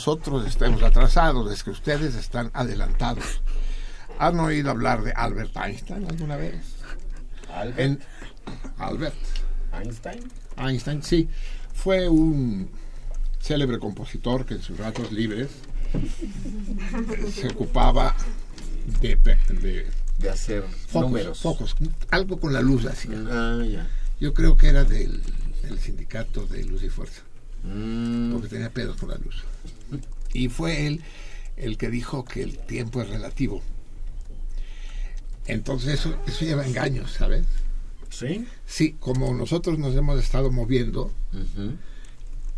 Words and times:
Nosotros 0.00 0.46
estemos 0.46 0.82
atrasados, 0.82 1.52
es 1.52 1.62
que 1.62 1.68
ustedes 1.68 2.14
están 2.14 2.50
adelantados. 2.54 3.42
¿Han 4.18 4.40
oído 4.40 4.70
hablar 4.70 5.02
de 5.02 5.12
Albert 5.12 5.54
Einstein 5.58 6.06
alguna 6.08 6.36
vez? 6.36 6.54
Albert 7.54 7.78
En 7.78 8.00
Albert 8.78 9.14
Einstein. 9.74 10.20
Einstein, 10.56 11.02
sí. 11.02 11.28
Fue 11.74 12.08
un 12.08 12.70
célebre 13.40 13.78
compositor 13.78 14.46
que 14.46 14.54
en 14.54 14.62
sus 14.62 14.78
ratos 14.78 15.12
libres 15.12 15.50
se 17.34 17.48
ocupaba 17.48 18.16
de, 19.02 19.16
de 19.16 19.86
De 20.18 20.30
hacer 20.30 20.62
focos, 20.88 21.02
números. 21.10 21.40
focos, 21.40 21.76
algo 22.10 22.40
con 22.40 22.54
la 22.54 22.62
luz 22.62 22.86
hacía. 22.86 23.18
Ah. 23.30 23.62
Yo 24.18 24.32
creo 24.32 24.56
que 24.56 24.68
era 24.68 24.84
del, 24.84 25.20
del 25.62 25.78
sindicato 25.78 26.46
de 26.46 26.64
Luz 26.64 26.82
y 26.84 26.88
Fuerza, 26.88 27.20
Mm, 27.62 28.32
porque 28.32 28.48
tenía 28.48 28.70
pedos 28.70 28.96
con 28.96 29.10
la 29.10 29.16
luz. 29.18 29.44
Y 30.40 30.48
fue 30.48 30.86
él 30.86 31.02
el 31.56 31.76
que 31.76 31.90
dijo 31.90 32.24
que 32.24 32.42
el 32.42 32.58
tiempo 32.58 33.02
es 33.02 33.08
relativo. 33.10 33.62
Entonces 35.46 36.00
eso, 36.00 36.16
eso 36.26 36.44
lleva 36.44 36.66
engaños, 36.66 37.12
¿sabes? 37.12 37.44
¿Sí? 38.08 38.46
Sí, 38.66 38.96
como 38.98 39.34
nosotros 39.34 39.78
nos 39.78 39.94
hemos 39.94 40.18
estado 40.18 40.50
moviendo 40.50 41.12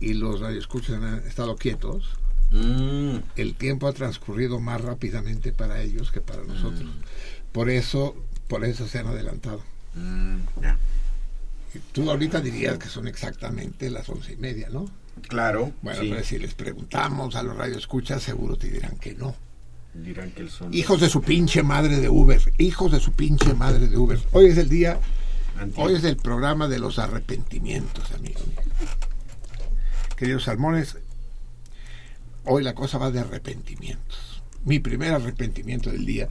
y 0.01 0.15
los 0.15 0.41
radioescuchas 0.41 1.03
han 1.03 1.27
estado 1.27 1.57
quietos, 1.57 2.05
Mm, 2.53 3.17
el 3.37 3.55
tiempo 3.55 3.89
ha 3.89 3.95
transcurrido 3.95 4.61
más 4.61 4.79
rápidamente 4.79 5.53
para 5.53 5.81
ellos 5.81 6.13
que 6.13 6.21
para 6.21 6.45
nosotros. 6.45 6.91
Por 7.51 7.71
eso, 7.71 8.15
por 8.47 8.67
eso 8.67 8.87
se 8.87 8.99
han 8.99 9.07
adelantado. 9.07 9.63
mm, 9.95 10.37
Tú 11.93 12.11
ahorita 12.11 12.43
dirías 12.43 12.77
que 12.77 12.89
son 12.89 13.09
exactamente 13.09 13.89
las 13.89 14.07
once 14.11 14.35
y 14.35 14.37
media, 14.37 14.69
¿no? 14.69 14.85
Claro. 15.29 15.73
Bueno, 15.83 16.01
sí. 16.01 16.09
pero 16.11 16.25
si 16.25 16.39
les 16.39 16.55
preguntamos 16.55 17.37
a 17.37 17.43
los 17.43 17.57
radioescuchas, 17.57 18.23
seguro 18.23 18.57
te 18.57 18.69
dirán 18.69 18.97
que 18.99 19.15
no. 19.15 19.35
Dirán 19.95 20.31
que 20.31 20.43
el 20.43 20.51
son. 20.51 20.73
Hijos 20.73 21.01
de 21.01 21.11
su 21.11 21.23
pinche 21.23 21.63
madre 21.63 22.01
de 22.01 22.09
Uber, 22.09 22.41
hijos 22.59 22.93
de 22.93 23.01
su 23.01 23.13
pinche 23.13 23.55
madre 23.55 23.89
de 23.89 23.97
Uber. 23.97 24.19
Hoy 24.33 24.47
es 24.47 24.59
el 24.59 24.69
día, 24.69 24.99
Antiguo. 25.59 25.85
hoy 25.85 25.95
es 25.97 26.05
el 26.05 26.17
programa 26.17 26.67
de 26.67 26.79
los 26.79 26.99
arrepentimientos, 26.99 28.11
amigos. 28.13 28.45
Queridos 30.17 30.45
salmones, 30.45 30.97
hoy 32.45 32.63
la 32.63 32.75
cosa 32.75 32.97
va 32.97 33.11
de 33.11 33.21
arrepentimientos. 33.21 34.43
Mi 34.65 34.79
primer 34.79 35.13
arrepentimiento 35.13 35.91
del 35.91 36.07
día, 36.07 36.29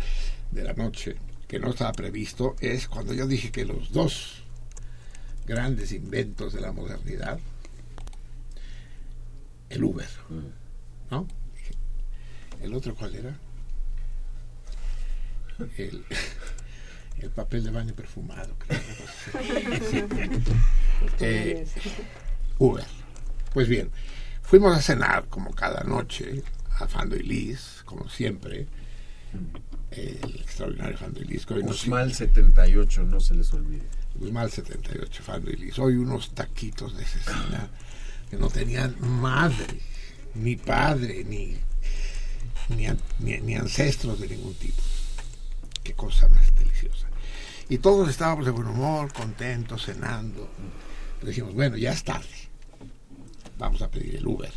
de 0.52 0.64
la 0.64 0.74
noche, 0.74 1.18
que 1.48 1.60
no 1.60 1.70
estaba 1.70 1.92
previsto, 1.92 2.56
es 2.62 2.88
cuando 2.88 3.14
yo 3.14 3.28
dije 3.28 3.52
que 3.52 3.66
los 3.66 3.92
dos 3.92 4.44
grandes 5.46 5.92
inventos 5.92 6.54
de 6.54 6.62
la 6.62 6.72
modernidad, 6.72 7.40
el 9.72 9.84
Uber, 9.84 10.08
¿no? 11.10 11.28
¿El 12.62 12.74
otro 12.74 12.94
cuál 12.96 13.16
era? 13.16 13.36
El, 15.78 16.04
el 17.20 17.30
papel 17.32 17.64
de 17.64 17.72
baño 17.72 17.94
perfumado, 17.94 18.56
creo. 18.60 18.80
Eh, 21.20 21.66
Uber. 22.60 22.86
Pues 23.54 23.68
bien, 23.68 23.90
fuimos 24.44 24.78
a 24.78 24.82
cenar 24.82 25.26
como 25.30 25.52
cada 25.52 25.84
noche 25.84 26.44
a 26.80 26.88
Fando 26.88 27.16
y 27.16 27.24
Liz, 27.24 27.82
como 27.86 28.08
siempre. 28.08 28.68
El 29.90 30.36
extraordinario 30.42 30.96
Fando 30.98 31.22
y 31.22 31.26
Liz. 31.26 31.50
nos- 31.50 31.82
Usmal 31.84 32.14
78, 32.14 33.04
no 33.04 33.20
se 33.20 33.34
les 33.34 33.52
olvide. 33.54 33.82
Guzmán 34.16 34.50
78, 34.52 35.24
Fando 35.24 35.50
y 35.50 35.56
Liz. 35.56 35.80
Hoy 35.80 35.96
unos 35.96 36.36
taquitos 36.36 36.96
de 36.96 37.04
cecina 37.06 37.68
que 38.32 38.38
no 38.38 38.50
tenían 38.50 38.96
madre, 39.00 39.68
ni 40.36 40.56
padre, 40.56 41.24
ni, 41.26 41.58
ni, 42.70 42.88
an- 42.88 43.00
ni- 43.20 43.38
ni 43.42 43.56
ancestros 43.56 44.20
de 44.22 44.30
ningún 44.30 44.56
tipo. 44.56 44.82
Qué 45.84 45.94
cosa 45.94 46.30
más 46.30 46.56
deliciosa. 46.56 47.08
Y 47.70 47.78
todos 47.80 48.10
estábamos 48.10 48.46
de 48.46 48.52
buen 48.52 48.68
humor, 48.68 49.12
contentos, 49.14 49.86
cenando. 49.86 50.50
Le 51.22 51.30
dijimos, 51.30 51.54
bueno, 51.54 51.76
ya 51.78 51.92
es 51.92 52.04
tarde. 52.06 52.28
Vamos 53.58 53.82
a 53.82 53.92
pedir 53.92 54.16
el 54.16 54.26
Uber. 54.26 54.54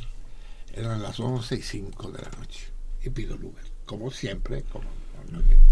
Eran 0.73 1.03
las 1.03 1.19
11 1.21 1.57
y 1.57 1.63
5 1.63 2.11
de 2.13 2.23
la 2.23 2.31
noche. 2.39 2.69
Y 3.05 3.11
pido 3.11 3.35
el 3.35 3.45
Uber, 3.45 3.65
como 3.87 4.11
siempre, 4.11 4.63
como 4.63 4.85
normalmente 5.31 5.65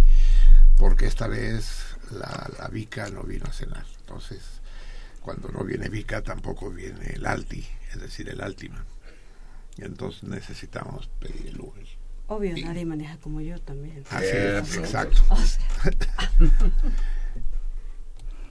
porque 0.78 1.06
esta 1.06 1.28
vez 1.28 1.84
la, 2.10 2.50
la 2.58 2.66
Vica 2.68 3.08
no 3.10 3.22
vino 3.22 3.44
a 3.46 3.52
cenar. 3.52 3.86
Entonces, 4.00 4.40
cuando 5.20 5.48
no 5.48 5.62
viene 5.62 5.88
Vica, 5.88 6.22
tampoco 6.22 6.70
viene 6.70 7.06
el 7.14 7.24
Alti, 7.24 7.64
es 7.92 8.00
decir, 8.00 8.28
el 8.28 8.40
Altima. 8.40 8.84
Y 9.76 9.84
entonces 9.84 10.24
necesitamos 10.24 11.08
pedir 11.18 11.46
el 11.48 11.60
Uber. 11.60 11.86
Obvio, 12.28 12.56
Y- 12.56 12.62
nadie 12.64 12.84
maneja 12.86 13.16
como 13.18 13.40
yo 13.40 13.60
también. 13.60 14.04
Así 14.10 14.26
es, 14.26 14.76
exacto. 14.76 15.20
O 15.30 15.36
sea, 15.36 15.60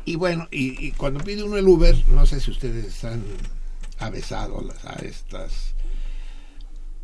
Y 0.05 0.15
bueno, 0.15 0.47
y, 0.51 0.87
y 0.87 0.91
cuando 0.93 1.23
pide 1.23 1.43
uno 1.43 1.57
el 1.57 1.67
Uber, 1.67 1.95
no 2.09 2.25
sé 2.25 2.39
si 2.39 2.49
ustedes 2.51 2.85
están 2.85 3.23
avesados 3.99 4.65
a 4.83 4.93
estas 5.05 5.75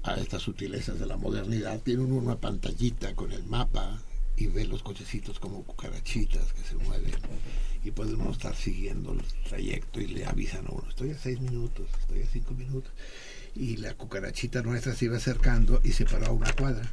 a 0.04 0.16
estas 0.16 0.42
sutilezas 0.42 0.98
de 1.00 1.06
la 1.06 1.18
modernidad. 1.18 1.80
Tiene 1.82 2.04
uno 2.04 2.16
una 2.16 2.38
pantallita 2.38 3.14
con 3.14 3.32
el 3.34 3.44
mapa 3.44 4.00
y 4.38 4.48
ve 4.48 4.66
los 4.66 4.84
cochecitos 4.84 5.40
como 5.40 5.64
cucarachitas 5.64 6.54
que 6.54 6.64
se 6.64 6.76
mueven 6.76 7.12
y 7.84 7.92
uno 7.92 8.32
estar 8.32 8.56
siguiendo 8.56 9.14
el 9.14 9.24
trayecto 9.50 10.00
y 10.00 10.08
le 10.08 10.26
avisan 10.26 10.68
a 10.68 10.72
uno, 10.72 10.88
estoy 10.90 11.12
a 11.12 11.18
seis 11.18 11.42
minutos, 11.42 11.88
estoy 12.00 12.22
a 12.22 12.28
cinco 12.28 12.54
minutos. 12.54 12.92
Y 13.56 13.78
la 13.78 13.96
cucarachita 13.96 14.62
nuestra 14.62 14.94
se 14.94 15.06
iba 15.06 15.18
acercando 15.18 15.82
y 15.84 15.94
se 15.94 16.06
paró 16.06 16.28
a 16.28 16.32
una 16.32 16.54
cuadra. 16.54 16.92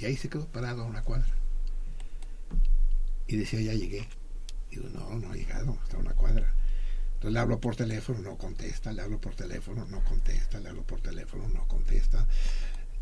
Y 0.00 0.06
ahí 0.06 0.16
se 0.16 0.28
quedó 0.28 0.46
parado 0.46 0.82
a 0.82 0.86
una 0.86 1.02
cuadra. 1.02 1.28
Y 3.28 3.36
decía, 3.36 3.60
ya 3.60 3.74
llegué. 3.74 4.08
Digo, 4.70 4.88
no, 4.88 5.18
no 5.18 5.30
ha 5.30 5.36
llegado, 5.36 5.78
está 5.84 5.98
a 5.98 6.00
una 6.00 6.14
cuadra. 6.14 6.54
Entonces 7.14 7.32
le 7.32 7.40
hablo 7.40 7.60
por 7.60 7.76
teléfono, 7.76 8.20
no 8.20 8.38
contesta, 8.38 8.92
le 8.92 9.02
hablo 9.02 9.20
por 9.20 9.34
teléfono, 9.34 9.84
no 9.86 10.02
contesta, 10.04 10.58
le 10.60 10.68
hablo 10.68 10.84
por 10.84 11.00
teléfono, 11.00 11.48
no 11.48 11.66
contesta. 11.68 12.26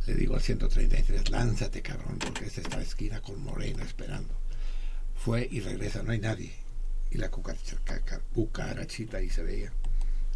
Le 0.06 0.14
digo 0.14 0.37
al 0.37 0.41
133, 0.41 1.31
lánzate 1.31 1.82
cabrón, 1.82 2.19
porque 2.20 2.47
es 2.47 2.58
esta 2.58 2.81
esquina 2.81 3.20
con 3.20 3.43
Morena 3.43 3.82
esperando. 3.82 4.35
Fue 5.17 5.49
y 5.50 5.61
regresa, 5.61 6.03
no 6.05 6.12
hay 6.12 6.20
nadie. 6.20 6.53
Y 7.11 7.19
la 7.19 7.29
cucarachita 7.31 9.17
ahí 9.17 9.31
se 9.31 9.43
veía. 9.43 9.72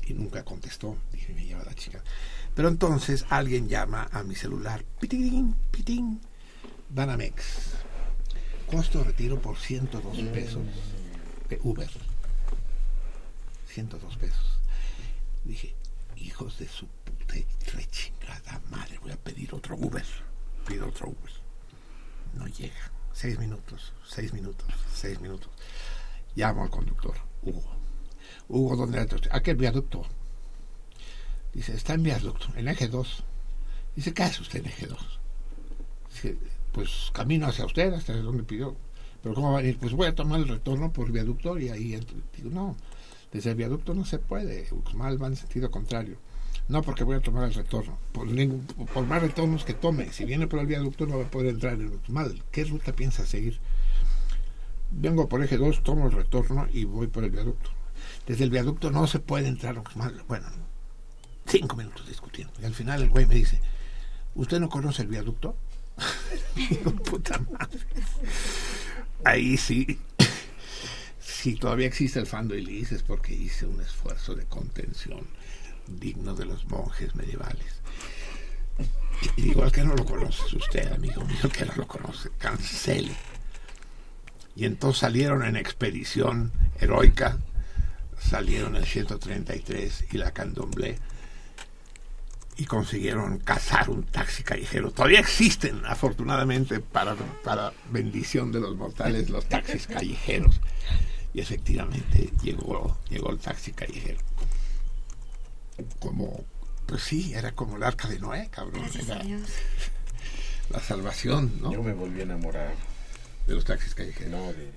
Y 0.06 0.14
nunca 0.14 0.44
contestó. 0.44 0.96
Dije, 1.12 1.32
me 1.34 1.44
lleva 1.44 1.62
la 1.64 1.74
chica. 1.74 2.02
Pero 2.54 2.68
entonces 2.68 3.24
alguien 3.28 3.68
llama 3.68 4.08
a 4.10 4.24
mi 4.24 4.34
celular. 4.34 4.84
Pitín, 4.98 5.54
pitín. 5.70 6.20
Banamex. 6.88 7.74
Costo 8.66 8.98
de 8.98 9.04
retiro 9.04 9.40
por 9.40 9.56
102 9.56 10.18
pesos 10.32 10.62
de 11.48 11.60
Uber. 11.62 11.90
102 13.68 14.16
pesos. 14.16 14.58
Dije, 15.44 15.74
hijos 16.16 16.58
de 16.58 16.66
su 16.66 16.86
puta 16.86 17.36
y 17.36 17.46
madre, 18.70 18.98
voy 19.02 19.12
a 19.12 19.16
pedir 19.16 19.54
otro 19.54 19.76
Uber. 19.76 20.06
Pido 20.66 20.88
otro 20.88 21.08
Uber. 21.08 21.32
No 22.34 22.46
llega. 22.46 22.90
Seis 23.12 23.38
minutos, 23.38 23.92
seis 24.06 24.32
minutos, 24.32 24.68
seis 24.94 25.20
minutos. 25.20 25.50
Llamo 26.34 26.62
al 26.62 26.70
conductor, 26.70 27.14
Hugo. 27.42 27.76
Hugo, 28.48 28.76
¿dónde 28.76 29.00
está 29.00 29.16
usted? 29.16 29.30
Aquel 29.32 29.56
viaducto. 29.56 30.02
Dice, 31.52 31.74
está 31.74 31.94
en 31.94 32.04
viaducto, 32.04 32.48
en 32.56 32.68
eje 32.68 32.88
2. 32.88 33.24
Dice, 33.96 34.14
¿qué 34.14 34.22
hace 34.22 34.42
usted 34.42 34.60
en 34.60 34.66
eje 34.66 34.86
2? 34.86 35.20
Dice, 36.12 36.38
pues 36.72 37.10
camino 37.12 37.46
hacia 37.46 37.66
usted, 37.66 37.92
hasta 37.92 38.14
donde 38.16 38.44
pidió. 38.44 38.76
Pero 39.22 39.34
¿cómo 39.34 39.52
va 39.52 39.58
a 39.58 39.62
venir? 39.62 39.78
Pues 39.78 39.92
voy 39.92 40.06
a 40.06 40.14
tomar 40.14 40.40
el 40.40 40.48
retorno 40.48 40.92
por 40.92 41.10
viaducto 41.10 41.58
y 41.58 41.68
ahí 41.68 41.94
entro. 41.94 42.16
Digo, 42.36 42.50
no, 42.50 42.76
desde 43.32 43.50
el 43.50 43.56
viaducto 43.56 43.92
no 43.94 44.04
se 44.04 44.18
puede. 44.18 44.68
Uxmal 44.70 45.22
va 45.22 45.26
en 45.26 45.36
sentido 45.36 45.70
contrario. 45.70 46.18
No, 46.70 46.82
porque 46.82 47.02
voy 47.04 47.16
a 47.16 47.20
tomar 47.20 47.44
el 47.48 47.54
retorno. 47.54 47.98
Por, 48.12 48.28
ningún- 48.28 48.64
por 48.94 49.04
más 49.04 49.20
retornos 49.20 49.64
que 49.64 49.74
tome, 49.74 50.12
si 50.12 50.24
viene 50.24 50.46
por 50.46 50.60
el 50.60 50.66
viaducto 50.66 51.04
no 51.06 51.18
va 51.18 51.24
a 51.24 51.30
poder 51.30 51.48
entrar 51.54 51.74
en 51.74 51.88
Uxmal. 51.88 52.42
¿Qué 52.52 52.64
ruta 52.64 52.92
piensa 52.92 53.26
seguir? 53.26 53.58
Vengo 54.92 55.28
por 55.28 55.42
eje 55.42 55.56
2, 55.56 55.82
tomo 55.82 56.06
el 56.06 56.12
retorno 56.12 56.68
y 56.72 56.84
voy 56.84 57.08
por 57.08 57.24
el 57.24 57.30
viaducto. 57.30 57.70
Desde 58.26 58.44
el 58.44 58.50
viaducto 58.50 58.90
no 58.90 59.06
se 59.08 59.18
puede 59.18 59.48
entrar 59.48 59.76
a 59.76 59.80
Uxmal. 59.80 60.22
Bueno, 60.28 60.46
cinco 61.46 61.74
minutos 61.76 62.06
discutiendo. 62.06 62.52
Y 62.62 62.64
al 62.64 62.74
final 62.74 63.02
el 63.02 63.10
güey 63.10 63.26
me 63.26 63.34
dice, 63.34 63.60
¿usted 64.36 64.60
no 64.60 64.68
conoce 64.68 65.02
el 65.02 65.08
viaducto? 65.08 65.56
Digo, 66.54 66.92
puta 66.92 67.38
madre. 67.50 67.80
Ahí 69.24 69.56
sí. 69.56 69.98
Si 71.20 71.54
todavía 71.56 71.86
existe 71.88 72.18
el 72.20 72.26
Fando 72.26 72.54
y 72.54 72.62
Lis 72.64 72.92
es 72.92 73.02
porque 73.02 73.34
hice 73.34 73.66
un 73.66 73.80
esfuerzo 73.80 74.34
de 74.34 74.44
contención 74.44 75.20
digno 75.98 76.34
de 76.34 76.44
los 76.44 76.66
monjes 76.66 77.14
medievales. 77.14 77.80
Y 79.36 79.42
digo, 79.42 79.62
al 79.62 79.72
que 79.72 79.84
no 79.84 79.94
lo 79.94 80.04
conoce 80.04 80.56
usted, 80.56 80.92
amigo 80.92 81.24
mío, 81.24 81.50
que 81.52 81.64
no 81.66 81.74
lo 81.76 81.86
conoce, 81.86 82.30
cancele. 82.38 83.14
Y 84.56 84.64
entonces 84.64 85.00
salieron 85.00 85.44
en 85.44 85.56
expedición 85.56 86.52
heroica, 86.78 87.38
salieron 88.18 88.76
el 88.76 88.84
133 88.84 90.04
y 90.12 90.18
la 90.18 90.32
Candomblé 90.32 90.98
y 92.56 92.66
consiguieron 92.66 93.38
cazar 93.38 93.88
un 93.88 94.02
taxi 94.02 94.42
callejero. 94.42 94.90
Todavía 94.90 95.20
existen, 95.20 95.80
afortunadamente, 95.86 96.80
para, 96.80 97.14
para 97.42 97.72
bendición 97.90 98.52
de 98.52 98.60
los 98.60 98.76
mortales, 98.76 99.30
los 99.30 99.46
taxis 99.46 99.86
callejeros. 99.86 100.60
Y 101.32 101.40
efectivamente 101.40 102.30
llegó, 102.42 102.98
llegó 103.08 103.30
el 103.30 103.38
taxi 103.38 103.72
callejero. 103.72 104.18
Como, 105.98 106.44
pues 106.86 107.02
sí, 107.02 107.34
era 107.34 107.52
como 107.52 107.76
el 107.76 107.82
arca 107.82 108.08
de 108.08 108.18
Noé, 108.18 108.48
cabrón. 108.50 108.82
Gracias 108.82 109.08
Era 109.08 109.20
a 109.20 109.22
Dios. 109.22 109.42
la 110.70 110.80
salvación, 110.80 111.60
¿no? 111.60 111.72
Yo 111.72 111.82
me 111.82 111.92
volví 111.92 112.20
a 112.20 112.24
enamorar. 112.24 112.74
De 113.46 113.54
los 113.54 113.64
taxis 113.64 113.94
callejeros. 113.94 114.30
No, 114.32 114.52
de. 114.52 114.70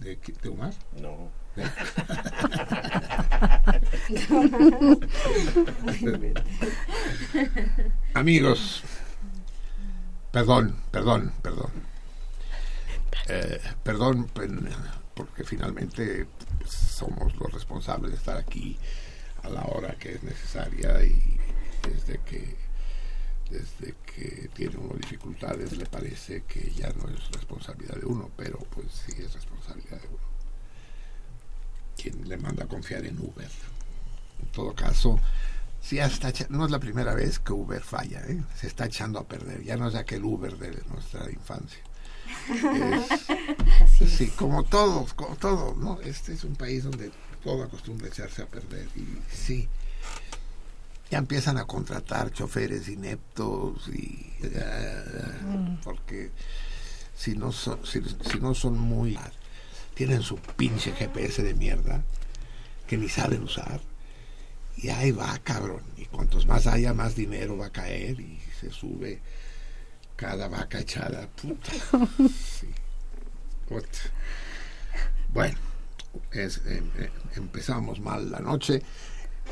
¿De, 0.00 0.18
de 0.42 0.48
Omar? 0.48 0.72
No. 1.00 1.30
Amigos, 8.14 8.82
perdón, 10.30 10.76
perdón, 10.90 11.32
perdón. 11.42 11.70
Eh, 13.28 13.60
perdón, 13.82 14.30
porque 15.14 15.44
finalmente 15.44 16.26
somos 16.68 17.34
los 17.36 17.52
responsables 17.52 18.12
de 18.12 18.18
estar 18.18 18.36
aquí 18.36 18.76
a 19.44 19.48
la 19.48 19.62
hora 19.66 19.94
que 19.98 20.14
es 20.14 20.22
necesaria 20.22 21.02
y 21.04 21.38
desde 21.82 22.18
que 22.20 22.56
desde 23.50 23.94
que 24.06 24.48
tiene 24.54 24.76
uno 24.78 24.94
dificultades 24.94 25.72
le 25.76 25.84
parece 25.86 26.42
que 26.44 26.72
ya 26.72 26.88
no 26.94 27.08
es 27.10 27.30
responsabilidad 27.30 27.96
de 27.96 28.06
uno, 28.06 28.30
pero 28.36 28.58
pues 28.70 28.86
sí 29.06 29.12
es 29.22 29.32
responsabilidad 29.34 30.00
de 30.00 30.08
uno. 30.08 30.18
Quien 31.96 32.28
le 32.28 32.36
manda 32.38 32.64
a 32.64 32.68
confiar 32.68 33.04
en 33.04 33.18
Uber. 33.20 33.50
En 34.42 34.48
todo 34.50 34.74
caso, 34.74 35.20
está 36.06 36.30
echa- 36.30 36.46
no 36.48 36.64
es 36.64 36.70
la 36.70 36.80
primera 36.80 37.14
vez 37.14 37.38
que 37.38 37.52
Uber 37.52 37.82
falla, 37.82 38.22
¿eh? 38.26 38.42
se 38.56 38.66
está 38.66 38.86
echando 38.86 39.18
a 39.18 39.24
perder. 39.28 39.62
Ya 39.62 39.76
no 39.76 39.88
es 39.88 39.94
aquel 39.94 40.24
Uber 40.24 40.56
de 40.56 40.82
nuestra 40.90 41.30
infancia. 41.30 41.80
Es- 44.00 44.10
sí, 44.10 44.28
como 44.28 44.64
todos, 44.64 45.14
como 45.14 45.36
todo, 45.36 45.74
¿no? 45.76 46.00
Este 46.00 46.32
es 46.32 46.44
un 46.44 46.56
país 46.56 46.84
donde 46.84 47.12
todo 47.44 47.62
acostumbra 47.62 48.08
echarse 48.08 48.42
a 48.42 48.46
perder. 48.46 48.88
Y 48.96 49.06
sí, 49.30 49.68
ya 51.10 51.18
empiezan 51.18 51.58
a 51.58 51.66
contratar 51.66 52.32
choferes 52.32 52.88
ineptos 52.88 53.88
y. 53.88 54.32
eh, 54.42 55.78
porque 55.84 56.30
si 57.14 57.36
no, 57.36 57.52
son, 57.52 57.84
si, 57.86 58.00
si 58.28 58.40
no 58.40 58.54
son 58.54 58.78
muy. 58.78 59.16
tienen 59.94 60.22
su 60.22 60.36
pinche 60.36 60.92
GPS 60.92 61.42
de 61.42 61.54
mierda 61.54 62.02
que 62.88 62.96
ni 62.96 63.08
saben 63.08 63.44
usar. 63.44 63.80
Y 64.76 64.88
ahí 64.88 65.12
va, 65.12 65.38
cabrón. 65.38 65.82
Y 65.96 66.06
cuantos 66.06 66.46
más 66.46 66.66
haya, 66.66 66.92
más 66.94 67.14
dinero 67.14 67.56
va 67.56 67.66
a 67.66 67.72
caer 67.72 68.18
y 68.18 68.40
se 68.60 68.70
sube 68.70 69.20
cada 70.16 70.48
vaca 70.48 70.80
echada. 70.80 71.28
Puta. 71.28 71.72
Sí. 72.28 72.68
Puta. 73.68 73.98
Bueno, 75.32 75.56
em- 76.32 76.50
em- 76.66 77.10
empezamos 77.36 78.00
mal 78.00 78.30
la 78.30 78.40
noche. 78.40 78.82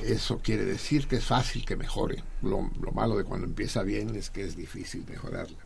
Eso 0.02 0.38
quiere 0.38 0.64
decir 0.64 1.06
que 1.06 1.16
es 1.16 1.24
fácil 1.24 1.64
que 1.64 1.76
mejore. 1.76 2.22
Lo, 2.42 2.70
lo 2.80 2.92
malo 2.92 3.16
de 3.16 3.24
cuando 3.24 3.46
empieza 3.46 3.82
bien 3.82 4.14
es 4.16 4.30
que 4.30 4.44
es 4.44 4.56
difícil 4.56 5.04
mejorarla. 5.08 5.58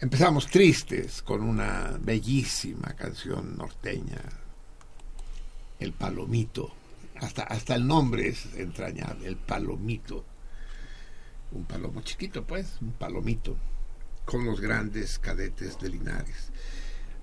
Empezamos 0.00 0.48
tristes 0.48 1.22
con 1.22 1.42
una 1.42 1.98
bellísima 2.00 2.94
canción 2.94 3.56
norteña, 3.56 4.20
El 5.80 5.92
Palomito. 5.92 6.72
Hasta, 7.20 7.44
hasta 7.44 7.74
el 7.76 7.86
nombre 7.86 8.28
es 8.28 8.46
entrañable, 8.56 9.26
El 9.28 9.36
Palomito. 9.36 10.24
Un 11.52 11.64
palomo 11.64 12.02
chiquito, 12.02 12.44
pues, 12.44 12.78
un 12.80 12.92
palomito, 12.92 13.56
con 14.24 14.44
los 14.44 14.60
grandes 14.60 15.18
cadetes 15.20 15.78
de 15.80 15.88
Linares. 15.88 16.50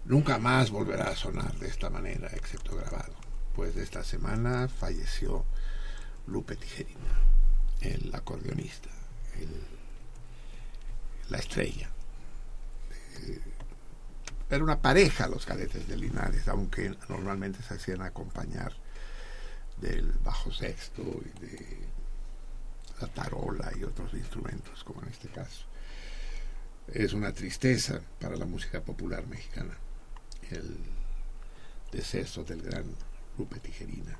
Nunca 0.05 0.39
más 0.39 0.72
volverá 0.72 1.10
a 1.10 1.15
sonar 1.15 1.53
de 1.58 1.67
esta 1.67 1.89
manera, 1.89 2.27
excepto 2.29 2.75
grabado, 2.75 3.13
pues 3.55 3.75
esta 3.77 4.03
semana 4.03 4.67
falleció 4.67 5.46
Lupe 6.25 6.55
Tijerina, 6.55 7.20
el 7.81 8.13
acordeonista, 8.13 8.89
la 11.29 11.38
estrella. 11.38 11.89
Era 14.50 14.63
una 14.63 14.81
pareja 14.81 15.27
los 15.27 15.46
cadetes 15.46 15.88
de 15.88 15.96
Linares, 15.96 16.48
aunque 16.48 16.98
normalmente 17.08 17.62
se 17.62 17.75
hacían 17.75 18.01
acompañar 18.01 18.74
del 19.77 20.12
bajo 20.24 20.51
sexto 20.51 21.03
y 21.03 21.39
de 21.39 21.77
la 23.00 23.08
tarola 23.08 23.72
y 23.79 23.84
otros 23.84 24.13
instrumentos, 24.13 24.84
como 24.84 25.03
en 25.03 25.10
este 25.10 25.29
caso. 25.29 25.65
Es 26.88 27.13
una 27.13 27.31
tristeza 27.31 28.01
para 28.20 28.36
la 28.36 28.46
música 28.46 28.81
popular 28.81 29.25
mexicana 29.27 29.77
el 30.51 30.77
deceso 31.91 32.43
del 32.43 32.62
gran 32.62 32.86
Lupe 33.38 33.60
Tijerina, 33.60 34.17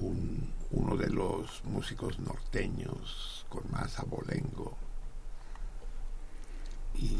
un- 0.00 0.52
uno 0.70 0.96
de 0.96 1.10
los 1.10 1.62
músicos 1.64 2.18
norteños 2.18 3.44
con 3.48 3.70
más 3.70 3.98
abolengo 3.98 4.76
y 6.94 7.16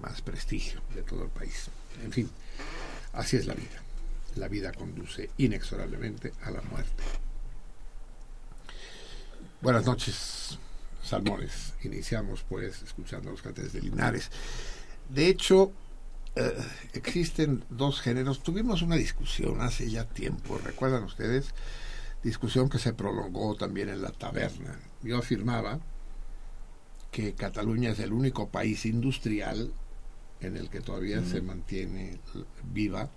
más 0.00 0.20
prestigio 0.22 0.80
de 0.94 1.02
todo 1.02 1.24
el 1.24 1.30
país. 1.30 1.68
En 2.02 2.12
fin, 2.12 2.30
así 3.12 3.36
es 3.36 3.46
la 3.46 3.54
vida. 3.54 3.82
La 4.36 4.48
vida 4.48 4.72
conduce 4.72 5.30
inexorablemente 5.38 6.32
a 6.42 6.50
la 6.50 6.62
muerte. 6.62 7.02
Buenas 9.60 9.84
noches, 9.84 10.58
salmones. 11.02 11.74
Iniciamos 11.82 12.44
pues 12.48 12.82
escuchando 12.82 13.30
los 13.30 13.42
cantes 13.42 13.72
de 13.72 13.82
Linares. 13.82 14.30
De 15.08 15.26
hecho, 15.26 15.72
eh, 16.36 16.56
existen 16.92 17.64
dos 17.70 18.00
géneros. 18.00 18.42
Tuvimos 18.42 18.82
una 18.82 18.96
discusión 18.96 19.60
hace 19.60 19.90
ya 19.90 20.04
tiempo, 20.04 20.58
¿recuerdan 20.58 21.04
ustedes? 21.04 21.54
Discusión 22.22 22.68
que 22.68 22.78
se 22.78 22.92
prolongó 22.92 23.56
también 23.56 23.88
en 23.88 24.02
la 24.02 24.10
taberna. 24.10 24.78
Yo 25.02 25.18
afirmaba 25.18 25.80
que 27.10 27.34
Cataluña 27.34 27.90
es 27.90 27.98
el 27.98 28.12
único 28.12 28.48
país 28.48 28.86
industrial 28.86 29.72
en 30.40 30.56
el 30.56 30.70
que 30.70 30.80
todavía 30.80 31.22
se 31.24 31.40
mantiene 31.42 32.18
viva 32.72 33.08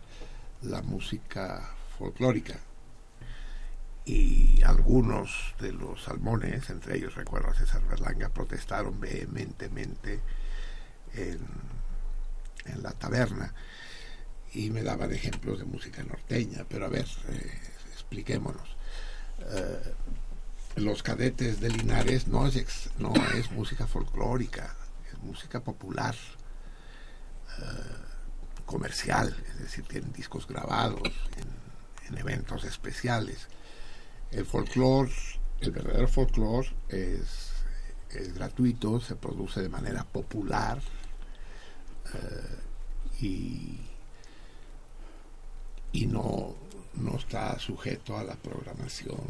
la 0.61 0.81
música 0.81 1.69
folclórica. 1.97 2.59
Y 4.05 4.61
algunos 4.63 5.55
de 5.61 5.71
los 5.71 6.03
salmones, 6.03 6.69
entre 6.69 6.97
ellos 6.97 7.15
recuerdo 7.15 7.49
a 7.49 7.53
César 7.53 7.81
Berlanga, 7.87 8.29
protestaron 8.29 8.99
vehementemente 8.99 10.19
en, 11.13 11.39
en 12.65 12.83
la 12.83 12.91
taberna 12.91 13.53
y 14.53 14.69
me 14.69 14.83
daban 14.83 15.11
ejemplos 15.11 15.59
de 15.59 15.65
música 15.65 16.03
norteña. 16.03 16.65
Pero 16.69 16.85
a 16.85 16.89
ver, 16.89 17.07
eh, 17.29 17.59
expliquémonos. 17.91 18.75
Eh, 19.39 19.93
los 20.75 21.03
cadetes 21.03 21.59
de 21.59 21.69
Linares 21.69 22.27
no 22.27 22.47
es, 22.47 22.89
no 22.97 23.13
es 23.35 23.51
música 23.51 23.87
folclórica, 23.87 24.75
es 25.11 25.19
música 25.19 25.59
popular, 25.59 26.15
eh, 27.59 27.63
comercial, 28.65 29.35
es 29.49 29.59
decir, 29.59 29.85
tienen 29.85 30.11
discos 30.13 30.47
grabados 30.47 31.01
en, 31.37 32.07
en 32.07 32.17
eventos 32.17 32.63
especiales. 32.63 33.47
El 34.31 34.45
folclore, 34.45 35.11
el 35.59 35.71
verdadero 35.71 36.07
folclore 36.07 36.69
es, 36.89 37.51
es 38.09 38.33
gratuito, 38.33 38.99
se 38.99 39.15
produce 39.15 39.61
de 39.61 39.69
manera 39.69 40.03
popular 40.03 40.81
eh, 42.13 43.21
y, 43.21 43.79
y 45.91 46.05
no, 46.07 46.55
no 46.95 47.17
está 47.17 47.57
sujeto 47.59 48.17
a 48.17 48.23
la 48.23 48.35
programación 48.35 49.21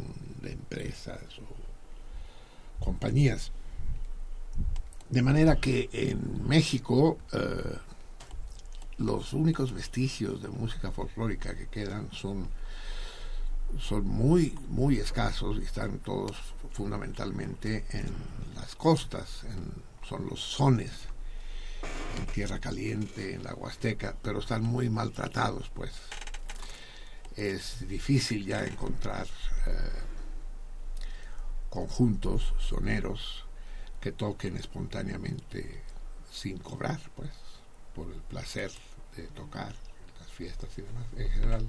de 0.42 0.52
empresas 0.52 1.22
o 1.38 2.84
compañías. 2.84 3.52
De 5.08 5.22
manera 5.22 5.56
que 5.56 5.88
en 5.92 6.48
México 6.48 7.18
eh, 7.32 7.78
los 8.98 9.32
únicos 9.32 9.72
vestigios 9.72 10.42
de 10.42 10.48
música 10.48 10.90
folclórica 10.90 11.54
que 11.54 11.68
quedan 11.68 12.10
son, 12.12 12.48
son 13.78 14.06
muy, 14.06 14.56
muy 14.68 14.98
escasos 14.98 15.58
y 15.58 15.64
están 15.64 15.98
todos 15.98 16.32
fundamentalmente 16.72 17.84
en 17.90 18.06
las 18.54 18.74
costas, 18.76 19.42
son 20.08 20.26
los 20.26 20.40
sones, 20.40 20.90
en 22.18 22.26
Tierra 22.26 22.58
Caliente, 22.58 23.34
en 23.34 23.44
la 23.44 23.54
Huasteca, 23.54 24.16
pero 24.22 24.38
están 24.38 24.62
muy 24.62 24.88
maltratados, 24.88 25.70
pues. 25.74 25.92
Es 27.36 27.88
difícil 27.88 28.46
ya 28.46 28.64
encontrar 28.64 29.26
eh, 29.66 29.90
conjuntos 31.68 32.54
soneros 32.58 33.44
que 34.00 34.12
toquen 34.12 34.56
espontáneamente 34.56 35.82
sin 36.30 36.58
cobrar, 36.58 37.00
pues, 37.16 37.30
por 37.94 38.10
el 38.10 38.20
placer 38.20 38.70
de 39.16 39.24
tocar 39.28 39.74
las 40.20 40.28
fiestas 40.30 40.70
y 40.76 40.82
demás. 40.82 41.06
En 41.16 41.30
general, 41.30 41.68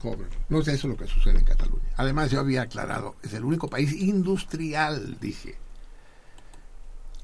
cobran. 0.00 0.30
No 0.48 0.60
es 0.60 0.68
eso 0.68 0.88
lo 0.88 0.96
que 0.96 1.06
sucede 1.06 1.38
en 1.38 1.44
Cataluña. 1.44 1.90
Además, 1.96 2.30
yo 2.30 2.40
había 2.40 2.62
aclarado, 2.62 3.16
es 3.22 3.34
el 3.34 3.44
único 3.44 3.68
país 3.68 3.92
industrial, 3.92 5.18
dije, 5.20 5.56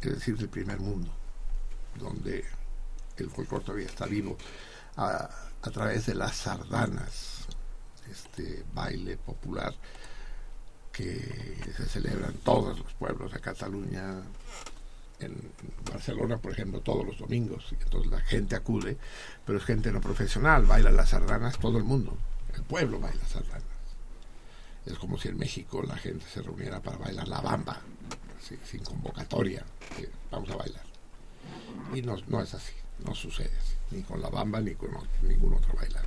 es 0.01 0.15
decir, 0.15 0.37
del 0.37 0.49
primer 0.49 0.81
mundo, 0.81 1.15
donde 1.99 2.45
el 3.17 3.31
folclore 3.31 3.65
todavía 3.65 3.87
está 3.87 4.07
vivo, 4.07 4.37
a, 4.97 5.29
través 5.73 6.07
de 6.07 6.15
las 6.15 6.37
sardanas, 6.37 7.47
este 8.11 8.65
baile 8.75 9.17
popular 9.17 9.75
que 10.93 11.73
se 11.77 11.87
celebra 11.87 12.29
en 12.29 12.39
todos 12.39 12.79
los 12.79 12.93
pueblos 12.95 13.33
de 13.33 13.41
Cataluña, 13.41 14.21
en 15.21 15.53
Barcelona, 15.91 16.37
por 16.37 16.53
ejemplo, 16.53 16.81
todos 16.81 17.07
los 17.07 17.19
domingos, 17.19 17.69
y 17.71 17.83
entonces 17.83 18.11
la 18.11 18.21
gente 18.21 18.57
acude, 18.57 18.99
pero 19.47 19.59
es 19.59 19.65
gente 19.65 19.93
no 19.93 20.01
profesional, 20.01 20.67
baila 20.67 20.91
las 20.91 21.11
sardanas 21.11 21.59
todo 21.59 21.79
el 21.79 21.85
mundo, 21.85 22.17
el 22.55 22.63
pueblo 22.65 22.99
baila 22.99 23.25
sardanas. 23.25 23.63
Es 24.85 24.99
como 24.99 25.17
si 25.17 25.29
en 25.29 25.39
México 25.39 25.83
la 25.83 25.97
gente 25.97 26.27
se 26.27 26.43
reuniera 26.43 26.81
para 26.81 26.99
bailar 26.99 27.29
la 27.29 27.41
bamba, 27.41 27.81
sin 28.65 28.83
convocatoria, 28.83 29.65
que 29.97 30.11
vamos 30.31 30.51
a 30.51 30.57
bailar. 30.57 30.92
Y 31.95 32.03
no, 32.03 32.17
no 32.29 32.43
es 32.43 32.55
así, 32.55 32.73
no 33.05 33.15
sucede 33.15 33.51
así, 33.59 33.75
ni 33.91 34.03
con 34.03 34.21
la 34.21 34.29
bamba 34.29 34.61
ni 34.61 34.75
con 34.75 34.91
ningún 35.23 35.55
otro 35.55 35.75
bailar. 35.75 36.05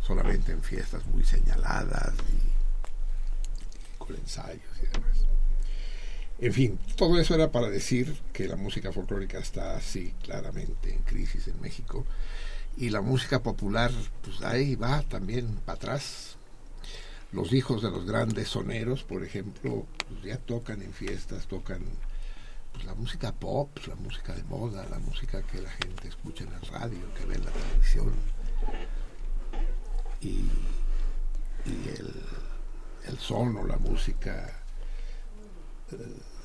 Solamente 0.00 0.52
en 0.52 0.62
fiestas 0.62 1.04
muy 1.06 1.24
señaladas 1.24 2.14
y 2.14 3.98
con 3.98 4.16
ensayos 4.16 4.62
y 4.82 4.86
demás. 4.86 5.26
En 6.40 6.52
fin, 6.52 6.78
todo 6.96 7.20
eso 7.20 7.34
era 7.36 7.52
para 7.52 7.68
decir 7.68 8.20
que 8.32 8.48
la 8.48 8.56
música 8.56 8.92
folclórica 8.92 9.38
está 9.38 9.76
así 9.76 10.12
claramente 10.22 10.92
en 10.92 11.02
crisis 11.02 11.46
en 11.46 11.60
México 11.60 12.04
y 12.76 12.90
la 12.90 13.00
música 13.00 13.42
popular, 13.42 13.92
pues 14.22 14.42
ahí 14.42 14.74
va 14.74 15.02
también 15.02 15.46
para 15.64 15.76
atrás. 15.76 16.36
Los 17.30 17.52
hijos 17.52 17.82
de 17.82 17.90
los 17.90 18.06
grandes 18.06 18.48
soneros, 18.48 19.04
por 19.04 19.24
ejemplo, 19.24 19.86
pues 20.08 20.24
ya 20.24 20.36
tocan 20.36 20.82
en 20.82 20.92
fiestas, 20.92 21.46
tocan 21.46 21.80
pues, 22.82 22.84
la 22.84 22.94
música 22.94 23.32
pop, 23.32 23.78
la 23.86 23.94
música 23.94 24.34
de 24.34 24.42
moda, 24.44 24.84
la 24.90 24.98
música 24.98 25.42
que 25.42 25.60
la 25.60 25.70
gente 25.70 26.08
escucha 26.08 26.44
en 26.44 26.52
el 26.52 26.60
radio, 26.62 27.14
que 27.14 27.24
ve 27.24 27.34
en 27.36 27.44
la 27.44 27.50
televisión. 27.50 28.12
Y, 30.20 30.48
el, 31.64 32.12
el 33.06 33.18
son 33.18 33.56
o 33.56 33.64
la 33.64 33.76
música 33.76 34.62
eh, 35.92 35.96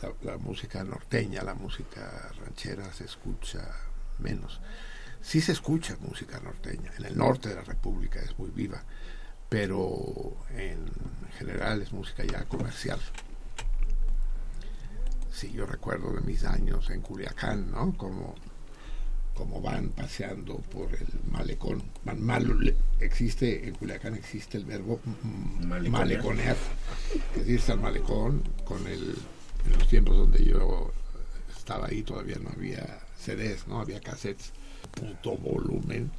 la, 0.01 0.31
la 0.31 0.37
música 0.37 0.83
norteña, 0.83 1.41
la 1.43 1.55
música 1.55 2.31
ranchera 2.39 2.91
se 2.93 3.05
escucha 3.05 3.67
menos. 4.19 4.61
Sí 5.21 5.41
se 5.41 5.53
escucha 5.53 5.97
música 5.99 6.39
norteña, 6.39 6.91
en 6.97 7.05
el 7.05 7.17
norte 7.17 7.49
de 7.49 7.55
la 7.55 7.63
República 7.63 8.19
es 8.19 8.37
muy 8.37 8.51
viva, 8.51 8.83
pero 9.49 10.37
en 10.51 10.91
general 11.37 11.81
es 11.81 11.91
música 11.93 12.23
ya 12.23 12.45
comercial. 12.45 12.99
Sí, 15.37 15.51
yo 15.51 15.67
recuerdo 15.67 16.13
de 16.13 16.21
mis 16.21 16.43
años 16.45 16.89
en 16.89 17.01
Culiacán, 17.01 17.69
¿no? 17.69 17.95
Como, 17.95 18.33
como 19.35 19.61
van 19.61 19.89
paseando 19.89 20.55
por 20.55 20.91
el 20.95 21.07
malecón. 21.29 21.83
Mal, 22.05 22.75
existe, 22.99 23.67
en 23.67 23.75
Culiacán 23.75 24.15
existe 24.15 24.57
el 24.57 24.65
verbo 24.65 24.99
Maleconear. 25.59 25.91
maleconear, 25.91 26.57
que 27.35 27.41
es 27.41 27.49
irse 27.49 27.71
al 27.71 27.81
malecón 27.81 28.41
con 28.65 28.87
el, 28.87 29.15
en 29.67 29.73
los 29.73 29.87
tiempos 29.87 30.17
donde 30.17 30.43
yo 30.43 30.91
estaba 31.55 31.85
ahí 31.85 32.01
todavía 32.01 32.39
no 32.41 32.49
había 32.49 33.01
CDs, 33.15 33.67
no 33.67 33.79
había 33.79 34.01
cassettes, 34.01 34.53
puto 34.89 35.37
volumen 35.37 36.09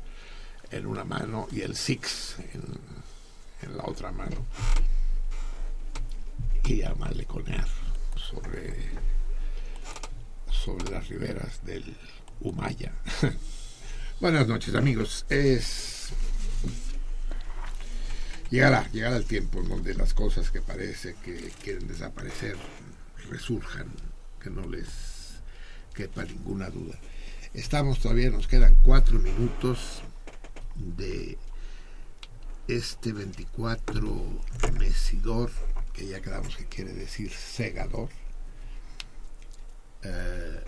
en 0.71 0.87
una 0.87 1.03
mano 1.03 1.49
y 1.51 1.63
el 1.63 1.75
Six 1.75 2.37
en, 2.39 3.69
en 3.69 3.77
la 3.77 3.83
otra 3.83 4.13
mano. 4.13 4.37
Y 6.67 6.83
a 6.83 6.95
maleconear 6.95 7.67
sobre, 8.29 8.75
sobre 10.51 10.91
las 10.91 11.09
riberas 11.09 11.65
del 11.65 11.97
Humaya. 12.41 12.93
Buenas 14.21 14.47
noches 14.47 14.75
amigos. 14.75 15.25
Es 15.29 16.11
llegará, 18.51 18.89
llegará 18.93 19.17
el 19.17 19.25
tiempo 19.25 19.61
en 19.61 19.69
donde 19.69 19.95
las 19.95 20.15
cosas 20.15 20.51
que 20.51 20.61
parece 20.61 21.15
que 21.25 21.53
quieren 21.63 21.89
desaparecer 21.89 22.57
resurjan, 23.31 23.89
que 24.43 24.51
no 24.51 24.67
les 24.69 25.41
quepa 25.95 26.25
ninguna 26.25 26.69
duda. 26.69 26.99
Estamos 27.55 27.99
todavía, 28.01 28.31
nos 28.31 28.47
quedan 28.47 28.75
cuatro 28.83 29.19
minutos 29.19 30.03
de 30.77 31.39
este 32.69 33.13
24 33.13 34.03
mesidor, 34.79 35.51
que 35.99 36.07
ya 36.07 36.21
quedamos 36.21 36.57
que 36.57 36.65
quiere 36.67 36.93
decir 36.93 37.31
segador. 37.31 38.09
Eh, 40.05 40.61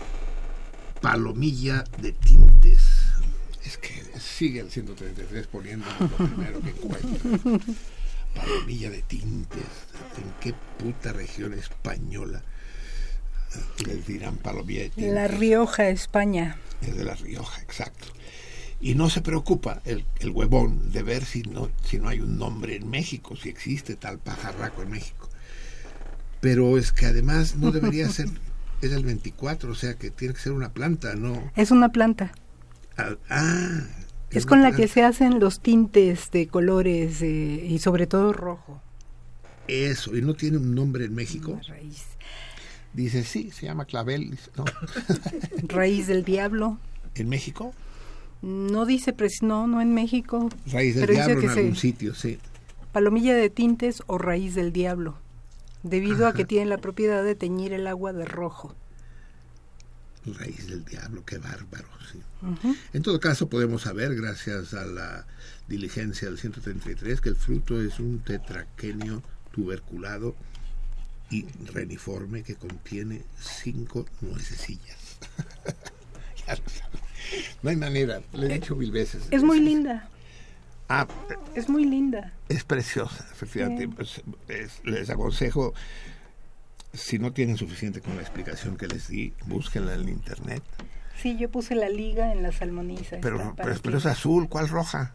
palomilla 1.01 1.85
de 1.99 2.11
tintes. 2.11 2.81
Es 3.63 3.77
que 3.77 3.93
sigue 4.19 4.59
el 4.59 4.69
133 4.69 5.47
poniendo 5.47 5.85
lo 5.99 6.07
primero 6.09 6.59
que 6.59 6.69
encuentra. 6.71 7.75
Palomilla 8.35 8.89
de 8.89 9.01
tintes. 9.03 9.63
¿En 10.17 10.33
qué 10.41 10.53
puta 10.77 11.13
región 11.13 11.53
española 11.53 12.43
les 13.85 14.05
dirán 14.05 14.35
palomilla 14.35 14.83
de 14.83 14.89
tintes? 14.89 15.13
La 15.13 15.27
Rioja, 15.29 15.89
España. 15.89 16.57
Es 16.81 16.95
de 16.95 17.05
La 17.05 17.15
Rioja, 17.15 17.61
exacto. 17.61 18.07
Y 18.81 18.95
no 18.95 19.09
se 19.09 19.21
preocupa 19.21 19.81
el, 19.85 20.05
el 20.19 20.31
huevón 20.31 20.91
de 20.91 21.03
ver 21.03 21.23
si 21.23 21.43
no, 21.43 21.69
si 21.83 21.99
no 21.99 22.09
hay 22.09 22.19
un 22.19 22.37
nombre 22.37 22.75
en 22.75 22.89
México, 22.89 23.35
si 23.35 23.49
existe 23.49 23.95
tal 23.95 24.17
pajarraco 24.17 24.81
en 24.81 24.89
México. 24.89 25.29
Pero 26.39 26.77
es 26.79 26.91
que 26.91 27.05
además 27.05 27.55
no 27.55 27.71
debería 27.71 28.09
ser, 28.09 28.27
es 28.81 28.91
el 28.91 29.05
24, 29.05 29.71
o 29.71 29.75
sea 29.75 29.93
que 29.93 30.09
tiene 30.09 30.33
que 30.33 30.39
ser 30.39 30.53
una 30.53 30.73
planta, 30.73 31.13
¿no? 31.15 31.51
Es 31.55 31.69
una 31.69 31.89
planta. 31.89 32.31
Ah, 32.97 33.15
ah, 33.29 33.81
Es 34.31 34.45
una 34.45 34.49
con 34.49 34.61
la 34.63 34.71
que 34.71 34.87
se 34.87 35.03
hacen 35.03 35.39
los 35.39 35.59
tintes 35.59 36.31
de 36.31 36.47
colores 36.47 37.21
eh, 37.21 37.27
y 37.27 37.77
sobre 37.79 38.07
todo 38.07 38.33
rojo. 38.33 38.81
Eso, 39.67 40.17
y 40.17 40.21
no 40.21 40.33
tiene 40.33 40.57
un 40.57 40.73
nombre 40.73 41.05
en 41.05 41.13
México. 41.13 41.59
La 41.61 41.75
raíz. 41.75 42.03
Dice, 42.93 43.23
sí, 43.23 43.51
se 43.51 43.67
llama 43.67 43.85
clavel. 43.85 44.37
No. 44.57 44.65
Raíz 45.67 46.07
del 46.07 46.25
diablo. 46.25 46.77
¿En 47.15 47.29
México? 47.29 47.73
No 48.41 48.85
dice, 48.85 49.15
pres- 49.15 49.41
no, 49.43 49.67
no 49.67 49.81
en 49.81 49.93
México. 49.93 50.49
Raíz 50.67 50.95
del 50.95 51.05
Pero 51.05 51.13
dice 51.13 51.25
diablo 51.27 51.41
que 51.41 51.47
en 51.47 51.53
se- 51.53 51.59
algún 51.59 51.75
sitio, 51.75 52.15
sí. 52.15 52.39
Palomilla 52.91 53.35
de 53.35 53.49
tintes 53.49 54.01
o 54.07 54.17
raíz 54.17 54.55
del 54.55 54.73
diablo. 54.73 55.17
Debido 55.83 56.27
a 56.27 56.33
que 56.33 56.45
tiene 56.45 56.65
la 56.67 56.77
propiedad 56.77 57.23
de 57.23 57.35
teñir 57.35 57.73
el 57.73 57.87
agua 57.87 58.13
de 58.13 58.25
rojo. 58.25 58.75
Raíz 60.25 60.67
del 60.67 60.85
diablo, 60.85 61.23
qué 61.25 61.37
bárbaro, 61.39 61.87
sí. 62.11 62.19
En 62.93 63.01
todo 63.01 63.19
caso, 63.19 63.49
podemos 63.49 63.83
saber, 63.83 64.13
gracias 64.15 64.73
a 64.75 64.85
la 64.85 65.25
diligencia 65.67 66.27
del 66.27 66.37
133, 66.37 67.21
que 67.21 67.29
el 67.29 67.35
fruto 67.35 67.81
es 67.81 67.99
un 67.99 68.19
tetraquenio 68.19 69.23
tuberculado 69.51 70.35
y 71.31 71.45
reniforme 71.73 72.43
que 72.43 72.55
contiene 72.55 73.23
cinco 73.39 74.05
nuececillas. 74.21 74.97
Ya 76.47 76.55
lo. 76.55 77.00
No 77.63 77.69
hay 77.69 77.75
manera, 77.75 78.21
le 78.33 78.47
he 78.47 78.53
dicho 78.55 78.75
mil 78.75 78.91
veces. 78.91 79.23
Es 79.31 79.43
muy 79.43 79.59
linda. 79.59 80.07
Ah, 80.89 81.07
Es 81.55 81.69
muy 81.69 81.85
linda. 81.85 82.33
es 82.49 82.63
preciosa, 82.63 83.25
efectivamente. 83.31 83.83
Sí. 84.05 84.21
Pues, 84.27 84.59
es- 84.59 84.81
les 84.83 85.09
aconsejo, 85.09 85.73
si 86.93 87.17
no 87.19 87.31
tienen 87.31 87.57
suficiente 87.57 88.01
con 88.01 88.15
la 88.15 88.21
explicación 88.21 88.75
que 88.77 88.87
les 88.87 89.07
di, 89.07 89.33
búsquenla 89.45 89.93
en 89.95 90.09
internet. 90.09 90.61
Sí, 91.21 91.37
yo 91.37 91.49
puse 91.49 91.75
la 91.75 91.87
liga 91.87 92.31
en 92.33 92.43
la 92.43 92.51
salmoniza. 92.51 93.17
Pero, 93.21 93.53
pero, 93.55 93.75
pero 93.81 93.97
es 93.99 94.05
azul, 94.05 94.49
¿cuál 94.49 94.67
roja? 94.67 95.13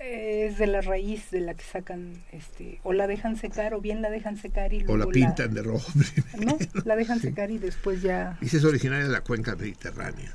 Es 0.00 0.58
de 0.58 0.66
la 0.66 0.80
raíz 0.82 1.30
de 1.30 1.40
la 1.40 1.54
que 1.54 1.64
sacan, 1.64 2.22
este, 2.32 2.80
o 2.82 2.92
la 2.92 3.06
dejan 3.06 3.36
secar, 3.36 3.74
o 3.74 3.80
bien 3.80 4.02
la 4.02 4.10
dejan 4.10 4.36
secar 4.36 4.72
y 4.74 4.80
O 4.82 4.96
luego 4.96 4.96
la 4.98 5.06
pintan 5.06 5.54
de 5.54 5.62
rojo 5.62 5.90
primero. 6.32 6.58
No, 6.74 6.82
la 6.84 6.96
dejan 6.96 7.18
Sí. 7.20 7.28
secar 7.28 7.50
y 7.50 7.58
después 7.58 8.02
ya... 8.02 8.36
Dice 8.40 8.56
es 8.58 8.64
originaria 8.64 9.06
de 9.06 9.12
la 9.12 9.20
cuenca 9.22 9.54
mediterránea. 9.56 10.32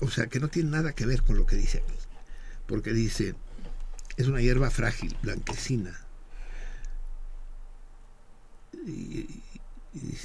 O 0.00 0.10
sea, 0.10 0.26
que 0.26 0.40
no 0.40 0.48
tiene 0.48 0.70
nada 0.70 0.92
que 0.92 1.06
ver 1.06 1.22
con 1.22 1.36
lo 1.36 1.46
que 1.46 1.56
dice 1.56 1.78
aquí. 1.78 1.94
Porque 2.66 2.92
dice, 2.92 3.34
es 4.16 4.26
una 4.26 4.40
hierba 4.40 4.70
frágil, 4.70 5.16
blanquecina. 5.22 5.98
Y, 8.86 9.42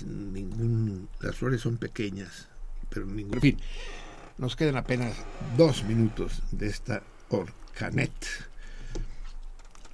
ningún, 0.06 1.08
las 1.19 1.36
flores 1.36 1.62
son 1.62 1.78
pequeñas, 1.78 2.48
pero 2.89 3.06
ningún... 3.06 3.36
En 3.36 3.41
fin, 3.41 3.58
nos 4.38 4.56
quedan 4.56 4.78
apenas 4.78 5.15
dos 5.58 5.84
minutos 5.84 6.41
de 6.52 6.67
esta 6.67 7.04
orcanet, 7.30 8.12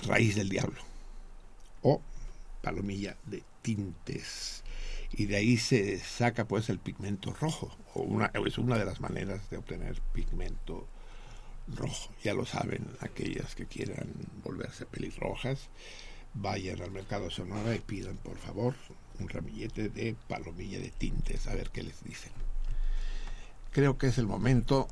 raíz 0.07 0.35
del 0.35 0.49
diablo, 0.49 0.81
o 1.81 2.01
palomilla 2.61 3.17
de 3.25 3.43
tintes. 3.61 4.63
Y 5.17 5.27
de 5.27 5.37
ahí 5.37 5.57
se 5.57 5.97
saca 5.99 6.45
pues 6.45 6.69
el 6.69 6.77
pigmento 6.77 7.33
rojo, 7.33 7.71
o 7.93 8.21
es 8.45 8.57
una 8.57 8.77
de 8.77 8.83
las 8.83 8.99
maneras 8.99 9.49
de 9.49 9.57
obtener 9.57 10.01
pigmento 10.13 10.87
rojo. 11.73 12.13
Ya 12.21 12.33
lo 12.33 12.45
saben 12.45 12.85
aquellas 12.99 13.55
que 13.55 13.65
quieran 13.65 14.09
volverse 14.43 14.85
pelirrojas, 14.85 15.69
vayan 16.33 16.81
al 16.81 16.91
mercado 16.91 17.29
Sonora 17.29 17.73
y 17.73 17.79
pidan 17.79 18.17
por 18.17 18.37
favor 18.37 18.75
un 19.19 19.29
ramillete 19.29 19.87
de 19.87 20.17
palomilla 20.27 20.79
de 20.79 20.89
tintes, 20.89 21.47
a 21.47 21.55
ver 21.55 21.69
qué 21.69 21.83
les 21.83 22.03
dicen. 22.03 22.33
Creo 23.71 23.97
que 23.97 24.07
es 24.07 24.17
el 24.17 24.27
momento, 24.27 24.89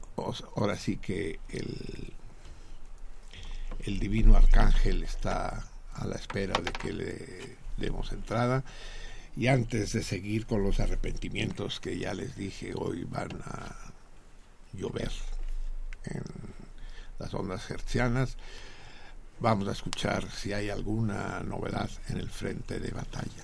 ahora 0.55 0.77
sí 0.77 0.95
que 0.95 1.41
el, 1.49 2.13
el 3.85 3.99
divino 3.99 4.37
arcángel 4.37 5.03
está 5.03 5.67
a 5.93 6.07
la 6.07 6.15
espera 6.15 6.59
de 6.61 6.71
que 6.71 6.93
le 6.93 7.57
demos 7.77 8.13
entrada. 8.13 8.63
Y 9.35 9.47
antes 9.47 9.93
de 9.93 10.03
seguir 10.03 10.45
con 10.45 10.63
los 10.63 10.79
arrepentimientos 10.79 11.79
que 11.79 11.97
ya 11.97 12.13
les 12.13 12.35
dije, 12.35 12.73
hoy 12.75 13.03
van 13.03 13.31
a 13.45 13.75
llover 14.73 15.11
en 16.05 16.23
las 17.17 17.33
ondas 17.33 17.69
hertzianas, 17.69 18.37
vamos 19.39 19.67
a 19.67 19.71
escuchar 19.71 20.29
si 20.29 20.53
hay 20.53 20.69
alguna 20.69 21.41
novedad 21.41 21.89
en 22.09 22.17
el 22.17 22.29
frente 22.29 22.79
de 22.79 22.91
batalla. 22.91 23.43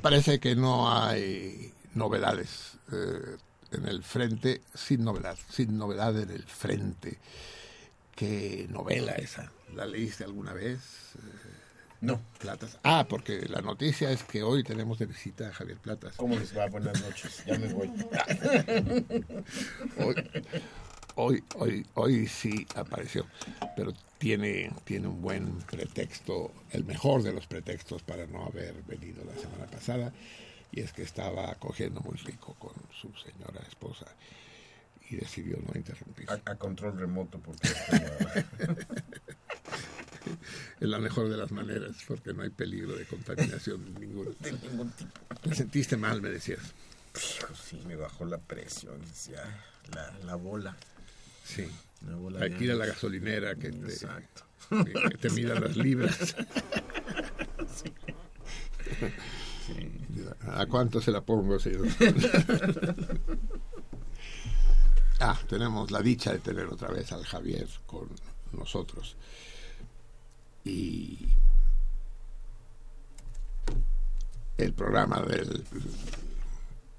Parece 0.00 0.40
que 0.40 0.56
no 0.56 0.92
hay 0.92 1.72
novedades 1.94 2.78
eh, 2.92 3.36
en 3.72 3.86
el 3.86 4.02
frente, 4.02 4.62
sin 4.74 5.04
novedad, 5.04 5.36
sin 5.48 5.78
novedad 5.78 6.18
en 6.18 6.30
el 6.30 6.42
frente. 6.44 7.18
¿Qué 8.14 8.66
novela 8.70 9.12
esa? 9.12 9.50
¿La 9.74 9.86
leíste 9.86 10.24
alguna 10.24 10.52
vez? 10.52 10.80
Eh, 11.16 11.20
No. 12.02 12.20
Platas. 12.38 12.78
Ah, 12.82 13.06
porque 13.08 13.46
la 13.48 13.60
noticia 13.60 14.10
es 14.10 14.24
que 14.24 14.42
hoy 14.42 14.64
tenemos 14.64 14.98
de 14.98 15.06
visita 15.06 15.48
a 15.48 15.52
Javier 15.52 15.78
Platas. 15.78 16.14
¿Cómo 16.16 16.36
les 16.36 16.56
va? 16.56 16.66
Buenas 16.66 17.00
noches. 17.02 17.42
Ya 17.46 17.58
me 17.58 17.72
voy. 17.72 17.88
Hoy, 19.98 20.14
hoy, 21.16 21.42
hoy, 21.56 21.86
hoy 21.94 22.26
sí 22.26 22.66
apareció, 22.74 23.26
pero 23.76 23.92
tiene, 24.18 24.72
tiene 24.84 25.08
un 25.08 25.20
buen 25.20 25.58
pretexto, 25.60 26.52
el 26.70 26.84
mejor 26.84 27.22
de 27.22 27.32
los 27.32 27.46
pretextos 27.46 28.02
para 28.02 28.26
no 28.26 28.44
haber 28.44 28.74
venido 28.82 29.24
la 29.24 29.34
semana 29.40 29.66
pasada, 29.66 30.12
y 30.72 30.80
es 30.80 30.92
que 30.92 31.02
estaba 31.02 31.54
cogiendo 31.54 32.00
muy 32.00 32.16
rico 32.18 32.54
con 32.58 32.72
su 32.92 33.12
señora 33.18 33.60
esposa 33.68 34.06
y 35.08 35.16
decidió 35.16 35.56
no 35.56 35.72
interrumpir. 35.74 36.30
A, 36.30 36.40
a 36.50 36.56
control 36.56 36.98
remoto 36.98 37.38
porque 37.40 37.68
Es 40.80 40.88
la 40.88 40.98
mejor 40.98 41.28
de 41.28 41.36
las 41.36 41.50
maneras, 41.50 41.96
porque 42.06 42.32
no 42.32 42.42
hay 42.42 42.50
peligro 42.50 42.94
de 42.94 43.04
contaminación 43.06 43.94
ninguna. 44.00 44.30
de 44.40 44.52
ningún 44.52 44.90
tipo. 44.92 45.34
Te 45.42 45.54
sentiste 45.54 45.96
mal, 45.96 46.22
me 46.22 46.30
decías. 46.30 46.60
Hijo, 47.16 47.54
sí, 47.54 47.82
me 47.86 47.96
bajó 47.96 48.24
la 48.24 48.38
presión. 48.38 49.00
Ya, 49.28 49.42
la, 49.94 50.12
la 50.24 50.34
bola. 50.36 50.76
Sí. 51.44 51.68
La 52.06 52.16
bola 52.16 52.40
Hay 52.40 52.50
ya 52.50 52.58
que 52.58 52.64
ir 52.64 52.70
a 52.72 52.76
la 52.76 52.86
gasolinera 52.86 53.54
que 53.56 53.70
te, 53.70 53.92
Exacto. 53.92 54.44
que 55.10 55.18
te 55.18 55.30
mida 55.30 55.58
las 55.58 55.76
libras. 55.76 56.36
¿A 60.42 60.66
cuánto 60.66 61.00
se 61.00 61.10
la 61.10 61.20
pongo, 61.20 61.58
señor? 61.58 61.86
ah, 65.20 65.38
tenemos 65.48 65.90
la 65.90 66.00
dicha 66.00 66.32
de 66.32 66.38
tener 66.38 66.66
otra 66.66 66.88
vez 66.88 67.12
al 67.12 67.24
Javier 67.24 67.68
con 67.86 68.08
nosotros. 68.52 69.16
Y 70.64 71.28
el 74.58 74.72
programa 74.74 75.20
del, 75.22 75.64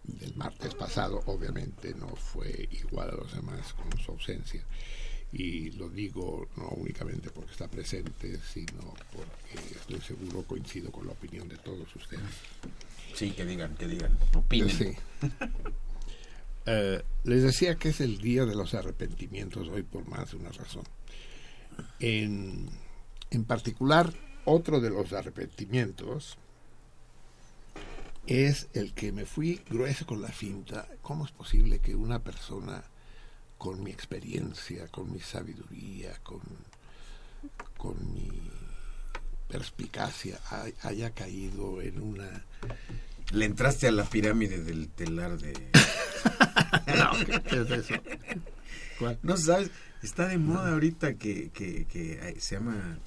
del 0.03 0.35
martes 0.35 0.73
pasado 0.75 1.21
obviamente 1.25 1.93
no 1.93 2.07
fue 2.15 2.67
igual 2.71 3.09
a 3.11 3.15
los 3.15 3.33
demás 3.35 3.73
con 3.73 3.97
su 3.99 4.11
ausencia. 4.11 4.63
Y 5.33 5.71
lo 5.71 5.89
digo 5.89 6.49
no 6.57 6.67
únicamente 6.69 7.29
porque 7.29 7.51
está 7.51 7.67
presente, 7.69 8.37
sino 8.51 8.93
porque 9.13 9.75
estoy 9.75 10.01
seguro 10.01 10.43
coincido 10.43 10.91
con 10.91 11.07
la 11.07 11.13
opinión 11.13 11.47
de 11.47 11.57
todos 11.57 11.95
ustedes. 11.95 12.21
Sí, 13.13 13.31
que 13.31 13.45
digan, 13.45 13.75
que 13.75 13.87
digan. 13.87 14.17
Opinen. 14.35 14.69
Sí. 14.69 14.91
Eh, 16.67 17.01
les 17.23 17.41
decía 17.41 17.73
que 17.73 17.89
es 17.89 18.01
el 18.01 18.19
día 18.19 18.45
de 18.45 18.53
los 18.53 18.75
arrepentimientos 18.75 19.67
hoy 19.69 19.81
por 19.81 20.07
más 20.07 20.29
de 20.29 20.37
una 20.37 20.51
razón. 20.51 20.83
En, 21.99 22.69
en 23.31 23.45
particular, 23.45 24.13
otro 24.45 24.79
de 24.79 24.91
los 24.91 25.11
arrepentimientos 25.11 26.37
es 28.27 28.67
el 28.73 28.93
que 28.93 29.11
me 29.11 29.25
fui 29.25 29.61
grueso 29.69 30.05
con 30.05 30.21
la 30.21 30.29
finta. 30.29 30.87
¿Cómo 31.01 31.25
es 31.25 31.31
posible 31.31 31.79
que 31.79 31.95
una 31.95 32.19
persona 32.19 32.83
con 33.57 33.83
mi 33.83 33.91
experiencia, 33.91 34.87
con 34.87 35.11
mi 35.11 35.19
sabiduría, 35.19 36.17
con, 36.23 36.41
con 37.77 38.13
mi 38.13 38.29
perspicacia 39.47 40.39
hay- 40.49 40.73
haya 40.83 41.11
caído 41.11 41.81
en 41.81 42.01
una 42.01 42.45
Le 43.31 43.45
entraste 43.45 43.87
a 43.87 43.91
la 43.91 44.03
pirámide 44.05 44.63
del 44.63 44.89
telar 44.89 45.37
de... 45.37 45.53
¿Qué 47.49 47.61
es 47.61 47.69
eso? 47.71 47.93
¿Cuál? 48.99 49.19
No 49.23 49.37
sabes, 49.37 49.71
está 50.03 50.27
de 50.27 50.37
moda 50.37 50.71
ahorita 50.73 51.15
que, 51.15 51.49
que, 51.51 51.85
que 51.85 52.19
hay- 52.21 52.39
se 52.39 52.55
llama 52.55 52.97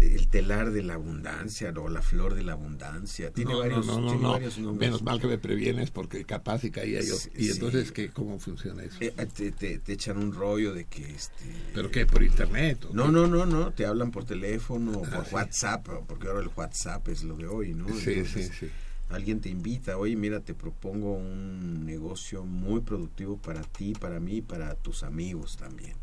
el 0.00 0.28
telar 0.28 0.70
de 0.70 0.82
la 0.82 0.94
abundancia 0.94 1.72
o 1.76 1.88
la 1.88 2.02
flor 2.02 2.34
de 2.34 2.42
la 2.42 2.52
abundancia. 2.52 3.30
Tiene 3.32 3.52
no, 3.52 3.58
varios, 3.58 3.86
no, 3.86 4.00
no, 4.00 4.08
tiene 4.08 4.22
no. 4.22 4.30
varios 4.32 4.58
nombres. 4.58 4.88
Menos 4.88 5.02
mal 5.02 5.20
que 5.20 5.26
me 5.26 5.38
previenes 5.38 5.90
porque 5.90 6.24
capaz 6.24 6.64
y 6.64 6.70
caía 6.70 7.00
yo. 7.00 7.16
Sí, 7.16 7.30
y 7.36 7.44
sí. 7.44 7.50
entonces, 7.52 7.92
¿qué, 7.92 8.10
¿cómo 8.10 8.38
funciona 8.38 8.82
eso? 8.82 8.96
Eh, 9.00 9.12
te, 9.34 9.52
te- 9.52 9.78
te 9.78 9.92
echan 9.92 10.16
un 10.18 10.32
rollo 10.32 10.72
de 10.74 10.84
que 10.86 11.02
este 11.10 11.44
¿Pero 11.74 11.90
qué? 11.90 12.06
¿Por 12.06 12.22
internet? 12.22 12.84
o 12.86 12.94
no 12.94 13.04
qué? 13.06 13.12
no 13.12 13.26
no 13.26 13.46
no 13.46 13.72
te 13.72 13.86
hablan 13.86 14.10
por 14.10 14.24
teléfono 14.24 14.92
o 14.98 15.04
Ah, 15.04 15.10
por 15.10 15.24
sí. 15.26 15.34
WhatsApp 15.34 15.86
porque 16.06 16.28
ahora 16.28 16.40
el 16.40 16.50
WhatsApp 16.56 17.06
es 17.08 17.22
lo 17.24 17.36
de 17.36 17.46
hoy 17.46 17.74
no 17.74 17.86
Sí, 17.94 18.24
sí, 18.24 18.42
sí. 18.44 18.68
alguien 19.10 19.40
te 19.40 19.48
invita 19.48 19.96
oye 19.98 20.16
mira 20.16 20.40
te 20.40 20.54
propongo 20.54 21.12
un 21.14 21.84
negocio 21.84 22.44
muy 22.44 22.80
productivo 22.80 23.36
para 23.36 23.62
ti 23.62 23.92
para 23.98 24.20
mí 24.20 24.40
para 24.42 24.74
tus 24.74 25.02
amigos 25.02 25.56
también 25.56 25.94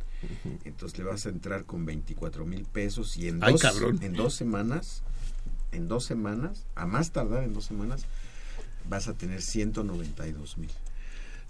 entonces 0.64 0.98
le 0.98 1.06
vas 1.06 1.26
a 1.26 1.30
entrar 1.30 1.66
con 1.66 1.86
24 1.86 2.46
mil 2.46 2.66
pesos 2.66 3.18
y 3.18 3.28
en 3.28 3.44
Ay, 3.44 3.54
dos, 3.54 3.62
cabrón. 3.62 4.00
en 4.02 4.14
dos 4.14 4.34
semanas 4.34 5.04
en 5.72 5.88
dos 5.88 6.06
semanas 6.06 6.66
a 6.76 6.86
más 6.86 7.12
tardar 7.12 7.44
en 7.44 7.54
dos 7.54 7.66
semanas 7.66 8.06
vas 8.90 9.08
a 9.08 9.14
tener 9.14 9.42
192 9.42 10.58
mil 10.58 10.72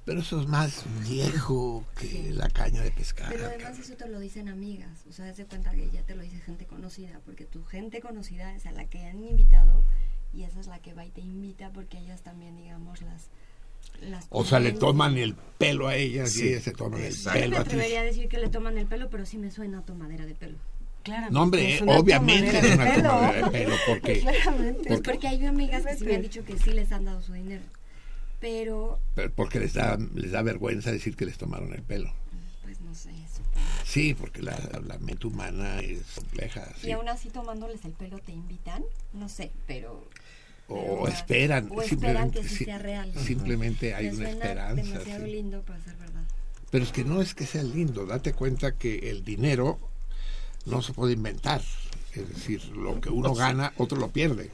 Pero 0.05 0.19
eso 0.19 0.39
es 0.39 0.47
más 0.47 0.83
viejo 1.07 1.85
que 1.99 2.31
la 2.31 2.49
caña 2.49 2.81
de 2.81 2.91
pescar. 2.91 3.29
Pero 3.31 3.45
además 3.47 3.79
eso 3.79 3.95
te 3.95 4.07
lo 4.07 4.19
dicen 4.19 4.49
amigas, 4.49 5.05
o 5.09 5.11
sea, 5.11 5.31
de 5.33 5.45
cuenta 5.45 5.71
que 5.71 5.89
ya 5.89 6.03
te 6.03 6.15
lo 6.15 6.21
dice 6.21 6.37
gente 6.39 6.65
conocida, 6.65 7.19
porque 7.25 7.45
tu 7.45 7.63
gente 7.63 8.01
conocida 8.01 8.55
es 8.55 8.65
a 8.65 8.71
la 8.71 8.85
que 8.85 9.05
han 9.05 9.23
invitado 9.23 9.83
y 10.33 10.43
esa 10.43 10.59
es 10.59 10.67
la 10.67 10.79
que 10.79 10.93
va 10.93 11.05
y 11.05 11.11
te 11.11 11.21
invita 11.21 11.71
porque 11.71 11.97
ellas 11.97 12.21
también, 12.21 12.55
digamos, 12.55 13.01
las 13.01 13.11
las 13.11 13.29
O 14.29 14.45
sea, 14.45 14.59
le 14.59 14.71
toman 14.73 15.17
el 15.17 15.35
pelo 15.57 15.87
a 15.87 15.95
ellas 15.95 16.31
Sí, 16.31 16.45
y 16.45 16.47
ellas 16.49 16.63
se 16.63 16.71
toman 16.71 16.99
el 16.99 17.07
exacto. 17.07 17.39
Yo 17.39 17.45
no 17.45 17.51
pelo 17.51 17.57
me 17.57 17.61
atrevería 17.65 18.01
a 18.01 18.03
decir 18.03 18.27
que 18.27 18.37
le 18.37 18.49
toman 18.49 18.77
el 18.77 18.85
pelo, 18.87 19.09
pero 19.09 19.25
sí 19.25 19.37
me 19.37 19.51
suena 19.51 19.79
a 19.79 19.81
tomadera 19.85 20.25
de 20.25 20.35
pelo. 20.35 20.57
Claramente. 21.03 21.33
No, 21.33 21.43
hombre, 21.43 21.79
obviamente 21.85 22.57
es 22.57 22.73
una 22.75 22.85
de 22.85 22.91
pelo. 22.91 23.09
tomadera 23.09 23.45
de 23.47 23.51
pelo, 23.51 23.75
porque, 23.87 24.19
Claramente. 24.21 24.87
Pues 24.87 25.01
porque 25.01 25.27
hay 25.27 25.45
amigas 25.45 25.85
que 25.85 25.95
sí 25.95 26.05
me 26.05 26.15
han 26.15 26.21
dicho 26.21 26.43
que 26.43 26.57
sí 26.57 26.71
les 26.71 26.91
han 26.91 27.05
dado 27.05 27.21
su 27.21 27.33
dinero. 27.33 27.63
Pero, 28.39 28.99
porque 29.35 29.59
les 29.59 29.73
da, 29.73 29.97
les 30.13 30.31
da 30.31 30.41
vergüenza 30.41 30.91
decir 30.91 31.15
que 31.15 31.25
les 31.25 31.37
tomaron 31.37 31.73
el 31.73 31.81
pelo. 31.81 32.13
pues 32.63 32.79
no 32.81 32.93
sé, 32.93 33.09
eso. 33.09 33.41
Sí, 33.83 34.13
porque 34.13 34.41
la, 34.41 34.57
la 34.85 34.97
mente 34.99 35.27
humana 35.27 35.79
es 35.79 36.01
compleja. 36.15 36.67
sí. 36.79 36.89
Y 36.89 36.91
aún 36.91 37.07
así 37.07 37.29
tomándoles 37.29 37.85
el 37.85 37.93
pelo 37.93 38.19
te 38.19 38.33
invitan, 38.33 38.83
no 39.13 39.29
sé, 39.29 39.51
pero... 39.67 40.07
O 40.67 41.03
pero- 41.03 41.07
esperan, 41.09 41.69
O 41.71 41.81
esperan 41.81 42.31
simplemente, 42.31 42.41
que 42.41 42.47
sí 42.49 42.65
sea 42.65 42.77
real. 42.79 43.13
simplemente 43.15 43.93
hay 43.93 44.07
una 44.07 44.29
esperanza. 44.29 44.81
demasiado 44.83 45.25
sí. 45.25 45.31
lindo 45.31 45.61
para 45.61 45.83
ser 45.83 45.95
verdad. 45.97 46.23
Pero 46.71 46.83
es 46.83 46.91
que 46.91 47.03
no 47.03 47.21
es 47.21 47.35
que 47.35 47.45
sea 47.45 47.63
lindo, 47.63 48.05
date 48.05 48.33
cuenta 48.33 48.73
que 48.75 49.09
el 49.11 49.23
dinero 49.23 49.79
no 50.65 50.81
se 50.81 50.93
puede 50.93 51.13
inventar. 51.13 51.61
Es 52.13 52.27
decir, 52.29 52.65
lo 52.69 52.99
que 52.99 53.09
uno 53.09 53.33
gana, 53.35 53.73
otro 53.77 53.97
lo 53.99 54.09
pierde. 54.09 54.51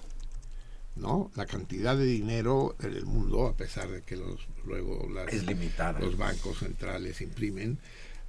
¿No? 0.98 1.32
La 1.36 1.46
cantidad 1.46 1.96
de 1.96 2.04
dinero 2.04 2.76
en 2.82 2.94
el 2.94 3.06
mundo, 3.06 3.48
a 3.48 3.54
pesar 3.56 3.88
de 3.90 4.02
que 4.02 4.18
los 4.18 4.42
luego 4.66 5.08
las- 5.10 5.34
Es 5.34 5.46
limitada. 5.46 5.98
los 6.00 6.18
bancos 6.18 6.60
centrales 6.60 7.22
imprimen, 7.22 7.80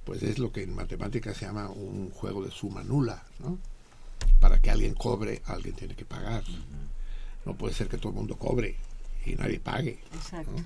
pues 0.05 0.23
es 0.23 0.39
lo 0.39 0.53
que 0.53 0.63
en 0.63 0.73
matemáticas 0.73 1.35
se 1.35 1.45
llama 1.45 1.69
un 1.69 2.09
juego 2.11 2.41
de 2.43 2.51
suma 2.51 2.81
nula, 2.83 3.21
¿no? 3.39 3.59
Para 4.39 4.61
que 4.61 4.71
alguien 4.71 4.93
cobre, 4.93 5.41
alguien 5.45 5.75
tiene 5.75 5.93
que 5.95 6.05
pagar. 6.05 6.43
No 7.45 7.55
puede 7.55 7.73
ser 7.73 7.87
que 7.87 7.97
todo 7.97 8.09
el 8.09 8.15
mundo 8.15 8.37
cobre 8.37 8.77
y 9.25 9.35
nadie 9.35 9.59
pague. 9.59 9.99
Exacto. 10.13 10.51
¿no? 10.51 10.63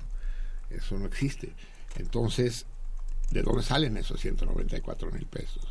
Eso 0.76 0.98
no 1.00 1.06
existe. 1.06 1.54
Entonces, 1.96 2.66
¿de 3.32 3.42
dónde 3.42 3.64
salen 3.64 3.98
esos 3.98 4.20
194 4.20 5.12
mil 5.12 5.26
pesos? 5.26 5.64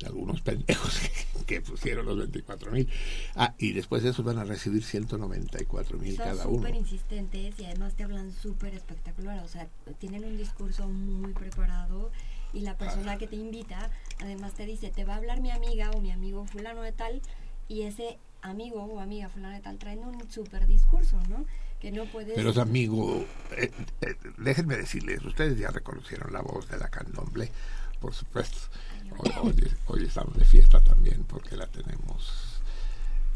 De 0.00 0.06
algunos 0.06 0.40
pendejos 0.42 0.98
que, 1.38 1.44
que 1.44 1.60
pusieron 1.60 2.06
los 2.06 2.16
24 2.16 2.70
mil. 2.70 2.88
Ah, 3.34 3.54
y 3.58 3.72
después 3.72 4.02
de 4.02 4.10
esos 4.10 4.24
van 4.24 4.38
a 4.38 4.44
recibir 4.44 4.84
194 4.84 5.98
mil 5.98 6.16
Son 6.16 6.24
cada 6.24 6.46
uno. 6.46 6.58
súper 6.58 6.74
insistentes 6.76 7.58
y 7.58 7.64
además 7.64 7.94
te 7.94 8.04
hablan 8.04 8.32
súper 8.32 8.74
espectacular. 8.74 9.40
O 9.44 9.48
sea, 9.48 9.68
tienen 9.98 10.24
un 10.24 10.36
discurso 10.36 10.88
muy 10.88 11.32
preparado 11.32 12.10
y 12.52 12.60
la 12.60 12.76
persona 12.78 13.18
que 13.18 13.26
te 13.26 13.36
invita 13.36 13.90
además 14.20 14.54
te 14.54 14.64
dice, 14.66 14.90
te 14.90 15.04
va 15.04 15.14
a 15.14 15.16
hablar 15.16 15.40
mi 15.40 15.50
amiga 15.50 15.90
o 15.90 16.00
mi 16.00 16.10
amigo 16.12 16.46
fulano 16.46 16.82
de 16.82 16.92
tal 16.92 17.20
y 17.68 17.82
ese 17.82 18.18
amigo 18.42 18.82
o 18.84 19.00
amiga 19.00 19.28
fulano 19.28 19.54
de 19.54 19.60
tal 19.60 19.78
traen 19.78 20.00
un 20.04 20.30
súper 20.30 20.66
discurso, 20.66 21.18
¿no? 21.28 21.44
Que 21.80 21.90
no 21.92 22.04
puedes... 22.06 22.34
Pero 22.34 22.50
es 22.50 22.58
amigo, 22.58 23.24
eh, 23.56 23.70
eh, 24.00 24.14
déjenme 24.38 24.76
decirles, 24.76 25.24
ustedes 25.24 25.58
ya 25.58 25.70
reconocieron 25.70 26.32
la 26.32 26.40
voz 26.42 26.68
de 26.68 26.78
la 26.78 26.88
candomblé, 26.88 27.50
por 28.00 28.14
supuesto. 28.14 28.58
Hoy, 29.18 29.30
hoy- 29.42 29.72
hoy 29.86 30.04
estamos 30.06 30.36
de 30.36 30.44
fiesta 30.44 30.80
también 30.82 31.24
porque 31.24 31.56
la 31.56 31.66
tenemos 31.66 32.60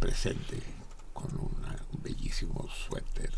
presente 0.01 0.61
con 1.13 1.31
una- 1.37 1.77
un 1.93 2.03
bellísimo 2.03 2.69
suéter. 2.69 3.33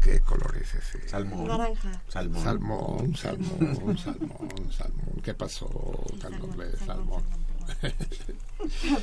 ¿Qué 0.00 0.20
color 0.20 0.56
es 0.60 0.74
ese? 0.74 1.08
Salmón. 1.08 1.46
Naranja. 1.46 2.02
Salmón. 2.08 2.42
Salmón, 2.44 3.16
salmón, 3.16 3.96
salmón, 3.98 4.72
salmón. 4.72 5.20
¿Qué 5.22 5.32
pasó, 5.34 6.04
Sí, 6.10 6.18
candomblé? 6.18 6.76
salmón, 6.76 7.22
Salmón. 7.22 7.22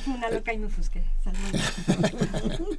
Fue 0.04 0.14
una 0.14 0.30
loca 0.30 0.52
y 0.52 0.58
me 0.58 0.66
ofusqué. 0.66 1.02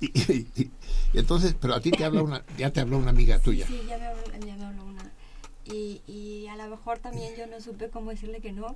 Y, 0.00 0.06
y- 0.20 0.70
entonces, 1.14 1.54
pero 1.58 1.74
a 1.74 1.80
ti 1.80 1.90
te 1.90 2.04
habla 2.04 2.22
una, 2.22 2.44
ya 2.58 2.70
te 2.70 2.80
habló 2.80 2.98
una 2.98 3.10
amiga 3.10 3.38
tuya. 3.38 3.66
Sí, 3.66 3.80
ya 3.88 3.96
me 3.96 4.06
habló, 4.06 4.22
ya 4.46 4.54
me 4.56 4.64
habló 4.66 4.84
una. 4.84 5.10
Y, 5.64 6.02
y 6.06 6.46
a 6.48 6.56
lo 6.56 6.68
mejor 6.68 6.98
también 6.98 7.34
yo 7.34 7.46
no 7.46 7.60
supe 7.62 7.88
cómo 7.88 8.10
decirle 8.10 8.40
que 8.40 8.52
no. 8.52 8.74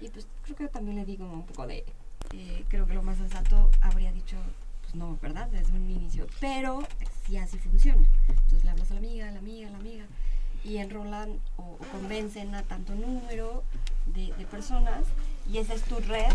Y 0.00 0.08
pues 0.08 0.26
creo 0.44 0.56
que 0.56 0.68
también 0.68 0.96
le 0.98 1.06
di 1.06 1.16
como 1.16 1.32
un 1.32 1.46
poco 1.46 1.66
de... 1.66 1.84
eh, 2.34 2.64
creo 2.68 2.86
que 2.86 2.92
lo 2.94 3.02
más 3.02 3.16
sensato 3.16 3.70
habría 3.80 4.12
dicho, 4.12 4.36
pues 4.82 4.94
no, 4.94 5.18
¿verdad? 5.22 5.48
Desde 5.48 5.72
un 5.72 5.90
inicio. 5.90 6.26
Pero 6.38 6.86
sí 7.26 7.38
así 7.38 7.56
funciona. 7.58 8.06
Entonces 8.28 8.64
le 8.64 8.70
hablas 8.70 8.90
a 8.90 8.94
la 8.94 9.00
amiga, 9.00 9.28
a 9.28 9.32
la 9.32 9.38
amiga, 9.38 9.68
a 9.68 9.70
la 9.72 9.78
amiga. 9.78 10.04
Y 10.64 10.76
enrolan 10.76 11.38
o, 11.56 11.62
o 11.62 11.78
convencen 11.92 12.54
a 12.54 12.62
tanto 12.62 12.94
número 12.94 13.64
de, 14.14 14.34
de 14.36 14.44
personas. 14.44 15.06
Y 15.50 15.58
esa 15.58 15.74
es 15.74 15.82
tu 15.82 15.98
red. 16.00 16.32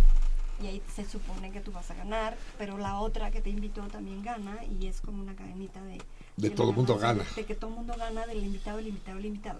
Y 0.62 0.68
ahí 0.68 0.82
se 0.96 1.04
supone 1.06 1.52
que 1.52 1.60
tú 1.60 1.72
vas 1.72 1.90
a 1.92 1.94
ganar. 1.96 2.38
Pero 2.58 2.78
la 2.78 3.00
otra 3.00 3.32
que 3.32 3.42
te 3.42 3.50
invitó 3.50 3.82
también 3.88 4.24
gana. 4.24 4.58
Y 4.80 4.88
es 4.88 5.02
como 5.02 5.22
una 5.22 5.36
cadenita 5.36 5.82
de... 5.84 6.02
De 6.38 6.50
todo 6.50 6.70
el 6.70 6.76
mundo 6.76 6.98
gana. 6.98 7.24
De 7.36 7.46
que 7.46 7.56
todo 7.56 7.70
el 7.70 7.76
mundo 7.78 7.94
gana 7.98 8.26
del 8.26 8.44
invitado, 8.44 8.80
el 8.80 8.88
invitado, 8.88 9.20
el 9.20 9.26
invitado. 9.26 9.60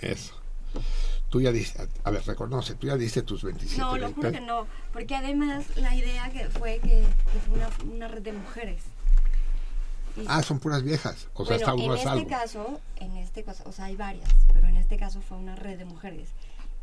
Eso. 0.00 0.34
Tú 1.30 1.40
ya 1.40 1.52
diste, 1.52 1.88
a 2.04 2.10
ver, 2.10 2.22
reconoce, 2.26 2.74
tú 2.74 2.86
ya 2.86 2.96
diste 2.96 3.22
tus 3.22 3.42
27 3.42 3.80
No, 3.80 3.96
lo 3.96 4.12
juro 4.12 4.30
que 4.30 4.40
no, 4.40 4.66
porque 4.92 5.14
además 5.16 5.64
la 5.76 5.94
idea 5.94 6.28
que 6.30 6.50
fue 6.50 6.78
que, 6.80 7.02
que 7.32 7.38
fue 7.46 7.54
una, 7.56 7.68
una 7.94 8.08
red 8.08 8.22
de 8.22 8.32
mujeres. 8.32 8.82
Y- 10.16 10.24
Ah, 10.28 10.42
son 10.42 10.58
puras 10.58 10.82
viejas. 10.82 11.28
O 11.34 11.44
sea, 11.46 11.56
bueno, 11.56 11.72
está 11.72 11.74
uno 11.74 11.84
en 11.84 11.90
a 11.90 11.94
este 11.96 12.04
salvo. 12.08 12.28
caso, 12.28 12.80
en 12.96 13.16
este 13.16 13.42
caso, 13.42 13.64
o 13.66 13.72
sea, 13.72 13.86
hay 13.86 13.96
varias, 13.96 14.28
pero 14.52 14.68
en 14.68 14.76
este 14.76 14.96
caso 14.98 15.20
fue 15.22 15.36
una 15.38 15.56
red 15.56 15.78
de 15.78 15.84
mujeres. 15.84 16.28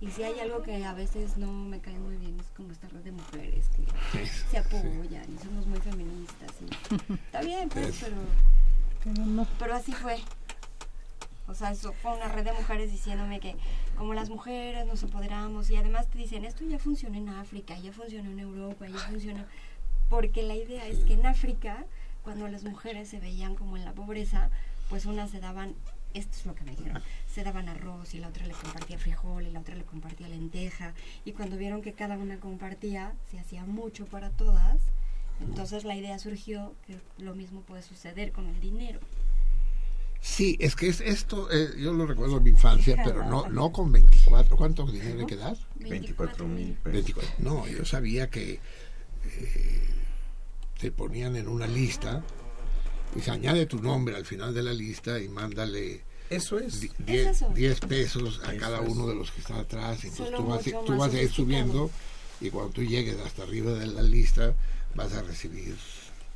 Y 0.03 0.11
si 0.11 0.21
hay 0.21 0.37
algo 0.41 0.61
que 0.63 0.83
a 0.83 0.93
veces 0.93 1.37
no 1.37 1.47
me 1.47 1.79
cae 1.79 1.97
muy 1.97 2.17
bien, 2.17 2.37
es 2.37 2.47
como 2.57 2.73
esta 2.73 2.89
red 2.89 2.99
de 3.05 3.13
mujeres 3.13 3.69
que 3.69 4.25
se 4.51 4.57
apoyan 4.57 5.23
y 5.33 5.41
somos 5.41 5.65
muy 5.65 5.79
feministas. 5.79 6.51
Y, 6.59 7.13
está 7.13 7.39
bien, 7.41 7.69
pues, 7.69 8.01
pero, 8.01 8.17
Pero 9.01 9.25
no. 9.25 9.47
pero 9.57 9.75
así 9.75 9.93
fue. 9.93 10.17
O 11.47 11.55
sea, 11.55 11.71
eso 11.71 11.93
fue 11.93 12.17
una 12.17 12.27
red 12.27 12.43
de 12.43 12.51
mujeres 12.51 12.91
diciéndome 12.91 13.39
que 13.39 13.55
como 13.97 14.13
las 14.13 14.29
mujeres 14.29 14.85
nos 14.85 15.01
empoderamos 15.03 15.69
y 15.69 15.77
además 15.77 16.09
te 16.09 16.17
dicen, 16.17 16.43
esto 16.43 16.65
ya 16.65 16.79
funciona 16.79 17.17
en 17.17 17.29
África, 17.29 17.79
ya 17.79 17.93
funciona 17.93 18.29
en 18.29 18.39
Europa, 18.39 18.85
ya 18.85 18.97
funciona... 18.97 19.45
Porque 20.09 20.43
la 20.43 20.55
idea 20.55 20.85
es 20.85 20.99
que 21.05 21.13
en 21.13 21.25
África, 21.25 21.85
cuando 22.23 22.49
las 22.49 22.65
mujeres 22.65 23.07
se 23.07 23.21
veían 23.21 23.55
como 23.55 23.77
en 23.77 23.85
la 23.85 23.93
pobreza, 23.93 24.49
pues 24.89 25.05
unas 25.05 25.31
se 25.31 25.39
daban, 25.39 25.75
esto 26.13 26.37
es 26.37 26.45
lo 26.45 26.55
que 26.55 26.63
me 26.63 26.71
dijeron, 26.71 27.01
se 27.27 27.43
daban 27.43 27.69
arroz 27.69 28.13
y 28.13 28.19
la 28.19 28.27
otra 28.27 28.45
le 28.45 28.53
compartía 28.53 28.97
frijol 28.97 29.47
y 29.47 29.51
la 29.51 29.59
otra 29.59 29.75
le 29.75 29.83
compartía 29.83 30.27
lenteja. 30.27 30.93
Y 31.25 31.33
cuando 31.33 31.57
vieron 31.57 31.81
que 31.81 31.93
cada 31.93 32.17
una 32.17 32.39
compartía, 32.39 33.13
se 33.31 33.39
hacía 33.39 33.65
mucho 33.65 34.05
para 34.05 34.29
todas. 34.29 34.77
Entonces 35.41 35.83
la 35.83 35.95
idea 35.95 36.19
surgió 36.19 36.73
que 36.85 36.99
lo 37.17 37.35
mismo 37.35 37.61
puede 37.61 37.81
suceder 37.81 38.31
con 38.31 38.47
el 38.47 38.59
dinero. 38.59 38.99
Sí, 40.21 40.55
es 40.61 40.77
que 40.77 40.87
es 40.87 41.01
esto, 41.01 41.51
eh, 41.51 41.71
yo 41.77 41.91
lo 41.91 42.05
recuerdo 42.05 42.37
en 42.37 42.43
mi 42.43 42.51
infancia, 42.51 42.95
pero 43.03 43.25
no, 43.25 43.49
no 43.49 43.73
con 43.73 43.91
24. 43.91 44.55
¿Cuánto 44.55 44.85
dinero 44.89 45.19
hay 45.19 45.25
que 45.25 45.35
dar? 45.35 45.57
24 45.75 46.47
mil 46.47 46.73
pesos. 46.75 46.93
24. 46.93 47.31
No, 47.39 47.67
yo 47.67 47.83
sabía 47.83 48.29
que 48.29 48.53
eh, 48.53 49.89
te 50.79 50.91
ponían 50.91 51.35
en 51.35 51.49
una 51.49 51.67
lista 51.67 52.23
y 53.15 53.21
se 53.21 53.31
añade 53.31 53.65
tu 53.65 53.81
nombre 53.81 54.15
al 54.15 54.25
final 54.25 54.53
de 54.53 54.63
la 54.63 54.73
lista 54.73 55.19
y 55.19 55.27
mándale 55.29 56.01
Eso 56.29 56.57
es. 56.59 56.79
di- 56.81 56.87
Es 56.87 57.05
10 57.05 57.27
eso. 57.27 57.49
10 57.53 57.79
pesos 57.81 58.41
a 58.43 58.51
Eso 58.53 58.59
cada 58.59 58.81
es. 58.81 58.89
uno 58.89 59.07
de 59.07 59.15
los 59.15 59.31
que 59.31 59.41
están 59.41 59.57
atrás. 59.59 60.03
Entonces 60.03 60.25
Solo 60.25 60.37
tú 60.37 60.47
vas, 60.47 60.63
tú 60.63 61.03
a 61.03 61.21
ir 61.21 61.31
subiendo 61.31 61.91
y 62.41 62.49
cuando 62.49 62.71
tú 62.71 62.83
llegues 62.83 63.17
hasta 63.25 63.43
arriba 63.43 63.71
de 63.73 63.87
la 63.87 64.01
lista 64.01 64.53
vas 64.95 65.13
a 65.13 65.21
recibir, 65.21 65.75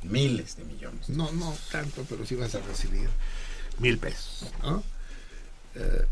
Miles 0.02 0.56
de 0.56 0.64
millones. 0.64 1.08
no, 1.08 1.30
no 1.32 1.56
tanto, 1.72 2.04
pero 2.08 2.24
sí 2.24 2.34
vas 2.36 2.54
a 2.54 2.60
recibir 2.60 3.08
mil 3.78 3.98
pesos, 3.98 4.44
¿no? 4.62 4.82
Eh, 5.74 6.04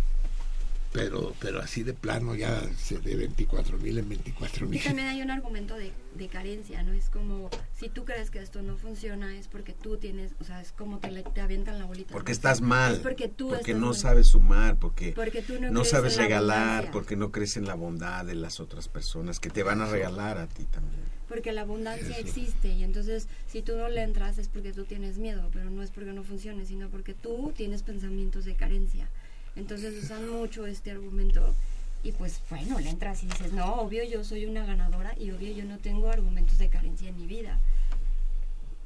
pero, 0.97 1.35
pero 1.41 1.61
así 1.61 1.83
de 1.83 1.93
plano 1.93 2.35
ya 2.35 2.63
se 2.77 2.99
de 2.99 3.15
24 3.17 3.77
mil 3.79 3.99
en 3.99 4.09
24 4.09 4.67
Y 4.67 4.69
mil. 4.71 4.83
también 4.83 5.09
hay 5.09 5.21
un 5.23 5.31
argumento 5.31 5.77
de, 5.77 5.93
de 6.15 6.29
carencia, 6.29 6.83
¿no? 6.83 6.93
Es 6.95 7.11
como, 7.11 7.51
si 7.79 7.89
tú 7.91 8.05
crees 8.05 8.31
que 8.31 8.39
esto 8.41 8.63
no 8.63 8.77
funciona, 8.79 9.37
es 9.37 9.47
porque 9.49 9.73
tú 9.75 9.99
tienes, 9.99 10.33
o 10.41 10.45
sea, 10.45 10.61
es 10.63 10.73
como 10.73 10.99
te, 10.99 11.11
le- 11.11 11.23
te 11.23 11.41
avientan 11.43 11.79
la 11.79 11.85
bolita. 11.85 12.13
Porque 12.13 12.33
¿no? 12.33 12.37
estás 12.37 12.61
mal. 12.63 12.95
Es 12.95 12.99
porque 13.01 13.29
tú 13.29 13.49
porque 13.49 13.73
estás 13.73 13.77
no 13.81 13.87
mal. 13.89 13.95
sabes 13.95 14.27
sumar, 14.29 14.79
porque, 14.79 15.13
Porque 15.13 15.43
tú 15.43 15.55
no 15.61 15.85
sabes 15.85 16.17
regalar, 16.17 16.91
porque 16.91 17.15
no 17.17 17.31
crees 17.31 17.57
en 17.59 17.67
la 17.67 17.75
bondad 17.75 18.25
de 18.25 18.35
las 18.35 18.59
otras 18.61 18.89
personas 18.89 19.39
que 19.39 19.51
te 19.51 19.63
van 19.63 19.81
a 19.83 19.87
regalar 19.87 20.39
a 20.39 20.47
ti 20.47 20.65
también. 20.65 21.05
Porque 21.29 21.53
la 21.53 21.63
abundancia 21.63 22.17
Eso. 22.17 22.21
existe 22.21 22.69
y 22.69 22.85
entonces 22.85 23.27
si 23.49 23.61
tú 23.61 23.77
no 23.77 23.89
le 23.89 24.03
entras 24.03 24.39
es 24.39 24.47
porque 24.49 24.73
tú 24.73 24.85
tienes 24.85 25.19
miedo, 25.19 25.51
pero 25.53 25.69
no 25.71 25.83
es 25.83 25.91
porque 25.91 26.13
no 26.13 26.23
funcione, 26.23 26.65
sino 26.67 26.89
porque 26.89 27.15
tú 27.15 27.53
tienes 27.55 27.83
pensamientos 27.83 28.45
de 28.45 28.55
carencia. 28.55 29.11
Entonces 29.57 30.03
usan 30.05 30.29
mucho 30.31 30.67
este 30.67 30.91
argumento 30.91 31.55
y 32.03 32.13
pues 32.13 32.41
bueno, 32.51 32.79
le 32.79 32.91
entras 32.91 33.23
y 33.23 33.27
dices, 33.27 33.53
no, 33.53 33.75
obvio 33.77 34.05
yo 34.05 34.23
soy 34.23 34.47
una 34.47 34.65
ganadora 34.65 35.15
y 35.19 35.31
obvio 35.31 35.53
yo 35.53 35.65
no 35.65 35.79
tengo 35.79 36.09
argumentos 36.11 36.59
de 36.59 36.69
carencia 36.69 37.09
en 37.09 37.17
mi 37.17 37.27
vida. 37.27 37.59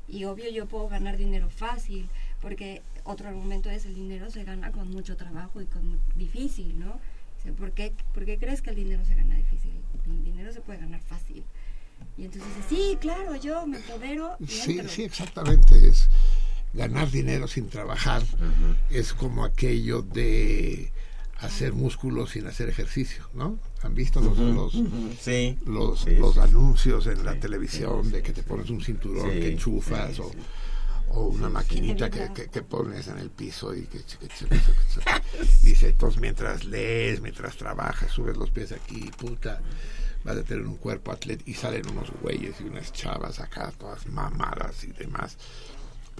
Y 0.08 0.24
obvio 0.24 0.50
yo 0.50 0.66
puedo 0.66 0.88
ganar 0.88 1.16
dinero 1.16 1.48
fácil, 1.50 2.08
porque 2.40 2.82
otro 3.04 3.28
argumento 3.28 3.70
es 3.70 3.84
el 3.84 3.94
dinero 3.94 4.30
se 4.30 4.44
gana 4.44 4.72
con 4.72 4.90
mucho 4.90 5.16
trabajo 5.16 5.60
y 5.60 5.66
con 5.66 6.00
difícil, 6.16 6.78
¿no? 6.80 6.90
O 6.92 7.42
sea, 7.42 7.52
¿por, 7.52 7.72
qué, 7.72 7.92
¿Por 8.12 8.24
qué 8.24 8.38
crees 8.38 8.60
que 8.62 8.70
el 8.70 8.76
dinero 8.76 9.04
se 9.04 9.14
gana 9.14 9.36
difícil? 9.36 9.72
El 10.06 10.24
dinero 10.24 10.52
se 10.52 10.60
puede 10.60 10.80
ganar 10.80 11.00
fácil. 11.00 11.44
Y 12.16 12.24
entonces 12.24 12.50
sí, 12.68 12.96
claro, 13.00 13.36
yo 13.36 13.66
me 13.66 13.76
empodero 13.76 14.36
y 14.40 14.46
Sí, 14.46 14.72
entro. 14.72 14.88
sí, 14.88 15.02
exactamente. 15.04 15.86
Es, 15.88 16.08
ganar 16.72 17.10
dinero 17.10 17.48
sin 17.48 17.68
trabajar 17.68 18.22
es 18.90 19.12
como 19.12 19.44
aquello 19.44 20.02
de 20.02 20.92
hacer 21.38 21.72
músculos 21.72 22.30
sin 22.30 22.46
hacer 22.46 22.68
ejercicio, 22.68 23.24
¿no? 23.34 23.58
¿Han 23.82 23.94
visto 23.94 24.20
los, 24.20 24.36
los, 24.38 24.72
Sí. 25.20 25.58
los, 25.66 26.00
Sí, 26.02 26.16
los 26.16 26.34
sí, 26.34 26.40
anuncios 26.40 27.06
en 27.06 27.24
la 27.24 27.34
televisión 27.40 28.10
de 28.12 28.22
que 28.22 28.32
te 28.32 28.42
pones 28.42 28.68
un 28.70 28.82
cinturón 28.82 29.30
que 29.30 29.52
enchufas 29.52 30.18
o, 30.20 30.30
una 31.12 31.48
maquinita 31.48 32.08
que, 32.10 32.30
que, 32.32 32.48
que 32.48 32.62
pones 32.62 33.08
en 33.08 33.18
el 33.18 33.30
piso 33.30 33.74
y 33.74 33.82
que- 33.86 34.00
dice 35.62 35.88
entonces 35.88 36.20
mientras 36.20 36.64
lees 36.64 37.20
mientras 37.20 37.56
trabajas 37.56 38.12
subes 38.12 38.36
los 38.36 38.50
pies 38.50 38.70
aquí 38.72 39.10
puta 39.18 39.60
vas 40.24 40.36
a 40.36 40.42
tener 40.44 40.66
un 40.66 40.76
cuerpo 40.76 41.10
atlético 41.10 41.50
y 41.50 41.54
salen 41.54 41.88
unos 41.90 42.10
güeyes 42.22 42.60
y 42.60 42.64
unas 42.64 42.92
chavas 42.92 43.40
acá 43.40 43.72
todas 43.78 44.06
mamadas 44.06 44.84
y 44.84 44.88
demás 44.92 45.36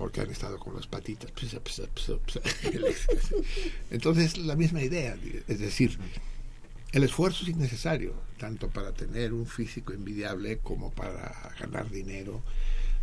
porque 0.01 0.23
han 0.23 0.31
estado 0.31 0.59
con 0.59 0.75
las 0.75 0.87
patitas 0.87 1.31
entonces 3.91 4.39
la 4.39 4.57
misma 4.57 4.83
idea 4.83 5.17
es 5.47 5.59
decir 5.59 5.99
el 6.93 7.05
esfuerzo 7.05 7.45
es 7.45 7.51
innecesario, 7.51 8.15
tanto 8.37 8.69
para 8.69 8.93
tener 8.93 9.33
un 9.33 9.47
físico 9.47 9.93
envidiable 9.93 10.59
como 10.59 10.91
para 10.91 11.55
ganar 11.61 11.89
dinero. 11.89 12.43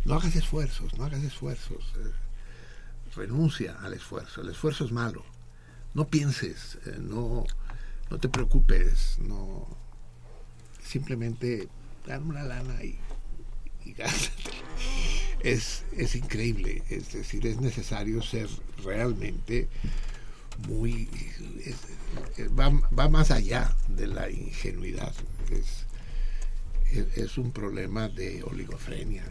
No 0.04 0.14
hagas 0.14 0.36
esfuerzos, 0.36 0.98
no 0.98 1.04
hagas 1.04 1.24
esfuerzos. 1.24 1.94
eh, 1.96 2.10
renuncia 3.16 3.78
al 3.80 3.94
esfuerzo. 3.94 4.42
El 4.42 4.50
esfuerzo 4.50 4.84
es 4.84 4.92
malo. 4.92 5.24
No 5.94 6.06
pienses, 6.06 6.76
eh, 6.84 6.96
no, 6.98 7.46
no 8.10 8.18
te 8.18 8.28
preocupes, 8.28 9.16
no. 9.20 9.66
Simplemente 10.84 11.68
dan 12.06 12.24
una 12.24 12.42
lana 12.42 12.84
y, 12.84 12.98
y 13.86 13.94
gástatela. 13.94 14.58
Es, 15.40 15.84
es 15.96 16.14
increíble, 16.16 16.82
es 16.90 17.12
decir, 17.12 17.46
es 17.46 17.60
necesario 17.60 18.22
ser 18.22 18.48
realmente 18.84 19.68
muy 20.66 21.08
es- 21.64 22.38
es- 22.38 22.50
va, 22.58 22.70
va 22.98 23.08
más 23.08 23.30
allá 23.30 23.74
de 23.88 24.08
la 24.08 24.28
ingenuidad 24.30 25.14
es, 25.52 25.86
es, 26.96 27.16
es 27.16 27.38
un 27.38 27.52
problema 27.52 28.08
de 28.08 28.42
oligofrenia 28.42 29.24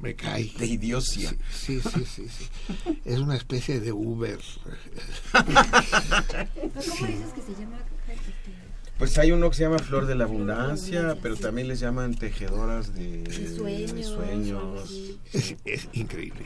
me 0.00 0.14
cae 0.14 0.52
De 0.58 0.66
idiocia. 0.66 1.34
sí 1.52 1.80
sí 1.80 2.04
sí, 2.04 2.26
sí. 2.28 3.00
es 3.04 3.18
una 3.18 3.34
especie 3.36 3.80
de 3.80 3.92
Uber 3.92 4.38
¿Pero 5.32 5.44
¿Cómo 5.44 7.06
dices 7.06 7.32
que 7.34 7.42
se 7.42 7.54
llama? 7.60 7.78
Pues 9.02 9.18
hay 9.18 9.32
uno 9.32 9.50
que 9.50 9.56
se 9.56 9.64
llama 9.64 9.80
Flor 9.80 10.06
de 10.06 10.14
la 10.14 10.22
Abundancia, 10.22 11.16
pero 11.20 11.34
también 11.34 11.66
les 11.66 11.80
llaman 11.80 12.14
tejedoras 12.14 12.94
de, 12.94 13.24
de 13.24 14.04
sueños. 14.04 14.90
de 14.92 15.16
es, 15.32 15.56
es 15.64 15.88
increíble. 15.92 16.44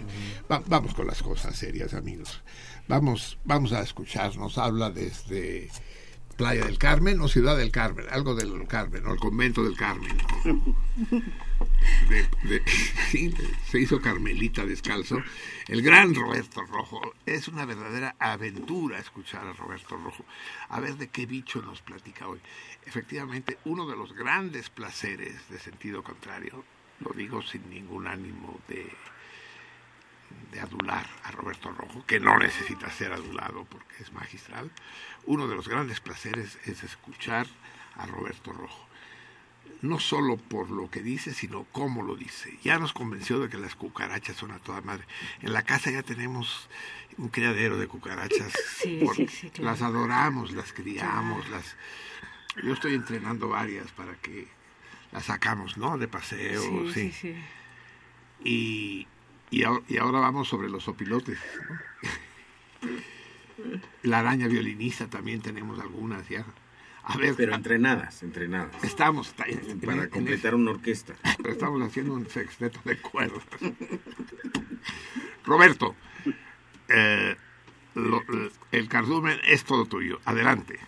Va- 0.51 0.63
vamos 0.67 0.95
con 0.95 1.07
las 1.07 1.23
cosas 1.23 1.55
serias 1.55 1.93
amigos. 1.93 2.41
Vamos 2.89 3.37
vamos 3.45 3.73
a 3.73 3.83
escuchar 3.83 4.35
nos 4.39 4.57
habla 4.57 4.89
desde 4.89 5.69
Playa 6.39 6.65
del 6.65 6.79
Carmen 6.79 7.21
o 7.21 7.29
Ciudad 7.29 7.59
del 7.59 7.71
Carmen, 7.71 8.07
algo 8.11 8.35
del 8.35 8.67
Carmen, 8.67 9.05
o 9.07 9.13
el 9.13 9.19
convento 9.21 9.63
del 9.63 9.77
Carmen. 9.77 10.17
Se 13.71 13.81
hizo 13.81 14.01
Carmelita 14.01 14.65
descalzo. 14.65 15.23
El 15.69 15.83
gran 15.83 16.15
Roberto 16.15 16.63
Rojo. 16.63 17.15
Es 17.25 17.49
una 17.49 17.65
verdadera 17.65 18.15
aventura 18.19 18.99
escuchar 18.99 19.47
a 19.47 19.53
Roberto 19.53 19.97
Rojo. 19.97 20.25
A 20.69 20.81
ver 20.81 20.97
de 20.97 21.09
qué 21.09 21.27
bicho 21.27 21.63
nos 21.63 21.83
platica 21.83 22.29
hoy. 22.29 22.41
Efectivamente, 22.85 23.59
uno 23.65 23.87
de 23.87 23.97
los 23.97 24.13
grandes 24.13 24.71
placeres 24.71 25.49
de 25.49 25.59
sentido 25.59 26.03
contrario, 26.03 26.65
lo 27.01 27.13
digo 27.13 27.43
sin 27.43 27.69
ningún 27.69 28.07
ánimo 28.07 28.61
de, 28.69 28.91
de 30.53 30.61
adular 30.61 31.07
a 31.25 31.33
Roberto 31.33 31.71
Rojo, 31.71 32.05
que 32.07 32.21
no 32.21 32.39
necesita 32.39 32.91
ser 32.91 33.13
adulado 33.13 33.65
porque 33.65 34.03
es 34.03 34.13
magistral, 34.13 34.71
uno 35.27 35.49
de 35.49 35.57
los 35.57 35.69
grandes 35.69 36.01
placeres 36.01 36.59
es 36.65 36.85
escuchar 36.85 37.47
a 37.97 38.07
Roberto 38.07 38.53
Rojo. 38.53 38.86
No 39.83 40.01
solo 40.01 40.37
por 40.37 40.71
lo 40.71 40.91
que 40.91 41.03
dice, 41.03 41.33
sino 41.35 41.65
cómo 41.73 42.03
lo 42.03 42.17
dice. 42.17 42.59
Ya 42.63 42.79
nos 42.79 42.93
convenció 42.93 43.39
de 43.41 43.49
que 43.49 43.59
las 43.59 43.75
cucarachas 43.75 44.37
son 44.37 44.51
a 44.53 44.59
toda 44.59 44.81
madre. 44.81 45.05
En 45.43 45.53
la 45.53 45.63
casa 45.63 45.91
ya 45.91 46.03
tenemos 46.03 46.69
un 47.19 47.29
criadero 47.29 47.77
de 47.79 47.87
cucarachas. 47.87 48.53
Sí, 48.77 49.01
sí, 49.15 49.27
sí, 49.27 49.51
claro. 49.51 49.71
Las 49.71 49.83
adoramos, 49.83 50.53
las 50.53 50.73
criamos, 50.73 51.49
las... 51.49 51.77
Yo 52.63 52.73
estoy 52.73 52.95
entrenando 52.95 53.49
varias 53.49 53.91
para 53.93 54.15
que 54.17 54.49
las 55.13 55.25
sacamos, 55.25 55.77
¿no? 55.77 55.99
De 55.99 56.09
paseo, 56.09 56.93
Sí. 56.93 57.13
Y, 58.45 59.07
y, 59.51 59.63
ahora, 59.65 59.83
y 59.89 59.97
ahora 59.97 60.21
vamos 60.21 60.49
sobre 60.49 60.69
los 60.69 60.89
opilotes. 60.89 61.39
¿no? 61.69 62.91
La 64.03 64.21
araña 64.21 64.47
violinista 64.47 65.09
también 65.09 65.41
tenemos 65.41 65.81
algunas 65.81 66.29
ya. 66.29 66.45
A 67.09 67.17
ver, 67.19 67.35
Pero 67.37 67.55
entrenadas, 67.55 68.23
entrenadas. 68.25 68.83
estamos 68.83 69.33
en- 69.47 69.81
Para 69.81 70.03
en 70.05 70.11
completar 70.11 70.55
una 70.57 70.73
orquesta. 70.73 71.15
estamos 71.49 71.81
haciendo 71.83 72.15
un 72.15 72.27
sexteto 72.29 72.81
de 72.85 72.99
cuerdas. 72.99 73.45
Roberto, 75.45 75.95
eh, 76.89 77.37
lo- 77.95 78.23
el 78.73 78.89
cardumen 78.89 79.39
es 79.47 79.65
todo 79.65 79.87
tuyo. 79.87 80.19
Adelante. 80.25 80.79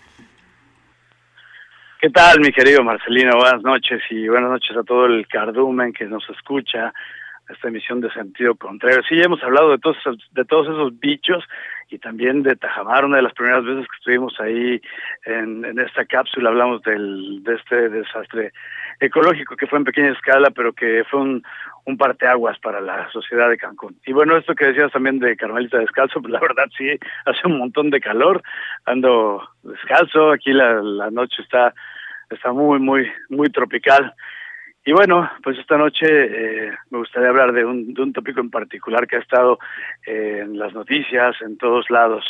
¿Qué 2.01 2.11
tal, 2.11 2.41
mi 2.41 2.53
querido 2.53 2.83
Marcelino? 2.85 3.37
Buenas 3.37 3.63
noches 3.63 4.01
y 4.11 4.29
buenas 4.29 4.51
noches 4.51 4.77
a 4.77 4.83
todo 4.85 5.07
el 5.07 5.27
cardumen 5.27 5.93
que 5.93 6.05
nos 6.07 6.29
escucha 6.31 6.93
esta 7.49 7.69
emisión 7.69 8.01
de 8.01 8.13
sentido 8.13 8.55
contrario. 8.55 9.03
Sí, 9.09 9.21
hemos 9.21 9.43
hablado 9.43 9.71
de 9.71 9.79
todos 9.79 9.97
de 10.33 10.45
todos 10.45 10.67
esos 10.67 10.99
bichos 10.99 11.45
y 11.91 11.99
también 11.99 12.43
de 12.43 12.55
Tajamar, 12.57 13.05
una 13.05 13.17
de 13.17 13.23
las 13.23 13.33
primeras 13.33 13.65
veces 13.65 13.87
que 13.87 13.97
estuvimos 13.97 14.39
ahí 14.41 14.81
en, 15.25 15.65
en 15.65 15.79
esta 15.79 16.05
cápsula 16.05 16.51
hablamos 16.51 16.83
del, 16.83 17.43
de 17.43 17.55
este 17.55 17.89
desastre 17.89 18.53
ecológico 19.01 19.57
que 19.57 19.67
fue 19.67 19.79
en 19.79 19.85
pequeña 19.85 20.13
escala, 20.13 20.51
pero 20.51 20.73
que 20.73 21.05
fue 21.11 21.21
un, 21.21 21.43
un 21.85 21.97
parteaguas 21.97 22.59
para 22.59 22.81
la 22.81 23.11
sociedad 23.11 23.49
de 23.49 23.57
Cancún. 23.57 23.97
Y 24.05 24.13
bueno, 24.13 24.37
esto 24.37 24.55
que 24.55 24.67
decías 24.67 24.93
también 24.93 25.19
de 25.19 25.37
Carmelita 25.37 25.79
Descalzo, 25.79 26.21
pues 26.21 26.33
la 26.33 26.41
verdad 26.41 26.67
sí, 26.77 26.91
hace 27.25 27.47
un 27.47 27.59
montón 27.59 27.89
de 27.91 28.01
calor, 28.01 28.43
ando 28.85 29.49
descalzo, 29.63 30.33
aquí 30.33 30.53
la, 30.53 30.83
la 30.83 31.11
noche 31.11 31.41
está, 31.43 31.73
está 32.29 32.53
muy, 32.53 32.79
muy, 32.79 33.11
muy 33.31 33.49
tropical. 33.49 34.15
Y 34.89 34.93
bueno, 34.93 35.31
pues 35.43 35.59
esta 35.59 35.77
noche 35.77 36.07
eh, 36.09 36.73
me 36.89 36.97
gustaría 36.97 37.29
hablar 37.29 37.53
de 37.53 37.63
un, 37.63 37.93
de 37.93 38.01
un 38.01 38.15
tópico 38.15 38.41
en 38.41 38.49
particular 38.49 39.07
que 39.07 39.17
ha 39.17 39.19
estado 39.19 39.59
eh, 40.07 40.39
en 40.45 40.59
las 40.59 40.73
noticias, 40.73 41.37
en 41.43 41.59
todos 41.59 41.91
lados. 41.91 42.25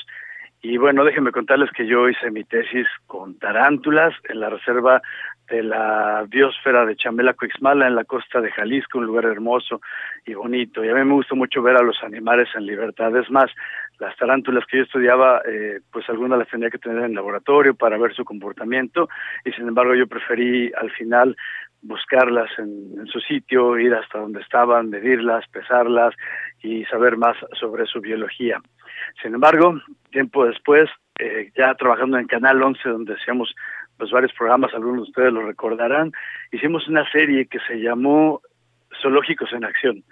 Y 0.60 0.76
bueno, 0.76 1.04
déjenme 1.04 1.30
contarles 1.30 1.70
que 1.70 1.86
yo 1.86 2.08
hice 2.08 2.32
mi 2.32 2.42
tesis 2.42 2.88
con 3.06 3.38
tarántulas 3.38 4.12
en 4.28 4.40
la 4.40 4.50
reserva 4.50 5.00
de 5.48 5.62
la 5.62 6.26
biosfera 6.28 6.84
de 6.84 6.96
Chamela 6.96 7.34
Cuixmala 7.34 7.86
en 7.86 7.94
la 7.94 8.02
costa 8.02 8.40
de 8.40 8.50
Jalisco, 8.50 8.98
un 8.98 9.06
lugar 9.06 9.26
hermoso 9.26 9.80
y 10.26 10.34
bonito. 10.34 10.84
Y 10.84 10.88
a 10.88 10.94
mí 10.94 11.04
me 11.04 11.14
gusta 11.14 11.36
mucho 11.36 11.62
ver 11.62 11.76
a 11.76 11.82
los 11.82 12.02
animales 12.02 12.48
en 12.56 12.66
libertad. 12.66 13.16
Es 13.16 13.30
más, 13.30 13.52
las 14.00 14.16
tarántulas 14.16 14.64
que 14.66 14.78
yo 14.78 14.82
estudiaba, 14.82 15.42
eh, 15.48 15.78
pues 15.92 16.08
algunas 16.08 16.40
las 16.40 16.48
tenía 16.48 16.70
que 16.70 16.78
tener 16.78 17.04
en 17.04 17.14
laboratorio 17.14 17.76
para 17.76 17.98
ver 17.98 18.14
su 18.14 18.24
comportamiento 18.24 19.08
y 19.44 19.52
sin 19.52 19.68
embargo 19.68 19.94
yo 19.94 20.08
preferí 20.08 20.72
al 20.76 20.90
final 20.90 21.36
buscarlas 21.82 22.50
en, 22.58 23.06
su 23.06 23.20
sitio, 23.20 23.78
ir 23.78 23.94
hasta 23.94 24.18
donde 24.18 24.40
estaban, 24.40 24.90
medirlas, 24.90 25.46
pesarlas 25.48 26.14
y 26.62 26.84
saber 26.86 27.16
más 27.16 27.36
sobre 27.58 27.86
su 27.86 28.00
biología. 28.00 28.60
Sin 29.22 29.34
embargo, 29.34 29.80
tiempo 30.10 30.46
después, 30.46 30.90
eh, 31.18 31.50
ya 31.56 31.74
trabajando 31.74 32.18
en 32.18 32.26
Canal 32.26 32.62
11, 32.62 32.88
donde 32.88 33.14
hacíamos 33.14 33.54
pues 33.96 34.10
varios 34.10 34.32
programas, 34.32 34.72
algunos 34.74 35.04
de 35.04 35.10
ustedes 35.10 35.32
lo 35.32 35.46
recordarán, 35.46 36.12
hicimos 36.52 36.86
una 36.88 37.08
serie 37.10 37.46
que 37.46 37.58
se 37.66 37.80
llamó 37.80 38.40
Zoológicos 39.02 39.52
en 39.52 39.64
Acción. 39.64 40.04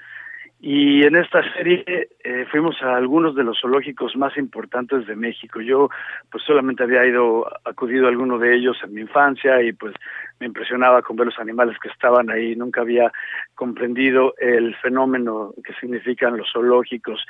Y 0.58 1.04
en 1.04 1.16
esta 1.16 1.42
serie 1.52 1.84
eh, 2.24 2.46
fuimos 2.50 2.82
a 2.82 2.96
algunos 2.96 3.34
de 3.34 3.44
los 3.44 3.60
zoológicos 3.60 4.16
más 4.16 4.36
importantes 4.38 5.06
de 5.06 5.14
México. 5.14 5.60
Yo 5.60 5.90
pues 6.30 6.42
solamente 6.44 6.82
había 6.82 7.04
ido, 7.04 7.46
acudido 7.64 8.06
a 8.06 8.08
alguno 8.08 8.38
de 8.38 8.56
ellos 8.56 8.76
en 8.82 8.94
mi 8.94 9.02
infancia 9.02 9.62
y 9.62 9.72
pues 9.72 9.94
me 10.40 10.46
impresionaba 10.46 11.02
con 11.02 11.16
ver 11.16 11.26
los 11.26 11.38
animales 11.38 11.76
que 11.78 11.88
estaban 11.88 12.30
ahí. 12.30 12.56
Nunca 12.56 12.80
había 12.80 13.12
comprendido 13.54 14.34
el 14.38 14.74
fenómeno 14.76 15.52
que 15.62 15.74
significan 15.74 16.38
los 16.38 16.50
zoológicos. 16.50 17.24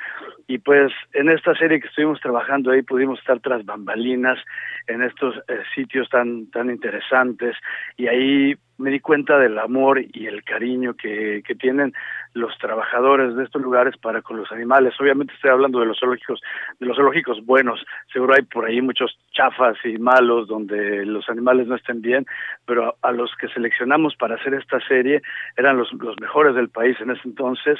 Y 0.47 0.59
pues 0.59 0.93
en 1.13 1.29
esta 1.29 1.53
serie 1.55 1.81
que 1.81 1.87
estuvimos 1.87 2.21
trabajando 2.21 2.71
ahí 2.71 2.81
pudimos 2.81 3.19
estar 3.19 3.41
tras 3.41 3.65
bambalinas 3.65 4.39
en 4.87 5.03
estos 5.03 5.35
eh, 5.49 5.59
sitios 5.75 6.09
tan, 6.09 6.49
tan 6.49 6.69
interesantes 6.69 7.57
y 7.97 8.07
ahí 8.07 8.55
me 8.77 8.91
di 8.91 8.99
cuenta 8.99 9.37
del 9.39 9.57
amor 9.57 9.99
y 9.99 10.27
el 10.27 10.43
cariño 10.43 10.93
que, 10.93 11.41
que 11.45 11.55
tienen 11.55 11.93
los 12.37 12.57
trabajadores 12.57 13.35
de 13.35 13.43
estos 13.43 13.61
lugares 13.61 13.95
para 13.97 14.21
con 14.21 14.37
los 14.37 14.51
animales. 14.51 14.93
Obviamente 14.99 15.33
estoy 15.33 15.51
hablando 15.51 15.79
de 15.79 15.87
los 15.87 15.99
zoológicos, 15.99 16.41
de 16.79 16.85
los 16.85 16.95
zoológicos 16.95 17.45
buenos. 17.45 17.83
Seguro 18.11 18.35
hay 18.35 18.43
por 18.43 18.65
ahí 18.65 18.81
muchos 18.81 19.17
chafas 19.31 19.77
y 19.83 19.97
malos 19.97 20.47
donde 20.47 21.05
los 21.05 21.27
animales 21.29 21.67
no 21.67 21.75
estén 21.75 22.01
bien, 22.01 22.25
pero 22.65 22.95
a, 23.01 23.11
los 23.11 23.31
que 23.39 23.47
seleccionamos 23.49 24.15
para 24.15 24.35
hacer 24.35 24.53
esta 24.53 24.79
serie 24.87 25.21
eran 25.55 25.77
los, 25.77 25.91
los 25.93 26.15
mejores 26.21 26.55
del 26.55 26.69
país 26.69 26.95
en 27.01 27.11
ese 27.11 27.21
entonces 27.25 27.79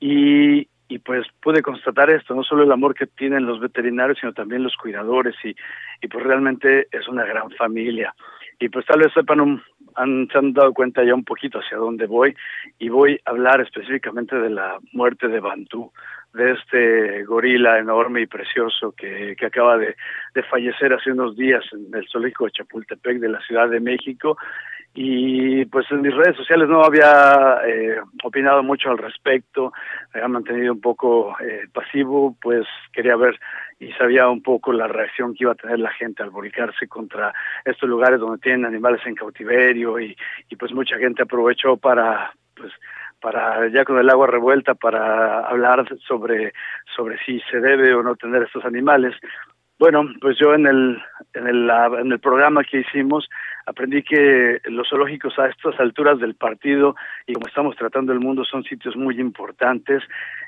y 0.00 0.68
y 0.88 0.98
pues 1.00 1.26
pude 1.42 1.60
constatar 1.60 2.08
esto, 2.08 2.34
no 2.34 2.42
solo 2.42 2.62
el 2.62 2.72
amor 2.72 2.94
que 2.94 3.06
tienen 3.06 3.44
los 3.44 3.60
veterinarios, 3.60 4.18
sino 4.20 4.32
también 4.32 4.62
los 4.62 4.74
cuidadores 4.76 5.34
y, 5.44 5.54
y 6.00 6.08
pues 6.08 6.24
realmente 6.24 6.88
es 6.90 7.06
una 7.08 7.24
gran 7.24 7.50
familia. 7.50 8.14
Y 8.58 8.70
pues 8.70 8.86
tal 8.86 9.00
vez 9.00 9.12
sepan, 9.12 9.40
un, 9.40 9.62
han, 9.98 10.28
se 10.30 10.38
han 10.38 10.52
dado 10.52 10.72
cuenta 10.72 11.04
ya 11.04 11.14
un 11.14 11.24
poquito 11.24 11.58
hacia 11.58 11.76
dónde 11.76 12.06
voy 12.06 12.34
y 12.78 12.88
voy 12.88 13.20
a 13.24 13.30
hablar 13.30 13.60
específicamente 13.60 14.36
de 14.36 14.50
la 14.50 14.78
muerte 14.92 15.28
de 15.28 15.40
Bantú, 15.40 15.92
de 16.34 16.52
este 16.52 17.24
gorila 17.24 17.78
enorme 17.78 18.22
y 18.22 18.26
precioso 18.26 18.92
que, 18.92 19.34
que 19.36 19.46
acaba 19.46 19.76
de, 19.76 19.96
de 20.34 20.42
fallecer 20.44 20.92
hace 20.92 21.12
unos 21.12 21.36
días 21.36 21.64
en 21.72 21.94
el 21.94 22.06
zoológico 22.08 22.44
de 22.44 22.52
Chapultepec 22.52 23.18
de 23.18 23.28
la 23.28 23.40
Ciudad 23.40 23.68
de 23.68 23.80
México. 23.80 24.36
Y 24.94 25.64
pues 25.66 25.86
en 25.90 26.00
mis 26.00 26.14
redes 26.14 26.36
sociales 26.36 26.68
no 26.68 26.82
había 26.82 27.60
eh, 27.66 27.98
opinado 28.24 28.62
mucho 28.62 28.90
al 28.90 28.98
respecto, 28.98 29.72
me 30.12 30.20
había 30.20 30.28
mantenido 30.28 30.72
un 30.72 30.80
poco 30.80 31.36
eh, 31.40 31.66
pasivo, 31.72 32.36
pues 32.40 32.66
quería 32.92 33.14
ver 33.14 33.38
y 33.80 33.92
sabía 33.92 34.28
un 34.28 34.42
poco 34.42 34.72
la 34.72 34.88
reacción 34.88 35.34
que 35.34 35.44
iba 35.44 35.52
a 35.52 35.56
tener 35.56 35.78
la 35.78 35.92
gente 35.92 36.22
al 36.22 36.30
volcarse 36.30 36.88
contra 36.88 37.32
estos 37.64 37.88
lugares 37.88 38.18
donde 38.18 38.38
tienen 38.38 38.64
animales 38.64 39.00
en 39.06 39.14
cautiverio 39.14 40.00
y, 40.00 40.16
y 40.48 40.56
pues 40.56 40.72
mucha 40.72 40.96
gente 40.98 41.22
aprovechó 41.22 41.76
para 41.76 42.32
pues 42.56 42.72
para 43.20 43.68
ya 43.68 43.84
con 43.84 43.98
el 43.98 44.10
agua 44.10 44.26
revuelta 44.26 44.74
para 44.74 45.40
hablar 45.40 45.86
sobre 46.06 46.52
sobre 46.96 47.18
si 47.24 47.40
se 47.50 47.60
debe 47.60 47.94
o 47.94 48.02
no 48.02 48.16
tener 48.16 48.42
estos 48.42 48.64
animales 48.64 49.14
bueno, 49.78 50.04
pues 50.20 50.36
yo 50.38 50.54
en 50.54 50.66
el, 50.66 51.02
en 51.34 51.46
el, 51.46 51.70
en 51.70 52.12
el 52.12 52.18
programa 52.18 52.64
que 52.64 52.80
hicimos 52.80 53.28
aprendí 53.68 54.02
que 54.02 54.60
los 54.64 54.88
zoológicos 54.88 55.38
a 55.38 55.46
estas 55.46 55.78
alturas 55.78 56.18
del 56.18 56.34
partido 56.34 56.96
y 57.26 57.34
como 57.34 57.46
estamos 57.46 57.76
tratando 57.76 58.12
el 58.12 58.20
mundo 58.20 58.44
son 58.44 58.64
sitios 58.64 58.96
muy 58.96 59.20
importantes 59.20 60.02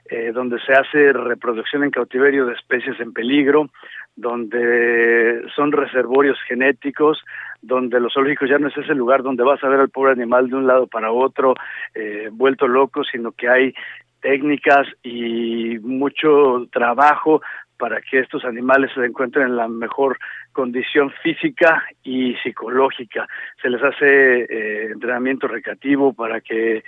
eh, 0.09 0.33
donde 0.33 0.59
se 0.61 0.73
hace 0.73 1.13
reproducción 1.13 1.85
en 1.85 1.91
cautiverio 1.91 2.47
de 2.47 2.55
especies 2.55 2.99
en 2.99 3.13
peligro, 3.13 3.69
donde 4.17 5.43
son 5.55 5.71
reservorios 5.71 6.39
genéticos, 6.49 7.23
donde 7.61 8.01
los 8.01 8.15
zoológicos 8.15 8.49
ya 8.49 8.59
no 8.59 8.69
es 8.69 8.77
ese 8.77 8.95
lugar 8.95 9.23
donde 9.23 9.45
vas 9.45 9.63
a 9.63 9.69
ver 9.69 9.81
al 9.81 9.91
pobre 9.91 10.13
animal 10.13 10.49
de 10.49 10.57
un 10.57 10.67
lado 10.67 10.87
para 10.87 11.13
otro 11.13 11.55
eh, 11.95 12.31
vuelto 12.33 12.67
loco, 12.67 13.05
sino 13.05 13.33
que 13.33 13.49
hay 13.49 13.75
técnicas 14.23 14.87
y 15.03 15.79
mucho 15.81 16.67
trabajo 16.73 17.43
para 17.81 18.03
que 18.03 18.19
estos 18.19 18.45
animales 18.45 18.91
se 18.95 19.05
encuentren 19.05 19.47
en 19.47 19.57
la 19.57 19.67
mejor 19.67 20.19
condición 20.53 21.11
física 21.23 21.83
y 22.05 22.35
psicológica. 22.43 23.27
Se 23.63 23.71
les 23.71 23.83
hace 23.83 24.43
eh, 24.43 24.91
entrenamiento 24.93 25.49
recreativo 25.49 26.13
para 26.13 26.43
que 26.43 26.85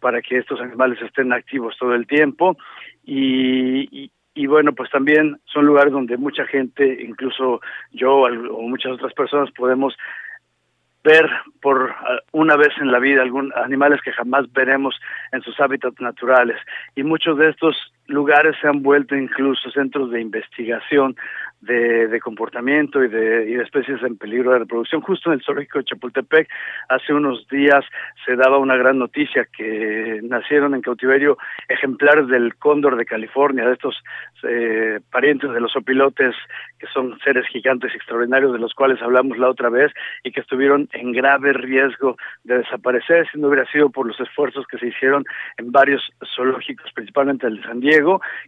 para 0.00 0.20
que 0.20 0.38
estos 0.38 0.60
animales 0.60 1.00
estén 1.00 1.32
activos 1.32 1.76
todo 1.78 1.94
el 1.94 2.08
tiempo 2.08 2.56
y, 3.04 4.10
bueno, 4.48 4.72
pues 4.72 4.90
también 4.90 5.38
son 5.44 5.64
lugares 5.64 5.92
donde 5.92 6.16
mucha 6.16 6.44
gente, 6.44 7.04
incluso 7.04 7.60
yo 7.92 8.22
o 8.22 8.62
muchas 8.62 8.92
otras 8.92 9.14
personas 9.14 9.52
podemos 9.52 9.96
ver 11.04 11.28
por 11.60 11.90
uh, 11.90 11.92
una 12.32 12.56
vez 12.56 12.70
en 12.80 12.90
la 12.90 12.98
vida 12.98 13.22
algún 13.22 13.52
animales 13.56 14.00
que 14.02 14.12
jamás 14.12 14.50
veremos 14.52 14.98
en 15.32 15.42
sus 15.42 15.58
hábitats 15.60 16.00
naturales 16.00 16.56
y 16.94 17.02
muchos 17.02 17.38
de 17.38 17.50
estos 17.50 17.76
lugares 18.12 18.56
se 18.60 18.68
han 18.68 18.82
vuelto 18.82 19.16
incluso 19.16 19.70
centros 19.70 20.10
de 20.10 20.20
investigación 20.20 21.16
de, 21.62 22.20
comportamiento 22.20 23.02
y 23.04 23.08
de, 23.08 23.48
y 23.48 23.54
de, 23.54 23.62
especies 23.62 24.02
en 24.02 24.16
peligro 24.16 24.52
de 24.52 24.60
reproducción. 24.60 25.00
Justo 25.00 25.30
en 25.30 25.38
el 25.38 25.44
zoológico 25.44 25.78
de 25.78 25.84
Chapultepec, 25.84 26.48
hace 26.88 27.14
unos 27.14 27.46
días 27.48 27.84
se 28.26 28.34
daba 28.34 28.58
una 28.58 28.76
gran 28.76 28.98
noticia 28.98 29.46
que 29.56 30.20
nacieron 30.24 30.74
en 30.74 30.82
cautiverio 30.82 31.38
ejemplares 31.68 32.26
del 32.28 32.56
cóndor 32.56 32.96
de 32.96 33.06
California, 33.06 33.64
de 33.64 33.74
estos 33.74 34.02
eh, 34.42 35.00
parientes 35.10 35.52
de 35.52 35.60
los 35.60 35.76
opilotes, 35.76 36.34
que 36.78 36.86
son 36.88 37.18
seres 37.20 37.46
gigantes 37.46 37.94
extraordinarios 37.94 38.52
de 38.52 38.58
los 38.58 38.74
cuales 38.74 39.00
hablamos 39.00 39.38
la 39.38 39.48
otra 39.48 39.68
vez 39.68 39.92
y 40.24 40.32
que 40.32 40.40
estuvieron 40.40 40.88
en 40.92 41.12
grave 41.12 41.52
riesgo 41.52 42.16
de 42.42 42.58
desaparecer 42.58 43.28
si 43.30 43.38
no 43.38 43.48
hubiera 43.48 43.70
sido 43.70 43.88
por 43.90 44.06
los 44.06 44.18
esfuerzos 44.18 44.66
que 44.66 44.78
se 44.78 44.88
hicieron 44.88 45.24
en 45.58 45.70
varios 45.70 46.02
zoológicos, 46.34 46.90
principalmente 46.92 47.46
el 47.46 47.58
de 47.58 47.62
San 47.62 47.80
Diego 47.80 48.01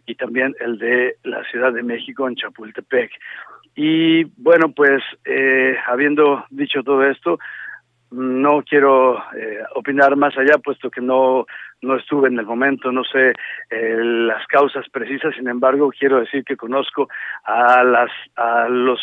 y 0.05 0.15
también 0.15 0.55
el 0.59 0.77
de 0.77 1.17
la 1.23 1.43
Ciudad 1.45 1.73
de 1.73 1.83
México 1.83 2.27
en 2.27 2.35
Chapultepec. 2.35 3.11
Y 3.75 4.23
bueno, 4.41 4.71
pues 4.71 5.03
eh, 5.25 5.75
habiendo 5.87 6.45
dicho 6.49 6.81
todo 6.83 7.03
esto, 7.03 7.39
no 8.11 8.63
quiero 8.63 9.17
eh, 9.35 9.59
opinar 9.75 10.15
más 10.15 10.37
allá, 10.37 10.57
puesto 10.57 10.89
que 10.89 11.01
no 11.01 11.45
no 11.81 11.97
estuve 11.97 12.29
en 12.29 12.39
el 12.39 12.45
momento, 12.45 12.91
no 12.91 13.03
sé 13.03 13.33
eh, 13.69 13.97
las 14.01 14.45
causas 14.47 14.85
precisas. 14.89 15.35
Sin 15.35 15.47
embargo, 15.47 15.91
quiero 15.97 16.19
decir 16.19 16.43
que 16.43 16.57
conozco 16.57 17.07
a 17.43 17.83
las 17.83 18.11
a 18.35 18.67
los 18.69 18.99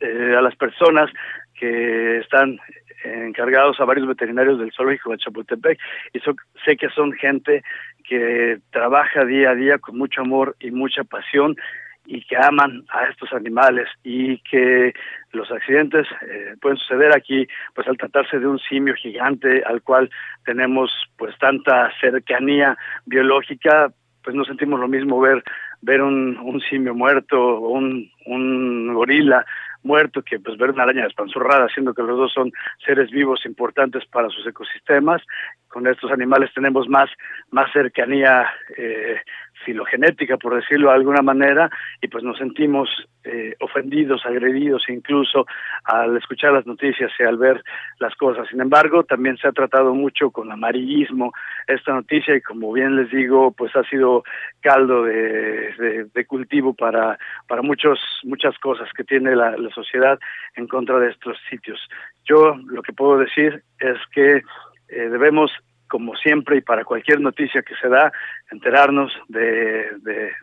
eh, 0.00 0.34
a 0.36 0.42
las 0.42 0.54
personas 0.56 1.10
que 1.58 2.18
están 2.18 2.58
encargados 3.04 3.80
a 3.80 3.84
varios 3.84 4.06
veterinarios 4.06 4.58
del 4.58 4.72
zoológico 4.72 5.10
de 5.10 5.18
Chapultepec 5.18 5.78
y 6.12 6.20
sé 6.64 6.76
que 6.76 6.88
son 6.90 7.12
gente 7.12 7.62
que 8.08 8.58
trabaja 8.70 9.24
día 9.24 9.50
a 9.50 9.54
día 9.54 9.78
con 9.78 9.96
mucho 9.96 10.22
amor 10.22 10.56
y 10.60 10.70
mucha 10.70 11.04
pasión 11.04 11.56
y 12.04 12.22
que 12.24 12.36
aman 12.36 12.84
a 12.88 13.04
estos 13.04 13.32
animales 13.32 13.88
y 14.02 14.38
que 14.38 14.92
los 15.32 15.50
accidentes 15.50 16.06
eh, 16.22 16.56
pueden 16.60 16.78
suceder 16.78 17.12
aquí 17.14 17.46
pues 17.74 17.86
al 17.86 17.96
tratarse 17.96 18.38
de 18.38 18.46
un 18.46 18.58
simio 18.58 18.94
gigante 18.94 19.62
al 19.64 19.82
cual 19.82 20.10
tenemos 20.44 20.90
pues 21.16 21.36
tanta 21.38 21.90
cercanía 22.00 22.76
biológica 23.06 23.92
pues 24.24 24.34
no 24.34 24.44
sentimos 24.44 24.80
lo 24.80 24.88
mismo 24.88 25.20
ver 25.20 25.42
ver 25.80 26.02
un, 26.02 26.36
un 26.38 26.60
simio 26.60 26.94
muerto 26.94 27.40
o 27.40 27.70
un, 27.70 28.10
un 28.26 28.94
gorila 28.94 29.44
muerto 29.82 30.22
que 30.22 30.38
pues 30.38 30.56
ver 30.58 30.70
una 30.70 30.84
araña 30.84 31.04
despanzurrada, 31.04 31.68
siendo 31.68 31.94
que 31.94 32.02
los 32.02 32.16
dos 32.16 32.32
son 32.32 32.52
seres 32.84 33.10
vivos 33.10 33.44
importantes 33.46 34.04
para 34.06 34.28
sus 34.28 34.46
ecosistemas. 34.46 35.22
Con 35.68 35.86
estos 35.86 36.10
animales 36.10 36.50
tenemos 36.54 36.88
más, 36.88 37.10
más 37.50 37.72
cercanía 37.72 38.46
eh, 38.76 39.16
filogenética, 39.64 40.36
por 40.36 40.54
decirlo 40.54 40.88
de 40.88 40.96
alguna 40.96 41.22
manera, 41.22 41.70
y 42.00 42.08
pues 42.08 42.22
nos 42.24 42.38
sentimos 42.38 42.88
eh, 43.24 43.54
ofendidos, 43.60 44.24
agredidos 44.26 44.84
incluso 44.88 45.46
al 45.84 46.16
escuchar 46.16 46.52
las 46.52 46.66
noticias 46.66 47.10
y 47.18 47.22
al 47.22 47.36
ver 47.36 47.62
las 47.98 48.14
cosas. 48.16 48.48
Sin 48.48 48.60
embargo, 48.60 49.04
también 49.04 49.36
se 49.36 49.48
ha 49.48 49.52
tratado 49.52 49.94
mucho 49.94 50.30
con 50.30 50.50
amarillismo 50.50 51.32
esta 51.66 51.92
noticia 51.92 52.34
y 52.34 52.40
como 52.40 52.72
bien 52.72 52.96
les 52.96 53.10
digo, 53.10 53.52
pues 53.52 53.74
ha 53.76 53.84
sido 53.84 54.24
caldo 54.60 55.04
de, 55.04 56.08
de, 56.12 56.26
cultivo 56.26 56.74
para, 56.74 57.18
para 57.46 57.62
muchos, 57.62 58.00
muchas 58.24 58.58
cosas 58.58 58.88
que 58.96 59.04
tiene 59.04 59.36
la, 59.36 59.56
la 59.56 59.70
sociedad 59.70 60.18
en 60.56 60.66
contra 60.66 60.98
de 60.98 61.10
estos 61.10 61.36
sitios. 61.48 61.80
Yo 62.24 62.56
lo 62.66 62.82
que 62.82 62.92
puedo 62.92 63.18
decir 63.18 63.62
es 63.78 63.98
que 64.12 64.42
eh, 64.88 65.08
debemos 65.08 65.50
como 65.92 66.16
siempre 66.16 66.56
y 66.56 66.62
para 66.62 66.86
cualquier 66.86 67.20
noticia 67.20 67.60
que 67.60 67.74
se 67.74 67.86
da, 67.86 68.10
enterarnos 68.50 69.12
de, 69.28 69.90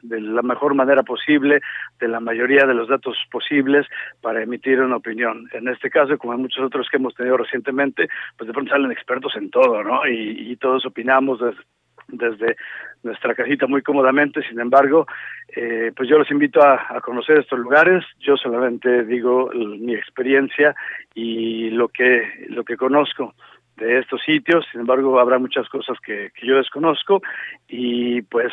de, 0.04 0.22
la 0.22 0.44
mejor 0.44 0.76
manera 0.76 1.02
posible, 1.02 1.60
de 2.00 2.08
la 2.08 2.20
mayoría 2.20 2.68
de 2.68 2.76
los 2.76 2.88
datos 2.88 3.18
posibles 3.32 3.88
para 4.22 4.44
emitir 4.44 4.80
una 4.80 4.98
opinión. 4.98 5.50
En 5.54 5.68
este 5.68 5.90
caso, 5.90 6.20
como 6.20 6.36
en 6.36 6.42
muchos 6.42 6.64
otros 6.64 6.88
que 6.88 6.98
hemos 6.98 7.16
tenido 7.16 7.36
recientemente, 7.36 8.10
pues 8.38 8.48
de 8.48 8.54
pronto 8.54 8.70
salen 8.70 8.92
expertos 8.92 9.36
en 9.38 9.50
todo, 9.50 9.84
¿no? 9.84 10.08
Y, 10.08 10.52
y 10.52 10.56
todos 10.58 10.86
opinamos 10.86 11.40
desde, 11.40 11.64
desde 12.10 12.56
nuestra 13.02 13.34
casita 13.34 13.66
muy 13.66 13.82
cómodamente. 13.82 14.44
Sin 14.48 14.60
embargo, 14.60 15.08
eh, 15.56 15.92
pues 15.96 16.08
yo 16.08 16.20
los 16.20 16.30
invito 16.30 16.62
a, 16.62 16.86
a, 16.96 17.02
conocer 17.02 17.40
estos 17.40 17.58
lugares. 17.58 18.06
Yo 18.20 18.38
solamente 18.38 19.04
digo 19.04 19.50
mi 19.56 19.96
experiencia 19.96 20.76
y 21.16 21.72
lo 21.72 21.88
que 21.88 22.46
lo 22.50 22.64
que 22.64 22.78
conozco 22.78 23.34
de 23.80 24.00
estos 24.00 24.22
sitios, 24.24 24.66
sin 24.72 24.82
embargo 24.82 25.20
habrá 25.20 25.40
muchas 25.40 25.68
cosas 25.70 25.98
que, 26.06 26.32
que 26.36 26.46
yo 26.46 26.58
desconozco 26.58 27.22
y 27.68 28.22
pues 28.24 28.52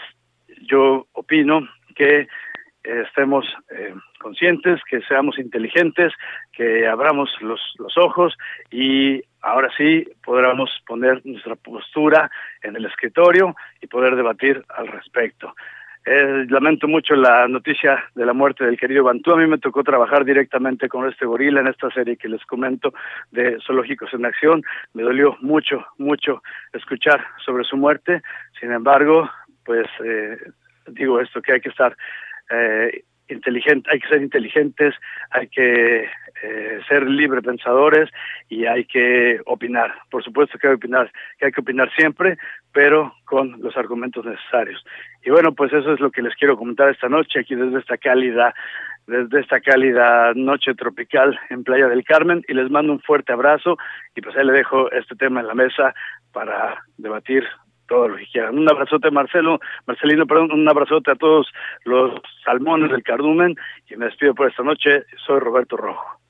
yo 0.62 1.06
opino 1.12 1.66
que 1.94 2.28
estemos 2.86 3.44
eh, 3.70 3.94
conscientes, 4.20 4.80
que 4.88 5.00
seamos 5.02 5.38
inteligentes, 5.38 6.12
que 6.52 6.86
abramos 6.86 7.30
los, 7.40 7.60
los 7.78 7.96
ojos 7.98 8.36
y 8.70 9.22
ahora 9.42 9.70
sí 9.76 10.06
podremos 10.24 10.70
poner 10.86 11.20
nuestra 11.24 11.56
postura 11.56 12.30
en 12.62 12.76
el 12.76 12.84
escritorio 12.86 13.54
y 13.80 13.86
poder 13.86 14.16
debatir 14.16 14.64
al 14.68 14.88
respecto. 14.88 15.54
Eh, 16.08 16.46
lamento 16.50 16.86
mucho 16.86 17.16
la 17.16 17.48
noticia 17.48 18.04
de 18.14 18.24
la 18.24 18.32
muerte 18.32 18.64
del 18.64 18.78
querido 18.78 19.02
Bantú. 19.02 19.32
A 19.32 19.36
mí 19.38 19.48
me 19.48 19.58
tocó 19.58 19.82
trabajar 19.82 20.24
directamente 20.24 20.88
con 20.88 21.08
este 21.08 21.26
gorila 21.26 21.60
en 21.60 21.66
esta 21.66 21.90
serie 21.90 22.16
que 22.16 22.28
les 22.28 22.44
comento 22.46 22.94
de 23.32 23.58
Zoológicos 23.66 24.14
en 24.14 24.24
Acción. 24.24 24.62
Me 24.94 25.02
dolió 25.02 25.36
mucho, 25.40 25.84
mucho 25.98 26.44
escuchar 26.72 27.26
sobre 27.44 27.64
su 27.64 27.76
muerte. 27.76 28.22
Sin 28.60 28.70
embargo, 28.70 29.28
pues 29.64 29.88
eh, 30.04 30.38
digo 30.86 31.20
esto, 31.20 31.42
que 31.42 31.54
hay 31.54 31.60
que 31.60 31.70
estar 31.70 31.96
eh, 32.50 33.02
inteligente, 33.28 33.90
hay 33.90 34.00
que 34.00 34.08
ser 34.08 34.22
inteligentes, 34.22 34.94
hay 35.30 35.48
que 35.48 36.08
eh, 36.42 36.80
ser 36.88 37.08
libre 37.08 37.42
pensadores 37.42 38.10
y 38.48 38.66
hay 38.66 38.84
que 38.84 39.40
opinar. 39.46 39.94
Por 40.10 40.22
supuesto 40.22 40.58
que 40.58 40.66
hay 40.68 40.72
que 40.72 40.76
opinar, 40.76 41.12
que 41.38 41.46
hay 41.46 41.52
que 41.52 41.60
opinar 41.60 41.90
siempre, 41.96 42.38
pero 42.72 43.14
con 43.24 43.60
los 43.62 43.76
argumentos 43.76 44.24
necesarios. 44.24 44.84
Y 45.24 45.30
bueno, 45.30 45.54
pues 45.54 45.72
eso 45.72 45.92
es 45.92 46.00
lo 46.00 46.10
que 46.10 46.22
les 46.22 46.34
quiero 46.34 46.56
comentar 46.56 46.88
esta 46.88 47.08
noche 47.08 47.40
aquí 47.40 47.54
desde 47.54 47.78
esta 47.78 47.96
cálida 47.96 48.54
desde 49.06 49.40
esta 49.40 49.60
cálida 49.60 50.32
noche 50.34 50.74
tropical 50.74 51.38
en 51.50 51.62
Playa 51.62 51.86
del 51.86 52.04
Carmen 52.04 52.44
y 52.48 52.54
les 52.54 52.70
mando 52.70 52.92
un 52.92 53.00
fuerte 53.00 53.32
abrazo 53.32 53.78
y 54.16 54.20
pues 54.20 54.36
ahí 54.36 54.44
le 54.44 54.52
dejo 54.52 54.90
este 54.90 55.14
tema 55.14 55.40
en 55.40 55.46
la 55.46 55.54
mesa 55.54 55.94
para 56.32 56.82
debatir 56.96 57.44
todo 57.86 58.08
lo 58.08 58.16
que 58.16 58.26
quieran. 58.26 58.58
Un 58.58 58.70
abrazote 58.70 59.10
Marcelo, 59.10 59.60
Marcelino, 59.86 60.26
perdón, 60.26 60.52
un 60.52 60.68
abrazote 60.68 61.10
a 61.10 61.16
todos 61.16 61.48
los 61.84 62.20
salmones 62.44 62.90
del 62.90 63.02
cardumen 63.02 63.56
y 63.88 63.96
me 63.96 64.06
despido 64.06 64.34
por 64.34 64.48
esta 64.48 64.62
noche. 64.62 65.04
Soy 65.26 65.40
Roberto 65.40 65.76
Rojo. 65.76 66.25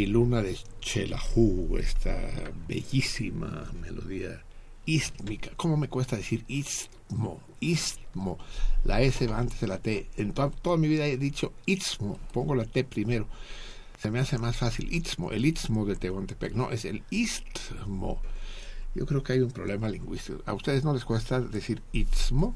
Y 0.00 0.06
Luna 0.06 0.40
de 0.40 0.56
Chelahu, 0.80 1.76
esta 1.76 2.16
bellísima 2.66 3.70
melodía 3.82 4.42
istmica. 4.86 5.50
¿Cómo 5.58 5.76
me 5.76 5.88
cuesta 5.88 6.16
decir 6.16 6.42
istmo? 6.48 7.38
Istmo. 7.60 8.38
La 8.84 9.02
S 9.02 9.26
va 9.26 9.38
antes 9.40 9.60
de 9.60 9.66
la 9.66 9.76
T. 9.76 10.08
En 10.16 10.32
toda, 10.32 10.48
toda 10.48 10.78
mi 10.78 10.88
vida 10.88 11.04
he 11.04 11.18
dicho 11.18 11.52
istmo. 11.66 12.18
Pongo 12.32 12.54
la 12.54 12.64
T 12.64 12.82
primero. 12.84 13.26
Se 13.98 14.10
me 14.10 14.20
hace 14.20 14.38
más 14.38 14.56
fácil. 14.56 14.90
Istmo, 14.90 15.32
el 15.32 15.44
istmo 15.44 15.84
de 15.84 15.96
Tehuantepec. 15.96 16.54
No, 16.54 16.70
es 16.70 16.86
el 16.86 17.02
istmo. 17.10 18.22
Yo 18.94 19.04
creo 19.04 19.22
que 19.22 19.34
hay 19.34 19.40
un 19.40 19.50
problema 19.50 19.90
lingüístico. 19.90 20.42
¿A 20.46 20.54
ustedes 20.54 20.82
no 20.82 20.94
les 20.94 21.04
cuesta 21.04 21.42
decir 21.42 21.82
istmo? 21.92 22.54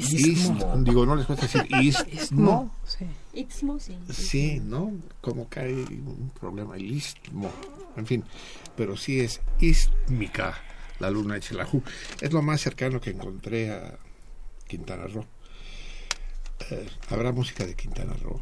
Istmo. 0.00 0.76
Digo, 0.78 1.06
no 1.06 1.16
les 1.16 1.26
cuesta 1.26 1.46
decir 1.46 1.66
istmo. 1.80 2.10
Istmo, 2.12 2.74
sí. 2.86 3.06
Istmo, 3.34 3.78
sí. 3.78 3.98
Sí, 4.10 4.60
¿no? 4.60 4.92
Como 5.20 5.48
que 5.48 5.60
hay 5.60 5.72
un 5.72 6.30
problema, 6.38 6.76
el 6.76 6.90
istmo. 6.90 7.50
En 7.96 8.06
fin, 8.06 8.24
pero 8.76 8.96
sí 8.96 9.20
es 9.20 9.40
istmica 9.60 10.58
la 11.00 11.10
luna 11.10 11.34
de 11.34 11.40
Chelahu. 11.40 11.82
Es 12.20 12.32
lo 12.32 12.42
más 12.42 12.60
cercano 12.60 13.00
que 13.00 13.10
encontré 13.10 13.72
a 13.72 13.98
Quintana 14.66 15.06
Roo. 15.06 15.26
Eh, 16.70 16.88
¿Habrá 17.08 17.32
música 17.32 17.66
de 17.66 17.74
Quintana 17.74 18.14
Roo? 18.22 18.40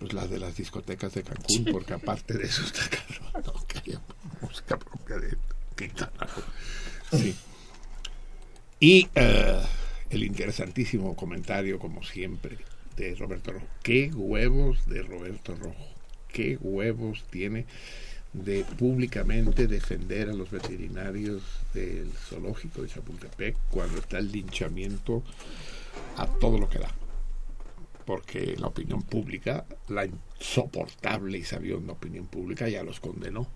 Pues 0.00 0.12
la 0.12 0.26
de 0.26 0.38
las 0.38 0.56
discotecas 0.56 1.14
de 1.14 1.22
Cancún, 1.22 1.66
porque 1.70 1.94
aparte 1.94 2.34
de 2.34 2.44
eso 2.44 2.62
está 2.64 2.82
cabrón, 2.88 3.44
¿no? 3.46 3.66
que 3.66 3.78
haya 3.78 4.00
música 4.40 4.78
propia 4.78 5.16
de 5.16 5.36
Quintana 5.76 6.26
Roo. 6.26 7.18
Sí. 7.18 7.36
Y 8.80 9.08
eh, 9.14 9.62
el 10.10 10.22
interesantísimo 10.22 11.16
comentario, 11.16 11.78
como 11.78 12.02
siempre, 12.02 12.58
de 12.96 13.14
Roberto 13.14 13.52
Rojo. 13.52 13.66
¿Qué 13.82 14.10
huevos 14.14 14.86
de 14.86 15.02
Roberto 15.02 15.54
Rojo? 15.54 15.86
¿Qué 16.28 16.58
huevos 16.60 17.24
tiene 17.30 17.66
de 18.32 18.64
públicamente 18.64 19.66
defender 19.66 20.28
a 20.28 20.34
los 20.34 20.50
veterinarios 20.50 21.42
del 21.72 22.10
zoológico 22.12 22.82
de 22.82 22.88
Chapultepec 22.88 23.56
cuando 23.70 23.98
está 23.98 24.18
el 24.18 24.30
linchamiento 24.30 25.22
a 26.16 26.26
todo 26.26 26.58
lo 26.58 26.68
que 26.68 26.78
da? 26.78 26.90
Porque 28.04 28.56
la 28.56 28.68
opinión 28.68 29.02
pública, 29.02 29.64
la 29.88 30.06
insoportable 30.06 31.38
y 31.38 31.42
sabionda 31.42 31.92
opinión 31.92 32.26
pública, 32.26 32.68
ya 32.68 32.82
los 32.82 33.00
condenó 33.00 33.48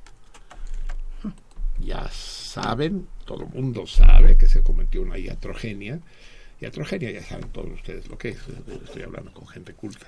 ya 1.84 2.08
saben, 2.10 3.08
todo 3.24 3.44
el 3.44 3.50
mundo 3.50 3.86
sabe 3.86 4.36
que 4.36 4.48
se 4.48 4.62
cometió 4.62 5.02
una 5.02 5.18
iatrogenia. 5.18 6.00
Iatrogenia 6.60 7.10
ya 7.10 7.22
saben 7.22 7.48
todos 7.50 7.72
ustedes 7.72 8.08
lo 8.08 8.18
que 8.18 8.30
es, 8.30 8.38
estoy 8.84 9.02
hablando 9.02 9.32
con 9.32 9.46
gente 9.48 9.72
culta. 9.72 10.06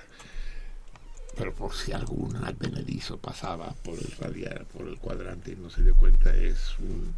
Pero 1.35 1.53
por 1.53 1.73
si 1.73 1.91
algún 1.91 2.35
advenedizo 2.35 3.17
pasaba 3.17 3.73
por 3.83 3.97
el 3.97 4.11
radial, 4.19 4.67
por 4.71 4.87
el 4.87 4.99
cuadrante 4.99 5.53
y 5.53 5.55
no 5.55 5.71
se 5.71 5.81
dio 5.81 5.95
cuenta, 5.95 6.35
es 6.35 6.77
un, 6.79 7.15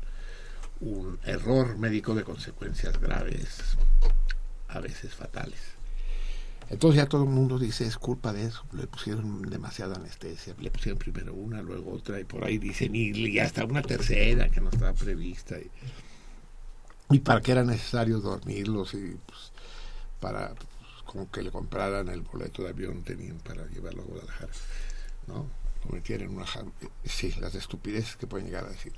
error 1.25 1.77
médico 1.77 2.13
de 2.15 2.23
consecuencias 2.23 2.99
graves, 2.99 3.75
a 4.69 4.79
veces 4.79 5.13
fatales. 5.13 5.59
Entonces 6.69 6.97
ya 6.97 7.07
todo 7.07 7.23
el 7.23 7.29
mundo 7.29 7.59
dice 7.59 7.86
es 7.86 7.97
culpa 7.97 8.33
de 8.33 8.45
eso, 8.45 8.65
le 8.71 8.88
pusieron 8.88 9.41
demasiada 9.43 9.95
anestesia, 9.95 10.55
le 10.59 10.71
pusieron 10.71 10.97
primero 10.97 11.33
una, 11.33 11.61
luego 11.61 11.91
otra, 11.91 12.19
y 12.19 12.23
por 12.23 12.43
ahí 12.43 12.57
dicen, 12.57 12.95
y, 12.95 13.09
y 13.11 13.39
hasta 13.39 13.65
una 13.65 13.81
tercera 13.81 14.49
que 14.49 14.61
no 14.61 14.69
estaba 14.69 14.93
prevista. 14.93 15.57
Y 17.09 17.19
para 17.19 17.41
qué 17.41 17.51
era 17.53 17.63
necesario 17.63 18.19
dormirlos 18.19 18.93
y 18.93 19.17
pues, 19.25 19.51
para 20.19 20.55
pues, 20.55 20.67
como 21.05 21.31
que 21.31 21.43
le 21.43 21.51
compraran 21.51 22.09
el 22.09 22.21
boleto 22.21 22.63
de 22.63 22.69
avión 22.69 23.03
tenían 23.03 23.37
para 23.39 23.67
llevarlo 23.67 24.03
a 24.03 24.05
Guadalajara, 24.05 24.53
¿no? 25.27 25.47
Lo 25.85 25.91
metieran 25.91 26.29
en 26.29 26.35
una 26.37 26.45
jam- 26.45 26.71
sí, 27.05 27.33
las 27.41 27.55
estupideces 27.55 28.15
que 28.17 28.27
pueden 28.27 28.47
llegar 28.47 28.65
a 28.65 28.69
decir. 28.69 28.93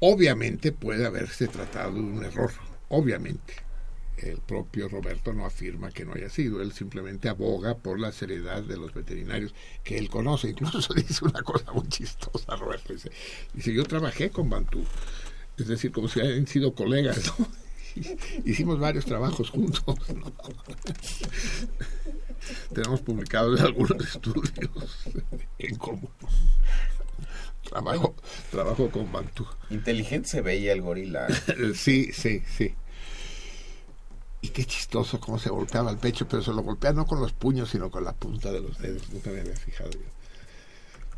Obviamente 0.00 0.72
puede 0.72 1.06
haberse 1.06 1.48
tratado 1.48 1.94
de 1.94 2.00
un 2.00 2.24
error, 2.24 2.52
obviamente 2.88 3.54
el 4.18 4.38
propio 4.40 4.88
Roberto 4.88 5.32
no 5.34 5.44
afirma 5.46 5.90
que 5.90 6.04
no 6.06 6.14
haya 6.14 6.30
sido, 6.30 6.62
él 6.62 6.72
simplemente 6.72 7.28
aboga 7.28 7.76
por 7.76 8.00
la 8.00 8.12
seriedad 8.12 8.62
de 8.62 8.76
los 8.78 8.94
veterinarios 8.94 9.54
que 9.84 9.98
él 9.98 10.08
conoce. 10.10 10.50
Incluso 10.50 10.94
dice 10.96 11.24
una 11.24 11.42
cosa 11.42 11.72
muy 11.72 11.88
chistosa, 11.88 12.56
Roberto. 12.56 12.94
Dice, 12.94 13.10
dice 13.54 13.74
yo 13.74 13.84
trabajé 13.84 14.30
con 14.30 14.48
Bantú, 14.50 14.84
es 15.58 15.68
decir, 15.68 15.92
como 15.92 16.08
si 16.08 16.20
hayan 16.20 16.46
sido 16.46 16.74
colegas, 16.74 17.32
¿no? 17.38 17.46
Hicimos 18.44 18.78
varios 18.78 19.04
trabajos 19.04 19.50
juntos. 19.50 19.84
¿no? 19.86 20.32
Tenemos 22.74 23.00
publicados 23.00 23.60
algunos 23.60 24.06
estudios 24.06 24.52
en 25.58 25.76
común. 25.76 26.10
Trabajo, 27.68 28.14
trabajo 28.50 28.90
con 28.90 29.10
Bantú. 29.10 29.46
Inteligente 29.70 30.28
se 30.28 30.40
veía 30.40 30.72
el 30.72 30.82
gorila. 30.82 31.26
Sí, 31.74 32.12
sí, 32.12 32.42
sí. 32.56 32.74
Y 34.42 34.50
qué 34.50 34.64
chistoso 34.64 35.18
cómo 35.18 35.38
se 35.38 35.50
golpeaba 35.50 35.90
el 35.90 35.98
pecho, 35.98 36.28
pero 36.28 36.42
se 36.42 36.52
lo 36.52 36.62
golpea 36.62 36.92
no 36.92 37.06
con 37.06 37.20
los 37.20 37.32
puños, 37.32 37.70
sino 37.70 37.90
con 37.90 38.04
la 38.04 38.12
punta 38.12 38.52
de 38.52 38.60
los 38.60 38.78
dedos. 38.78 39.10
Nunca 39.10 39.30
me 39.30 39.40
había 39.40 39.56
fijado 39.56 39.90
yo. 39.90 39.98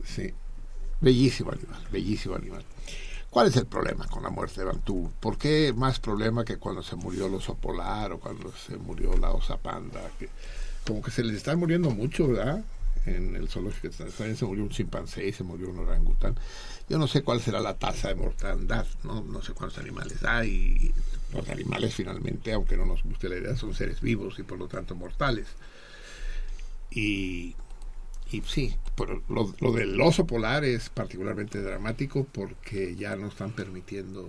Sí. 0.05 0.33
Bellísimo 1.01 1.53
animal, 1.53 1.81
bellísimo 1.93 2.37
animal. 2.37 2.65
¿Cuál 3.31 3.49
es 3.49 3.57
el 3.57 3.67
problema 3.67 4.07
con 4.07 4.23
la 4.23 4.31
muerte 4.31 4.61
de 4.61 4.67
Bantú? 4.67 5.13
¿Por 5.21 5.37
qué 5.37 5.75
más 5.77 6.01
problema 6.01 6.45
que 6.45 6.57
cuando 6.57 6.83
se 6.83 6.97
murió 6.97 7.27
el 7.27 7.35
oso 7.35 7.55
polar 7.55 8.13
o 8.13 8.21
cuando 8.21 8.51
se 8.53 8.77
murió 8.79 9.17
la 9.17 9.31
osa 9.33 9.59
panda? 9.59 10.01
Como 10.87 11.03
que 11.03 11.11
se 11.11 11.23
les 11.23 11.37
está 11.37 11.55
muriendo 11.55 11.91
mucho, 11.91 12.29
¿verdad? 12.29 12.65
En 13.05 13.37
el 13.37 13.49
zoológico 13.49 13.91
también 13.91 14.37
se 14.37 14.45
murió 14.47 14.65
un 14.65 14.71
chimpancé 14.71 15.27
y 15.27 15.33
se 15.33 15.45
murió 15.45 15.69
un 15.69 15.79
orangután. 15.79 16.37
Yo 16.89 16.99
no 16.99 17.07
sé 17.07 17.23
cuál 17.23 17.41
será 17.41 17.61
la 17.61 17.75
tasa 17.75 18.09
de 18.09 18.15
mortandad, 18.15 18.87
no, 19.05 19.23
no 19.23 19.43
sé 19.43 19.53
cuántos 19.53 19.79
animales 19.79 20.25
hay. 20.25 20.93
Los 21.35 21.49
animales 21.51 21.95
finalmente, 21.95 22.53
aunque 22.55 22.79
no 22.79 22.87
nos 22.87 23.03
guste 23.03 23.29
la 23.29 23.37
idea, 23.37 23.57
son 23.57 23.75
seres 23.75 24.01
vivos 24.01 24.39
y 24.39 24.43
por 24.43 24.59
lo 24.59 24.69
tanto 24.69 24.95
mortales. 24.95 25.47
Y, 26.91 27.55
y 28.31 28.43
sí, 28.43 28.77
pero 28.97 29.23
lo, 29.29 29.55
lo 29.61 29.73
del 29.73 29.99
oso 30.01 30.27
polar 30.27 30.65
es 30.65 30.91
particularmente 30.91 31.63
dramático 31.63 32.27
porque 32.31 32.95
ya 32.97 33.17
no 33.17 33.29
están 33.29 33.53
permitiendo 33.53 34.29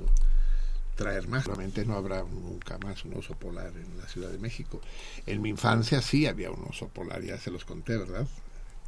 traer 0.96 1.28
más. 1.28 1.46
Realmente 1.46 1.86
no 1.86 1.96
habrá 1.96 2.24
nunca 2.24 2.78
más 2.78 3.04
un 3.06 3.16
oso 3.16 3.34
polar 3.36 3.72
en 3.76 3.98
la 3.98 4.08
Ciudad 4.08 4.30
de 4.30 4.38
México. 4.38 4.82
En 5.26 5.42
mi 5.42 5.50
infancia 5.50 6.02
sí 6.02 6.28
había 6.28 6.52
un 6.52 6.64
oso 6.70 6.88
polar, 6.90 7.24
ya 7.24 7.38
se 7.38 7.52
los 7.52 7.66
conté, 7.66 7.98
¿verdad? 7.98 8.28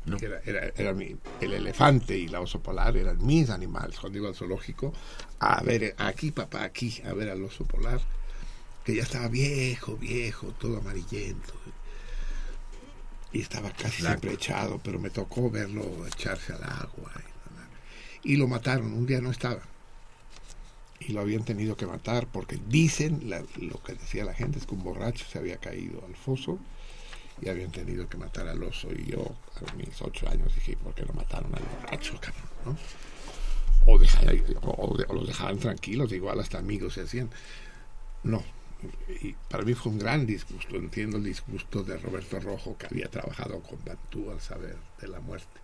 No. 0.06 0.18
Era, 0.18 0.42
era, 0.46 0.72
era 0.76 0.94
mi, 0.94 1.16
el 1.42 1.54
elefante 1.54 2.18
y 2.18 2.28
la 2.28 2.42
oso 2.42 2.62
polar 2.62 2.98
eran 2.98 3.26
mis 3.26 3.50
animales. 3.50 4.00
Cuando 4.00 4.18
iba 4.18 4.30
al 4.30 4.36
zoológico, 4.36 4.94
a 5.40 5.62
ver, 5.64 5.96
aquí 5.98 6.32
papá, 6.32 6.64
aquí, 6.64 7.02
a 7.06 7.14
ver 7.14 7.30
al 7.30 7.44
oso 7.44 7.66
polar, 7.66 8.02
que 8.84 8.96
ya 8.96 9.04
estaba 9.04 9.28
viejo, 9.28 9.96
viejo, 9.98 10.48
todo 10.60 10.78
amarillento. 10.78 11.54
Y 13.34 13.42
estaba 13.42 13.70
casi 13.72 14.02
Blanco. 14.02 14.20
siempre 14.22 14.34
echado, 14.34 14.80
pero 14.84 15.00
me 15.00 15.10
tocó 15.10 15.50
verlo 15.50 16.06
echarse 16.08 16.54
al 16.54 16.64
agua. 16.64 17.12
Y, 18.24 18.34
y 18.34 18.36
lo 18.38 18.48
mataron, 18.48 18.94
un 18.94 19.06
día 19.06 19.22
no 19.22 19.32
estaba. 19.32 19.62
Y 21.00 21.14
lo 21.14 21.22
habían 21.22 21.44
tenido 21.44 21.76
que 21.76 21.88
matar 21.88 22.28
porque 22.28 22.60
dicen, 22.68 23.30
la- 23.30 23.44
lo 23.60 23.82
que 23.84 23.94
decía 23.94 24.24
la 24.26 24.34
gente 24.34 24.60
es 24.60 24.66
que 24.66 24.76
un 24.76 24.84
borracho 24.84 25.26
se 25.26 25.40
había 25.40 25.58
caído 25.58 26.04
al 26.06 26.16
foso 26.16 26.60
y 27.42 27.50
habían 27.50 27.72
tenido 27.72 28.08
que 28.08 28.18
matar 28.18 28.48
al 28.48 28.62
oso. 28.62 28.90
Y 28.92 29.06
yo, 29.12 29.24
a 29.68 29.74
mis 29.76 30.00
ocho 30.02 30.28
años, 30.30 30.54
dije, 30.54 30.78
¿por 30.78 30.94
qué 30.94 31.04
no 31.06 31.14
mataron 31.14 31.56
al 31.56 31.64
borracho, 31.64 32.20
cabrón? 32.20 32.44
¿no? 32.66 32.78
O, 34.62 34.96
o 35.08 35.14
los 35.16 35.28
dejaban 35.28 35.58
tranquilos, 35.58 36.12
igual 36.12 36.40
hasta 36.40 36.60
amigos 36.60 36.94
se 36.94 37.02
hacían. 37.02 37.32
No. 38.24 38.44
Y 39.22 39.34
para 39.50 39.64
mí 39.64 39.74
fue 39.74 39.92
un 39.92 40.00
gran 40.00 40.26
disgusto. 40.26 40.76
Entiendo 40.76 41.18
el 41.18 41.24
disgusto 41.24 41.84
de 41.84 41.98
Roberto 41.98 42.40
Rojo, 42.40 42.78
que 42.78 42.88
había 42.88 43.10
trabajado 43.10 43.62
con 43.62 43.84
Bantú 43.86 44.32
al 44.32 44.42
saber 44.42 44.78
de 45.00 45.08
la 45.08 45.20
muerte. 45.20 45.60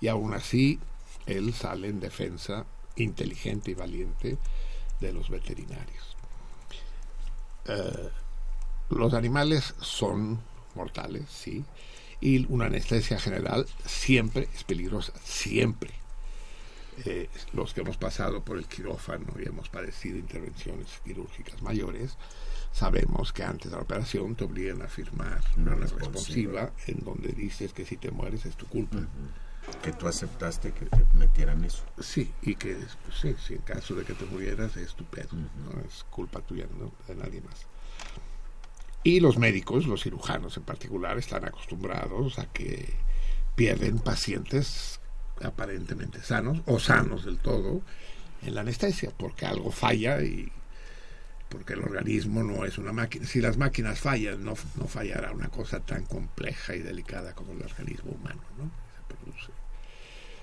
Y 0.00 0.08
aún 0.08 0.34
así, 0.34 0.78
él 1.26 1.52
sale 1.52 1.88
en 1.88 2.00
defensa 2.00 2.66
inteligente 2.96 3.70
y 3.70 3.74
valiente 3.74 4.38
de 5.00 5.12
los 5.12 5.30
veterinarios. 5.30 6.16
Eh, 7.66 8.08
los 8.90 9.14
animales 9.14 9.74
son 9.80 10.40
mortales, 10.74 11.24
sí, 11.28 11.64
y 12.20 12.46
una 12.52 12.66
anestesia 12.66 13.18
general 13.18 13.66
siempre 13.84 14.48
es 14.54 14.64
peligrosa, 14.64 15.12
siempre. 15.24 15.90
Eh, 17.04 17.28
los 17.54 17.72
que 17.72 17.80
hemos 17.80 17.96
pasado 17.96 18.44
por 18.44 18.58
el 18.58 18.66
quirófano 18.66 19.34
y 19.42 19.48
hemos 19.48 19.68
padecido 19.70 20.18
intervenciones 20.18 20.88
quirúrgicas 21.04 21.62
mayores, 21.62 22.16
sabemos 22.72 23.32
que 23.32 23.44
antes 23.44 23.70
de 23.70 23.76
la 23.76 23.82
operación 23.82 24.34
te 24.34 24.44
obligan 24.44 24.82
a 24.82 24.88
firmar 24.88 25.40
una 25.56 25.74
Una 25.74 25.86
responsiva 25.86 26.72
en 26.86 27.04
donde 27.04 27.28
dices 27.32 27.72
que 27.72 27.84
si 27.84 27.96
te 27.96 28.10
mueres 28.10 28.46
es 28.46 28.56
tu 28.56 28.66
culpa. 28.66 28.98
que 29.82 29.92
tú 29.92 30.08
aceptaste 30.08 30.72
que 30.72 30.86
te 30.86 31.04
metieran 31.14 31.64
eso. 31.64 31.84
Sí, 32.00 32.32
y 32.42 32.56
que 32.56 32.74
pues, 32.74 33.18
sí, 33.20 33.34
si 33.46 33.54
en 33.54 33.60
caso 33.60 33.94
de 33.94 34.04
que 34.04 34.14
te 34.14 34.24
murieras 34.26 34.76
es 34.76 34.94
tu 34.94 35.04
pedo, 35.04 35.28
no 35.34 35.80
es 35.86 36.04
culpa 36.10 36.40
tuya, 36.40 36.66
no 36.78 36.92
de 37.06 37.14
nadie 37.14 37.40
más. 37.42 37.66
Y 39.04 39.20
los 39.20 39.36
médicos, 39.38 39.86
los 39.86 40.02
cirujanos 40.02 40.56
en 40.56 40.62
particular, 40.64 41.18
están 41.18 41.44
acostumbrados 41.44 42.38
a 42.38 42.46
que 42.46 42.94
pierden 43.54 43.98
pacientes 43.98 45.00
aparentemente 45.42 46.22
sanos 46.22 46.60
o 46.66 46.78
sanos 46.78 47.24
del 47.24 47.38
todo 47.38 47.82
en 48.42 48.54
la 48.54 48.60
anestesia, 48.62 49.10
porque 49.16 49.46
algo 49.46 49.70
falla 49.70 50.22
y 50.22 50.50
porque 51.52 51.74
el 51.74 51.80
organismo 51.82 52.42
no 52.42 52.64
es 52.64 52.78
una 52.78 52.92
máquina. 52.92 53.26
Si 53.26 53.40
las 53.40 53.58
máquinas 53.58 54.00
fallan, 54.00 54.42
no, 54.42 54.54
no 54.76 54.86
fallará 54.88 55.32
una 55.32 55.48
cosa 55.48 55.80
tan 55.80 56.04
compleja 56.06 56.74
y 56.74 56.80
delicada 56.80 57.34
como 57.34 57.52
el 57.52 57.62
organismo 57.62 58.12
humano, 58.12 58.40
¿no? 58.58 58.64
Se 58.64 59.14
produce. 59.14 59.52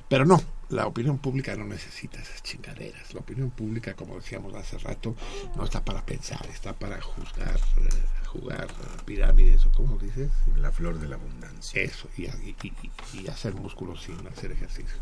Pero 0.07 0.25
no, 0.25 0.41
la 0.69 0.87
opinión 0.87 1.17
pública 1.19 1.55
no 1.55 1.65
necesita 1.65 2.19
esas 2.19 2.41
chingaderas. 2.43 3.13
La 3.13 3.19
opinión 3.21 3.49
pública, 3.51 3.93
como 3.95 4.15
decíamos 4.15 4.53
hace 4.55 4.77
rato, 4.77 5.15
no 5.55 5.63
está 5.63 5.83
para 5.83 6.05
pensar, 6.05 6.45
está 6.51 6.73
para 6.73 6.99
juzgar, 7.01 7.55
eh, 7.57 7.89
jugar 8.27 8.67
pirámides 9.05 9.65
o 9.65 9.71
como 9.71 9.97
dices. 9.97 10.29
La 10.57 10.71
flor 10.71 10.99
de 10.99 11.07
la 11.07 11.15
abundancia. 11.15 11.81
Eso, 11.81 12.07
y, 12.17 12.23
y- 12.25 12.55
y- 12.63 13.19
y 13.21 13.27
hacer 13.27 13.53
músculos 13.55 14.03
sin 14.03 14.15
hacer 14.27 14.51
ejercicio. 14.51 14.97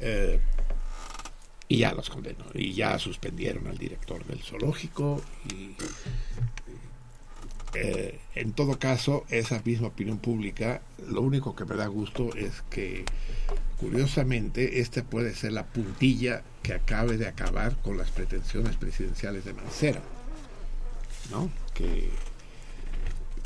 Eh, 0.00 0.40
y 1.68 1.78
ya 1.78 1.92
los 1.92 2.08
condenó. 2.10 2.44
Y 2.54 2.72
ya 2.72 2.98
suspendieron 2.98 3.66
al 3.66 3.76
director 3.76 4.24
del 4.24 4.42
zoológico. 4.42 5.22
Y 5.50 5.74
eh, 7.74 8.18
en 8.34 8.52
todo 8.52 8.78
caso, 8.78 9.24
esa 9.28 9.60
misma 9.64 9.88
opinión 9.88 10.18
pública, 10.18 10.80
lo 11.06 11.20
único 11.20 11.54
que 11.54 11.66
me 11.66 11.76
da 11.76 11.86
gusto 11.86 12.34
es 12.34 12.62
que, 12.70 13.04
curiosamente, 13.78 14.80
esta 14.80 15.04
puede 15.04 15.34
ser 15.34 15.52
la 15.52 15.66
puntilla 15.66 16.42
que 16.62 16.72
acabe 16.72 17.18
de 17.18 17.28
acabar 17.28 17.76
con 17.82 17.98
las 17.98 18.10
pretensiones 18.10 18.76
presidenciales 18.76 19.44
de 19.44 19.52
Mancera. 19.52 20.00
¿No? 21.30 21.50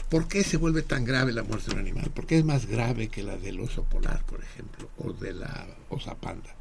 ¿Por 0.08 0.28
qué 0.28 0.44
se 0.44 0.58
vuelve 0.58 0.82
tan 0.82 1.04
grave 1.04 1.32
la 1.32 1.42
muerte 1.42 1.70
de 1.70 1.72
un 1.72 1.80
animal? 1.80 2.10
¿Por 2.10 2.26
qué 2.26 2.38
es 2.38 2.44
más 2.44 2.66
grave 2.66 3.08
que 3.08 3.24
la 3.24 3.36
del 3.36 3.58
oso 3.58 3.82
polar, 3.84 4.22
por 4.24 4.42
ejemplo, 4.42 4.88
o 4.98 5.12
de 5.12 5.32
la 5.32 5.66
osa 5.88 6.14
panda? 6.14 6.54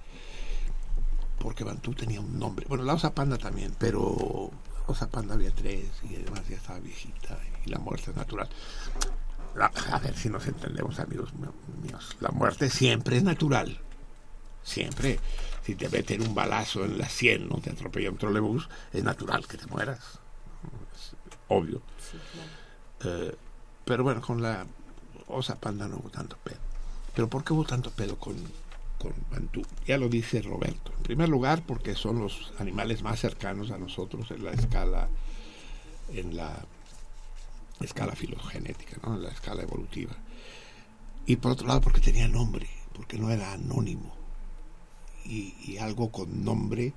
Porque 1.41 1.63
Bantú 1.63 1.93
tenía 1.93 2.21
un 2.21 2.37
nombre. 2.39 2.65
Bueno, 2.69 2.83
la 2.83 2.93
osa 2.93 3.13
panda 3.13 3.37
también, 3.37 3.73
pero 3.79 4.51
osa 4.87 5.09
panda 5.09 5.33
había 5.35 5.51
tres 5.51 5.85
y 6.09 6.15
además 6.15 6.47
ya 6.47 6.55
estaba 6.57 6.79
viejita 6.79 7.37
y 7.65 7.69
la 7.69 7.79
muerte 7.79 8.11
es 8.11 8.17
natural. 8.17 8.47
La- 9.55 9.71
a 9.91 9.99
ver 9.99 10.15
si 10.15 10.29
nos 10.29 10.45
entendemos, 10.47 10.99
amigos 10.99 11.33
míos. 11.83 12.15
La 12.19 12.29
muerte 12.29 12.69
siempre 12.69 13.17
es 13.17 13.23
natural. 13.23 13.79
Siempre. 14.63 15.19
Si 15.65 15.75
te 15.75 15.89
meten 15.89 16.21
un 16.21 16.33
balazo 16.33 16.85
en 16.85 16.97
la 16.97 17.07
sien, 17.09 17.47
no 17.49 17.57
te 17.59 17.69
atropella 17.71 18.09
un 18.11 18.17
trolebús, 18.17 18.67
es 18.93 19.03
natural 19.03 19.47
que 19.47 19.57
te 19.57 19.65
mueras. 19.67 19.99
Es 20.95 21.15
obvio. 21.47 21.81
Eh, 23.03 23.35
pero 23.85 24.03
bueno, 24.03 24.21
con 24.21 24.41
la 24.41 24.65
osa 25.27 25.55
panda 25.59 25.87
no 25.87 25.97
hubo 25.97 26.09
tanto 26.09 26.37
pedo. 26.43 26.57
Pero 27.15 27.27
¿por 27.27 27.43
qué 27.43 27.53
hubo 27.53 27.65
tanto 27.65 27.91
pedo 27.91 28.17
con, 28.17 28.35
con? 29.01 29.13
Ya 29.87 29.97
lo 29.97 30.09
dice 30.09 30.41
Roberto. 30.41 30.93
En 30.97 31.03
primer 31.03 31.29
lugar, 31.29 31.63
porque 31.65 31.95
son 31.95 32.19
los 32.19 32.53
animales 32.59 33.01
más 33.01 33.19
cercanos 33.19 33.71
a 33.71 33.77
nosotros 33.77 34.29
en 34.31 34.45
la 34.45 34.51
escala, 34.51 35.09
en 36.13 36.35
la 36.35 36.65
escala 37.79 38.15
filogenética, 38.15 38.97
¿no? 39.03 39.15
en 39.15 39.23
la 39.23 39.29
escala 39.29 39.63
evolutiva. 39.63 40.15
Y 41.25 41.37
por 41.37 41.53
otro 41.53 41.67
lado, 41.67 41.81
porque 41.81 42.01
tenía 42.01 42.27
nombre, 42.27 42.69
porque 42.93 43.17
no 43.17 43.29
era 43.31 43.53
anónimo. 43.53 44.15
Y, 45.25 45.55
y 45.63 45.77
algo 45.77 46.11
con 46.11 46.43
nombre 46.43 46.93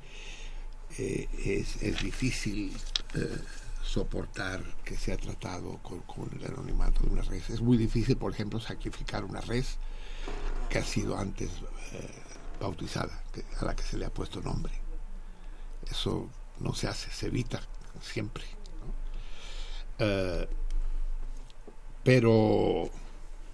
eh, 0.98 1.28
es, 1.44 1.82
es 1.82 2.02
difícil 2.02 2.72
eh, 3.14 3.38
soportar 3.82 4.62
que 4.84 4.96
sea 4.96 5.16
tratado 5.16 5.78
con, 5.82 6.00
con 6.00 6.30
el 6.38 6.44
anonimato 6.46 7.02
de 7.04 7.10
una 7.10 7.22
res. 7.22 7.50
Es 7.50 7.60
muy 7.60 7.76
difícil, 7.76 8.16
por 8.16 8.32
ejemplo, 8.32 8.60
sacrificar 8.60 9.24
una 9.24 9.40
res 9.40 9.78
que 10.68 10.78
ha 10.78 10.84
sido 10.84 11.16
antes 11.16 11.50
eh, 11.92 12.08
bautizada, 12.60 13.22
a 13.60 13.64
la 13.64 13.76
que 13.76 13.82
se 13.82 13.98
le 13.98 14.06
ha 14.06 14.10
puesto 14.10 14.40
nombre. 14.40 14.72
Eso 15.90 16.28
no 16.60 16.74
se 16.74 16.88
hace, 16.88 17.10
se 17.10 17.26
evita 17.26 17.60
siempre. 18.00 18.44
Eh, 19.98 20.48
pero, 22.02 22.90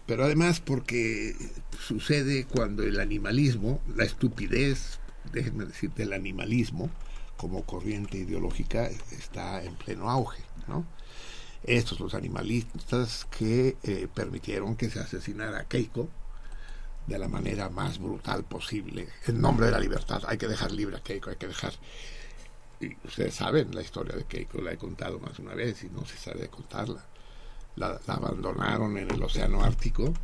pero 0.07 0.25
además 0.25 0.61
porque 0.61 1.37
sucede 1.79 2.45
cuando 2.47 2.83
el 2.83 2.99
animalismo, 3.01 3.81
la 3.95 4.05
estupidez, 4.05 4.99
déjenme 5.33 5.67
decir, 5.67 5.91
del 5.93 6.13
animalismo 6.13 6.91
como 7.37 7.65
corriente 7.65 8.19
ideológica 8.19 8.87
está 9.13 9.63
en 9.63 9.75
pleno 9.75 10.11
auge. 10.11 10.43
Estos 11.63 12.01
los 12.01 12.15
animalistas 12.15 13.27
que 13.37 13.77
eh, 13.83 14.09
permitieron 14.13 14.77
que 14.77 14.89
se 14.89 15.01
asesinara 15.01 15.61
a 15.61 15.65
Keiko 15.65 16.09
de 17.11 17.19
la 17.19 17.29
manera 17.29 17.69
más 17.69 17.99
brutal 17.99 18.45
posible, 18.45 19.09
en 19.27 19.41
nombre 19.41 19.67
de 19.67 19.73
la 19.73 19.81
libertad. 19.81 20.23
Hay 20.29 20.39
que 20.39 20.47
dejar 20.47 20.71
libre 20.71 20.97
a 20.97 21.03
Keiko, 21.03 21.31
hay 21.31 21.37
que 21.37 21.49
dejar... 21.49 21.73
Y 22.81 22.97
ustedes 23.05 23.35
saben 23.35 23.75
la 23.75 23.83
historia 23.83 24.15
de 24.15 24.25
Keiko, 24.25 24.63
la 24.63 24.73
he 24.73 24.79
contado 24.79 25.19
más 25.19 25.37
de 25.37 25.43
una 25.43 25.55
vez 25.55 25.83
y 25.83 25.91
no 25.91 26.07
se 26.07 26.17
sabe 26.17 26.49
contarla. 26.49 27.05
La, 27.75 28.01
abandonaron 28.07 28.97
en 28.97 29.11
el 29.11 29.23
Océano 29.23 29.63
Ártico, 29.63 30.15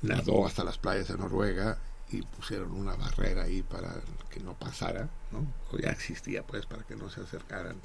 nadó 0.00 0.46
hasta 0.46 0.64
las 0.64 0.78
playas 0.78 1.08
de 1.08 1.18
Noruega 1.18 1.78
y 2.10 2.22
pusieron 2.22 2.72
una 2.72 2.96
barrera 2.96 3.42
ahí 3.42 3.62
para 3.62 3.94
que 4.30 4.40
no 4.40 4.54
pasara, 4.54 5.10
¿no? 5.30 5.46
Ya 5.78 5.90
existía 5.90 6.46
pues 6.46 6.64
para 6.64 6.82
que 6.84 6.96
no 6.96 7.10
se 7.10 7.20
acercaran 7.20 7.76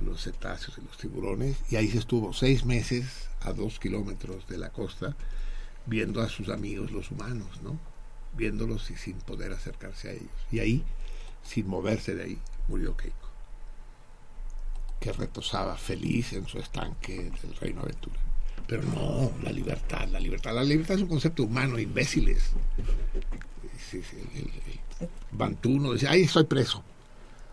los 0.00 0.22
cetáceos 0.22 0.78
y 0.78 0.82
los 0.82 0.96
tiburones, 0.96 1.56
y 1.70 1.76
ahí 1.76 1.88
se 1.88 1.98
estuvo 1.98 2.32
seis 2.32 2.64
meses 2.64 3.28
a 3.40 3.52
dos 3.52 3.80
kilómetros 3.80 4.46
de 4.46 4.58
la 4.58 4.70
costa 4.70 5.16
viendo 5.86 6.20
a 6.22 6.28
sus 6.28 6.48
amigos 6.48 6.90
los 6.92 7.10
humanos, 7.10 7.60
¿no? 7.62 7.78
Viéndolos 8.36 8.90
y 8.90 8.96
sin 8.96 9.18
poder 9.18 9.52
acercarse 9.52 10.08
a 10.08 10.12
ellos. 10.12 10.30
Y 10.50 10.60
ahí, 10.60 10.84
sin 11.42 11.66
moverse 11.68 12.14
de 12.14 12.24
ahí, 12.24 12.38
murió 12.68 12.96
Keiko, 12.96 13.28
que 15.00 15.12
reposaba 15.12 15.76
feliz 15.76 16.32
en 16.32 16.46
su 16.46 16.58
estanque 16.58 17.30
del 17.42 17.56
Reino 17.60 17.82
Aventura. 17.82 18.16
Pero 18.66 18.82
no, 18.84 19.32
la 19.42 19.50
libertad, 19.50 20.08
la 20.08 20.20
libertad. 20.20 20.54
La 20.54 20.62
libertad 20.62 20.96
es 20.96 21.02
un 21.02 21.08
concepto 21.08 21.42
humano, 21.42 21.78
imbéciles. 21.78 22.50
Sí, 23.90 24.02
sí, 24.08 24.16
el, 24.34 24.38
el- 24.40 24.50
el 25.00 25.08
Bantú 25.32 25.80
no 25.80 25.92
dice, 25.92 26.06
ay, 26.08 26.22
estoy 26.22 26.44
preso. 26.44 26.82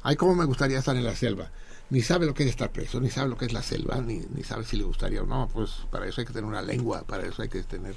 Ay, 0.04 0.16
cómo 0.16 0.36
me 0.36 0.46
gustaría 0.46 0.78
estar 0.80 0.96
en 0.96 1.04
la 1.04 1.16
selva. 1.16 1.50
Ni 1.90 2.02
sabe 2.02 2.26
lo 2.28 2.34
que 2.36 2.44
es 2.44 2.50
estar 2.50 2.72
preso, 2.72 3.00
ni 3.02 3.10
sabe 3.10 3.30
lo 3.30 3.38
que 3.38 3.46
es 3.46 3.54
la 3.54 3.64
selva, 3.64 4.00
ni, 4.02 4.20
ni 4.36 4.44
sabe 4.44 4.64
si 4.64 4.78
le 4.78 4.84
gustaría 4.84 5.24
o 5.24 5.26
no. 5.26 5.50
Pues 5.52 5.72
para 5.90 6.08
eso 6.08 6.22
hay 6.22 6.28
que 6.28 6.34
tener 6.34 6.48
una 6.48 6.62
lengua, 6.62 7.04
para 7.04 7.26
eso 7.28 7.42
hay 7.42 7.50
que 7.50 7.64
tener, 7.64 7.96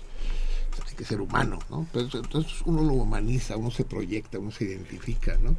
hay 0.88 0.95
que 0.95 1.05
ser 1.05 1.20
humano, 1.20 1.59
¿no? 1.70 1.86
Eso- 1.95 2.18
entonces 2.18 2.62
uno 2.64 2.82
lo 2.82 2.95
humaniza, 2.95 3.57
uno 3.57 3.70
se 3.70 3.84
proyecta, 3.84 4.38
uno 4.38 4.51
se 4.51 4.64
identifica, 4.64 5.36
¿no? 5.38 5.57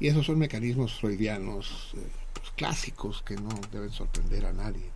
Y 0.00 0.08
esos 0.08 0.26
son 0.26 0.38
mecanismos 0.38 0.94
freudianos 1.00 1.92
eh, 1.96 2.06
pues, 2.34 2.50
clásicos 2.56 3.22
que 3.22 3.36
no 3.36 3.50
deben 3.72 3.90
sorprender 3.90 4.46
a 4.46 4.52
nadie. 4.52 4.90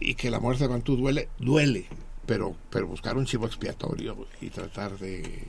Y 0.00 0.14
que 0.14 0.30
la 0.30 0.40
muerte 0.40 0.64
de 0.64 0.68
Bantú 0.68 0.96
duele, 0.96 1.28
duele, 1.38 1.86
pero, 2.26 2.56
pero 2.70 2.86
buscar 2.86 3.16
un 3.16 3.26
chivo 3.26 3.46
expiatorio 3.46 4.26
y 4.40 4.50
tratar 4.50 4.98
de 4.98 5.48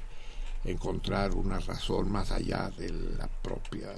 encontrar 0.64 1.34
una 1.34 1.60
razón 1.60 2.12
más 2.12 2.32
allá 2.32 2.72
de 2.78 2.90
la 2.92 3.28
propia 3.28 3.90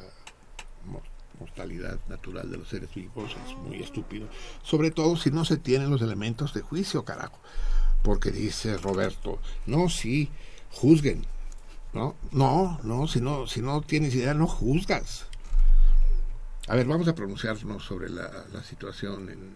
mortalidad 1.39 1.99
natural 2.07 2.49
de 2.49 2.57
los 2.57 2.67
seres 2.67 2.93
vivos 2.93 3.35
es 3.45 3.55
muy 3.57 3.81
estúpido. 3.81 4.27
Sobre 4.63 4.91
todo 4.91 5.15
si 5.17 5.31
no 5.31 5.45
se 5.45 5.57
tienen 5.57 5.89
los 5.89 6.01
elementos 6.01 6.53
de 6.53 6.61
juicio, 6.61 7.05
carajo. 7.05 7.39
Porque 8.03 8.31
dice 8.31 8.77
Roberto, 8.77 9.39
no, 9.65 9.89
sí, 9.89 10.29
juzguen. 10.71 11.25
No, 11.93 12.15
no, 12.31 12.79
no, 12.83 13.07
si 13.07 13.21
no, 13.21 13.47
si 13.47 13.61
no 13.61 13.81
tienes 13.81 14.13
idea, 14.13 14.33
no 14.33 14.47
juzgas. 14.47 15.25
A 16.67 16.75
ver, 16.75 16.85
vamos 16.85 17.07
a 17.07 17.15
pronunciarnos 17.15 17.83
sobre 17.83 18.09
la, 18.09 18.45
la 18.51 18.63
situación 18.63 19.29
en 19.29 19.55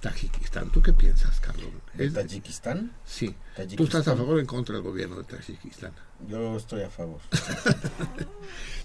Tajikistán. 0.00 0.70
¿Tú 0.70 0.82
qué 0.82 0.92
piensas, 0.92 1.40
Carlos? 1.40 1.66
¿De 1.94 2.06
Es- 2.06 2.14
Tayikistán? 2.14 2.92
Sí. 3.04 3.34
Tayikistán. 3.56 3.76
¿Tú 3.76 3.84
estás 3.84 4.08
a 4.08 4.16
favor 4.16 4.36
o 4.36 4.40
en 4.40 4.46
contra 4.46 4.74
del 4.74 4.82
gobierno 4.84 5.16
de 5.16 5.24
Tajikistán? 5.24 5.92
Yo 6.28 6.56
estoy 6.56 6.82
a 6.82 6.90
favor. 6.90 7.20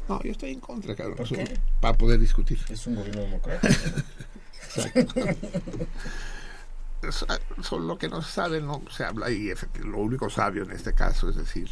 No, 0.08 0.22
yo 0.22 0.32
estoy 0.34 0.52
en 0.52 0.60
contra, 0.60 0.96
cabrón. 0.96 1.18
¿Por 1.18 1.28
qué? 1.28 1.60
Para 1.82 1.98
poder 1.98 2.20
discutir. 2.20 2.60
Es 2.70 2.86
un 2.86 2.94
gobierno 2.94 3.22
democrático. 3.24 3.74
Son 7.64 7.88
lo 7.88 7.98
que 7.98 8.08
no 8.10 8.22
se 8.22 8.32
sabe, 8.32 8.62
no 8.62 8.82
se 8.92 9.04
habla 9.04 9.30
y 9.32 9.52
lo 9.84 9.98
único 9.98 10.30
sabio 10.30 10.64
en 10.64 10.72
este 10.72 10.94
caso 10.94 11.30
es 11.30 11.36
decir, 11.36 11.70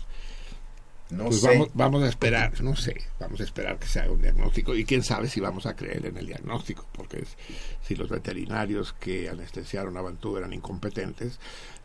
No 1.09 1.25
pues 1.25 1.41
sé. 1.41 1.47
vamos, 1.47 1.69
vamos 1.73 2.03
a 2.03 2.07
esperar, 2.09 2.59
no 2.63 2.75
sé, 2.75 2.95
vamos 3.19 3.39
a 3.39 3.43
esperar 3.43 3.77
que 3.77 3.87
se 3.87 3.99
haga 3.99 4.11
un 4.11 4.21
diagnóstico 4.21 4.73
y 4.73 4.83
quién 4.83 5.03
sabe 5.03 5.27
si 5.27 5.39
vamos 5.39 5.65
a 5.67 5.75
creer 5.75 6.05
en 6.07 6.17
el 6.17 6.25
diagnóstico, 6.25 6.87
porque 6.91 7.19
es- 7.21 7.37
si 7.83 7.95
los 7.95 8.09
veterinarios 8.09 8.93
que 8.93 9.29
anestesiaron 9.29 9.95
a 9.97 10.01
Bantú 10.01 10.37
eran 10.37 10.53
incompetentes, 10.53 11.39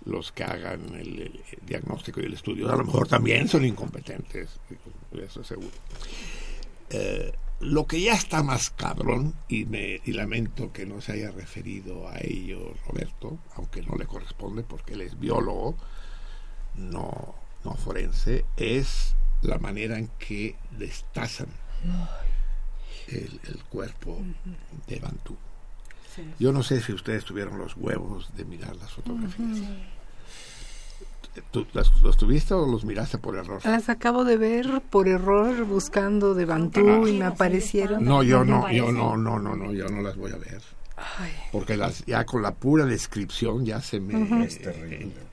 los 0.07 0.33
que 0.33 0.45
hagan 0.45 0.95
el, 0.95 1.21
el 1.21 1.43
diagnóstico 1.67 2.21
y 2.21 2.25
el 2.25 2.35
estudio 2.35 2.73
a 2.73 2.77
lo 2.77 2.85
mejor 2.85 3.07
también 3.09 3.49
son 3.49 3.65
incompetentes, 3.67 4.49
eso 5.13 5.45
seguro. 5.45 5.69
Eh, 6.91 7.33
lo 7.61 7.87
que 7.87 8.01
ya 8.01 8.15
está 8.15 8.43
más 8.43 8.71
cabrón, 8.71 9.35
y, 9.49 9.65
me, 9.67 10.01
y 10.05 10.13
lamento 10.13 10.73
que 10.73 10.87
no 10.87 11.01
se 11.03 11.13
haya 11.13 11.33
referido 11.33 12.09
a 12.09 12.19
ello 12.21 12.73
Roberto, 12.87 13.39
aunque 13.57 13.83
no 13.83 13.97
le 13.97 14.07
corresponde 14.07 14.63
porque 14.63 14.95
él 14.95 15.03
es 15.03 15.19
biólogo, 15.19 15.77
no, 16.77 17.35
no 17.69 17.75
forense, 17.77 18.45
es 18.57 19.15
la 19.43 19.59
manera 19.59 19.99
en 19.99 20.09
que 20.19 20.57
destazan 20.79 21.49
el, 23.09 23.41
el 23.45 23.63
cuerpo 23.65 24.19
de 24.87 24.99
Bantú. 24.99 25.37
Sí. 26.15 26.23
Yo 26.39 26.53
no 26.53 26.63
sé 26.63 26.81
si 26.81 26.93
ustedes 26.93 27.25
tuvieron 27.25 27.59
los 27.59 27.77
huevos 27.77 28.31
de 28.37 28.45
mirar 28.45 28.75
las 28.77 28.93
fotografías. 28.93 29.61
¿Tú, 31.53 31.67
las, 31.73 32.01
¿Los 32.03 32.17
tuviste 32.17 32.53
o 32.55 32.67
los 32.67 32.85
miraste 32.85 33.19
por 33.19 33.37
error? 33.37 33.61
Las 33.65 33.89
acabo 33.89 34.25
de 34.25 34.37
ver 34.37 34.83
por 34.91 35.07
error 35.07 35.65
buscando 35.65 36.35
de 36.35 36.45
Bantú 36.47 37.07
y 37.07 37.13
me 37.13 37.27
aparecieron. 37.27 38.05
No, 38.05 38.25
yo 38.25 38.45
no, 38.45 38.71
yo 38.73 38.91
no, 38.91 39.17
no, 39.17 39.39
no, 39.39 39.55
no, 39.55 39.73
yo 39.73 39.87
no 39.89 40.03
las 40.03 40.17
voy 40.17 40.33
a 40.33 40.37
ver. 40.37 40.61
Ay, 40.97 41.31
Porque 41.53 41.77
las, 41.77 42.05
ya 42.07 42.25
con 42.25 42.43
la 42.43 42.55
pura 42.55 42.85
descripción 42.85 43.65
ya 43.65 43.81
se 43.81 44.01
me... 44.01 44.45
Es 44.45 44.61
terrible. 44.61 45.28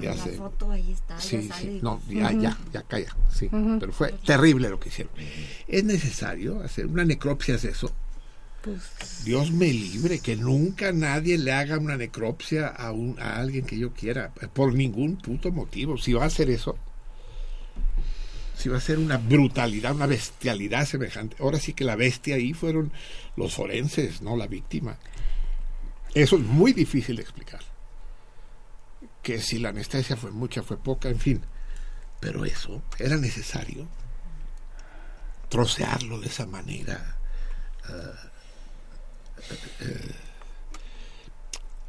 Ya 0.00 0.14
la 0.14 0.26
foto 0.26 0.70
ahí 0.70 0.92
está, 0.92 1.20
Sí, 1.20 1.48
ya 1.48 1.54
sí, 1.54 1.80
no, 1.82 2.00
ya, 2.08 2.32
ya, 2.32 2.58
ya 2.72 2.82
calla, 2.82 3.14
sí, 3.32 3.48
pero 3.50 3.92
fue 3.92 4.12
terrible 4.24 4.68
lo 4.68 4.80
que 4.80 4.88
hicieron. 4.88 5.12
¿Es 5.66 5.84
necesario 5.84 6.60
hacer 6.62 6.86
una 6.86 7.04
necropsia 7.04 7.56
es 7.56 7.64
eso? 7.64 7.92
pues 8.64 9.24
Dios 9.24 9.52
me 9.52 9.66
libre, 9.66 10.20
que 10.20 10.36
nunca 10.36 10.90
nadie 10.90 11.36
le 11.36 11.52
haga 11.52 11.78
una 11.78 11.98
necropsia 11.98 12.68
a, 12.68 12.92
un, 12.92 13.20
a 13.20 13.36
alguien 13.36 13.66
que 13.66 13.78
yo 13.78 13.92
quiera, 13.92 14.32
por 14.54 14.72
ningún 14.72 15.16
puto 15.16 15.52
motivo. 15.52 15.98
Si 15.98 16.14
va 16.14 16.24
a 16.24 16.26
hacer 16.28 16.48
eso, 16.48 16.78
si 18.56 18.70
va 18.70 18.78
a 18.78 18.80
ser 18.80 18.98
una 18.98 19.18
brutalidad, 19.18 19.94
una 19.94 20.06
bestialidad 20.06 20.86
semejante. 20.86 21.36
Ahora 21.40 21.58
sí 21.58 21.74
que 21.74 21.84
la 21.84 21.94
bestia 21.94 22.36
ahí 22.36 22.54
fueron 22.54 22.90
los 23.36 23.54
forenses, 23.54 24.22
no 24.22 24.34
la 24.34 24.46
víctima. 24.46 24.96
Eso 26.14 26.36
es 26.36 26.42
muy 26.42 26.72
difícil 26.72 27.16
de 27.16 27.22
explicar. 27.22 27.60
Que 29.24 29.40
si 29.40 29.58
la 29.58 29.70
anestesia 29.70 30.16
fue 30.16 30.30
mucha, 30.30 30.62
fue 30.62 30.76
poca, 30.76 31.08
en 31.08 31.18
fin. 31.18 31.42
Pero 32.20 32.44
eso 32.44 32.82
era 32.98 33.16
necesario. 33.16 33.88
Trocearlo 35.48 36.20
de 36.20 36.26
esa 36.28 36.46
manera. 36.46 37.16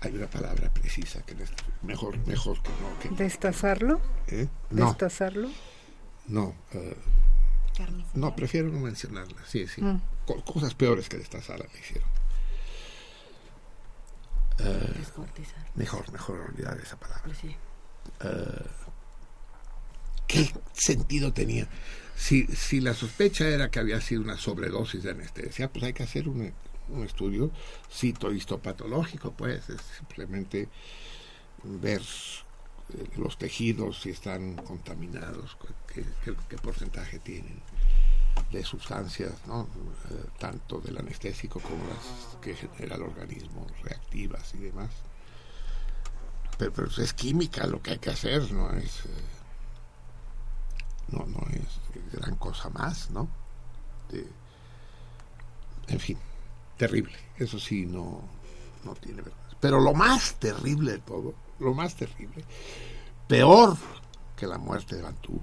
Hay 0.01 0.11
una 0.15 0.27
palabra 0.27 0.71
precisa 0.73 1.21
que 1.23 1.33
no 1.35 1.43
es- 1.43 1.51
mejor, 1.81 2.17
mejor 2.27 2.61
que 2.61 2.69
no. 2.69 2.99
Que, 3.15 3.23
destazarlo, 3.23 4.01
¿eh? 4.27 4.47
No, 4.69 4.87
destazarlo. 4.87 5.49
no, 6.27 6.55
eh, 6.73 6.95
no, 8.13 8.35
prefiero 8.35 8.69
no 8.69 8.79
mencionarla. 8.79 9.41
Sí, 9.47 9.67
sí. 9.67 9.81
Mm. 9.81 10.01
Co- 10.27 10.43
cosas 10.45 10.75
peores 10.75 11.09
que 11.09 11.17
destazarla 11.17 11.65
le 11.73 11.79
hicieron. 11.79 12.07
Eh, 14.59 15.03
mejor, 15.75 16.11
mejor 16.11 16.39
olvidar 16.39 16.77
esa 16.79 16.97
palabra. 16.97 17.23
Pues 17.25 17.37
sí. 17.37 17.55
¿Qué 20.27 20.51
sentido 20.73 21.33
tenía? 21.33 21.67
Si, 22.15 22.47
si 22.47 22.79
la 22.81 22.93
sospecha 22.93 23.47
era 23.47 23.69
que 23.69 23.79
había 23.79 24.01
sido 24.01 24.21
una 24.21 24.37
sobredosis 24.37 25.03
de 25.03 25.11
anestesia, 25.11 25.71
pues 25.71 25.83
hay 25.83 25.93
que 25.93 26.03
hacer 26.03 26.27
un, 26.29 26.53
un 26.89 27.03
estudio 27.03 27.51
citohistopatológico, 27.91 29.31
pues, 29.33 29.69
es 29.69 29.81
simplemente 29.97 30.69
ver 31.63 32.01
eh, 32.01 33.07
los 33.17 33.37
tejidos 33.37 34.01
si 34.01 34.09
están 34.11 34.55
contaminados, 34.55 35.55
cu- 35.55 35.67
qué, 35.93 36.03
qué- 36.23 36.35
qué 36.49 36.57
porcentaje 36.57 37.19
tienen 37.19 37.61
de 38.51 38.63
sustancias, 38.63 39.33
¿no? 39.47 39.67
Eh, 40.11 40.25
tanto 40.39 40.79
del 40.79 40.97
anestésico 40.97 41.59
como 41.59 41.83
las 41.87 42.37
que 42.41 42.55
genera 42.55 42.95
el 42.95 43.03
organismo, 43.03 43.67
reactivas 43.83 44.53
y 44.55 44.57
demás. 44.59 44.89
Pero, 46.57 46.71
pero 46.73 46.87
es 46.87 47.13
química 47.13 47.67
lo 47.67 47.81
que 47.81 47.91
hay 47.91 47.99
que 47.99 48.11
hacer, 48.11 48.51
no 48.51 48.71
es... 48.71 49.05
eh, 49.05 49.09
no, 51.09 51.25
no 51.25 51.39
es 51.51 52.11
gran 52.13 52.35
cosa 52.35 52.69
más, 52.69 53.11
¿no? 53.11 53.27
En 55.87 55.99
fin, 55.99 56.17
terrible. 56.77 57.15
Eso 57.37 57.59
sí, 57.59 57.85
no, 57.85 58.21
no 58.83 58.95
tiene. 58.95 59.23
Pero 59.59 59.79
lo 59.79 59.93
más 59.93 60.35
terrible 60.35 60.93
de 60.93 60.99
todo, 60.99 61.33
lo 61.59 61.73
más 61.73 61.95
terrible, 61.95 62.43
peor 63.27 63.77
que 64.35 64.47
la 64.47 64.57
muerte 64.57 64.95
de 64.95 65.01
Bantú, 65.01 65.41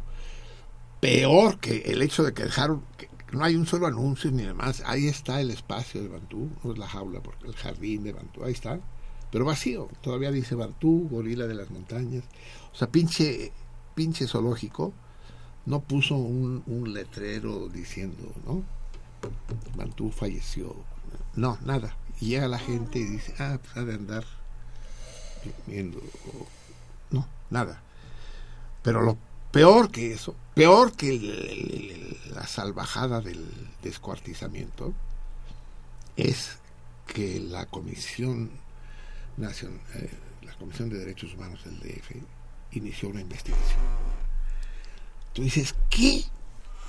peor 1.02 1.58
que 1.58 1.78
el 1.78 2.00
hecho 2.00 2.22
de 2.22 2.32
que 2.32 2.44
dejaron, 2.44 2.84
que 2.96 3.08
no 3.32 3.42
hay 3.42 3.56
un 3.56 3.66
solo 3.66 3.88
anuncio 3.88 4.30
ni 4.30 4.44
demás, 4.44 4.84
ahí 4.86 5.08
está 5.08 5.40
el 5.40 5.50
espacio 5.50 6.00
de 6.00 6.06
Bantú, 6.06 6.48
no 6.62 6.72
es 6.72 6.78
la 6.78 6.86
jaula, 6.86 7.20
porque 7.20 7.48
el 7.48 7.56
jardín 7.56 8.04
de 8.04 8.12
Bantú, 8.12 8.44
ahí 8.44 8.52
está, 8.52 8.78
pero 9.32 9.44
vacío, 9.44 9.88
todavía 10.00 10.30
dice 10.30 10.54
Bantú, 10.54 11.08
gorila 11.10 11.48
de 11.48 11.54
las 11.54 11.72
montañas, 11.72 12.22
o 12.72 12.76
sea, 12.76 12.88
pinche, 12.88 13.50
pinche 13.96 14.28
zoológico, 14.28 14.92
no 15.66 15.80
puso 15.80 16.14
un, 16.14 16.62
letrero 16.94 17.68
diciendo, 17.68 18.32
¿no? 18.46 18.62
Bantú 19.74 20.12
falleció. 20.12 20.76
No, 21.34 21.58
nada. 21.64 21.96
Llega 22.20 22.46
la 22.46 22.60
gente 22.60 23.00
y 23.00 23.04
dice, 23.04 23.34
ah, 23.40 23.58
pues 23.60 23.76
ha 23.76 23.84
de 23.84 23.94
andar 23.94 24.24
viendo. 25.66 26.00
No, 27.10 27.26
nada. 27.50 27.82
Pero 28.82 29.02
lo 29.02 29.16
peor 29.52 29.90
que 29.90 30.12
eso, 30.12 30.34
peor 30.54 30.92
que 30.92 32.18
la 32.34 32.46
salvajada 32.46 33.20
del 33.20 33.46
descuartizamiento, 33.82 34.92
es 36.16 36.58
que 37.06 37.38
la 37.40 37.66
Comisión 37.66 38.50
Nacional, 39.36 39.80
la 40.42 40.54
Comisión 40.54 40.88
de 40.88 40.98
Derechos 40.98 41.34
Humanos 41.34 41.64
del 41.64 41.78
DF 41.78 42.16
inició 42.72 43.10
una 43.10 43.20
investigación. 43.20 43.80
Tú 45.32 45.42
dices, 45.42 45.74
¿qué 45.88 46.24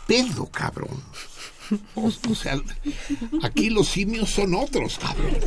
pedo, 0.08 0.46
cabrón? 0.48 1.02
O, 1.96 2.12
sea, 2.12 2.62
aquí 3.42 3.70
los 3.70 3.88
simios 3.88 4.30
son 4.30 4.54
otros, 4.54 5.00
cabrón. 5.00 5.40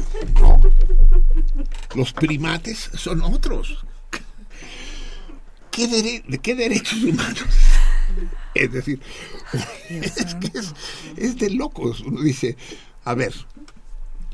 Los 1.94 2.14
primates 2.14 2.90
son 2.94 3.20
otros. 3.20 3.84
¿Qué 5.76 5.86
dere- 5.88 6.24
¿De 6.26 6.38
qué 6.38 6.54
derechos 6.54 7.02
humanos? 7.02 7.44
Es 8.54 8.72
decir, 8.72 8.98
es 9.90 10.34
que 10.36 10.58
es, 10.58 10.72
es 11.16 11.36
de 11.38 11.50
locos. 11.50 12.00
Uno 12.00 12.22
dice, 12.22 12.56
a 13.04 13.14
ver, 13.14 13.34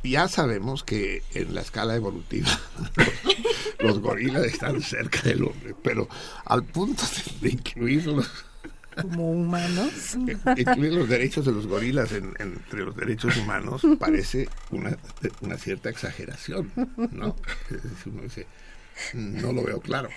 ya 0.05 0.28
sabemos 0.28 0.84
que 0.84 1.22
en 1.34 1.55
la 1.55 1.61
escala 1.62 1.97
evolutiva 1.97 2.49
los, 2.97 3.09
los 3.80 3.99
gorilas 4.01 4.45
están 4.45 4.80
cerca 4.82 5.22
del 5.22 5.43
hombre, 5.45 5.74
pero 5.82 6.09
al 6.45 6.62
punto 6.64 7.03
de, 7.40 7.49
de 7.49 7.55
incluirlos 7.55 8.30
como 9.01 9.32
humanos. 9.32 9.90
incluir 10.57 10.93
los 10.93 11.09
derechos 11.09 11.45
de 11.47 11.53
los 11.53 11.66
gorilas 11.66 12.12
en- 12.12 12.34
entre 12.38 12.84
los 12.84 12.95
derechos 12.95 13.36
humanos 13.38 13.82
parece 13.99 14.49
una, 14.70 14.97
una 15.40 15.59
cierta 15.59 15.88
exageración, 15.90 16.70
¿no? 17.11 17.34
Uno 18.07 18.22
dice, 18.22 18.47
no 19.14 19.53
lo 19.53 19.64
veo 19.64 19.80
claro. 19.80 20.09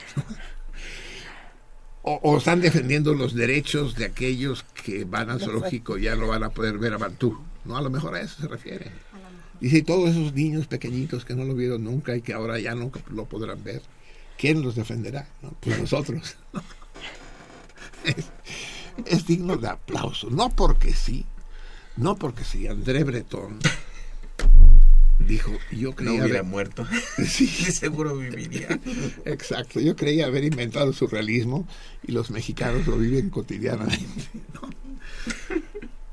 O, 2.08 2.20
o 2.22 2.38
están 2.38 2.62
defendiendo 2.62 3.16
los 3.16 3.34
derechos 3.34 3.96
de 3.96 4.06
aquellos 4.06 4.64
que 4.84 5.06
van 5.06 5.32
al 5.32 5.40
zoológico 5.40 5.98
y 5.98 6.04
ya 6.04 6.16
no 6.16 6.28
van 6.28 6.44
a 6.44 6.52
poder 6.52 6.78
ver 6.78 6.94
a 6.94 7.00
Bantú. 7.00 7.36
No, 7.66 7.76
a 7.78 7.82
lo 7.82 7.90
mejor 7.90 8.14
a 8.14 8.22
eso 8.22 8.44
se 8.44 8.48
refiere. 8.48 8.92
Dice, 9.60 9.82
todos 9.82 10.12
esos 10.12 10.32
niños 10.34 10.68
pequeñitos 10.68 11.26
que 11.26 11.34
no 11.34 11.46
lo 11.46 11.56
vieron 11.56 11.84
nunca 11.84 12.16
y 12.16 12.22
que 12.22 12.34
ahora 12.34 12.60
ya 12.60 12.76
nunca 12.76 13.00
lo 13.10 13.26
podrán 13.26 13.64
ver, 13.64 13.82
¿quién 14.38 14.62
los 14.62 14.76
defenderá? 14.76 15.28
no? 15.42 15.56
Pues 15.62 15.80
nosotros. 15.80 16.38
es, 18.04 18.26
es 19.08 19.26
digno 19.26 19.58
de 19.58 19.70
aplauso. 19.70 20.30
No 20.30 20.52
porque 20.52 20.94
sí, 20.94 21.26
no 21.98 22.18
porque 22.18 22.44
sí. 22.44 22.68
André 22.68 23.04
Breton 23.04 23.58
dijo, 25.20 25.52
yo 25.72 25.90
No 25.90 25.96
creía... 25.96 26.12
hubiera 26.24 26.40
haber- 26.40 26.44
muerto. 26.44 26.88
Sí. 27.28 27.48
seguro 27.72 28.16
viviría. 28.18 28.80
Exacto, 29.26 29.80
yo 29.80 29.96
creía 29.96 30.26
haber 30.28 30.44
inventado 30.44 30.88
el 30.88 30.94
surrealismo 30.96 31.68
y 32.06 32.12
los 32.12 32.32
mexicanos 32.32 32.86
lo 32.88 32.98
viven 32.98 33.30
cotidianamente. 33.30 34.24
¿no? 34.54 34.70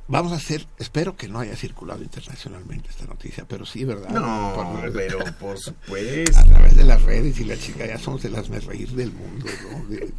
Vamos 0.08 0.32
a 0.32 0.36
hacer, 0.36 0.66
espero 0.78 1.16
que 1.16 1.26
no 1.26 1.38
haya 1.38 1.56
circulado 1.56 2.02
internacionalmente 2.02 2.90
esta 2.90 3.06
noticia, 3.06 3.46
pero 3.48 3.64
sí, 3.64 3.84
¿verdad? 3.84 4.10
No, 4.10 4.52
Por- 4.82 4.92
pero 4.92 5.18
por 5.38 5.56
a 5.56 5.58
supuesto. 5.58 6.44
través 6.50 6.76
de 6.76 6.84
las 6.84 7.00
redes 7.02 7.40
y 7.40 7.44
la 7.44 7.56
chica 7.56 7.86
ya 7.86 7.98
somos 7.98 8.22
el 8.26 8.36
hazme 8.36 8.60
reír 8.60 8.90
del 8.90 9.10
mundo, 9.12 9.46
¿no? 9.70 9.86
De- 9.86 10.12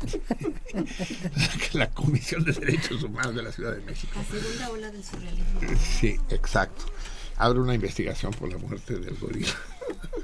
la 1.74 1.90
Comisión 1.92 2.44
de 2.44 2.54
Derechos 2.54 3.04
Humanos 3.04 3.36
de 3.36 3.44
la 3.44 3.52
Ciudad 3.52 3.76
de 3.76 3.82
México. 3.82 4.14
La 4.16 4.24
segunda 4.40 4.70
ola 4.72 4.92
del 4.92 5.04
surrealismo. 5.04 5.60
Sí, 6.00 6.16
exacto. 6.30 6.86
Abre 7.38 7.60
una 7.60 7.74
investigación 7.74 8.32
por 8.34 8.52
la 8.52 8.58
muerte 8.58 8.98
del 8.98 9.16
gorila. 9.16 9.54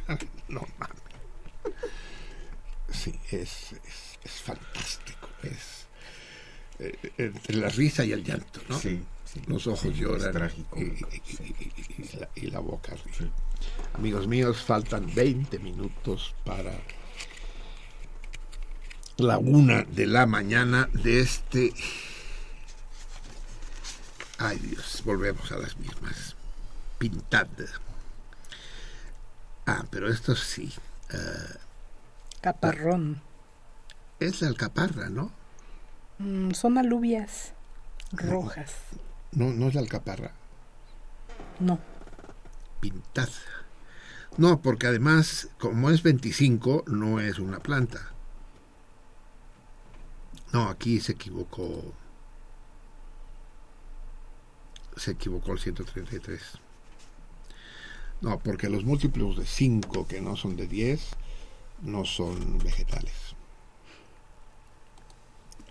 no 0.47 0.65
mames. 0.77 0.97
Sí, 2.91 3.19
es, 3.31 3.73
es, 3.73 4.19
es 4.23 4.31
fantástico. 4.41 5.29
Es 5.43 5.79
eh, 6.79 6.97
entre 7.17 7.57
la 7.57 7.67
risa 7.67 8.05
y 8.05 8.13
el 8.13 8.23
llanto, 8.23 8.61
¿no? 8.69 8.79
Sí, 8.79 9.01
los 9.47 9.67
ojos 9.67 9.93
lloran 9.95 10.31
trágico, 10.31 10.77
la, 12.19 12.29
y 12.35 12.47
la 12.47 12.59
boca 12.59 12.93
ríe. 12.93 13.29
Amigos 13.93 14.27
míos, 14.27 14.61
faltan 14.61 15.13
20 15.13 15.59
minutos 15.59 16.33
para 16.45 16.79
la 19.17 19.37
una 19.37 19.83
de 19.83 20.07
la 20.07 20.25
mañana 20.25 20.89
de 20.93 21.19
este... 21.19 21.73
Ay 24.37 24.57
Dios, 24.59 25.01
volvemos 25.03 25.51
a 25.51 25.57
las 25.57 25.77
mismas. 25.77 26.37
Pintad. 26.99 27.47
Ah, 29.65 29.85
pero 29.89 30.09
esto 30.09 30.35
sí. 30.35 30.71
eh, 31.11 31.55
Caparrón. 32.41 33.21
es 34.19 34.41
la 34.41 34.49
alcaparra, 34.49 35.09
¿no? 35.09 35.31
Mm, 36.19 36.51
son 36.51 36.77
alubias 36.77 37.53
rojas. 38.11 38.73
No, 39.31 39.45
no 39.51 39.67
es 39.67 39.75
la 39.75 39.81
alcaparra. 39.81 40.31
No. 41.59 41.79
Pintad. 42.81 43.29
No, 44.37 44.61
porque 44.61 44.87
además, 44.87 45.49
como 45.59 45.89
es 45.89 46.03
25, 46.03 46.83
no 46.87 47.19
es 47.19 47.39
una 47.39 47.59
planta. 47.59 48.09
No, 50.51 50.69
aquí 50.69 50.99
se 50.99 51.13
equivocó. 51.13 51.93
Se 54.97 55.11
equivocó 55.11 55.53
el 55.53 55.59
133. 55.59 56.41
No, 58.21 58.37
porque 58.39 58.69
los 58.69 58.83
múltiplos 58.83 59.37
de 59.37 59.45
5 59.45 60.07
que 60.07 60.19
no 60.21 60.35
son 60.35 60.55
de 60.55 60.67
10 60.67 61.01
no 61.83 62.03
son 62.05 62.57
vegetales. 62.59 63.13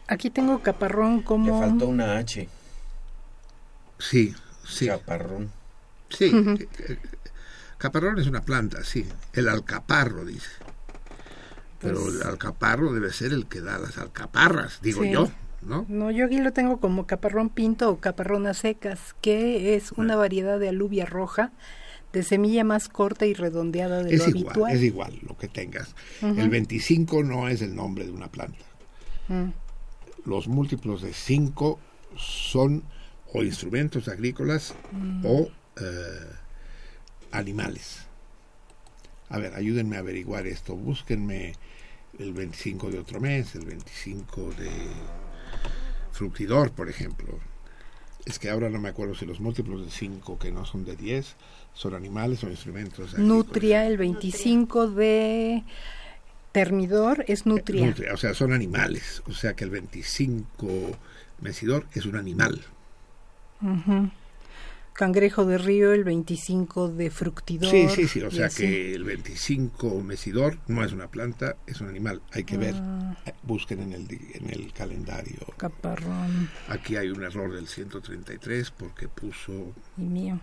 Aquí 0.06 0.30
tengo 0.30 0.60
caparrón 0.62 1.18
Le 1.18 1.24
como... 1.24 1.60
faltó 1.60 1.86
una 1.88 2.16
H. 2.16 2.48
Sí, 3.98 4.34
sí. 4.66 4.86
Chaparrón. 4.86 5.50
Sí, 6.08 6.30
eh, 6.34 6.68
eh, 6.88 6.98
caparrón 7.76 8.18
es 8.18 8.26
una 8.26 8.40
planta, 8.40 8.82
sí. 8.84 9.06
El 9.34 9.48
alcaparro, 9.48 10.24
dice. 10.24 10.48
Pero 11.80 12.00
Pues- 12.00 12.14
el 12.14 12.22
alcaparro 12.22 12.92
debe 12.94 13.12
ser 13.12 13.32
el 13.32 13.46
que 13.46 13.60
da 13.60 13.78
las 13.78 13.98
alcaparras, 13.98 14.80
digo 14.80 15.02
Sí. 15.02 15.10
yo, 15.10 15.30
¿no? 15.60 15.84
No, 15.88 16.10
yo 16.10 16.24
aquí 16.24 16.38
lo 16.38 16.52
tengo 16.54 16.78
como 16.80 17.06
caparrón 17.06 17.50
pinto 17.50 17.90
o 17.90 17.98
caparrón 18.00 18.46
a 18.46 18.54
secas, 18.54 19.14
que 19.20 19.74
es 19.74 19.92
una 19.92 20.16
variedad 20.16 20.58
de 20.58 20.70
alubia 20.70 21.04
roja 21.04 21.52
de 22.12 22.22
semilla 22.22 22.64
más 22.64 22.88
corta 22.88 23.26
y 23.26 23.34
redondeada 23.34 24.02
de 24.02 24.14
Es 24.14 24.20
lo 24.20 24.28
igual, 24.28 24.46
habitual. 24.46 24.76
es 24.76 24.82
igual 24.82 25.18
lo 25.22 25.36
que 25.36 25.48
tengas. 25.48 25.94
El 26.22 26.48
25 26.48 27.22
no 27.22 27.48
es 27.48 27.62
el 27.62 27.74
nombre 27.74 28.04
de 28.04 28.12
una 28.12 28.28
planta. 28.28 28.64
Mm. 29.28 29.50
Los 30.24 30.48
múltiplos 30.48 31.02
de 31.02 31.12
5 31.12 31.78
son 32.16 32.82
o 33.32 33.42
instrumentos 33.42 34.08
agrícolas 34.08 34.74
o 35.22 35.50
eh, 35.80 35.84
animales. 37.30 38.06
A 39.28 39.38
ver, 39.38 39.54
ayúdenme 39.54 39.96
a 39.96 40.00
averiguar 40.00 40.46
esto. 40.46 40.74
Búsquenme 40.74 41.52
el 42.18 42.32
25 42.32 42.90
de 42.90 42.98
otro 42.98 43.20
mes, 43.20 43.54
el 43.54 43.66
25 43.66 44.50
de 44.58 44.70
fructidor, 46.12 46.72
por 46.72 46.88
ejemplo. 46.88 47.38
Es 48.26 48.38
que 48.38 48.50
ahora 48.50 48.68
no 48.68 48.80
me 48.80 48.88
acuerdo 48.88 49.14
si 49.14 49.24
los 49.24 49.40
múltiplos 49.40 49.84
de 49.84 49.90
5 49.90 50.38
que 50.38 50.50
no 50.52 50.64
son 50.64 50.84
de 50.84 50.96
10 50.96 51.36
son 51.74 51.94
animales 51.94 52.42
o 52.44 52.50
instrumentos 52.50 53.14
agrícolas. 53.14 53.26
Nutria, 53.26 53.86
el 53.86 53.96
25 53.96 54.90
de 54.90 55.62
termidor 56.52 57.24
es 57.28 57.46
nutria. 57.46 57.86
Nutria, 57.86 58.12
o 58.12 58.16
sea, 58.16 58.34
son 58.34 58.52
animales. 58.52 59.22
O 59.26 59.32
sea 59.32 59.54
que 59.54 59.64
el 59.64 59.70
25 59.70 60.66
mesidor 61.40 61.86
es 61.94 62.04
un 62.04 62.16
animal. 62.16 62.64
Ujú. 63.62 64.10
Cangrejo 64.98 65.44
de 65.46 65.58
río, 65.58 65.92
el 65.92 66.02
25 66.02 66.88
de 66.88 67.08
fructidor. 67.12 67.70
Sí, 67.70 67.88
sí, 67.88 68.08
sí. 68.08 68.20
O 68.20 68.32
sea 68.32 68.46
así. 68.46 68.64
que 68.64 68.94
el 68.96 69.04
25 69.04 70.00
mesidor 70.02 70.58
no 70.66 70.84
es 70.84 70.90
una 70.90 71.06
planta, 71.08 71.54
es 71.68 71.80
un 71.80 71.88
animal. 71.88 72.20
Hay 72.32 72.42
que 72.42 72.56
ver. 72.56 72.74
Ah. 72.76 73.16
Busquen 73.44 73.80
en 73.80 73.92
el, 73.92 74.08
en 74.34 74.50
el 74.50 74.72
calendario. 74.72 75.38
Caparrón 75.56 76.50
Aquí 76.68 76.96
hay 76.96 77.10
un 77.10 77.22
error 77.22 77.54
del 77.54 77.68
133 77.68 78.72
porque 78.72 79.06
puso... 79.06 79.72
y 79.96 80.00
mío. 80.02 80.40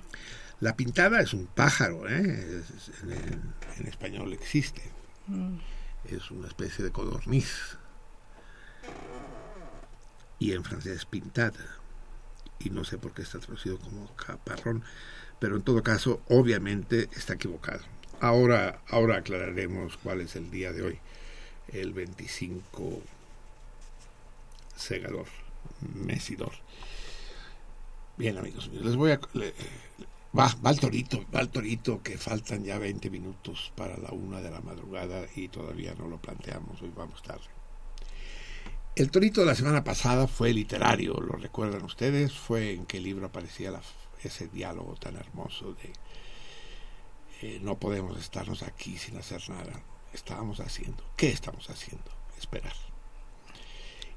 La 0.62 0.78
pintada 0.78 1.20
es 1.20 1.34
un 1.34 1.48
pájaro, 1.48 2.08
¿eh? 2.08 2.22
Es- 2.62 2.70
es- 2.70 3.04
en, 3.04 3.42
en 3.82 3.88
español 3.88 4.32
existe. 4.32 4.84
Mm. 5.28 5.58
Es 6.06 6.32
una 6.32 6.48
especie 6.48 6.86
de 6.86 6.92
codorniz. 6.94 7.78
Y 10.40 10.54
en 10.54 10.64
francés 10.64 11.06
pintada. 11.06 11.60
Y 12.60 12.70
no 12.72 12.84
sé 12.84 12.98
por 12.98 13.14
qué 13.14 13.22
está 13.22 13.40
traducido 13.40 13.80
como 13.80 14.16
caparrón. 14.16 14.84
Pero 15.40 15.58
en 15.58 15.64
todo 15.64 15.84
caso, 15.84 16.22
obviamente 16.30 17.10
está 17.16 17.34
equivocado. 17.34 17.84
Ahora, 18.22 18.82
ahora 18.90 19.18
aclararemos 19.18 19.98
cuál 19.98 20.22
es 20.22 20.36
el 20.36 20.52
día 20.52 20.72
de 20.74 20.84
hoy. 20.84 21.00
El 21.70 21.94
25 21.94 23.02
segador, 24.76 25.28
mesidor. 25.82 26.54
Bien, 28.18 28.38
amigos 28.38 28.70
míos, 28.70 28.86
les 28.86 28.96
voy 28.96 29.12
a... 29.12 29.20
le- 29.34 29.54
va, 30.38 30.48
va 30.66 30.72
el 30.72 30.80
torito, 30.80 31.26
va 31.36 31.42
el 31.42 31.50
torito, 31.50 32.02
que 32.04 32.18
faltan 32.18 32.64
ya 32.64 32.78
20 32.80 33.10
minutos 33.10 33.72
para 33.76 33.98
la 33.98 34.12
una 34.12 34.42
de 34.42 34.52
la 34.52 34.62
madrugada 34.62 35.26
y 35.36 35.48
todavía 35.50 35.96
no 35.96 36.08
lo 36.08 36.18
planteamos, 36.22 36.82
hoy 36.82 36.92
vamos 36.96 37.22
tarde. 37.24 37.55
El 38.96 39.12
torito 39.12 39.42
de 39.42 39.48
la 39.48 39.56
semana 39.56 39.84
pasada 39.84 40.28
fue 40.28 40.54
literario, 40.54 41.16
lo 41.16 41.34
recuerdan 41.36 41.84
ustedes, 41.84 42.34
fue 42.34 42.72
en 42.74 42.86
qué 42.86 43.00
libro 43.02 43.26
aparecía 43.28 43.72
la- 43.72 43.82
ese 44.24 44.48
diálogo 44.48 44.96
tan 44.96 45.18
hermoso 45.18 45.74
de 45.74 45.94
eh, 47.42 47.60
no 47.62 47.78
podemos 47.78 48.18
estarnos 48.18 48.64
aquí 48.64 48.98
sin 48.98 49.18
hacer 49.18 49.50
nada. 49.50 49.84
Estábamos 50.14 50.62
haciendo. 50.62 51.04
¿Qué 51.18 51.28
estamos 51.30 51.70
haciendo? 51.70 52.10
Esperar. 52.38 52.74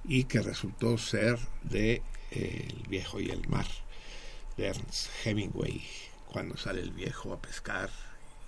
Y 0.04 0.24
que 0.24 0.40
resultó 0.40 0.96
ser 0.96 1.36
de 1.64 2.02
eh, 2.30 2.68
El 2.70 2.86
viejo 2.88 3.18
y 3.20 3.30
el 3.30 3.48
mar, 3.48 3.66
de 4.56 4.66
Ernst 4.68 5.08
Hemingway, 5.24 5.82
cuando 6.26 6.56
sale 6.56 6.80
el 6.80 6.92
viejo 6.92 7.32
a 7.32 7.42
pescar 7.42 7.90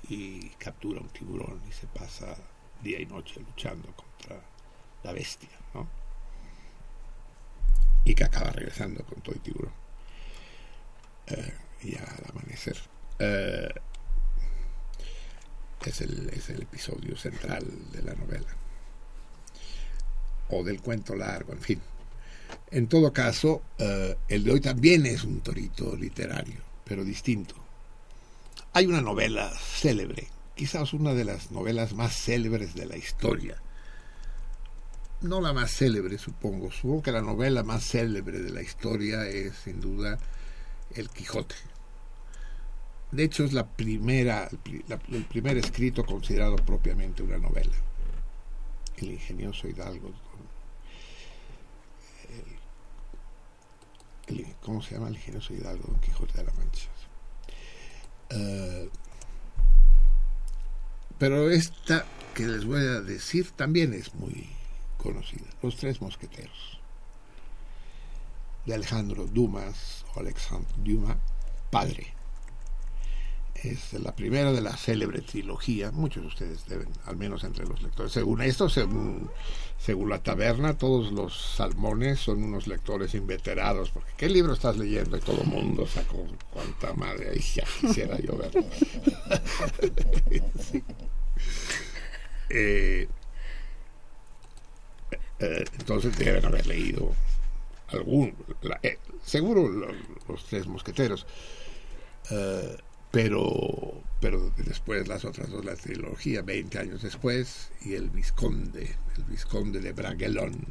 y 0.08 0.50
captura 0.50 1.00
un 1.00 1.08
tiburón 1.08 1.60
y 1.68 1.72
se 1.72 1.88
pasa 1.88 2.36
día 2.82 3.00
y 3.00 3.06
noche 3.06 3.40
luchando 3.40 3.92
contra 3.96 4.40
la 5.02 5.12
bestia, 5.12 5.50
¿no? 5.74 5.88
Y 8.04 8.14
que 8.14 8.24
acaba 8.24 8.50
regresando 8.50 9.04
con 9.04 9.20
todo 9.20 9.34
el 9.34 9.40
tiburón. 9.40 9.72
Eh, 11.26 11.54
y 11.82 11.96
al 11.96 12.24
amanecer. 12.30 12.76
Eh, 13.18 13.68
es 15.84 16.00
el, 16.00 16.30
es 16.30 16.50
el 16.50 16.62
episodio 16.62 17.16
central 17.16 17.64
de 17.92 18.02
la 18.02 18.14
novela. 18.14 18.48
O 20.50 20.64
del 20.64 20.80
cuento 20.80 21.14
largo, 21.14 21.52
en 21.52 21.60
fin. 21.60 21.80
En 22.70 22.86
todo 22.88 23.12
caso, 23.12 23.62
eh, 23.78 24.16
el 24.28 24.44
de 24.44 24.52
hoy 24.52 24.60
también 24.60 25.06
es 25.06 25.24
un 25.24 25.40
torito 25.40 25.96
literario, 25.96 26.60
pero 26.84 27.04
distinto. 27.04 27.54
Hay 28.72 28.86
una 28.86 29.00
novela 29.00 29.50
célebre, 29.50 30.28
quizás 30.54 30.92
una 30.92 31.14
de 31.14 31.24
las 31.24 31.50
novelas 31.50 31.92
más 31.94 32.14
célebres 32.14 32.74
de 32.74 32.86
la 32.86 32.96
historia. 32.96 33.56
No 35.22 35.40
la 35.40 35.52
más 35.52 35.70
célebre, 35.70 36.16
supongo. 36.16 36.70
Supongo 36.70 37.02
que 37.02 37.12
la 37.12 37.20
novela 37.20 37.62
más 37.62 37.84
célebre 37.84 38.38
de 38.40 38.50
la 38.50 38.62
historia 38.62 39.26
es, 39.26 39.54
sin 39.56 39.80
duda, 39.80 40.18
El 40.94 41.10
Quijote. 41.10 41.54
De 43.12 43.24
hecho, 43.24 43.44
es 43.44 43.52
la 43.52 43.66
primera, 43.66 44.48
el, 45.08 45.24
primer 45.24 45.58
escrito 45.58 46.06
considerado 46.06 46.56
propiamente 46.56 47.22
una 47.22 47.36
novela. 47.36 47.76
El 48.96 49.10
ingenioso 49.12 49.68
Hidalgo. 49.68 50.12
¿Cómo 54.62 54.80
se 54.80 54.94
llama 54.94 55.08
el 55.08 55.16
ingenioso 55.16 55.52
Hidalgo? 55.52 55.88
Don 55.88 56.00
Quijote 56.00 56.38
de 56.38 56.44
la 56.44 56.52
Mancha. 56.52 56.88
Eh, 58.30 58.88
pero 61.18 61.50
esta 61.50 62.06
que 62.34 62.46
les 62.46 62.64
voy 62.64 62.80
a 62.80 63.00
decir 63.00 63.50
también 63.50 63.92
es 63.92 64.14
muy 64.14 64.48
conocida. 65.00 65.46
Los 65.62 65.76
Tres 65.76 66.00
Mosqueteros. 66.00 66.78
De 68.66 68.74
Alejandro 68.74 69.26
Dumas 69.26 70.04
o 70.14 70.20
Alexandre 70.20 70.72
Dumas, 70.84 71.16
padre 71.70 72.14
es 73.64 73.92
la 73.94 74.14
primera 74.14 74.52
de 74.52 74.60
la 74.60 74.76
célebre 74.76 75.20
trilogía. 75.20 75.90
Muchos 75.90 76.22
de 76.22 76.28
ustedes 76.28 76.66
deben, 76.66 76.88
al 77.04 77.16
menos 77.16 77.44
entre 77.44 77.66
los 77.66 77.82
lectores. 77.82 78.12
Según 78.12 78.40
esto, 78.42 78.68
según, 78.68 79.30
según 79.78 80.08
la 80.08 80.22
taberna, 80.22 80.78
todos 80.78 81.12
los 81.12 81.54
salmones 81.56 82.20
son 82.20 82.42
unos 82.42 82.66
lectores 82.66 83.14
inveterados. 83.14 83.90
Porque 83.90 84.12
¿qué 84.16 84.28
libro 84.28 84.54
estás 84.54 84.76
leyendo? 84.76 85.16
Y 85.16 85.20
todo 85.20 85.42
el 85.42 85.48
mundo 85.48 85.86
sacó 85.86 86.26
cuánta 86.52 86.92
madre. 86.94 87.30
Ay, 87.34 87.40
ya 87.40 87.64
quisiera 87.80 88.18
yo 88.18 88.36
verlo. 88.36 88.64
Sí. 90.60 90.84
Eh, 92.50 93.08
eh, 95.40 95.64
entonces 95.78 96.16
deben 96.18 96.44
haber 96.44 96.66
leído 96.66 97.14
algún, 97.88 98.34
eh, 98.82 98.98
seguro 99.24 99.68
lo- 99.68 99.92
los 100.28 100.44
tres 100.46 100.66
mosqueteros, 100.66 101.26
eh, 102.30 102.76
pero, 103.10 104.02
pero 104.20 104.52
después 104.56 105.08
las 105.08 105.24
otras 105.24 105.50
dos, 105.50 105.64
la 105.64 105.74
trilogía, 105.74 106.42
20 106.42 106.78
años 106.78 107.02
después, 107.02 107.70
y 107.82 107.94
el 107.94 108.10
Visconde, 108.10 108.94
el 109.16 109.24
Visconde 109.24 109.80
de 109.80 109.92
Bragelón. 109.92 110.66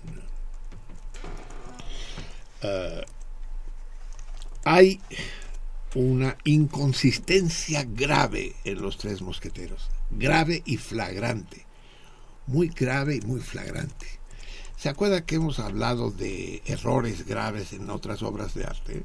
Hay 4.65 4.99
una 5.95 6.37
inconsistencia 6.43 7.83
grave 7.83 8.55
en 8.63 8.81
los 8.81 8.97
tres 8.97 9.21
mosqueteros, 9.21 9.89
grave 10.11 10.61
y 10.65 10.77
flagrante, 10.77 11.65
muy 12.47 12.67
grave 12.69 13.15
y 13.15 13.21
muy 13.21 13.39
flagrante. 13.41 14.18
¿Se 14.79 14.87
acuerda 14.87 15.25
que 15.25 15.35
hemos 15.35 15.59
hablado 15.59 16.09
de 16.09 16.61
errores 16.65 17.25
graves 17.25 17.73
en 17.73 17.89
otras 17.89 18.23
obras 18.23 18.53
de 18.53 18.63
arte? 18.63 19.03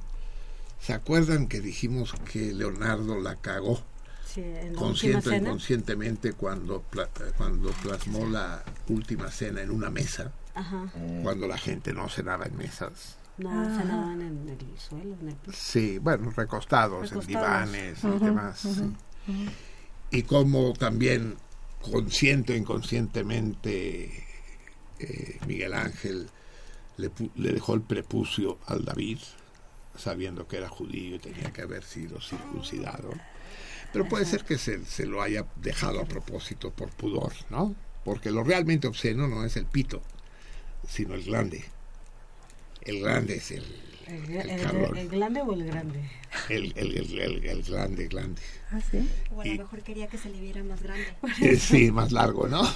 ¿Se 0.81 0.93
acuerdan 0.93 1.49
que 1.49 1.61
dijimos 1.61 2.15
que 2.31 2.53
Leonardo 2.53 3.19
la 3.21 3.37
cagó 3.37 3.83
Sí, 4.25 4.41
en 4.43 4.75
consciente 4.75 5.31
o 5.31 5.35
inconscientemente 5.35 6.33
cuando, 6.33 6.81
pla- 6.83 7.09
cuando 7.37 7.71
plasmó 7.83 8.27
la 8.27 8.63
última 8.89 9.31
cena 9.31 9.63
en 9.63 9.71
una 9.71 9.91
mesa, 9.91 10.33
Ajá. 10.55 10.93
cuando 11.23 11.49
la 11.49 11.59
gente 11.59 11.93
no 11.93 12.09
cenaba 12.09 12.47
en 12.47 12.57
mesas? 12.57 13.17
No, 13.39 13.51
Ajá. 13.51 13.77
cenaban 13.83 14.23
en 14.23 14.49
el 14.49 14.79
suelo, 14.79 15.17
en 15.21 15.29
el 15.29 15.35
piso. 15.37 15.59
Sí, 15.61 15.99
bueno, 15.99 16.31
recostados, 16.31 17.11
en 17.11 17.21
divanes 17.27 18.05
y 18.05 18.07
Ujú, 18.07 18.25
demás. 18.25 18.65
ujú, 18.65 18.75
sí. 19.27 19.49
Y 20.13 20.23
como 20.23 20.73
también 20.75 21.35
consciente 21.83 22.53
o 22.53 22.57
inconscientemente 22.57 24.24
eh, 24.99 25.39
Miguel 25.47 25.75
Ángel 25.75 26.29
le, 26.97 27.11
pu- 27.11 27.31
le 27.37 27.53
dejó 27.53 27.75
el 27.75 27.83
prepucio 27.83 28.59
al 28.67 28.85
David, 28.85 29.19
sabiendo 29.97 30.47
que 30.49 30.57
era 30.57 30.69
judío 30.69 31.17
y 31.17 31.19
tenía 31.19 31.53
que 31.53 31.63
haber 31.63 31.85
sido 31.85 32.21
circuncidado. 32.21 33.11
Pero 33.93 34.09
puede 34.09 34.25
ser 34.25 34.45
que 34.45 34.59
se, 34.59 34.85
se 34.85 35.07
lo 35.07 35.23
haya 35.23 35.47
dejado 35.57 36.01
a 36.01 36.05
propósito 36.05 36.71
por 36.73 36.91
pudor, 36.91 37.33
¿no? 37.51 37.75
Porque 38.05 38.31
lo 38.31 38.43
realmente 38.45 38.87
obsceno 38.89 39.29
no 39.29 39.45
es 39.45 39.57
el 39.57 39.67
pito, 39.67 40.03
sino 40.89 41.15
el 41.15 41.23
glande. 41.25 41.65
El 42.83 43.01
glande 43.01 43.37
es 43.37 43.51
el, 43.53 43.65
¿El, 44.07 44.31
el 44.37 44.51
el- 44.51 44.99
el 44.99 45.09
grande 45.09 45.41
o 45.43 45.53
el 45.55 45.65
grande? 45.65 46.01
El, 46.51 46.73
el, 46.77 46.97
el, 46.99 47.19
el, 47.21 47.45
el 47.45 47.63
glande, 47.63 48.09
glande. 48.09 48.43
Ah, 48.71 48.81
sí. 48.91 49.09
O 49.35 49.41
a 49.41 49.45
lo 49.47 49.55
mejor 49.55 49.83
quería 49.83 50.09
que 50.09 50.19
se 50.19 50.29
le 50.29 50.41
viera 50.41 50.63
más 50.65 50.83
grande. 50.83 51.07
Eh, 51.41 51.57
sí, 51.61 51.91
más 51.93 52.11
largo, 52.13 52.49
¿no? 52.49 52.63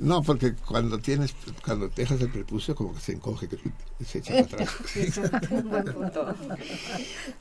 No, 0.00 0.22
porque 0.22 0.54
cuando 0.54 0.98
tienes, 0.98 1.34
cuando 1.64 1.88
te 1.90 2.02
dejas 2.02 2.20
el 2.20 2.30
prepucio, 2.30 2.74
como 2.74 2.94
que 2.94 3.00
se 3.00 3.12
encoge, 3.12 3.48
que 3.48 3.58
se 4.04 4.18
echa 4.18 4.34
para 4.34 4.44
atrás. 4.64 4.70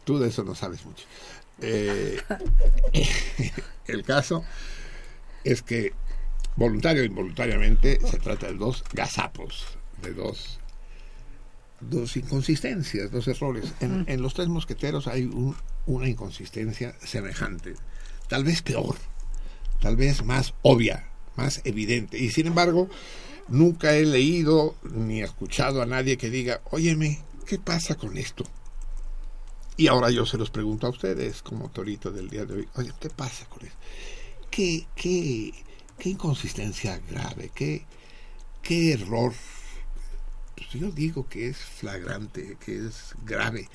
Tú 0.03 0.19
de 0.19 0.29
eso 0.29 0.43
no 0.43 0.55
sabes 0.55 0.85
mucho. 0.85 1.05
Eh, 1.61 2.19
el 3.87 4.03
caso 4.03 4.43
es 5.43 5.61
que 5.61 5.93
voluntario 6.55 7.03
o 7.03 7.05
involuntariamente 7.05 7.99
se 8.09 8.17
trata 8.17 8.47
de 8.47 8.55
dos 8.55 8.83
gazapos, 8.93 9.65
de 10.01 10.13
dos, 10.13 10.59
dos 11.79 12.17
inconsistencias, 12.17 13.11
dos 13.11 13.27
errores. 13.27 13.73
En, 13.79 14.05
en 14.07 14.21
los 14.21 14.33
tres 14.33 14.47
mosqueteros 14.47 15.07
hay 15.07 15.25
un- 15.25 15.55
una 15.85 16.07
inconsistencia 16.07 16.95
semejante, 17.03 17.75
tal 18.27 18.43
vez 18.43 18.61
peor, 18.61 18.95
tal 19.79 19.95
vez 19.95 20.23
más 20.23 20.53
obvia, 20.63 21.07
más 21.37 21.61
evidente. 21.63 22.17
Y 22.17 22.31
sin 22.31 22.47
embargo, 22.47 22.89
nunca 23.47 23.95
he 23.95 24.03
leído 24.03 24.75
ni 24.83 25.21
escuchado 25.21 25.81
a 25.81 25.85
nadie 25.85 26.17
que 26.17 26.29
diga, 26.29 26.61
óyeme, 26.71 27.21
¿qué 27.45 27.59
pasa 27.59 27.95
con 27.95 28.17
esto? 28.17 28.43
Y 29.77 29.87
ahora 29.87 30.09
yo 30.09 30.25
se 30.25 30.37
los 30.37 30.49
pregunto 30.49 30.87
a 30.87 30.89
ustedes, 30.89 31.43
como 31.43 31.69
torito 31.69 32.11
del 32.11 32.29
día 32.29 32.45
de 32.45 32.55
hoy, 32.55 32.67
oye, 32.75 32.91
¿qué 32.99 33.09
pasa 33.09 33.45
con 33.45 33.63
esto? 33.63 33.77
¿Qué, 34.49 34.87
qué, 34.95 35.53
qué 35.99 36.09
inconsistencia 36.09 36.99
grave? 37.09 37.51
¿Qué, 37.53 37.85
qué 38.63 38.93
error? 38.93 39.33
Pues 40.55 40.69
yo 40.71 40.89
digo 40.89 41.29
que 41.29 41.49
es 41.49 41.57
flagrante, 41.57 42.57
que 42.59 42.87
es 42.87 43.13
grave. 43.23 43.69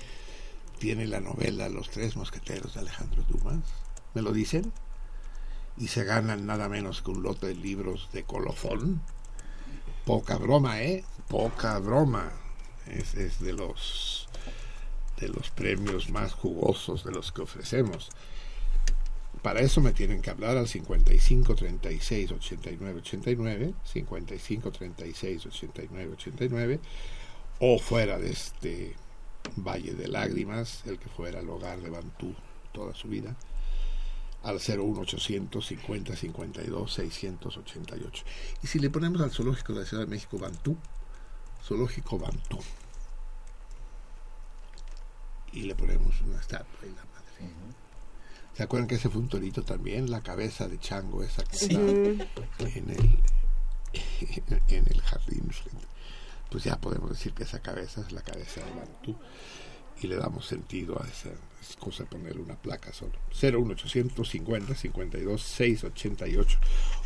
Tiene 0.81 1.07
la 1.07 1.21
novela 1.21 1.69
Los 1.69 1.91
Tres 1.91 2.17
Mosqueteros 2.17 2.75
de 2.75 2.81
Alejandro 2.81 3.23
Dumas. 3.29 3.61
¿Me 4.15 4.23
lo 4.23 4.33
dicen? 4.33 4.73
Y 5.77 5.89
se 5.89 6.05
ganan 6.05 6.47
nada 6.47 6.69
menos 6.69 7.03
que 7.03 7.11
un 7.11 7.23
lote 7.23 7.49
de 7.49 7.55
libros 7.55 8.09
de 8.13 8.25
colofón. 8.25 9.01
Poca 10.05 10.37
broma, 10.37 10.83
¿eh? 10.83 11.05
Poca 11.29 11.79
broma. 11.79 12.31
Es, 12.87 13.15
es 13.15 13.41
de 13.41 13.53
los 13.53 14.29
de 15.23 15.29
los 15.29 15.51
premios 15.51 16.11
más 16.11 16.33
jugosos 16.33 17.05
de 17.05 17.13
los 17.13 17.31
que 17.31 17.43
ofrecemos. 17.43 18.11
Para 19.41 19.61
eso 19.61 19.81
me 19.81 19.93
tienen 19.93 20.23
que 20.23 20.31
hablar 20.31 20.57
al 20.57 20.69
55 20.69 21.55
36 21.55 22.33
89 22.33 23.01
89, 23.01 23.75
55 23.85 24.73
36 24.73 25.47
89 25.47 26.13
89, 26.13 26.81
o 27.61 27.79
fuera 27.79 28.19
de 28.19 28.31
este 28.31 28.95
Valle 29.57 29.95
de 29.95 30.09
Lágrimas, 30.09 30.83
el 30.87 30.99
que 30.99 31.09
fuera 31.09 31.41
el 31.41 31.49
hogar 31.49 31.81
de 31.81 31.91
Bantú 31.91 32.35
toda 32.73 32.95
su 32.95 33.09
vida, 33.09 33.37
al 34.43 34.57
01800 34.57 35.65
50 35.65 36.17
52 36.17 36.93
688. 36.93 38.25
Y 38.63 38.67
si 38.67 38.79
le 38.79 38.91
ponemos 38.91 39.21
al 39.21 39.31
zoológico 39.31 39.73
de 39.73 39.81
la 39.81 39.87
Ciudad 39.87 40.05
de 40.05 40.11
México 40.11 40.39
Bantú, 40.39 40.77
zoológico 41.63 42.19
Bantú, 42.19 42.59
y 45.53 45.63
le 45.63 45.75
ponemos 45.75 46.21
una 46.23 46.41
estatua 46.41 46.81
y 46.83 46.95
la 46.95 47.05
madre. 47.05 47.55
¿Se 48.55 48.63
acuerdan 48.63 48.89
que 48.89 48.97
ese 48.97 49.09
fue 49.09 49.21
un 49.21 49.29
torito 49.29 49.63
también? 49.63 50.11
La 50.11 50.23
cabeza 50.23 50.67
de 50.67 50.79
chango 50.79 51.23
esa 51.23 51.45
que 51.45 51.57
está 51.57 51.75
en 51.79 52.91
el 52.91 53.19
en 54.69 54.87
el 54.89 55.01
jardín. 55.03 55.51
Pues 56.51 56.65
ya 56.65 56.81
podemos 56.81 57.11
decir 57.11 57.33
que 57.33 57.45
esa 57.45 57.61
cabeza 57.61 58.03
es 58.03 58.13
la 58.13 58.23
cabeza 58.23 58.65
de 58.65 58.71
Bantú 58.73 59.17
y 60.01 60.07
le 60.07 60.17
damos 60.17 60.47
sentido 60.47 61.01
a 61.01 61.07
esa 61.07 61.31
es 61.63 61.77
cosa 61.77 62.03
de 62.03 62.11
ponerle 62.11 62.43
una 62.43 62.57
placa 62.57 62.93
solo. 62.93 63.13
01800 63.41 64.29
50 64.29 64.75
52 64.75 65.43
688. 65.43 66.59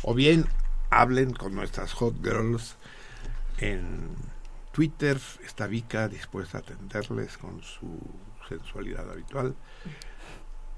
O 0.03 0.13
bien 0.13 0.45
hablen 0.89 1.31
con 1.31 1.53
nuestras 1.55 1.93
hot 1.93 2.15
girls 2.23 2.75
en 3.59 4.09
Twitter. 4.71 5.19
Está 5.45 5.67
Vika 5.67 6.07
dispuesta 6.07 6.57
a 6.57 6.61
atenderles 6.61 7.37
con 7.37 7.61
su 7.61 7.99
sensualidad 8.49 9.09
habitual. 9.09 9.55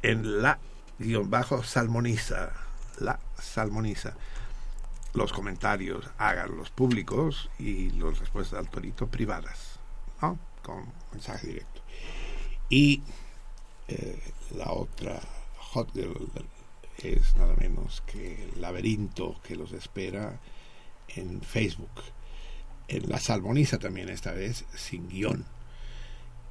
En 0.01 0.41
la 0.41 0.59
guion 0.97 1.29
bajo 1.29 1.63
salmoniza. 1.63 2.51
La 2.99 3.19
salmoniza. 3.41 4.15
Los 5.13 5.31
comentarios 5.31 6.05
háganlos 6.17 6.69
públicos 6.69 7.49
y 7.57 7.89
las 7.91 8.19
respuestas 8.19 8.59
al 8.59 8.69
torito 8.69 9.07
privadas. 9.07 9.79
¿no? 10.21 10.37
Con 10.63 10.91
mensaje 11.13 11.47
directo. 11.47 11.81
Y 12.69 13.01
eh, 13.89 14.19
la 14.55 14.71
otra 14.71 15.19
hot 15.57 15.89
es 16.97 17.35
nada 17.35 17.55
menos 17.55 18.03
que 18.05 18.43
el 18.43 18.61
laberinto 18.61 19.39
que 19.41 19.55
los 19.55 19.71
espera 19.71 20.39
en 21.07 21.41
Facebook. 21.41 21.89
En 22.87 23.09
la 23.09 23.19
salmoniza 23.19 23.79
también 23.79 24.09
esta 24.09 24.31
vez 24.31 24.65
sin 24.75 25.09
guion. 25.09 25.43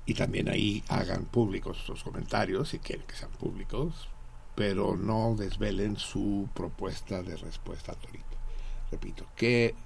Y 0.04 0.14
también 0.14 0.48
ahí 0.48 0.82
hagan 0.88 1.26
públicos 1.26 1.78
sus 1.78 2.02
comentarios 2.02 2.70
si 2.70 2.80
quieren 2.80 3.06
que 3.06 3.14
sean 3.14 3.30
públicos, 3.32 4.08
pero 4.56 4.96
no 4.96 5.36
desvelen 5.36 5.96
su 5.96 6.48
propuesta 6.54 7.22
de 7.22 7.36
respuesta 7.36 7.92
al 7.92 7.98
torito. 7.98 8.36
Repito, 8.90 9.26
qué, 9.36 9.76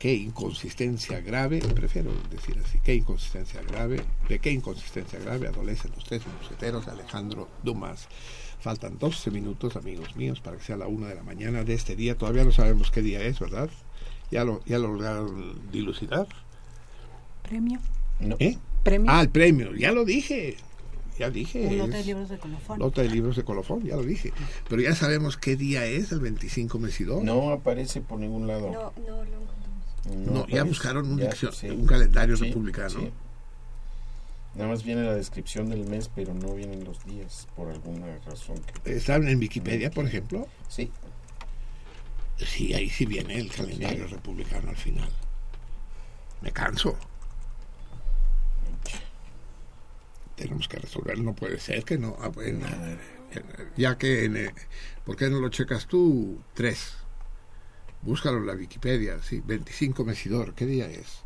qué 0.00 0.14
inconsistencia 0.14 1.20
grave, 1.20 1.60
prefiero 1.74 2.10
decir 2.30 2.56
así, 2.64 2.80
qué 2.82 2.94
inconsistencia 2.94 3.60
grave, 3.60 4.00
de 4.30 4.38
qué 4.38 4.50
inconsistencia 4.50 5.18
grave 5.18 5.46
adolecen 5.46 5.92
los 5.94 6.04
tres 6.04 6.22
mosqueteros 6.26 6.88
Alejandro 6.88 7.48
Dumas. 7.62 8.08
Faltan 8.60 8.98
12 8.98 9.30
minutos, 9.30 9.76
amigos 9.76 10.16
míos, 10.16 10.40
para 10.40 10.56
que 10.56 10.64
sea 10.64 10.78
la 10.78 10.86
una 10.86 11.08
de 11.08 11.16
la 11.16 11.22
mañana 11.22 11.64
de 11.64 11.74
este 11.74 11.96
día. 11.96 12.16
Todavía 12.16 12.44
no 12.44 12.50
sabemos 12.50 12.90
qué 12.90 13.02
día 13.02 13.20
es, 13.20 13.40
¿verdad? 13.40 13.68
¿Ya 14.30 14.42
lo, 14.44 14.64
ya 14.64 14.78
lo 14.78 14.88
lograron 14.88 15.70
dilucidar? 15.70 16.26
Premio. 17.42 17.78
No. 18.20 18.36
¿Eh? 18.38 18.56
Premio. 18.82 19.10
Ah, 19.10 19.20
el 19.20 19.28
premio, 19.28 19.74
ya 19.74 19.92
lo 19.92 20.06
dije. 20.06 20.56
Ya 21.18 21.28
dije. 21.28 21.66
Un 21.66 21.76
lote 21.76 21.98
de 21.98 22.04
libros 22.04 22.28
de 22.30 22.38
colofón. 22.38 22.78
Nota 22.78 23.02
de 23.02 23.10
libros 23.10 23.36
de 23.36 23.44
colofón, 23.44 23.82
ya 23.82 23.96
lo 23.96 24.02
dije. 24.02 24.32
Pero 24.66 24.80
ya 24.80 24.94
sabemos 24.94 25.36
qué 25.36 25.56
día 25.56 25.84
es, 25.84 26.10
el 26.12 26.20
25 26.20 26.78
Mesidor. 26.78 27.22
No 27.22 27.50
aparece 27.50 28.00
por 28.00 28.18
ningún 28.18 28.46
lado. 28.46 28.70
No, 28.70 28.92
no 29.06 29.24
lo 29.24 29.69
No, 30.06 30.34
ya 30.34 30.40
aparece. 30.40 30.62
buscaron 30.64 31.10
un, 31.12 31.18
Ya, 31.18 31.30
diccio- 31.30 31.52
sí. 31.52 31.68
un 31.70 31.86
calendario 31.86 32.36
Sí, 32.36 32.44
republicano. 32.46 32.88
sí. 33.00 33.10
Nada 34.54 34.68
más 34.70 34.82
viene 34.82 35.04
la 35.04 35.14
descripción 35.14 35.68
del 35.70 35.86
mes, 35.86 36.10
pero 36.14 36.34
no 36.34 36.54
vienen 36.54 36.82
los 36.84 37.04
días, 37.04 37.46
por 37.54 37.70
alguna 37.70 38.18
razón. 38.26 38.56
Que... 38.84 38.96
¿Están 38.96 39.28
en 39.28 39.38
Wikipedia, 39.38 39.90
por 39.90 40.06
ejemplo? 40.06 40.46
Sí, 40.68 40.90
Sí, 42.38 42.72
ahí 42.72 42.88
sí 42.88 43.04
viene 43.04 43.38
el 43.38 43.50
calendario 43.52 44.06
republicano 44.06 44.70
al 44.70 44.76
final. 44.76 45.10
me 46.40 46.50
canso. 46.52 46.96
Tenemos 50.36 50.68
que 50.68 50.78
resolverlo, 50.78 51.22
no 51.22 51.34
puede 51.34 51.60
ser 51.60 51.84
que 51.84 51.98
no. 51.98 52.16
Ah, 52.20 52.28
bueno, 52.28 52.66
ya 53.76 53.98
que, 53.98 54.24
en, 54.24 54.36
eh, 54.38 54.54
¿por 55.04 55.16
qué 55.16 55.28
no 55.28 55.38
lo 55.38 55.50
checas 55.50 55.86
tú? 55.86 56.40
Tres. 56.54 56.94
Búscalo 58.02 58.38
en 58.38 58.46
la 58.46 58.54
Wikipedia, 58.54 59.20
sí, 59.22 59.42
25 59.44 60.04
Mesidor, 60.04 60.54
¿qué 60.54 60.66
día 60.66 60.86
es? 60.86 61.22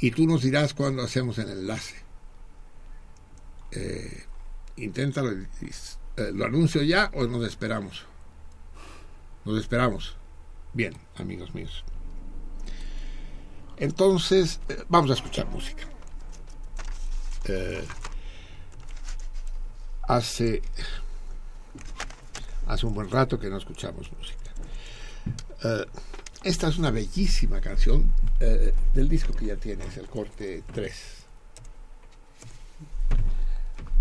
Y 0.00 0.10
tú 0.10 0.26
nos 0.26 0.42
dirás 0.42 0.74
cuándo 0.74 1.02
hacemos 1.02 1.38
el 1.38 1.50
enlace. 1.50 1.94
Eh, 3.70 4.24
inténtalo, 4.76 5.30
eh, 5.30 6.30
¿lo 6.32 6.44
anuncio 6.44 6.82
ya 6.82 7.10
o 7.14 7.26
nos 7.26 7.46
esperamos? 7.46 8.04
Nos 9.44 9.60
esperamos. 9.60 10.16
Bien, 10.72 10.94
amigos 11.16 11.54
míos. 11.54 11.84
Entonces, 13.76 14.60
eh, 14.68 14.82
vamos 14.88 15.10
a 15.10 15.14
escuchar 15.14 15.46
música. 15.46 15.84
Eh, 17.46 17.84
hace, 20.02 20.62
hace 22.66 22.86
un 22.86 22.94
buen 22.94 23.10
rato 23.10 23.38
que 23.38 23.50
no 23.50 23.58
escuchamos 23.58 24.10
música. 24.12 24.43
Eh, 25.64 25.86
esta 26.44 26.68
es 26.68 26.76
una 26.76 26.90
bellísima 26.90 27.60
canción 27.60 28.12
eh, 28.38 28.74
del 28.92 29.08
disco 29.08 29.32
que 29.32 29.46
ya 29.46 29.56
tienes, 29.56 29.96
el 29.96 30.06
corte 30.06 30.62
3. 30.74 30.92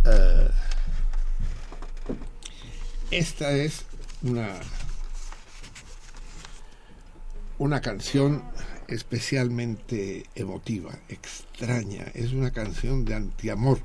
Eh, 0.05 0.49
esta 3.11 3.51
es 3.51 3.85
una 4.23 4.49
una 7.59 7.79
canción 7.79 8.43
especialmente 8.89 10.25
emotiva, 10.35 10.91
extraña. 11.07 12.05
Es 12.13 12.33
una 12.33 12.51
canción 12.51 13.05
de 13.05 13.15
antiamor 13.15 13.79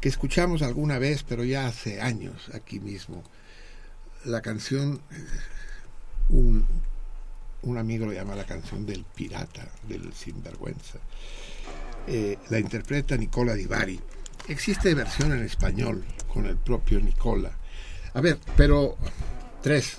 que 0.00 0.08
escuchamos 0.08 0.62
alguna 0.62 0.98
vez, 0.98 1.22
pero 1.22 1.44
ya 1.44 1.66
hace 1.66 2.00
años 2.00 2.50
aquí 2.54 2.80
mismo. 2.80 3.22
La 4.24 4.40
canción, 4.40 5.02
un, 6.30 6.66
un 7.62 7.78
amigo 7.78 8.06
lo 8.06 8.12
llama 8.12 8.34
la 8.34 8.44
canción 8.44 8.86
del 8.86 9.04
pirata, 9.04 9.68
del 9.86 10.12
sinvergüenza. 10.12 10.98
Eh, 12.06 12.38
la 12.48 12.58
interpreta 12.58 13.16
Nicola 13.16 13.54
Di 13.54 13.66
Bari. 13.66 14.00
Existe 14.48 14.94
versión 14.94 15.32
en 15.32 15.44
español 15.44 16.04
con 16.32 16.46
el 16.46 16.56
propio 16.56 17.00
Nicola. 17.00 17.52
A 18.14 18.20
ver, 18.20 18.38
pero 18.56 18.96
tres, 19.62 19.98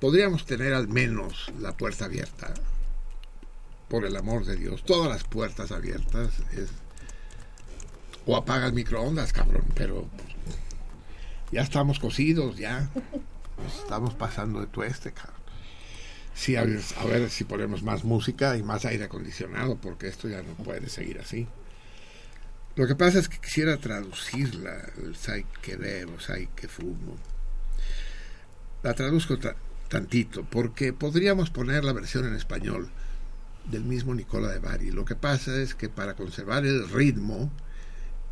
podríamos 0.00 0.44
tener 0.44 0.74
al 0.74 0.88
menos 0.88 1.52
la 1.60 1.76
puerta 1.76 2.06
abierta. 2.06 2.52
Por 3.88 4.04
el 4.04 4.16
amor 4.16 4.44
de 4.44 4.56
Dios, 4.56 4.84
todas 4.84 5.08
las 5.08 5.24
puertas 5.24 5.72
abiertas. 5.72 6.30
Es... 6.52 6.68
O 8.26 8.36
apaga 8.36 8.66
el 8.66 8.74
microondas, 8.74 9.32
cabrón, 9.32 9.64
pero 9.74 10.06
ya 11.50 11.62
estamos 11.62 11.98
cocidos, 11.98 12.58
ya. 12.58 12.90
Estamos 13.66 14.12
pasando 14.14 14.60
de 14.60 14.66
tueste, 14.66 15.12
cabrón. 15.12 15.37
Sí, 16.38 16.54
a 16.54 16.62
ver, 16.62 16.80
a 16.98 17.04
ver 17.04 17.30
si 17.30 17.42
ponemos 17.42 17.82
más 17.82 18.04
música 18.04 18.56
y 18.56 18.62
más 18.62 18.84
aire 18.84 19.04
acondicionado, 19.04 19.76
porque 19.76 20.06
esto 20.06 20.28
ya 20.28 20.40
no 20.40 20.54
puede 20.54 20.88
seguir 20.88 21.18
así. 21.18 21.48
Lo 22.76 22.86
que 22.86 22.94
pasa 22.94 23.18
es 23.18 23.28
que 23.28 23.38
quisiera 23.40 23.76
traducirla, 23.78 24.88
el 25.02 25.16
sai 25.16 25.44
que 25.60 25.74
bebo, 25.76 26.20
sai 26.20 26.48
que 26.54 26.68
fumo. 26.68 27.16
La 28.84 28.94
traduzco 28.94 29.36
ta- 29.40 29.56
tantito, 29.88 30.44
porque 30.44 30.92
podríamos 30.92 31.50
poner 31.50 31.84
la 31.84 31.92
versión 31.92 32.24
en 32.28 32.34
español 32.36 32.88
del 33.68 33.82
mismo 33.82 34.14
Nicola 34.14 34.48
de 34.50 34.60
Bari. 34.60 34.92
Lo 34.92 35.04
que 35.04 35.16
pasa 35.16 35.56
es 35.60 35.74
que 35.74 35.88
para 35.88 36.14
conservar 36.14 36.64
el 36.64 36.88
ritmo 36.88 37.50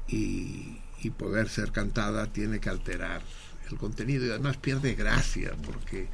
y, 0.06 0.78
y 1.02 1.10
poder 1.10 1.48
ser 1.48 1.72
cantada 1.72 2.28
tiene 2.32 2.60
que 2.60 2.70
alterar 2.70 3.22
el 3.68 3.76
contenido 3.78 4.24
y 4.24 4.30
además 4.30 4.58
pierde 4.58 4.94
gracia, 4.94 5.54
porque 5.64 6.06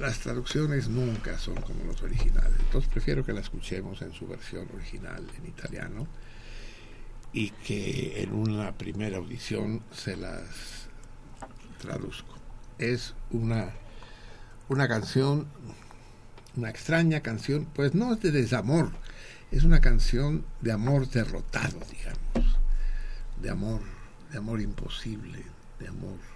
las 0.00 0.18
traducciones 0.18 0.88
nunca 0.88 1.38
son 1.38 1.54
como 1.56 1.84
los 1.84 2.02
originales. 2.02 2.58
Entonces 2.60 2.90
prefiero 2.90 3.24
que 3.24 3.32
la 3.32 3.40
escuchemos 3.40 4.02
en 4.02 4.12
su 4.12 4.26
versión 4.26 4.68
original 4.74 5.24
en 5.38 5.46
italiano 5.46 6.06
y 7.32 7.50
que 7.50 8.22
en 8.22 8.34
una 8.34 8.72
primera 8.72 9.18
audición 9.18 9.82
se 9.92 10.16
las 10.16 10.88
traduzco. 11.80 12.34
Es 12.78 13.14
una, 13.30 13.70
una 14.68 14.88
canción, 14.88 15.46
una 16.56 16.70
extraña 16.70 17.20
canción, 17.20 17.66
pues 17.74 17.94
no 17.94 18.14
es 18.14 18.20
de 18.20 18.32
desamor, 18.32 18.90
es 19.50 19.64
una 19.64 19.80
canción 19.80 20.44
de 20.60 20.72
amor 20.72 21.08
derrotado, 21.08 21.78
digamos, 21.90 22.58
de 23.40 23.50
amor, 23.50 23.80
de 24.32 24.38
amor 24.38 24.60
imposible, 24.60 25.44
de 25.78 25.88
amor 25.88 26.35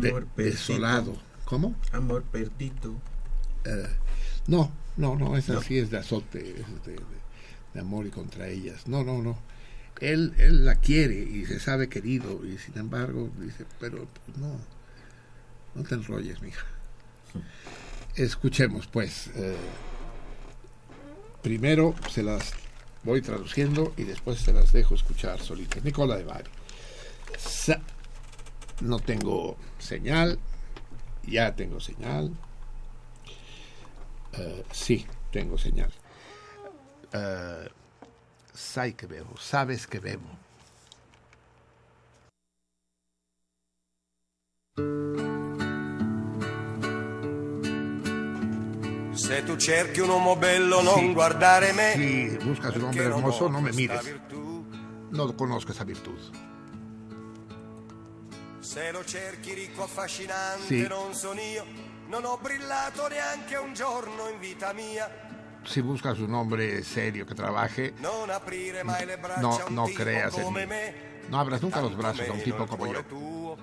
de- 0.00 0.08
Amor 0.10 0.26
desolado. 0.36 1.16
¿Cómo? 1.44 1.74
Amor 1.92 2.22
perdido. 2.24 2.94
Eh, 3.64 3.86
no, 4.46 4.70
no, 4.96 5.16
no, 5.16 5.36
esa 5.36 5.54
No. 5.54 5.62
sí 5.62 5.78
es 5.78 5.90
de 5.90 5.98
azote, 5.98 6.40
es 6.60 6.84
de, 6.86 6.92
de- 6.92 7.02
de 7.74 7.80
amor 7.80 8.06
y 8.06 8.10
contra 8.10 8.48
ellas. 8.48 8.86
No, 8.88 9.04
no, 9.04 9.22
no. 9.22 9.38
Él, 10.00 10.34
él 10.38 10.64
la 10.64 10.74
quiere 10.76 11.14
y 11.20 11.46
se 11.46 11.58
sabe 11.60 11.88
querido 11.88 12.44
y 12.46 12.58
sin 12.58 12.76
embargo 12.78 13.30
dice, 13.40 13.64
pero 13.80 14.06
pues, 14.24 14.36
no, 14.38 14.58
no 15.74 15.82
te 15.84 15.94
enrolles, 15.94 16.40
mija. 16.42 16.64
Escuchemos, 18.14 18.86
pues. 18.86 19.28
eh, 19.34 19.56
primero 21.42 21.94
se 22.10 22.22
las 22.22 22.52
voy 23.04 23.22
traduciendo 23.22 23.92
y 23.96 24.02
después 24.02 24.38
se 24.40 24.52
las 24.52 24.72
dejo 24.72 24.94
escuchar 24.94 25.40
solitas. 25.40 25.84
Nicola 25.84 26.16
de 26.16 26.24
Bari. 26.24 26.50
No 28.80 28.98
tengo 28.98 29.56
señal, 29.78 30.38
ya 31.24 31.54
tengo 31.54 31.80
señal. 31.80 32.32
Eh, 34.32 34.64
sí, 34.70 35.06
tengo 35.32 35.58
señal. 35.58 35.92
Sai 38.52 38.92
que 38.94 39.06
bebo, 39.06 39.36
sabes 39.38 39.86
que 39.86 39.98
bebo. 40.00 40.28
Se 49.14 49.42
tu 49.42 49.58
cerchi 49.58 50.00
un 50.00 50.10
uomo 50.10 50.36
bello, 50.36 50.82
non 50.82 51.12
guardare 51.12 51.72
me. 51.72 51.94
Si 51.94 52.36
buscas 52.44 52.76
un 52.76 52.84
hombre 52.84 53.04
hermoso, 53.04 53.48
no 53.48 53.60
me 53.60 53.72
mires. 53.72 54.04
No 55.10 55.34
conozco 55.36 55.72
esa 55.72 55.84
virtud. 55.84 56.20
Se 58.66 58.90
lo 58.90 59.04
cerchi 59.04 59.54
ricco 59.54 59.84
affascinante, 59.84 60.66
Sì. 60.66 60.86
non 60.88 61.14
sono 61.14 61.40
io. 61.40 61.64
Non 62.08 62.24
ho 62.24 62.36
brillato 62.36 63.06
neanche 63.06 63.54
un 63.56 63.72
giorno 63.74 64.28
in 64.28 64.40
vita 64.40 64.72
mia. 64.72 65.08
Si 65.62 65.80
buscas 65.82 66.18
un 66.18 66.34
hombre 66.34 66.82
serio 66.82 67.24
que 67.24 67.34
trabaje, 67.34 67.94
Non 67.98 68.28
aprire 68.28 68.82
mai 68.82 69.06
le 69.06 69.18
braccia 69.18 69.40
no, 69.40 69.56
a 69.56 69.64
un 69.68 69.74
no 69.74 69.84
tipo 69.84 70.02
creas 70.02 70.32
come 70.34 70.66
me. 70.66 70.94
No 71.28 71.38
abras 71.38 71.60
nunca 71.62 71.80
los 71.80 71.94
brazos 71.94 72.28
a 72.28 72.32
un 72.32 72.42
tipo 72.42 72.66
yo. 72.66 72.76
cuore 72.76 73.06
tuo. 73.06 73.56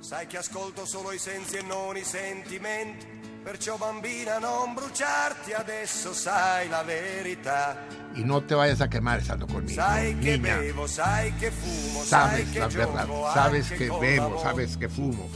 Sai 0.00 0.26
che 0.26 0.38
ascolto 0.38 0.84
solo 0.86 1.12
i 1.12 1.18
sensi 1.18 1.56
e 1.58 1.62
non 1.62 1.96
i 1.96 2.02
sentimenti. 2.04 3.11
Perciò 3.42 3.76
bambina 3.76 4.38
non 4.38 4.72
bruciarti 4.72 5.52
adesso 5.52 6.14
sai 6.14 6.68
la 6.68 6.84
verità. 6.84 7.76
Y 8.14 8.22
no 8.22 8.40
te 8.42 8.54
vayas 8.54 8.80
a 8.80 8.88
quemar 8.88 9.18
estando 9.18 9.46
conmigo. 9.46 9.74
Sai 9.74 10.14
Niña, 10.14 10.60
sai 10.86 11.32
fumo, 11.50 12.04
sabes 12.04 12.54
la 12.54 12.68
verdad, 12.68 13.06
gioco 13.06 13.32
sabes 13.32 13.68
que 13.70 13.90
bebo, 13.90 14.40
sabes 14.40 14.76
que 14.76 14.88
fumo, 14.88 15.28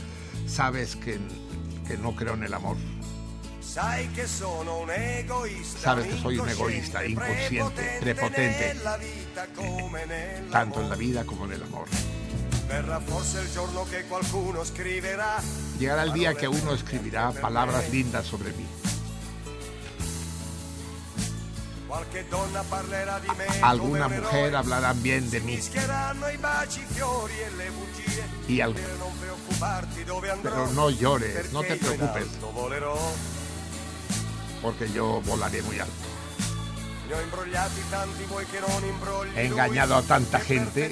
sabes 0.47 0.95
que, 0.95 1.19
que 1.85 1.97
no 1.97 2.15
creo 2.15 2.35
en 2.35 2.43
el 2.43 2.53
amor. 2.53 2.77
Sai 3.59 4.09
che 4.13 4.25
sono 4.25 4.79
un 4.79 4.89
egoista. 4.89 5.79
Sabes 5.79 6.07
que 6.07 6.17
soy 6.17 6.37
un 6.37 6.47
egoísta, 6.47 7.05
inconsciente, 7.05 7.99
prepotente 7.99 7.99
prepotente. 7.99 8.73
nella 8.73 8.97
vita 8.97 9.47
come 9.53 10.05
nell'amore. 10.05 10.51
tanto 10.51 10.81
en 10.81 10.89
la 10.89 10.95
vida 10.95 11.25
como 11.25 11.43
en 11.45 11.51
el 11.51 11.63
amor. 11.63 11.87
Llegará 15.79 16.03
el 16.03 16.13
día 16.13 16.33
que 16.35 16.47
uno 16.47 16.73
escribirá 16.73 17.31
palabras 17.31 17.89
lindas 17.91 18.25
sobre 18.25 18.51
mí. 18.53 18.65
Alguna 23.63 24.07
mujer 24.25 24.55
hablará 24.55 24.93
bien 24.93 25.29
de 25.31 25.39
mí. 25.39 25.53
e 25.53 25.57
y 28.51 28.61
al- 28.61 28.73
pero 30.43 30.67
no 30.73 30.89
llores, 30.89 31.51
no 31.53 31.61
te 31.61 31.75
preocupes, 31.77 32.25
porque 34.61 34.91
yo 34.91 35.21
volaré 35.21 35.61
muy 35.61 35.79
alto. 35.79 35.93
He 39.37 39.45
engañado 39.45 39.95
a 39.95 40.01
tanta 40.01 40.39
gente. 40.41 40.91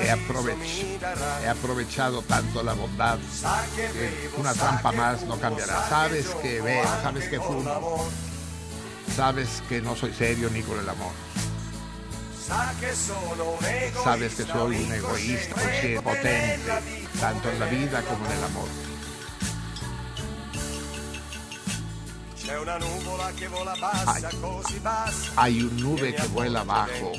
He, 0.00 0.10
aprovech- 0.10 0.98
he 1.42 1.48
aprovechado 1.48 2.22
tanto 2.22 2.62
la 2.62 2.72
bondad 2.74 3.18
que 3.76 4.30
una 4.38 4.52
trampa 4.54 4.92
más 4.92 5.22
no 5.22 5.38
cambiará. 5.40 5.88
Sabes 5.88 6.26
que 6.42 6.60
veo, 6.60 6.84
sabes 7.02 7.28
que 7.28 7.40
fumo, 7.40 8.08
sabes 9.16 9.62
que 9.68 9.80
no 9.80 9.96
soy 9.96 10.12
serio 10.14 10.48
ni 10.50 10.62
con 10.62 10.78
el 10.78 10.88
amor. 10.88 11.12
Sabes 14.04 14.34
que 14.34 14.44
soy 14.44 14.76
un 14.76 14.92
egoísta, 14.92 15.54
potente, 16.02 16.72
tanto 17.20 17.50
en 17.50 17.60
la 17.60 17.66
vida 17.66 18.02
como 18.02 18.24
en 18.26 18.32
el 18.32 18.44
amor. 18.44 18.68
Hay, 24.06 24.22
hay 25.36 25.62
un 25.62 25.76
nube 25.76 26.14
que 26.14 26.26
vuela 26.28 26.60
abajo 26.60 27.12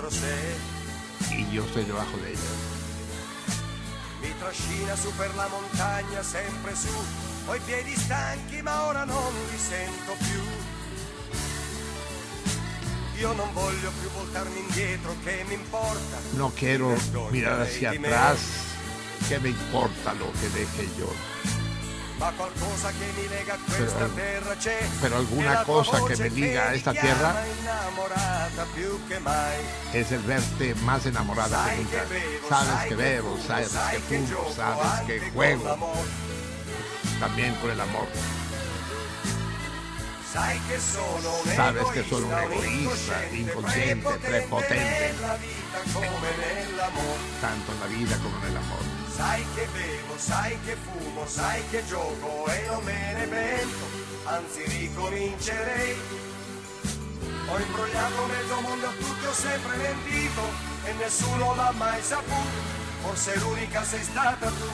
y 1.40 1.54
io 1.54 1.66
sto 1.68 1.80
debajo 1.80 2.18
di 2.18 2.32
ella. 2.32 2.78
Mi 4.22 4.34
trascina 4.38 4.96
su 4.96 5.14
per 5.16 5.34
la 5.36 5.48
montagna 5.48 6.22
sempre 6.22 6.76
su, 6.76 6.94
ho 7.46 7.56
i 7.56 7.60
piedi 7.66 7.96
stanchi 7.96 8.62
ma 8.62 8.84
ora 8.88 9.06
non 9.06 9.34
li 9.50 9.58
sento 9.58 10.14
più. 10.18 10.42
Io 13.20 13.34
non 13.34 13.52
voglio 13.54 13.92
più 14.00 14.10
voltarmi 14.12 14.60
indietro, 14.60 15.14
che 15.24 15.44
mi 15.48 15.56
importa. 15.56 16.18
No 16.32 16.52
quiero 16.56 16.96
mirar 17.32 17.62
hacia 17.62 17.92
atrás, 17.92 18.40
que 19.28 19.40
me 19.40 19.50
importa 19.50 20.14
lo 20.14 20.32
que 20.40 20.48
deje 20.50 20.88
yo. 20.98 21.12
Pero- 25.02 25.18
alguna 25.18 25.64
cosa 25.64 26.06
que 26.06 26.16
me 26.18 26.30
liga 26.30 26.68
a 26.68 26.72
mi 26.72 26.78
esta 26.78 26.92
tierra. 26.92 27.44
Es 29.94 30.12
el 30.12 30.22
verte 30.24 30.76
más 30.76 31.06
enamorada 31.06 31.70
que 31.70 31.78
nunca. 31.78 32.06
Sabes 32.50 32.88
que 32.88 32.96
bebo, 32.96 33.38
sabes 33.46 33.70
que 33.70 34.00
fumo, 34.00 34.54
sabes 34.56 35.02
que 35.08 35.32
juego, 35.32 35.78
también 37.20 37.56
con 37.56 37.72
el 37.72 37.80
amor. 37.82 38.08
Sono 40.80 41.56
Sabes 41.56 41.84
que 41.88 42.04
soy 42.08 42.22
un 42.22 42.34
egoísta, 42.34 43.36
inconsciente, 43.36 44.10
prepotente, 44.20 45.14
tanto 47.42 47.72
en 47.74 47.80
la 47.80 47.86
vida 47.88 48.18
como 48.18 48.38
en 48.38 48.52
el 48.52 48.58
amor. 48.58 48.99
Sai 49.20 49.46
che 49.54 49.68
bevo, 49.74 50.18
sai 50.18 50.58
che 50.64 50.78
fumo, 50.78 51.28
sai 51.28 51.62
che 51.70 51.86
gioco 51.86 52.46
e 52.48 52.66
non 52.68 52.82
me 52.86 53.14
ne 53.18 53.28
pento, 53.28 53.86
anzi 54.24 54.64
ricomincerei. 54.64 55.98
Ho 57.50 57.60
imbrogliato 57.60 58.26
mezzo 58.28 58.62
mondo 58.62 58.88
a 58.88 58.92
tutti, 58.92 59.26
ho 59.26 59.34
sempre 59.34 59.76
mentito 59.76 60.42
e 60.86 60.94
nessuno 60.94 61.54
l'ha 61.54 61.74
mai 61.76 62.02
saputo, 62.02 62.62
forse 63.02 63.38
l'unica 63.40 63.84
sei 63.84 64.04
stata 64.04 64.48
tu. 64.48 64.70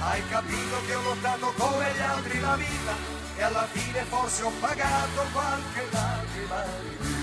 Hai 0.00 0.22
capito 0.28 0.76
che 0.86 0.94
ho 0.94 1.00
lottato 1.00 1.54
come 1.56 1.90
gli 1.94 2.02
altri 2.02 2.40
la 2.40 2.56
vita 2.56 2.94
e 3.38 3.42
alla 3.42 3.66
fine 3.72 4.04
forse 4.04 4.42
ho 4.42 4.52
pagato 4.60 5.22
qualche 5.32 5.88
lacrima 5.90 6.62
di 6.82 6.96
più. 7.00 7.18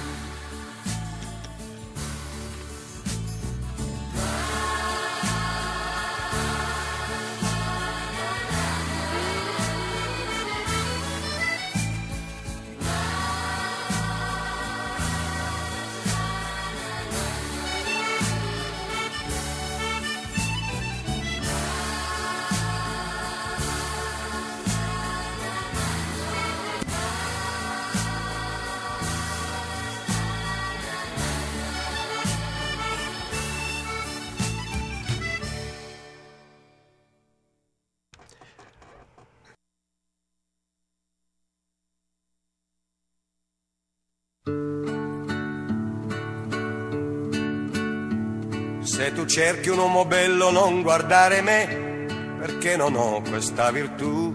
Se 48.81 49.11
tu 49.11 49.25
cerchi 49.25 49.69
un 49.69 49.79
uomo 49.79 50.05
bello 50.05 50.51
non 50.51 50.81
guardare 50.81 51.41
me, 51.41 52.05
perché 52.39 52.77
non 52.77 52.95
ho 52.95 53.21
questa 53.21 53.69
virtù. 53.69 54.33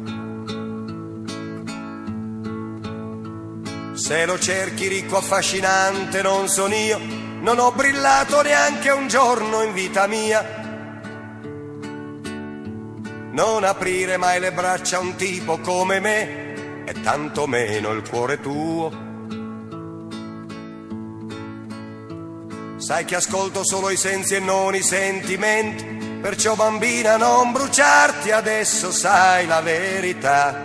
Se 3.95 4.27
lo 4.27 4.39
cerchi 4.39 4.89
ricco 4.89 5.17
affascinante 5.17 6.21
non 6.21 6.47
sono 6.49 6.75
io, 6.75 6.99
non 7.41 7.59
ho 7.59 7.73
brillato 7.73 8.43
neanche 8.43 8.91
un 8.91 9.09
giorno 9.09 9.63
in 9.63 9.73
vita 9.73 10.07
mia. 10.07 10.45
Non 13.33 13.65
aprire 13.65 14.19
mai 14.19 14.41
le 14.41 14.53
braccia 14.53 14.99
a 14.99 15.01
un 15.01 15.17
tipo 15.17 15.59
come 15.61 16.01
me, 16.01 16.85
e 16.85 17.01
tanto 17.01 17.47
meno 17.47 17.93
il 17.93 18.09
cuore 18.09 18.41
tuo. 18.41 19.10
Sai 22.91 23.05
che 23.05 23.15
ascolto 23.15 23.65
solo 23.65 23.89
i 23.91 23.97
sensi 23.97 24.35
e 24.35 24.41
non 24.41 24.75
i 24.75 24.83
sentimenti, 24.83 25.85
perciò 26.21 26.57
bambina 26.57 27.17
non 27.17 27.53
bruciarti, 27.53 28.33
adesso 28.33 28.91
sai 28.91 29.47
la 29.47 29.61
verità. 29.61 30.65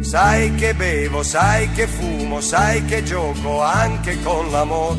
Sai 0.00 0.54
che 0.54 0.72
bevo, 0.72 1.22
sai 1.22 1.70
che 1.72 1.86
fumo, 1.86 2.40
sai 2.40 2.82
che 2.86 3.02
gioco 3.02 3.60
anche 3.60 4.22
con 4.22 4.50
l'amore. 4.50 4.98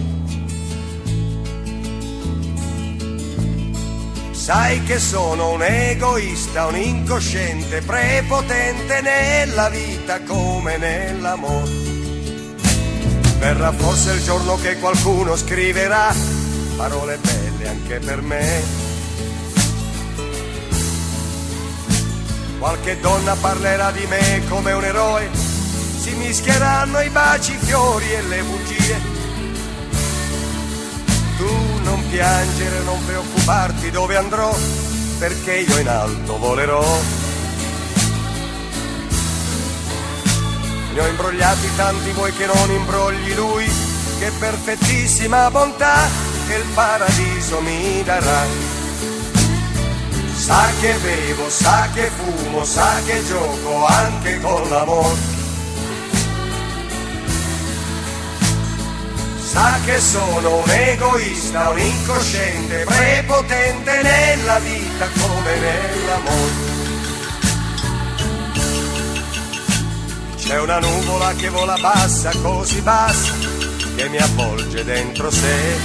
Sai 4.30 4.84
che 4.84 5.00
sono 5.00 5.54
un 5.54 5.64
egoista, 5.64 6.68
un 6.68 6.76
incosciente, 6.76 7.82
prepotente 7.82 9.02
nella 9.02 9.68
vita 9.70 10.22
come 10.22 10.78
nell'amore. 10.78 11.99
Verrà 13.40 13.72
forse 13.72 14.12
il 14.12 14.24
giorno 14.24 14.58
che 14.58 14.78
qualcuno 14.80 15.36
scriverà 15.38 16.14
parole 16.76 17.18
belle 17.18 17.68
anche 17.68 18.00
per 18.00 18.22
me. 18.22 18.62
Qualche 22.60 23.00
donna 23.00 23.36
parlerà 23.36 23.92
di 23.92 24.06
me 24.08 24.42
come 24.50 24.74
un 24.74 24.84
eroe, 24.84 25.30
si 25.34 26.12
mischieranno 26.16 27.00
i 27.00 27.10
baci, 27.10 27.54
i 27.54 27.58
fiori 27.58 28.12
e 28.12 28.22
le 28.24 28.44
bugie. 28.44 29.02
Tu 31.38 31.84
non 31.84 32.08
piangere, 32.10 32.80
non 32.84 33.04
preoccuparti 33.06 33.92
dove 33.92 34.18
andrò, 34.18 34.54
perché 35.18 35.60
io 35.60 35.80
in 35.80 35.88
alto 35.88 36.38
volerò. 36.38 37.29
Ne 40.94 41.00
ho 41.02 41.08
imbrogliati 41.08 41.70
tanti 41.76 42.12
vuoi 42.12 42.34
che 42.34 42.46
non 42.46 42.72
imbrogli 42.72 43.34
lui, 43.36 43.66
che 44.20 44.32
perfettissima 44.40 45.50
bontà 45.52 46.08
che 46.48 46.56
il 46.56 46.66
paradiso 46.74 47.62
mi 47.62 48.02
darà. 48.04 48.46
Sa 50.34 50.68
che 50.80 50.94
bevo, 50.94 51.50
sa 51.50 51.88
che 51.94 52.10
fumo, 52.10 52.64
sa 52.64 52.92
che 53.06 53.24
gioco 53.26 53.86
anche 53.86 54.40
con 54.40 54.68
l'amore. 54.70 55.38
Sa 59.44 59.80
che 59.86 60.00
sono 60.00 60.58
un 60.58 60.70
egoista, 60.70 61.70
un 61.70 61.80
incosciente, 61.80 62.84
prepotente 62.86 64.02
nella 64.02 64.60
vita 64.60 65.08
come 65.20 65.56
nell'amore. 65.60 66.69
C'è 70.50 70.60
una 70.60 70.80
nuvola 70.80 71.32
che 71.34 71.48
vola 71.50 71.78
bassa, 71.80 72.32
così 72.42 72.82
bassa, 72.82 73.34
che 73.96 74.10
mi 74.10 74.18
avvolge 74.18 74.84
dentro 74.84 75.30
sé. 75.30 75.78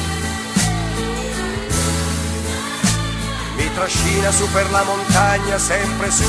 Mi 3.57 3.75
trascina 3.75 4.31
su 4.31 4.51
per 4.51 4.71
la 4.71 4.83
montagna, 4.85 5.59
sempre 5.59 6.11
su. 6.11 6.25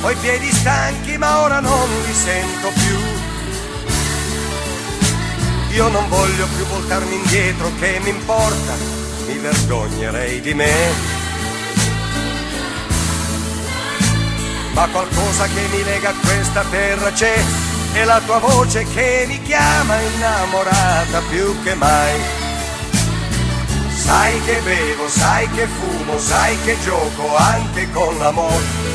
Ho 0.00 0.10
i 0.10 0.16
piedi 0.16 0.50
stanchi, 0.50 1.18
ma 1.18 1.42
ora 1.42 1.60
non 1.60 1.86
li 2.06 2.14
sento 2.14 2.70
più. 2.70 2.98
Io 5.74 5.88
non 5.88 6.08
voglio 6.08 6.46
più 6.56 6.64
voltarmi 6.64 7.16
indietro, 7.16 7.70
che 7.78 8.00
mi 8.02 8.08
importa, 8.08 8.76
mi 9.26 9.36
vergognerei 9.36 10.40
di 10.40 10.54
me. 10.54 11.22
ma 14.74 14.88
qualcosa 14.88 15.46
che 15.46 15.68
mi 15.70 15.84
lega 15.84 16.10
a 16.10 16.14
questa 16.20 16.64
terra 16.68 17.12
c'è, 17.12 17.44
è 17.94 18.04
la 18.04 18.20
tua 18.26 18.38
voce 18.38 18.84
che 18.92 19.24
mi 19.28 19.40
chiama 19.42 20.00
innamorata 20.00 21.20
più 21.30 21.62
che 21.62 21.74
mai. 21.74 22.20
Sai 23.94 24.42
che 24.42 24.60
bevo, 24.64 25.08
sai 25.08 25.48
che 25.50 25.66
fumo, 25.66 26.18
sai 26.18 26.58
che 26.64 26.76
gioco 26.82 27.36
anche 27.36 27.90
con 27.92 28.18
l'amore. 28.18 28.92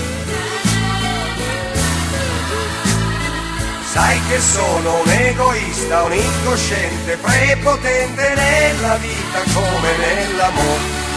Sai 3.92 4.20
che 4.28 4.40
sono 4.40 5.02
un 5.02 5.10
egoista, 5.10 6.04
un 6.04 6.14
incosciente, 6.14 7.18
prepotente 7.18 8.34
nella 8.36 8.96
vita 8.98 9.40
come 9.54 9.98
nell'amore. 9.98 11.08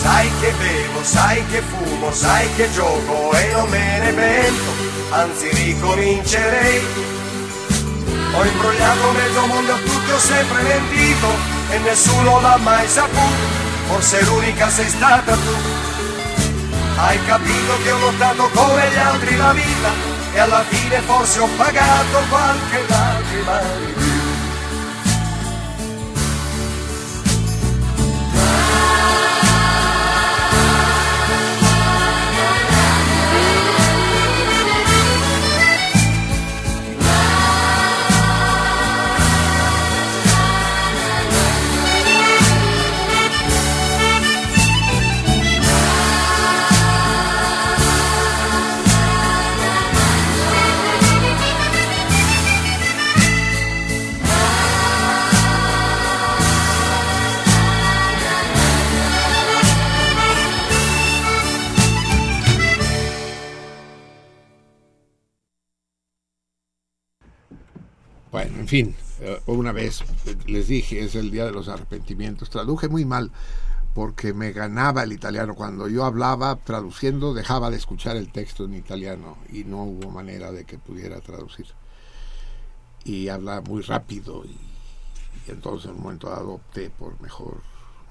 Sai 0.00 0.30
che 0.40 0.52
bevo, 0.58 1.04
sai 1.04 1.46
che 1.46 1.60
fumo, 1.60 2.12
sai 2.12 2.48
che 2.56 2.70
gioco 2.72 3.32
e 3.32 3.52
non 3.52 3.68
me 3.68 3.98
ne 4.00 4.12
pento, 4.12 4.93
anzi 5.14 5.48
ricomincerei. 5.48 6.82
Ho 8.34 8.44
imbrogliato 8.44 9.10
mezzo 9.12 9.46
mondo 9.46 9.72
a 9.72 9.76
tutti, 9.76 10.10
ho 10.10 10.18
sempre 10.18 10.62
mentito 10.62 11.28
e 11.70 11.78
nessuno 11.78 12.40
l'ha 12.40 12.56
mai 12.56 12.88
saputo, 12.88 13.44
forse 13.86 14.24
l'unica 14.24 14.68
sei 14.68 14.88
stata 14.88 15.34
tu. 15.34 15.54
Hai 16.96 17.18
capito 17.26 17.72
che 17.82 17.90
ho 17.92 17.98
lottato 17.98 18.50
come 18.54 18.90
gli 18.90 18.98
altri 18.98 19.36
la 19.36 19.52
vita 19.52 19.90
e 20.32 20.38
alla 20.38 20.64
fine 20.68 21.00
forse 21.00 21.38
ho 21.40 21.48
pagato 21.56 22.18
qualche 22.28 22.84
lacrima 22.88 24.03
fin, 68.74 68.96
eh, 69.20 69.40
una 69.46 69.70
vez 69.70 70.00
eh, 70.26 70.34
les 70.46 70.66
dije, 70.66 70.98
es 71.04 71.14
el 71.14 71.30
día 71.30 71.44
de 71.44 71.52
los 71.52 71.68
arrepentimientos. 71.68 72.50
Traduje 72.50 72.88
muy 72.88 73.04
mal 73.04 73.30
porque 73.94 74.34
me 74.34 74.50
ganaba 74.50 75.04
el 75.04 75.12
italiano. 75.12 75.54
Cuando 75.54 75.86
yo 75.86 76.04
hablaba 76.04 76.56
traduciendo, 76.56 77.34
dejaba 77.34 77.70
de 77.70 77.76
escuchar 77.76 78.16
el 78.16 78.32
texto 78.32 78.64
en 78.64 78.74
italiano 78.74 79.36
y 79.52 79.62
no 79.62 79.84
hubo 79.84 80.10
manera 80.10 80.50
de 80.50 80.64
que 80.64 80.76
pudiera 80.76 81.20
traducir. 81.20 81.66
Y 83.04 83.28
habla 83.28 83.60
muy 83.60 83.80
rápido 83.82 84.44
y, 84.44 84.58
entonces 85.46 85.88
en 85.88 85.96
un 85.96 86.02
momento 86.02 86.28
dado 86.30 86.54
opté 86.54 86.90
por 86.90 87.20
mejor 87.20 87.62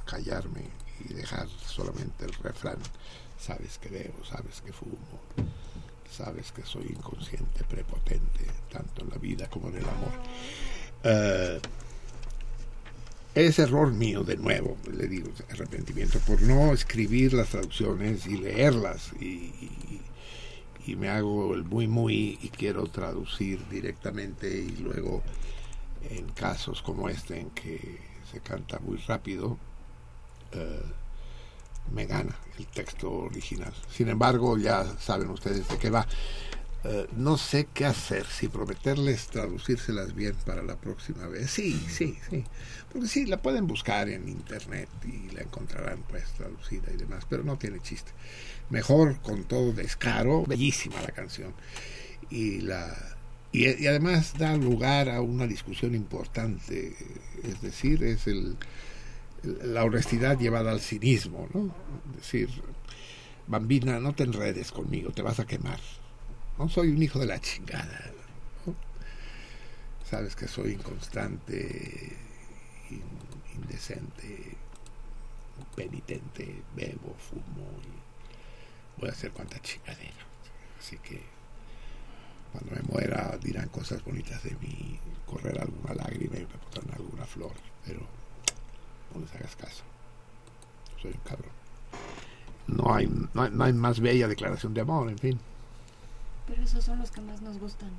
callarme 0.05 0.69
y 1.09 1.13
dejar 1.13 1.49
solamente 1.67 2.23
el 2.23 2.33
refrán. 2.35 2.77
Sabes 3.37 3.79
que 3.79 3.89
bebo, 3.89 4.23
sabes 4.23 4.61
que 4.61 4.71
fumo, 4.71 4.95
sabes 6.13 6.51
que 6.51 6.63
soy 6.63 6.85
inconsciente, 6.89 7.63
prepotente, 7.63 8.45
tanto 8.71 9.01
en 9.01 9.09
la 9.09 9.17
vida 9.17 9.49
como 9.49 9.69
en 9.69 9.77
el 9.77 9.83
amor. 9.83 10.11
Eh, 11.03 11.59
es 13.35 13.57
error 13.57 13.91
mío, 13.91 14.23
de 14.23 14.37
nuevo, 14.37 14.77
le 14.91 15.07
digo, 15.07 15.31
arrepentimiento, 15.49 16.19
por 16.19 16.41
no 16.43 16.71
escribir 16.71 17.33
las 17.33 17.49
traducciones 17.49 18.27
y 18.27 18.37
leerlas. 18.37 19.11
Y, 19.19 19.53
me 20.97 21.09
hago 21.09 21.55
el 21.55 21.63
muy, 21.63 21.87
muy 21.87 22.37
y 22.41 22.49
quiero 22.49 22.85
traducir 22.87 23.67
directamente 23.69 24.53
y 24.53 24.75
luego 24.77 25.23
en 26.09 26.27
casos 26.33 26.81
como 26.81 27.07
este 27.07 27.39
en 27.39 27.49
que 27.51 27.99
se 28.29 28.41
canta 28.41 28.79
muy 28.79 28.97
rápido, 28.97 29.57
eh, 30.51 30.81
me 31.93 32.05
gana 32.05 32.37
el 32.57 32.67
texto 32.67 33.11
original. 33.11 33.73
Sin 33.91 34.09
embargo, 34.09 34.57
ya 34.57 34.85
saben 34.99 35.29
ustedes 35.29 35.67
de 35.67 35.77
qué 35.77 35.89
va. 35.89 36.07
Eh, 36.85 37.07
no 37.15 37.37
sé 37.37 37.69
qué 37.73 37.85
hacer, 37.85 38.25
si 38.25 38.49
prometerles 38.49 39.27
traducírselas 39.27 40.13
bien 40.13 40.35
para 40.45 40.61
la 40.63 40.75
próxima 40.75 41.27
vez. 41.27 41.49
Sí, 41.49 41.81
sí, 41.89 42.17
sí. 42.29 42.43
Porque 42.91 43.07
sí, 43.07 43.25
la 43.25 43.41
pueden 43.41 43.67
buscar 43.67 44.09
en 44.09 44.27
internet 44.27 44.89
y 45.05 45.33
la 45.33 45.43
encontrarán 45.43 46.03
pues 46.09 46.25
traducida 46.33 46.91
y 46.93 46.97
demás, 46.97 47.25
pero 47.29 47.43
no 47.43 47.57
tiene 47.57 47.79
chiste. 47.79 48.11
Mejor 48.69 49.21
con 49.21 49.45
todo 49.45 49.71
descaro, 49.71 50.43
bellísima 50.45 51.01
la 51.01 51.11
canción. 51.11 51.53
Y 52.29 52.61
la 52.61 52.93
y, 53.53 53.83
y 53.83 53.87
además 53.87 54.33
da 54.37 54.57
lugar 54.57 55.07
a 55.09 55.21
una 55.21 55.47
discusión 55.47 55.95
importante, 55.95 56.95
es 57.43 57.61
decir, 57.61 58.03
es 58.03 58.27
el, 58.27 58.57
la 59.43 59.83
honestidad 59.83 60.37
llevada 60.39 60.71
al 60.71 60.79
cinismo, 60.79 61.47
¿no? 61.53 61.73
Es 62.11 62.17
decir, 62.21 62.49
bambina, 63.47 63.99
no 63.99 64.13
te 64.13 64.23
enredes 64.23 64.71
conmigo, 64.71 65.11
te 65.11 65.21
vas 65.21 65.39
a 65.39 65.45
quemar. 65.45 65.79
No 66.57 66.69
soy 66.69 66.89
un 66.89 67.01
hijo 67.03 67.19
de 67.19 67.25
la 67.25 67.39
chingada. 67.39 68.11
¿no? 68.65 68.75
Sabes 70.09 70.35
que 70.35 70.47
soy 70.47 70.73
inconstante, 70.73 72.15
in- 72.89 73.61
indecente, 73.61 74.55
penitente, 75.75 76.61
bebo, 76.75 77.15
fumo 77.17 77.67
y 77.83 78.99
voy 79.01 79.09
a 79.09 79.13
hacer 79.13 79.31
cuanta 79.31 79.59
chingadera. 79.61 80.25
Así 80.79 80.97
que 80.99 81.21
cuando 82.51 82.75
me 82.75 82.81
muera 82.83 83.37
dirán 83.41 83.69
cosas 83.69 84.03
bonitas 84.03 84.43
de 84.43 84.51
mí, 84.57 84.99
correr 85.25 85.59
alguna 85.59 85.95
lágrima 85.95 86.35
y 86.37 86.41
me 86.41 86.45
pondrán 86.45 86.95
alguna 86.97 87.25
flor, 87.25 87.53
pero 87.85 88.01
no 89.13 89.21
les 89.21 89.33
hagas 89.35 89.55
caso. 89.55 89.83
Soy 91.01 91.11
un 91.11 91.19
cabrón. 91.23 91.51
No 92.67 92.93
hay, 92.93 93.07
no 93.33 93.41
hay, 93.41 93.51
no 93.51 93.63
hay 93.63 93.73
más 93.73 93.99
bella 93.99 94.27
declaración 94.27 94.73
de 94.73 94.81
amor, 94.81 95.09
en 95.09 95.17
fin. 95.17 95.39
Pero 96.47 96.63
esos 96.63 96.83
son 96.83 96.99
los 96.99 97.11
que 97.11 97.21
más 97.21 97.41
nos 97.41 97.57
gustan. 97.59 97.89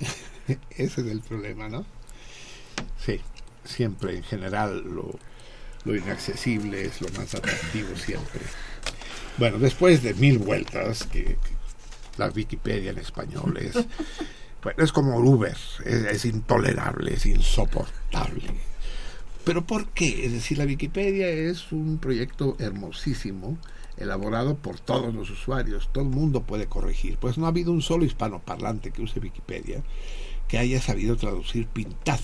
Ese 0.70 1.00
es 1.00 1.06
el 1.06 1.20
problema, 1.20 1.68
¿no? 1.68 1.84
Sí, 2.98 3.20
siempre 3.64 4.16
en 4.16 4.22
general 4.22 4.82
lo, 4.82 5.18
lo 5.84 5.96
inaccesible 5.96 6.86
es 6.86 7.00
lo 7.00 7.08
más 7.18 7.34
atractivo 7.34 7.96
siempre. 7.96 8.40
Bueno, 9.36 9.58
después 9.58 10.02
de 10.02 10.14
mil 10.14 10.38
vueltas, 10.38 11.04
que, 11.04 11.24
que 11.24 11.58
la 12.16 12.28
Wikipedia 12.28 12.90
en 12.90 12.98
español 12.98 13.56
es, 13.58 13.74
bueno, 14.62 14.82
es 14.82 14.92
como 14.92 15.18
Uber, 15.18 15.56
es, 15.84 16.04
es 16.04 16.24
intolerable, 16.24 17.14
es 17.14 17.26
insoportable. 17.26 18.67
¿Pero 19.44 19.66
por 19.66 19.88
qué? 19.88 20.26
Es 20.26 20.32
decir, 20.32 20.58
la 20.58 20.64
Wikipedia 20.64 21.28
es 21.28 21.72
un 21.72 21.98
proyecto 21.98 22.56
hermosísimo, 22.58 23.58
elaborado 23.96 24.56
por 24.56 24.78
todos 24.78 25.14
los 25.14 25.30
usuarios, 25.30 25.88
todo 25.92 26.04
el 26.04 26.10
mundo 26.10 26.42
puede 26.42 26.66
corregir. 26.66 27.16
Pues 27.18 27.38
no 27.38 27.46
ha 27.46 27.48
habido 27.48 27.72
un 27.72 27.82
solo 27.82 28.04
hispanoparlante 28.04 28.90
que 28.90 29.02
use 29.02 29.20
Wikipedia 29.20 29.82
que 30.48 30.58
haya 30.58 30.80
sabido 30.80 31.16
traducir 31.16 31.66
pintad, 31.66 32.20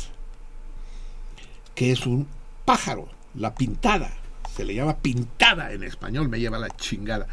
que 1.74 1.92
es 1.92 2.06
un 2.06 2.26
pájaro, 2.64 3.08
la 3.34 3.54
pintada, 3.54 4.12
se 4.56 4.64
le 4.64 4.74
llama 4.74 4.96
pintada 4.96 5.72
en 5.72 5.82
español, 5.82 6.28
me 6.28 6.40
lleva 6.40 6.58
la 6.58 6.70
chingada. 6.70 7.26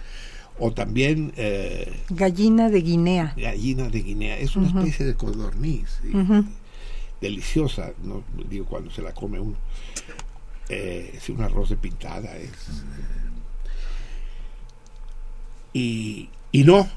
O 0.59 0.73
también 0.73 1.31
eh, 1.37 2.03
Gallina 2.09 2.69
de 2.69 2.81
Guinea. 2.81 3.33
gallina 3.37 3.89
de 3.89 4.01
Guinea, 4.01 4.37
es 4.37 4.55
una 4.55 4.67
especie 4.67 5.05
de 5.05 5.15
codorniz. 5.15 6.01
Deliciosa, 7.21 7.91
no 8.03 8.23
digo 8.49 8.65
cuando 8.65 8.91
se 8.91 9.01
la 9.01 9.13
come 9.13 9.39
uno. 9.39 9.55
Eh, 10.69 11.11
es 11.15 11.29
un 11.29 11.41
arroz 11.41 11.69
de 11.69 11.77
pintada, 11.77 12.35
es 12.37 12.51
y, 15.73 16.29
y 16.51 16.63
no, 16.63 16.89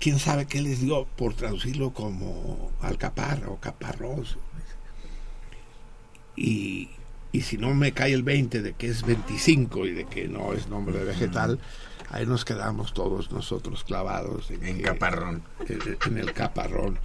quién 0.00 0.18
sabe 0.18 0.46
qué 0.46 0.62
les 0.62 0.80
dio 0.80 1.04
por 1.16 1.34
traducirlo 1.34 1.90
como 1.92 2.70
alcaparra 2.80 3.48
o 3.50 3.58
caparroso. 3.60 4.38
Y, 6.34 6.90
y 7.32 7.42
si 7.42 7.56
no 7.58 7.74
me 7.74 7.92
cae 7.92 8.12
el 8.12 8.22
20 8.22 8.62
de 8.62 8.72
que 8.74 8.88
es 8.88 9.02
25 9.02 9.86
y 9.86 9.92
de 9.92 10.04
que 10.06 10.28
no 10.28 10.52
es 10.52 10.68
nombre 10.68 10.98
de 10.98 11.04
vegetal, 11.04 11.58
ahí 12.10 12.26
nos 12.26 12.44
quedamos 12.44 12.92
todos 12.94 13.30
nosotros 13.32 13.84
clavados 13.84 14.50
en, 14.50 14.64
En 14.64 14.76
que- 14.78 14.82
caparrón. 14.82 15.42
en, 15.68 15.98
en 16.06 16.18
el 16.18 16.32
caparrón. 16.32 16.98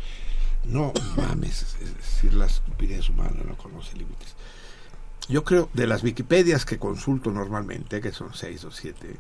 No 0.66 0.94
mames, 1.18 1.76
es 1.82 1.98
decir, 1.98 2.34
la 2.34 2.46
estupidez 2.46 3.10
humana 3.10 3.42
no 3.46 3.58
conoce 3.58 3.98
límites. 3.98 4.36
Yo 5.28 5.44
creo, 5.44 5.70
de 5.74 5.88
las 5.88 6.04
Wikipedias 6.04 6.66
que 6.66 6.80
consulto 6.80 7.32
normalmente, 7.32 8.02
que 8.02 8.12
son 8.12 8.34
seis 8.34 8.64
o 8.64 8.72
siete, 8.72 9.18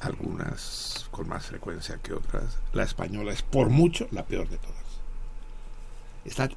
algunas 0.00 1.06
con 1.10 1.28
más 1.28 1.46
frecuencia 1.46 1.98
que 2.02 2.12
otras, 2.12 2.58
la 2.72 2.84
española 2.84 3.32
es 3.32 3.42
por 3.42 3.70
mucho 3.70 4.08
la 4.10 4.24
peor 4.26 4.48
de 4.48 4.58
todas. 4.58 4.76
Está 6.24 6.50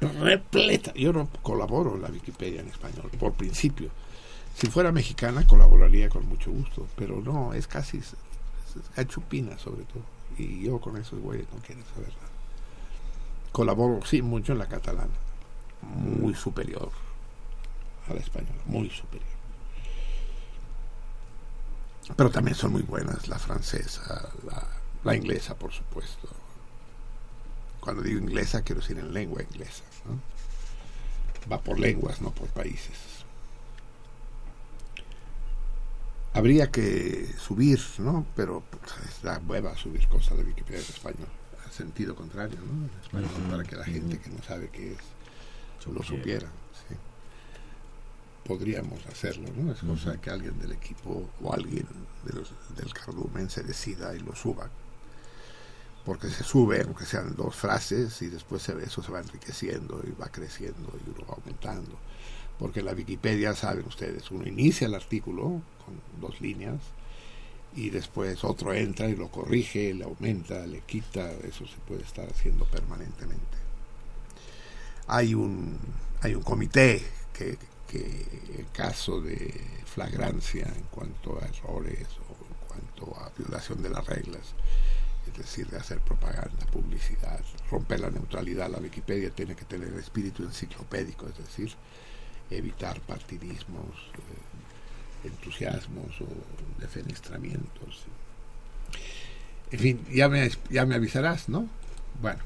repleta. 0.00 0.92
Yo 0.94 1.12
no 1.12 1.28
colaboro 1.42 1.96
en 1.96 2.02
la 2.02 2.08
Wikipedia 2.08 2.60
en 2.60 2.68
español, 2.68 3.10
por 3.18 3.34
principio. 3.34 3.90
Si 4.54 4.68
fuera 4.68 4.92
mexicana, 4.92 5.46
colaboraría 5.46 6.08
con 6.08 6.26
mucho 6.26 6.50
gusto, 6.50 6.86
pero 6.96 7.20
no, 7.20 7.54
es 7.54 7.66
casi 7.66 7.98
es, 7.98 8.14
es 8.76 8.96
gachupina 8.96 9.58
sobre 9.58 9.84
todo. 9.84 10.02
Y 10.36 10.64
yo 10.64 10.80
con 10.80 10.96
esos 10.96 11.20
güeyes 11.20 11.46
no 11.52 11.60
quiero 11.60 11.82
saber 11.94 12.08
nada. 12.16 12.27
Colaboro, 13.52 14.04
sí, 14.04 14.22
mucho 14.22 14.52
en 14.52 14.58
la 14.58 14.68
catalana. 14.68 15.14
Muy 15.82 16.34
superior 16.34 16.90
a 18.08 18.14
la 18.14 18.20
española, 18.20 18.60
muy 18.66 18.90
superior. 18.90 19.28
Pero 22.16 22.30
también 22.30 22.54
son 22.56 22.72
muy 22.72 22.82
buenas 22.82 23.28
la 23.28 23.38
francesa, 23.38 24.30
la, 24.46 24.66
la 25.04 25.16
inglesa, 25.16 25.54
por 25.54 25.72
supuesto. 25.72 26.28
Cuando 27.80 28.02
digo 28.02 28.18
inglesa, 28.18 28.62
quiero 28.62 28.80
decir 28.80 28.98
en 28.98 29.12
lengua 29.12 29.42
inglesa. 29.42 29.84
¿no? 30.06 30.20
Va 31.50 31.60
por 31.60 31.78
lenguas, 31.78 32.20
no 32.20 32.30
por 32.30 32.48
países. 32.48 32.96
Habría 36.34 36.70
que 36.70 37.34
subir, 37.38 37.80
¿no? 37.98 38.26
Pero 38.36 38.62
pues, 38.70 39.22
da 39.22 39.40
hueva 39.46 39.76
subir 39.76 40.06
cosas 40.08 40.36
de 40.38 40.44
Wikipedia 40.44 40.80
en 40.80 40.84
español. 40.84 41.28
En 41.78 41.86
sentido 41.86 42.16
contrario, 42.16 42.58
¿no? 42.60 42.86
En 42.86 43.00
español, 43.00 43.50
para 43.50 43.62
que 43.62 43.76
la 43.76 43.84
gente 43.84 44.18
que 44.18 44.30
no 44.30 44.42
sabe 44.42 44.68
qué 44.70 44.92
es 44.92 44.98
lo 45.86 46.02
supiera. 46.02 46.48
sí. 46.88 46.94
Podríamos 48.44 49.04
hacerlo, 49.06 49.48
¿no? 49.56 49.72
Es 49.72 49.80
cosa 49.80 50.20
que 50.20 50.28
alguien 50.30 50.58
del 50.58 50.72
equipo 50.72 51.30
o 51.42 51.52
alguien 51.52 51.86
de 52.24 52.32
los- 52.32 52.52
del 52.76 52.92
cardumen 52.92 53.48
se 53.48 53.62
decida 53.62 54.14
y 54.14 54.18
lo 54.20 54.34
suba. 54.34 54.68
Porque 56.04 56.28
se 56.28 56.42
sube, 56.44 56.82
aunque 56.82 57.04
sean 57.04 57.36
dos 57.36 57.54
frases, 57.54 58.20
y 58.22 58.26
después 58.28 58.62
se, 58.62 58.72
eso 58.82 59.02
se 59.02 59.12
va 59.12 59.20
enriqueciendo 59.20 60.02
y 60.06 60.10
va 60.20 60.28
creciendo 60.28 60.92
y 61.06 61.10
uno 61.10 61.26
va 61.28 61.34
aumentando. 61.34 61.96
Porque 62.58 62.80
en 62.80 62.86
la 62.86 62.92
Wikipedia, 62.92 63.54
saben 63.54 63.86
ustedes, 63.86 64.30
uno 64.30 64.46
inicia 64.46 64.86
el 64.88 64.94
artículo 64.94 65.62
con 65.84 66.00
dos 66.20 66.40
líneas 66.40 66.80
y 67.76 67.90
después 67.90 68.42
otro 68.44 68.72
entra 68.72 69.08
y 69.08 69.16
lo 69.16 69.28
corrige, 69.28 69.94
le 69.94 70.04
aumenta, 70.04 70.66
le 70.66 70.80
quita, 70.80 71.30
eso 71.44 71.66
se 71.66 71.76
puede 71.86 72.02
estar 72.02 72.28
haciendo 72.28 72.64
permanentemente. 72.64 73.58
Hay 75.06 75.34
un, 75.34 75.78
hay 76.20 76.34
un 76.34 76.42
comité 76.42 77.02
que, 77.32 77.58
que 77.86 78.26
en 78.58 78.66
caso 78.72 79.20
de 79.20 79.52
flagrancia 79.86 80.66
en 80.66 80.84
cuanto 80.90 81.38
a 81.40 81.46
errores 81.46 82.06
o 82.28 82.44
en 82.44 82.66
cuanto 82.66 83.16
a 83.20 83.30
violación 83.36 83.82
de 83.82 83.90
las 83.90 84.06
reglas, 84.06 84.54
es 85.26 85.38
decir, 85.38 85.68
de 85.68 85.76
hacer 85.76 86.00
propaganda, 86.00 86.66
publicidad, 86.72 87.40
romper 87.70 88.00
la 88.00 88.10
neutralidad, 88.10 88.70
la 88.70 88.78
Wikipedia 88.78 89.30
tiene 89.30 89.54
que 89.54 89.64
tener 89.64 89.92
espíritu 89.94 90.42
enciclopédico, 90.42 91.26
es 91.28 91.38
decir, 91.38 91.72
evitar 92.50 93.00
partidismos, 93.00 93.94
eh, 94.14 94.47
entusiasmos 95.28 96.20
o 96.20 96.26
defenestramientos. 96.80 98.04
En 99.70 99.78
fin, 99.78 100.00
ya 100.12 100.28
me, 100.28 100.50
ya 100.70 100.84
me 100.86 100.94
avisarás, 100.94 101.48
¿no? 101.48 101.68
Bueno. 102.20 102.40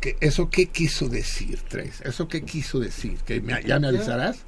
¿Qué- 0.00 0.16
¿Eso 0.20 0.48
qué 0.50 0.66
quiso 0.66 1.08
decir, 1.08 1.60
Tres? 1.68 2.00
¿Eso 2.02 2.26
qué 2.28 2.42
quiso 2.42 2.78
decir? 2.80 3.18
¿Que 3.26 3.40
me- 3.40 3.62
¿Ya 3.64 3.78
me 3.78 3.88
avisarás? 3.88 4.38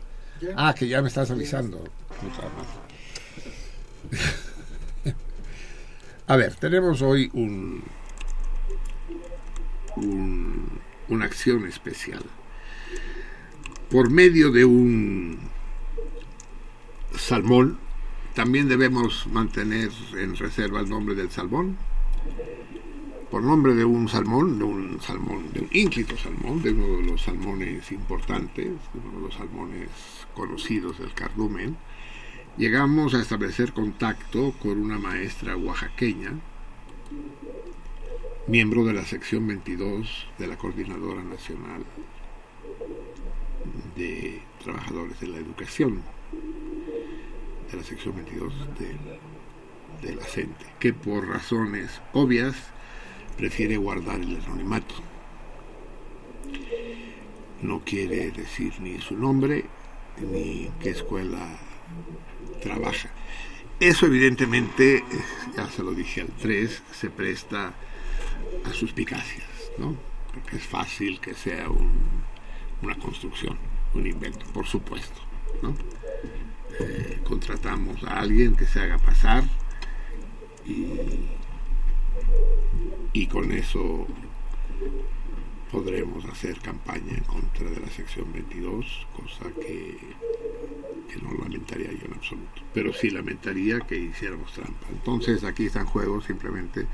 Ah, 0.57 0.75
que 0.77 0.89
ya 0.89 1.01
me 1.03 1.09
estás 1.09 1.31
avisando. 1.31 1.83
A 6.27 6.37
ver, 6.37 6.55
tenemos 6.55 7.03
hoy 7.03 7.31
un, 7.35 7.83
un- 9.97 10.81
una 11.09 11.25
acción 11.27 11.67
especial. 11.67 12.25
Por 13.91 14.11
medio 14.11 14.51
de 14.51 14.65
un 14.65 15.39
salmón, 17.17 17.79
también 18.35 18.69
debemos 18.69 19.27
mantener 19.29 19.91
en 20.19 20.37
reserva 20.37 20.81
el 20.81 20.89
nombre 20.89 21.15
del 21.15 21.31
salmón. 21.31 21.77
Por 23.31 23.43
nombre 23.43 23.75
de 23.75 23.85
un 23.85 24.09
salmón, 24.09 24.59
de 24.59 24.65
un 24.65 25.01
salmón, 25.01 25.53
de 25.53 25.61
un 25.61 25.69
ínclito 25.73 26.17
salmón, 26.17 26.63
de 26.63 26.73
uno 26.73 26.99
de 26.99 27.03
los 27.05 27.23
salmones 27.23 27.91
importantes, 27.91 28.67
de 28.67 29.01
uno 29.01 29.19
de 29.19 29.27
los 29.27 29.35
salmones 29.35 29.89
conocidos 30.35 30.99
del 30.99 31.13
cardumen, 31.15 31.77
llegamos 32.57 33.15
a 33.15 33.21
establecer 33.21 33.73
contacto 33.73 34.53
con 34.63 34.81
una 34.81 34.99
maestra 34.99 35.57
oaxaqueña, 35.57 36.33
miembro 38.47 38.85
de 38.85 38.93
la 38.93 39.05
sección 39.05 39.47
22 39.47 40.29
de 40.39 40.47
la 40.47 40.57
Coordinadora 40.57 41.23
Nacional 41.23 41.85
de 43.97 44.43
Trabajadores 44.63 45.19
de 45.21 45.29
la 45.29 45.39
Educación, 45.39 46.03
de 47.75 47.81
la 47.81 47.87
sección 47.87 48.15
22 48.17 48.53
de, 48.79 50.07
de 50.09 50.15
la 50.17 50.25
CENTE, 50.25 50.65
que 50.79 50.93
por 50.93 51.27
razones 51.29 52.01
obvias 52.13 52.55
prefiere 53.37 53.77
guardar 53.77 54.21
el 54.21 54.37
anonimato. 54.45 54.95
No 57.63 57.81
quiere 57.85 58.31
decir 58.31 58.75
ni 58.81 59.01
su 59.01 59.17
nombre 59.17 59.65
ni 60.21 60.71
qué 60.81 60.91
escuela 60.91 61.59
trabaja. 62.63 63.11
Eso 63.81 64.07
evidentemente, 64.07 65.03
ya 65.57 65.69
se 65.69 65.83
lo 65.83 65.93
dije 65.93 66.21
al 66.23 66.29
3, 66.29 66.83
se 66.93 67.11
presta 67.11 67.75
a 68.65 68.73
suspicacias, 68.73 69.49
¿no? 69.79 69.97
Porque 70.33 70.57
es 70.57 70.65
fácil 70.67 71.21
que 71.21 71.35
sea 71.35 71.69
un- 71.69 72.23
una 72.83 72.97
construcción, 72.99 73.59
un 73.95 74.07
invento, 74.07 74.47
por 74.53 74.67
supuesto, 74.67 75.21
¿no? 75.63 75.75
Eh, 76.81 77.21
contratamos 77.25 78.03
a 78.05 78.21
alguien 78.21 78.57
que 78.57 78.67
se 78.67 78.81
haga 78.81 78.99
pasar 78.99 79.45
y, 83.13 83.27
con 83.29 83.53
eso 83.53 84.07
podremos 85.71 86.25
hacer 86.27 86.61
campaña 86.61 87.17
en 87.17 87.25
contra 87.25 87.69
de 87.69 87.81
la 87.81 87.89
sección 87.89 88.33
22, 88.33 89.07
cosa 89.17 89.51
que, 89.55 89.99
que 91.11 91.17
no 91.21 91.35
lamentaría 91.35 91.91
yo 91.93 92.07
en 92.07 92.15
absoluto. 92.15 92.63
Pero 92.73 92.93
sí 92.93 93.11
lamentaría 93.11 93.81
que 93.81 93.97
hiciéramos 93.97 94.53
trampa. 94.53 94.87
Entonces 94.91 95.43
aquí 95.43 95.67
está 95.67 95.81
en 95.81 95.87
juego 95.87 96.21
simplemente 96.23 96.87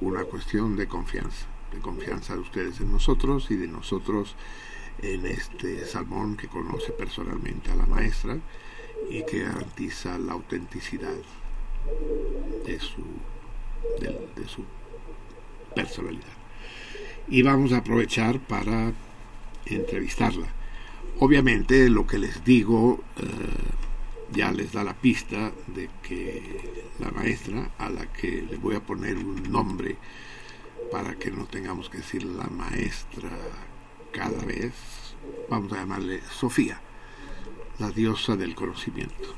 una 0.00 0.24
cuestión 0.24 0.76
de 0.76 0.88
confianza, 0.88 1.46
de 1.72 1.78
confianza 1.78 2.34
de 2.34 2.40
ustedes 2.40 2.80
en 2.80 2.90
nosotros 2.90 3.50
y 3.50 3.56
de 3.56 3.68
nosotros 3.68 4.34
en 5.02 5.26
este 5.26 5.86
salmón 5.86 6.36
que 6.36 6.48
conoce 6.48 6.92
personalmente 6.92 7.70
a 7.70 7.76
la 7.76 7.86
maestra 7.86 8.38
y 9.08 9.24
que 9.24 9.42
garantiza 9.42 10.18
la 10.18 10.32
autenticidad 10.32 11.16
de 12.66 12.78
su, 12.78 13.02
de, 14.00 14.28
de 14.36 14.48
su 14.48 14.64
personalidad. 15.74 16.24
Y 17.28 17.42
vamos 17.42 17.72
a 17.72 17.78
aprovechar 17.78 18.40
para 18.40 18.92
entrevistarla. 19.66 20.48
Obviamente 21.20 21.88
lo 21.88 22.06
que 22.06 22.18
les 22.18 22.44
digo 22.44 23.00
eh, 23.16 23.26
ya 24.32 24.52
les 24.52 24.72
da 24.72 24.84
la 24.84 24.94
pista 24.94 25.52
de 25.66 25.88
que 26.02 26.84
la 26.98 27.10
maestra, 27.10 27.70
a 27.78 27.90
la 27.90 28.06
que 28.12 28.42
le 28.42 28.56
voy 28.56 28.76
a 28.76 28.80
poner 28.80 29.16
un 29.18 29.50
nombre 29.50 29.96
para 30.90 31.14
que 31.16 31.30
no 31.30 31.46
tengamos 31.46 31.88
que 31.88 31.98
decir 31.98 32.24
la 32.24 32.46
maestra 32.46 33.30
cada 34.12 34.44
vez, 34.44 34.72
vamos 35.48 35.72
a 35.72 35.76
llamarle 35.76 36.20
Sofía, 36.30 36.80
la 37.80 37.90
diosa 37.90 38.36
del 38.36 38.54
conocimiento. 38.54 39.34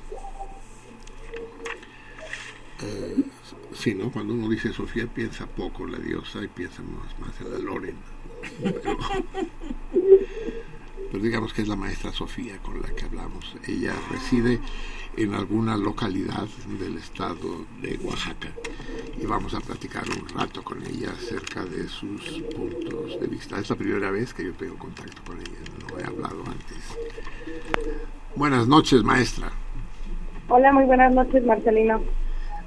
Eh, 2.83 3.25
sí, 3.73 3.95
¿no? 3.95 4.11
Cuando 4.11 4.35
uno 4.35 4.49
dice 4.49 4.73
Sofía 4.73 5.07
piensa 5.07 5.47
poco 5.47 5.85
en 5.87 5.93
la 5.93 5.99
diosa 5.99 6.43
y 6.43 6.49
piensa 6.49 6.83
más, 6.83 7.41
en 7.41 7.53
la 7.53 7.59
Loren. 7.59 7.97
Pero, 8.61 8.99
pero 11.13 11.23
digamos 11.23 11.53
que 11.53 11.63
es 11.63 11.69
la 11.69 11.77
maestra 11.77 12.13
Sofía 12.13 12.59
con 12.59 12.83
la 12.83 12.89
que 12.89 13.05
hablamos. 13.05 13.55
Ella 13.69 13.95
reside 14.11 14.59
en 15.17 15.35
alguna 15.35 15.77
localidad 15.77 16.49
del 16.81 16.97
estado 16.97 17.65
de 17.81 17.97
Oaxaca 18.03 18.49
y 19.21 19.25
vamos 19.25 19.55
a 19.55 19.61
platicar 19.61 20.05
un 20.09 20.29
rato 20.29 20.65
con 20.65 20.85
ella 20.85 21.13
acerca 21.13 21.65
de 21.65 21.89
sus 21.89 22.43
puntos 22.57 23.21
de 23.21 23.27
vista. 23.29 23.61
Es 23.61 23.71
la 23.71 23.77
primera 23.77 24.11
vez 24.11 24.35
que 24.35 24.45
yo 24.45 24.53
tengo 24.55 24.77
contacto 24.77 25.23
con 25.25 25.39
ella, 25.39 25.61
no 25.81 26.01
he 26.01 26.05
hablado 26.05 26.43
antes. 26.47 28.22
Buenas 28.35 28.67
noches, 28.67 29.03
maestra. 29.05 29.53
Hola, 30.49 30.73
muy 30.73 30.85
buenas 30.85 31.13
noches, 31.13 31.45
Marcelino. 31.45 32.03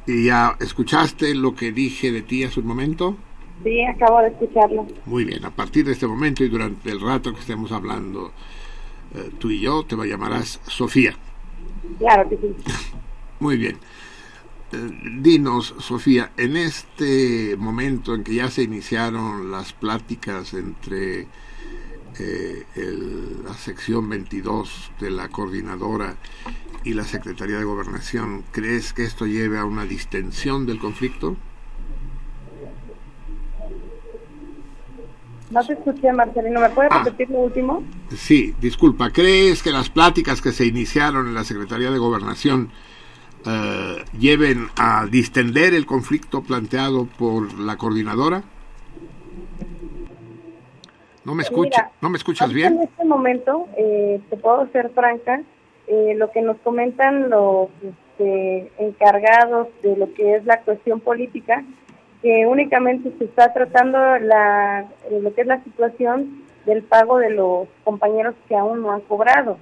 ¿Y 0.06 0.26
ya 0.26 0.56
escuchaste 0.60 1.34
lo 1.34 1.56
que 1.56 1.72
dije 1.72 2.12
de 2.12 2.22
ti 2.22 2.44
hace 2.44 2.60
un 2.60 2.68
momento? 2.68 3.18
Sí, 3.64 3.84
acabo 3.84 4.20
de 4.20 4.28
escucharlo. 4.28 4.86
Muy 5.06 5.26
bien, 5.26 5.44
a 5.44 5.50
partir 5.50 5.86
de 5.86 5.94
este 5.94 6.06
momento 6.06 6.44
y 6.44 6.50
durante 6.50 6.92
el 6.92 7.02
rato 7.02 7.34
que 7.34 7.40
estemos 7.40 7.72
hablando 7.72 8.32
eh, 9.16 9.32
tú 9.40 9.50
y 9.50 9.62
yo, 9.62 9.84
te 9.84 9.96
llamarás 9.96 10.60
Sofía. 10.68 11.16
Claro 11.98 12.30
que 12.30 12.38
sí. 12.38 12.56
Muy 13.40 13.58
bien. 13.58 13.78
Eh, 14.72 15.20
dinos, 15.20 15.74
Sofía, 15.80 16.32
en 16.38 16.58
este 16.58 17.56
momento 17.58 18.14
en 18.14 18.24
que 18.24 18.36
ya 18.36 18.52
se 18.52 18.62
iniciaron 18.62 19.52
las 19.52 19.74
pláticas 19.74 20.54
entre 20.54 21.28
eh, 22.20 22.66
el- 22.76 23.44
la 23.44 23.54
sección 23.54 24.10
22 24.10 24.92
de 25.00 25.10
la 25.12 25.30
coordinadora 25.30 26.16
y 26.84 26.94
la 26.94 27.04
Secretaría 27.04 27.58
de 27.58 27.64
Gobernación, 27.64 28.44
¿crees 28.52 28.94
que 28.94 29.04
esto 29.04 29.26
lleve 29.26 29.58
a 29.58 29.66
una 29.66 29.86
distensión 29.86 30.66
del 30.66 30.80
conflicto? 30.80 31.36
No 35.52 35.64
te 35.66 35.74
escuché, 35.74 36.12
Marcelino. 36.12 36.60
¿Me 36.60 36.70
puedes 36.70 36.92
Ah. 36.92 37.04
repetir 37.04 37.30
lo 37.30 37.40
último? 37.40 37.84
Sí, 38.16 38.54
disculpa, 38.60 39.12
¿crees 39.12 39.62
que 39.62 39.72
las 39.72 39.90
pláticas 39.90 40.42
que 40.42 40.52
se 40.52 40.66
iniciaron 40.66 41.28
en 41.28 41.34
la 41.34 41.44
Secretaría 41.44 41.92
de 41.92 41.98
Gobernación 41.98 42.70
eh, 43.48 44.04
lleven 44.18 44.70
a 44.76 45.06
distender 45.06 45.76
el 45.76 45.86
conflicto 45.86 46.42
planteado 46.42 47.06
por 47.06 47.54
la 47.60 47.78
coordinadora? 47.78 48.44
¿No 51.26 51.34
me, 51.34 51.42
escucha, 51.42 51.84
Mira, 51.84 51.92
¿no 52.02 52.10
me 52.10 52.18
escuchas 52.18 52.54
bien? 52.54 52.74
En 52.74 52.84
este 52.84 53.04
momento, 53.04 53.68
eh, 53.76 54.22
te 54.30 54.38
puedo 54.38 54.68
ser 54.68 54.92
franca, 54.92 55.42
eh, 55.88 56.14
lo 56.16 56.30
que 56.30 56.44
nos 56.44 56.58
comentan 56.58 57.32
los 57.32 57.70
este, 57.82 58.72
encargados 58.78 59.68
de 59.82 59.98
lo 59.98 60.14
que 60.14 60.36
es 60.36 60.46
la 60.46 60.62
cuestión 60.62 61.00
política, 61.00 61.64
que 62.22 62.46
únicamente 62.46 63.12
se 63.18 63.26
está 63.26 63.54
tratando 63.54 63.98
la, 64.20 64.86
eh, 65.10 65.20
lo 65.20 65.34
que 65.34 65.42
es 65.42 65.48
la 65.48 65.64
situación 65.64 66.44
del 66.66 66.84
pago 66.84 67.18
de 67.18 67.32
los 67.32 67.68
compañeros 67.84 68.36
que 68.48 68.56
aún 68.56 68.84
no 68.84 68.92
han 68.92 69.02
cobrado. 69.02 69.58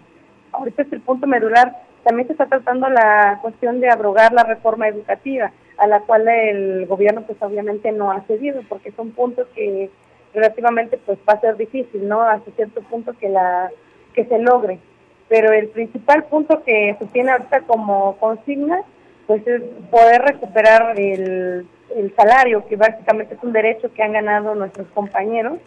Ahorita 0.52 0.82
es 0.82 0.92
el 0.92 1.02
punto 1.02 1.28
medular. 1.28 1.78
También 2.04 2.28
se 2.28 2.34
está 2.34 2.46
tratando 2.48 2.90
la 2.90 3.40
cuestión 3.42 3.80
de 3.80 3.90
abrogar 3.90 4.34
la 4.34 4.44
reforma 4.44 4.90
educativa, 4.90 5.52
a 5.78 5.88
la 5.88 6.02
cual 6.02 6.28
el 6.28 6.86
gobierno 6.88 7.22
pues 7.22 7.42
obviamente 7.42 7.92
no 7.94 8.12
ha 8.12 8.22
cedido, 8.22 8.62
porque 8.68 8.92
son 8.92 9.12
puntos 9.12 9.48
que 9.56 9.90
relativamente 10.34 10.98
pues 10.98 11.18
va 11.28 11.34
a 11.34 11.42
ser 11.42 11.58
difícil, 11.58 12.08
¿no? 12.08 12.22
Hasta 12.22 12.52
cierto 12.52 12.82
punto 12.82 13.14
que 13.14 13.30
la 13.30 13.70
que 14.14 14.26
se 14.26 14.40
logre. 14.40 14.80
Pero 15.30 15.52
el 15.52 15.70
principal 15.70 16.26
punto 16.26 16.64
que 16.64 16.96
se 17.00 17.06
tiene 17.08 17.32
ahorita 17.32 17.62
como 17.62 18.18
consigna 18.18 18.82
pues 19.28 19.46
es 19.48 19.62
poder 19.90 20.22
recuperar 20.22 21.00
el, 21.00 21.66
el 21.96 22.16
salario, 22.16 22.66
que 22.68 22.76
básicamente 22.76 23.36
es 23.36 23.44
un 23.44 23.54
derecho 23.54 23.94
que 23.94 24.04
han 24.04 24.14
ganado 24.14 24.54
nuestros 24.56 24.88
compañeros 24.88 25.60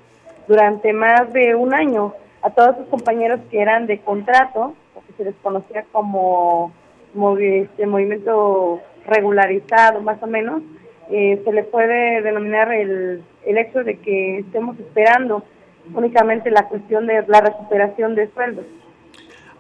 durante 0.47 0.93
más 0.93 1.33
de 1.33 1.55
un 1.55 1.75
año. 1.75 2.15
A 2.43 2.51
todos 2.51 2.77
sus 2.77 2.87
compañeros 2.89 3.41
que 3.51 3.61
eran 3.61 3.87
de 3.87 3.99
contrato, 4.01 4.75
o 4.95 5.01
que 5.07 5.13
se 5.17 5.25
les 5.25 5.35
conocía 5.37 5.85
como 5.91 6.73
este, 7.41 7.87
movimiento 7.87 8.81
regularizado 9.07 10.01
más 10.01 10.23
o 10.23 10.27
menos, 10.27 10.63
eh, 11.11 11.41
se 11.45 11.53
le 11.53 11.63
puede 11.63 12.21
denominar 12.23 12.73
el, 12.73 13.23
el 13.47 13.59
hecho 13.59 13.83
de 13.85 13.99
que 13.99 14.41
estemos 14.41 14.79
esperando 14.79 15.43
únicamente 15.95 16.51
la 16.51 16.69
cuestión 16.69 17.07
de 17.07 17.25
la 17.27 17.41
recuperación 17.41 18.15
de 18.15 18.31
sueldos. 18.33 18.65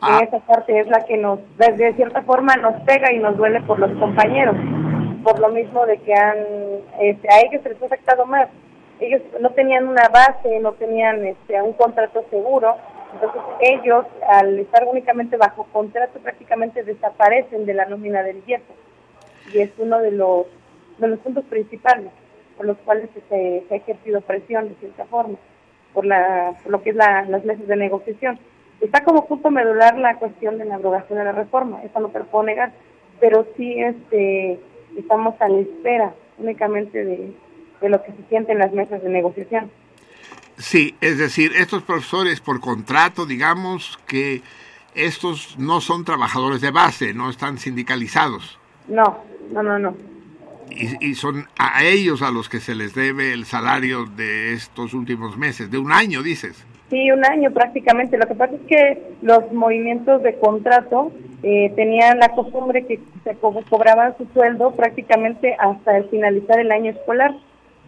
Ah. 0.01 0.21
Y 0.21 0.25
esa 0.25 0.41
parte 0.41 0.79
es 0.79 0.89
la 0.89 1.05
que 1.07 1.17
nos, 1.17 1.39
de, 1.57 1.73
de 1.73 1.95
cierta 1.95 2.23
forma, 2.23 2.57
nos 2.57 2.75
pega 2.83 3.13
y 3.13 3.19
nos 3.19 3.37
duele 3.37 3.61
por 3.63 3.79
los 3.79 3.93
compañeros, 3.99 4.57
por 5.23 5.39
lo 5.39 5.49
mismo 5.51 5.87
de 5.87 5.99
que 5.99 6.13
han, 6.13 6.37
este, 7.01 7.29
a 7.33 7.41
ellos 7.41 7.63
se 7.63 7.71
les 7.71 7.83
ha 7.83 7.87
afectado 7.87 8.27
más. 8.27 8.49
Ellos 8.99 9.23
no 9.41 9.51
tenían 9.51 9.89
una 9.89 10.09
base, 10.09 10.59
no 10.61 10.73
tenían 10.73 11.25
este, 11.25 11.61
un 11.63 11.75
contrato 11.75 12.25
seguro, 12.31 12.77
entonces 13.13 13.41
ellos, 13.61 14.05
al 14.29 14.59
estar 14.59 14.85
únicamente 14.85 15.37
bajo 15.37 15.65
contrato, 15.73 16.19
prácticamente 16.19 16.83
desaparecen 16.83 17.67
de 17.67 17.75
la 17.75 17.87
nómina 17.87 18.23
del 18.23 18.43
IEPO. 18.47 18.75
Y 19.55 19.61
es 19.61 19.71
uno 19.79 20.01
de 20.01 20.11
los, 20.11 20.47
de 20.99 21.09
los 21.09 21.19
puntos 21.21 21.45
principales 21.45 22.11
por 22.57 22.67
los 22.67 22.77
cuales 22.79 23.09
se, 23.15 23.65
se 23.69 23.75
ha 23.75 23.77
ejercido 23.77 24.21
presión 24.21 24.69
de 24.69 24.75
cierta 24.77 25.05
forma, 25.07 25.37
por, 25.93 26.05
la, 26.05 26.55
por 26.63 26.73
lo 26.73 26.83
que 26.83 26.91
es 26.91 26.97
la, 26.97 27.25
las 27.25 27.45
mesas 27.45 27.67
de 27.67 27.77
negociación. 27.77 28.39
Está 28.81 29.05
como 29.05 29.27
punto 29.27 29.51
medular 29.51 29.99
la 29.99 30.19
cuestión 30.19 30.59
de 30.59 30.65
la 30.65 30.75
abrogación 30.77 31.19
de 31.19 31.25
la 31.25 31.33
reforma, 31.33 31.83
eso 31.83 31.99
no 32.01 32.09
te 32.09 32.19
lo 32.19 32.27
puedo 32.27 32.45
negar, 32.45 32.73
pero 33.21 33.47
sí 33.57 33.81
este, 33.81 34.61
estamos 34.97 35.35
a 35.41 35.49
la 35.49 35.61
espera 35.61 36.15
únicamente 36.39 37.05
de, 37.05 37.33
de 37.81 37.89
lo 37.89 38.03
que 38.03 38.13
se 38.13 38.23
siente 38.29 38.53
en 38.53 38.59
las 38.59 38.73
mesas 38.73 39.03
de 39.03 39.09
negociación. 39.09 39.71
Sí, 40.59 40.95
es 41.01 41.19
decir, 41.19 41.53
estos 41.57 41.83
profesores 41.83 42.41
por 42.41 42.61
contrato, 42.61 43.27
digamos 43.27 43.99
que 44.07 44.43
estos 44.95 45.59
no 45.59 45.81
son 45.83 46.05
trabajadores 46.05 46.63
de 46.63 46.71
base, 46.71 47.13
no 47.13 47.29
están 47.29 47.59
sindicalizados. 47.59 48.59
No, 48.89 49.19
no, 49.53 49.63
no, 49.63 49.79
no. 49.79 50.16
Y, 50.71 51.11
y 51.11 51.15
son 51.15 51.47
a 51.59 51.85
ellos 51.85 52.23
a 52.23 52.31
los 52.31 52.49
que 52.49 52.61
se 52.61 52.75
les 52.75 52.95
debe 52.95 53.33
el 53.33 53.45
salario 53.47 54.05
de 54.07 54.53
estos 54.53 54.95
últimos 54.95 55.37
meses, 55.37 55.71
de 55.71 55.79
un 55.79 55.93
año, 55.93 56.23
dices. 56.23 56.65
Sí, 56.91 57.11
un 57.11 57.25
año 57.25 57.51
prácticamente. 57.51 58.17
Lo 58.19 58.27
que 58.27 58.35
pasa 58.35 58.55
es 58.55 58.61
que 58.69 59.03
los 59.23 59.51
movimientos 59.53 60.23
de 60.23 60.39
contrato 60.39 61.11
eh, 61.43 61.73
tenían 61.75 62.19
la 62.19 62.29
costumbre 62.29 62.85
que 62.87 63.01
se 63.25 63.35
co- 63.37 63.63
cobraban 63.69 64.15
su 64.19 64.27
sueldo 64.33 64.71
prácticamente 64.73 65.57
hasta 65.59 65.97
el 65.97 66.05
finalizar 66.11 66.61
el 66.61 66.71
año 66.71 66.91
escolar. 66.93 67.35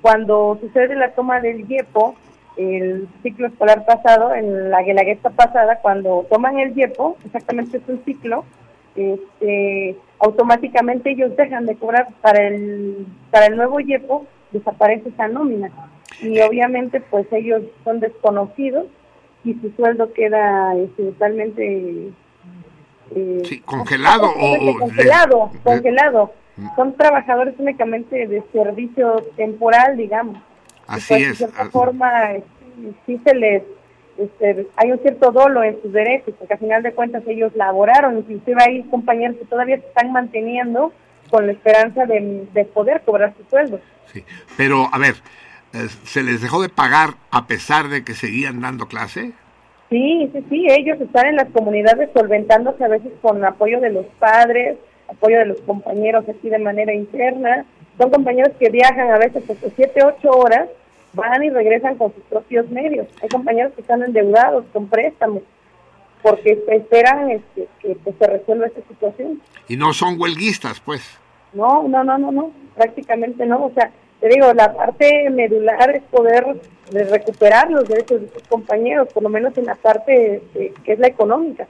Cuando 0.01 0.59
sucede 0.61 0.97
la 0.97 1.13
toma 1.13 1.41
del 1.41 1.71
IEPO, 1.71 2.15
el 2.57 3.07
ciclo 3.23 3.47
escolar 3.49 3.85
pasado, 3.87 4.35
en 4.35 4.71
la 4.71 4.83
guelaguetza 4.83 5.31
pasada, 5.31 5.79
cuando 5.81 6.27
toman 6.29 6.59
el 6.59 6.77
IEPO, 6.77 7.19
exactamente 7.25 7.77
es 7.77 7.83
un 7.89 8.03
ciclo, 8.05 8.45
este, 8.99 9.97
automáticamente 10.19 11.11
ellos 11.11 11.37
dejan 11.37 11.67
de 11.67 11.77
cobrar 11.77 12.09
para 12.21 12.47
el, 12.49 13.07
para 13.31 13.47
el 13.47 13.57
nuevo 13.57 13.81
IEPO, 13.81 14.27
desaparece 14.53 15.09
esa 15.11 15.29
nómina. 15.29 15.71
Y 16.21 16.41
obviamente 16.41 17.01
pues 17.01 17.27
ellos 17.33 17.63
son 17.85 18.01
desconocidos 18.01 18.87
y 19.45 19.55
su 19.55 19.71
sueldo 19.77 20.13
queda 20.13 20.75
este, 20.77 21.05
totalmente... 21.05 22.09
eh, 23.15 23.43
Sí, 23.45 23.61
congelado 23.61 24.31
o- 24.31 24.79
congelado, 24.79 25.51
de- 25.53 25.59
congelado. 25.61 26.33
Son 26.75 26.93
trabajadores 26.97 27.55
únicamente 27.59 28.27
de 28.27 28.43
servicio 28.53 29.23
temporal, 29.37 29.97
digamos. 29.97 30.39
Así 30.89 31.07
pues, 31.15 31.23
es. 31.23 31.29
De 31.29 31.35
cierta 31.37 31.63
ah, 31.63 31.71
forma, 31.71 32.33
este, 32.33 32.49
sí 33.07 33.21
se 33.25 33.35
les, 33.37 33.63
este, 34.19 34.67
hay 34.77 34.93
un 34.93 34.99
cierto 34.99 35.31
dolo 35.31 35.63
en 35.63 35.81
sus 35.81 35.93
derechos, 35.93 36.35
porque 36.39 36.55
al 36.55 36.61
final 36.61 36.83
de 36.83 36.93
cuentas 36.93 37.23
ellos 37.27 37.55
laboraron, 37.55 38.19
inclusive 38.19 38.63
hay 38.63 38.83
compañeros 38.85 39.37
que 39.37 39.45
todavía 39.47 39.79
se 39.79 39.87
están 39.87 40.13
manteniendo 40.13 40.93
con 41.31 41.47
la 41.47 41.53
esperanza 41.53 42.07
de, 42.07 42.47
de 42.53 42.65
poder 42.65 43.03
cobrar 43.03 43.35
su 43.37 43.45
sueldo. 43.49 43.81
sí. 44.13 44.25
Pero, 44.57 44.89
a 44.93 44.99
ver, 44.99 45.15
eh, 45.75 45.87
¿se 46.05 46.23
les 46.23 46.41
dejó 46.41 46.63
de 46.63 46.69
pagar 46.69 47.11
a 47.31 47.47
pesar 47.47 47.89
de 47.89 48.03
que 48.03 48.15
seguían 48.15 48.61
dando 48.61 48.87
clase? 48.87 49.33
Sí, 49.91 50.31
sí, 50.33 50.45
sí, 50.49 50.67
ellos 50.71 51.01
están 51.01 51.27
en 51.27 51.37
las 51.37 51.49
comunidades 51.51 52.11
solventándose 52.15 52.85
a 52.85 52.89
veces 52.89 53.13
con 53.23 53.45
apoyo 53.45 53.81
de 53.81 53.91
los 53.91 54.07
padres, 54.19 54.77
apoyo 55.09 55.39
de 55.39 55.47
los 55.47 55.61
compañeros 55.63 56.29
aquí 56.29 56.51
de 56.51 56.59
manera 56.59 56.93
interna. 56.93 57.65
Son 57.99 58.11
compañeros 58.11 58.53
que 58.59 58.71
viajan 58.71 59.11
a 59.11 59.19
veces 59.19 59.49
hasta 59.49 59.69
siete, 59.77 60.03
ocho 60.05 60.31
horas, 60.31 60.69
van 61.13 61.43
y 61.43 61.51
regresan 61.51 61.97
con 61.97 62.15
sus 62.15 62.23
propios 62.25 62.69
medios. 62.71 63.07
Hay 63.23 63.29
compañeros 63.29 63.73
que 63.75 63.81
están 63.81 64.03
endeudados 64.03 64.65
con 64.73 64.89
préstamos 64.89 65.43
porque 66.23 66.59
esperan 66.69 67.31
este, 67.31 67.69
que 67.81 67.97
pues, 68.03 68.17
se 68.19 68.27
resuelva 68.27 68.67
esta 68.67 68.81
situación. 68.89 69.41
Y 69.69 69.77
no 69.77 69.93
son 69.93 70.21
huelguistas, 70.21 70.81
pues. 70.81 71.03
No, 71.53 71.87
no, 71.89 72.05
no, 72.05 72.19
no, 72.19 72.33
no, 72.33 72.53
prácticamente 72.75 73.47
no. 73.47 73.67
O 73.67 73.73
sea, 73.73 73.91
te 74.21 74.29
digo, 74.29 74.53
la 74.53 74.75
parte 74.75 75.31
medular 75.31 75.95
es 75.95 76.03
poder 76.05 76.61
de 76.91 77.05
recuperar 77.05 77.71
los 77.71 77.89
derechos 77.89 78.21
de 78.23 78.29
sus 78.31 78.43
compañeros, 78.49 79.09
por 79.13 79.23
lo 79.23 79.29
menos 79.29 79.57
en 79.59 79.67
la 79.67 79.75
parte 79.75 80.43
eh, 80.55 80.73
que 80.85 80.93
es 80.93 80.99
la 80.99 81.07
económica. 81.07 81.67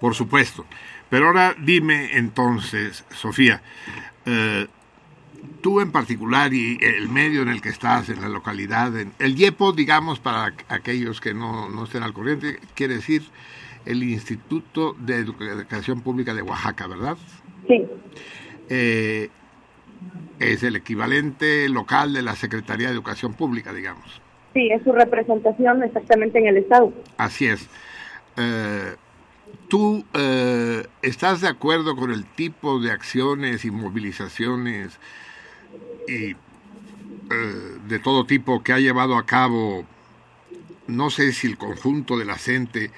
Por 0.00 0.14
supuesto. 0.14 0.64
Pero 1.08 1.26
ahora 1.26 1.54
dime 1.58 2.16
entonces, 2.16 3.04
Sofía, 3.10 3.60
eh, 4.24 4.66
tú 5.60 5.80
en 5.80 5.92
particular 5.92 6.52
y 6.54 6.78
el 6.80 7.08
medio 7.08 7.42
en 7.42 7.48
el 7.48 7.60
que 7.60 7.68
estás, 7.68 8.08
en 8.08 8.20
la 8.20 8.28
localidad, 8.28 8.96
en 8.98 9.12
el 9.18 9.36
IEPO, 9.38 9.72
digamos, 9.72 10.18
para 10.20 10.54
aquellos 10.68 11.20
que 11.20 11.34
no, 11.34 11.68
no 11.68 11.84
estén 11.84 12.02
al 12.02 12.12
corriente, 12.12 12.58
quiere 12.74 12.94
decir 12.96 13.22
el 13.84 14.02
Instituto 14.02 14.94
de 14.98 15.16
Educación 15.16 16.00
Pública 16.02 16.34
de 16.34 16.42
Oaxaca, 16.42 16.86
¿verdad? 16.86 17.16
Sí, 17.68 17.84
Eh, 18.68 19.28
es 20.38 20.62
el 20.62 20.76
equivalente 20.76 21.68
local 21.68 22.12
de 22.12 22.22
la 22.22 22.34
Secretaría 22.34 22.88
de 22.88 22.94
Educación 22.94 23.34
Pública, 23.34 23.72
digamos. 23.72 24.20
sí, 24.54 24.68
es 24.70 24.82
su 24.82 24.92
representación 24.92 25.82
exactamente 25.82 26.38
en 26.38 26.46
el 26.48 26.56
Estado. 26.58 26.92
Así 27.16 27.46
es. 27.46 27.68
Eh, 28.36 28.96
¿Tú 29.68 30.04
eh, 30.14 30.86
estás 31.02 31.40
de 31.40 31.48
acuerdo 31.48 31.94
con 31.96 32.10
el 32.10 32.24
tipo 32.24 32.80
de 32.80 32.90
acciones 32.90 33.64
y 33.64 33.70
movilizaciones 33.70 34.98
y, 36.08 36.30
eh, 36.30 36.36
de 37.88 37.98
todo 37.98 38.26
tipo 38.26 38.62
que 38.62 38.72
ha 38.72 38.78
llevado 38.78 39.16
a 39.16 39.24
cabo, 39.24 39.84
no 40.86 41.10
sé 41.10 41.32
si 41.32 41.46
el 41.46 41.56
conjunto 41.56 42.18
de 42.18 42.24
la 42.24 42.36
gente 42.36 42.90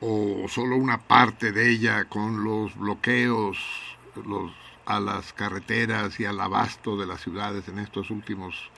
o 0.00 0.46
solo 0.48 0.76
una 0.76 0.98
parte 0.98 1.52
de 1.52 1.70
ella 1.70 2.04
con 2.04 2.44
los 2.44 2.76
bloqueos 2.76 3.58
los, 4.26 4.52
a 4.84 5.00
las 5.00 5.32
carreteras 5.32 6.18
y 6.20 6.24
al 6.24 6.40
abasto 6.40 6.96
de 6.96 7.06
las 7.06 7.20
ciudades 7.20 7.68
en 7.68 7.78
estos 7.78 8.10
últimos 8.10 8.70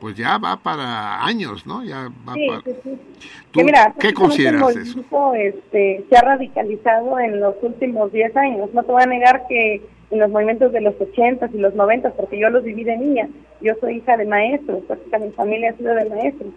pues 0.00 0.16
ya 0.16 0.36
va 0.36 0.56
para 0.56 1.24
años, 1.24 1.66
¿no? 1.66 1.82
Ya 1.82 2.10
va 2.28 2.34
Sí, 2.34 2.46
para... 2.48 2.60
sí, 2.60 2.70
sí. 2.82 2.98
¿Tú 3.52 3.60
mira, 3.60 3.94
qué 3.98 4.12
consideras 4.12 4.76
el 4.76 4.82
eso? 4.82 5.34
Este, 5.34 6.04
se 6.10 6.16
ha 6.16 6.20
radicalizado 6.20 7.18
en 7.20 7.40
los 7.40 7.54
últimos 7.62 8.12
10 8.12 8.36
años. 8.36 8.70
No 8.74 8.82
te 8.82 8.92
voy 8.92 9.02
a 9.02 9.06
negar 9.06 9.46
que 9.48 9.80
en 10.14 10.20
los 10.20 10.30
movimientos 10.30 10.72
de 10.72 10.80
los 10.80 10.94
80 11.00 11.50
y 11.52 11.58
los 11.58 11.74
90, 11.74 12.10
porque 12.12 12.38
yo 12.38 12.48
los 12.48 12.62
viví 12.64 12.84
de 12.84 12.96
niña, 12.96 13.28
yo 13.60 13.74
soy 13.80 13.96
hija 13.96 14.16
de 14.16 14.24
maestros, 14.24 14.82
prácticamente 14.84 15.28
mi 15.30 15.34
familia 15.34 15.70
ha 15.70 15.76
sido 15.76 15.94
de 15.94 16.08
maestros. 16.08 16.50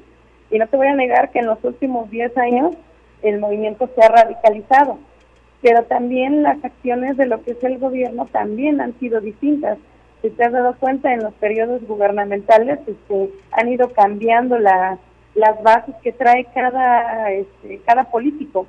Y 0.52 0.60
no 0.60 0.68
te 0.68 0.78
voy 0.78 0.88
a 0.88 0.96
negar 0.96 1.32
que 1.32 1.40
en 1.40 1.48
los 1.48 1.62
últimos 1.64 2.10
10 2.10 2.38
años 2.38 2.76
el 3.24 3.40
movimiento 3.40 3.90
se 3.96 4.02
ha 4.04 4.10
radicalizado. 4.10 5.00
Pero 5.62 5.84
también 5.84 6.44
las 6.44 6.64
acciones 6.64 7.18
de 7.18 7.26
lo 7.26 7.44
que 7.44 7.52
es 7.52 7.64
el 7.64 7.80
gobierno 7.80 8.28
también 8.32 8.80
han 8.80 8.98
sido 9.00 9.20
distintas. 9.22 9.80
Si 10.22 10.30
te 10.30 10.44
has 10.44 10.52
dado 10.52 10.76
cuenta, 10.80 11.14
en 11.14 11.24
los 11.24 11.34
periodos 11.34 11.82
gubernamentales 11.88 12.80
este, 12.88 13.30
han 13.52 13.70
ido 13.70 13.90
cambiando 13.92 14.58
la- 14.60 15.00
las 15.34 15.62
bases 15.64 15.96
que 16.04 16.12
trae 16.12 16.46
cada, 16.54 17.32
este, 17.32 17.80
cada 17.86 18.06
político. 18.06 18.68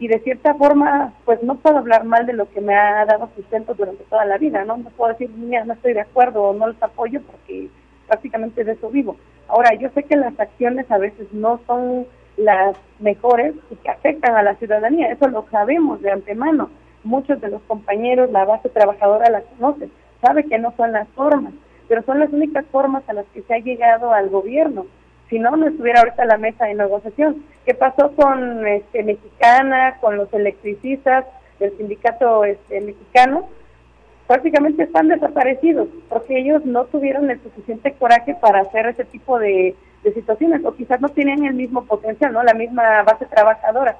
Y 0.00 0.06
de 0.08 0.20
cierta 0.20 0.54
forma, 0.54 1.12
pues 1.24 1.42
no 1.42 1.56
puedo 1.56 1.78
hablar 1.78 2.04
mal 2.04 2.24
de 2.24 2.32
lo 2.32 2.48
que 2.50 2.60
me 2.60 2.74
ha 2.74 3.04
dado 3.04 3.28
sustento 3.34 3.74
durante 3.74 4.04
toda 4.04 4.24
la 4.24 4.38
vida, 4.38 4.64
¿no? 4.64 4.76
No 4.76 4.90
puedo 4.90 5.12
decir, 5.12 5.28
mira, 5.30 5.64
no 5.64 5.72
estoy 5.72 5.92
de 5.92 6.02
acuerdo 6.02 6.42
o 6.42 6.54
no 6.54 6.68
los 6.68 6.82
apoyo 6.82 7.20
porque 7.22 7.68
prácticamente 8.06 8.62
de 8.62 8.72
eso 8.72 8.90
vivo. 8.90 9.16
Ahora, 9.48 9.74
yo 9.74 9.88
sé 9.90 10.04
que 10.04 10.16
las 10.16 10.38
acciones 10.38 10.90
a 10.90 10.98
veces 10.98 11.32
no 11.32 11.60
son 11.66 12.06
las 12.36 12.76
mejores 13.00 13.54
y 13.70 13.76
que 13.76 13.90
afectan 13.90 14.36
a 14.36 14.42
la 14.42 14.54
ciudadanía, 14.56 15.10
eso 15.10 15.26
lo 15.28 15.46
sabemos 15.50 16.00
de 16.00 16.12
antemano. 16.12 16.70
Muchos 17.02 17.40
de 17.40 17.48
los 17.48 17.62
compañeros, 17.62 18.30
la 18.30 18.44
base 18.44 18.68
trabajadora 18.68 19.30
la 19.30 19.42
conoce, 19.42 19.88
sabe 20.20 20.44
que 20.44 20.58
no 20.58 20.72
son 20.76 20.92
las 20.92 21.08
formas, 21.08 21.52
pero 21.88 22.02
son 22.02 22.20
las 22.20 22.32
únicas 22.32 22.64
formas 22.66 23.02
a 23.08 23.12
las 23.12 23.26
que 23.34 23.42
se 23.42 23.54
ha 23.54 23.58
llegado 23.58 24.12
al 24.12 24.28
gobierno. 24.28 24.86
Si 25.28 25.38
no, 25.38 25.56
no 25.56 25.68
estuviera 25.68 26.00
ahorita 26.00 26.24
la 26.24 26.38
mesa 26.38 26.66
de 26.66 26.74
negociación. 26.74 27.44
¿Qué 27.66 27.74
pasó 27.74 28.12
con 28.16 28.66
este, 28.66 29.02
Mexicana, 29.02 29.98
con 30.00 30.16
los 30.16 30.32
electricistas 30.32 31.26
del 31.58 31.76
sindicato 31.76 32.44
este, 32.44 32.80
mexicano? 32.80 33.48
prácticamente 34.28 34.82
están 34.82 35.08
desaparecidos 35.08 35.88
porque 36.10 36.38
ellos 36.38 36.64
no 36.66 36.84
tuvieron 36.84 37.30
el 37.30 37.42
suficiente 37.42 37.92
coraje 37.94 38.34
para 38.34 38.60
hacer 38.60 38.86
ese 38.86 39.04
tipo 39.06 39.38
de, 39.38 39.74
de 40.04 40.12
situaciones 40.12 40.64
o 40.64 40.74
quizás 40.74 41.00
no 41.00 41.08
tenían 41.08 41.44
el 41.44 41.54
mismo 41.54 41.84
potencial, 41.84 42.34
no 42.34 42.42
la 42.42 42.52
misma 42.52 43.02
base 43.02 43.24
trabajadora, 43.24 43.96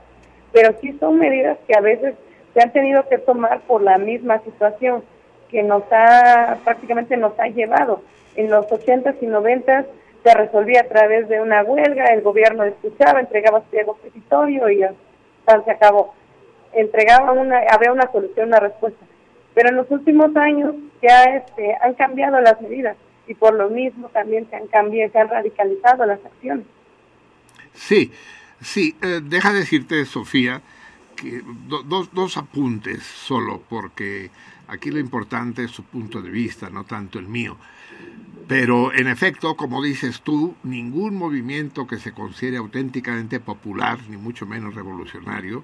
pero 0.52 0.74
sí 0.80 0.96
son 1.00 1.18
medidas 1.18 1.58
que 1.66 1.74
a 1.74 1.80
veces 1.80 2.14
se 2.52 2.62
han 2.62 2.72
tenido 2.72 3.08
que 3.08 3.18
tomar 3.18 3.60
por 3.60 3.82
la 3.82 3.96
misma 3.96 4.38
situación 4.40 5.02
que 5.50 5.62
nos 5.62 5.82
ha 5.90 6.58
prácticamente 6.62 7.16
nos 7.16 7.38
ha 7.40 7.48
llevado 7.48 8.02
en 8.36 8.50
los 8.50 8.66
80s 8.66 9.16
y 9.22 9.26
90s 9.26 9.86
se 10.28 10.34
resolvía 10.34 10.80
a 10.80 10.88
través 10.88 11.28
de 11.28 11.40
una 11.40 11.62
huelga, 11.62 12.04
el 12.12 12.20
gobierno 12.22 12.64
escuchaba, 12.64 13.20
entregaba 13.20 13.60
su 13.60 13.66
pliego 13.66 13.96
petitorio 13.96 14.68
y 14.70 14.80
tal, 15.44 15.64
se 15.64 15.70
acabó. 15.70 16.14
Entregaba 16.74 17.32
una, 17.32 17.60
había 17.70 17.92
una 17.92 18.10
solución, 18.12 18.48
una 18.48 18.60
respuesta. 18.60 19.06
Pero 19.54 19.70
en 19.70 19.76
los 19.76 19.90
últimos 19.90 20.34
años 20.36 20.74
ya 21.02 21.24
este, 21.24 21.74
han 21.80 21.94
cambiado 21.94 22.40
las 22.40 22.60
medidas 22.60 22.96
y 23.26 23.34
por 23.34 23.54
lo 23.54 23.70
mismo 23.70 24.08
también 24.10 24.48
se 24.50 24.56
han 24.56 24.66
cambiado, 24.66 25.10
se 25.12 25.18
han 25.18 25.28
radicalizado 25.28 26.04
las 26.04 26.22
acciones. 26.24 26.66
Sí, 27.72 28.12
sí, 28.60 28.96
eh, 29.02 29.20
deja 29.22 29.52
decirte, 29.52 30.04
Sofía, 30.04 30.60
que 31.16 31.40
do- 31.68 31.82
dos, 31.84 32.12
dos 32.12 32.36
apuntes 32.36 33.02
solo, 33.02 33.62
porque 33.68 34.30
aquí 34.68 34.90
lo 34.90 34.98
importante 34.98 35.64
es 35.64 35.70
su 35.70 35.84
punto 35.84 36.20
de 36.20 36.30
vista, 36.30 36.68
no 36.70 36.84
tanto 36.84 37.18
el 37.18 37.28
mío. 37.28 37.56
Pero 38.48 38.94
en 38.94 39.08
efecto, 39.08 39.56
como 39.56 39.82
dices 39.82 40.22
tú, 40.22 40.56
ningún 40.62 41.14
movimiento 41.16 41.86
que 41.86 41.98
se 41.98 42.12
considere 42.12 42.56
auténticamente 42.56 43.40
popular, 43.40 43.98
ni 44.08 44.16
mucho 44.16 44.46
menos 44.46 44.74
revolucionario, 44.74 45.62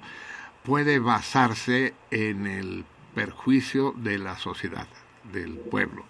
puede 0.65 0.98
basarse 0.98 1.94
en 2.11 2.47
el 2.47 2.85
perjuicio 3.15 3.93
de 3.97 4.19
la 4.19 4.36
sociedad, 4.36 4.86
del 5.32 5.52
pueblo. 5.52 6.05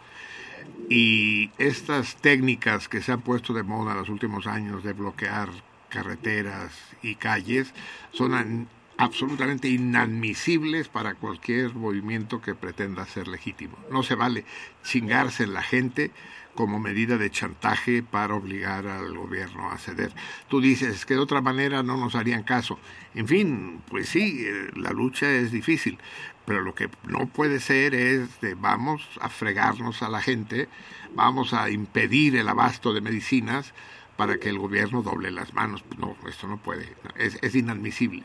Y 0.91 1.53
estas 1.59 2.17
técnicas 2.17 2.89
que 2.89 3.03
se 3.03 3.13
han 3.13 3.21
puesto 3.21 3.55
de 3.55 3.63
moda 3.63 3.93
en 3.93 3.99
los 3.99 4.09
últimos 4.09 4.49
años 4.49 4.83
de 4.83 4.95
bloquear 4.95 5.51
carreteras 5.91 6.73
y 7.03 7.15
calles 7.15 7.73
son 8.11 8.67
absolutamente 8.97 9.69
inadmisibles 9.69 10.89
para 10.89 11.15
cualquier 11.15 11.75
movimiento 11.75 12.41
que 12.41 12.55
pretenda 12.55 13.07
ser 13.07 13.29
legítimo. 13.29 13.77
No 13.91 14.03
se 14.03 14.17
vale 14.17 14.45
chingarse 14.83 15.45
en 15.45 15.55
la 15.55 15.63
gente 15.63 16.11
como 16.55 16.79
medida 16.79 17.19
de 17.19 17.31
chantaje 17.31 18.03
para 18.03 18.35
obligar 18.35 18.87
al 18.87 19.17
gobierno 19.17 19.71
a 19.71 19.79
ceder. 19.79 20.13
Tú 20.49 20.61
dices 20.61 21.05
que 21.05 21.15
de 21.15 21.21
otra 21.21 21.41
manera 21.41 21.83
no 21.83 21.97
nos 21.97 22.15
harían 22.15 22.43
caso. 22.43 22.79
En 23.15 23.27
fin, 23.27 23.83
pues 23.89 24.09
sí, 24.09 24.45
eh, 24.47 24.71
la 24.77 24.91
lucha 24.91 25.31
es 25.31 25.51
difícil, 25.51 25.99
pero 26.45 26.63
lo 26.63 26.75
que 26.75 26.89
no 27.05 27.27
puede 27.27 27.61
ser 27.61 27.95
es 27.95 28.41
de 28.41 28.55
vamos 28.55 29.09
a 29.21 29.29
fregarnos 29.29 30.03
a 30.03 30.09
la 30.09 30.21
gente, 30.21 30.69
vamos 31.15 31.53
a 31.55 31.71
impedir 31.71 32.37
el 32.37 32.49
abasto 32.49 32.93
de 32.93 33.01
medicinas 33.01 33.73
para 34.17 34.39
que 34.39 34.49
el 34.49 34.59
gobierno 34.59 35.03
doble 35.03 35.31
las 35.31 35.55
manos. 35.55 35.85
No, 35.99 36.17
esto 36.29 36.47
no 36.47 36.59
puede, 36.59 36.95
es, 37.17 37.55
inadmisible. 37.55 38.25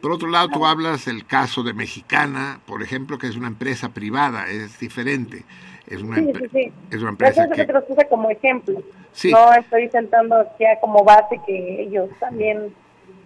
Por 0.00 0.12
otro 0.12 0.28
lado, 0.28 0.48
tú 0.48 0.64
hablas 0.64 1.04
del 1.04 1.26
caso 1.26 1.62
de 1.62 1.74
Mexicana, 1.74 2.60
por 2.66 2.82
ejemplo, 2.82 3.18
que 3.18 3.26
es 3.26 3.36
una 3.36 3.48
empresa 3.48 3.92
privada, 3.92 4.48
es 4.48 4.78
diferente. 4.78 5.44
Es 5.90 6.02
una, 6.02 6.16
Sí, 6.16 6.22
empre- 6.22 6.40
sí, 6.40 6.48
sí. 6.52 6.72
es 6.90 7.00
una 7.00 7.10
empresa 7.10 7.44
eso 7.44 7.52
que... 7.54 7.72
los 7.72 7.84
puse 7.84 8.06
como 8.08 8.30
ejemplo. 8.30 8.82
No 9.30 9.52
estoy 9.54 9.88
sentando 9.88 10.46
ya 10.58 10.78
como 10.80 11.02
base 11.04 11.40
que 11.46 11.82
ellos 11.82 12.08
también 12.20 12.74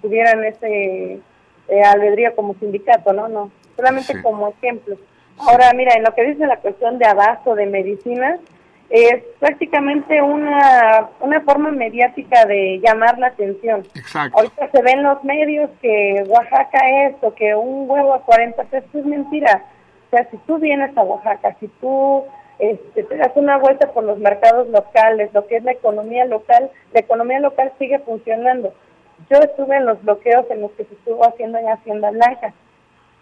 tuvieran 0.01 0.45
ese 0.45 1.21
eh, 1.69 1.83
albedrío 1.85 2.35
como 2.35 2.55
sindicato, 2.55 3.13
¿no? 3.13 3.29
No, 3.29 3.51
solamente 3.77 4.21
como 4.23 4.49
ejemplo. 4.49 4.97
Ahora, 5.39 5.73
mira, 5.75 5.95
en 5.95 6.03
lo 6.05 6.15
que 6.15 6.25
dice 6.25 6.47
la 6.47 6.57
cuestión 6.59 6.99
de 6.99 7.07
abasto 7.07 7.55
de 7.55 7.67
medicinas, 7.67 8.39
es 8.91 9.23
prácticamente 9.41 10.21
una, 10.21 11.09
una 11.21 11.41
forma 11.41 11.71
mediática 11.71 12.45
de 12.45 12.79
llamar 12.85 13.19
la 13.19 13.29
atención. 13.29 13.83
Exacto. 13.95 14.37
Ahorita 14.37 14.71
se 14.71 14.83
ven 14.83 15.03
los 15.03 15.25
medios 15.25 15.71
que 15.81 16.23
Oaxaca 16.29 17.07
esto, 17.09 17.35
que 17.35 17.55
un 17.55 17.89
huevo 17.91 18.13
a 18.13 18.21
40 18.23 18.63
pesos 18.65 18.95
es 18.95 19.07
mentira. 19.07 19.65
O 20.09 20.11
sea, 20.11 20.29
si 20.31 20.37
tú 20.47 20.59
vienes 20.59 20.95
a 20.97 21.03
Oaxaca, 21.03 21.57
si 21.59 21.69
tú 21.81 22.23
este, 22.59 23.03
te 23.05 23.17
das 23.17 23.33
una 23.35 23.59
vuelta 23.59 23.93
por 23.93 24.05
los 24.05 24.19
mercados 24.19 24.69
locales, 24.69 25.33
lo 25.33 25.47
que 25.47 25.57
es 25.57 25.65
la 25.65 25.73
economía 25.73 26.25
local, 26.25 26.71
la 26.93 27.01
economía 27.01 27.41
local 27.41 27.73
sigue 27.79 27.99
funcionando. 28.01 28.73
Yo 29.31 29.39
estuve 29.39 29.77
en 29.77 29.87
los 29.87 30.03
bloqueos 30.03 30.47
en 30.51 30.63
los 30.63 30.71
que 30.73 30.85
se 30.85 30.95
estuvo 30.95 31.25
haciendo 31.25 31.59
en 31.59 31.69
Hacienda 31.69 32.11
Blanca. 32.11 32.53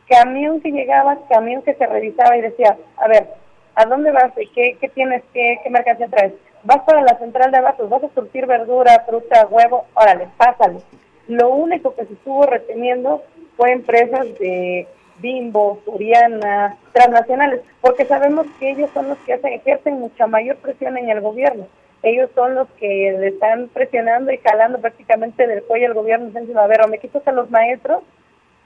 Camión 0.09 0.61
que 0.61 0.71
llegaba, 0.71 1.19
camión 1.29 1.63
que 1.63 1.75
se 1.75 1.87
revisaba 1.87 2.37
y 2.37 2.43
decía, 2.43 2.77
a 2.97 3.09
ver, 3.09 3.29
¿a 3.75 3.85
dónde 3.87 4.11
vas? 4.11 4.33
¿Y 4.37 4.49
¿Qué, 4.49 4.77
qué 4.81 4.89
tienes? 4.89 5.23
¿Qué, 5.33 5.59
¿Qué 5.63 5.71
mercancía 5.71 6.09
traes? 6.09 6.33
Vas 6.65 6.81
para 6.83 7.03
la 7.03 7.19
central 7.19 7.51
de 7.51 7.59
abastos, 7.59 7.89
vas 7.89 8.05
a 8.05 8.15
surtir 8.15 8.47
verdura, 8.47 9.05
fruta, 9.07 9.47
huevo, 9.47 9.87
órale, 9.95 10.29
pásale. 10.37 10.81
Lo 11.29 11.51
único 11.51 11.95
que 11.95 12.05
se 12.07 12.13
estuvo 12.15 12.45
reteniendo 12.45 13.23
fue 13.57 13.73
empresas 13.73 14.27
de 14.39 14.87
Bimbo, 15.21 15.81
Suriana, 15.85 16.77
transnacionales, 16.93 17.61
porque 17.81 18.05
sabemos 18.05 18.47
que 18.59 18.71
ellos 18.71 18.91
son 18.95 19.09
los 19.09 19.19
que 19.19 19.35
hacen, 19.35 19.53
ejercen 19.53 20.01
mucha 20.01 20.27
mayor 20.27 20.57
presión 20.57 20.97
en 20.97 21.09
el 21.11 21.21
gobierno. 21.21 21.67
Ellos 22.03 22.31
son 22.35 22.55
los 22.55 22.67
que 22.79 23.15
le 23.19 23.29
están 23.29 23.69
presionando 23.69 24.33
y 24.33 24.39
jalando 24.39 24.79
prácticamente 24.81 25.47
del 25.47 25.63
cuello 25.65 25.89
al 25.89 25.95
gobierno, 25.95 26.27
diciendo, 26.27 26.61
a 26.61 26.67
ver, 26.67 26.83
o 26.83 26.89
me 26.89 26.99
quitas 26.99 27.27
a 27.29 27.33
los 27.33 27.51
maestros 27.51 28.03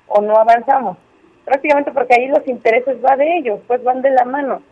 o 0.07 0.21
no 0.21 0.37
avanzamos. 0.37 0.97
Prácticamente 1.45 1.91
porque 1.91 2.15
ahí 2.15 2.29
los 2.29 2.47
intereses 2.47 2.97
va 3.05 3.17
de 3.17 3.39
ellos, 3.39 3.61
pues 3.67 3.83
van 3.83 4.03
de 4.03 4.11
la 4.11 4.25
mano. 4.25 4.63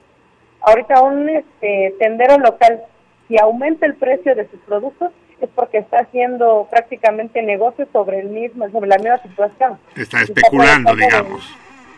Ahorita 0.61 1.03
un 1.03 1.29
este, 1.29 1.95
tendero 1.99 2.39
local, 2.39 2.83
si 3.27 3.37
aumenta 3.39 3.85
el 3.85 3.95
precio 3.97 4.35
de 4.37 4.49
sus 4.49 4.61
productos, 4.61 5.11
es 5.41 5.49
porque 5.57 5.79
está 5.79 5.99
haciendo 6.03 6.69
prácticamente 6.71 7.43
negocios 7.43 7.89
sobre 7.93 8.21
el 8.21 8.29
mismo, 8.29 8.71
sobre 8.71 8.89
la 8.89 8.97
misma 8.99 9.19
situación. 9.23 9.77
Está 9.97 10.23
especulando, 10.23 10.95
de- 10.95 11.05
digamos. 11.05 11.53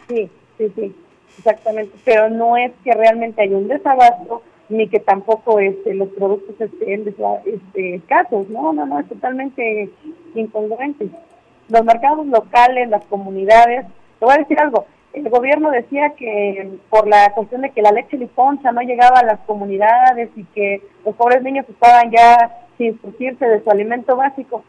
Sí, 0.08 0.30
sí, 0.58 0.72
sí, 0.74 0.94
exactamente. 1.38 1.96
Pero 2.04 2.30
no 2.30 2.56
es 2.56 2.72
que 2.82 2.92
realmente 2.92 3.42
hay 3.42 3.54
un 3.54 3.68
desabasto 3.68 4.42
ni 4.68 4.88
que 4.88 5.00
tampoco 5.00 5.58
este, 5.58 5.94
los 5.94 6.08
productos 6.10 6.60
estén 6.60 7.06
este, 7.08 7.94
escasos. 7.94 8.48
No, 8.48 8.72
no, 8.72 8.86
no, 8.86 9.00
es 9.00 9.08
totalmente 9.08 9.90
incongruente. 10.34 11.08
Los 11.68 11.84
mercados 11.84 12.26
locales, 12.26 12.88
las 12.88 13.04
comunidades. 13.06 13.86
Te 14.18 14.24
voy 14.24 14.34
a 14.34 14.38
decir 14.38 14.58
algo. 14.58 14.86
El 15.12 15.28
gobierno 15.28 15.70
decía 15.70 16.10
que 16.16 16.78
por 16.90 17.06
la 17.06 17.32
cuestión 17.34 17.62
de 17.62 17.70
que 17.70 17.82
la 17.82 17.92
leche 17.92 18.16
liponcha 18.16 18.72
no 18.72 18.80
llegaba 18.80 19.20
a 19.20 19.24
las 19.24 19.38
comunidades 19.40 20.30
y 20.34 20.44
que 20.46 20.82
los 21.04 21.14
pobres 21.14 21.42
niños 21.42 21.66
estaban 21.68 22.10
ya 22.10 22.66
sin 22.76 23.00
surtirse 23.00 23.46
de 23.46 23.62
su 23.62 23.70
alimento 23.70 24.16
básico. 24.16 24.64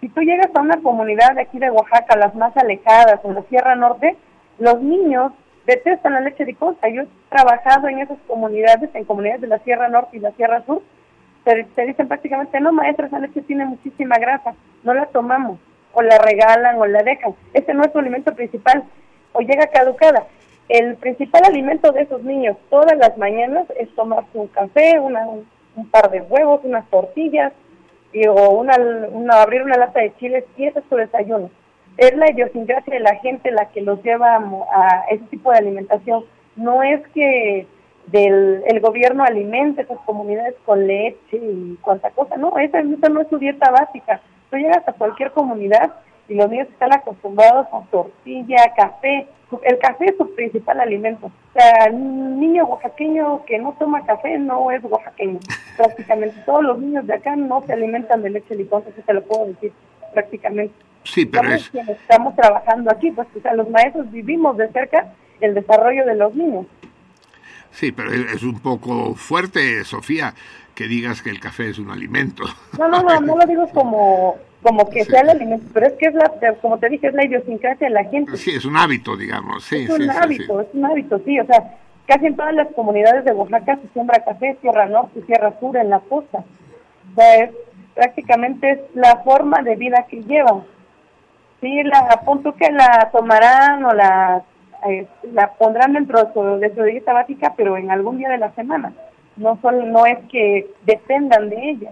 Si 0.00 0.08
tú 0.08 0.22
llegas 0.22 0.50
a 0.54 0.62
una 0.62 0.80
comunidad 0.80 1.34
de 1.34 1.42
aquí 1.42 1.58
de 1.58 1.70
Oaxaca, 1.70 2.16
las 2.16 2.34
más 2.34 2.56
alejadas, 2.56 3.20
en 3.24 3.34
la 3.34 3.42
Sierra 3.42 3.76
Norte, 3.76 4.16
los 4.58 4.80
niños 4.80 5.32
detestan 5.66 6.14
la 6.14 6.20
leche 6.20 6.44
de 6.44 6.54
costa. 6.54 6.88
Yo 6.88 7.02
he 7.02 7.08
trabajado 7.28 7.88
en 7.88 7.98
esas 7.98 8.18
comunidades, 8.26 8.88
en 8.94 9.04
comunidades 9.04 9.40
de 9.42 9.48
la 9.48 9.58
Sierra 9.60 9.88
Norte 9.88 10.16
y 10.16 10.20
la 10.20 10.32
Sierra 10.32 10.62
Sur, 10.64 10.82
te, 11.44 11.64
te 11.64 11.86
dicen 11.86 12.08
prácticamente, 12.08 12.60
no 12.60 12.72
maestra, 12.72 13.06
esa 13.06 13.18
leche 13.18 13.42
tiene 13.42 13.66
muchísima 13.66 14.16
grasa, 14.18 14.54
no 14.82 14.94
la 14.94 15.06
tomamos, 15.06 15.58
o 15.92 16.02
la 16.02 16.18
regalan 16.18 16.76
o 16.78 16.86
la 16.86 17.02
dejan. 17.02 17.34
Ese 17.52 17.74
no 17.74 17.84
es 17.84 17.92
su 17.92 17.98
alimento 17.98 18.34
principal, 18.34 18.84
o 19.32 19.40
llega 19.40 19.66
caducada. 19.68 20.26
El 20.68 20.96
principal 20.96 21.42
alimento 21.44 21.92
de 21.92 22.02
esos 22.02 22.22
niños 22.24 22.56
todas 22.70 22.96
las 22.98 23.16
mañanas 23.16 23.66
es 23.78 23.94
tomarse 23.94 24.30
un 24.34 24.48
café, 24.48 24.98
una, 24.98 25.28
un, 25.28 25.46
un 25.76 25.88
par 25.90 26.10
de 26.10 26.22
huevos, 26.22 26.60
unas 26.64 26.88
tortillas, 26.90 27.52
y, 28.12 28.26
o 28.26 28.50
una, 28.50 28.76
una, 29.10 29.42
abrir 29.42 29.62
una 29.62 29.76
lata 29.76 30.00
de 30.00 30.14
chiles, 30.16 30.44
y 30.56 30.66
ese 30.66 30.80
es 30.80 30.84
su 30.88 30.96
desayuno. 30.96 31.50
Es 31.96 32.14
la 32.16 32.30
idiosincrasia 32.30 32.94
de 32.94 33.00
la 33.00 33.16
gente 33.16 33.50
la 33.50 33.70
que 33.70 33.80
los 33.80 34.02
lleva 34.02 34.36
a, 34.36 34.40
a 34.72 35.04
ese 35.10 35.24
tipo 35.26 35.50
de 35.50 35.58
alimentación. 35.58 36.24
No 36.56 36.82
es 36.82 37.06
que 37.08 37.66
del 38.06 38.62
el 38.66 38.80
gobierno 38.80 39.24
alimente 39.24 39.82
esas 39.82 39.98
comunidades 40.00 40.54
con 40.64 40.86
leche 40.86 41.36
y 41.36 41.76
cuanta 41.82 42.10
cosa, 42.10 42.36
no, 42.36 42.56
esa, 42.58 42.82
no 42.82 43.20
es 43.20 43.28
su 43.28 43.38
dieta 43.38 43.70
básica. 43.70 44.20
Tú 44.50 44.56
llegas 44.56 44.86
a 44.86 44.92
cualquier 44.92 45.32
comunidad 45.32 45.92
y 46.28 46.34
los 46.34 46.50
niños 46.50 46.68
están 46.68 46.92
acostumbrados 46.92 47.66
a 47.72 47.82
tortilla, 47.90 48.56
café. 48.76 49.26
El 49.62 49.78
café 49.78 50.06
es 50.06 50.16
su 50.16 50.34
principal 50.34 50.80
alimento. 50.80 51.26
O 51.26 51.52
sea, 51.52 51.88
niño 51.90 52.64
oaxaqueño 52.64 53.44
que 53.44 53.58
no 53.58 53.74
toma 53.78 54.04
café 54.04 54.38
no 54.38 54.70
es 54.70 54.82
oaxaqueño. 54.84 55.38
Prácticamente 55.76 56.36
todos 56.44 56.64
los 56.64 56.78
niños 56.78 57.06
de 57.06 57.14
acá 57.14 57.36
no 57.36 57.62
se 57.62 57.72
alimentan 57.72 58.22
de 58.22 58.30
leche 58.30 58.54
licón, 58.54 58.82
eso 58.88 59.02
te 59.04 59.14
lo 59.14 59.22
puedo 59.22 59.46
decir 59.46 59.72
prácticamente. 60.12 60.74
Sí, 61.06 61.26
pero 61.26 61.52
es... 61.52 61.70
quienes 61.70 61.96
estamos 61.96 62.34
trabajando 62.36 62.90
aquí, 62.90 63.10
pues 63.10 63.28
o 63.36 63.40
sea, 63.40 63.54
los 63.54 63.68
maestros 63.70 64.10
vivimos 64.10 64.56
de 64.56 64.68
cerca 64.72 65.12
el 65.40 65.54
desarrollo 65.54 66.04
de 66.04 66.16
los 66.16 66.34
niños. 66.34 66.66
Sí, 67.70 67.92
pero 67.92 68.12
es 68.12 68.42
un 68.42 68.60
poco 68.60 69.14
fuerte, 69.14 69.84
Sofía, 69.84 70.34
que 70.74 70.88
digas 70.88 71.22
que 71.22 71.30
el 71.30 71.40
café 71.40 71.70
es 71.70 71.78
un 71.78 71.90
alimento. 71.90 72.44
No, 72.78 72.88
no, 72.88 73.02
no, 73.02 73.20
no 73.20 73.36
lo 73.36 73.46
digo 73.46 73.68
como 73.74 74.36
como 74.62 74.88
que 74.90 75.04
sea 75.04 75.20
el 75.20 75.30
alimento, 75.30 75.64
pero 75.72 75.86
es 75.86 75.92
que 75.92 76.06
es 76.06 76.14
la, 76.14 76.32
como 76.60 76.78
te 76.78 76.88
dije, 76.88 77.06
es 77.06 77.14
la 77.14 77.24
idiosincrasia 77.24 77.86
de 77.86 77.94
la 77.94 78.04
gente. 78.04 78.36
Sí, 78.36 78.50
es 78.50 78.64
un 78.64 78.76
hábito, 78.76 79.16
digamos. 79.16 79.62
Sí, 79.62 79.84
es 79.84 79.90
un 79.90 79.98
sí, 79.98 80.02
sí, 80.02 80.10
hábito, 80.10 80.60
es 80.60 80.66
un 80.72 80.84
hábito, 80.84 81.20
sí, 81.24 81.38
o 81.38 81.46
sea, 81.46 81.76
casi 82.06 82.26
en 82.26 82.36
todas 82.36 82.52
las 82.52 82.66
comunidades 82.74 83.24
de 83.24 83.32
Oaxaca 83.32 83.78
se 83.80 83.88
siembra 83.92 84.24
café, 84.24 84.56
Sierra 84.60 84.86
Norte, 84.86 85.22
Sierra 85.24 85.54
Sur, 85.60 85.76
en 85.76 85.90
la 85.90 86.00
costa. 86.00 86.38
O 86.38 87.14
sea, 87.14 87.44
es, 87.44 87.50
prácticamente 87.94 88.72
es 88.72 88.80
la 88.94 89.18
forma 89.18 89.62
de 89.62 89.76
vida 89.76 90.04
que 90.08 90.22
llevan. 90.22 90.64
Sí, 91.60 91.82
la 91.84 92.20
punto 92.24 92.54
que 92.54 92.70
la 92.70 93.08
tomarán 93.12 93.84
o 93.84 93.92
la, 93.94 94.42
eh, 94.88 95.06
la 95.32 95.52
pondrán 95.54 95.94
dentro 95.94 96.22
de 96.24 96.32
su, 96.32 96.42
de 96.60 96.74
su 96.74 96.82
dieta 96.82 97.12
básica, 97.12 97.54
pero 97.56 97.76
en 97.76 97.90
algún 97.90 98.18
día 98.18 98.28
de 98.28 98.38
la 98.38 98.52
semana. 98.54 98.92
No, 99.36 99.58
son, 99.62 99.90
no 99.92 100.06
es 100.06 100.18
que 100.30 100.66
dependan 100.84 101.48
de 101.50 101.70
ella. 101.70 101.90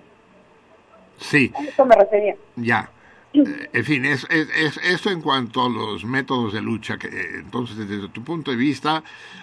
Sí, 1.16 1.52
A 1.56 1.62
eso 1.62 1.84
me 1.84 1.94
refería. 1.94 2.36
ya. 2.56 2.90
Eh, 3.32 3.68
en 3.72 3.84
fin, 3.84 4.04
es, 4.04 4.24
es, 4.30 4.48
es- 4.56 4.76
esto 4.84 5.10
en 5.10 5.20
cuanto 5.20 5.66
a 5.66 5.68
los 5.68 6.04
métodos 6.04 6.52
de 6.52 6.60
lucha, 6.62 6.96
que 6.98 7.08
eh, 7.08 7.26
entonces 7.40 7.76
desde 7.76 8.08
tu 8.08 8.22
punto 8.22 8.50
de 8.52 8.56
vista, 8.56 9.02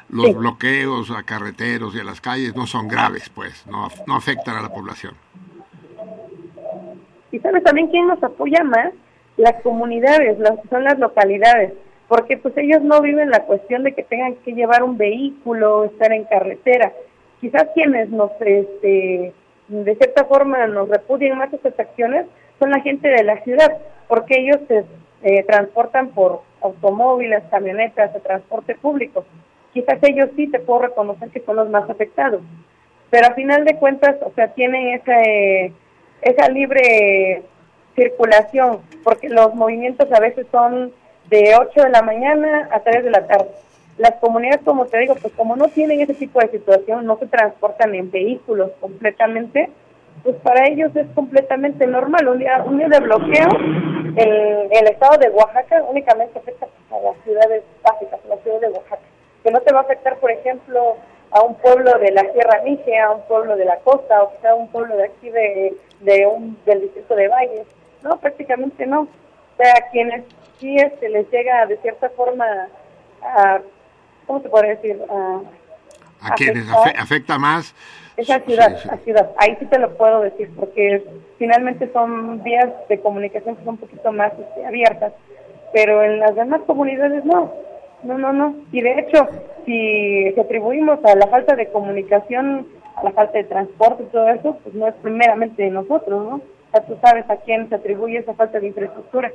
los 0.10 0.28
Sí. 0.28 0.34
bloqueos 0.34 1.12
a 1.12 1.24
carreteros 1.24 1.94
y 1.96 2.00
a 2.00 2.04
las 2.06 2.22
calles 2.22 2.56
no 2.56 2.68
son 2.68 2.88
graves, 2.88 3.30
pues, 3.30 3.66
no, 3.68 3.90
no 4.08 4.16
afectan 4.16 4.56
a 4.56 4.62
la 4.62 4.70
población. 4.70 5.14
Y 7.32 7.40
sabes 7.40 7.64
también 7.64 7.88
quién 7.88 8.08
nos 8.08 8.22
apoya 8.24 8.64
más? 8.64 8.92
Las 9.42 9.62
comunidades, 9.64 10.38
las, 10.38 10.54
son 10.70 10.84
las 10.84 11.00
localidades, 11.00 11.74
porque 12.08 12.38
pues 12.38 12.56
ellos 12.58 12.84
no 12.84 13.02
viven 13.02 13.32
la 13.32 13.44
cuestión 13.46 13.84
de 13.84 13.94
que 13.94 14.04
tengan 14.04 14.36
que 14.36 14.54
llevar 14.54 14.84
un 14.84 14.98
vehículo, 14.98 15.86
estar 15.86 16.12
en 16.12 16.26
carretera. 16.26 16.94
Quizás 17.40 17.68
quienes 17.74 18.10
nos, 18.10 18.30
este, 18.40 19.34
de 19.68 19.96
cierta 19.96 20.26
forma 20.26 20.68
nos 20.68 20.90
repudian 20.90 21.40
más 21.40 21.52
estas 21.52 21.80
acciones 21.80 22.28
son 22.60 22.70
la 22.70 22.82
gente 22.82 23.08
de 23.08 23.24
la 23.24 23.42
ciudad, 23.44 23.80
porque 24.08 24.40
ellos 24.40 24.60
se 24.68 24.86
eh, 25.24 25.44
transportan 25.44 26.10
por 26.10 26.44
automóviles, 26.62 27.42
camionetas, 27.50 28.14
de 28.14 28.20
transporte 28.20 28.76
público. 28.76 29.26
Quizás 29.74 29.98
ellos 30.04 30.30
sí 30.36 30.48
te 30.52 30.60
puedo 30.60 30.84
reconocer 30.84 31.30
que 31.30 31.40
son 31.40 31.56
los 31.56 31.70
más 31.70 31.90
afectados, 31.90 32.42
pero 33.10 33.26
a 33.26 33.34
final 33.34 33.66
de 33.66 33.78
cuentas, 33.78 34.18
o 34.22 34.32
sea, 34.36 34.50
tienen 34.50 34.90
esa, 34.90 35.20
eh, 35.24 35.74
esa 36.22 36.48
libre 36.50 37.42
circulación, 37.96 38.80
porque 39.04 39.30
los 39.30 39.54
movimientos 39.56 40.12
a 40.12 40.20
veces 40.20 40.48
son 40.52 40.92
de 41.30 41.56
8 41.56 41.84
de 41.84 41.90
la 41.90 42.02
mañana 42.02 42.70
a 42.72 42.80
3 42.82 43.04
de 43.04 43.12
la 43.12 43.26
tarde. 43.26 43.50
Las 43.98 44.14
comunidades, 44.16 44.62
como 44.64 44.86
te 44.86 45.00
digo, 45.00 45.16
pues 45.22 45.34
como 45.34 45.56
no 45.56 45.68
tienen 45.68 46.02
ese 46.02 46.14
tipo 46.14 46.40
de 46.40 46.50
situación, 46.50 47.06
no 47.06 47.18
se 47.18 47.28
transportan 47.28 47.94
en 47.96 48.10
vehículos 48.10 48.72
completamente, 48.80 49.70
pues 50.24 50.36
para 50.38 50.68
ellos 50.68 50.96
es 50.96 51.08
completamente 51.14 51.88
normal. 51.88 52.28
Un 52.28 52.40
día, 52.40 52.64
un 52.66 52.78
día 52.78 52.88
de 52.88 53.00
bloqueo, 53.00 53.50
el, 54.16 54.68
el 54.72 54.88
estado 54.88 55.18
de 55.18 55.30
Oaxaca 55.30 55.84
únicamente 55.90 56.40
afecta 56.40 56.68
a 56.92 57.00
las 57.00 57.18
ciudades 57.24 57.64
básicas, 57.84 58.20
a 58.26 58.28
la 58.28 58.38
ciudad 58.38 58.60
de 58.60 58.70
Oaxaca, 58.70 59.02
que 59.44 59.52
no 59.52 59.62
te 59.62 59.74
va 59.74 59.80
a 59.80 59.84
afectar, 59.84 60.18
por 60.18 60.32
ejemplo, 60.32 60.98
a 61.32 61.42
un 61.42 61.56
pueblo 61.56 61.98
de 62.00 62.12
la 62.12 62.24
Sierra 62.34 62.62
Mije, 62.64 63.00
a 63.00 63.12
un 63.12 63.22
pueblo 63.24 63.56
de 63.56 63.66
la 63.66 63.78
costa, 63.78 64.24
o 64.24 64.32
quizá 64.36 64.52
a 64.52 64.56
un 64.56 64.68
pueblo 64.68 64.98
de 64.98 65.06
aquí 65.06 65.30
de, 65.30 65.74
de 66.02 66.28
un, 66.28 66.58
del 66.66 66.82
distrito 66.82 67.16
de 67.16 67.28
Valles. 67.28 67.68
No, 68.04 68.18
prácticamente 68.18 68.86
no. 68.86 69.02
O 69.02 69.08
sea, 69.58 69.74
a 69.78 69.92
quienes 69.92 70.24
sí 70.60 70.78
este, 70.78 71.10
les 71.10 71.30
llega 71.32 71.66
de 71.66 71.78
cierta 71.78 72.10
forma 72.10 72.46
a, 73.22 73.60
¿cómo 74.26 74.42
se 74.42 74.50
puede 74.50 74.76
decir? 74.76 75.00
A, 75.10 75.42
A 76.22 76.36
quienes 76.36 76.66
afecta 76.98 77.38
más, 77.38 77.74
esa 78.18 78.40
ciudad, 78.42 78.78
sí. 78.78 78.90
a 78.92 78.98
ciudad. 78.98 79.32
Ahí 79.38 79.56
sí 79.60 79.66
te 79.66 79.80
lo 79.80 79.96
puedo 79.98 80.22
decir, 80.22 80.50
porque 80.56 81.04
finalmente 81.40 81.90
son 81.94 82.44
vías 82.44 82.70
de 82.90 83.00
comunicación 83.00 83.56
que 83.56 83.64
son 83.64 83.76
un 83.76 83.80
poquito 83.80 84.12
más 84.12 84.32
este, 84.38 84.66
abiertas, 84.66 85.14
pero 85.74 86.04
en 86.04 86.20
las 86.20 86.36
demás 86.36 86.62
comunidades 86.68 87.26
no. 87.26 87.54
No, 88.04 88.18
no, 88.18 88.34
no. 88.34 88.56
Y 88.72 88.82
de 88.82 89.00
hecho, 89.00 89.28
si, 89.66 90.32
si 90.34 90.40
atribuimos 90.40 91.04
a 91.06 91.16
la 91.16 91.28
falta 91.28 91.56
de 91.56 91.72
comunicación, 91.72 92.68
a 92.96 93.04
la 93.04 93.12
falta 93.12 93.38
de 93.38 93.44
transporte 93.44 94.04
y 94.04 94.08
todo 94.08 94.28
eso, 94.30 94.58
pues 94.64 94.74
no 94.74 94.88
es 94.88 94.96
primeramente 94.96 95.64
de 95.64 95.70
nosotros, 95.70 96.30
¿no? 96.30 96.42
Sea, 96.72 96.82
tú 96.86 96.98
sabes 97.02 97.30
a 97.30 97.36
quién 97.38 97.68
se 97.70 97.76
atribuye 97.76 98.18
esa 98.20 98.34
falta 98.34 98.60
de 98.60 98.68
infraestructura. 98.68 99.32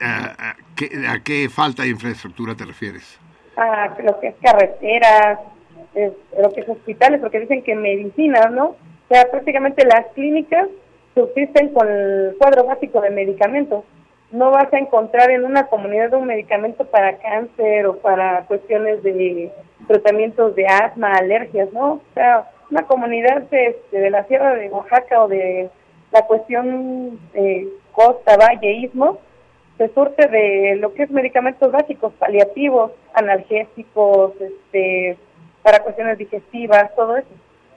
¿a, 0.00 0.50
a 0.50 0.56
qué, 0.76 0.90
a 1.08 1.20
qué 1.22 1.48
falta 1.48 1.82
de 1.82 1.88
infraestructura 1.90 2.54
te 2.54 2.64
refieres? 2.64 3.18
a 3.58 3.96
lo 4.04 4.20
que 4.20 4.28
es 4.28 4.34
carreteras, 4.42 5.38
es- 5.94 6.12
lo 6.38 6.52
que 6.52 6.60
es 6.60 6.68
hospitales, 6.68 7.20
porque 7.20 7.40
dicen 7.40 7.62
que 7.62 7.74
medicinas, 7.74 8.50
¿no? 8.52 8.66
O 8.66 8.76
sea, 9.08 9.30
prácticamente 9.30 9.86
las 9.86 10.04
clínicas 10.14 10.68
subsisten 11.14 11.72
con 11.72 11.88
el 11.88 12.34
cuadro 12.38 12.64
básico 12.64 13.00
de 13.00 13.08
medicamentos. 13.08 13.84
No 14.30 14.50
vas 14.50 14.70
a 14.74 14.78
encontrar 14.78 15.30
en 15.30 15.44
una 15.46 15.68
comunidad 15.68 16.12
un 16.12 16.26
medicamento 16.26 16.84
para 16.84 17.16
cáncer 17.16 17.86
o 17.86 17.96
para 17.96 18.42
cuestiones 18.42 19.02
de 19.02 19.50
tratamientos 19.88 20.54
de 20.54 20.66
asma, 20.66 21.12
alergias, 21.14 21.72
¿no? 21.72 21.92
O 21.92 22.02
sea, 22.12 22.50
una 22.70 22.82
comunidad 22.82 23.42
de, 23.44 23.78
de 23.90 24.10
la 24.10 24.24
Sierra 24.24 24.54
de 24.54 24.68
Oaxaca 24.68 25.22
o 25.22 25.28
de 25.28 25.70
la 26.12 26.22
cuestión 26.22 27.18
eh, 27.34 27.68
costa, 27.92 28.36
valle, 28.36 28.72
istmo, 28.72 29.18
se 29.78 29.92
surte 29.92 30.26
de 30.28 30.76
lo 30.76 30.94
que 30.94 31.04
es 31.04 31.10
medicamentos 31.10 31.70
básicos, 31.70 32.12
paliativos, 32.14 32.92
analgésicos, 33.14 34.32
este, 34.40 35.18
para 35.62 35.82
cuestiones 35.82 36.18
digestivas, 36.18 36.94
todo 36.94 37.16
eso. 37.16 37.28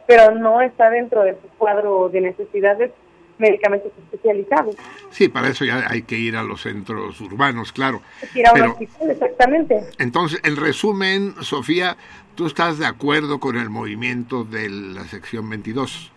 Pero 0.07 0.31
no 0.31 0.61
está 0.61 0.89
dentro 0.89 1.23
de 1.23 1.34
su 1.34 1.47
cuadro 1.57 2.10
de 2.10 2.22
necesidades 2.22 2.91
medicamentos 3.38 3.91
especializados. 3.97 4.76
Sí, 5.11 5.30
para 5.30 5.47
eso 5.47 5.65
ya 5.65 5.85
hay 5.88 6.01
que 6.03 6.15
ir 6.15 6.35
a 6.35 6.43
los 6.43 6.61
centros 6.61 7.19
urbanos, 7.22 7.72
claro. 7.72 8.01
Es 8.22 8.35
ir 8.35 8.45
a 8.47 8.53
un 8.53 8.61
hospital, 8.61 9.11
exactamente. 9.11 9.81
entonces, 9.97 10.41
en 10.43 10.57
resumen, 10.57 11.35
Sofía, 11.41 11.97
¿tú 12.35 12.47
estás 12.47 12.77
de 12.80 12.85
acuerdo 12.85 13.39
con 13.39 13.57
el 13.57 13.69
movimiento 13.69 14.43
de 14.43 14.69
la 14.69 15.03
sección 15.06 15.49
22? 15.49 16.11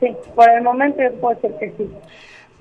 Sí, 0.00 0.14
por 0.34 0.48
el 0.48 0.62
momento 0.62 1.02
puede 1.20 1.40
ser 1.40 1.58
que 1.58 1.74
sí. 1.76 1.90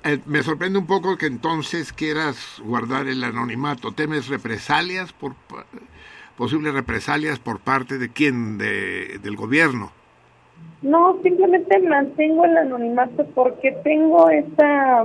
Eh, 0.04 0.20
me 0.26 0.42
sorprende 0.42 0.80
un 0.80 0.88
poco 0.88 1.18
que 1.18 1.26
entonces 1.26 1.92
quieras 1.92 2.62
guardar 2.64 3.08
el 3.08 3.24
anonimato. 3.24 3.92
¿Temes 3.92 4.28
represalias, 4.28 5.12
por 5.14 5.34
posibles 6.38 6.74
represalias 6.74 7.40
por 7.40 7.60
parte 7.60 7.98
de 7.98 8.10
quién? 8.10 8.58
De, 8.58 9.20
del 9.22 9.36
gobierno. 9.36 9.92
No, 10.82 11.18
simplemente 11.24 11.80
mantengo 11.80 12.46
el 12.46 12.58
anonimato 12.58 13.26
porque 13.34 13.72
tengo 13.84 14.30
esa 14.30 15.04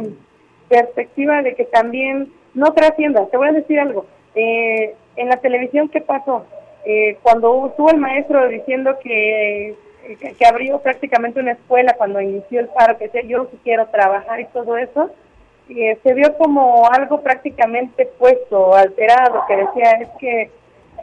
perspectiva 0.69 1.43
de 1.43 1.55
que 1.55 1.65
también 1.65 2.33
no 2.55 2.73
trascienda. 2.73 3.27
Te 3.27 3.37
voy 3.37 3.49
a 3.49 3.53
decir 3.53 3.81
algo. 3.81 4.07
Eh, 4.35 4.95
en 5.17 5.29
la 5.29 5.39
televisión, 5.39 5.89
¿qué 5.89 6.01
pasó? 6.01 6.47
Eh, 6.85 7.19
cuando 7.23 7.69
estuvo 7.69 7.91
el 7.91 7.99
maestro 7.99 8.49
diciendo 8.49 8.97
que, 9.03 9.75
que, 10.03 10.35
que 10.35 10.47
abrió 10.47 10.81
prácticamente 10.81 11.41
una 11.41 11.53
escuela 11.53 11.95
cuando 11.97 12.21
inició 12.21 12.61
el 12.61 12.69
paro, 12.69 12.99
que 12.99 13.07
decía 13.07 13.23
yo 13.23 13.49
quiero 13.63 13.87
trabajar 13.87 14.41
y 14.41 14.47
todo 14.47 14.77
eso, 14.77 15.11
eh, 15.69 15.99
se 16.03 16.15
vio 16.15 16.37
como 16.37 16.89
algo 16.91 17.23
prácticamente 17.23 18.07
puesto, 18.19 18.75
alterado, 18.75 19.45
que 19.47 19.57
decía 19.57 19.91
es 20.01 20.09
que 20.19 20.51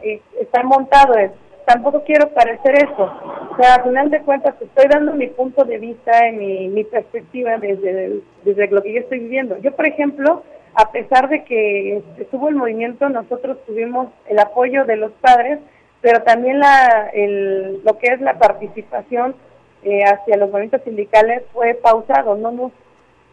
eh, 0.02 0.20
está 0.40 0.62
montado, 0.62 1.14
es, 1.14 1.30
tampoco 1.66 2.04
quiero 2.04 2.28
parecer 2.30 2.84
eso. 2.84 3.12
O 3.52 3.56
sea, 3.56 3.74
sea, 3.74 3.74
a 3.76 3.82
final 3.82 4.10
de 4.10 4.20
cuentas 4.20 4.54
estoy 4.60 4.86
dando 4.88 5.12
mi 5.12 5.26
punto 5.28 5.64
de 5.64 5.78
vista 5.78 6.28
y 6.28 6.32
mi, 6.32 6.68
mi 6.68 6.84
perspectiva 6.84 7.58
desde, 7.58 8.20
desde 8.44 8.68
lo 8.68 8.82
que 8.82 8.92
yo 8.92 9.00
estoy 9.00 9.20
viviendo. 9.20 9.58
Yo, 9.58 9.74
por 9.74 9.86
ejemplo, 9.86 10.42
a 10.74 10.90
pesar 10.92 11.28
de 11.28 11.44
que 11.44 12.02
estuvo 12.18 12.48
el 12.48 12.54
movimiento, 12.54 13.08
nosotros 13.08 13.58
tuvimos 13.66 14.08
el 14.28 14.38
apoyo 14.38 14.84
de 14.84 14.96
los 14.96 15.12
padres, 15.20 15.58
pero 16.00 16.22
también 16.22 16.58
la, 16.58 17.10
el, 17.12 17.82
lo 17.84 17.98
que 17.98 18.08
es 18.08 18.20
la 18.20 18.38
participación 18.38 19.34
eh, 19.82 20.02
hacia 20.04 20.36
los 20.36 20.50
movimientos 20.50 20.82
sindicales 20.84 21.42
fue 21.52 21.74
pausado, 21.74 22.36
no 22.36 22.50
nos, 22.50 22.72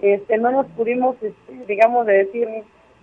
este, 0.01 0.37
no 0.37 0.51
nos 0.51 0.65
pudimos, 0.67 1.15
este, 1.21 1.53
digamos, 1.67 2.05
de 2.05 2.25
decir 2.25 2.47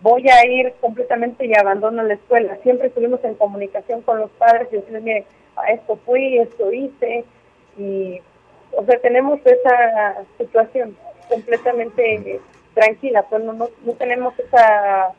voy 0.02 0.28
a 0.28 0.46
ir 0.46 0.74
completamente 0.80 1.46
y 1.46 1.58
abandono 1.58 2.02
la 2.02 2.14
escuela. 2.14 2.58
Siempre 2.62 2.88
estuvimos 2.88 3.24
en 3.24 3.34
comunicación 3.34 4.02
con 4.02 4.18
los 4.20 4.30
padres 4.32 4.68
y 4.70 4.76
decirles, 4.76 5.02
mire, 5.02 5.24
esto 5.68 5.98
fui, 6.04 6.38
esto 6.38 6.70
hice, 6.72 7.24
y, 7.78 8.20
o 8.72 8.84
sea, 8.84 8.98
tenemos 9.00 9.40
esa 9.44 10.24
situación 10.36 10.96
completamente 11.28 12.40
tranquila, 12.74 13.22
pues 13.30 13.42
no, 13.44 13.54
no, 13.54 13.68
no 13.84 13.92
tenemos 13.94 14.38
esa 14.38 15.14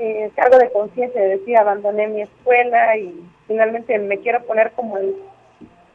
eh, 0.00 0.30
cargo 0.34 0.58
de 0.58 0.70
conciencia 0.72 1.20
de 1.20 1.36
decir, 1.38 1.56
abandoné 1.56 2.08
mi 2.08 2.22
escuela 2.22 2.96
y 2.96 3.22
finalmente 3.46 3.98
me 3.98 4.18
quiero 4.18 4.42
poner 4.44 4.72
como 4.72 4.96
el 4.96 5.14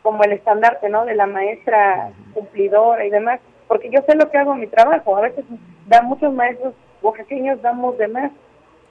como 0.02 0.23
el 0.23 0.34
estandarte, 0.34 0.88
¿no? 0.88 1.03
De 1.03 1.15
la 1.15 1.26
maestra 1.26 2.11
cumplidora 2.36 3.03
y 3.06 3.10
demás, 3.10 3.40
porque 3.68 3.90
yo 3.90 4.02
sé 4.07 4.15
lo 4.15 4.30
que 4.30 4.38
hago 4.38 4.53
en 4.53 4.60
mi 4.60 4.68
trabajo. 4.68 5.18
A 5.18 5.22
veces 5.22 5.44
da 5.88 6.03
muchos 6.03 6.32
maestros 6.32 6.76
oaxaqueños 7.02 7.60
damos 7.64 7.98
de 7.98 8.07
más. 8.07 8.32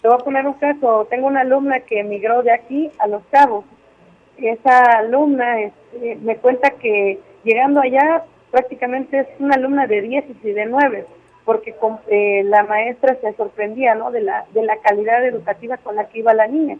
Te 0.02 0.08
voy 0.08 0.16
a 0.20 0.24
poner 0.24 0.44
un 0.44 0.54
caso. 0.54 1.06
Tengo 1.08 1.28
una 1.28 1.42
alumna 1.42 1.78
que 1.80 2.00
emigró 2.00 2.42
de 2.42 2.52
aquí 2.52 2.90
a 2.98 3.06
Los 3.06 3.22
Cabos. 3.30 3.64
Esa 4.38 4.98
alumna 4.98 5.60
este, 5.60 6.16
me 6.16 6.36
cuenta 6.38 6.70
que 6.70 7.20
llegando 7.44 7.80
allá 7.80 8.24
prácticamente 8.50 9.20
es 9.20 9.28
una 9.38 9.54
alumna 9.54 9.86
de 9.86 10.00
10 10.00 10.24
y 10.42 10.50
de 10.50 10.66
9, 10.66 11.06
porque 11.44 11.72
con- 11.74 11.98
eh, 12.08 12.42
la 12.44 12.62
maestra 12.64 13.16
se 13.20 13.32
sorprendía, 13.34 13.94
¿no? 13.94 14.10
De 14.10 14.20
la, 14.22 14.44
de 14.54 14.62
la 14.64 14.76
calidad 14.78 15.24
educativa 15.24 15.76
con 15.78 15.96
la 15.96 16.08
que 16.08 16.20
iba 16.20 16.32
la 16.34 16.46
niña. 16.46 16.78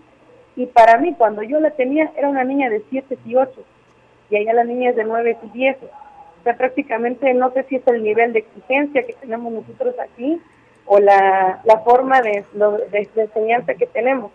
Y 0.56 0.66
para 0.66 0.98
mí, 0.98 1.14
cuando 1.18 1.42
yo 1.42 1.60
la 1.60 1.70
tenía, 1.72 2.10
era 2.16 2.28
una 2.28 2.44
niña 2.44 2.70
de 2.70 2.82
7 2.90 3.18
y 3.26 3.34
8 3.36 3.52
y 4.30 4.36
allá 4.36 4.52
la 4.54 4.64
niña 4.64 4.90
es 4.90 4.96
de 4.96 5.04
9 5.04 5.36
y 5.42 5.48
10. 5.50 5.76
O 5.82 6.44
sea, 6.44 6.56
prácticamente 6.56 7.32
no 7.34 7.50
sé 7.52 7.64
si 7.64 7.76
es 7.76 7.86
el 7.86 8.02
nivel 8.02 8.32
de 8.32 8.40
exigencia 8.40 9.04
que 9.04 9.14
tenemos 9.14 9.52
nosotros 9.52 9.94
aquí 9.98 10.40
o 10.86 10.98
la, 10.98 11.60
la 11.64 11.78
forma 11.80 12.20
de, 12.20 12.44
de, 12.52 13.08
de 13.14 13.22
enseñanza 13.22 13.74
que 13.74 13.86
tenemos, 13.86 14.30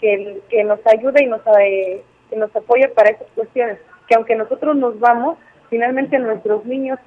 que, 0.00 0.40
que 0.50 0.62
nos 0.64 0.86
ayude 0.86 1.22
y 1.22 1.26
nos, 1.26 1.40
eh, 1.58 2.02
que 2.30 2.36
nos 2.36 2.54
apoye 2.54 2.88
para 2.88 3.10
esas 3.10 3.26
cuestiones. 3.34 3.78
Que 4.06 4.14
aunque 4.14 4.36
nosotros 4.36 4.76
nos 4.76 5.00
vamos, 5.00 5.38
finalmente 5.70 6.18
nuestros 6.18 6.64
niños 6.66 6.98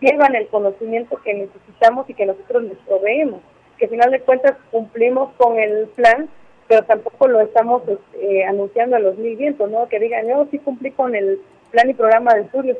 llevan 0.00 0.34
el 0.34 0.48
conocimiento 0.48 1.20
que 1.22 1.34
necesitamos 1.34 2.08
y 2.08 2.14
que 2.14 2.26
nosotros 2.26 2.64
les 2.64 2.78
proveemos. 2.78 3.40
Que 3.78 3.86
al 3.86 3.90
final 3.90 4.10
de 4.10 4.20
cuentas 4.20 4.56
cumplimos 4.70 5.32
con 5.36 5.58
el 5.58 5.88
plan, 5.88 6.28
pero 6.68 6.84
tampoco 6.84 7.28
lo 7.28 7.40
estamos 7.40 7.82
este, 7.86 8.44
anunciando 8.44 8.96
a 8.96 9.00
los 9.00 9.16
mil 9.16 9.36
vientos, 9.36 9.70
¿no? 9.70 9.88
Que 9.88 9.98
digan, 9.98 10.28
yo 10.28 10.46
sí 10.50 10.58
cumplí 10.58 10.90
con 10.92 11.14
el 11.14 11.40
plan 11.70 11.88
y 11.88 11.94
programa 11.94 12.34
de 12.34 12.42
estudios. 12.42 12.78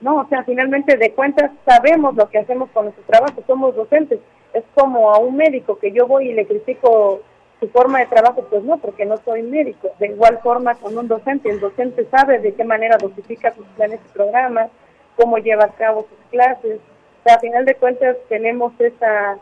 No, 0.00 0.20
o 0.20 0.28
sea, 0.28 0.44
finalmente 0.44 0.96
de 0.96 1.12
cuentas 1.12 1.50
sabemos 1.64 2.14
lo 2.14 2.28
que 2.30 2.38
hacemos 2.38 2.70
con 2.70 2.84
nuestro 2.84 3.04
trabajo, 3.04 3.42
somos 3.46 3.74
docentes. 3.74 4.20
Es 4.54 4.64
como 4.74 5.12
a 5.12 5.18
un 5.18 5.36
médico 5.36 5.78
que 5.78 5.92
yo 5.92 6.06
voy 6.06 6.30
y 6.30 6.34
le 6.34 6.46
critico 6.46 7.20
su 7.60 7.68
forma 7.68 7.98
de 7.98 8.06
trabajo, 8.06 8.46
pues 8.48 8.62
no, 8.62 8.78
porque 8.78 9.04
no 9.04 9.16
soy 9.18 9.42
médico. 9.42 9.90
De 9.98 10.06
igual 10.06 10.38
forma 10.42 10.76
con 10.76 10.96
un 10.96 11.08
docente, 11.08 11.50
el 11.50 11.60
docente 11.60 12.06
sabe 12.10 12.38
de 12.38 12.54
qué 12.54 12.64
manera 12.64 12.96
dosifica 12.98 13.54
sus 13.54 13.66
planes 13.76 14.00
y 14.04 14.12
programas, 14.12 14.70
cómo 15.18 15.38
lleva 15.38 15.64
a 15.64 15.72
cabo 15.72 16.06
sus 16.08 16.30
clases. 16.30 16.78
O 17.20 17.22
sea, 17.24 17.34
a 17.34 17.40
final 17.40 17.64
de 17.64 17.74
cuentas 17.74 18.16
tenemos 18.28 18.72
esa, 18.78 19.36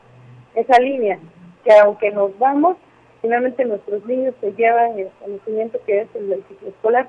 esa 0.54 0.78
línea, 0.80 1.18
que 1.62 1.72
aunque 1.72 2.10
nos 2.10 2.36
vamos, 2.38 2.76
finalmente 3.20 3.64
nuestros 3.64 4.04
niños 4.06 4.34
se 4.40 4.52
llevan 4.52 4.98
el 4.98 5.10
conocimiento 5.20 5.78
que 5.86 6.00
es 6.00 6.08
el 6.14 6.30
del 6.30 6.44
ciclo 6.48 6.68
escolar. 6.68 7.08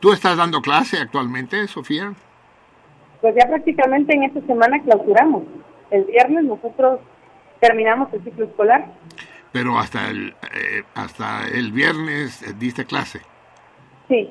¿Tú 0.00 0.12
estás 0.12 0.36
dando 0.38 0.60
clase 0.62 0.96
actualmente, 0.98 1.68
Sofía? 1.68 2.14
Pues 3.20 3.34
ya 3.34 3.46
prácticamente 3.46 4.14
en 4.14 4.24
esta 4.24 4.40
semana 4.42 4.82
clausuramos. 4.82 5.44
El 5.90 6.04
viernes 6.04 6.44
nosotros 6.44 7.00
terminamos 7.60 8.12
el 8.12 8.24
ciclo 8.24 8.46
escolar. 8.46 8.86
Pero 9.52 9.78
hasta 9.78 10.08
el, 10.08 10.34
eh, 10.54 10.82
hasta 10.94 11.46
el 11.48 11.72
viernes 11.72 12.42
eh, 12.42 12.54
diste 12.58 12.84
clase. 12.84 13.20
Sí, 14.08 14.30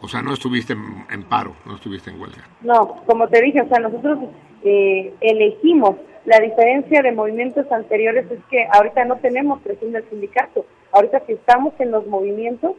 O 0.00 0.08
sea, 0.08 0.22
no 0.22 0.32
estuviste 0.32 0.72
en, 0.74 1.04
en 1.10 1.22
paro, 1.24 1.54
no 1.66 1.74
estuviste 1.74 2.10
en 2.10 2.20
huelga. 2.20 2.44
no, 2.60 3.02
como 3.06 3.26
te 3.28 3.40
dije, 3.42 3.60
o 3.62 3.68
sea, 3.68 3.78
nosotros 3.80 4.18
eh, 4.64 5.12
elegimos. 5.20 5.96
La 6.24 6.38
diferencia 6.40 7.00
de 7.00 7.12
movimientos 7.12 7.70
anteriores 7.72 8.30
es 8.30 8.38
que 8.50 8.66
ahorita 8.72 9.04
no 9.06 9.16
tenemos 9.16 9.60
presión 9.62 9.92
del 9.92 10.08
sindicato. 10.10 10.66
Ahorita 10.92 11.22
si 11.26 11.32
estamos 11.32 11.72
en 11.78 11.90
los 11.90 12.06
movimientos 12.06 12.72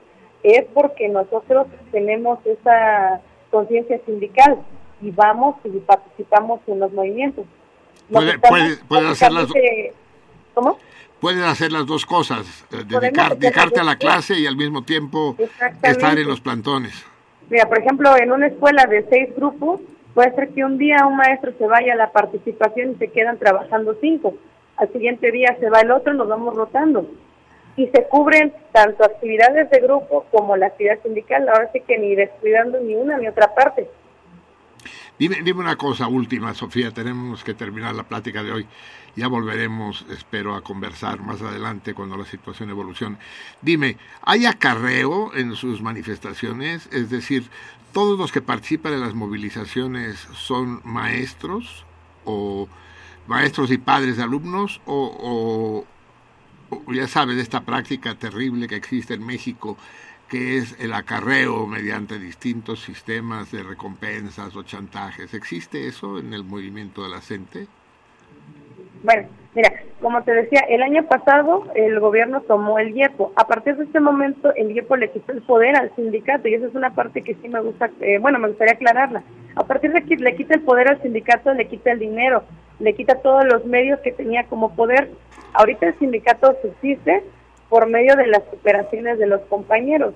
es 0.43 0.65
porque 0.73 1.09
nosotros 1.09 1.67
tenemos 1.91 2.39
esa 2.45 3.21
conciencia 3.49 3.99
sindical 4.05 4.57
y 5.01 5.09
vamos 5.11 5.55
y 5.63 5.69
participamos 5.79 6.59
en 6.67 6.79
los 6.79 6.91
movimientos. 6.93 7.45
Puede- 8.11 8.37
puede- 8.39 8.77
puede 8.87 9.07
hacer 9.09 9.31
las- 9.31 9.45
prácticamente- 9.45 9.93
¿Cómo? 10.53 10.77
Puedes 11.21 11.43
hacer 11.43 11.71
las 11.71 11.85
dos 11.85 12.05
cosas, 12.05 12.65
eh, 12.71 12.83
dedicar- 12.87 13.37
dedicarte 13.37 13.79
a 13.79 13.83
la 13.83 13.97
clase 13.97 14.39
y 14.39 14.47
al 14.47 14.55
mismo 14.55 14.83
tiempo 14.83 15.35
estar 15.83 16.17
en 16.17 16.27
los 16.27 16.39
plantones. 16.39 17.05
Mira, 17.49 17.67
por 17.67 17.79
ejemplo, 17.79 18.15
en 18.17 18.31
una 18.31 18.47
escuela 18.47 18.85
de 18.85 19.05
seis 19.09 19.35
grupos, 19.35 19.81
puede 20.13 20.33
ser 20.35 20.49
que 20.49 20.63
un 20.63 20.77
día 20.77 21.05
un 21.05 21.17
maestro 21.17 21.51
se 21.57 21.65
vaya 21.67 21.93
a 21.93 21.95
la 21.97 22.11
participación 22.11 22.91
y 22.91 22.95
se 22.95 23.07
quedan 23.09 23.37
trabajando 23.37 23.97
cinco. 23.99 24.33
Al 24.77 24.91
siguiente 24.93 25.31
día 25.31 25.57
se 25.59 25.69
va 25.69 25.81
el 25.81 25.91
otro, 25.91 26.13
nos 26.13 26.27
vamos 26.29 26.55
rotando. 26.55 27.05
Y 27.75 27.87
se 27.87 28.03
cubren 28.05 28.53
tanto 28.71 29.03
actividades 29.03 29.69
de 29.69 29.79
grupo 29.79 30.25
como 30.31 30.55
la 30.57 30.67
actividad 30.67 30.99
sindical. 31.03 31.47
Ahora 31.49 31.69
sí 31.73 31.81
que 31.85 31.97
ni 31.97 32.15
descuidando 32.15 32.79
ni 32.79 32.95
una 32.95 33.17
ni 33.17 33.27
otra 33.27 33.53
parte. 33.55 33.89
Dime, 35.19 35.41
dime 35.43 35.59
una 35.59 35.75
cosa 35.75 36.07
última, 36.07 36.53
Sofía, 36.53 36.93
tenemos 36.93 37.43
que 37.43 37.53
terminar 37.53 37.93
la 37.93 38.07
plática 38.07 38.41
de 38.41 38.53
hoy. 38.53 38.67
Ya 39.17 39.27
volveremos, 39.27 40.05
espero, 40.09 40.55
a 40.55 40.61
conversar 40.63 41.21
más 41.21 41.41
adelante 41.41 41.93
cuando 41.93 42.15
la 42.15 42.23
situación 42.25 42.69
evolucione. 42.69 43.17
Dime, 43.61 43.97
¿hay 44.21 44.45
acarreo 44.45 45.33
en 45.35 45.55
sus 45.55 45.81
manifestaciones? 45.81 46.87
Es 46.93 47.09
decir, 47.09 47.49
¿todos 47.91 48.17
los 48.17 48.31
que 48.31 48.41
participan 48.41 48.93
en 48.93 49.01
las 49.01 49.13
movilizaciones 49.13 50.25
son 50.33 50.79
maestros 50.85 51.85
o 52.23 52.69
maestros 53.27 53.71
y 53.71 53.77
padres 53.77 54.15
de 54.17 54.23
alumnos 54.23 54.79
o, 54.85 55.85
o- 56.71 56.93
ya 56.93 57.07
sabes 57.07 57.37
esta 57.37 57.61
práctica 57.65 58.15
terrible 58.15 58.67
que 58.67 58.75
existe 58.75 59.15
en 59.15 59.25
México 59.25 59.77
que 60.29 60.57
es 60.57 60.79
el 60.79 60.93
acarreo 60.93 61.65
mediante 61.65 62.19
distintos 62.19 62.81
sistemas 62.81 63.51
de 63.51 63.63
recompensas 63.63 64.55
o 64.55 64.63
chantajes. 64.63 65.33
¿Existe 65.33 65.87
eso 65.87 66.19
en 66.19 66.33
el 66.33 66.43
movimiento 66.43 67.03
de 67.03 67.09
la 67.09 67.19
gente? 67.19 67.67
Bueno, 69.03 69.27
mira, 69.55 69.71
como 70.01 70.21
te 70.23 70.31
decía, 70.33 70.61
el 70.69 70.83
año 70.83 71.05
pasado 71.07 71.65
el 71.73 71.99
gobierno 71.99 72.41
tomó 72.41 72.79
el 72.79 72.95
IEPO. 72.95 73.33
A 73.35 73.47
partir 73.47 73.75
de 73.77 73.85
este 73.85 73.99
momento, 73.99 74.53
el 74.55 74.71
IEPO 74.71 74.97
le 74.97 75.11
quitó 75.11 75.31
el 75.31 75.41
poder 75.41 75.75
al 75.75 75.93
sindicato 75.95 76.47
y 76.47 76.53
esa 76.53 76.67
es 76.67 76.75
una 76.75 76.93
parte 76.93 77.23
que 77.23 77.35
sí 77.35 77.49
me 77.49 77.61
gusta, 77.61 77.89
eh, 78.01 78.19
bueno, 78.19 78.39
me 78.39 78.49
gustaría 78.49 78.73
aclararla. 78.73 79.23
A 79.55 79.63
partir 79.63 79.91
de 79.91 80.03
que 80.03 80.15
le 80.15 80.35
quita 80.35 80.55
el 80.55 80.61
poder 80.61 80.89
al 80.89 81.01
sindicato, 81.01 81.53
le 81.53 81.67
quita 81.67 81.91
el 81.91 81.99
dinero, 81.99 82.43
le 82.79 82.93
quita 82.93 83.15
todos 83.15 83.45
los 83.45 83.65
medios 83.65 83.99
que 84.01 84.11
tenía 84.11 84.43
como 84.45 84.75
poder. 84.75 85.09
Ahorita 85.53 85.87
el 85.87 85.97
sindicato 85.97 86.55
subsiste 86.61 87.23
por 87.69 87.87
medio 87.87 88.15
de 88.15 88.27
las 88.27 88.41
operaciones 88.51 89.19
de 89.19 89.27
los 89.27 89.41
compañeros. 89.41 90.13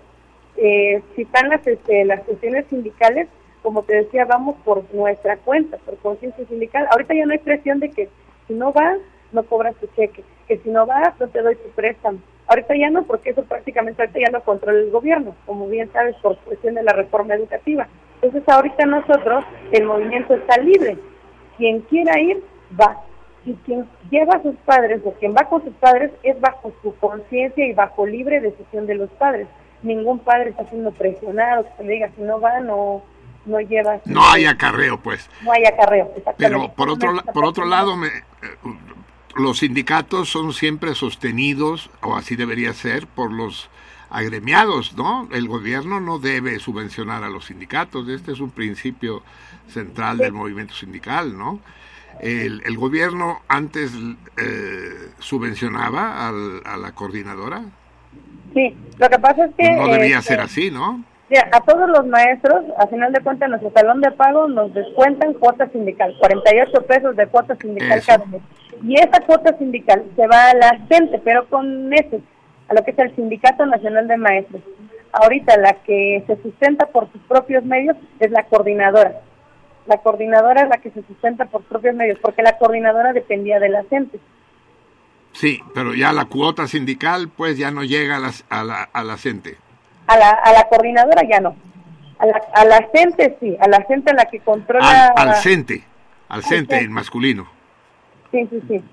Eh, 0.57 1.01
si 1.15 1.23
están 1.23 1.49
las, 1.49 1.65
este, 1.65 2.05
las 2.05 2.25
sesiones 2.25 2.65
sindicales, 2.69 3.27
como 3.61 3.83
te 3.83 3.95
decía, 3.95 4.25
vamos 4.25 4.55
por 4.63 4.83
nuestra 4.93 5.37
cuenta, 5.37 5.77
por 5.77 5.97
conciencia 5.97 6.45
sindical. 6.45 6.87
Ahorita 6.91 7.13
ya 7.13 7.25
no 7.25 7.31
hay 7.31 7.39
presión 7.39 7.79
de 7.79 7.89
que 7.89 8.09
si 8.47 8.53
no 8.53 8.73
vas, 8.73 8.97
no 9.31 9.43
cobras 9.43 9.75
tu 9.75 9.87
cheque, 9.95 10.23
que 10.47 10.57
si 10.57 10.69
no 10.69 10.85
vas, 10.85 11.19
no 11.19 11.27
te 11.27 11.41
doy 11.41 11.55
tu 11.55 11.69
préstamo. 11.69 12.19
Ahorita 12.47 12.75
ya 12.75 12.89
no, 12.89 13.03
porque 13.03 13.29
eso 13.29 13.43
prácticamente 13.43 14.01
ahorita 14.01 14.19
ya 14.19 14.31
lo 14.31 14.43
controla 14.43 14.79
el 14.79 14.91
gobierno, 14.91 15.33
como 15.45 15.67
bien 15.67 15.89
sabes, 15.93 16.15
por 16.17 16.37
cuestión 16.39 16.75
de 16.75 16.83
la 16.83 16.91
reforma 16.91 17.35
educativa. 17.35 17.87
Entonces 18.21 18.47
ahorita 18.47 18.85
nosotros, 18.85 19.45
el 19.71 19.85
movimiento 19.85 20.33
está 20.33 20.57
libre. 20.57 20.97
Quien 21.57 21.81
quiera 21.81 22.19
ir, 22.19 22.43
va. 22.79 23.01
Y 23.45 23.53
quien 23.65 23.85
lleva 24.09 24.35
a 24.35 24.41
sus 24.41 24.55
padres 24.65 25.01
o 25.05 25.13
quien 25.13 25.33
va 25.35 25.47
con 25.49 25.63
sus 25.63 25.73
padres 25.73 26.11
es 26.23 26.39
bajo 26.39 26.73
su 26.81 26.95
conciencia 26.95 27.65
y 27.67 27.73
bajo 27.73 28.05
libre 28.05 28.39
decisión 28.39 28.87
de 28.87 28.95
los 28.95 29.09
padres. 29.11 29.47
Ningún 29.81 30.19
padre 30.19 30.51
está 30.51 30.65
siendo 30.69 30.91
presionado, 30.91 31.63
que 31.63 31.69
se 31.77 31.83
le 31.83 31.93
diga, 31.93 32.09
si 32.15 32.21
no 32.21 32.39
va, 32.39 32.61
no, 32.61 33.03
no 33.45 33.59
lleva. 33.59 33.99
No 34.05 34.23
hay 34.31 34.45
acarreo, 34.45 34.97
pues. 34.99 35.29
No 35.43 35.51
hay 35.51 35.65
acarreo. 35.65 36.13
Pero 36.37 36.71
por 36.73 36.89
otro, 36.89 37.11
la- 37.11 37.23
por 37.23 37.43
otro 37.43 37.65
lado, 37.65 37.97
me- 37.97 38.07
eh, 38.07 38.11
los 39.35 39.59
sindicatos 39.59 40.29
son 40.29 40.53
siempre 40.53 40.95
sostenidos, 40.95 41.89
o 42.01 42.15
así 42.15 42.35
debería 42.37 42.71
ser, 42.73 43.07
por 43.07 43.31
los 43.33 43.69
agremiados, 44.09 44.95
¿no? 44.95 45.27
El 45.33 45.47
gobierno 45.47 45.99
no 45.99 46.19
debe 46.19 46.59
subvencionar 46.59 47.23
a 47.23 47.29
los 47.29 47.45
sindicatos, 47.45 48.07
este 48.07 48.31
es 48.31 48.39
un 48.39 48.51
principio 48.51 49.23
central 49.67 50.17
del 50.19 50.31
movimiento 50.33 50.75
sindical, 50.75 51.35
¿no? 51.37 51.59
El, 52.19 52.61
el 52.65 52.77
gobierno 52.77 53.39
antes 53.47 53.91
eh, 54.37 55.11
subvencionaba 55.19 56.27
al- 56.27 56.61
a 56.65 56.77
la 56.77 56.91
coordinadora, 56.93 57.63
Sí, 58.53 58.75
lo 58.99 59.09
que 59.09 59.17
pasa 59.17 59.45
es 59.45 59.51
que... 59.57 59.71
no 59.75 59.87
debía 59.87 60.19
este, 60.19 60.33
ser 60.33 60.39
así, 60.41 60.69
¿no? 60.69 61.03
Mira, 61.27 61.49
a 61.51 61.61
todos 61.61 61.89
los 61.89 62.05
maestros, 62.05 62.63
a 62.77 62.85
final 62.85 63.11
de 63.11 63.19
cuentas, 63.21 63.47
en 63.47 63.51
nuestro 63.51 63.71
salón 63.71 63.99
de 64.01 64.11
pago 64.11 64.47
nos 64.47 64.71
descuentan 64.75 65.33
cuota 65.33 65.67
sindical, 65.69 66.15
48 66.19 66.85
pesos 66.85 67.15
de 67.15 67.25
cuota 67.25 67.55
sindical 67.55 67.97
Eso. 67.97 68.07
cada 68.07 68.25
mes. 68.25 68.41
Y 68.83 68.93
esa 68.99 69.21
cuota 69.25 69.57
sindical 69.57 70.03
se 70.15 70.27
va 70.27 70.51
a 70.51 70.53
la 70.53 70.77
gente, 70.87 71.19
pero 71.23 71.47
con 71.49 71.91
ese, 71.93 72.21
a 72.69 72.75
lo 72.75 72.83
que 72.83 72.91
es 72.91 72.99
el 72.99 73.15
Sindicato 73.15 73.65
Nacional 73.65 74.07
de 74.07 74.17
Maestros. 74.17 74.61
Ahorita 75.13 75.57
la 75.57 75.73
que 75.83 76.23
se 76.27 76.39
sustenta 76.43 76.85
por 76.87 77.11
sus 77.11 77.21
propios 77.23 77.63
medios 77.63 77.97
es 78.19 78.29
la 78.29 78.43
coordinadora. 78.43 79.21
La 79.85 79.97
coordinadora 79.97 80.63
es 80.63 80.69
la 80.69 80.77
que 80.77 80.91
se 80.91 81.03
sustenta 81.03 81.45
por 81.45 81.63
propios 81.63 81.95
medios, 81.95 82.17
porque 82.19 82.41
la 82.41 82.57
coordinadora 82.57 83.11
dependía 83.13 83.59
de 83.59 83.69
la 83.69 83.83
gente. 83.83 84.19
Sí, 85.33 85.61
pero 85.73 85.93
ya 85.93 86.13
la 86.13 86.25
cuota 86.25 86.67
sindical 86.67 87.29
pues 87.35 87.57
ya 87.57 87.71
no 87.71 87.83
llega 87.83 88.17
a, 88.17 88.19
las, 88.19 88.45
a, 88.49 88.63
la, 88.63 88.83
a 88.83 89.03
la 89.03 89.17
gente. 89.17 89.57
A 90.07 90.17
la, 90.17 90.29
a 90.29 90.53
la 90.53 90.63
coordinadora 90.69 91.23
ya 91.27 91.39
no. 91.39 91.55
A 92.19 92.25
la, 92.25 92.41
a 92.53 92.65
la 92.65 92.87
gente 92.93 93.35
sí, 93.39 93.57
a 93.59 93.67
la 93.67 93.81
gente 93.83 94.11
a 94.11 94.13
la 94.13 94.25
que 94.25 94.39
controla... 94.39 95.07
Al, 95.15 95.29
al 95.29 95.35
CENTE, 95.35 95.83
al 96.29 96.43
CENTE 96.43 96.75
CENTE. 96.75 96.85
en 96.85 96.91
masculino. 96.91 97.47
Sí, 98.31 98.47
sí, 98.49 98.61
sí. 98.67 98.83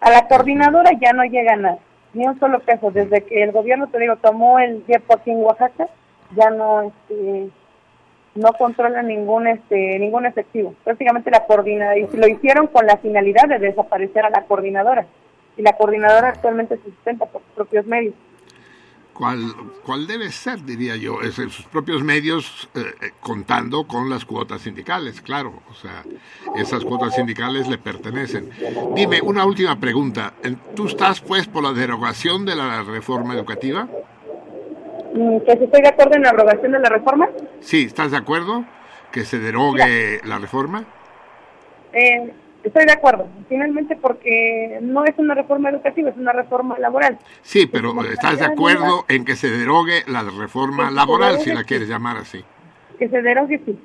A 0.00 0.10
la 0.10 0.28
coordinadora 0.28 0.90
ya 1.00 1.12
no 1.12 1.24
llega 1.24 1.56
nada, 1.56 1.78
ni 2.12 2.26
un 2.26 2.38
solo 2.38 2.60
peso. 2.60 2.90
Desde 2.90 3.24
que 3.24 3.42
el 3.42 3.52
gobierno, 3.52 3.88
te 3.88 3.98
digo, 3.98 4.16
tomó 4.16 4.58
el 4.58 4.82
tiempo 4.82 5.14
aquí 5.14 5.30
en 5.30 5.38
Oaxaca, 5.42 5.88
ya 6.36 6.50
no 6.50 6.82
este, 6.82 7.48
no 8.34 8.52
controla 8.54 9.02
ningún 9.02 9.46
este 9.46 9.98
ningún 9.98 10.26
efectivo. 10.26 10.74
Prácticamente 10.84 11.30
la 11.30 11.46
coordinadora, 11.46 11.98
y 11.98 12.08
lo 12.16 12.28
hicieron 12.28 12.66
con 12.66 12.86
la 12.86 12.96
finalidad 12.98 13.48
de 13.48 13.58
desaparecer 13.58 14.24
a 14.24 14.30
la 14.30 14.42
coordinadora. 14.42 15.06
Y 15.56 15.62
la 15.62 15.74
coordinadora 15.74 16.28
actualmente 16.28 16.76
se 16.78 16.90
sustenta 16.90 17.26
por 17.26 17.42
sus 17.42 17.50
propios 17.52 17.86
medios. 17.86 18.14
¿Cuál, 19.12 19.54
cuál 19.84 20.08
debe 20.08 20.32
ser, 20.32 20.64
diría 20.64 20.96
yo? 20.96 21.22
Es 21.22 21.38
en 21.38 21.48
sus 21.48 21.64
propios 21.66 22.02
medios 22.02 22.68
eh, 22.74 22.80
eh, 23.00 23.10
contando 23.20 23.86
con 23.86 24.10
las 24.10 24.24
cuotas 24.24 24.62
sindicales, 24.62 25.20
claro. 25.20 25.62
O 25.70 25.74
sea, 25.74 26.02
esas 26.56 26.84
cuotas 26.84 27.14
sindicales 27.14 27.68
le 27.68 27.78
pertenecen. 27.78 28.50
Dime, 28.96 29.20
una 29.22 29.46
última 29.46 29.78
pregunta. 29.78 30.34
¿Tú 30.74 30.88
estás, 30.88 31.20
pues, 31.20 31.46
por 31.46 31.62
la 31.62 31.72
derogación 31.72 32.44
de 32.44 32.56
la 32.56 32.82
reforma 32.82 33.34
educativa? 33.34 33.86
Mm, 35.14 35.38
Que 35.46 35.56
si 35.56 35.64
estoy 35.64 35.80
de 35.82 35.88
acuerdo 35.88 36.16
en 36.16 36.22
la 36.22 36.30
abrogación 36.30 36.72
de 36.72 36.78
la 36.80 36.88
reforma, 36.88 37.28
Sí, 37.60 37.84
¿estás 37.84 38.10
de 38.10 38.16
acuerdo? 38.18 38.64
Que 39.12 39.24
se 39.24 39.38
derogue 39.38 40.20
la 40.24 40.38
reforma. 40.38 40.84
eh, 41.92 42.32
estoy 42.64 42.84
de 42.86 42.92
acuerdo. 42.92 43.28
Finalmente 43.48 43.96
porque 43.96 44.78
no 44.82 45.04
es 45.04 45.14
una 45.18 45.34
reforma 45.34 45.70
educativa, 45.70 46.10
es 46.10 46.16
una 46.16 46.32
reforma 46.32 46.76
laboral. 46.78 47.18
Sí, 47.42 47.66
pero 47.66 47.92
¿estás 48.04 48.38
de 48.40 48.46
acuerdo 48.46 49.04
en 49.08 49.24
que 49.24 49.36
se 49.36 49.48
derogue 49.50 50.02
la 50.08 50.22
reforma 50.24 50.90
laboral, 50.90 51.38
si 51.38 51.52
la 51.52 51.62
quieres 51.64 51.88
llamar 51.88 52.16
así? 52.16 52.44
Que 52.98 53.08
se 53.08 53.22
derogue, 53.22 53.60
sí. 53.64 53.78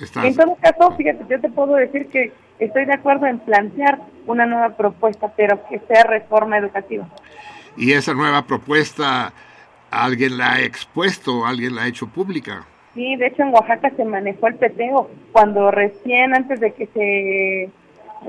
¿Estás... 0.00 0.24
En 0.24 0.36
todo 0.36 0.56
caso, 0.60 0.94
fíjate, 0.96 1.24
yo 1.28 1.40
te 1.40 1.48
puedo 1.50 1.74
decir 1.74 2.06
que 2.08 2.32
estoy 2.58 2.84
de 2.86 2.94
acuerdo 2.94 3.26
en 3.26 3.38
plantear 3.40 3.98
una 4.26 4.46
nueva 4.46 4.76
propuesta, 4.76 5.32
pero 5.36 5.60
que 5.68 5.80
sea 5.88 6.04
reforma 6.04 6.56
educativa. 6.58 7.06
Y 7.76 7.92
esa 7.92 8.14
nueva 8.14 8.46
propuesta, 8.46 9.32
¿alguien 9.90 10.38
la 10.38 10.54
ha 10.54 10.62
expuesto, 10.62 11.46
alguien 11.46 11.74
la 11.74 11.82
ha 11.82 11.88
hecho 11.88 12.06
pública? 12.06 12.66
Sí, 12.94 13.16
de 13.16 13.26
hecho 13.26 13.42
en 13.42 13.52
Oaxaca 13.52 13.90
se 13.96 14.04
manejó 14.04 14.48
el 14.48 14.54
peteo 14.54 15.10
cuando 15.32 15.70
recién 15.70 16.34
antes 16.34 16.60
de 16.60 16.72
que 16.72 16.86
se 16.86 17.70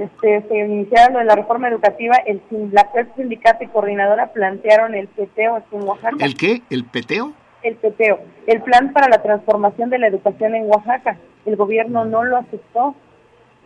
este, 0.04 0.48
se 0.48 0.58
iniciara 0.58 1.14
lo 1.14 1.20
de 1.20 1.26
la 1.26 1.36
reforma 1.36 1.70
educativa, 1.70 2.18
el 2.26 2.42
la 2.72 2.88
sindicato 3.16 3.64
y 3.64 3.68
coordinadora 3.68 4.34
plantearon 4.34 4.94
el 4.94 5.08
peteo 5.08 5.56
aquí 5.56 5.76
en 5.76 5.84
Oaxaca. 5.84 6.26
¿El 6.26 6.36
qué? 6.36 6.62
¿El 6.70 6.84
peteo? 6.84 7.34
el 7.64 7.76
peteo, 7.76 8.20
el 8.46 8.62
plan 8.62 8.94
para 8.94 9.10
la 9.10 9.22
transformación 9.22 9.90
de 9.90 10.00
la 10.00 10.08
educación 10.08 10.56
en 10.56 10.68
Oaxaca. 10.68 11.18
El 11.46 11.56
gobierno 11.56 12.06
no 12.06 12.24
lo 12.24 12.38
aceptó. 12.38 12.96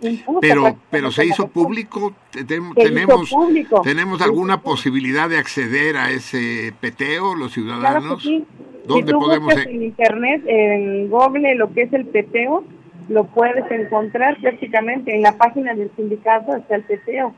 Impuso 0.02 0.40
Pero, 0.42 0.78
pero 0.90 1.12
se 1.12 1.26
hizo 1.26 1.48
público. 1.48 2.14
Tenemos, 2.32 3.30
público. 3.30 3.82
tenemos 3.82 4.22
alguna 4.22 4.62
posibilidad 4.62 5.30
de 5.30 5.38
acceder 5.38 5.96
a 5.98 6.10
ese 6.10 6.74
peteo, 6.82 7.36
los 7.36 7.54
Claro 7.54 7.80
ciudadanos. 7.80 8.24
sí. 8.24 8.44
¿Dónde 8.86 9.08
si 9.08 9.14
tú 9.14 9.20
podemos 9.20 9.46
buscas 9.54 9.66
en- 9.68 9.76
en 9.76 9.84
internet, 9.84 10.44
en 10.48 11.10
Google, 11.10 11.54
lo 11.56 11.72
que 11.72 11.84
es 11.84 11.94
el 11.94 12.06
peteo, 12.08 12.64
lo 13.10 13.26
puedes 13.26 13.70
encontrar 13.70 14.38
prácticamente 14.42 15.14
en 15.16 15.22
la 15.22 15.38
página 15.38 15.76
del 15.76 15.92
sindicato, 15.96 16.56
está 16.56 16.76
el 16.78 16.84
peteo. 16.84 17.36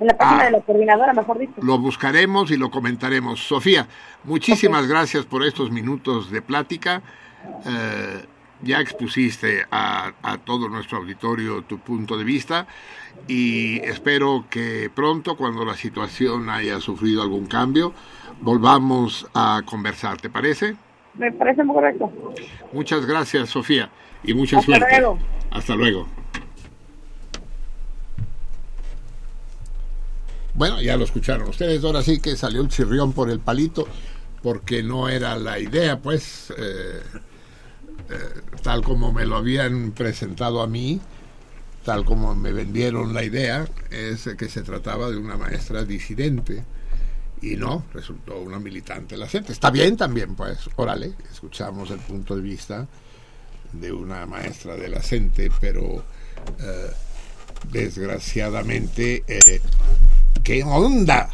En 0.00 0.08
la 0.08 0.16
página 0.16 0.40
Ah. 0.42 0.44
de 0.46 0.50
la 0.50 0.60
coordinadora, 0.62 1.12
mejor 1.12 1.38
dicho. 1.38 1.52
Lo 1.62 1.78
buscaremos 1.78 2.50
y 2.50 2.56
lo 2.56 2.72
comentaremos. 2.72 3.38
Sofía, 3.38 3.86
muchísimas 4.24 4.88
gracias 4.88 5.24
por 5.26 5.44
estos 5.44 5.70
minutos 5.70 6.28
de 6.32 6.42
plática. 6.42 7.02
Eh, 7.64 8.24
ya 8.62 8.80
expusiste 8.80 9.64
a, 9.70 10.12
a 10.22 10.38
todo 10.38 10.68
nuestro 10.68 10.98
auditorio 10.98 11.62
tu 11.62 11.78
punto 11.78 12.16
de 12.16 12.24
vista 12.24 12.66
y 13.28 13.80
espero 13.80 14.46
que 14.50 14.90
pronto, 14.94 15.36
cuando 15.36 15.64
la 15.64 15.76
situación 15.76 16.48
haya 16.50 16.80
sufrido 16.80 17.22
algún 17.22 17.46
cambio, 17.46 17.92
volvamos 18.40 19.26
a 19.34 19.62
conversar. 19.64 20.20
¿Te 20.20 20.30
parece? 20.30 20.76
Me 21.14 21.30
parece 21.30 21.62
muy 21.62 21.74
correcto. 21.74 22.10
Muchas 22.72 23.06
gracias, 23.06 23.50
Sofía, 23.50 23.90
y 24.24 24.34
mucha 24.34 24.58
Hasta 24.58 24.76
suerte. 24.76 24.86
luego. 24.98 25.18
Hasta 25.50 25.76
luego. 25.76 26.08
Bueno, 30.54 30.80
ya 30.80 30.96
lo 30.96 31.04
escucharon 31.04 31.48
ustedes. 31.48 31.84
Ahora 31.84 32.02
sí 32.02 32.20
que 32.20 32.36
salió 32.36 32.60
el 32.60 32.68
chirrión 32.68 33.12
por 33.12 33.30
el 33.30 33.40
palito, 33.40 33.86
porque 34.42 34.82
no 34.82 35.08
era 35.08 35.36
la 35.36 35.58
idea, 35.58 36.00
pues, 36.00 36.52
eh, 36.58 37.02
eh, 37.14 37.18
tal 38.62 38.82
como 38.82 39.12
me 39.12 39.24
lo 39.26 39.36
habían 39.36 39.92
presentado 39.92 40.62
a 40.62 40.66
mí, 40.66 41.00
tal 41.84 42.04
como 42.04 42.34
me 42.34 42.52
vendieron 42.52 43.14
la 43.14 43.24
idea, 43.24 43.66
es 43.90 44.28
que 44.38 44.48
se 44.48 44.62
trataba 44.62 45.10
de 45.10 45.16
una 45.16 45.36
maestra 45.36 45.84
disidente. 45.84 46.64
Y 47.40 47.56
no, 47.56 47.84
resultó 47.92 48.38
una 48.38 48.60
militante 48.60 49.16
la 49.16 49.26
gente. 49.26 49.52
Está 49.52 49.70
bien 49.70 49.96
también, 49.96 50.36
pues, 50.36 50.70
órale, 50.76 51.12
escuchamos 51.30 51.90
el 51.90 51.98
punto 51.98 52.36
de 52.36 52.42
vista 52.42 52.86
de 53.72 53.92
una 53.92 54.26
maestra 54.26 54.76
de 54.76 54.88
la 54.88 55.02
CENTE, 55.02 55.50
pero 55.60 56.04
eh, 56.60 56.90
desgraciadamente, 57.70 59.24
eh, 59.26 59.60
¿qué 60.44 60.62
onda? 60.62 61.30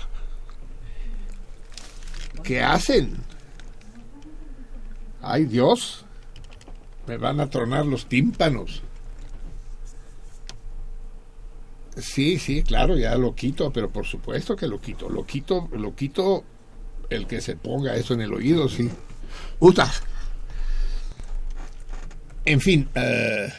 ¿Qué 2.42 2.62
hacen? 2.62 3.16
¡Ay 5.20 5.44
Dios! 5.44 6.06
Me 7.08 7.16
van 7.16 7.40
a 7.40 7.48
tronar 7.48 7.86
los 7.86 8.06
tímpanos. 8.06 8.82
Sí, 11.96 12.38
sí, 12.38 12.62
claro, 12.62 12.96
ya 12.96 13.16
lo 13.16 13.34
quito, 13.34 13.72
pero 13.72 13.90
por 13.90 14.06
supuesto 14.06 14.54
que 14.54 14.68
lo 14.68 14.80
quito. 14.80 15.08
Lo 15.08 15.26
quito, 15.26 15.68
lo 15.72 15.96
quito 15.96 16.44
el 17.10 17.26
que 17.26 17.40
se 17.40 17.56
ponga 17.56 17.96
eso 17.96 18.14
en 18.14 18.20
el 18.20 18.32
oído, 18.32 18.68
sí. 18.68 18.90
¡Uta! 19.58 19.90
En 22.44 22.60
fin, 22.60 22.88
eh, 22.94 23.52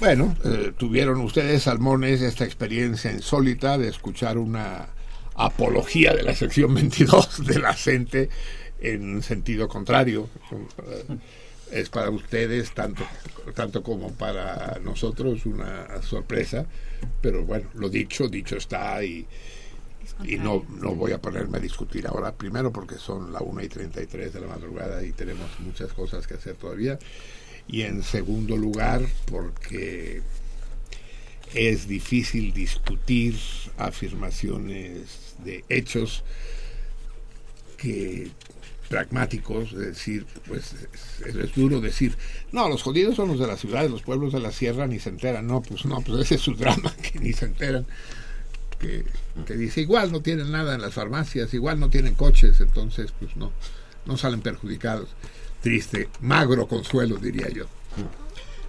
bueno, 0.00 0.36
eh, 0.44 0.72
tuvieron 0.76 1.20
ustedes, 1.20 1.64
Salmones, 1.64 2.20
esta 2.20 2.44
experiencia 2.44 3.12
insólita 3.12 3.78
de 3.78 3.88
escuchar 3.88 4.38
una 4.38 4.88
apología 5.34 6.14
de 6.14 6.22
la 6.22 6.34
sección 6.34 6.74
22 6.74 7.46
de 7.46 7.58
la 7.58 7.74
CENTE 7.74 8.28
en 8.80 9.22
sentido 9.22 9.68
contrario. 9.68 10.28
Eh, 10.52 11.18
es 11.70 11.88
para 11.88 12.10
ustedes, 12.10 12.72
tanto, 12.72 13.04
tanto 13.54 13.82
como 13.82 14.12
para 14.12 14.78
nosotros, 14.82 15.46
una 15.46 16.02
sorpresa, 16.02 16.66
pero 17.20 17.44
bueno, 17.44 17.68
lo 17.74 17.88
dicho, 17.88 18.28
dicho 18.28 18.56
está 18.56 19.02
y, 19.04 19.26
y 20.24 20.36
no, 20.36 20.64
no 20.80 20.94
voy 20.94 21.12
a 21.12 21.20
ponerme 21.20 21.58
a 21.58 21.60
discutir 21.60 22.06
ahora, 22.06 22.32
primero 22.32 22.72
porque 22.72 22.96
son 22.96 23.32
la 23.32 23.40
1 23.40 23.62
y 23.62 23.68
33 23.68 24.32
de 24.32 24.40
la 24.40 24.48
madrugada 24.48 25.04
y 25.04 25.12
tenemos 25.12 25.48
muchas 25.60 25.92
cosas 25.92 26.26
que 26.26 26.34
hacer 26.34 26.56
todavía, 26.56 26.98
y 27.68 27.82
en 27.82 28.02
segundo 28.02 28.56
lugar 28.56 29.02
porque 29.26 30.22
es 31.54 31.88
difícil 31.88 32.52
discutir 32.52 33.36
afirmaciones 33.76 35.34
de 35.44 35.64
hechos 35.68 36.22
que 37.76 38.30
pragmáticos, 38.90 39.72
decir, 39.72 40.26
pues 40.48 40.74
es, 41.24 41.54
duro 41.54 41.80
decir, 41.80 42.16
no, 42.50 42.68
los 42.68 42.82
jodidos 42.82 43.14
son 43.14 43.28
los 43.28 43.38
de 43.38 43.46
las 43.46 43.60
ciudades, 43.60 43.88
los 43.88 44.02
pueblos 44.02 44.32
de 44.32 44.40
la 44.40 44.50
sierra 44.50 44.88
ni 44.88 44.98
se 44.98 45.10
enteran, 45.10 45.46
no, 45.46 45.62
pues 45.62 45.84
no, 45.84 46.00
pues 46.00 46.22
ese 46.22 46.34
es 46.34 46.40
su 46.40 46.56
drama, 46.56 46.92
que 47.02 47.20
ni 47.20 47.32
se 47.32 47.44
enteran. 47.44 47.86
que, 48.80 49.04
que 49.46 49.54
dice, 49.54 49.80
igual 49.80 50.10
no 50.10 50.22
tienen 50.22 50.50
nada 50.50 50.74
en 50.74 50.80
las 50.80 50.94
farmacias, 50.94 51.54
igual 51.54 51.78
no 51.78 51.88
tienen 51.88 52.16
coches, 52.16 52.60
entonces 52.60 53.12
pues 53.16 53.36
no, 53.36 53.52
no 54.06 54.16
salen 54.16 54.40
perjudicados. 54.40 55.10
Triste, 55.62 56.08
magro 56.20 56.66
consuelo, 56.66 57.16
diría 57.16 57.48
yo. 57.48 57.66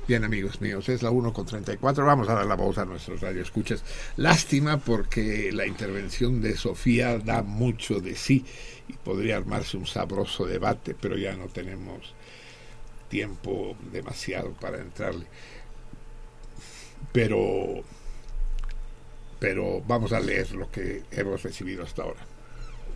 Bien, 0.08 0.24
amigos 0.24 0.62
míos, 0.62 0.90
es 0.90 1.04
la 1.04 1.10
1 1.10 1.32
con 1.32 1.46
34. 1.46 2.06
Vamos 2.06 2.28
a 2.28 2.34
dar 2.34 2.46
la 2.46 2.56
voz 2.56 2.78
a 2.78 2.86
nuestros 2.86 3.22
radioescuchas. 3.22 3.84
Lástima 4.18 4.78
porque 4.78 5.52
la 5.54 5.66
intervención 5.66 6.42
de 6.42 6.58
Sofía 6.58 7.18
da 7.18 7.44
mucho 7.44 8.02
de 8.02 8.16
sí 8.16 8.44
y 8.92 8.98
podría 8.98 9.38
armarse 9.38 9.78
un 9.78 9.86
sabroso 9.86 10.46
debate, 10.46 10.96
pero 11.00 11.18
ya 11.18 11.36
no 11.36 11.48
tenemos 11.48 12.14
tiempo 13.10 13.76
demasiado 13.92 14.52
para 14.52 14.80
entrarle. 14.80 15.26
Pero, 17.12 17.84
pero 19.40 19.82
vamos 19.88 20.14
a 20.14 20.20
leer 20.20 20.52
lo 20.52 20.70
que 20.72 21.04
hemos 21.12 21.44
recibido 21.44 21.84
hasta 21.84 22.04
ahora. 22.04 22.20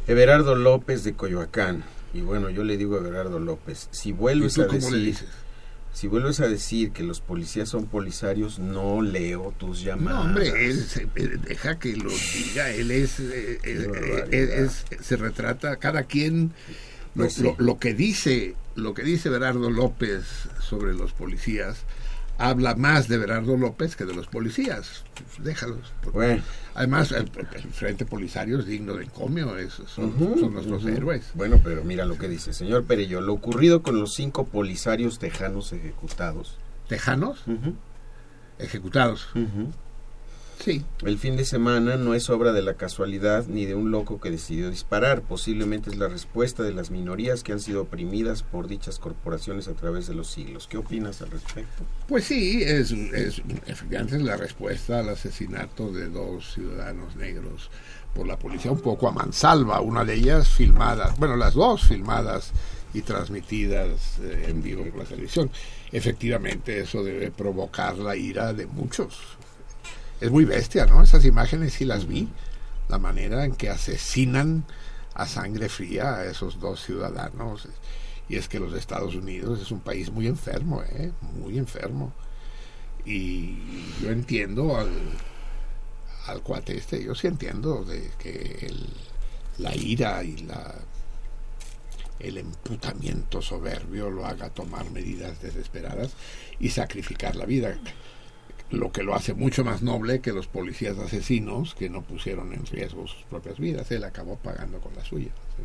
Everardo 0.08 0.56
López 0.56 1.04
de 1.04 1.14
Coyoacán. 1.14 1.84
Y 2.14 2.22
bueno, 2.22 2.50
yo 2.50 2.64
le 2.64 2.78
digo 2.78 2.96
a 2.96 3.00
Everardo 3.00 3.40
López, 3.40 3.90
si 3.92 4.10
¿Y 4.10 4.14
vuelves 4.14 4.58
a 4.58 4.68
decir? 4.68 5.18
Si 5.96 6.08
vuelves 6.08 6.42
a 6.42 6.48
decir 6.50 6.92
que 6.92 7.04
los 7.04 7.22
policías 7.22 7.70
son 7.70 7.86
polisarios, 7.86 8.60
no 8.60 9.02
leo 9.02 9.54
tus 9.58 9.80
No, 9.80 9.86
llamadas. 9.86 10.26
hombre, 10.26 10.66
él 10.68 10.84
se- 10.84 11.04
eh, 11.16 11.38
deja 11.48 11.80
que 11.80 11.96
lo 11.96 12.12
diga, 12.12 12.70
él 12.70 12.92
es, 12.92 13.20
eh, 13.22 13.60
eh, 13.64 14.66
es- 14.66 14.86
se 15.02 15.16
retrata 15.16 15.78
cada 15.78 16.04
quien 16.04 16.52
lo, 17.16 17.24
Pues 17.24 17.36
sí. 17.36 17.44
lo- 17.44 17.56
lo 17.60 17.80
que 17.80 17.94
dice, 17.94 18.56
lo 18.76 18.94
que 18.94 19.04
dice 19.04 19.30
Berardo 19.30 19.70
López 19.70 20.26
sobre 20.60 20.94
los 20.94 21.14
policías 21.14 21.78
habla 22.38 22.76
más 22.76 23.07
de 23.07 23.18
Berardo 23.18 23.56
López 23.57 23.95
que 23.95 24.06
de 24.06 24.14
los 24.14 24.28
policías. 24.28 25.03
Pues 25.16 25.44
déjalos. 25.45 25.94
Bueno, 26.14 26.44
Además, 26.74 27.12
el, 27.14 27.30
el 27.53 27.72
Frente 27.72 28.06
Polisario 28.06 28.60
es 28.60 28.66
digno 28.66 28.95
de 28.95 29.06
encomio, 29.06 29.57
es- 29.57 29.74
son, 29.88 30.10
Ujú, 30.10 30.40
son 30.40 30.53
nuestros 30.53 30.86
héroes. 30.86 31.32
Bueno, 31.34 31.62
pero 31.64 31.84
mira 31.86 32.06
lo 32.06 32.18
que 32.18 32.28
dice. 32.28 32.53
Señor 32.53 32.84
Perello, 32.84 33.22
lo 33.22 33.34
ocurrido 33.34 33.82
con 33.82 33.99
los 33.99 34.14
cinco 34.14 34.45
polisarios 34.45 35.18
tejanos 35.20 35.72
ejecutados. 35.74 36.57
¿Tejanos? 36.90 37.48
Ujú, 37.48 37.74
Ejecutados. 38.60 39.28
Sí. 40.64 40.84
El 41.03 41.18
fin 41.18 41.36
de 41.36 41.45
semana 41.45 41.98
no 41.98 42.14
es 42.14 42.30
obra 42.30 42.53
de 42.53 42.61
la 42.61 42.76
casualidad 42.76 43.45
ni 43.48 43.65
de 43.65 43.76
un 43.76 43.91
loco 43.91 44.19
que 44.19 44.32
decidió 44.32 44.69
disparar. 44.69 45.22
Posiblemente 45.22 45.90
es 45.90 45.98
la 45.98 46.07
respuesta 46.07 46.64
de 46.64 46.73
las 46.73 46.91
minorías 46.91 47.44
que 47.44 47.52
han 47.52 47.60
sido 47.60 47.84
oprimidas 47.84 48.44
por 48.44 48.68
dichas 48.68 48.99
corporaciones 48.99 49.68
a 49.68 49.73
través 49.73 50.07
de 50.07 50.15
los 50.15 50.27
siglos. 50.27 50.68
¿Qué 50.68 50.77
opinas 50.77 51.22
al 51.22 51.32
respecto? 51.32 51.84
Pues 52.07 52.26
sí, 52.26 52.64
es, 52.64 52.91
es 52.91 53.41
efectivamente 53.68 54.15
es 54.15 54.23
la 54.23 54.38
respuesta 54.38 54.99
al 54.99 55.10
asesinato 55.10 55.91
de 55.91 56.10
dos 56.10 56.53
ciudadanos 56.53 57.15
negros 57.15 57.69
por 58.14 58.26
la 58.26 58.40
policía, 58.40 58.72
un 58.72 58.80
poco 58.80 59.10
a 59.10 59.11
mansalva, 59.11 59.82
una 59.82 60.06
de 60.06 60.15
ellas 60.15 60.48
filmada, 60.48 61.14
bueno, 61.19 61.36
las 61.36 61.53
dos 61.53 61.84
filmadas 61.84 62.53
y 62.94 63.02
transmitidas 63.02 64.19
eh, 64.22 64.45
en 64.48 64.64
vivo 64.64 64.86
por 64.86 64.99
la 64.99 65.03
televisión. 65.03 65.52
Efectivamente, 65.91 66.80
eso 66.80 67.03
debe 67.03 67.30
provocar 67.30 67.98
la 67.98 68.15
ira 68.15 68.53
de 68.53 68.65
muchos. 68.65 69.35
Es 70.22 70.32
muy 70.32 70.46
bestia, 70.46 70.86
¿no? 70.86 71.02
Esas 71.04 71.26
imágenes 71.26 71.74
sí 71.74 71.86
las 71.86 72.08
vi, 72.08 72.28
la 72.90 72.98
manera 73.00 73.46
en 73.46 73.56
que 73.56 73.70
asesinan 73.70 74.64
a 75.14 75.28
sangre 75.28 75.70
fría 75.70 76.16
a 76.16 76.26
esos 76.26 76.60
dos 76.60 76.84
ciudadanos. 76.84 77.68
Y 78.28 78.38
es 78.38 78.48
que 78.48 78.60
los 78.60 78.74
Estados 78.74 79.16
Unidos 79.16 79.60
es 79.62 79.72
un 79.72 79.82
país 79.82 80.12
muy 80.12 80.28
enfermo, 80.28 80.82
¿eh? 80.84 81.12
Muy 81.40 81.58
enfermo. 81.58 82.14
Y 83.06 83.58
yo 84.02 84.10
entiendo 84.12 84.78
al, 84.78 84.90
al 86.28 86.42
cuate 86.42 86.78
este, 86.78 87.04
yo 87.04 87.14
sí 87.14 87.28
entiendo 87.28 87.84
de 87.84 88.10
que 88.18 88.66
el- 88.68 88.90
la 89.58 89.76
ira 89.76 90.24
y 90.24 90.38
la 90.38 90.76
el 92.20 92.38
emputamiento 92.38 93.42
soberbio 93.42 94.10
lo 94.10 94.26
haga 94.26 94.50
tomar 94.50 94.90
medidas 94.90 95.42
desesperadas 95.42 96.14
y 96.60 96.70
sacrificar 96.70 97.36
la 97.36 97.46
vida 97.46 97.78
lo 98.76 98.91
que 98.91 99.03
lo 99.03 99.15
hace 99.15 99.34
mucho 99.34 99.64
más 99.64 99.81
noble 99.81 100.19
que 100.19 100.34
los 100.34 100.47
policías 100.47 100.97
asesinos 100.97 101.76
que 101.76 101.89
no 101.89 102.02
pusieron 102.03 102.53
en 102.53 102.65
riesgo 102.65 103.07
sus 103.07 103.23
propias 103.23 103.60
vidas. 103.60 103.89
Él 103.91 104.03
acabó 104.03 104.38
pagando 104.38 104.80
con 104.80 104.95
la 104.95 105.03
suya. 105.03 105.31
¿sí? 105.57 105.64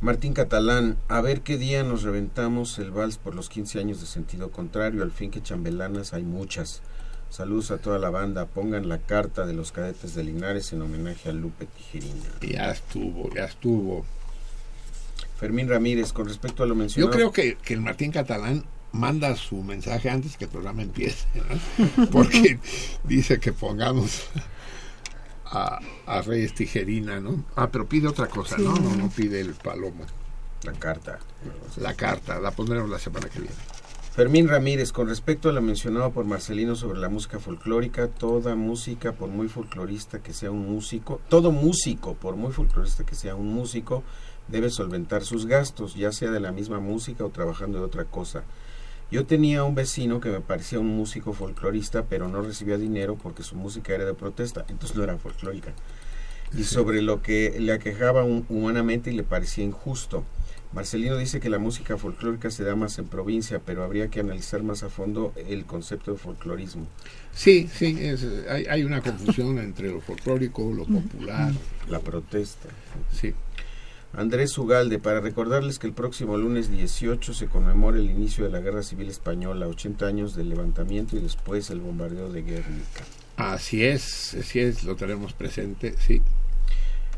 Martín 0.00 0.34
Catalán, 0.34 0.96
a 1.08 1.20
ver 1.20 1.42
qué 1.42 1.58
día 1.58 1.84
nos 1.84 2.02
reventamos 2.02 2.78
el 2.78 2.90
vals 2.90 3.18
por 3.18 3.34
los 3.34 3.48
15 3.48 3.78
años 3.78 4.00
de 4.00 4.06
sentido 4.06 4.50
contrario. 4.50 5.02
Al 5.02 5.12
fin 5.12 5.30
que 5.30 5.42
chambelanas 5.42 6.12
hay 6.12 6.24
muchas. 6.24 6.82
Saludos 7.30 7.70
a 7.70 7.78
toda 7.78 7.98
la 7.98 8.10
banda. 8.10 8.46
Pongan 8.46 8.88
la 8.88 8.98
carta 8.98 9.46
de 9.46 9.52
los 9.52 9.70
cadetes 9.70 10.14
de 10.14 10.24
Linares 10.24 10.72
en 10.72 10.82
homenaje 10.82 11.28
a 11.28 11.32
Lupe 11.32 11.66
Tijerina. 11.66 12.26
Ya 12.40 12.72
estuvo, 12.72 13.32
ya 13.32 13.44
estuvo. 13.44 14.04
Fermín 15.38 15.68
Ramírez, 15.68 16.12
con 16.12 16.26
respecto 16.26 16.62
a 16.62 16.66
lo 16.66 16.74
Yo 16.74 16.78
mencionado. 16.78 17.12
creo 17.12 17.32
que, 17.32 17.56
que 17.56 17.74
el 17.74 17.80
Martín 17.80 18.10
Catalán 18.10 18.64
manda 18.92 19.34
su 19.36 19.62
mensaje 19.62 20.10
antes 20.10 20.36
que 20.36 20.44
el 20.44 20.50
programa 20.50 20.82
empiece, 20.82 21.26
¿no? 21.34 22.06
porque 22.10 22.58
dice 23.04 23.40
que 23.40 23.52
pongamos 23.52 24.26
a, 25.46 25.80
a 26.06 26.22
Reyes 26.22 26.54
Tijerina, 26.54 27.20
¿no? 27.20 27.44
Ah, 27.56 27.68
pero 27.70 27.88
pide 27.88 28.08
otra 28.08 28.28
cosa, 28.28 28.56
¿no? 28.58 28.74
No, 28.74 28.96
no 28.96 29.08
pide 29.10 29.40
el 29.40 29.54
palomo. 29.54 30.04
La 30.64 30.72
carta. 30.72 31.18
La 31.78 31.94
carta, 31.94 32.38
la 32.38 32.52
pondremos 32.52 32.88
la 32.88 32.98
semana 32.98 33.28
que 33.28 33.40
viene. 33.40 33.54
Fermín 34.12 34.46
Ramírez, 34.46 34.92
con 34.92 35.08
respecto 35.08 35.48
a 35.48 35.52
lo 35.52 35.62
mencionado 35.62 36.10
por 36.10 36.26
Marcelino 36.26 36.76
sobre 36.76 37.00
la 37.00 37.08
música 37.08 37.38
folclórica, 37.38 38.08
toda 38.08 38.54
música, 38.54 39.12
por 39.12 39.30
muy 39.30 39.48
folclorista 39.48 40.22
que 40.22 40.34
sea 40.34 40.50
un 40.50 40.70
músico, 40.70 41.20
todo 41.30 41.50
músico, 41.50 42.14
por 42.14 42.36
muy 42.36 42.52
folclorista 42.52 43.04
que 43.04 43.14
sea 43.14 43.34
un 43.34 43.52
músico, 43.54 44.02
debe 44.48 44.68
solventar 44.68 45.24
sus 45.24 45.46
gastos, 45.46 45.94
ya 45.94 46.12
sea 46.12 46.30
de 46.30 46.40
la 46.40 46.52
misma 46.52 46.78
música 46.78 47.24
o 47.24 47.30
trabajando 47.30 47.78
de 47.78 47.84
otra 47.86 48.04
cosa. 48.04 48.44
Yo 49.12 49.26
tenía 49.26 49.62
un 49.62 49.74
vecino 49.74 50.20
que 50.20 50.30
me 50.30 50.40
parecía 50.40 50.80
un 50.80 50.86
músico 50.88 51.34
folclorista, 51.34 52.04
pero 52.06 52.28
no 52.28 52.40
recibía 52.40 52.78
dinero 52.78 53.16
porque 53.22 53.42
su 53.42 53.54
música 53.56 53.94
era 53.94 54.06
de 54.06 54.14
protesta, 54.14 54.64
entonces 54.70 54.96
no 54.96 55.04
era 55.04 55.18
folclórica. 55.18 55.72
Y 56.56 56.64
sobre 56.64 57.02
lo 57.02 57.20
que 57.22 57.56
le 57.60 57.72
aquejaba 57.72 58.24
un- 58.24 58.46
humanamente 58.48 59.10
y 59.12 59.14
le 59.14 59.22
parecía 59.22 59.64
injusto. 59.64 60.24
Marcelino 60.72 61.18
dice 61.18 61.40
que 61.40 61.50
la 61.50 61.58
música 61.58 61.98
folclórica 61.98 62.50
se 62.50 62.64
da 62.64 62.74
más 62.74 62.98
en 62.98 63.04
provincia, 63.06 63.60
pero 63.64 63.84
habría 63.84 64.08
que 64.08 64.20
analizar 64.20 64.62
más 64.62 64.82
a 64.82 64.88
fondo 64.88 65.34
el 65.36 65.66
concepto 65.66 66.12
de 66.12 66.18
folclorismo. 66.18 66.86
Sí, 67.34 67.68
sí, 67.70 67.94
es, 68.00 68.26
hay, 68.48 68.64
hay 68.64 68.82
una 68.82 69.02
confusión 69.02 69.58
entre 69.58 69.90
lo 69.90 70.00
folclórico, 70.00 70.72
lo 70.72 70.86
popular. 70.86 71.52
La 71.90 72.00
protesta. 72.00 72.70
Sí. 73.12 73.34
Andrés 74.14 74.58
Ugalde, 74.58 74.98
para 74.98 75.20
recordarles 75.20 75.78
que 75.78 75.86
el 75.86 75.94
próximo 75.94 76.36
lunes 76.36 76.70
18 76.70 77.32
se 77.32 77.46
conmemora 77.46 77.96
el 77.96 78.10
inicio 78.10 78.44
de 78.44 78.50
la 78.50 78.60
Guerra 78.60 78.82
Civil 78.82 79.08
Española, 79.08 79.68
80 79.68 80.06
años 80.06 80.36
del 80.36 80.50
levantamiento 80.50 81.16
y 81.16 81.20
después 81.20 81.70
el 81.70 81.80
bombardeo 81.80 82.30
de 82.30 82.42
Guernica. 82.42 83.04
Así 83.36 83.82
es, 83.84 84.34
así 84.38 84.60
es, 84.60 84.84
lo 84.84 84.96
tenemos 84.96 85.32
presente, 85.32 85.94
sí. 85.98 86.20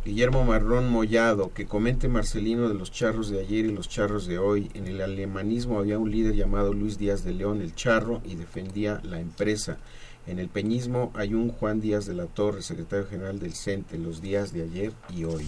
Guillermo 0.04 0.44
Marrón 0.44 0.88
Mollado, 0.88 1.52
que 1.52 1.66
comente 1.66 2.08
Marcelino 2.08 2.68
de 2.68 2.74
los 2.74 2.92
charros 2.92 3.28
de 3.28 3.40
ayer 3.40 3.64
y 3.64 3.72
los 3.72 3.88
charros 3.88 4.26
de 4.26 4.38
hoy. 4.38 4.70
En 4.74 4.86
el 4.86 5.00
alemanismo 5.00 5.80
había 5.80 5.98
un 5.98 6.12
líder 6.12 6.34
llamado 6.34 6.74
Luis 6.74 6.98
Díaz 6.98 7.24
de 7.24 7.32
León, 7.32 7.60
el 7.60 7.74
charro, 7.74 8.20
y 8.24 8.36
defendía 8.36 9.00
la 9.02 9.18
empresa. 9.18 9.78
En 10.28 10.38
el 10.38 10.48
peñismo 10.48 11.10
hay 11.14 11.34
un 11.34 11.48
Juan 11.48 11.80
Díaz 11.80 12.06
de 12.06 12.14
la 12.14 12.26
Torre, 12.26 12.62
secretario 12.62 13.06
general 13.06 13.40
del 13.40 13.54
CENTE, 13.54 13.98
los 13.98 14.22
días 14.22 14.52
de 14.52 14.62
ayer 14.62 14.92
y 15.12 15.24
hoy. 15.24 15.46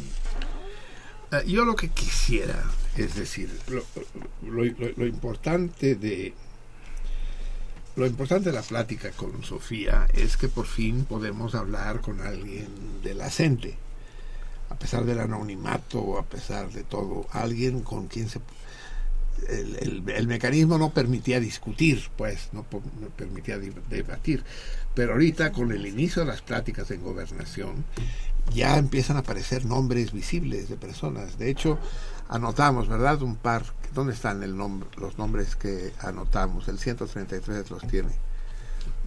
Eh, 1.33 1.43
yo 1.47 1.65
lo 1.65 1.75
que 1.75 1.89
quisiera, 1.89 2.63
es 2.97 3.15
decir, 3.17 3.51
lo, 3.69 3.83
lo- 4.43 4.93
lo- 4.97 5.07
importante 5.07 5.95
de 5.97 6.35
lo 7.97 8.07
importante 8.07 8.51
de 8.51 8.55
la 8.55 8.63
plática 8.63 9.11
con 9.13 9.43
Sofía 9.43 10.07
es 10.13 10.37
que 10.37 10.49
por 10.49 10.67
fin 10.67 11.05
podemos 11.07 11.55
hablar 11.55 12.01
con 12.03 12.21
alguien 12.21 12.69
de 13.03 13.15
la 13.15 13.31
CENTE, 13.31 13.75
a 14.69 14.75
pesar 14.79 15.05
del 15.07 15.19
anonimato, 15.19 16.19
a 16.19 16.25
pesar 16.25 16.71
de 16.71 16.83
todo, 16.85 17.27
alguien 17.33 17.81
con 17.81 18.07
quien 18.09 18.29
se 18.29 18.41
el, 19.49 19.77
el- 19.77 20.11
el 20.11 20.27
mecanismo 20.29 20.79
no 20.79 20.91
permitía 20.95 21.41
discutir, 21.41 22.09
pues, 22.17 22.49
no, 22.53 22.65
no 22.73 23.09
permitía 23.17 23.59
debatir. 23.59 24.43
Pero 24.95 25.13
ahorita, 25.13 25.53
con 25.53 25.73
el 25.73 25.87
inicio 25.87 26.23
de 26.23 26.29
las 26.29 26.41
pláticas 26.41 26.91
en 26.91 27.03
gobernación, 27.03 27.85
ya 28.55 28.79
empiezan 28.79 29.17
a 29.17 29.21
aparecer 29.21 29.65
nombres 29.65 30.13
visibles 30.13 30.69
de 30.69 30.77
personas. 30.77 31.39
De 31.39 31.51
hecho, 31.51 31.79
anotamos, 32.29 32.89
¿verdad? 32.89 33.23
Un 33.23 33.37
par. 33.37 33.65
¿Dónde 33.95 34.13
están 34.13 34.43
el 34.43 34.57
nombre, 34.57 34.89
los 34.99 35.19
nombres 35.19 35.57
que 35.57 35.93
anotamos? 36.01 36.69
El 36.69 36.79
133 36.79 37.71
los 37.71 37.87
tiene. 37.87 38.11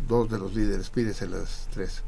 Dos 0.08 0.30
de 0.30 0.40
los 0.40 0.54
líderes, 0.54 0.90
pídese 0.90 1.28
las 1.28 1.68
tres. 1.72 2.04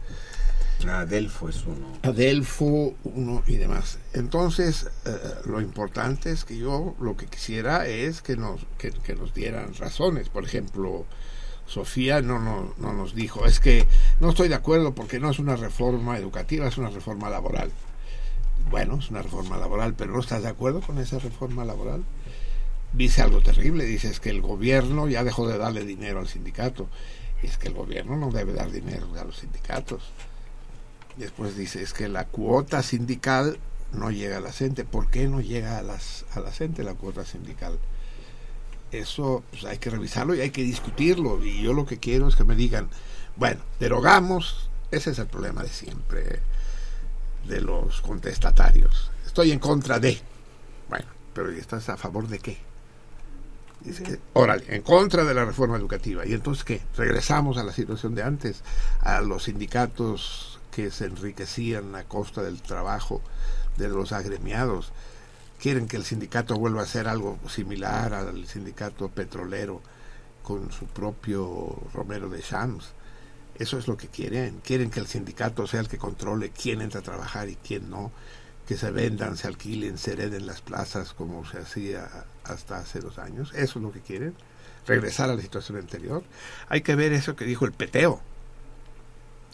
Adelfo 0.88 1.49
es 1.49 1.64
uno. 1.66 1.99
Adelfo, 2.02 2.95
uno 3.03 3.44
y 3.45 3.58
demás. 3.58 3.99
Entonces, 4.14 4.90
eh, 5.06 5.18
lo 5.45 5.62
importante 5.62 6.32
es 6.32 6.44
que 6.44 6.58
yo 6.58 6.95
lo 6.99 7.16
que 7.16 7.28
quisiera 7.28 7.86
es 7.88 8.22
que 8.22 8.36
nos, 8.36 8.66
que, 8.78 8.91
que 8.91 9.16
nos 9.16 9.34
dieran 9.34 9.76
razones. 9.76 10.30
Por 10.30 10.44
ejemplo, 10.44 11.06
Sofía 11.66 12.22
no, 12.22 12.40
no, 12.40 12.74
no 12.78 12.94
nos 12.94 13.16
dijo, 13.16 13.46
es 13.46 13.60
que 13.60 13.88
no 14.20 14.30
estoy 14.30 14.50
de 14.50 14.56
acuerdo 14.56 14.94
porque 14.94 15.20
no 15.20 15.30
es 15.30 15.40
una 15.40 15.56
reforma 15.56 16.18
educativa, 16.18 16.68
es 16.68 16.78
una 16.78 16.90
reforma 16.90 17.30
laboral. 17.30 17.72
Bueno, 18.70 19.00
es 19.00 19.10
una 19.10 19.22
reforma 19.22 19.58
laboral, 19.58 19.94
pero 19.96 20.14
¿no 20.14 20.20
estás 20.20 20.44
de 20.44 20.50
acuerdo 20.50 20.82
con 20.82 20.98
esa 20.98 21.20
reforma 21.20 21.66
laboral? 21.66 22.04
Dice 22.94 23.22
algo 23.22 23.42
terrible, 23.42 23.86
dice 23.86 24.10
es 24.10 24.20
que 24.20 24.30
el 24.30 24.42
gobierno 24.42 25.08
ya 25.08 25.24
dejó 25.24 25.48
de 25.48 25.58
darle 25.58 25.86
dinero 25.86 26.20
al 26.20 26.28
sindicato. 26.28 26.90
Es 27.42 27.58
que 27.58 27.70
el 27.70 27.74
gobierno 27.74 28.18
no 28.18 28.32
debe 28.32 28.54
dar 28.54 28.70
dinero 28.70 29.08
a 29.20 29.24
los 29.24 29.38
sindicatos. 29.38 30.04
Después 31.18 31.56
dice 31.56 31.82
es 31.82 31.94
que 31.94 32.08
la 32.08 32.26
cuota 32.26 32.84
sindical 32.84 33.58
no 33.94 34.12
llega 34.12 34.38
a 34.38 34.42
la 34.42 34.52
gente. 34.52 34.84
¿Por 34.84 35.10
qué 35.10 35.28
no 35.28 35.42
llega 35.42 35.78
a, 35.78 35.82
las, 35.82 36.26
a 36.34 36.40
la 36.42 36.52
gente 36.52 36.84
la 36.84 36.94
cuota 36.94 37.26
sindical? 37.26 37.80
Eso 38.91 39.43
pues, 39.51 39.63
hay 39.65 39.77
que 39.77 39.89
revisarlo 39.89 40.35
y 40.35 40.41
hay 40.41 40.51
que 40.51 40.63
discutirlo. 40.63 41.43
Y 41.43 41.61
yo 41.61 41.73
lo 41.73 41.85
que 41.85 41.99
quiero 41.99 42.27
es 42.27 42.35
que 42.35 42.43
me 42.43 42.55
digan, 42.55 42.89
bueno, 43.35 43.61
derogamos, 43.80 44.69
ese 44.91 45.11
es 45.11 45.19
el 45.19 45.27
problema 45.27 45.63
de 45.63 45.69
siempre, 45.69 46.39
de 47.47 47.61
los 47.61 48.01
contestatarios. 48.01 49.11
Estoy 49.26 49.51
en 49.51 49.59
contra 49.59 49.99
de. 49.99 50.19
Bueno, 50.89 51.05
pero 51.34 51.51
¿y 51.53 51.59
estás 51.59 51.88
a 51.89 51.97
favor 51.97 52.27
de 52.27 52.39
qué? 52.39 52.57
Dice 53.80 54.03
que, 54.03 54.19
órale, 54.34 54.63
en 54.68 54.84
contra 54.84 55.23
de 55.23 55.34
la 55.34 55.45
reforma 55.45 55.77
educativa. 55.77 56.26
¿Y 56.26 56.34
entonces 56.34 56.63
qué? 56.63 56.81
Regresamos 56.95 57.57
a 57.57 57.63
la 57.63 57.73
situación 57.73 58.13
de 58.13 58.23
antes, 58.23 58.61
a 58.99 59.22
los 59.22 59.45
sindicatos 59.45 60.59
que 60.72 60.91
se 60.91 61.05
enriquecían 61.05 61.95
a 61.95 62.03
costa 62.03 62.43
del 62.43 62.61
trabajo 62.61 63.22
de 63.77 63.89
los 63.89 64.11
agremiados. 64.11 64.91
Quieren 65.62 65.88
que 65.88 65.96
el 65.96 66.06
sindicato 66.06 66.56
vuelva 66.56 66.82
a 66.82 66.88
ser 66.88 67.08
algo 67.08 67.38
similar 67.48 68.16
al 68.16 68.48
sindicato 68.48 69.10
petrolero 69.10 69.80
con 70.42 70.72
su 70.72 70.88
propio 70.88 71.78
Romero 71.94 72.30
de 72.30 72.42
Shams. 72.42 72.90
Eso 73.60 73.78
es 73.78 73.88
lo 73.88 73.96
que 73.96 74.08
quieren. 74.08 74.60
Quieren 74.64 74.90
que 74.90 75.00
el 75.00 75.06
sindicato 75.06 75.68
sea 75.68 75.82
el 75.82 75.88
que 75.88 76.00
controle 76.00 76.50
quién 76.50 76.82
entra 76.82 77.02
a 77.02 77.04
trabajar 77.04 77.48
y 77.48 77.58
quién 77.58 77.92
no. 77.92 78.12
Que 78.68 78.76
se 78.76 78.90
vendan, 78.90 79.38
se 79.38 79.46
alquilen, 79.46 80.00
se 80.00 80.14
hereden 80.14 80.48
las 80.48 80.62
plazas 80.62 81.14
como 81.14 81.46
se 81.46 81.60
hacía 81.60 82.10
hasta 82.44 82.80
hace 82.80 83.00
dos 83.00 83.20
años. 83.20 83.52
Eso 83.54 83.78
es 83.78 83.84
lo 83.84 83.92
que 83.92 84.02
quieren. 84.02 84.34
Regresar 84.88 85.30
a 85.30 85.36
la 85.36 85.42
situación 85.44 85.78
anterior. 85.78 86.24
Hay 86.70 86.82
que 86.82 86.96
ver 86.96 87.14
eso 87.14 87.36
que 87.36 87.46
dijo 87.46 87.66
el 87.66 87.74
peteo. 87.74 88.20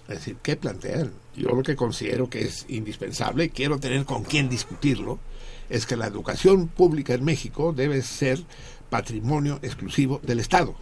Es 0.08 0.20
decir, 0.20 0.38
¿qué 0.42 0.56
plantean? 0.56 1.12
Yo 1.36 1.50
lo 1.50 1.64
que 1.64 1.76
considero 1.76 2.30
que 2.30 2.44
es 2.44 2.66
indispensable, 2.70 3.50
quiero 3.50 3.78
tener 3.78 4.06
con 4.06 4.24
quién 4.24 4.48
discutirlo, 4.48 5.20
es 5.69 5.85
que 5.85 5.98
la 5.98 6.07
educación 6.07 6.68
pública 6.68 7.14
en 7.14 7.26
México 7.26 7.73
debe 7.73 8.02
ser 8.02 8.39
patrimonio 8.89 9.60
exclusivo 9.61 10.19
del 10.23 10.39
Estado, 10.39 10.76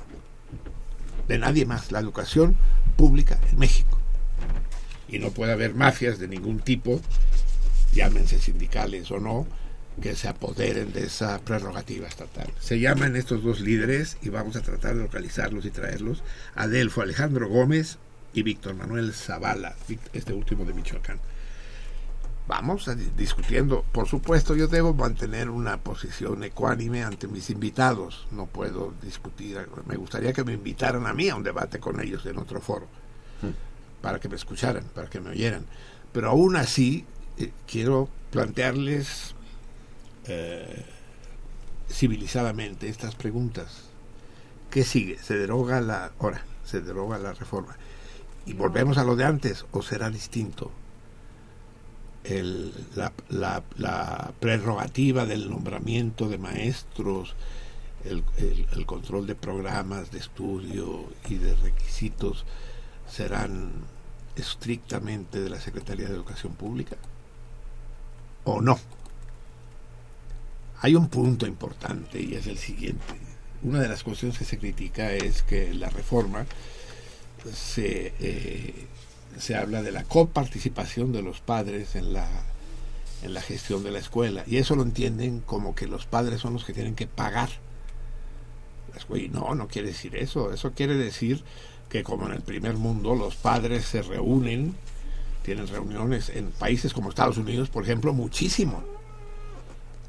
de 1.28 1.40
nadie 1.40 1.66
más, 1.66 1.91
la 1.91 1.99
educación 1.99 2.56
pública 2.95 3.40
en 3.52 3.60
México. 3.60 3.99
Y 5.07 5.20
no 5.20 5.32
puede 5.32 5.53
haber 5.53 5.74
mafias 5.74 6.20
de 6.20 6.28
ningún 6.28 6.60
tipo, 6.60 7.02
llámense 7.94 8.40
sindicales 8.40 9.10
o 9.12 9.20
no, 9.20 9.48
que 10.02 10.16
se 10.16 10.28
apoderen 10.28 10.91
de 10.91 11.06
esa 11.06 11.40
prerrogativa 11.40 12.07
estatal. 12.07 12.52
Se 12.60 12.80
llaman 12.80 13.16
estos 13.16 13.44
dos 13.44 13.62
líderes 13.62 14.18
y 14.22 14.30
vamos 14.30 14.56
a 14.56 14.62
tratar 14.62 14.95
de 14.95 15.03
localizarlos 15.03 15.66
y 15.66 15.70
traerlos. 15.70 16.24
Adelfo 16.56 17.02
Alejandro 17.02 17.48
Gómez 17.48 17.98
y 18.34 18.44
Víctor 18.44 18.76
Manuel 18.76 19.14
Zavala, 19.14 19.76
este 20.14 20.34
último 20.34 20.66
de 20.66 20.74
Michoacán. 20.74 21.20
Vamos 22.48 22.88
a 22.88 22.94
discutiendo. 22.96 23.84
Por 23.92 24.08
supuesto, 24.08 24.56
yo 24.56 24.68
debo 24.68 24.94
mantener 24.94 25.50
una 25.50 25.78
posición 25.78 26.44
ecuánime 26.44 27.04
ante 27.04 27.28
mis 27.28 27.50
invitados. 27.50 28.28
No 28.32 28.46
puedo 28.46 28.94
discutir. 29.02 29.58
Me 29.88 29.96
gustaría 29.96 30.32
que 30.32 30.44
me 30.44 30.54
invitaran 30.54 31.08
a 31.08 31.14
mí 31.14 31.28
a 31.30 31.36
un 31.36 31.44
debate 31.44 31.80
con 31.80 32.00
ellos 32.00 32.26
en 32.28 32.38
otro 32.38 32.62
foro, 32.62 32.88
para 34.02 34.20
que 34.20 34.30
me 34.30 34.36
escucharan, 34.36 34.84
para 34.94 35.10
que 35.10 35.20
me 35.20 35.32
oyeran. 35.32 35.66
Pero 36.12 36.30
aún 36.30 36.56
así, 36.56 37.06
eh, 37.38 37.52
quiero 37.68 38.10
plantearles 38.30 39.34
eh, 40.26 40.86
civilizadamente 41.90 42.90
estas 42.90 43.16
preguntas. 43.16 43.86
¿Qué 44.70 44.84
sigue? 44.84 45.18
¿Se 45.18 45.36
deroga 45.36 45.82
la 45.82 46.12
ahora? 46.20 46.46
¿Se 46.64 46.80
deroga 46.82 47.18
la 47.18 47.34
reforma? 47.34 47.76
Y 48.46 48.54
volvemos 48.54 49.00
a 49.00 49.04
lo 49.04 49.16
de 49.16 49.26
antes, 49.26 49.66
o 49.72 49.82
será 49.82 50.12
distinto. 50.12 50.72
El, 52.28 52.74
la, 52.96 53.14
la, 53.30 54.34
prerrogativa 54.40 55.26
del 55.26 55.50
nombramiento 55.50 56.28
de 56.28 56.38
maestros, 56.40 57.36
el, 58.04 58.24
el, 58.38 58.86
control 58.86 59.28
de 59.28 59.36
programas 59.36 60.12
de 60.12 60.20
estudio 60.20 61.06
y 61.30 61.36
de 61.36 61.56
requisitos 61.56 62.46
serán 63.08 63.72
estrictamente 64.36 65.40
de 65.40 65.50
la 65.50 65.60
Secretaría 65.60 66.08
de 66.08 66.16
Educación 66.16 66.54
Pública 66.54 66.98
o 68.44 68.62
no. 68.62 68.80
Hay 70.82 70.96
un 70.96 71.10
punto 71.10 71.48
importante 71.48 72.22
y 72.22 72.36
es 72.36 72.48
el 72.48 72.58
siguiente. 72.58 73.16
Una 73.64 73.80
de 73.80 73.88
las 73.88 74.04
cuestiones 74.04 74.38
que 74.38 74.46
se 74.46 74.60
critica 74.60 75.12
es 75.12 75.42
que 75.42 75.74
la 75.74 75.90
reforma 75.90 76.46
se, 77.54 78.14
eh, 78.20 78.88
se 79.40 79.56
habla 79.56 79.82
de 79.82 79.91
la 79.91 80.03
coparticipación 80.03 81.12
de 81.12 81.22
los 81.22 81.40
padres 81.41 81.95
en 81.95 82.14
la, 82.14 82.28
en 83.24 83.34
la 83.34 83.41
gestión 83.41 83.84
de 83.84 83.91
la 83.91 83.99
escuela. 83.99 84.44
Y 84.48 84.57
eso 84.57 84.76
lo 84.76 84.84
entienden 84.84 85.41
como 85.41 85.76
que 85.76 85.88
los 85.88 86.06
padres 86.06 86.41
son 86.41 86.53
los 86.53 86.66
que 86.66 86.74
tienen 86.74 86.95
que 86.95 87.07
pagar 87.07 87.49
la 88.91 88.98
escuela. 88.98 89.26
Y 89.26 89.30
no, 89.30 89.56
no 89.56 89.68
quiere 89.68 89.90
decir 89.90 90.16
eso. 90.16 90.53
Eso 90.53 90.72
quiere 90.74 90.95
decir 90.95 91.44
que 91.90 92.03
como 92.03 92.28
en 92.28 92.34
el 92.34 92.41
primer 92.41 92.76
mundo 92.76 93.16
los 93.16 93.36
padres 93.36 93.86
se 93.86 94.02
reúnen, 94.02 94.76
tienen 95.44 95.68
reuniones 95.68 96.30
en 96.30 96.52
países 96.52 96.94
como 96.94 97.10
Estados 97.10 97.38
Unidos, 97.38 97.70
por 97.70 97.84
ejemplo, 97.84 98.14
muchísimo. 98.14 98.84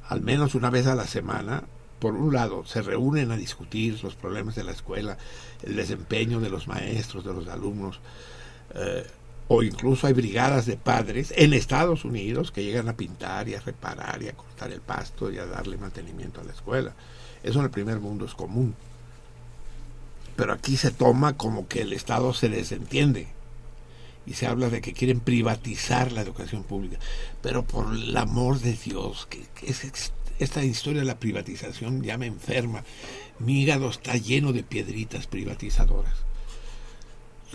Al 0.09 0.21
menos 0.21 0.55
una 0.55 0.71
vez 0.71 0.87
a 0.87 0.95
la 0.95 1.07
semana 1.07 1.65
por 1.99 2.15
un 2.15 2.33
lado, 2.33 2.65
se 2.67 2.83
reúnen 2.83 3.31
a 3.31 3.37
discutir 3.37 4.03
los 4.03 4.15
problemas 4.15 4.55
de 4.55 4.65
la 4.65 4.73
escuela, 4.73 5.17
el 5.63 5.77
desempeño 5.77 6.41
de 6.41 6.51
los 6.51 6.69
maestros, 6.69 7.25
de 7.25 7.33
los 7.33 7.49
alumnos, 7.49 8.01
eh, 8.77 9.07
o 9.49 9.63
incluso 9.63 10.07
hay 10.07 10.13
brigadas 10.13 10.67
de 10.67 10.77
padres 10.77 11.33
en 11.37 11.53
Estados 11.53 12.05
Unidos 12.05 12.51
que 12.51 12.65
llegan 12.65 12.89
a 12.89 12.97
pintar 12.97 13.49
y 13.49 13.55
a 13.55 13.61
reparar 13.61 14.23
y 14.23 14.29
a 14.29 14.33
cortar 14.33 14.73
el 14.73 14.81
pasto 14.81 15.31
y 15.31 15.39
a 15.39 15.47
darle 15.47 15.77
mantenimiento 15.77 16.41
a 16.41 16.45
la 16.45 16.53
escuela. 16.53 16.93
Eso 17.43 17.61
en 17.61 17.67
el 17.67 17.71
primer 17.71 18.01
mundo 18.01 18.25
es 18.25 18.35
común. 18.35 18.75
Pero 20.35 20.53
aquí 20.53 20.77
se 20.77 20.91
toma 20.91 21.37
como 21.37 21.69
que 21.69 21.83
el 21.83 21.93
Estado 21.93 22.35
se 22.35 22.49
desentiende 22.49 23.29
y 24.27 24.35
se 24.35 24.47
habla 24.47 24.69
de 24.69 24.81
que 24.81 24.93
quieren 24.93 25.21
privatizar 25.21 26.11
la 26.11 26.23
educación 26.23 26.65
pública. 26.65 26.99
Pero 27.41 27.63
por 27.65 27.95
el 27.95 28.17
amor 28.17 28.59
de 28.59 28.73
Dios, 28.73 29.29
esta 30.41 30.65
historia 30.65 31.01
de 31.01 31.07
la 31.07 31.21
privatización 31.21 32.03
ya 32.03 32.19
me 32.19 32.27
enferma. 32.27 32.83
Mi 33.39 33.63
hígado 33.63 33.89
está 33.89 34.17
lleno 34.17 34.53
de 34.53 34.65
piedritas 34.65 35.29
privatizadoras. 35.29 36.26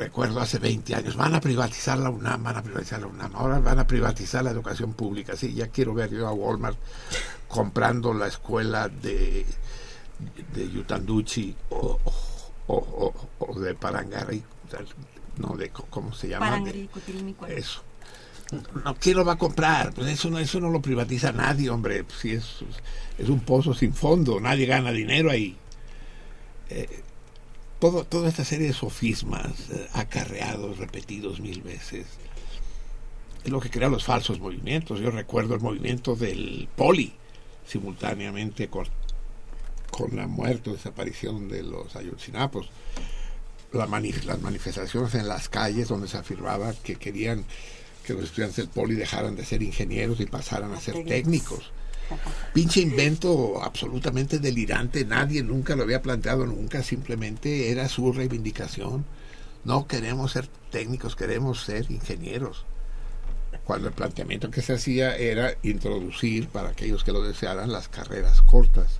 Recuerdo 0.02 0.40
hace 0.40 0.57
20 0.57 0.95
años, 0.95 1.15
van 1.15 1.36
a 1.36 1.40
privatizar 1.40 1.95
la 1.99 2.10
UNAM, 2.10 2.41
van 2.41 2.57
a 2.57 2.64
privatizar 2.64 3.02
la 3.02 3.06
UNAM, 3.06 3.36
ahora 3.36 3.60
van 3.60 3.78
a 3.78 3.86
privatizar 3.86 4.44
la 4.44 4.49
educación 4.49 4.94
pública. 4.94 5.36
Sí, 5.36 5.53
ya 5.53 5.68
quiero 5.68 5.94
ver 5.94 6.10
yo 6.10 6.28
a 6.28 6.34
Walmart 6.34 6.76
comprando 7.48 8.11
la 8.11 8.26
escuela 8.26 8.90
de, 8.90 9.45
de 10.56 10.72
Yutanduchi 10.72 11.56
o, 11.69 11.99
o, 12.65 12.76
o, 12.76 13.14
o 13.38 13.60
de 13.60 13.76
Parangari, 13.76 14.44
no, 15.38 15.56
de 15.56 15.69
cómo 15.69 16.11
se 16.15 16.30
llama. 16.30 16.49
Parangari, 16.49 16.90
eso 17.49 17.84
no, 18.84 18.95
¿quién 18.95 19.18
lo 19.18 19.23
va 19.23 19.34
a 19.34 19.38
comprar? 19.38 19.94
Pues 19.94 20.07
eso 20.07 20.32
no, 20.32 20.40
eso 20.40 20.60
no 20.60 20.72
lo 20.72 20.82
privatiza 20.82 21.32
nadie, 21.32 21.69
hombre. 21.69 21.99
Si 21.99 22.03
pues 22.03 22.26
es, 22.26 22.45
es 23.19 23.30
un 23.30 23.41
pozo 23.41 23.76
sin 23.76 23.94
fondo, 23.94 24.40
nadie 24.40 24.65
gana 24.65 24.91
dinero 24.91 25.30
ahí. 25.30 25.56
Eh, 26.69 27.03
todo, 27.82 28.06
toda 28.06 28.30
esta 28.30 28.45
serie 28.45 28.68
de 28.68 28.74
sofismas 28.74 29.52
eh, 29.72 29.88
acarreados, 29.94 30.78
repetidos 30.78 31.41
mil 31.41 31.62
veces, 31.64 32.06
es 33.44 33.52
lo 33.52 33.60
que 33.60 33.72
crea 33.72 33.90
los 33.90 34.06
falsos 34.06 34.40
movimientos. 34.40 34.99
Yo 34.99 35.10
recuerdo 35.10 35.56
el 35.56 35.62
movimiento 35.62 36.16
del 36.16 36.70
poli, 36.76 37.12
simultáneamente 37.66 38.70
con, 38.70 38.86
con 39.90 40.16
la 40.16 40.28
muerte 40.28 40.70
o 40.70 40.74
desaparición 40.74 41.49
de 41.49 41.64
los 41.64 41.95
ayotzinapos. 41.95 42.70
La 43.74 43.88
las 43.88 44.41
manifestaciones 44.41 45.16
en 45.16 45.28
las 45.28 45.49
calles 45.49 45.88
donde 45.88 46.08
se 46.08 46.18
afirmaba 46.18 46.74
que 46.84 46.98
querían 46.98 47.45
que 48.06 48.14
los 48.14 48.26
estudiantes 48.26 48.58
del 48.58 48.68
poli 48.68 48.95
dejaran 48.95 49.36
de 49.36 49.45
ser 49.45 49.64
ingenieros 49.64 50.20
y 50.20 50.28
pasaran 50.28 50.74
a 50.74 50.80
ser 50.80 51.03
técnicos. 51.06 51.72
Pinche 52.54 52.82
invento 52.82 53.64
absolutamente 53.64 54.40
delirante, 54.40 55.06
nadie 55.06 55.44
nunca 55.44 55.76
lo 55.76 55.84
había 55.84 56.02
planteado 56.02 56.46
nunca, 56.46 56.84
simplemente 56.84 57.72
era 57.72 57.88
su 57.88 58.12
reivindicación. 58.12 59.06
No 59.64 59.88
queremos 59.88 60.32
ser 60.32 60.48
técnicos, 60.70 61.16
queremos 61.16 61.64
ser 61.64 61.90
ingenieros. 61.90 62.66
Cuando 63.64 63.88
el 63.88 63.94
planteamiento 63.94 64.50
que 64.50 64.62
se 64.62 64.74
hacía 64.74 65.16
era 65.16 65.56
introducir 65.64 66.48
para 66.50 66.70
aquellos 66.70 67.04
que 67.04 67.12
lo 67.12 67.22
desearan 67.22 67.72
las 67.72 67.88
carreras 67.88 68.42
cortas. 68.42 69.00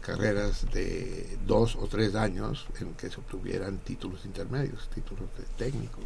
carreras 0.00 0.64
de 0.72 1.36
dos 1.46 1.76
o 1.76 1.86
tres 1.86 2.14
años 2.14 2.66
en 2.80 2.94
que 2.94 3.10
se 3.10 3.20
obtuvieran 3.20 3.76
títulos 3.78 4.24
intermedios, 4.24 4.88
títulos 4.88 5.28
técnicos. 5.58 6.04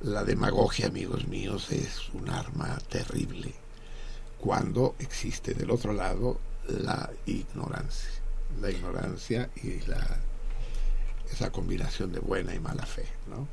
La 0.00 0.24
demagogia, 0.24 0.88
amigos 0.88 1.28
míos, 1.28 1.70
es 1.70 2.08
un 2.14 2.28
arma 2.28 2.76
terrible 2.88 3.63
cuando 4.44 4.94
existe 4.98 5.54
del 5.54 5.70
otro 5.70 5.94
lado 5.94 6.38
la 6.68 7.10
ignorancia. 7.24 8.10
La 8.60 8.70
ignorancia 8.70 9.48
y 9.56 9.80
la, 9.88 10.18
esa 11.32 11.50
combinación 11.50 12.12
de 12.12 12.20
buena 12.20 12.54
y 12.54 12.60
mala 12.60 12.84
fe. 12.84 13.06
¿no? 13.30 13.48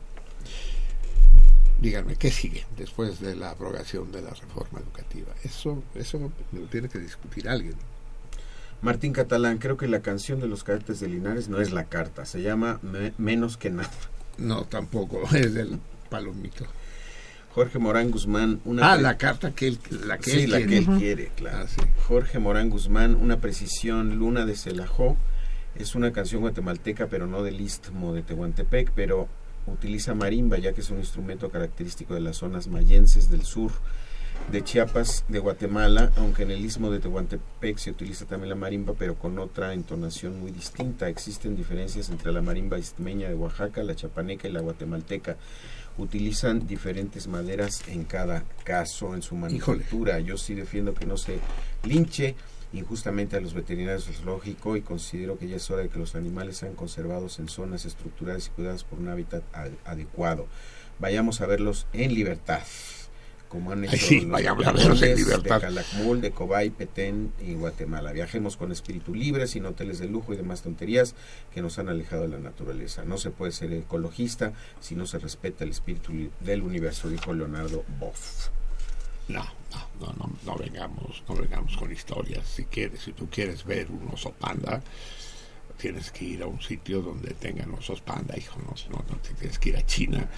Díganme, 1.80 2.18
¿qué 2.18 2.30
sigue 2.30 2.66
después 2.78 3.22
de 3.22 3.36
la 3.38 3.52
abrogación 3.52 4.12
de 4.12 4.22
la 4.22 4.32
reforma 4.32 4.80
educativa? 4.80 5.34
Eso, 5.44 5.82
eso 5.96 6.30
lo 6.52 6.62
tiene 6.68 6.90
que 6.90 7.00
discutir 7.00 7.48
alguien. 7.48 7.76
Martín 8.82 9.14
Catalán, 9.14 9.60
creo 9.60 9.78
que 9.78 9.88
la 9.88 10.02
canción 10.02 10.42
de 10.42 10.48
los 10.48 10.64
cadetes 10.66 11.00
de 11.00 11.08
Linares 11.08 11.48
no 11.48 11.62
es 11.62 11.72
la 11.72 11.86
carta, 11.86 12.26
se 12.26 12.42
llama 12.42 12.80
Me- 12.82 13.14
Menos 13.18 13.56
que 13.58 13.70
nada. 13.70 13.90
No, 14.38 14.66
tampoco, 14.66 15.24
es 15.36 15.54
del 15.54 15.80
palomito. 16.10 16.66
Jorge 17.54 17.80
Morán 17.80 18.12
Guzmán, 18.12 18.62
una 18.66 18.94
Ah, 18.94 18.98
la 18.98 19.18
carta 19.18 19.52
que 19.52 19.68
él, 19.68 19.80
la 20.06 20.18
que 20.18 20.32
sí, 20.32 20.40
él 20.44 20.52
la 20.52 20.58
quiere. 20.58 20.70
que 20.70 20.78
él 20.78 20.98
quiere, 21.00 21.32
claro. 21.36 21.58
Ah, 21.64 21.68
sí. 21.68 21.82
Jorge 22.08 22.40
Morán 22.40 22.70
Guzmán, 22.70 23.16
una 23.16 23.38
precisión, 23.42 24.16
Luna 24.18 24.46
de 24.46 24.56
Celajó, 24.56 25.18
es 25.76 25.96
una 25.96 26.12
canción 26.14 26.42
guatemalteca, 26.42 27.08
pero 27.08 27.28
no 27.28 27.44
del 27.44 27.60
istmo 27.60 28.14
de 28.14 28.22
Tehuantepec, 28.24 28.92
pero 28.96 29.28
utiliza 29.68 30.14
marimba, 30.16 30.58
ya 30.58 30.74
que 30.74 30.82
es 30.82 30.90
un 30.90 31.00
instrumento 31.00 31.50
característico 31.50 32.14
de 32.14 32.22
las 32.22 32.38
zonas 32.38 32.68
mayenses 32.68 33.30
del 33.30 33.44
sur 33.44 33.72
de 34.52 34.64
Chiapas, 34.64 35.24
de 35.28 35.38
Guatemala, 35.40 36.12
aunque 36.16 36.44
en 36.44 36.52
el 36.52 36.66
istmo 36.66 36.90
de 36.90 37.00
Tehuantepec 37.00 37.78
se 37.78 37.92
utiliza 37.92 38.26
también 38.26 38.50
la 38.50 38.56
marimba, 38.56 38.94
pero 38.98 39.16
con 39.16 39.38
otra 39.38 39.74
entonación 39.74 40.40
muy 40.40 40.52
distinta. 40.52 41.10
Existen 41.10 41.56
diferencias 41.56 42.10
entre 42.10 42.32
la 42.32 42.42
marimba 42.42 42.80
istmeña 42.80 43.28
de 43.30 43.36
Oaxaca, 43.36 43.84
la 43.84 43.96
chapaneca 43.96 44.48
y 44.48 44.52
la 44.52 44.62
guatemalteca. 44.62 45.36
Utilizan 46.02 46.66
diferentes 46.66 47.28
maderas 47.28 47.84
en 47.88 48.06
cada 48.06 48.44
caso 48.64 49.14
en 49.14 49.22
su 49.22 49.36
manufactura. 49.36 50.20
Yo 50.20 50.36
sí 50.38 50.56
defiendo 50.56 50.94
que 50.96 51.06
no 51.06 51.16
se 51.16 51.38
linche 51.84 52.36
injustamente 52.74 53.36
a 53.36 53.42
los 53.42 53.54
veterinarios 53.54 54.08
del 54.08 54.16
zoológico 54.16 54.76
y 54.78 54.82
considero 54.82 55.38
que 55.38 55.48
ya 55.48 55.58
es 55.58 55.70
hora 55.70 55.84
de 55.84 55.90
que 55.90 56.00
los 56.00 56.16
animales 56.16 56.58
sean 56.58 56.74
conservados 56.74 57.38
en 57.40 57.50
zonas 57.50 57.86
estructuradas 57.86 58.48
y 58.48 58.50
cuidadas 58.50 58.84
por 58.84 58.98
un 58.98 59.10
hábitat 59.10 59.44
ad- 59.54 59.72
adecuado. 59.86 60.48
Vayamos 61.00 61.42
a 61.42 61.46
verlos 61.46 61.86
en 61.94 62.14
libertad, 62.16 62.62
como 63.52 63.74
han 63.74 63.84
hecho 63.84 63.94
Ay, 63.94 64.00
sí, 64.00 64.22
los 64.22 64.30
vayamos 64.32 64.66
a 64.66 64.72
verlos 64.72 65.02
en 65.02 65.10
leones 65.10 65.28
libertad. 65.28 65.56
de 65.56 65.62
Calakmul, 65.62 66.22
de 66.22 66.32
Cobay, 66.32 66.70
Petén 66.70 67.34
y 67.46 67.54
Guatemala. 67.56 68.14
Viajemos 68.14 68.56
con 68.56 68.72
espíritu 68.72 69.14
libre, 69.14 69.46
sin 69.46 69.66
hoteles 69.66 70.00
de 70.00 70.08
lujo 70.08 70.32
y 70.34 70.38
demás 70.38 70.62
tonterías 70.62 71.16
que 71.54 71.62
nos 71.62 71.78
han 71.78 71.90
alejado 71.90 72.22
de 72.22 72.30
la 72.30 72.40
naturaleza. 72.40 73.04
No 73.04 73.18
se 73.18 73.30
puede 73.30 73.52
ser 73.52 73.74
ecologista 73.74 74.54
si 74.80 74.96
no 74.96 75.06
se 75.06 75.20
respeta 75.20 75.66
el 75.66 75.72
espíritu 75.72 76.14
del 76.40 76.62
universo, 76.62 77.10
dijo 77.10 77.34
Leonardo 77.34 77.84
Boff. 78.00 78.48
No, 79.28 79.44
no, 79.44 79.88
no, 80.00 80.14
no, 80.18 80.32
no 80.46 80.56
vengamos, 80.58 81.22
no 81.28 81.36
vengamos 81.36 81.76
con 81.76 81.92
historias. 81.92 82.48
Si 82.48 82.64
quieres, 82.64 83.02
si 83.02 83.12
tú 83.12 83.28
quieres 83.30 83.66
ver 83.66 83.92
un 83.92 84.08
oso 84.14 84.32
panda, 84.32 84.82
tienes 85.78 86.10
que 86.12 86.24
ir 86.24 86.44
a 86.44 86.48
un 86.48 86.62
sitio 86.62 87.02
donde 87.02 87.34
tengan 87.34 87.74
osos 87.74 88.00
panda, 88.00 88.38
hijo. 88.38 88.60
No, 88.62 88.74
no, 88.92 89.04
no 89.10 89.18
tienes 89.18 89.60
que 89.60 89.70
ir 89.70 89.76
a 89.78 89.86
China 89.86 90.30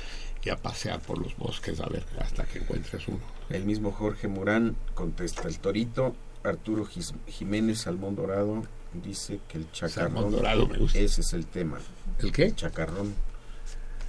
y 0.44 0.50
a 0.50 0.58
pasear 0.58 1.00
por 1.02 1.18
los 1.20 1.36
bosques 1.38 1.80
a 1.80 1.88
ver 1.88 2.04
hasta 2.20 2.44
que 2.46 2.60
encuentres 2.60 3.08
uno. 3.08 3.20
El 3.50 3.66
mismo 3.66 3.92
Jorge 3.92 4.28
Morán 4.28 4.76
contesta 4.94 5.48
el 5.48 5.60
torito. 5.60 6.16
Arturo 6.44 6.86
Gis- 6.86 7.14
Jiménez 7.28 7.80
Salmón 7.82 8.16
Dorado 8.16 8.64
dice 8.94 9.40
que 9.48 9.58
el 9.60 9.72
chacarrón. 9.72 10.32
Dorado 10.32 10.68
me 10.68 10.78
gusta. 10.78 11.00
Ese 11.00 11.22
es 11.22 11.32
el 11.34 11.46
tema. 11.46 11.80
¿El 12.20 12.32
qué? 12.34 12.46
El 12.48 12.56
chacarrón. 12.56 13.14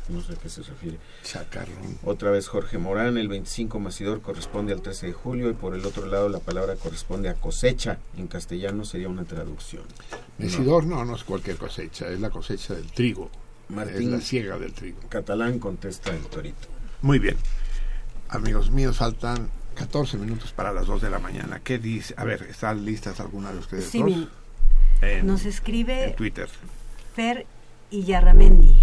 No 0.08 0.20
sé 0.20 0.34
a 0.34 0.36
qué 0.36 0.50
se 0.50 0.62
refiere. 0.62 0.98
Chacarrón. 1.22 1.98
Otra 2.04 2.30
vez 2.30 2.48
Jorge 2.48 2.76
Morán, 2.76 3.16
el 3.16 3.28
25 3.28 3.78
Macidor 3.78 4.20
corresponde 4.20 4.72
al 4.74 4.82
13 4.82 5.06
de 5.06 5.12
julio 5.14 5.48
y 5.48 5.54
por 5.54 5.74
el 5.74 5.86
otro 5.86 6.04
lado 6.06 6.28
la 6.28 6.40
palabra 6.40 6.74
corresponde 6.76 7.28
a 7.30 7.34
cosecha. 7.34 7.98
En 8.18 8.26
castellano 8.26 8.84
sería 8.84 9.08
una 9.08 9.24
traducción. 9.24 9.84
Mesidor 10.36 10.84
no, 10.84 11.04
no 11.06 11.14
es 11.16 11.24
cualquier 11.24 11.56
cosecha, 11.56 12.08
es 12.10 12.20
la 12.20 12.28
cosecha 12.30 12.74
del 12.74 12.90
trigo. 12.92 13.30
Martín 13.74 14.08
Es 14.08 14.12
la 14.12 14.20
siega 14.20 14.58
del 14.58 14.72
trigo. 14.72 14.98
Catalán 15.08 15.58
contesta 15.58 16.10
el 16.10 16.22
torito. 16.26 16.68
Muy 17.02 17.18
bien. 17.18 17.36
Amigos 18.28 18.70
míos, 18.70 18.96
faltan 18.96 19.48
14 19.74 20.16
minutos 20.18 20.52
para 20.52 20.72
las 20.72 20.86
2 20.86 21.02
de 21.02 21.10
la 21.10 21.18
mañana. 21.18 21.60
¿Qué 21.62 21.78
dice? 21.78 22.14
A 22.16 22.24
ver, 22.24 22.42
¿están 22.44 22.84
listas 22.84 23.20
alguna 23.20 23.52
de 23.52 23.58
ustedes 23.58 23.86
Sí, 23.86 24.00
dos? 24.00 24.28
En, 25.02 25.26
nos 25.26 25.44
escribe 25.44 26.04
en 26.04 26.16
Twitter. 26.16 26.48
Fer 27.14 27.46
Iyarramendi. 27.90 28.74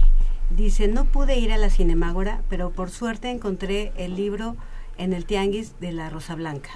Dice, 0.55 0.87
no 0.87 1.05
pude 1.05 1.37
ir 1.37 1.51
a 1.51 1.57
la 1.57 1.69
Cinemágora, 1.69 2.41
pero 2.49 2.71
por 2.71 2.91
suerte 2.91 3.29
encontré 3.29 3.93
el 3.95 4.15
libro 4.15 4.57
en 4.97 5.13
el 5.13 5.25
Tianguis 5.25 5.79
de 5.79 5.93
la 5.93 6.09
Rosa 6.09 6.35
Blanca. 6.35 6.71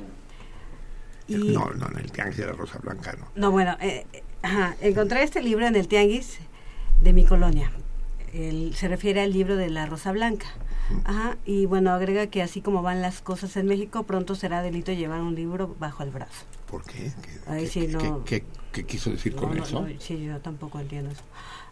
Y, 1.27 1.35
No, 1.35 1.71
no, 1.71 1.87
en 1.91 1.97
el 1.97 2.11
Tianguis 2.11 2.37
de 2.37 2.45
la 2.45 2.53
Rosa 2.53 2.79
Blanca 2.79 3.13
no. 3.19 3.27
No, 3.35 3.51
bueno, 3.51 3.75
eh, 3.81 4.05
eh, 4.13 4.23
ajá, 4.41 4.75
encontré 4.81 5.23
este 5.23 5.41
libro 5.41 5.67
en 5.67 5.75
el 5.75 5.87
Tianguis 5.87 6.39
de 7.01 7.13
mi 7.13 7.25
colonia. 7.25 7.71
El- 8.35 8.75
se 8.75 8.87
refiere 8.87 9.21
al 9.21 9.31
libro 9.31 9.55
de 9.55 9.69
la 9.69 9.85
Rosa 9.85 10.11
Blanca. 10.11 10.47
Ajá, 11.03 11.37
y 11.45 11.65
bueno, 11.65 11.91
agrega 11.91 12.27
que 12.27 12.43
así 12.43 12.61
como 12.61 12.81
van 12.83 13.01
las 13.01 13.21
cosas 13.21 13.55
en 13.57 13.65
México, 13.65 14.03
pronto 14.03 14.35
será 14.35 14.61
delito 14.61 14.91
llevar 14.91 15.21
un 15.21 15.33
libro 15.33 15.75
bajo 15.79 16.03
el 16.03 16.11
brazo. 16.11 16.43
¿Por 16.69 16.83
qué? 16.83 17.11
¿Qué, 17.21 17.51
Ahí 17.51 17.63
qué- 17.63 17.69
sí, 17.69 17.79
qué- 17.81 17.87
no. 17.87 18.23
qué- 18.25 18.43
qué 18.71 18.85
quiso 18.85 19.09
decir 19.09 19.35
con 19.35 19.49
No, 19.49 19.55
no, 19.55 19.63
eso? 19.63 19.81
no, 19.81 19.87
sí, 19.99 20.23
yo 20.23 20.37
tampoco 20.41 20.79
entiendo 20.79 21.11
eso. 21.11 21.23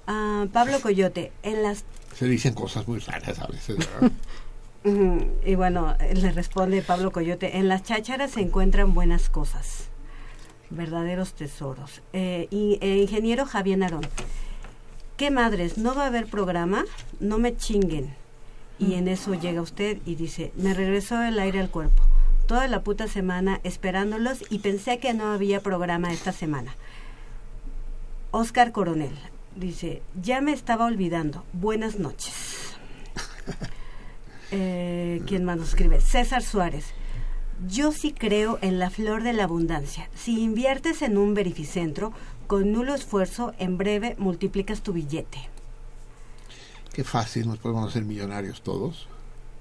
Ah, 0.08 0.46
Pablo 0.52 0.80
Coyote, 0.82 1.32
en 1.44 1.62
las 1.64 1.84
Se 2.16 2.26
dicen 2.28 2.54
cosas 2.54 2.88
muy 2.88 3.00
raras 3.00 3.40
a 3.40 3.48
veces, 3.48 3.78
Y 5.46 5.56
bueno, 5.56 5.96
le 6.14 6.32
responde 6.32 6.82
Pablo 6.82 7.12
Coyote, 7.12 7.58
en 7.58 7.68
las 7.70 7.84
chácharas 7.84 8.32
se 8.32 8.42
encuentran 8.42 8.94
buenas 8.94 9.30
cosas, 9.30 9.86
verdaderos 10.70 11.34
tesoros. 11.34 12.02
Eh, 12.12 12.48
y, 12.52 12.80
eh, 12.82 12.98
ingeniero 12.98 13.46
Javier 13.46 13.78
Narón, 13.78 14.06
¿qué 15.18 15.32
madres? 15.32 15.78
¿No 15.78 15.96
va 15.96 16.04
a 16.04 16.08
haber 16.08 16.28
programa? 16.28 16.86
No 17.20 17.38
me 17.38 17.56
chinguen. 17.56 18.14
Y 18.80 18.96
en 18.96 19.08
eso 19.08 19.34
llega 19.34 19.62
usted 19.62 20.00
y 20.06 20.16
dice, 20.16 20.52
me 20.56 20.74
regresó 20.74 21.22
el 21.22 21.40
aire 21.40 21.60
al 21.60 21.70
cuerpo. 21.70 22.04
Toda 22.48 22.68
la 22.68 22.84
puta 22.84 23.08
semana 23.08 23.62
esperándolos 23.64 24.44
y 24.50 24.60
pensé 24.60 25.00
que 25.00 25.14
no 25.14 25.32
había 25.32 25.62
programa 25.62 26.12
esta 26.12 26.32
semana. 26.32 26.76
Oscar 28.32 28.72
Coronel 28.72 29.18
dice, 29.56 30.02
ya 30.22 30.42
me 30.42 30.54
estaba 30.54 30.86
olvidando. 30.86 31.44
Buenas 31.54 32.00
noches. 32.00 32.76
Eh, 34.56 35.24
¿Quién 35.26 35.46
más 35.46 35.58
nos 35.58 35.70
escribe? 35.70 36.00
César 36.00 36.44
Suárez. 36.44 36.94
Yo 37.68 37.92
sí 37.92 38.14
creo 38.14 38.60
en 38.62 38.78
la 38.78 38.92
flor 38.92 39.24
de 39.24 39.34
la 39.34 39.46
abundancia. 39.46 40.08
Si 40.14 40.44
inviertes 40.44 41.02
en 41.02 41.18
un 41.18 41.34
verificentro, 41.34 42.14
con 42.48 42.72
nulo 42.72 42.94
esfuerzo, 42.96 43.54
en 43.60 43.78
breve 43.78 44.16
multiplicas 44.18 44.82
tu 44.82 44.94
billete. 44.94 45.50
Qué 46.94 47.04
fácil, 47.04 47.48
nos 47.48 47.58
podemos 47.58 47.90
hacer 47.90 48.04
millonarios 48.04 48.62
todos. 48.62 49.08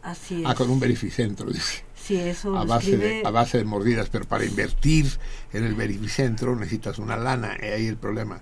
Así 0.03 0.43
es. 0.43 0.49
Ah, 0.49 0.55
con 0.55 0.69
un 0.71 0.81
verificentro, 0.81 1.51
dice. 1.51 1.85
Sí, 1.97 2.17
eso 2.17 2.57
A 2.59 2.65
base, 2.65 2.95
escribe- 2.97 3.23
de, 3.23 3.27
a 3.27 3.31
base 3.31 3.59
de 3.59 3.65
mordidas, 3.65 4.09
pero 4.11 4.25
para 4.25 4.45
invertir 4.45 5.07
en 5.53 5.65
el 5.65 5.75
verificentro 5.75 6.57
necesitas 6.57 6.99
una 6.99 7.17
lana, 7.17 7.57
y 7.63 7.67
ahí 7.67 7.87
el 7.87 7.97
problema. 7.97 8.41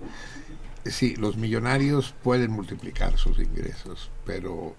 Sí, 0.85 1.15
los 1.15 1.37
millonarios 1.37 2.15
pueden 2.23 2.51
multiplicar 2.51 3.17
sus 3.19 3.37
ingresos, 3.37 4.09
pero 4.25 4.75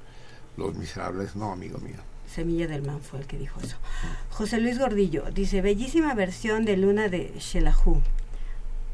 los 0.56 0.74
miserables 0.74 1.36
no, 1.36 1.52
amigo 1.52 1.78
mío. 1.78 1.98
Semilla 2.28 2.66
del 2.66 2.82
Man 2.82 3.00
fue 3.00 3.20
el 3.20 3.26
que 3.26 3.38
dijo 3.38 3.60
eso. 3.60 3.76
José 4.30 4.58
Luis 4.58 4.78
Gordillo 4.78 5.24
dice, 5.32 5.60
bellísima 5.62 6.14
versión 6.14 6.64
de 6.64 6.76
Luna 6.76 7.08
de 7.08 7.32
Shelahu. 7.38 8.02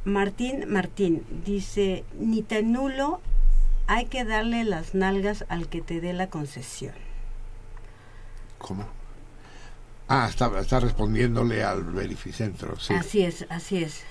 Martín 0.05 0.65
Martín 0.69 1.25
dice, 1.45 2.05
ni 2.19 2.43
tan 2.43 2.73
nulo, 2.73 3.21
hay 3.87 4.07
que 4.07 4.25
darle 4.25 4.65
las 4.65 4.95
nalgas 4.95 5.45
al 5.49 5.69
que 5.69 5.81
te 5.81 6.01
dé 6.01 6.13
la 6.13 6.29
concesión. 6.29 6.95
¿Cómo? 8.59 8.87
Ah, 10.09 10.27
está, 10.29 10.51
está 10.61 10.81
respondiéndole 10.81 11.63
al 11.63 11.85
verificentro, 11.85 12.79
sí. 12.79 12.95
Así 12.95 13.23
es, 13.23 13.47
así 13.51 13.83
es. 13.83 14.05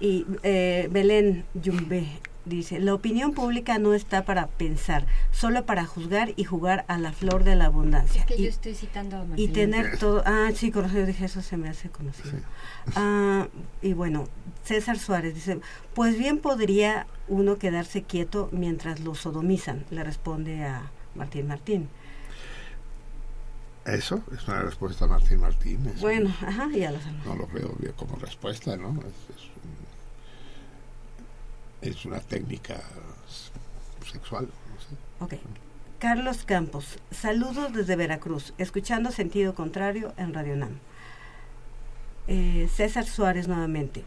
Y 0.00 0.26
eh, 0.42 0.88
Belén 0.90 1.44
Yumbe 1.54 2.06
dice, 2.48 2.78
la 2.80 2.94
opinión 2.94 3.32
pública 3.32 3.78
no 3.78 3.94
está 3.94 4.24
para 4.24 4.46
pensar, 4.46 5.06
solo 5.30 5.64
para 5.66 5.86
juzgar 5.86 6.32
y 6.36 6.44
jugar 6.44 6.84
a 6.88 6.98
la 6.98 7.12
flor 7.12 7.44
de 7.44 7.54
la 7.54 7.66
abundancia. 7.66 8.20
Es 8.22 8.26
que 8.26 8.36
y, 8.36 8.44
yo 8.44 8.48
estoy 8.48 8.74
citando 8.74 9.16
a 9.16 9.20
y 9.20 9.28
Marcelino. 9.28 9.52
tener 9.52 9.98
todo... 9.98 10.22
Ah, 10.26 10.50
sí, 10.54 10.70
conocido, 10.70 11.06
dije, 11.06 11.24
eso 11.24 11.42
se 11.42 11.56
me 11.56 11.68
hace 11.68 11.88
conocido. 11.90 12.38
Ah, 12.96 13.48
y 13.82 13.92
bueno, 13.92 14.28
César 14.64 14.98
Suárez 14.98 15.34
dice, 15.34 15.60
pues 15.94 16.18
bien 16.18 16.38
podría 16.38 17.06
uno 17.28 17.58
quedarse 17.58 18.02
quieto 18.02 18.48
mientras 18.52 19.00
lo 19.00 19.14
sodomizan, 19.14 19.84
le 19.90 20.02
responde 20.04 20.64
a 20.64 20.90
Martín 21.14 21.46
Martín. 21.46 21.88
Eso 23.84 24.22
es 24.36 24.46
una 24.46 24.60
respuesta 24.62 25.06
a 25.06 25.08
Martín 25.08 25.40
Martín. 25.40 25.86
eso 25.86 26.00
Bueno, 26.00 26.28
ajá, 26.46 26.68
ya 26.74 26.90
lo 26.90 27.00
sabemos. 27.00 27.26
No 27.26 27.36
lo 27.36 27.46
veo 27.46 27.74
bien 27.78 27.94
como 27.96 28.16
respuesta, 28.16 28.76
¿no? 28.76 28.90
Es, 29.00 29.36
es 29.36 29.47
es 31.82 32.04
una 32.04 32.20
técnica 32.20 32.80
sexual. 34.10 34.46
No 34.46 35.28
sé. 35.28 35.34
Ok. 35.36 35.42
Carlos 35.98 36.44
Campos, 36.44 36.98
saludos 37.10 37.72
desde 37.72 37.96
Veracruz, 37.96 38.54
escuchando 38.56 39.10
sentido 39.10 39.54
contrario 39.54 40.14
en 40.16 40.32
Radio 40.32 40.54
Nam. 40.54 40.78
Eh, 42.28 42.68
César 42.72 43.04
Suárez 43.04 43.48
nuevamente. 43.48 44.04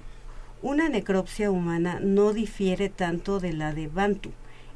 Una 0.62 0.88
necropsia 0.88 1.52
humana 1.52 2.00
no 2.00 2.34
difiere 2.34 2.88
tanto 2.88 3.40
de 3.40 3.52
la 3.52 3.74
de 3.74 3.88
Bantu. 3.88 4.32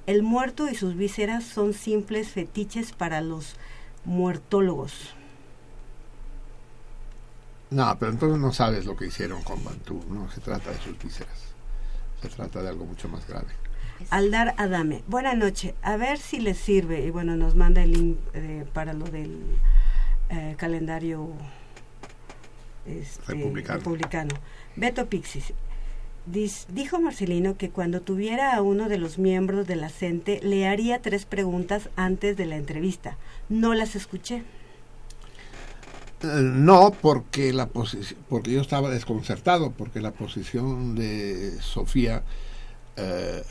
El 0.08 0.24
muerto 0.24 0.68
y 0.68 0.76
sus 0.76 0.96
vísceras 0.96 1.46
son 1.46 1.74
simples 1.74 2.30
fetiches 2.30 2.92
para 2.92 3.22
los 3.22 3.56
muertólogos. 4.04 5.16
No, 7.70 7.96
pero 8.00 8.12
entonces 8.12 8.40
no 8.40 8.52
sabes 8.52 8.86
lo 8.86 8.96
que 8.96 9.08
hicieron 9.08 9.42
con 9.44 9.64
Bantú. 9.64 10.04
No 10.10 10.30
se 10.32 10.42
trata 10.42 10.72
de 10.72 10.80
sus 10.80 10.98
vísceras. 10.98 11.45
Se 12.30 12.36
trata 12.36 12.62
de 12.64 12.70
algo 12.70 12.86
mucho 12.86 13.08
más 13.08 13.28
grave. 13.28 13.48
Aldar 14.10 14.56
Adame, 14.58 15.04
buenas 15.08 15.38
noches. 15.38 15.74
A 15.82 15.96
ver 15.96 16.18
si 16.18 16.40
les 16.40 16.58
sirve. 16.58 17.06
Y 17.06 17.12
bueno, 17.12 17.36
nos 17.36 17.56
manda 17.56 17.84
el 17.84 17.94
link 17.94 18.18
eh, 18.34 18.66
para 18.74 18.94
lo 18.94 19.06
del 19.06 19.42
eh, 20.30 20.56
calendario 20.58 21.30
este, 22.86 23.34
Republicano. 23.34 23.80
republicano. 23.80 24.36
Beto 24.76 25.08
Pixis. 25.08 25.54
Dijo 26.26 27.00
Marcelino 27.00 27.56
que 27.56 27.70
cuando 27.70 28.02
tuviera 28.02 28.56
a 28.56 28.62
uno 28.64 28.90
de 28.90 28.98
los 28.98 29.20
miembros 29.20 29.68
de 29.68 29.76
la 29.76 29.90
CENTE 29.90 30.40
le 30.42 30.68
haría 30.68 31.02
tres 31.02 31.26
preguntas 31.26 31.90
antes 31.96 32.36
de 32.36 32.48
la 32.48 32.56
entrevista. 32.56 33.18
No 33.48 33.76
las 33.76 33.96
escuché. 33.96 34.44
No, 36.26 36.92
porque 36.92 37.54
la 37.54 37.68
posición, 37.68 38.20
porque 38.30 38.52
yo 38.52 38.62
estaba 38.62 38.90
desconcertado, 38.90 39.72
porque 39.72 40.02
la 40.02 40.12
posición 40.12 40.96
de 40.96 41.60
Sofía 41.62 42.24
eh, 42.96 43.44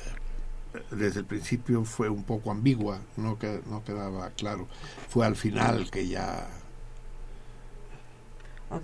desde 0.91 1.21
el 1.21 1.27
principio 1.27 1.85
fue 1.85 2.09
un 2.09 2.25
poco 2.25 2.51
ambigua, 2.51 3.01
no, 3.17 3.39
que, 3.39 3.61
no 3.67 3.85
quedaba 3.85 4.31
claro. 4.31 4.67
Fue 5.09 5.27
al 5.27 5.37
final 5.37 5.91
que 5.91 6.09
ya, 6.09 6.49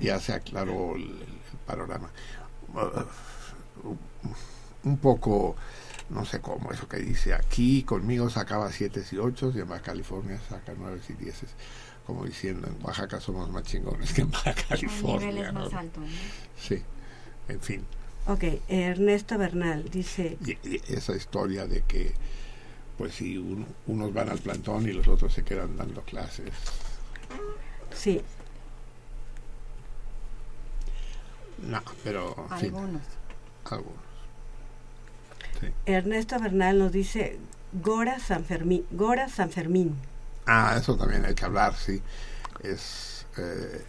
ya 0.00 0.20
se 0.20 0.32
aclaró 0.32 0.96
el, 0.96 1.02
el 1.02 1.58
panorama. 1.66 2.10
Uh, 2.74 3.96
un 4.82 4.96
poco, 4.98 5.56
no 6.08 6.24
sé 6.24 6.40
cómo, 6.40 6.72
eso 6.72 6.88
que 6.88 6.98
dice 6.98 7.34
aquí, 7.34 7.82
conmigo 7.82 8.30
sacaba 8.30 8.70
siete 8.72 9.02
y 9.10 9.16
ocho, 9.16 9.52
y 9.54 9.58
en 9.58 9.68
Baja 9.68 9.82
California 9.82 10.40
saca 10.48 10.72
nueve 10.76 11.00
y 11.08 11.12
dieces. 11.14 11.50
Como 12.06 12.24
diciendo, 12.24 12.66
en 12.68 12.84
Oaxaca 12.84 13.20
somos 13.20 13.48
más 13.50 13.62
chingones 13.64 14.12
que 14.12 14.22
en 14.22 14.30
Baja 14.30 14.50
El 14.50 14.66
California. 14.66 15.28
nivel 15.28 15.46
es 15.46 15.52
¿no? 15.52 15.60
más 15.60 15.74
alto. 15.74 16.00
¿no? 16.00 16.06
Sí, 16.60 16.82
en 17.48 17.60
fin. 17.60 17.84
Ok, 18.26 18.44
Ernesto 18.68 19.38
Bernal 19.38 19.88
dice, 19.90 20.36
Y, 20.44 20.52
y 20.68 20.80
esa 20.88 21.14
historia 21.16 21.66
de 21.66 21.82
que, 21.82 22.12
pues 22.98 23.14
si 23.14 23.38
un- 23.38 23.66
unos 23.86 24.12
van 24.12 24.28
al 24.28 24.38
plantón 24.38 24.88
y 24.88 24.92
los 24.92 25.06
otros 25.08 25.32
se 25.32 25.42
quedan 25.44 25.76
dando 25.76 26.02
clases. 26.02 26.50
sí, 27.94 28.20
No, 31.66 31.82
pero 32.02 32.34
en 32.52 32.58
fin, 32.58 32.74
Algunos. 32.74 33.02
algunos. 33.66 34.00
Sí. 35.60 35.66
Ernesto 35.84 36.38
Bernal 36.40 36.78
nos 36.78 36.90
dice 36.92 37.38
Gora 37.82 38.18
San 38.18 38.44
Fermín, 38.46 38.86
Gora 38.90 39.28
San 39.28 39.50
Fermín. 39.50 39.94
Ah, 40.52 40.74
eso 40.76 40.96
también 40.96 41.24
hay 41.24 41.36
que 41.36 41.44
hablar, 41.44 41.76
sí. 41.76 42.02
Es 42.60 43.24
eh, 43.36 43.84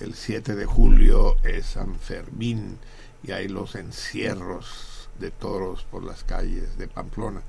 el 0.00 0.14
7 0.14 0.56
de 0.56 0.66
julio 0.66 1.36
es 1.44 1.64
San 1.64 1.96
Fermín 2.00 2.76
y 3.22 3.30
hay 3.30 3.46
los 3.46 3.76
encierros 3.76 5.08
de 5.20 5.30
toros 5.30 5.84
por 5.84 6.02
las 6.02 6.24
calles 6.24 6.76
de 6.76 6.88
Pamplona. 6.88 7.40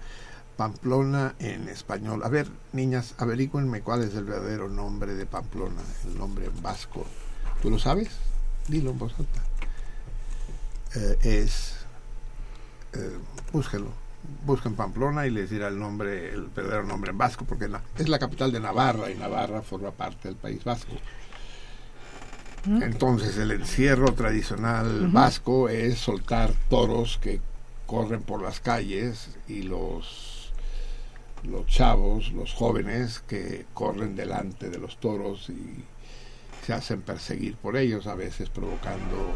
Pamplona 0.56 1.34
en 1.40 1.68
español. 1.68 2.22
A 2.24 2.30
ver, 2.30 2.48
niñas, 2.74 3.16
averigüenme 3.18 3.82
cuál 3.82 4.04
es 4.04 4.14
el 4.14 4.26
verdadero 4.26 4.70
nombre 4.70 5.16
de 5.16 5.26
Pamplona, 5.26 5.82
el 6.06 6.20
nombre 6.20 6.46
en 6.46 6.62
vasco. 6.62 7.08
¿Tú 7.64 7.72
lo 7.72 7.80
sabes? 7.80 8.10
Dilo 8.68 8.92
en 8.92 9.00
voz 9.00 9.16
alta. 9.18 9.42
Eh, 10.94 11.18
es. 11.24 11.74
Eh, 12.94 13.18
búsquelo. 13.52 14.07
Busquen 14.46 14.76
Pamplona 14.76 15.28
y 15.28 15.32
les 15.32 15.50
dirá 15.50 15.68
el 15.68 15.80
nombre, 15.80 16.34
el 16.34 16.48
verdadero 16.48 16.84
nombre 16.84 17.12
en 17.12 17.18
vasco, 17.18 17.46
porque 17.46 17.70
es 17.98 18.10
la 18.10 18.20
capital 18.20 18.52
de 18.52 18.60
Navarra 18.60 19.10
y 19.10 19.16
Navarra 19.16 19.62
forma 19.62 19.92
parte 19.92 20.28
del 20.28 20.38
País 20.38 20.64
Vasco. 20.64 20.94
Entonces 22.66 23.38
el 23.38 23.52
encierro 23.52 24.14
tradicional 24.14 25.08
vasco 25.08 25.70
es 25.70 26.00
soltar 26.00 26.52
toros 26.70 27.18
que 27.22 27.40
corren 27.86 28.22
por 28.22 28.42
las 28.42 28.60
calles 28.60 29.38
y 29.48 29.64
los 29.64 30.52
los 31.44 31.66
chavos, 31.68 32.32
los 32.34 32.54
jóvenes 32.54 33.24
que 33.26 33.66
corren 33.74 34.16
delante 34.16 34.70
de 34.70 34.80
los 34.80 34.98
toros 34.98 35.50
y 35.50 35.84
se 36.66 36.74
hacen 36.74 37.02
perseguir 37.02 37.56
por 37.56 37.78
ellos, 37.78 38.08
a 38.08 38.16
veces 38.16 38.50
provocando 38.50 39.32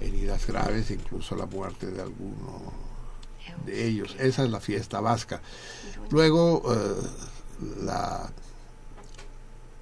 heridas 0.00 0.46
graves, 0.46 0.90
incluso 0.90 1.34
la 1.34 1.46
muerte 1.46 1.90
de 1.90 2.02
alguno 2.02 2.83
de 3.64 3.86
ellos. 3.86 4.16
Esa 4.18 4.44
es 4.44 4.50
la 4.50 4.60
fiesta 4.60 5.00
vasca. 5.00 5.40
Luego 6.10 6.62
eh, 6.72 7.74
la 7.82 8.30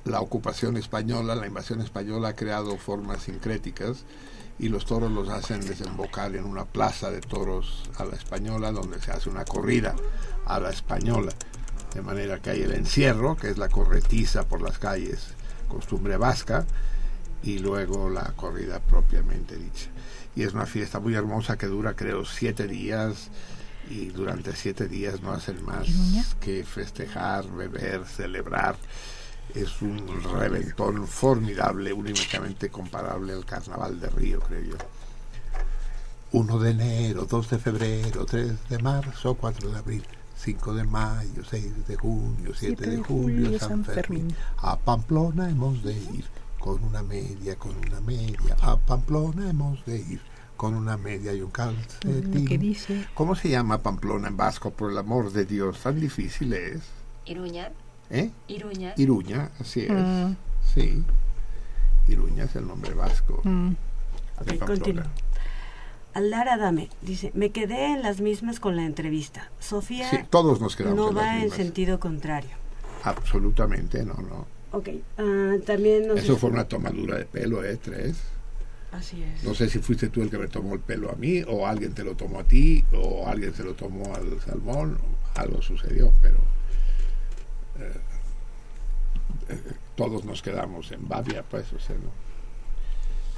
la 0.04 0.20
ocupación 0.20 0.76
española, 0.76 1.34
la 1.34 1.46
invasión 1.46 1.80
española 1.80 2.30
ha 2.30 2.36
creado 2.36 2.76
formas 2.76 3.22
sincréticas 3.22 4.04
y 4.58 4.68
los 4.68 4.84
toros 4.84 5.10
los 5.10 5.28
hacen 5.28 5.60
desembocar 5.60 6.34
en 6.34 6.44
una 6.44 6.64
plaza 6.64 7.10
de 7.10 7.20
toros 7.20 7.88
a 7.98 8.04
la 8.04 8.16
española 8.16 8.72
donde 8.72 9.00
se 9.00 9.12
hace 9.12 9.30
una 9.30 9.44
corrida 9.44 9.94
a 10.44 10.58
la 10.58 10.70
española. 10.70 11.32
De 11.94 12.02
manera 12.02 12.40
que 12.40 12.50
hay 12.50 12.62
el 12.62 12.72
encierro, 12.72 13.36
que 13.36 13.50
es 13.50 13.58
la 13.58 13.68
corretiza 13.68 14.44
por 14.44 14.60
las 14.60 14.78
calles, 14.78 15.34
costumbre 15.68 16.16
vasca, 16.16 16.66
y 17.42 17.58
luego 17.58 18.08
la 18.08 18.32
corrida 18.34 18.80
propiamente 18.80 19.56
dicha. 19.56 19.88
Y 20.34 20.42
es 20.42 20.54
una 20.54 20.66
fiesta 20.66 21.00
muy 21.00 21.14
hermosa 21.14 21.58
que 21.58 21.66
dura 21.66 21.94
creo 21.94 22.24
siete 22.24 22.66
días 22.66 23.30
y 23.90 24.06
durante 24.06 24.54
siete 24.54 24.88
días 24.88 25.20
no 25.22 25.32
hacen 25.32 25.64
más 25.64 25.86
que 26.40 26.64
festejar, 26.64 27.46
beber, 27.50 28.04
celebrar. 28.06 28.76
Es 29.54 29.82
un 29.82 30.22
reventón 30.38 31.06
formidable, 31.06 31.92
únicamente 31.92 32.70
comparable 32.70 33.32
al 33.32 33.44
carnaval 33.44 34.00
de 34.00 34.08
Río, 34.08 34.40
creo 34.40 34.62
yo. 34.62 34.76
1 36.32 36.58
de 36.60 36.70
enero, 36.70 37.26
2 37.26 37.50
de 37.50 37.58
febrero, 37.58 38.24
3 38.24 38.68
de 38.70 38.78
marzo, 38.78 39.34
4 39.34 39.68
de 39.68 39.78
abril, 39.78 40.04
5 40.36 40.74
de 40.74 40.84
mayo, 40.84 41.44
6 41.44 41.86
de 41.86 41.96
junio, 41.96 42.52
7 42.54 42.88
de 42.88 42.96
julio, 43.02 43.58
San 43.58 43.84
Fermín. 43.84 44.34
A 44.56 44.78
Pamplona 44.78 45.50
hemos 45.50 45.82
de 45.82 45.92
ir 45.92 46.24
con 46.58 46.82
una 46.84 47.02
media, 47.02 47.56
con 47.56 47.76
una 47.76 48.00
media. 48.00 48.56
A 48.62 48.78
Pamplona 48.78 49.50
hemos 49.50 49.84
de 49.84 49.98
ir 49.98 50.31
con 50.62 50.76
una 50.76 50.96
media 50.96 51.34
y 51.34 51.40
un 51.40 51.50
calcetín. 51.50 52.46
¿Qué 52.46 52.56
dice? 52.56 53.04
¿Cómo 53.14 53.34
se 53.34 53.48
llama 53.48 53.78
Pamplona 53.78 54.28
en 54.28 54.36
vasco? 54.36 54.70
Por 54.70 54.92
el 54.92 54.98
amor 54.98 55.32
de 55.32 55.44
Dios, 55.44 55.80
tan 55.80 55.98
difícil 55.98 56.52
es. 56.52 56.82
Iruña. 57.24 57.72
¿Eh? 58.10 58.30
Iruña. 58.46 58.94
Iruña, 58.96 59.50
así 59.58 59.80
es. 59.80 59.90
Mm. 59.90 60.36
Sí. 60.72 61.02
Iruña 62.06 62.44
es 62.44 62.54
el 62.54 62.68
nombre 62.68 62.94
vasco. 62.94 63.40
Mm. 63.42 63.70
de 64.46 64.54
Pamplona. 64.54 65.10
Aldara 66.14 66.56
Dame 66.56 66.90
dice, 67.00 67.32
me 67.34 67.50
quedé 67.50 67.86
en 67.86 68.02
las 68.02 68.20
mismas 68.20 68.60
con 68.60 68.76
la 68.76 68.84
entrevista. 68.84 69.50
Sofía 69.58 70.08
Sí, 70.10 70.18
todos 70.30 70.60
nos 70.60 70.76
quedamos 70.76 70.96
no 70.96 71.08
en 71.08 71.14
las 71.16 71.24
va 71.24 71.42
en 71.42 71.50
sentido 71.50 71.98
contrario. 71.98 72.52
Absolutamente, 73.02 74.04
no, 74.04 74.14
no. 74.14 74.46
Ok, 74.70 74.90
ah, 75.18 75.56
también 75.66 76.06
nos... 76.06 76.20
Eso 76.20 76.36
fue 76.36 76.50
una 76.50 76.68
tomadura 76.68 77.18
de 77.18 77.24
pelo, 77.24 77.64
¿eh? 77.64 77.76
Tres. 77.82 78.16
Así 78.92 79.22
es. 79.22 79.42
No 79.42 79.54
sé 79.54 79.68
si 79.70 79.78
fuiste 79.78 80.08
tú 80.10 80.22
el 80.22 80.30
que 80.30 80.36
me 80.38 80.48
tomó 80.48 80.74
el 80.74 80.80
pelo 80.80 81.10
a 81.10 81.14
mí, 81.14 81.42
o 81.48 81.66
alguien 81.66 81.94
te 81.94 82.04
lo 82.04 82.14
tomó 82.14 82.40
a 82.40 82.44
ti, 82.44 82.84
o 82.92 83.26
alguien 83.26 83.54
se 83.54 83.64
lo 83.64 83.74
tomó 83.74 84.14
al 84.14 84.38
salmón, 84.42 84.98
algo 85.34 85.62
sucedió, 85.62 86.12
pero 86.20 86.36
eh, 87.78 87.92
eh, 89.48 89.58
todos 89.96 90.24
nos 90.24 90.42
quedamos 90.42 90.92
en 90.92 91.08
babia, 91.08 91.42
pues, 91.42 91.72
o 91.72 91.78
sea, 91.80 91.96
no 91.96 92.10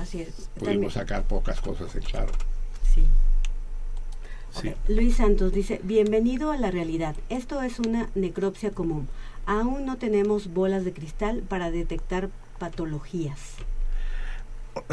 Así 0.02 0.22
es. 0.22 0.34
También- 0.54 0.74
pudimos 0.76 0.94
sacar 0.94 1.22
pocas 1.22 1.60
cosas 1.60 1.94
en 1.94 2.02
claro. 2.02 2.32
sí. 2.92 3.04
Sí. 4.60 4.72
Luis 4.86 5.16
Santos 5.16 5.52
dice, 5.52 5.80
bienvenido 5.82 6.52
a 6.52 6.56
la 6.56 6.70
realidad. 6.70 7.16
Esto 7.28 7.60
es 7.62 7.80
una 7.80 8.08
necropsia 8.14 8.70
común. 8.70 9.08
Aún 9.46 9.84
no 9.84 9.96
tenemos 9.98 10.54
bolas 10.54 10.84
de 10.84 10.92
cristal 10.92 11.42
para 11.42 11.72
detectar 11.72 12.30
patologías. 12.60 13.40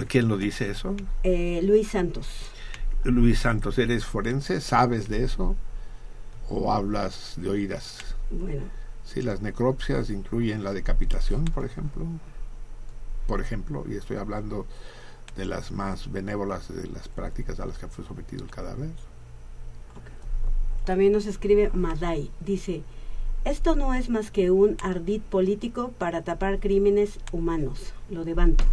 ¿Quién 0.08 0.28
lo 0.28 0.38
dice 0.38 0.70
eso? 0.70 0.96
Eh, 1.24 1.62
Luis 1.64 1.90
Santos. 1.90 2.28
Luis 3.04 3.40
Santos, 3.40 3.78
¿eres 3.80 4.06
forense? 4.06 4.62
¿Sabes 4.62 5.08
de 5.10 5.24
eso? 5.24 5.56
¿O 6.50 6.72
hablas 6.72 7.34
de 7.38 7.50
oídas? 7.50 8.16
Bueno, 8.30 8.64
Sí, 9.04 9.22
las 9.22 9.42
necropsias 9.42 10.10
incluyen 10.10 10.64
la 10.64 10.72
decapitación, 10.74 11.44
por 11.46 11.66
ejemplo. 11.66 12.06
Por 13.28 13.42
ejemplo, 13.42 13.84
y 13.90 13.96
estoy 13.96 14.18
hablando 14.18 14.68
de 15.36 15.46
las 15.46 15.72
más 15.72 16.12
benévolas 16.12 16.74
de 16.74 16.88
las 16.88 17.08
prácticas 17.10 17.60
a 17.60 17.66
las 17.66 17.78
que 17.78 17.88
fue 17.88 18.06
sometido 18.06 18.44
el 18.44 18.50
cadáver. 18.52 18.90
también 20.86 21.12
nos 21.14 21.26
escribe 21.26 21.70
Madai. 21.74 22.32
Dice, 22.40 22.84
esto 23.46 23.76
no 23.76 23.94
es 23.94 24.10
más 24.10 24.32
que 24.32 24.52
un 24.52 24.78
ardid 24.82 25.22
político 25.22 25.92
para 25.98 26.24
tapar 26.24 26.60
crímenes 26.60 27.20
humanos. 27.32 27.94
Lo 28.10 28.24
de 28.26 28.34
Bantu. 28.34 28.64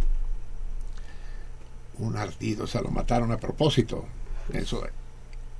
Un 1.99 2.17
ardid, 2.17 2.61
o 2.61 2.67
sea, 2.67 2.81
lo 2.81 2.89
mataron 2.91 3.31
a 3.31 3.37
propósito. 3.37 4.05
Eso, 4.53 4.85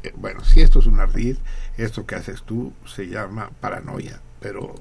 eh, 0.03 0.13
bueno, 0.15 0.43
si 0.43 0.61
esto 0.61 0.79
es 0.79 0.85
un 0.85 0.99
ardid, 0.99 1.37
esto 1.77 2.05
que 2.05 2.15
haces 2.15 2.43
tú 2.43 2.73
se 2.87 3.07
llama 3.07 3.51
paranoia, 3.59 4.21
pero 4.39 4.75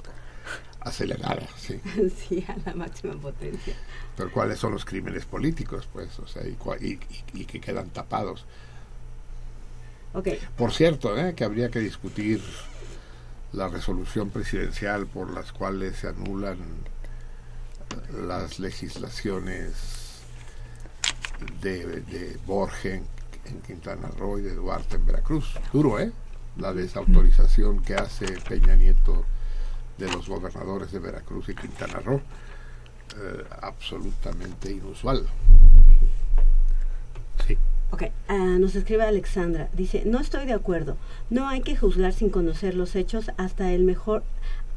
acelerada, 0.80 1.46
sí. 1.56 1.80
sí, 2.28 2.44
a 2.48 2.56
la 2.64 2.74
máxima 2.74 3.14
potencia. 3.14 3.74
Pero 4.16 4.30
¿cuáles 4.32 4.58
son 4.58 4.72
los 4.72 4.84
crímenes 4.84 5.24
políticos, 5.26 5.88
pues? 5.92 6.18
O 6.20 6.26
sea, 6.28 6.42
y, 6.46 6.56
y- 6.80 6.98
y- 7.34 7.44
que 7.44 7.60
quedan 7.60 7.90
tapados. 7.90 8.46
Ok, 10.14 10.28
Por 10.56 10.72
cierto, 10.72 11.16
¿eh? 11.18 11.34
que 11.34 11.44
habría 11.44 11.70
que 11.70 11.80
discutir 11.80 12.42
la 13.52 13.68
resolución 13.68 14.30
presidencial 14.30 15.06
por 15.06 15.30
las 15.30 15.52
cuales 15.52 15.96
se 15.96 16.08
anulan 16.08 16.58
las 18.12 18.58
legislaciones 18.58 19.74
de, 21.62 22.00
de 22.02 22.36
Borges 22.46 23.00
en 23.44 23.60
Quintana 23.62 24.08
Roo 24.18 24.38
y 24.38 24.42
de 24.42 24.54
Duarte 24.54 24.96
en 24.96 25.06
Veracruz. 25.06 25.54
Duro, 25.72 25.98
¿eh? 25.98 26.12
La 26.56 26.72
desautorización 26.72 27.82
que 27.82 27.94
hace 27.94 28.26
Peña 28.48 28.74
Nieto 28.76 29.24
de 29.96 30.10
los 30.10 30.28
gobernadores 30.28 30.92
de 30.92 30.98
Veracruz 30.98 31.48
y 31.48 31.54
Quintana 31.54 32.00
Roo. 32.00 32.20
eh, 33.16 33.44
absolutamente 33.62 34.70
inusual. 34.70 35.26
Sí. 37.46 37.56
ok. 37.90 38.02
Ah, 38.28 38.56
nos 38.58 38.74
escribe 38.74 39.04
Alexandra. 39.04 39.68
Dice, 39.72 40.02
no 40.04 40.20
estoy 40.20 40.46
de 40.46 40.52
acuerdo. 40.52 40.96
No 41.30 41.48
hay 41.48 41.62
que 41.62 41.76
juzgar 41.76 42.12
sin 42.12 42.30
conocer 42.30 42.74
los 42.74 42.94
hechos. 42.96 43.30
Hasta 43.36 43.72
el 43.72 43.84
mejor, 43.84 44.22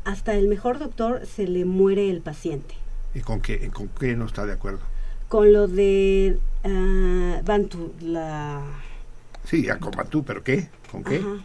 hasta 0.06 0.36
el 0.36 0.48
mejor 0.48 0.80
doctor 0.80 1.26
se 1.26 1.48
le 1.48 1.66
muere 1.66 2.10
el 2.10 2.22
paciente. 2.22 2.76
¿Y 3.14 3.22
con 3.22 3.42
qué, 3.42 3.70
con 3.70 3.90
qué 3.90 4.16
no 4.16 4.26
está 4.26 4.46
de 4.46 4.54
acuerdo? 4.54 4.80
Con 5.28 5.52
lo 5.54 5.68
de 5.68 6.40
ah, 6.64 7.42
Bantu, 7.44 7.94
la... 8.02 8.62
Sí, 9.46 9.70
a 9.70 9.80
con 9.80 9.92
Bantú, 9.92 10.24
pero 10.24 10.44
¿qué? 10.44 10.70
¿Con 10.92 11.04
qué? 11.04 11.18
Ajá. 11.18 11.44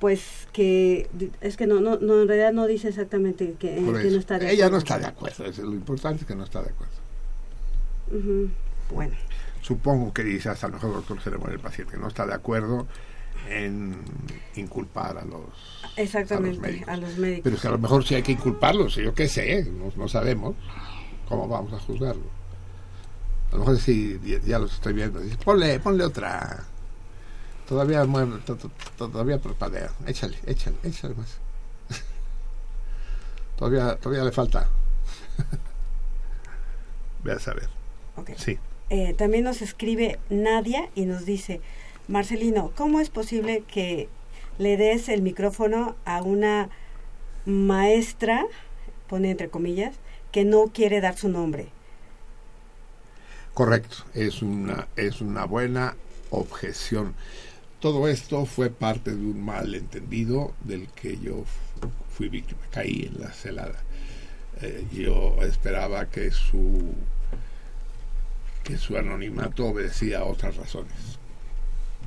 Pues 0.00 0.48
que 0.52 1.08
es 1.40 1.56
que 1.56 1.68
no, 1.68 1.80
no, 1.80 1.96
no, 1.98 2.22
en 2.22 2.26
realidad 2.26 2.52
no 2.52 2.66
dice 2.66 2.88
exactamente 2.88 3.54
que, 3.56 3.80
no 3.80 3.96
está 3.96 4.36
de 4.36 4.50
Ella 4.50 4.68
no 4.68 4.78
acuerdo. 4.78 4.78
está 4.78 4.98
de 4.98 5.06
acuerdo, 5.06 5.44
es 5.44 5.58
lo 5.58 5.74
importante 5.74 6.22
es 6.22 6.26
que 6.26 6.34
no 6.34 6.42
está 6.42 6.60
de 6.60 6.70
acuerdo. 6.70 6.94
Bueno, 8.92 9.14
Supongo 9.60 10.12
que 10.12 10.24
dice 10.24 10.48
hasta 10.48 10.66
el 10.66 10.72
mejor 10.72 10.92
doctor 10.92 11.22
se 11.22 11.30
le 11.30 11.38
muere 11.38 11.54
el 11.54 11.60
paciente, 11.60 11.96
no 11.96 12.08
está 12.08 12.26
de 12.26 12.34
acuerdo 12.34 12.88
en 13.48 13.94
inculpar 14.56 15.18
a 15.18 15.24
los, 15.24 15.44
exactamente, 15.96 16.58
médicos. 16.58 16.88
a 16.88 16.96
los 16.96 17.16
médicos. 17.16 17.42
Pero 17.44 17.56
es 17.56 17.62
que 17.62 17.68
a 17.68 17.70
lo 17.70 17.78
mejor 17.78 18.04
sí 18.04 18.16
hay 18.16 18.22
que 18.22 18.32
inculparlos, 18.32 18.96
yo 18.96 19.14
qué 19.14 19.28
sé, 19.28 19.64
no, 19.70 19.92
no 19.96 20.08
sabemos 20.08 20.56
cómo 21.28 21.46
vamos 21.46 21.72
a 21.72 21.78
juzgarlo. 21.78 22.41
A 23.52 23.56
lo 23.56 23.58
mejor 23.60 23.78
sí, 23.78 24.18
ya, 24.24 24.38
ya 24.40 24.58
los 24.58 24.72
estoy 24.74 24.94
viendo, 24.94 25.20
dice, 25.20 25.36
ponle, 25.44 25.78
ponle 25.80 26.04
otra. 26.04 26.64
Todavía 27.68 28.04
mueve, 28.04 28.38
to- 28.46 28.56
to- 28.56 28.70
todavía 28.96 29.38
parpadea, 29.38 29.90
échale, 30.06 30.36
échale, 30.46 30.76
échale 30.82 31.14
más. 31.14 31.38
todavía, 33.58 33.96
todavía 33.96 34.24
le 34.24 34.32
falta. 34.32 34.68
Ve 37.24 37.32
a 37.32 37.38
saber. 37.38 37.68
Sí. 38.36 38.58
Eh, 38.90 39.14
también 39.14 39.44
nos 39.44 39.62
escribe 39.62 40.18
Nadia 40.28 40.88
y 40.94 41.06
nos 41.06 41.24
dice, 41.24 41.60
Marcelino, 42.08 42.72
¿cómo 42.76 43.00
es 43.00 43.10
posible 43.10 43.64
que 43.66 44.08
le 44.58 44.76
des 44.76 45.08
el 45.08 45.22
micrófono 45.22 45.96
a 46.04 46.22
una 46.22 46.68
maestra, 47.46 48.44
pone 49.08 49.30
entre 49.30 49.48
comillas, 49.48 49.94
que 50.30 50.44
no 50.44 50.66
quiere 50.66 51.00
dar 51.00 51.16
su 51.16 51.28
nombre? 51.28 51.68
Correcto, 53.54 53.96
es 54.14 54.42
una, 54.42 54.88
es 54.96 55.20
una 55.20 55.44
buena 55.44 55.94
objeción. 56.30 57.14
Todo 57.80 58.08
esto 58.08 58.46
fue 58.46 58.70
parte 58.70 59.10
de 59.10 59.16
un 59.24 59.44
malentendido 59.44 60.54
del 60.60 60.88
que 60.88 61.18
yo 61.18 61.44
fu- 61.44 61.90
fui 62.16 62.28
víctima, 62.28 62.60
caí 62.70 63.10
en 63.12 63.20
la 63.20 63.32
celada. 63.32 63.78
Eh, 64.62 64.86
yo 64.92 65.36
esperaba 65.42 66.06
que 66.08 66.30
su 66.30 66.94
que 68.62 68.78
su 68.78 68.96
anonimato 68.96 69.66
obedecía 69.66 70.20
a 70.20 70.24
otras 70.24 70.56
razones. 70.56 70.92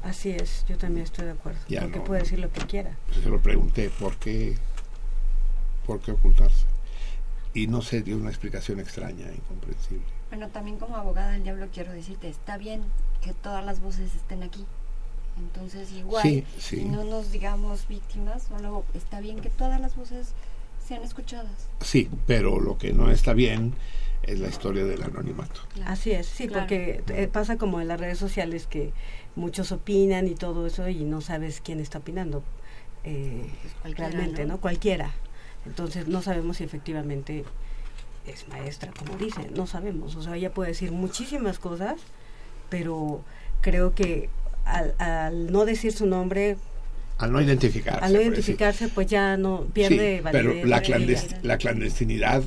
Así 0.04 0.30
es, 0.30 0.66
yo 0.70 0.78
también 0.78 1.04
estoy 1.04 1.26
de 1.26 1.32
acuerdo. 1.32 1.60
Ya 1.68 1.82
porque 1.82 1.98
no. 2.00 2.06
puede 2.06 2.22
decir 2.22 2.40
lo 2.40 2.50
que 2.52 2.62
quiera. 2.66 2.96
Se 3.22 3.28
lo 3.30 3.42
pregunté 3.42 3.90
por 4.00 4.16
qué, 4.16 4.56
por 5.86 6.00
qué 6.00 6.12
ocultarse. 6.12 6.66
Y 7.54 7.68
no 7.68 7.82
se 7.82 8.02
dio 8.04 8.16
una 8.16 8.30
explicación 8.30 8.80
extraña, 8.80 9.26
incomprensible. 9.34 10.06
Bueno, 10.30 10.50
también 10.50 10.78
como 10.78 10.98
abogada 10.98 11.32
del 11.32 11.44
diablo 11.44 11.68
quiero 11.74 11.92
decirte, 11.94 12.28
está 12.30 12.58
bien 12.58 12.82
que 13.22 13.34
todas 13.34 13.64
las 13.66 13.80
voces 13.82 14.16
estén 14.16 14.44
aquí. 14.44 14.66
Entonces 15.38 15.92
igual, 15.92 16.24
Sí, 16.24 16.46
sí. 16.58 16.82
y 16.82 16.86
no 16.86 17.04
nos 17.04 17.32
digamos 17.32 17.88
víctimas, 17.88 18.44
solo 18.44 18.86
está 18.94 19.20
bien 19.20 19.40
que 19.42 19.50
todas 19.50 19.82
las 19.82 19.96
voces 19.96 20.34
sean 20.86 21.04
escuchadas. 21.04 21.68
Sí, 21.82 22.10
pero 22.26 22.60
lo 22.60 22.78
que 22.78 22.94
no 22.94 23.12
está 23.12 23.34
bien 23.34 23.74
es 24.24 24.40
la 24.40 24.48
historia 24.48 24.86
del 24.86 25.04
anonimato. 25.04 25.62
Claro. 25.74 25.92
Así 25.92 26.12
es, 26.12 26.26
sí, 26.28 26.48
Claro. 26.48 26.64
porque 26.64 27.04
eh, 27.10 27.28
pasa 27.28 27.58
como 27.58 27.82
en 27.82 27.88
las 27.90 28.00
redes 28.00 28.18
sociales 28.18 28.66
que 28.66 28.92
muchos 29.36 29.72
opinan 29.72 30.28
y 30.28 30.36
todo 30.36 30.66
eso 30.66 30.88
y 30.88 31.04
no 31.04 31.22
sabes 31.22 31.62
quién 31.62 31.80
está 31.80 31.98
opinando 32.00 32.44
eh, 33.04 33.46
Pues 33.84 33.96
realmente, 33.98 34.46
¿no? 34.46 34.54
¿no? 34.56 34.62
Cualquiera. 34.62 35.12
Entonces 35.66 36.08
no 36.08 36.22
sabemos 36.22 36.58
si 36.58 36.64
efectivamente 36.64 37.44
es 38.28 38.48
maestra, 38.48 38.92
como 38.98 39.18
dice, 39.18 39.50
no 39.56 39.68
sabemos. 39.68 40.16
O 40.16 40.22
sea, 40.24 40.36
ella 40.36 40.52
puede 40.54 40.70
decir 40.70 40.92
muchísimas 40.92 41.60
cosas, 41.60 41.96
pero 42.70 43.24
creo 43.62 43.94
que 43.94 44.30
al, 44.66 44.96
al 45.00 45.52
no 45.52 45.66
decir 45.66 45.92
su 45.94 46.06
nombre, 46.06 46.58
Al 47.18 47.32
no 47.32 47.42
identificarse. 47.42 48.04
al 48.04 48.14
no 48.14 48.22
identificarse, 48.22 48.88
pues 48.90 49.08
ya 49.08 49.38
no 49.38 49.66
pierde 49.74 50.18
Sí, 50.18 50.22
validez. 50.24 50.46
pero 50.54 50.66
la, 50.68 50.80
de 50.80 50.86
clandest- 50.88 51.42
la 51.44 51.58
clandestinidad 51.58 52.44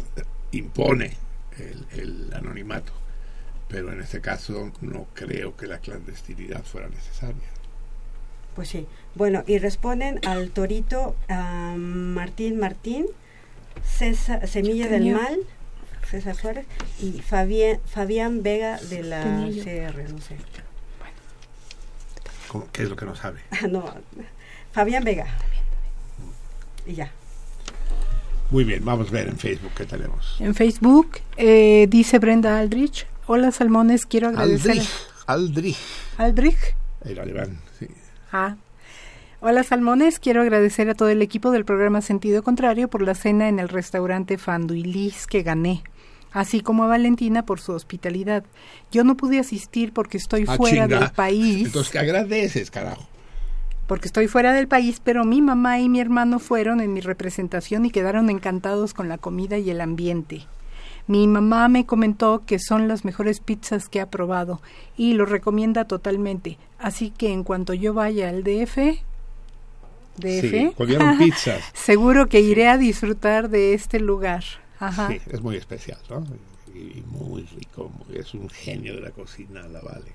impone 0.53 1.17
el, 1.59 2.01
el 2.01 2.33
anonimato. 2.35 2.93
Pero 3.69 3.93
en 3.93 4.01
este 4.01 4.21
caso 4.23 4.73
no 4.81 5.07
creo 5.13 5.55
que 5.57 5.67
la 5.67 5.79
clandestinidad 5.79 6.63
fuera 6.65 6.89
necesaria. 6.89 7.43
Pues 8.55 8.69
sí. 8.69 8.87
Bueno, 9.15 9.45
y 9.47 9.59
responden 9.59 10.21
al 10.27 10.51
torito 10.51 11.15
a 11.29 11.75
Martín 11.77 12.59
Martín, 12.59 13.07
César, 13.85 14.49
Semilla 14.49 14.89
del 14.89 15.13
Mal, 15.13 15.39
César 16.11 16.35
Suárez, 16.35 16.67
y 17.01 17.21
Fabián, 17.21 17.79
Fabián 17.87 18.43
Vega 18.43 18.79
de 18.79 19.03
la. 19.03 19.23
CR, 19.23 20.11
no 20.13 20.21
sé. 20.21 20.37
¿Cómo- 22.49 22.67
¿Qué 22.73 22.83
es 22.83 22.89
lo 22.89 22.97
que 22.97 23.05
no 23.05 23.15
sabe? 23.15 23.41
Ah, 23.51 23.67
no, 23.69 23.85
Fabián 24.73 25.05
Vega. 25.05 25.27
Y 26.87 26.95
ya. 26.95 27.11
Muy 28.51 28.65
bien, 28.65 28.83
vamos 28.85 29.09
a 29.09 29.11
ver 29.13 29.29
en 29.29 29.37
Facebook 29.37 29.73
qué 29.77 29.85
tenemos. 29.85 30.37
En 30.41 30.55
Facebook 30.55 31.19
eh, 31.37 31.87
dice 31.91 32.19
Brenda 32.19 32.59
Aldrich, 32.59 33.07
hola 33.27 33.51
Salmones, 33.53 34.07
quiero 34.07 34.29
agradecer... 34.29 34.71
Aldrich, 34.71 34.91
Aldrich, 35.27 35.77
Aldrich. 36.17 36.75
el 37.05 37.19
alemán, 37.19 37.59
sí. 37.79 37.87
Ah. 38.33 38.57
Hola 39.41 39.63
Salmones, 39.65 40.19
quiero 40.19 40.41
agradecer 40.41 40.89
a 40.89 40.95
todo 40.95 41.11
el 41.11 41.21
equipo 41.21 41.51
del 41.51 41.67
programa 41.67 42.01
Sentido 42.01 42.43
Contrario 42.43 42.89
por 42.89 43.03
la 43.03 43.15
cena 43.15 43.49
en 43.51 43.59
el 43.59 43.69
restaurante 43.69 44.39
Fanduilis 44.39 45.27
que 45.27 45.43
gané, 45.43 45.83
así 46.33 46.61
como 46.61 46.85
a 46.85 46.87
Valentina 46.89 47.45
por 47.45 47.61
su 47.61 47.73
hospitalidad. 47.73 48.45
Yo 48.93 49.05
no 49.05 49.17
pude 49.17 49.39
asistir 49.39 49.93
porque 49.93 50.17
estoy 50.19 50.45
Ah, 50.49 50.57
fuera 50.57 50.85
chinga. 50.87 51.01
del 51.01 51.11
país, 51.13 51.67
Entonces, 51.67 51.93
¿qué 51.93 51.99
agradeces, 51.99 52.71
carajo? 52.71 53.07
porque 53.87 54.07
estoy 54.07 54.29
fuera 54.29 54.53
del 54.53 54.69
país, 54.69 55.01
pero 55.03 55.25
mi 55.25 55.41
mamá 55.41 55.81
y 55.81 55.89
mi 55.89 55.99
hermano 55.99 56.39
fueron 56.41 56.83
en 56.83 56.93
mi 56.93 57.01
representación 57.01 57.87
y 57.87 57.91
quedaron 57.91 58.29
encantados 58.29 58.93
con 58.93 59.09
la 59.09 59.17
comida 59.17 59.57
y 59.57 59.71
el 59.71 59.81
ambiente. 59.81 60.43
Mi 61.07 61.27
mamá 61.27 61.69
me 61.69 61.87
comentó 61.87 62.43
que 62.45 62.59
son 62.59 62.87
las 62.87 63.07
mejores 63.07 63.41
pizzas 63.41 63.89
que 63.89 64.03
ha 64.03 64.11
probado 64.11 64.61
y 64.99 65.15
lo 65.15 65.25
recomienda 65.25 65.87
totalmente. 65.87 66.59
Así 66.79 67.11
que 67.17 67.33
en 67.33 67.45
cuanto 67.45 67.73
yo 67.73 67.95
vaya 67.95 68.29
al 68.29 68.45
DF, 68.45 68.77
DF, 70.19 70.51
Sí, 70.51 70.71
comieron 70.77 71.17
pizzas. 71.19 71.63
seguro 71.73 72.29
que 72.29 72.41
iré 72.41 72.69
a 72.69 72.77
disfrutar 72.77 73.49
de 73.49 73.73
este 73.73 74.01
lugar. 74.01 74.45
Ajá. 74.81 75.09
Sí, 75.09 75.21
es 75.31 75.41
muy 75.41 75.57
especial, 75.57 75.99
¿no? 76.11 76.25
Y 76.75 77.03
muy 77.07 77.43
rico, 77.43 77.91
muy- 78.07 78.17
es 78.19 78.35
un 78.35 78.49
genio 78.49 78.95
de 78.95 79.01
la 79.01 79.11
cocina, 79.11 79.67
la 79.69 79.81
vale. 79.81 80.13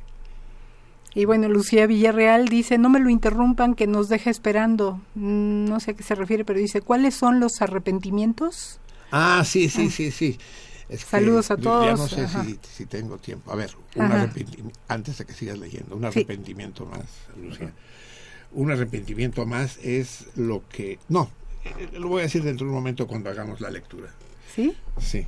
Y 1.16 1.25
bueno, 1.25 1.48
Lucía 1.48 1.85
Villarreal 1.85 2.48
dice, 2.48 2.77
no 2.77 2.90
me 2.90 3.00
lo 3.00 3.09
interrumpan, 3.09 3.75
que 3.75 3.85
nos 3.85 4.09
deja 4.09 4.30
esperando. 4.30 5.00
Mm, 5.16 5.66
No 5.66 5.80
sé 5.80 5.92
a 5.92 5.93
qué 5.93 6.03
se 6.03 6.16
refiere, 6.16 6.43
pero 6.45 6.59
dice, 6.59 6.82
¿cuáles 6.82 7.14
son 7.16 7.40
los 7.40 7.61
arrepentimientos? 7.61 8.80
Ah, 9.11 9.43
sí, 9.45 9.69
sí, 9.69 9.90
sí, 9.92 10.09
sí. 10.11 10.40
Es 10.90 11.06
que 11.06 11.11
Saludos 11.11 11.51
a 11.51 11.58
todos, 11.58 11.85
Ya 11.85 11.93
no 11.95 12.08
sé 12.08 12.27
si, 12.27 12.59
si 12.75 12.85
tengo 12.85 13.17
tiempo. 13.17 13.51
A 13.51 13.56
ver, 13.56 13.72
un 13.95 14.72
antes 14.88 15.17
de 15.17 15.25
que 15.25 15.33
sigas 15.33 15.58
leyendo, 15.59 15.95
un 15.95 16.01
Sí. 16.01 16.08
arrepentimiento 16.08 16.85
más, 16.85 17.06
Lucía. 17.42 17.72
un 18.53 18.72
arrepentimiento 18.72 19.45
más 19.45 19.77
es 19.83 20.25
lo 20.35 20.67
que... 20.69 21.00
No, 21.09 21.30
lo 21.93 22.08
voy 22.09 22.22
a 22.22 22.24
decir 22.24 22.43
dentro 22.43 22.66
de 22.66 22.72
un 22.72 22.75
momento 22.77 23.08
cuando 23.08 23.30
hagamos 23.30 23.61
la 23.61 23.69
lectura. 23.69 24.09
¿Sí? 24.53 24.75
Sí. 24.99 25.27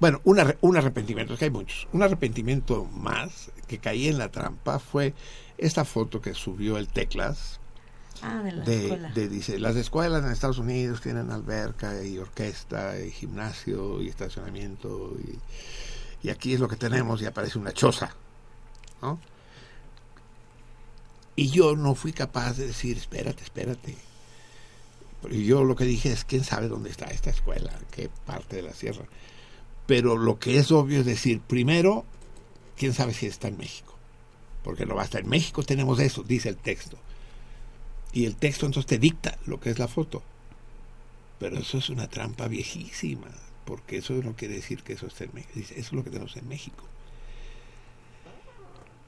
Bueno, 0.00 0.20
un, 0.24 0.38
arre- 0.38 0.58
un 0.60 0.76
arrepentimiento, 0.76 1.32
es 1.34 1.38
que 1.38 1.46
hay 1.46 1.50
muchos. 1.50 1.86
Un 1.92 2.02
arrepentimiento 2.02 2.84
más 2.84 3.50
que 3.66 3.78
caí 3.78 4.08
en 4.08 4.18
la 4.18 4.30
trampa 4.30 4.78
fue 4.78 5.14
esta 5.58 5.84
foto 5.84 6.20
que 6.20 6.34
subió 6.34 6.76
el 6.78 6.88
Teclas. 6.88 7.60
Ah, 8.22 8.40
de 8.42 8.52
la 8.52 8.64
De, 8.64 8.82
escuela. 8.84 9.08
de- 9.10 9.28
dice, 9.28 9.58
las 9.58 9.74
escuelas 9.76 10.24
en 10.24 10.30
Estados 10.30 10.58
Unidos 10.58 11.00
tienen 11.00 11.30
alberca 11.30 12.02
y 12.04 12.18
orquesta 12.18 12.98
y 13.00 13.10
gimnasio 13.10 14.00
y 14.00 14.08
estacionamiento 14.08 15.16
y, 15.18 16.26
y 16.26 16.30
aquí 16.30 16.52
es 16.54 16.60
lo 16.60 16.68
que 16.68 16.76
tenemos 16.76 17.20
y 17.22 17.26
aparece 17.26 17.58
una 17.58 17.72
choza, 17.72 18.14
¿no? 19.00 19.18
Y 21.34 21.48
yo 21.48 21.74
no 21.76 21.94
fui 21.94 22.12
capaz 22.12 22.54
de 22.58 22.66
decir, 22.66 22.96
espérate, 22.96 23.42
espérate. 23.42 23.96
Yo 25.30 25.64
lo 25.64 25.76
que 25.76 25.84
dije 25.84 26.12
es, 26.12 26.24
¿quién 26.24 26.44
sabe 26.44 26.68
dónde 26.68 26.90
está 26.90 27.06
esta 27.06 27.30
escuela? 27.30 27.72
¿En 27.72 27.86
qué 27.90 28.10
parte 28.26 28.56
de 28.56 28.62
la 28.62 28.72
sierra? 28.72 29.04
Pero 29.86 30.16
lo 30.16 30.38
que 30.38 30.58
es 30.58 30.72
obvio 30.72 31.00
es 31.00 31.06
decir, 31.06 31.40
primero, 31.40 32.04
¿quién 32.76 32.92
sabe 32.92 33.14
si 33.14 33.26
está 33.26 33.48
en 33.48 33.56
México? 33.56 33.96
Porque 34.64 34.86
no 34.86 34.94
basta, 34.94 35.18
en 35.18 35.28
México 35.28 35.62
tenemos 35.62 35.98
eso, 36.00 36.22
dice 36.22 36.48
el 36.48 36.56
texto. 36.56 36.96
Y 38.12 38.26
el 38.26 38.36
texto 38.36 38.66
entonces 38.66 38.88
te 38.88 38.98
dicta 38.98 39.38
lo 39.46 39.60
que 39.60 39.70
es 39.70 39.78
la 39.78 39.88
foto. 39.88 40.22
Pero 41.38 41.58
eso 41.58 41.78
es 41.78 41.88
una 41.88 42.08
trampa 42.08 42.46
viejísima, 42.46 43.28
porque 43.64 43.98
eso 43.98 44.14
no 44.14 44.36
quiere 44.36 44.54
decir 44.54 44.82
que 44.82 44.92
eso 44.92 45.06
esté 45.06 45.24
en 45.24 45.34
México. 45.34 45.52
Eso 45.58 45.74
es 45.76 45.92
lo 45.92 46.04
que 46.04 46.10
tenemos 46.10 46.36
en 46.36 46.48
México. 46.48 46.84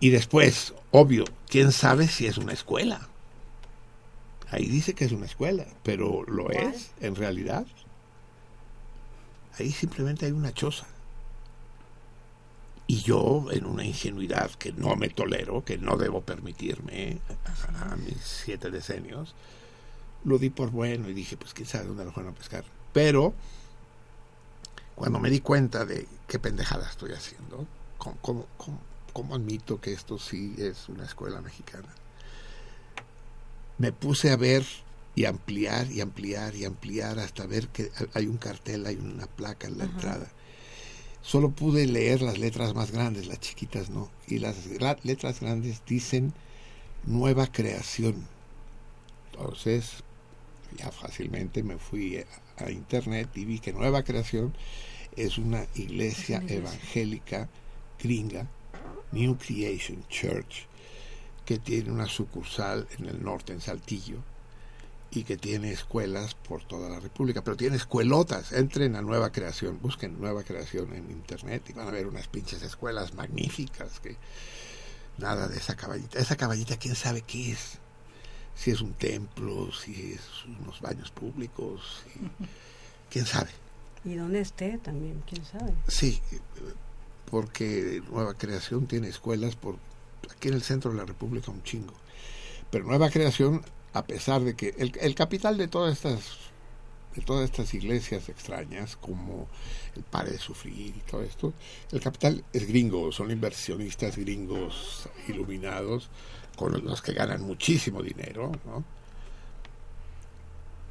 Y 0.00 0.10
después, 0.10 0.74
obvio, 0.90 1.24
¿quién 1.48 1.72
sabe 1.72 2.08
si 2.08 2.26
es 2.26 2.36
una 2.38 2.52
escuela? 2.52 3.08
Ahí 4.54 4.66
dice 4.66 4.94
que 4.94 5.04
es 5.04 5.10
una 5.10 5.26
escuela, 5.26 5.66
pero 5.82 6.22
¿lo 6.28 6.44
¿Cuál? 6.44 6.56
es 6.74 6.92
en 7.00 7.16
realidad? 7.16 7.66
Ahí 9.58 9.72
simplemente 9.72 10.26
hay 10.26 10.32
una 10.32 10.52
choza. 10.54 10.86
Y 12.86 13.00
yo, 13.02 13.46
en 13.50 13.66
una 13.66 13.84
ingenuidad 13.84 14.52
que 14.52 14.72
no 14.72 14.94
me 14.94 15.08
tolero, 15.08 15.64
que 15.64 15.76
no 15.76 15.96
debo 15.96 16.20
permitirme 16.20 17.18
a, 17.80 17.92
a 17.92 17.96
mis 17.96 18.18
siete 18.22 18.70
decenios, 18.70 19.34
lo 20.24 20.38
di 20.38 20.50
por 20.50 20.70
bueno 20.70 21.08
y 21.08 21.14
dije, 21.14 21.36
pues 21.36 21.52
quién 21.52 21.66
sabe 21.66 21.86
dónde 21.86 22.04
lo 22.04 22.12
van 22.12 22.28
a 22.28 22.32
pescar. 22.32 22.64
Pero, 22.92 23.34
cuando 24.94 25.18
me 25.18 25.30
di 25.30 25.40
cuenta 25.40 25.84
de 25.84 26.06
qué 26.28 26.38
pendejada 26.38 26.88
estoy 26.88 27.10
haciendo, 27.12 27.66
¿cómo, 27.98 28.16
cómo, 28.20 28.46
cómo- 28.56 28.80
cómo 29.12 29.34
admito 29.34 29.80
que 29.80 29.92
esto 29.92 30.18
sí 30.18 30.54
es 30.58 30.88
una 30.88 31.04
escuela 31.04 31.40
mexicana? 31.40 31.88
Me 33.78 33.92
puse 33.92 34.30
a 34.30 34.36
ver 34.36 34.64
y 35.14 35.24
ampliar 35.24 35.90
y 35.90 36.00
ampliar 36.00 36.54
y 36.56 36.64
ampliar 36.64 37.18
hasta 37.18 37.46
ver 37.46 37.68
que 37.68 37.90
hay 38.14 38.26
un 38.26 38.36
cartel, 38.36 38.86
hay 38.86 38.96
una 38.96 39.26
placa 39.26 39.68
en 39.68 39.78
la 39.78 39.84
entrada. 39.84 40.30
Solo 41.22 41.50
pude 41.50 41.86
leer 41.86 42.20
las 42.20 42.38
letras 42.38 42.74
más 42.74 42.90
grandes, 42.90 43.26
las 43.26 43.40
chiquitas 43.40 43.90
no. 43.90 44.10
Y 44.26 44.38
las 44.38 44.56
letras 45.04 45.40
grandes 45.40 45.82
dicen 45.86 46.34
nueva 47.04 47.46
creación. 47.46 48.26
Entonces, 49.32 50.04
ya 50.76 50.90
fácilmente 50.90 51.62
me 51.62 51.78
fui 51.78 52.18
a, 52.18 52.26
a 52.64 52.70
internet 52.70 53.28
y 53.34 53.44
vi 53.44 53.58
que 53.58 53.72
Nueva 53.72 54.02
Creación 54.02 54.54
es 55.16 55.38
una 55.38 55.66
iglesia 55.74 56.42
evangélica 56.48 57.48
gringa, 58.02 58.46
New 59.12 59.36
Creation 59.38 60.04
Church, 60.08 60.66
que 61.44 61.58
tiene 61.58 61.90
una 61.92 62.06
sucursal 62.06 62.86
en 62.98 63.06
el 63.06 63.22
norte, 63.22 63.52
en 63.52 63.60
Saltillo, 63.60 64.18
y 65.10 65.22
que 65.24 65.36
tiene 65.36 65.70
escuelas 65.70 66.34
por 66.34 66.64
toda 66.64 66.88
la 66.88 66.98
República, 66.98 67.42
pero 67.44 67.56
tiene 67.56 67.76
escuelotas. 67.76 68.52
Entren 68.52 68.96
a 68.96 69.02
Nueva 69.02 69.30
Creación, 69.30 69.78
busquen 69.80 70.18
Nueva 70.20 70.42
Creación 70.42 70.92
en 70.92 71.10
internet 71.10 71.62
y 71.68 71.72
van 71.72 71.86
a 71.88 71.92
ver 71.92 72.06
unas 72.06 72.26
pinches 72.26 72.62
escuelas 72.62 73.14
magníficas 73.14 74.00
que 74.00 74.16
nada 75.18 75.46
de 75.46 75.56
esa 75.58 75.76
caballita. 75.76 76.18
Esa 76.18 76.36
caballita, 76.36 76.76
quién 76.78 76.96
sabe 76.96 77.22
qué 77.22 77.52
es. 77.52 77.78
Si 78.56 78.70
es 78.72 78.80
un 78.80 78.92
templo, 78.94 79.70
si 79.72 80.12
es 80.14 80.44
unos 80.46 80.80
baños 80.80 81.10
públicos, 81.12 82.02
si- 82.04 82.46
quién 83.10 83.26
sabe. 83.26 83.50
Y 84.04 84.14
dónde 84.14 84.40
esté 84.40 84.78
también, 84.78 85.22
quién 85.28 85.44
sabe. 85.44 85.72
Sí, 85.88 86.20
porque 87.30 88.02
Nueva 88.10 88.34
Creación 88.34 88.86
tiene 88.86 89.08
escuelas 89.08 89.56
por 89.56 89.76
aquí 90.30 90.48
en 90.48 90.54
el 90.54 90.62
centro 90.62 90.90
de 90.90 90.98
la 90.98 91.04
República 91.04 91.50
un 91.50 91.62
chingo. 91.62 91.94
Pero 92.70 92.84
Nueva 92.84 93.10
Creación, 93.10 93.62
a 93.92 94.06
pesar 94.06 94.42
de 94.42 94.54
que 94.54 94.74
el, 94.78 94.92
el 95.00 95.14
capital 95.14 95.56
de 95.56 95.68
todas 95.68 95.92
estas 95.92 96.44
de 97.14 97.22
todas 97.22 97.44
estas 97.44 97.72
iglesias 97.74 98.28
extrañas 98.28 98.96
como 98.96 99.46
el 99.94 100.02
Pare 100.02 100.32
de 100.32 100.38
Sufrir 100.38 100.96
y 100.96 101.02
todo 101.08 101.22
esto, 101.22 101.52
el 101.92 102.00
capital 102.00 102.44
es 102.52 102.66
gringo, 102.66 103.12
son 103.12 103.30
inversionistas 103.30 104.16
gringos 104.16 105.08
iluminados 105.28 106.10
con 106.56 106.84
los 106.84 107.02
que 107.02 107.12
ganan 107.12 107.42
muchísimo 107.42 108.02
dinero, 108.02 108.50
¿no? 108.66 108.84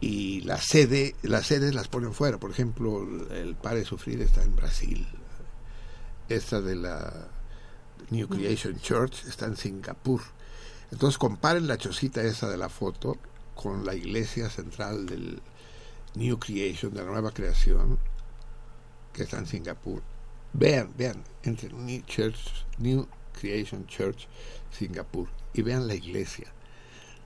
y 0.03 0.41
la 0.41 0.59
sede, 0.59 1.15
las 1.21 1.47
sedes 1.47 1.73
las 1.73 1.87
ponen 1.87 2.13
fuera. 2.13 2.37
Por 2.37 2.51
ejemplo, 2.51 3.07
el 3.31 3.55
Pare 3.55 3.79
de 3.79 3.85
Sufrir 3.85 4.21
está 4.21 4.43
en 4.43 4.53
Brasil. 4.53 5.07
Esta 6.27 6.59
de 6.59 6.75
la 6.75 7.29
New 8.13 8.27
Creation 8.27 8.79
Church 8.79 9.25
está 9.27 9.47
en 9.47 9.57
Singapur. 9.57 10.21
Entonces 10.91 11.17
comparen 11.17 11.65
la 11.65 11.79
chocita 11.79 12.21
esa 12.21 12.47
de 12.47 12.57
la 12.57 12.69
foto 12.69 13.17
con 13.55 13.87
la 13.87 13.95
iglesia 13.95 14.51
central 14.51 15.07
del 15.07 15.41
New 16.13 16.37
Creation, 16.37 16.93
de 16.93 17.03
la 17.03 17.09
nueva 17.09 17.31
creación, 17.31 17.97
que 19.13 19.23
está 19.23 19.39
en 19.39 19.47
Singapur. 19.47 20.03
Vean, 20.53 20.93
vean, 20.95 21.23
entre 21.41 21.73
New, 21.73 22.03
Church, 22.05 22.37
New 22.77 23.07
Creation 23.33 23.87
Church, 23.87 24.27
Singapur, 24.71 25.27
y 25.55 25.63
vean 25.63 25.87
la 25.87 25.95
iglesia. 25.95 26.53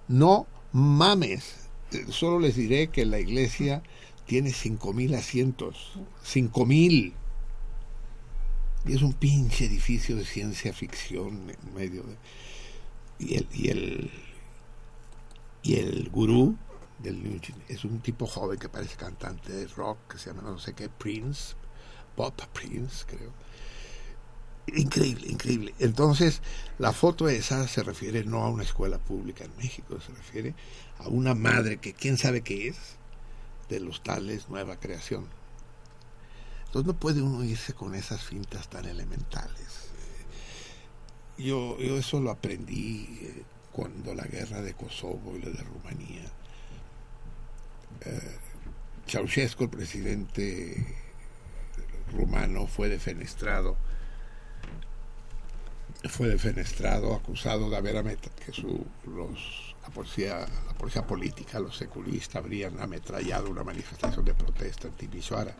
No 0.08 0.48
mames. 0.72 1.68
Solo 2.10 2.40
les 2.40 2.56
diré 2.56 2.88
que 2.88 3.06
la 3.06 3.20
iglesia 3.20 3.84
tiene 4.26 4.52
5.000 4.52 5.18
asientos. 5.18 6.00
5.000. 6.26 7.14
Y 8.88 8.96
es 8.96 9.02
un 9.02 9.14
pinche 9.14 9.66
edificio 9.66 10.16
de 10.16 10.26
ciencia 10.26 10.72
ficción 10.74 11.50
en 11.50 11.74
medio 11.74 12.04
de... 12.04 12.18
Y 13.20 13.36
el, 13.36 13.48
y 13.52 13.70
el, 13.70 14.12
y 15.64 15.76
el 15.76 16.10
gurú 16.10 16.56
del 17.00 17.22
New 17.22 17.40
es 17.68 17.84
un 17.84 18.00
tipo 18.00 18.26
joven 18.26 18.58
que 18.58 18.70
parece 18.70 18.96
cantante 18.96 19.52
de 19.52 19.68
rock, 19.68 19.98
que 20.12 20.18
se 20.18 20.30
llama 20.30 20.50
no 20.50 20.60
sé 20.60 20.74
qué, 20.74 20.88
Prince, 20.88 21.56
Bob 22.16 22.34
Prince, 22.54 23.06
creo. 23.06 23.34
Increíble, 24.68 25.28
increíble. 25.30 25.74
Entonces, 25.80 26.42
la 26.78 26.92
foto 26.92 27.30
esa 27.30 27.68
se 27.68 27.84
refiere 27.84 28.24
no 28.24 28.44
a 28.44 28.50
una 28.50 28.64
escuela 28.64 28.98
pública 28.98 29.46
en 29.46 29.56
México, 29.58 30.00
se 30.00 30.14
refiere 30.14 30.56
a 31.00 31.08
una 31.08 31.36
madre 31.36 31.78
que 31.78 31.94
quién 31.94 32.18
sabe 32.18 32.42
qué 32.42 32.70
es, 32.70 32.78
de 33.70 33.80
los 33.80 34.04
tales 34.04 34.50
Nueva 34.50 34.80
Creación. 34.80 35.28
Entonces 36.68 36.88
no 36.88 36.94
puede 37.00 37.22
uno 37.22 37.44
irse 37.44 37.74
con 37.74 37.96
esas 37.96 38.22
fintas 38.24 38.68
tan 38.70 38.86
elementales. 38.86 39.90
Eh, 41.38 41.44
Yo, 41.44 41.78
yo 41.80 41.98
eso 41.98 42.20
lo 42.20 42.32
aprendí 42.32 43.20
eh, 43.22 43.44
cuando 43.72 44.14
la 44.14 44.24
guerra 44.26 44.62
de 44.62 44.74
Kosovo 44.74 45.36
y 45.36 45.42
la 45.42 45.50
de 45.50 45.64
Rumanía. 45.64 46.24
Eh, 48.02 48.38
Ceausescu, 49.08 49.64
el 49.64 49.70
presidente 49.70 50.96
rumano, 52.14 52.68
fue 52.68 52.90
defenestrado 52.90 53.78
fue 56.10 56.28
defenestrado, 56.28 57.14
acusado 57.16 57.70
de 57.70 57.76
haber 57.78 57.96
amet- 57.96 58.30
que 58.46 58.54
su, 58.54 58.86
la 59.82 59.90
policía, 59.90 60.46
la 60.68 60.74
policía 60.78 61.06
política, 61.06 61.60
los 61.60 61.76
securistas 61.76 62.36
habrían 62.38 62.80
ametrallado 62.80 63.50
una 63.50 63.64
manifestación 63.64 64.24
de 64.24 64.34
protesta 64.36 64.88
en 64.88 64.94
Timisoara. 64.94 65.56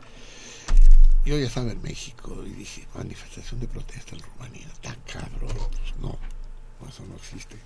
Yo 1.24 1.38
ya 1.38 1.46
estaba 1.46 1.70
en 1.70 1.82
México 1.82 2.42
y 2.44 2.50
dije, 2.50 2.86
manifestación 2.94 3.60
de 3.60 3.68
protesta 3.68 4.14
en 4.14 4.22
Rumanía, 4.22 4.68
tan 4.80 4.96
cabrón, 5.02 5.56
pues 5.70 5.96
no, 6.00 6.18
eso 6.88 7.04
no 7.06 7.16
existe. 7.16 7.58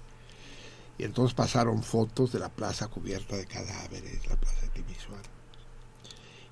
Y 0.99 1.05
entonces 1.05 1.35
pasaron 1.35 1.83
fotos 1.83 2.33
de 2.33 2.39
la 2.39 2.49
plaza 2.49 2.89
cubierta 2.89 3.37
de 3.37 3.47
cadáveres, 3.47 4.27
la 4.29 4.37
plaza 4.37 4.63
de 4.63 4.69
Timisoara. 4.69 5.29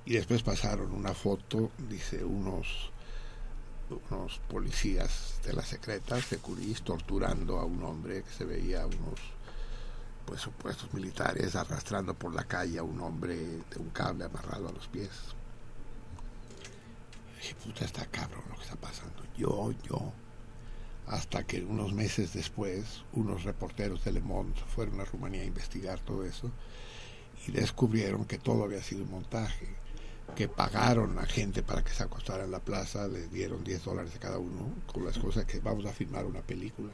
Y 0.04 0.14
después 0.14 0.42
pasaron 0.42 0.92
una 0.92 1.14
foto, 1.14 1.70
dice, 1.88 2.24
unos 2.24 2.90
unos 4.10 4.40
policías 4.48 5.40
de 5.44 5.52
las 5.52 5.68
secretas, 5.68 6.24
securis, 6.24 6.82
torturando 6.82 7.58
a 7.58 7.64
un 7.64 7.82
hombre 7.82 8.22
que 8.22 8.30
se 8.30 8.44
veía 8.44 8.86
unos 8.86 9.20
pues 10.26 10.40
supuestos 10.40 10.92
militares 10.94 11.56
arrastrando 11.56 12.14
por 12.14 12.32
la 12.34 12.44
calle 12.44 12.78
a 12.78 12.84
un 12.84 13.00
hombre 13.00 13.36
de 13.36 13.78
un 13.78 13.90
cable 13.90 14.24
amarrado 14.24 14.68
a 14.68 14.72
los 14.72 14.86
pies. 14.86 15.10
Dije, 17.41 17.55
puta, 17.55 17.85
está 17.86 18.05
cabrón 18.07 18.44
lo 18.51 18.57
que 18.57 18.65
está 18.65 18.77
pasando. 18.77 19.23
Yo, 19.36 19.73
yo, 19.89 20.12
hasta 21.07 21.47
que 21.47 21.62
unos 21.65 21.93
meses 21.93 22.35
después 22.35 23.02
unos 23.15 23.44
reporteros 23.44 24.05
de 24.05 24.12
Le 24.12 24.20
Monde 24.20 24.60
fueron 24.75 25.01
a 25.01 25.05
Rumanía 25.05 25.43
a 25.43 25.47
investigar 25.47 25.99
todo 26.01 26.25
eso 26.25 26.51
y 27.47 27.52
descubrieron 27.52 28.27
que 28.27 28.39
todo 28.39 28.65
había 28.65 28.83
sido 28.83 29.05
un 29.05 29.10
montaje, 29.10 29.67
que 30.36 30.49
pagaron 30.49 31.19
a 31.19 31.25
gente 31.25 31.62
para 31.62 31.83
que 31.83 31.93
se 31.93 32.02
acostara 32.02 32.44
en 32.44 32.51
la 32.51 32.60
plaza, 32.60 33.09
le 33.09 33.27
dieron 33.28 33.65
10 33.65 33.85
dólares 33.85 34.15
a 34.15 34.20
cada 34.20 34.39
uno 34.39 34.75
con 34.93 35.05
las 35.05 35.19
cosas 35.19 35.47
que 35.47 35.60
vamos 35.60 35.86
a 35.86 35.93
filmar 35.93 36.27
una 36.27 36.43
película. 36.43 36.93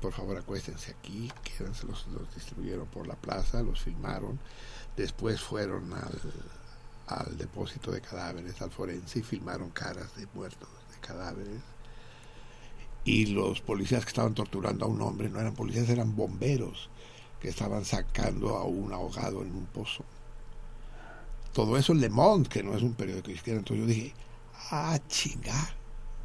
Por 0.00 0.12
favor 0.12 0.38
acuéstense 0.38 0.92
aquí, 0.92 1.30
quédense, 1.42 1.86
los 1.86 2.06
distribuyeron 2.34 2.86
por 2.86 3.06
la 3.06 3.16
plaza, 3.16 3.62
los 3.62 3.82
filmaron, 3.82 4.38
después 4.96 5.40
fueron 5.40 5.92
al, 5.92 6.20
al 7.10 7.36
depósito 7.36 7.90
de 7.90 8.00
cadáveres, 8.00 8.60
al 8.62 8.70
forense, 8.70 9.20
y 9.20 9.22
filmaron 9.22 9.70
caras 9.70 10.16
de 10.16 10.26
muertos, 10.34 10.68
de 10.92 11.06
cadáveres 11.06 11.60
y 13.04 13.26
los 13.26 13.60
policías 13.60 14.04
que 14.04 14.10
estaban 14.10 14.34
torturando 14.34 14.84
a 14.84 14.88
un 14.88 15.00
hombre 15.00 15.28
no 15.28 15.40
eran 15.40 15.54
policías, 15.54 15.88
eran 15.88 16.14
bomberos 16.14 16.90
que 17.40 17.48
estaban 17.48 17.84
sacando 17.84 18.56
a 18.56 18.64
un 18.64 18.92
ahogado 18.92 19.42
en 19.42 19.52
un 19.52 19.66
pozo. 19.66 20.04
Todo 21.52 21.76
eso 21.78 21.92
en 21.92 22.00
Le 22.00 22.10
Monde, 22.10 22.48
que 22.48 22.62
no 22.62 22.76
es 22.76 22.82
un 22.82 22.94
periódico 22.94 23.30
izquierda. 23.30 23.60
Entonces 23.60 23.86
yo 23.86 23.92
dije, 23.92 24.14
ah, 24.70 24.98
chinga. 25.08 25.74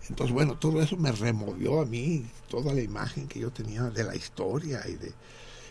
Entonces, 0.09 0.33
bueno, 0.33 0.57
todo 0.59 0.81
eso 0.81 0.97
me 0.97 1.11
removió 1.11 1.81
a 1.81 1.85
mí 1.85 2.25
toda 2.49 2.73
la 2.73 2.81
imagen 2.81 3.27
que 3.27 3.39
yo 3.39 3.51
tenía 3.51 3.83
de 3.83 4.03
la 4.03 4.15
historia 4.15 4.83
y 4.87 4.95
de 4.95 5.13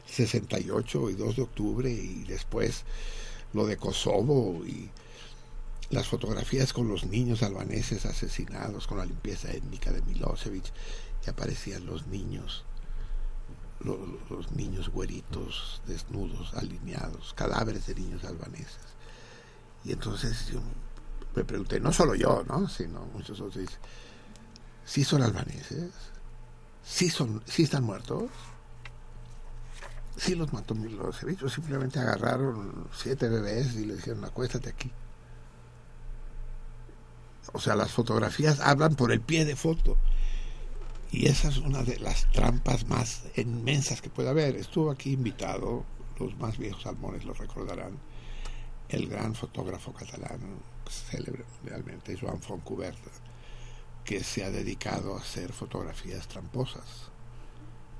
68 0.07 1.11
y 1.11 1.15
2 1.15 1.37
de 1.37 1.43
octubre 1.43 1.91
y 1.91 2.25
después 2.25 2.85
lo 3.53 3.67
de 3.67 3.77
Kosovo 3.77 4.65
y 4.67 4.91
las 5.95 6.09
fotografías 6.09 6.73
con 6.73 6.89
los 6.89 7.07
niños 7.07 7.43
albaneses 7.43 8.05
asesinados, 8.05 8.87
con 8.87 8.99
la 8.99 9.07
limpieza 9.07 9.51
étnica 9.53 9.93
de 9.93 10.03
Milosevic, 10.03 10.65
y 11.25 11.31
aparecían 11.31 11.87
los 11.87 12.09
niños, 12.09 12.65
los, 13.81 13.99
los 14.29 14.53
niños 14.53 14.89
güeritos, 14.91 15.81
desnudos, 15.87 16.53
alineados, 16.55 17.33
cadáveres 17.35 17.87
de 17.87 17.95
niños 17.95 18.25
albaneses. 18.25 18.81
Y 19.85 19.93
entonces 19.93 20.49
yo 20.49 20.61
me 21.37 21.45
pregunté, 21.45 21.79
no 21.79 21.93
solo 21.93 22.15
yo, 22.15 22.43
¿no? 22.47 22.69
sino 22.69 23.07
muchos 23.07 23.41
otros, 23.41 23.57
dicen, 23.57 23.79
¿sí 24.85 25.05
son 25.05 25.23
albaneses? 25.23 25.93
¿Sí, 26.85 27.09
son, 27.09 27.43
¿Sí 27.47 27.63
están 27.63 27.85
muertos? 27.85 28.31
Sí 30.17 30.35
los 30.35 30.53
mató 30.53 30.75
Milosevic, 30.75 31.43
o 31.43 31.49
simplemente 31.49 31.99
agarraron 31.99 32.89
siete 32.93 33.29
bebés 33.29 33.75
y 33.75 33.87
le 33.87 33.97
dijeron, 33.97 34.25
acuéstate 34.25 34.71
aquí. 34.71 34.93
O 37.53 37.61
sea, 37.61 37.77
las 37.77 37.93
fotografías 37.93 38.61
hablan 38.61 38.95
por 38.95 39.13
el 39.13 39.21
pie 39.21 39.45
de 39.45 39.57
foto. 39.57 39.97
Y 41.11 41.27
esa 41.27 41.49
es 41.49 41.59
una 41.59 41.83
de 41.83 41.99
las 42.01 42.31
trampas 42.33 42.89
más 42.89 43.25
inmensas 43.37 44.01
que 44.03 44.11
puede 44.11 44.31
haber. 44.31 44.57
Estuvo 44.57 44.91
aquí 44.91 45.13
invitado, 45.13 45.85
los 46.19 46.37
más 46.39 46.59
viejos 46.59 46.83
salmones 46.83 47.25
lo 47.25 47.35
recordarán, 47.35 47.99
el 48.89 49.09
gran 49.09 49.35
fotógrafo 49.35 49.93
catalán, 49.93 50.41
célebre 50.91 51.45
realmente, 51.65 52.19
Joan 52.19 52.41
Foncuberta, 52.41 53.11
que 54.05 54.25
se 54.25 54.45
ha 54.45 54.51
dedicado 54.51 55.17
a 55.17 55.21
hacer 55.21 55.53
fotografías 55.53 56.27
tramposas, 56.27 57.11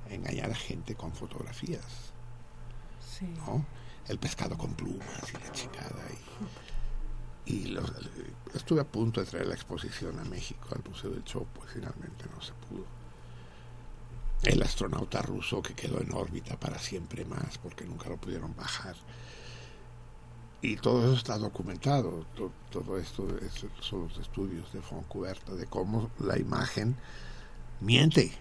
a 0.09 0.13
engañar 0.13 0.51
a 0.51 0.55
gente 0.55 0.95
con 0.95 1.13
fotografías. 1.13 2.11
Sí. 3.17 3.25
¿no? 3.25 3.65
El 4.07 4.19
pescado 4.19 4.57
con 4.57 4.73
plumas 4.73 5.23
y 5.29 5.43
la 5.43 5.51
chingada. 5.53 6.03
Y, 6.11 6.64
y 7.45 7.65
los, 7.65 7.91
estuve 8.53 8.81
a 8.81 8.85
punto 8.85 9.19
de 9.19 9.27
traer 9.27 9.47
la 9.47 9.55
exposición 9.55 10.19
a 10.19 10.23
México, 10.25 10.67
al 10.71 10.83
Museo 10.89 11.11
del 11.11 11.23
Chopo, 11.23 11.63
y 11.65 11.73
finalmente 11.73 12.25
no 12.33 12.41
se 12.41 12.53
pudo. 12.53 12.85
El 14.43 14.61
astronauta 14.61 15.21
ruso 15.21 15.61
que 15.61 15.73
quedó 15.73 16.01
en 16.01 16.11
órbita 16.13 16.59
para 16.59 16.79
siempre 16.79 17.25
más, 17.25 17.57
porque 17.57 17.85
nunca 17.85 18.09
lo 18.09 18.17
pudieron 18.17 18.55
bajar. 18.55 18.95
Y 20.61 20.77
todo 20.77 21.03
eso 21.05 21.13
está 21.13 21.37
documentado, 21.37 22.25
todo, 22.71 22.97
esto 22.97 23.27
es, 23.37 23.65
son 23.81 24.07
los 24.07 24.17
estudios 24.17 24.71
de 24.73 24.81
Foncuberta, 24.81 25.53
de 25.53 25.67
cómo 25.67 26.09
la 26.19 26.39
imagen 26.39 26.95
miente, 27.81 28.31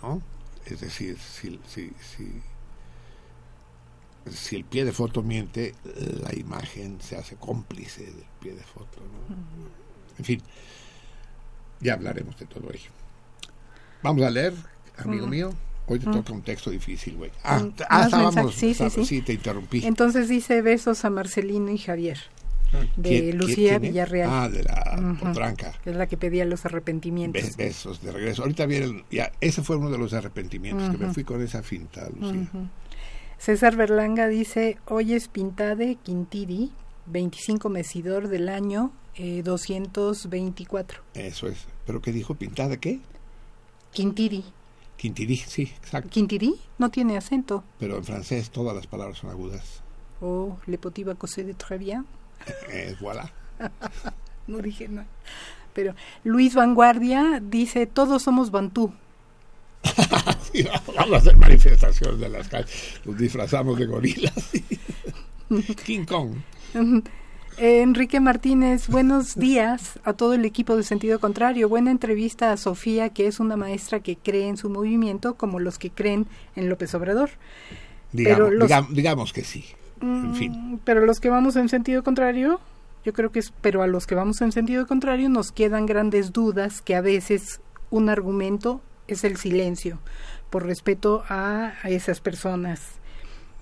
¿no? 0.00 0.22
Es 0.64 0.80
decir, 0.80 1.18
si, 1.18 1.60
si, 1.66 1.92
si, 2.00 2.42
si 4.28 4.56
el 4.56 4.64
pie 4.64 4.84
de 4.84 4.92
foto 4.92 5.22
miente, 5.22 5.74
la 6.22 6.34
imagen 6.34 6.98
se 7.00 7.16
hace 7.16 7.36
cómplice 7.36 8.04
del 8.04 8.24
pie 8.40 8.52
de 8.54 8.62
foto. 8.62 8.98
¿no? 9.00 9.36
En 10.18 10.24
fin, 10.24 10.42
ya 11.80 11.94
hablaremos 11.94 12.38
de 12.38 12.46
todo 12.46 12.70
ello. 12.72 12.90
Vamos 14.02 14.22
a 14.24 14.30
leer, 14.30 14.52
amigo 14.98 15.26
mío. 15.26 15.52
Hoy 15.86 15.98
te 15.98 16.06
toca 16.06 16.32
un 16.32 16.42
texto 16.42 16.70
difícil, 16.70 17.16
güey. 17.16 17.32
Ah, 17.42 17.58
Mm, 17.58 17.72
ah, 17.88 17.98
más 17.98 18.04
estábamos. 18.06 18.54
Sí, 18.54 18.74
sí, 18.74 18.84
estaba- 18.84 19.04
sí. 19.06 19.22
te 19.22 19.32
interrumpí. 19.32 19.84
Entonces 19.84 20.28
dice 20.28 20.62
besos 20.62 21.04
a 21.04 21.10
Marcelino 21.10 21.70
y 21.72 21.78
Javier, 21.78 22.18
de 22.96 23.08
¿Quién- 23.08 23.38
Lucía? 23.38 23.78
Villarreal. 23.80 24.30
Ah, 24.30 24.48
de 24.48 24.62
la 24.62 24.96
Ujú. 25.00 25.16
potranca. 25.26 25.72
Que 25.82 25.90
es 25.90 25.96
la 25.96 26.06
que 26.06 26.16
pedía 26.16 26.44
los 26.44 26.64
arrepentimientos. 26.64 27.56
Be- 27.56 27.64
besos 27.64 28.00
de 28.02 28.12
regreso. 28.12 28.42
Ahorita 28.42 28.66
viene, 28.66 28.84
el- 28.86 29.04
ya, 29.10 29.32
ese 29.40 29.62
fue 29.62 29.76
uno 29.76 29.90
de 29.90 29.98
los 29.98 30.12
arrepentimientos, 30.12 30.90
que 30.90 30.98
me 31.04 31.12
fui 31.12 31.24
con 31.24 31.42
esa 31.42 31.62
finta, 31.64 32.08
Lucía. 32.10 32.42
Ujú. 32.52 32.68
César 33.40 33.74
Berlanga 33.74 34.28
dice, 34.28 34.76
hoy 34.84 35.14
es 35.14 35.28
Pintade 35.28 35.94
Quintiri, 35.94 36.72
25 37.06 37.70
mesidor 37.70 38.28
del 38.28 38.50
año 38.50 38.92
eh, 39.14 39.42
224. 39.42 41.00
Eso 41.14 41.48
es. 41.48 41.64
¿Pero 41.86 42.02
qué 42.02 42.12
dijo? 42.12 42.34
¿Pintada 42.34 42.76
qué? 42.76 43.00
Quintiri. 43.92 44.44
Quintirí, 44.98 45.38
sí, 45.38 45.62
exacto. 45.62 46.10
Quintiri 46.10 46.54
no 46.76 46.90
tiene 46.90 47.16
acento. 47.16 47.64
Pero 47.78 47.96
en 47.96 48.04
francés 48.04 48.50
todas 48.50 48.76
las 48.76 48.86
palabras 48.86 49.16
son 49.16 49.30
agudas. 49.30 49.80
Oh, 50.20 50.58
le 50.66 50.76
petit 50.76 51.06
cosé 51.16 51.42
de 51.42 51.54
très 51.54 51.78
bien. 51.78 52.04
Eh, 52.68 52.94
voilà. 53.00 53.32
No 54.46 54.58
dije 54.58 54.86
nada. 54.88 55.06
Pero 55.72 55.94
Luis 56.24 56.54
Vanguardia 56.54 57.40
dice, 57.40 57.86
todos 57.86 58.22
somos 58.22 58.50
Bantú. 58.50 58.92
Vamos 60.96 61.12
a 61.12 61.16
hacer 61.16 61.36
manifestaciones 61.36 62.18
de 62.20 62.28
las 62.28 62.48
calles. 62.48 63.00
Nos 63.04 63.16
disfrazamos 63.16 63.78
de 63.78 63.86
gorilas. 63.86 64.50
King 65.84 66.04
Kong. 66.04 66.32
Enrique 67.58 68.20
Martínez, 68.20 68.88
buenos 68.88 69.34
días 69.36 69.98
a 70.04 70.12
todo 70.12 70.34
el 70.34 70.44
equipo 70.44 70.76
de 70.76 70.82
Sentido 70.82 71.18
Contrario. 71.20 71.68
Buena 71.68 71.90
entrevista 71.90 72.52
a 72.52 72.56
Sofía, 72.56 73.10
que 73.10 73.26
es 73.26 73.40
una 73.40 73.56
maestra 73.56 74.00
que 74.00 74.16
cree 74.16 74.48
en 74.48 74.56
su 74.56 74.70
movimiento 74.70 75.34
como 75.34 75.60
los 75.60 75.78
que 75.78 75.90
creen 75.90 76.26
en 76.56 76.68
López 76.68 76.94
Obrador. 76.94 77.30
Digamos, 78.12 78.38
Pero 78.38 78.50
los- 78.50 78.70
digam- 78.70 78.88
digamos 78.90 79.32
que 79.32 79.44
sí. 79.44 79.64
En 80.02 80.34
fin. 80.34 80.52
Mm, 80.52 80.78
Pero 80.84 81.04
los 81.04 81.20
que 81.20 81.28
vamos 81.28 81.56
en 81.56 81.68
sentido 81.68 82.02
contrario, 82.02 82.60
yo 83.04 83.12
creo 83.12 83.30
que 83.32 83.40
es, 83.40 83.52
pero 83.60 83.82
a 83.82 83.86
los 83.86 84.06
que 84.06 84.14
vamos 84.14 84.40
en 84.40 84.52
sentido 84.52 84.86
contrario 84.86 85.28
nos 85.28 85.52
quedan 85.52 85.84
grandes 85.86 86.32
dudas 86.32 86.80
que 86.80 86.94
a 86.94 87.00
veces 87.02 87.60
un 87.90 88.08
argumento 88.08 88.80
es 89.14 89.24
el 89.24 89.36
silencio, 89.36 89.98
por 90.50 90.66
respeto 90.66 91.24
a, 91.28 91.74
a 91.82 91.90
esas 91.90 92.20
personas. 92.20 92.80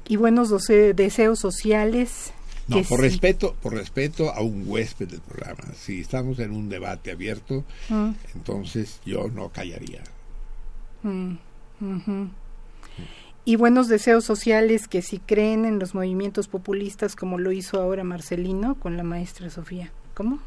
Y 0.07 0.17
buenos 0.17 0.49
doce- 0.51 0.95
deseos 0.95 1.39
sociales. 1.39 2.33
No, 2.67 2.77
por 2.83 2.99
sí- 3.01 3.05
respeto, 3.05 3.55
por 3.63 3.75
respeto 3.75 4.31
a 4.33 4.41
un 4.43 4.65
huésped 4.67 5.09
del 5.09 5.21
programa. 5.21 5.65
Si 5.75 6.01
estamos 6.01 6.39
en 6.39 6.51
un 6.53 6.69
debate 6.69 7.11
abierto, 7.11 7.65
Mm, 7.89 8.11
entonces 8.35 9.01
yo 9.07 9.29
no 9.29 9.49
callaría. 9.51 10.03
mm. 11.03 11.35
Y 13.45 13.57
buenos 13.57 13.89
deseos 13.89 14.25
sociales 14.25 14.89
que 14.89 15.01
si 15.01 15.19
creen 15.19 15.65
en 15.65 15.79
los 15.79 15.95
movimientos 15.95 16.49
populistas 16.49 17.17
como 17.17 17.39
lo 17.39 17.53
hizo 17.53 17.81
ahora 17.81 18.05
Marcelino 18.05 18.75
con 18.75 18.97
la 18.97 19.05
maestra 19.05 19.49
Sofía. 19.49 19.91
¿Cómo? 20.15 20.41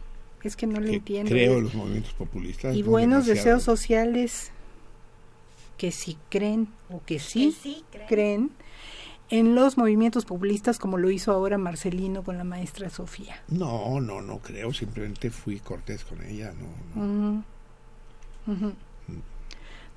Es 0.44 0.56
que 0.56 0.68
no 0.68 0.80
le 0.80 0.96
entiendo. 0.96 1.30
creo 1.32 1.58
en 1.58 1.64
los 1.64 1.74
movimientos 1.74 2.14
populistas. 2.14 2.76
y 2.76 2.84
no 2.84 2.90
buenos 2.92 3.26
demasiado. 3.26 3.58
deseos 3.58 3.64
sociales 3.64 4.52
que 5.82 5.92
si 5.92 6.16
creen 6.30 6.68
o 6.92 7.02
que 7.04 7.18
sí, 7.18 7.48
Que 7.48 7.52
sí 7.52 7.84
creen. 7.92 8.08
creen 8.08 8.52
en 9.32 9.56
los 9.56 9.78
movimientos 9.78 10.26
populistas 10.26 10.78
como 10.78 10.98
lo 11.00 11.10
hizo 11.10 11.32
ahora 11.32 11.58
Marcelino 11.58 12.22
con 12.22 12.38
la 12.38 12.44
maestra 12.44 12.90
Sofía. 12.92 13.42
No, 13.48 14.00
no, 14.00 14.22
no 14.22 14.38
creo. 14.40 14.72
Simplemente 14.74 15.32
fui 15.32 15.60
cortés 15.60 16.04
con 16.04 16.22
ella. 16.24 16.54
No, 16.96 17.02
no. 17.02 17.44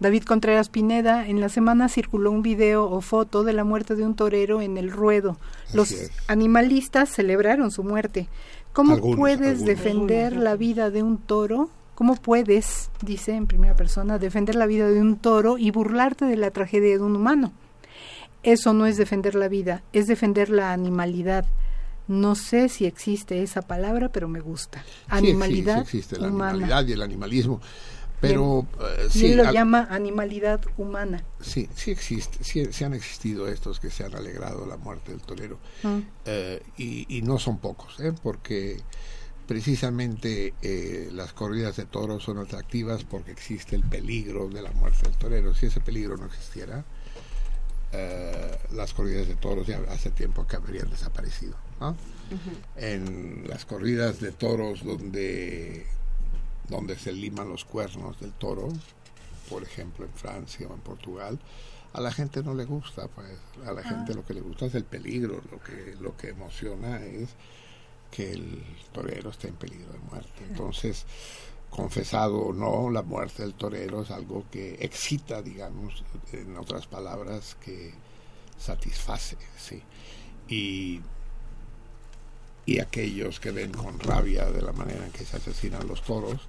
David 0.00 0.24
Contreras 0.24 0.68
Pineda, 0.70 1.26
en 1.28 1.40
la 1.40 1.48
semana 1.48 1.88
circuló 1.88 2.30
un 2.30 2.42
video 2.42 2.90
o 2.90 3.00
foto 3.00 3.44
de 3.44 3.52
la 3.52 3.64
muerte 3.64 3.94
de 3.94 4.04
un 4.04 4.14
torero 4.16 4.60
en 4.60 4.76
el 4.76 4.90
ruedo. 4.90 5.36
Los 5.72 5.90
es. 5.92 6.10
animalistas 6.26 7.10
celebraron 7.10 7.70
su 7.70 7.84
muerte. 7.84 8.28
¿Cómo 8.72 8.94
Algunos, 8.94 9.16
puedes 9.18 9.40
algunos. 9.60 9.64
defender 9.66 10.36
la 10.36 10.56
vida 10.56 10.90
de 10.90 11.02
un 11.02 11.18
toro? 11.18 11.70
¿Cómo 11.94 12.16
puedes, 12.16 12.90
dice 13.02 13.34
en 13.34 13.46
primera 13.46 13.76
persona, 13.76 14.18
defender 14.18 14.54
la 14.56 14.66
vida 14.66 14.88
de 14.88 15.00
un 15.00 15.16
toro 15.16 15.58
y 15.58 15.70
burlarte 15.70 16.24
de 16.24 16.36
la 16.36 16.50
tragedia 16.50 16.96
de 16.96 17.02
un 17.02 17.14
humano? 17.16 17.52
Eso 18.42 18.74
no 18.74 18.86
es 18.86 18.96
defender 18.96 19.34
la 19.34 19.48
vida, 19.48 19.82
es 19.92 20.06
defender 20.06 20.50
la 20.50 20.72
animalidad. 20.72 21.46
No 22.08 22.34
sé 22.34 22.68
si 22.68 22.84
existe 22.84 23.42
esa 23.42 23.62
palabra, 23.62 24.10
pero 24.10 24.28
me 24.28 24.40
gusta. 24.40 24.82
Sí, 24.82 24.90
sí, 24.92 25.00
Animalidad 25.08 25.76
sí 25.76 25.80
existe 25.98 26.18
la 26.18 26.28
humana. 26.28 26.50
animalidad 26.50 26.86
y 26.86 26.92
el 26.92 27.02
animalismo. 27.02 27.60
Pero 28.20 28.66
eh, 28.80 29.06
sí, 29.10 29.26
él 29.32 29.36
lo 29.38 29.48
al- 29.48 29.54
llama 29.54 29.86
animalidad 29.90 30.60
humana. 30.78 31.22
sí, 31.40 31.68
sí 31.74 31.90
existe, 31.90 32.42
sí, 32.42 32.66
sí 32.72 32.84
han 32.84 32.94
existido 32.94 33.48
estos 33.48 33.80
que 33.80 33.90
se 33.90 34.04
han 34.04 34.14
alegrado 34.14 34.66
la 34.66 34.76
muerte 34.76 35.12
del 35.12 35.20
torero. 35.22 35.58
Mm. 35.82 35.98
Eh, 36.26 36.62
y, 36.78 37.18
y 37.18 37.22
no 37.22 37.38
son 37.38 37.58
pocos, 37.58 37.98
¿eh? 38.00 38.12
porque 38.22 38.80
precisamente 39.46 40.54
eh, 40.62 41.10
las 41.12 41.32
corridas 41.32 41.76
de 41.76 41.84
toros 41.84 42.24
son 42.24 42.38
atractivas 42.38 43.04
porque 43.04 43.32
existe 43.32 43.76
el 43.76 43.82
peligro 43.82 44.48
de 44.48 44.62
la 44.62 44.70
muerte 44.72 45.02
del 45.02 45.16
torero. 45.16 45.54
Si 45.54 45.66
ese 45.66 45.80
peligro 45.80 46.16
no 46.16 46.26
existiera, 46.26 46.84
eh, 47.92 48.58
las 48.72 48.92
corridas 48.92 49.28
de 49.28 49.36
toros 49.36 49.66
ya 49.66 49.78
hace 49.90 50.10
tiempo 50.10 50.46
que 50.46 50.56
habrían 50.56 50.90
desaparecido. 50.90 51.56
¿no? 51.80 51.96
En 52.76 53.46
las 53.48 53.64
corridas 53.64 54.20
de 54.20 54.32
toros 54.32 54.84
donde, 54.84 55.86
donde 56.68 56.98
se 56.98 57.12
liman 57.12 57.48
los 57.48 57.64
cuernos 57.64 58.18
del 58.20 58.32
toro, 58.32 58.68
por 59.48 59.62
ejemplo 59.62 60.06
en 60.06 60.12
Francia 60.12 60.66
o 60.68 60.74
en 60.74 60.80
Portugal, 60.80 61.38
a 61.92 62.00
la 62.00 62.10
gente 62.10 62.42
no 62.42 62.54
le 62.54 62.64
gusta, 62.64 63.06
pues 63.06 63.28
a 63.64 63.72
la 63.72 63.82
gente 63.84 64.14
lo 64.14 64.24
que 64.24 64.34
le 64.34 64.40
gusta 64.40 64.66
es 64.66 64.74
el 64.74 64.84
peligro, 64.84 65.40
lo 65.52 65.62
que, 65.62 65.96
lo 66.00 66.16
que 66.16 66.30
emociona 66.30 67.00
es 67.04 67.28
que 68.14 68.30
el 68.30 68.62
torero 68.92 69.30
esté 69.30 69.48
en 69.48 69.56
peligro 69.56 69.92
de 69.92 69.98
muerte. 69.98 70.44
Entonces, 70.48 71.04
confesado 71.68 72.36
o 72.36 72.52
no, 72.52 72.88
la 72.90 73.02
muerte 73.02 73.42
del 73.42 73.54
torero 73.54 74.02
es 74.02 74.12
algo 74.12 74.44
que 74.52 74.76
excita, 74.80 75.42
digamos, 75.42 76.04
en 76.32 76.56
otras 76.56 76.86
palabras, 76.86 77.56
que 77.56 77.92
satisface, 78.56 79.36
sí. 79.58 79.82
Y, 80.48 81.00
y 82.66 82.78
aquellos 82.78 83.40
que 83.40 83.50
ven 83.50 83.72
con 83.72 83.98
rabia 83.98 84.44
de 84.44 84.62
la 84.62 84.72
manera 84.72 85.04
en 85.04 85.10
que 85.10 85.24
se 85.24 85.36
asesinan 85.36 85.88
los 85.88 86.02
toros, 86.02 86.48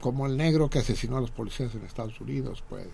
como 0.00 0.26
el 0.26 0.36
negro 0.36 0.68
que 0.68 0.80
asesinó 0.80 1.18
a 1.18 1.20
los 1.20 1.30
policías 1.30 1.76
en 1.76 1.84
Estados 1.84 2.20
Unidos, 2.20 2.64
pues 2.68 2.88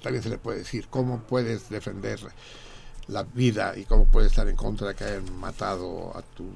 también 0.00 0.22
se 0.22 0.28
le 0.28 0.38
puede 0.38 0.58
decir, 0.58 0.86
¿cómo 0.88 1.22
puedes 1.24 1.68
defender 1.70 2.20
la 3.08 3.22
vida 3.24 3.76
y 3.76 3.84
cómo 3.84 4.04
puedes 4.06 4.30
estar 4.32 4.48
en 4.48 4.56
contra 4.56 4.88
de 4.88 4.94
que 4.94 5.04
hayan 5.04 5.38
matado 5.38 6.16
a 6.16 6.22
tus 6.22 6.52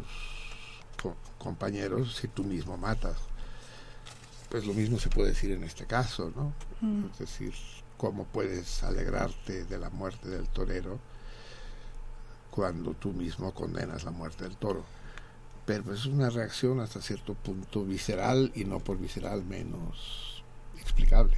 co- 1.03 1.17
compañeros 1.39 2.17
si 2.17 2.29
tú 2.29 2.45
mismo 2.45 2.77
matas? 2.77 3.17
Pues 4.49 4.65
lo 4.67 4.73
mismo 4.75 4.99
se 4.99 5.09
puede 5.11 5.31
decir 5.31 5.51
en 5.53 5.65
este 5.65 5.87
caso, 5.87 6.33
¿no? 6.37 6.53
Mm. 6.81 7.07
Es 7.13 7.19
decir, 7.19 7.53
¿cómo 7.97 8.25
puedes 8.25 8.83
alegrarte 8.85 9.65
de 9.65 9.79
la 9.79 9.91
muerte 9.91 10.29
del 10.29 10.49
torero 10.49 10.99
cuando 12.51 12.93
tú 12.95 13.13
mismo 13.13 13.53
condenas 13.53 14.05
la 14.05 14.11
muerte 14.13 14.45
del 14.45 14.57
toro? 14.57 14.85
Pero 15.67 15.83
pues, 15.83 16.01
es 16.01 16.07
una 16.07 16.31
reacción 16.31 16.79
hasta 16.81 17.03
cierto 17.03 17.35
punto 17.35 17.85
visceral 17.85 18.53
y 18.55 18.65
no 18.65 18.79
por 18.79 18.99
visceral 18.99 19.45
menos 19.45 20.43
explicable. 20.81 21.37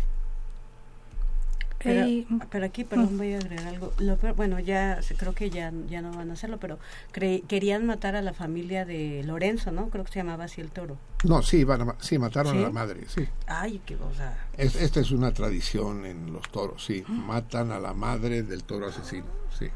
Pero, 1.82 2.06
Eh, 2.06 2.26
pero 2.50 2.66
aquí, 2.66 2.82
perdón, 2.84 3.16
voy 3.18 3.34
a 3.34 3.38
agregar 3.38 3.68
algo. 3.68 3.92
Lo 3.98 4.16
peor- 4.16 4.34
bueno, 4.34 4.58
ya 4.58 5.00
se- 5.02 5.14
creo 5.14 5.32
que 5.34 5.48
ya, 5.48 5.72
ya 5.88 6.02
no 6.02 6.12
van 6.12 6.30
a 6.30 6.32
hacerlo, 6.32 6.58
pero 6.58 6.78
cre- 7.14 7.44
querían 7.46 7.86
matar 7.86 8.16
a 8.16 8.22
la 8.22 8.32
familia 8.32 8.84
de 8.84 9.22
Lorenzo, 9.24 9.70
¿no? 9.70 9.88
Creo 9.88 10.04
que 10.04 10.10
se 10.12 10.18
llamaba 10.18 10.44
así 10.44 10.60
el 10.60 10.70
toro. 10.70 10.96
No, 11.24 11.40
sí, 11.42 11.62
van 11.62 11.82
a 11.88 11.96
sí 12.00 12.18
mataron 12.18 12.54
¿Sí? 12.54 12.58
a 12.58 12.62
la 12.62 12.70
madre, 12.70 13.04
sí. 13.08 13.28
Ay, 13.46 13.80
que, 13.86 13.94
o 13.94 14.12
sea, 14.14 14.46
Es- 14.56 14.74
esta 14.74 14.98
es 15.00 15.12
una 15.12 15.32
tradición 15.32 16.04
en 16.04 16.32
los 16.32 16.48
toros, 16.50 16.84
sí. 16.84 17.04
Matan 17.06 17.70
a 17.70 17.78
la 17.78 17.94
madre 17.94 18.42
del 18.42 18.64
toro 18.64 18.88
asesino, 18.88 19.26
sí. 19.56 19.68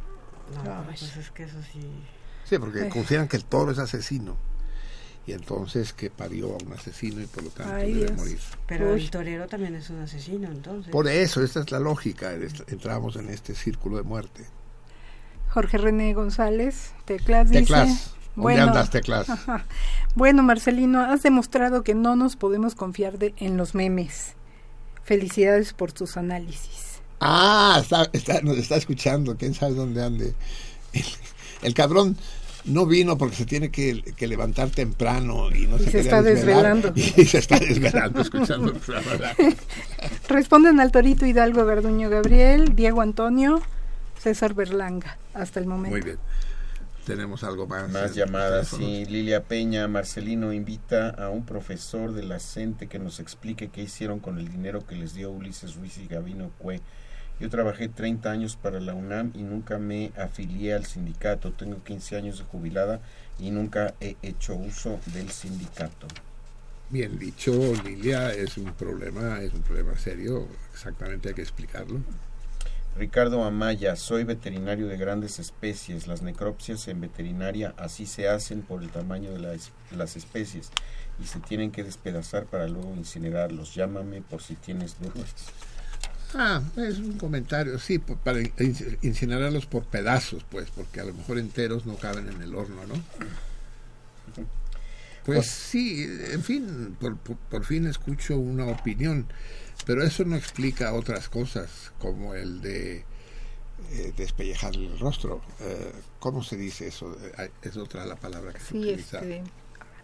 no, 0.65 0.83
pues 0.85 1.03
es 1.17 1.31
que 1.31 1.45
eso 1.45 1.59
sí. 1.73 1.81
Sí, 2.45 2.59
porque 2.59 2.83
Ay. 2.83 2.89
consideran 2.91 3.29
que 3.29 3.37
el 3.37 3.45
toro 3.45 3.71
es 3.71 3.79
asesino. 3.79 4.37
Y 5.27 5.33
entonces 5.33 5.93
que 5.93 6.11
parió 6.11 6.55
a 6.55 6.65
un 6.65 6.73
asesino 6.73 7.21
y 7.21 7.27
por 7.27 7.45
lo 7.45 7.51
tanto 7.51 7.75
Ay, 7.75 7.93
debe 7.93 8.07
Dios. 8.07 8.19
morir. 8.19 8.39
Pero 8.67 8.93
Uy. 8.93 9.01
el 9.03 9.11
torero 9.11 9.47
también 9.47 9.75
es 9.77 9.89
un 9.91 10.01
asesino, 10.01 10.49
entonces. 10.49 10.91
Por 10.91 11.07
eso, 11.07 11.43
esta 11.45 11.61
es 11.61 11.71
la 11.71 11.79
lógica. 11.79 12.33
Entramos 12.67 13.15
en 13.17 13.29
este 13.29 13.55
círculo 13.55 13.99
de 13.99 14.03
muerte. 14.03 14.45
Jorge 15.51 15.79
René 15.79 16.15
González, 16.15 16.93
Teclas 17.05 17.51
dice... 17.51 17.61
Teclas. 17.63 18.15
¿Dónde 18.35 18.61
andas, 18.61 18.89
Teclas? 18.91 19.29
Ajá. 19.29 19.67
Bueno, 20.15 20.43
Marcelino, 20.43 21.01
has 21.03 21.23
demostrado 21.23 21.85
que 21.85 21.95
no 21.95 22.17
nos 22.17 22.35
podemos 22.37 22.75
confiar 22.75 23.19
de, 23.19 23.35
en 23.37 23.57
los 23.59 23.75
memes. 23.75 24.33
Felicidades 25.05 25.73
por 25.75 25.93
tus 25.93 26.17
análisis. 26.17 27.01
Ah, 27.21 27.79
está, 27.83 28.09
está- 28.13 28.41
nos 28.41 28.57
está 28.57 28.77
escuchando. 28.77 29.37
¿Quién 29.37 29.53
sabe 29.55 29.75
dónde 29.75 30.03
ande? 30.03 30.35
El, 30.95 31.05
el 31.63 31.75
cabrón 31.75 32.17
no 32.65 32.87
vino 32.87 33.19
porque 33.19 33.37
se 33.37 33.47
tiene 33.47 33.71
que, 33.71 34.03
que 34.17 34.27
levantar 34.27 34.71
temprano 34.71 35.51
y 35.51 35.67
no 35.67 35.77
Y 35.77 35.81
se, 35.81 35.85
se 35.85 35.91
quería 35.91 36.01
está 36.03 36.23
desvelar. 36.23 36.77
desvelando. 36.77 36.93
Y 37.17 37.25
se 37.27 37.39
está 37.39 37.59
desvelando 37.59 38.21
escuchando 38.21 38.73
el 38.73 38.79
programa. 38.79 39.33
Responden 40.29 40.81
al 40.81 40.93
Torito 40.93 41.27
Hidalgo 41.27 41.65
Garduño 41.65 42.09
Gabriel, 42.11 42.75
Diego 42.75 43.01
Antonio, 43.01 43.61
César 44.19 44.55
Berlanga, 44.55 45.19
hasta 45.35 45.61
el 45.61 45.67
momento. 45.67 45.91
Muy 45.97 46.01
bien. 46.03 46.19
Tenemos 47.07 47.43
algo 47.43 47.67
más. 47.67 47.91
Más 47.91 48.15
llamadas, 48.15 48.69
sí. 48.69 49.05
Lilia 49.07 49.43
Peña, 49.43 49.89
Marcelino 49.89 50.53
invita 50.53 51.11
a 51.11 51.31
un 51.31 51.45
profesor 51.45 52.13
de 52.13 52.23
la 52.23 52.39
CENTE 52.39 52.87
que 52.87 53.01
nos 53.01 53.19
explique 53.19 53.71
qué 53.71 53.83
hicieron 53.83 54.21
con 54.21 54.39
el 54.39 54.49
dinero 54.49 54.87
que 54.87 54.95
les 54.95 55.13
dio 55.13 55.33
Ulises 55.33 55.75
Ruiz 55.75 55.99
y 55.99 56.07
Gavino 56.07 56.51
Cue. 56.59 56.81
Yo 57.43 57.51
trabajé 57.51 57.89
30 57.89 58.31
años 58.31 58.55
para 58.55 58.79
la 58.79 58.95
UNAM 58.95 59.33
y 59.35 59.43
nunca 59.43 59.77
me 59.77 60.13
afilié 60.17 60.75
al 60.75 60.87
sindicato. 60.87 61.51
Tengo 61.51 61.83
15 61.83 62.17
años 62.17 62.39
de 62.39 62.45
jubilada 62.45 63.01
y 63.37 63.51
nunca 63.51 63.95
he 64.01 64.15
hecho 64.23 64.55
uso 64.55 65.01
del 65.07 65.29
sindicato. 65.29 66.07
Bien 66.89 67.19
dicho, 67.19 67.53
Lilia, 67.85 68.33
es 68.33 68.59
un 68.59 68.73
problema, 68.75 69.41
es 69.41 69.53
un 69.55 69.63
problema 69.63 69.99
serio. 69.99 70.47
Exactamente 70.73 71.31
hay 71.31 71.35
que 71.35 71.43
explicarlo. 71.43 71.99
Ricardo 72.97 73.43
Amaya, 73.43 73.97
soy 73.97 74.23
veterinario 74.23 74.87
de 74.87 74.97
grandes 74.97 75.41
especies. 75.41 76.07
Las 76.07 76.23
necropsias 76.23 76.87
en 76.87 77.01
veterinaria 77.01 77.75
así 77.77 78.07
se 78.07 78.29
hacen 78.29 78.63
por 78.63 78.85
el 78.85 78.91
tamaño 78.91 79.33
de 79.33 79.41
las, 79.41 79.73
las 79.91 80.15
especies 80.15 80.71
y 81.21 81.27
se 81.27 81.41
tienen 81.41 81.73
que 81.73 81.83
despedazar 81.83 82.45
para 82.45 82.69
luego 82.69 82.95
incinerarlos. 82.95 83.75
Llámame 83.75 84.23
por 84.23 84.43
si 84.43 84.55
tienes 84.55 84.95
dudas. 85.01 85.35
Ah, 86.35 86.63
es 86.77 86.99
un 86.99 87.19
comentario, 87.19 87.79
sí, 87.79 87.99
por- 87.99 88.17
para 88.19 88.41
in- 88.41 88.99
incinerarlos 89.03 89.67
por 89.67 89.85
pedazos, 89.85 90.45
pues, 90.51 90.71
porque 90.71 91.01
a 91.01 91.05
lo 91.05 91.13
mejor 91.15 91.39
enteros 91.39 91.85
no 91.87 91.97
caben 91.97 92.29
en 92.29 92.41
el 92.43 92.55
horno, 92.55 92.87
¿no? 92.87 92.95
Pues 94.35 94.47
Pues- 95.25 95.47
sí, 95.47 96.05
en 96.33 96.43
fin, 96.43 96.97
por, 96.99 97.17
por, 97.17 97.37
por 97.37 97.65
fin 97.65 97.87
escucho 97.87 98.37
una 98.39 98.67
opinión, 98.67 99.27
pero 99.87 100.03
eso 100.03 100.25
no 100.25 100.37
explica 100.37 100.93
otras 100.95 101.29
cosas, 101.29 101.93
como 101.99 102.35
el 102.35 102.61
de 102.61 103.05
eh, 103.93 104.13
despellejarle 104.17 104.87
el 104.87 104.99
rostro. 104.99 105.43
Eh, 105.61 105.93
¿Cómo 106.19 106.43
se 106.43 106.57
dice 106.57 106.87
eso? 106.89 107.17
Es 107.63 107.77
otra 107.77 108.07
la 108.07 108.17
palabra 108.17 108.53
que 108.53 108.61
se 108.61 108.67
Sí, 108.69 108.79
utiliza. 108.79 109.19
este, 109.19 109.43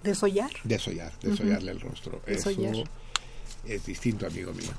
desollar. 0.03 0.51
Desollar, 0.65 1.13
desollarle 1.21 1.73
el 1.73 1.81
rostro. 1.81 2.21
Desollar. 2.27 2.75
Eso 2.75 2.85
es 3.67 3.87
distinto, 3.87 4.27
amigo 4.27 4.53
mío. 4.53 4.71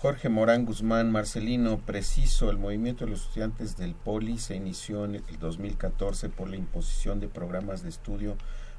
Jorge 0.00 0.28
Morán 0.28 0.64
Guzmán, 0.64 1.10
Marcelino, 1.10 1.78
preciso, 1.80 2.50
el 2.50 2.56
movimiento 2.58 3.04
de 3.04 3.10
los 3.10 3.22
estudiantes 3.24 3.76
del 3.76 3.94
Poli 3.94 4.38
se 4.38 4.54
inició 4.54 5.04
en 5.04 5.16
el 5.16 5.24
2014 5.40 6.28
por 6.28 6.48
la 6.48 6.56
imposición 6.56 7.18
de 7.18 7.26
programas 7.26 7.82
de 7.82 7.88
estudio 7.88 8.36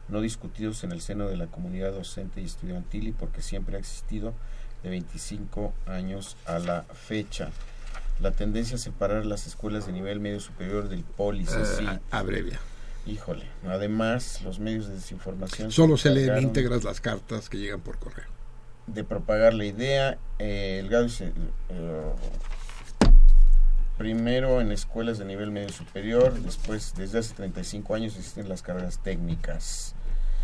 no 0.07 0.21
discutidos 0.21 0.83
en 0.83 0.91
el 0.91 1.01
seno 1.01 1.27
de 1.27 1.35
la 1.37 1.47
comunidad 1.47 1.91
docente 1.91 2.41
y 2.41 2.45
estudiantil 2.45 3.09
y 3.09 3.11
porque 3.11 3.41
siempre 3.41 3.75
ha 3.75 3.79
existido 3.79 4.33
de 4.81 4.89
25 4.89 5.73
años 5.85 6.35
a 6.45 6.57
la 6.57 6.83
fecha. 6.83 7.51
La 8.21 8.31
tendencia 8.31 8.75
a 8.77 8.79
separar 8.79 9.25
las 9.25 9.45
escuelas 9.45 9.85
de 9.85 9.91
nivel 9.91 10.19
medio 10.19 10.39
superior 10.39 10.89
del 10.89 11.03
Poli, 11.03 11.43
Eh, 11.43 11.65
sí, 11.77 11.85
abrevia. 12.11 12.59
híjole. 13.05 13.45
Además, 13.67 14.41
los 14.43 14.59
medios 14.59 14.87
de 14.87 14.95
desinformación 14.95 15.71
Solo 15.71 15.95
se 15.97 16.09
leen 16.09 16.23
encargaron 16.23 16.43
íntegras 16.45 16.83
las 16.85 17.01
cartas 17.01 17.49
que 17.49 17.57
llegan 17.57 17.81
por 17.81 17.99
correo. 17.99 18.38
De 18.93 19.03
propagar 19.03 19.53
la 19.53 19.65
idea. 19.65 20.17
eh, 20.39 20.79
el 20.83 21.05
dice, 21.05 21.33
eh, 21.69 22.11
primero 23.97 24.61
en 24.61 24.71
escuelas 24.71 25.17
de 25.17 25.25
nivel 25.25 25.51
medio 25.51 25.69
superior, 25.69 26.39
después 26.41 26.93
desde 26.95 27.19
hace 27.19 27.33
35 27.33 27.95
años 27.95 28.15
existen 28.15 28.47
las 28.47 28.61
carreras 28.61 28.99
técnicas. 29.03 29.93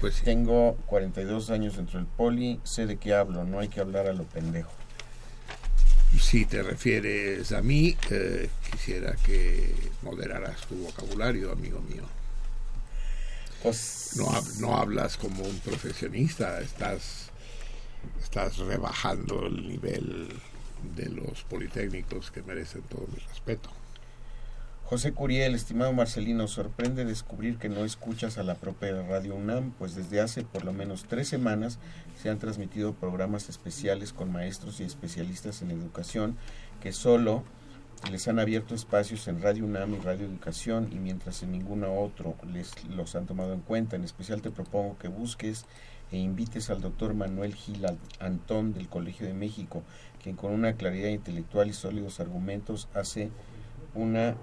Pues 0.01 0.15
sí. 0.15 0.25
Tengo 0.25 0.75
42 0.87 1.49
años 1.51 1.77
dentro 1.77 1.99
del 1.99 2.07
poli, 2.07 2.59
sé 2.63 2.85
de 2.85 2.97
qué 2.97 3.13
hablo, 3.13 3.45
no 3.45 3.59
hay 3.59 3.69
que 3.69 3.79
hablar 3.79 4.07
a 4.07 4.13
lo 4.13 4.23
pendejo. 4.23 4.71
Si 6.19 6.45
te 6.45 6.63
refieres 6.63 7.51
a 7.51 7.61
mí, 7.61 7.95
eh, 8.09 8.49
quisiera 8.71 9.15
que 9.25 9.73
moderaras 10.01 10.61
tu 10.67 10.75
vocabulario, 10.75 11.51
amigo 11.51 11.81
mío. 11.81 12.03
Pues, 13.63 14.11
No, 14.17 14.27
no 14.59 14.77
hablas 14.77 15.17
como 15.17 15.43
un 15.43 15.59
profesionista, 15.59 16.61
estás, 16.61 17.24
estás 18.21 18.57
rebajando 18.57 19.45
el 19.45 19.67
nivel 19.67 20.29
de 20.95 21.09
los 21.09 21.43
politécnicos 21.43 22.31
que 22.31 22.43
merecen 22.43 22.81
todo 22.83 23.07
mi 23.07 23.19
respeto. 23.27 23.69
José 24.85 25.13
Curiel, 25.13 25.55
estimado 25.55 25.93
Marcelino, 25.93 26.47
sorprende 26.47 27.05
descubrir 27.05 27.57
que 27.57 27.69
no 27.69 27.85
escuchas 27.85 28.37
a 28.37 28.43
la 28.43 28.53
propia 28.53 29.01
Radio 29.01 29.33
UNAM, 29.33 29.71
pues 29.71 29.95
desde 29.95 30.21
hace 30.21 30.43
por 30.43 30.63
lo 30.63 30.73
menos 30.73 31.05
tres 31.09 31.27
semanas 31.27 31.79
se 32.21 32.29
han 32.29 32.37
transmitido 32.37 32.93
programas 32.93 33.49
especiales 33.49 34.13
con 34.13 34.31
maestros 34.31 34.79
y 34.79 34.83
especialistas 34.83 35.63
en 35.63 35.71
educación 35.71 36.37
que 36.81 36.91
solo 36.91 37.43
les 38.11 38.27
han 38.27 38.37
abierto 38.37 38.75
espacios 38.75 39.27
en 39.27 39.41
Radio 39.41 39.65
UNAM 39.65 39.95
y 39.95 39.99
Radio 40.01 40.27
Educación 40.27 40.89
y 40.91 40.97
mientras 40.97 41.41
en 41.41 41.51
ninguno 41.51 41.99
otro 41.99 42.35
les 42.53 42.71
los 42.85 43.15
han 43.15 43.25
tomado 43.25 43.53
en 43.53 43.61
cuenta. 43.61 43.95
En 43.95 44.03
especial 44.03 44.43
te 44.43 44.51
propongo 44.51 44.99
que 44.99 45.07
busques 45.07 45.65
e 46.11 46.17
invites 46.17 46.69
al 46.69 46.81
doctor 46.81 47.13
Manuel 47.13 47.55
Gil 47.55 47.85
Antón 48.19 48.73
del 48.73 48.87
Colegio 48.87 49.25
de 49.27 49.33
México, 49.33 49.83
quien 50.21 50.35
con 50.35 50.51
una 50.51 50.73
claridad 50.73 51.09
intelectual 51.09 51.69
y 51.69 51.73
sólidos 51.73 52.19
argumentos 52.19 52.87
hace 52.93 53.31
una 53.93 54.35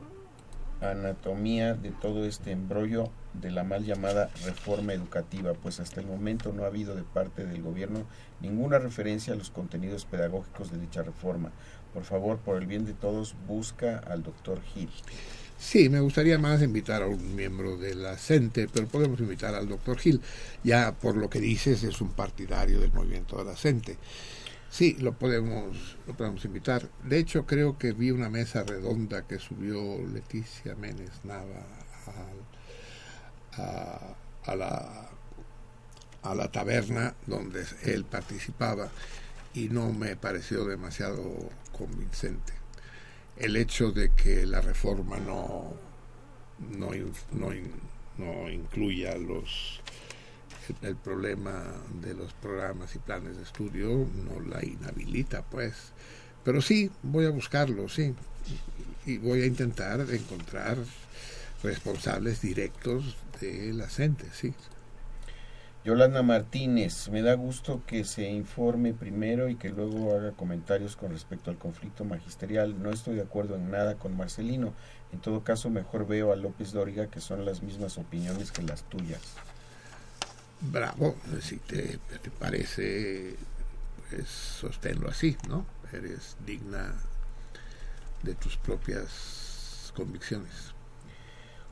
anatomía 0.81 1.75
de 1.75 1.91
todo 1.91 2.25
este 2.25 2.51
embrollo 2.51 3.11
de 3.35 3.51
la 3.51 3.65
mal 3.65 3.85
llamada 3.85 4.31
reforma 4.45 4.93
educativa, 4.93 5.55
pues 5.55 5.81
hasta 5.81 6.01
el 6.01 6.07
momento 6.07 6.53
no 6.53 6.65
ha 6.65 6.67
habido 6.67 6.95
de 6.95 7.05
parte 7.05 7.47
del 7.47 7.63
gobierno 7.63 8.05
ninguna 8.41 8.79
referencia 8.79 9.33
a 9.33 9.37
los 9.37 9.51
contenidos 9.51 10.05
pedagógicos 10.05 10.71
de 10.71 10.79
dicha 10.79 11.03
reforma. 11.03 11.53
Por 11.95 12.05
favor, 12.05 12.39
por 12.39 12.57
el 12.57 12.67
bien 12.67 12.85
de 12.85 12.95
todos, 12.95 13.37
busca 13.47 13.99
al 13.99 14.23
doctor 14.23 14.61
Gil. 14.63 14.91
Sí, 15.63 15.89
me 15.89 16.01
gustaría 16.01 16.39
más 16.39 16.61
invitar 16.61 17.03
a 17.03 17.07
un 17.07 17.37
miembro 17.37 17.77
de 17.77 17.95
la 17.95 18.17
CENTE, 18.19 18.69
pero 18.69 18.89
podemos 18.89 19.21
invitar 19.21 19.55
al 19.55 19.69
doctor 19.69 19.97
Gil. 19.97 20.21
Ya 20.65 20.93
por 20.93 21.17
lo 21.17 21.31
que 21.31 21.41
dices, 21.41 21.85
es 21.85 22.01
un 22.01 22.11
partidario 22.11 22.81
del 22.81 22.93
movimiento 22.93 23.39
de 23.39 23.45
la 23.45 23.57
CENTE. 23.57 23.97
Sí, 24.69 24.97
lo 25.01 25.13
podemos, 25.13 25.97
lo 26.07 26.15
podemos 26.17 26.45
invitar. 26.45 26.91
De 27.05 27.19
hecho, 27.19 27.47
creo 27.47 27.79
que 27.79 27.93
vi 27.93 28.11
una 28.11 28.29
mesa 28.29 28.65
redonda 28.65 29.23
que 29.27 29.39
subió 29.39 29.99
Leticia 30.13 30.75
Menes 30.75 31.25
Nava 31.25 31.65
a, 33.53 34.57
la, 34.57 35.09
a 36.23 36.35
la 36.35 36.51
taberna 36.51 37.15
donde 37.27 37.65
él 37.85 38.05
participaba 38.05 38.91
y 39.55 39.69
no 39.69 39.93
me 39.93 40.17
pareció 40.17 40.65
demasiado 40.65 41.23
convincente. 41.71 42.62
El 43.37 43.57
hecho 43.57 43.93
de 43.93 44.11
que 44.13 44.47
la 44.47 44.61
reforma 44.61 45.19
no, 45.19 45.73
no, 46.79 46.91
no, 47.33 47.51
no 48.19 48.51
incluya 48.51 49.17
los 49.17 49.81
el 50.83 50.97
problema 50.97 51.65
de 52.01 52.15
los 52.15 52.33
programas 52.35 52.95
y 52.95 52.99
planes 52.99 53.37
de 53.37 53.43
estudio 53.43 54.07
no 54.25 54.41
la 54.41 54.65
inhabilita, 54.65 55.43
pues. 55.43 55.93
Pero 56.45 56.63
sí, 56.63 56.91
voy 57.03 57.27
a 57.27 57.31
buscarlo, 57.31 57.89
sí. 57.89 58.15
Y 59.07 59.19
voy 59.19 59.43
a 59.43 59.47
intentar 59.47 60.01
encontrar 60.11 60.79
responsables 61.63 62.41
directos 62.41 63.17
de 63.41 63.73
la 63.73 63.89
gente, 63.89 64.27
sí. 64.33 64.55
Yolanda 65.85 66.23
Martínez, 66.23 67.09
me 67.09 67.23
da 67.23 67.35
gusto 67.35 67.83
que 67.87 68.05
se 68.05 68.31
informe 68.31 68.93
primero 68.93 69.49
y 69.49 69.57
que 69.57 69.71
luego 69.71 70.15
haga 70.15 70.33
comentarios 70.33 70.97
con 70.97 71.11
respecto 71.11 71.51
al 71.51 71.59
conflicto 71.59 72.05
magisterial. 72.05 72.81
No 72.81 72.91
estoy 72.91 73.17
de 73.17 73.23
acuerdo 73.23 73.57
en 73.57 73.71
nada 73.71 73.97
con 73.97 74.17
Marcelino. 74.17 74.75
En 75.13 75.21
todo 75.21 75.43
caso, 75.43 75.71
mejor 75.71 76.07
veo 76.07 76.33
a 76.33 76.37
López 76.37 76.73
Dóriga 76.73 77.09
que 77.09 77.21
son 77.21 77.45
las 77.45 77.63
mismas 77.63 77.99
opiniones 77.99 78.53
que 78.53 78.63
las 78.63 78.85
tuyas 78.85 79.21
bravo, 80.71 81.17
si 81.41 81.57
te, 81.57 81.99
parece, 82.39 83.37
pues 84.11 84.29
sosténlo 84.29 85.09
así, 85.09 85.37
¿no? 85.49 85.67
Eres 85.93 86.37
digna 86.47 86.95
de 88.23 88.35
tus 88.35 88.57
propias 88.57 89.93
convicciones. 89.95 90.73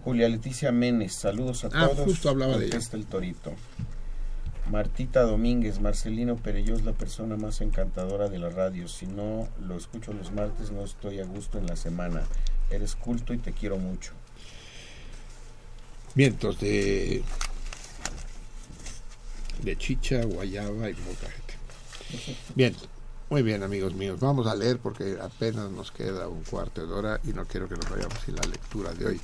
Julia 0.05 0.28
Leticia 0.28 0.72
Menes, 0.72 1.14
saludos 1.14 1.64
a 1.64 1.68
ah, 1.68 1.89
todos. 1.89 2.06
Justo 2.06 2.30
hablaba 2.30 2.58
de 2.58 2.66
ella. 2.66 2.78
el 2.92 3.06
torito. 3.06 3.55
Martita 4.70 5.23
Domínguez, 5.23 5.81
Marcelino 5.81 6.36
Perello 6.36 6.74
es 6.74 6.84
la 6.84 6.92
persona 6.92 7.36
más 7.36 7.60
encantadora 7.60 8.28
de 8.28 8.39
la 8.39 8.50
radio. 8.50 8.86
Si 8.86 9.07
no 9.07 9.49
lo 9.60 9.76
escucho 9.76 10.12
los 10.12 10.31
martes, 10.32 10.70
no 10.70 10.84
estoy 10.84 11.18
a 11.18 11.24
gusto 11.24 11.58
en 11.58 11.66
la 11.66 11.74
semana. 11.74 12.23
Eres 12.70 12.94
culto 12.94 13.34
y 13.34 13.39
te 13.39 13.52
quiero 13.52 13.78
mucho. 13.78 14.12
Vientos 16.15 16.60
de 16.60 17.23
de 19.62 19.76
chicha, 19.76 20.24
guayaba 20.24 20.89
y 20.89 20.94
gente. 20.94 22.55
Bien, 22.55 22.74
muy 23.28 23.42
bien 23.42 23.62
amigos 23.62 23.94
míos, 23.94 24.20
vamos 24.20 24.47
a 24.47 24.55
leer 24.55 24.78
porque 24.78 25.18
apenas 25.20 25.70
nos 25.70 25.90
queda 25.90 26.28
un 26.28 26.42
cuarto 26.44 26.86
de 26.86 26.92
hora 26.92 27.20
y 27.24 27.32
no 27.32 27.44
quiero 27.44 27.68
que 27.68 27.74
nos 27.74 27.90
vayamos 27.90 28.18
sin 28.24 28.36
la 28.36 28.42
lectura 28.42 28.92
de 28.92 29.07
hoy. 29.07 29.20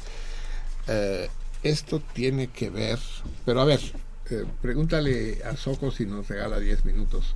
Eh, 0.88 1.30
esto 1.62 2.00
tiene 2.12 2.48
que 2.48 2.68
ver, 2.70 2.98
pero 3.44 3.60
a 3.60 3.64
ver, 3.64 3.80
eh, 4.30 4.44
pregúntale 4.60 5.42
a 5.44 5.56
Soco 5.56 5.90
si 5.90 6.06
nos 6.06 6.28
regala 6.28 6.58
10 6.58 6.84
minutos 6.84 7.34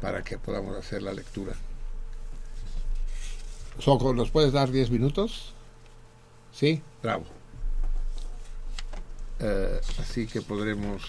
para 0.00 0.22
que 0.22 0.38
podamos 0.38 0.76
hacer 0.76 1.02
la 1.02 1.12
lectura. 1.12 1.54
Soco, 3.78 4.14
¿nos 4.14 4.30
puedes 4.30 4.52
dar 4.52 4.70
10 4.70 4.90
minutos? 4.90 5.52
Sí, 6.52 6.82
bravo. 7.02 7.24
Eh, 9.40 9.80
así 9.98 10.26
que 10.26 10.40
podremos 10.40 11.02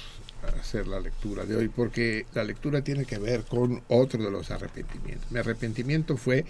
hacer 0.59 0.88
la 0.88 1.00
lectura 1.00 1.45
de 1.45 1.56
hoy, 1.56 1.69
porque 1.69 2.26
la 2.34 2.43
lectura 2.43 2.82
tiene 2.82 3.06
que 3.06 3.17
ver 3.17 3.43
con 3.43 3.84
otro 3.88 4.24
de 4.24 4.32
los 4.32 4.51
arrepentimientos. 4.51 5.32
Mi 5.32 5.40
arrepentimiento 5.40 6.17
fue 6.17 6.45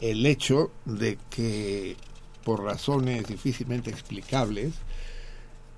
el 0.00 0.24
hecho 0.26 0.70
de 0.84 1.18
que, 1.28 1.96
por 2.44 2.62
razones 2.62 3.26
difícilmente 3.26 3.90
explicables, 3.90 4.72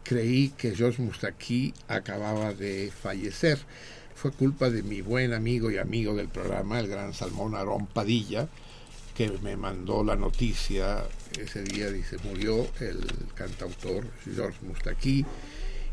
creí 0.02 0.50
que 0.50 0.74
George 0.74 1.02
Mustaki 1.02 1.74
acababa 1.88 2.54
de 2.54 2.90
fallecer. 2.90 3.58
Fue 4.14 4.30
culpa 4.30 4.70
de 4.70 4.82
mi 4.82 5.00
buen 5.00 5.32
amigo 5.32 5.70
y 5.70 5.78
amigo 5.78 6.14
del 6.14 6.28
programa, 6.28 6.78
el 6.78 6.88
gran 6.88 7.14
Salmón 7.14 7.54
Arón 7.54 7.86
Padilla, 7.86 8.48
que 9.16 9.30
me 9.42 9.56
mandó 9.56 10.04
la 10.04 10.16
noticia. 10.16 11.04
Ese 11.38 11.62
día 11.62 11.90
dice, 11.90 12.16
murió 12.24 12.66
el 12.80 13.00
cantautor 13.34 14.06
George 14.24 14.58
Mustaki 14.66 15.24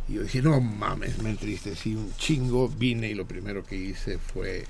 y 0.08 0.14
yo 0.14 0.24
dije, 0.24 0.42
no 0.42 0.60
mames, 0.60 1.22
me 1.22 1.30
entristecí 1.30 1.94
un 1.96 2.14
chingo, 2.16 2.68
vine 2.68 3.10
y 3.10 3.14
lo 3.14 3.28
primero 3.28 3.64
que 3.64 3.76
hice 3.76 4.18
fue 4.18 4.66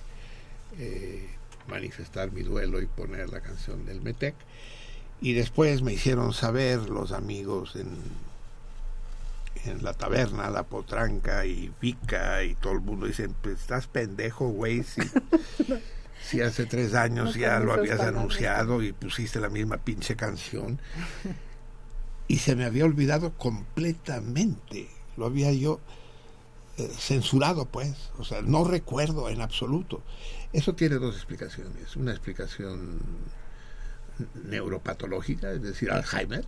eh, 0.77 1.27
manifestar 1.67 2.31
mi 2.31 2.43
duelo 2.43 2.81
y 2.81 2.87
poner 2.87 3.29
la 3.29 3.39
canción 3.39 3.85
del 3.85 4.01
Metec. 4.01 4.35
Y 5.21 5.33
después 5.33 5.81
me 5.81 5.93
hicieron 5.93 6.33
saber 6.33 6.89
los 6.89 7.11
amigos 7.13 7.75
en, 7.75 7.87
en 9.65 9.83
la 9.83 9.93
taberna, 9.93 10.49
la 10.49 10.63
potranca 10.63 11.45
y 11.45 11.71
Vica 11.81 12.43
y 12.43 12.55
todo 12.55 12.73
el 12.73 12.81
mundo 12.81 13.05
dicen, 13.05 13.35
pues 13.41 13.59
estás 13.59 13.87
pendejo, 13.87 14.49
güey, 14.49 14.83
si, 14.83 15.01
si 16.23 16.41
hace 16.41 16.65
tres 16.65 16.93
años 16.93 17.35
ya 17.35 17.59
lo 17.59 17.73
habías 17.73 17.99
anunciado 17.99 18.81
y 18.81 18.93
pusiste 18.93 19.39
la 19.39 19.49
misma 19.49 19.77
pinche 19.77 20.15
canción. 20.15 20.79
Y 22.27 22.37
se 22.37 22.55
me 22.55 22.65
había 22.65 22.85
olvidado 22.85 23.33
completamente 23.37 24.89
lo 25.19 25.25
había 25.25 25.51
yo 25.51 25.79
eh, 26.77 26.89
censurado, 26.97 27.65
pues, 27.65 28.09
o 28.17 28.23
sea, 28.23 28.41
no 28.41 28.63
recuerdo 28.63 29.29
en 29.29 29.41
absoluto. 29.41 30.01
Eso 30.53 30.73
tiene 30.73 30.95
dos 30.95 31.15
explicaciones. 31.15 31.95
Una 31.97 32.11
explicación 32.11 32.99
neuropatológica, 34.45 35.51
es 35.51 35.61
decir, 35.61 35.91
Alzheimer, 35.91 36.45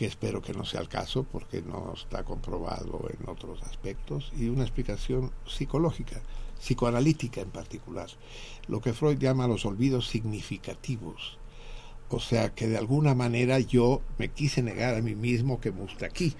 que 0.00 0.06
espero 0.06 0.40
que 0.40 0.54
no 0.54 0.64
sea 0.64 0.80
el 0.80 0.88
caso 0.88 1.24
porque 1.24 1.60
no 1.60 1.92
está 1.94 2.24
comprobado 2.24 3.06
en 3.10 3.28
otros 3.28 3.62
aspectos, 3.64 4.32
y 4.34 4.48
una 4.48 4.62
explicación 4.62 5.30
psicológica, 5.46 6.22
psicoanalítica 6.58 7.42
en 7.42 7.50
particular, 7.50 8.08
lo 8.66 8.80
que 8.80 8.94
Freud 8.94 9.18
llama 9.18 9.46
los 9.46 9.66
olvidos 9.66 10.08
significativos. 10.08 11.36
O 12.08 12.18
sea 12.18 12.54
que 12.54 12.66
de 12.66 12.78
alguna 12.78 13.14
manera 13.14 13.58
yo 13.58 14.00
me 14.16 14.30
quise 14.30 14.62
negar 14.62 14.94
a 14.94 15.02
mí 15.02 15.14
mismo 15.14 15.60
que 15.60 15.70
Mustaki 15.70 16.34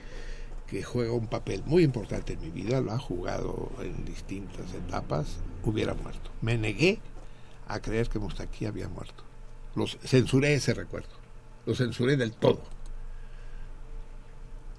que 0.67 0.83
juega 0.83 1.13
un 1.13 1.27
papel 1.27 1.63
muy 1.67 1.83
importante 1.83 2.33
en 2.33 2.41
mi 2.41 2.49
vida, 2.49 2.81
lo 2.81 2.93
ha 2.93 2.99
jugado 2.99 3.71
en 3.83 4.07
distintas 4.07 4.73
etapas, 4.73 5.37
hubiera 5.65 5.93
muerto. 5.93 6.31
Me 6.41 6.57
negué 6.57 6.99
a 7.69 7.81
creer 7.81 8.09
que 8.09 8.21
Mustaki 8.21 8.65
había 8.65 8.89
muerto. 8.89 9.23
Los, 9.75 9.99
censuré 10.03 10.55
ese 10.55 10.73
recuerdo, 10.73 11.11
lo 11.67 11.75
censuré 11.75 12.17
del 12.17 12.33
todo. 12.33 12.80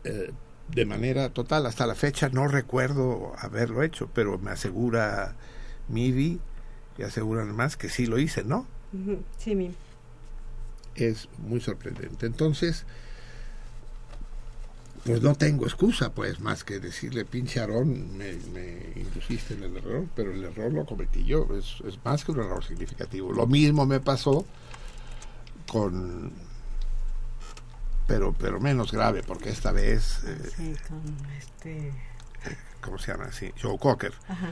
Eh, 0.04 0.32
de 0.70 0.86
manera 0.86 1.30
total, 1.30 1.66
hasta 1.66 1.86
la 1.86 1.96
fecha 1.96 2.30
no 2.30 2.48
recuerdo 2.48 3.34
haberlo 3.38 3.84
hecho, 3.84 4.10
pero 4.14 4.38
me 4.38 4.52
asegura 4.52 5.36
Midi 5.90 6.40
y 6.98 7.04
aseguran 7.04 7.54
más 7.56 7.76
que 7.76 7.90
sí 7.90 8.06
lo 8.06 8.20
hice, 8.20 8.44
¿no? 8.44 8.66
Sí, 9.38 9.56
mi. 9.56 9.74
Es 10.96 11.28
muy 11.40 11.60
sorprendente. 11.60 12.26
Entonces, 12.26 12.86
pues 15.04 15.22
no 15.22 15.36
tengo 15.36 15.66
excusa, 15.66 16.14
pues, 16.14 16.40
más 16.40 16.64
que 16.64 16.80
decirle, 16.80 17.26
pinche 17.26 17.60
Aarón, 17.60 18.18
me, 18.18 18.34
me 18.54 18.94
induciste 18.96 19.56
en 19.56 19.64
el 19.64 19.78
error, 19.78 20.08
pero 20.16 20.32
el 20.32 20.44
error 20.44 20.72
lo 20.72 20.86
cometí 20.86 21.24
yo, 21.24 21.48
es, 21.58 21.78
es, 21.88 21.98
más 22.06 22.24
que 22.24 22.32
un 22.32 22.40
error 22.40 22.64
significativo. 22.64 23.32
Lo 23.34 23.48
mismo 23.48 23.86
me 23.86 24.00
pasó 24.00 24.46
con, 25.68 26.32
pero, 28.12 28.34
pero 28.34 28.60
menos 28.60 28.92
grave, 28.92 29.24
porque 29.24 29.50
esta 29.52 29.72
vez, 29.72 30.20
eh, 30.26 30.38
Sí, 30.58 30.76
con 30.88 31.02
este... 31.38 31.94
¿cómo 32.82 32.98
se 33.00 33.12
llama 33.14 33.26
así? 33.26 33.52
Joe 33.62 33.78
Cocker, 33.80 34.12
Ajá. 34.28 34.50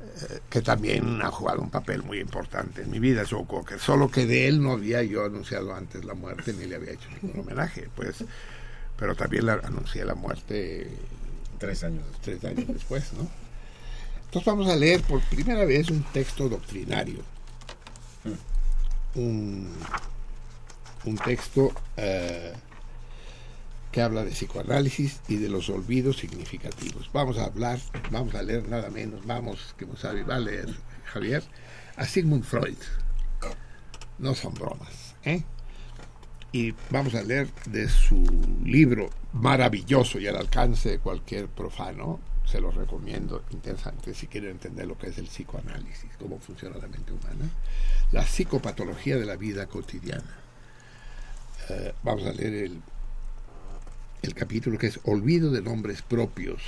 eh, 0.00 0.40
que 0.48 0.62
también 0.62 1.20
ha 1.20 1.30
jugado 1.30 1.60
un 1.60 1.68
papel 1.68 2.02
muy 2.02 2.20
importante 2.20 2.82
en 2.82 2.90
mi 2.90 2.98
vida, 2.98 3.24
Joe 3.28 3.44
Cocker, 3.46 3.78
solo 3.78 4.10
que 4.10 4.24
de 4.24 4.48
él 4.48 4.62
no 4.62 4.72
había 4.72 5.02
yo 5.02 5.26
anunciado 5.26 5.74
antes 5.74 6.06
la 6.06 6.14
muerte 6.14 6.54
ni 6.54 6.64
le 6.64 6.76
había 6.76 6.92
hecho 6.92 7.08
ningún 7.20 7.40
homenaje, 7.40 7.90
pues, 7.94 8.24
pero 8.98 9.14
también 9.14 9.44
la, 9.44 9.54
anuncié 9.54 10.04
la 10.06 10.14
muerte 10.14 10.90
Tres 11.58 11.84
años. 11.84 12.04
tres 12.22 12.42
años 12.44 12.66
después, 12.68 13.12
¿no? 13.12 13.28
Entonces 14.26 14.46
vamos 14.46 14.68
a 14.68 14.76
leer 14.76 15.02
por 15.02 15.20
primera 15.22 15.64
vez 15.66 15.90
un 15.90 16.02
texto 16.12 16.48
doctrinario. 16.48 17.18
Un, 19.14 19.72
un 21.04 21.16
texto 21.18 21.72
eh, 21.96 22.52
que 23.96 24.02
habla 24.02 24.26
de 24.26 24.32
psicoanálisis 24.32 25.22
y 25.26 25.36
de 25.36 25.48
los 25.48 25.70
olvidos 25.70 26.18
significativos. 26.18 27.08
Vamos 27.14 27.38
a 27.38 27.44
hablar, 27.44 27.78
vamos 28.10 28.34
a 28.34 28.42
leer 28.42 28.68
nada 28.68 28.90
menos, 28.90 29.24
vamos, 29.24 29.74
que 29.78 29.86
no 29.86 29.96
sabe, 29.96 30.22
va 30.22 30.36
a 30.36 30.38
leer 30.38 30.68
Javier, 31.06 31.42
a 31.96 32.04
Sigmund 32.04 32.44
Freud. 32.44 32.76
No 34.18 34.34
son 34.34 34.52
bromas, 34.52 35.14
¿eh? 35.24 35.44
y 36.52 36.74
vamos 36.90 37.14
a 37.14 37.22
leer 37.22 37.48
de 37.70 37.88
su 37.88 38.22
libro 38.62 39.08
maravilloso 39.32 40.18
y 40.18 40.26
al 40.26 40.36
alcance 40.36 40.90
de 40.90 40.98
cualquier 40.98 41.48
profano. 41.48 42.20
Se 42.44 42.60
lo 42.60 42.70
recomiendo, 42.72 43.44
interesante, 43.50 44.12
si 44.12 44.26
quieren 44.26 44.50
entender 44.50 44.86
lo 44.86 44.98
que 44.98 45.06
es 45.06 45.16
el 45.16 45.28
psicoanálisis, 45.28 46.10
cómo 46.18 46.38
funciona 46.38 46.76
la 46.76 46.86
mente 46.86 47.14
humana. 47.14 47.48
La 48.12 48.26
psicopatología 48.26 49.16
de 49.16 49.24
la 49.24 49.36
vida 49.36 49.66
cotidiana. 49.66 50.36
Eh, 51.70 51.94
vamos 52.04 52.26
a 52.26 52.32
leer 52.32 52.52
el, 52.52 52.82
el 54.22 54.34
capítulo 54.34 54.78
que 54.78 54.88
es 54.88 55.00
Olvido 55.04 55.50
de 55.50 55.62
nombres 55.62 56.02
propios. 56.02 56.62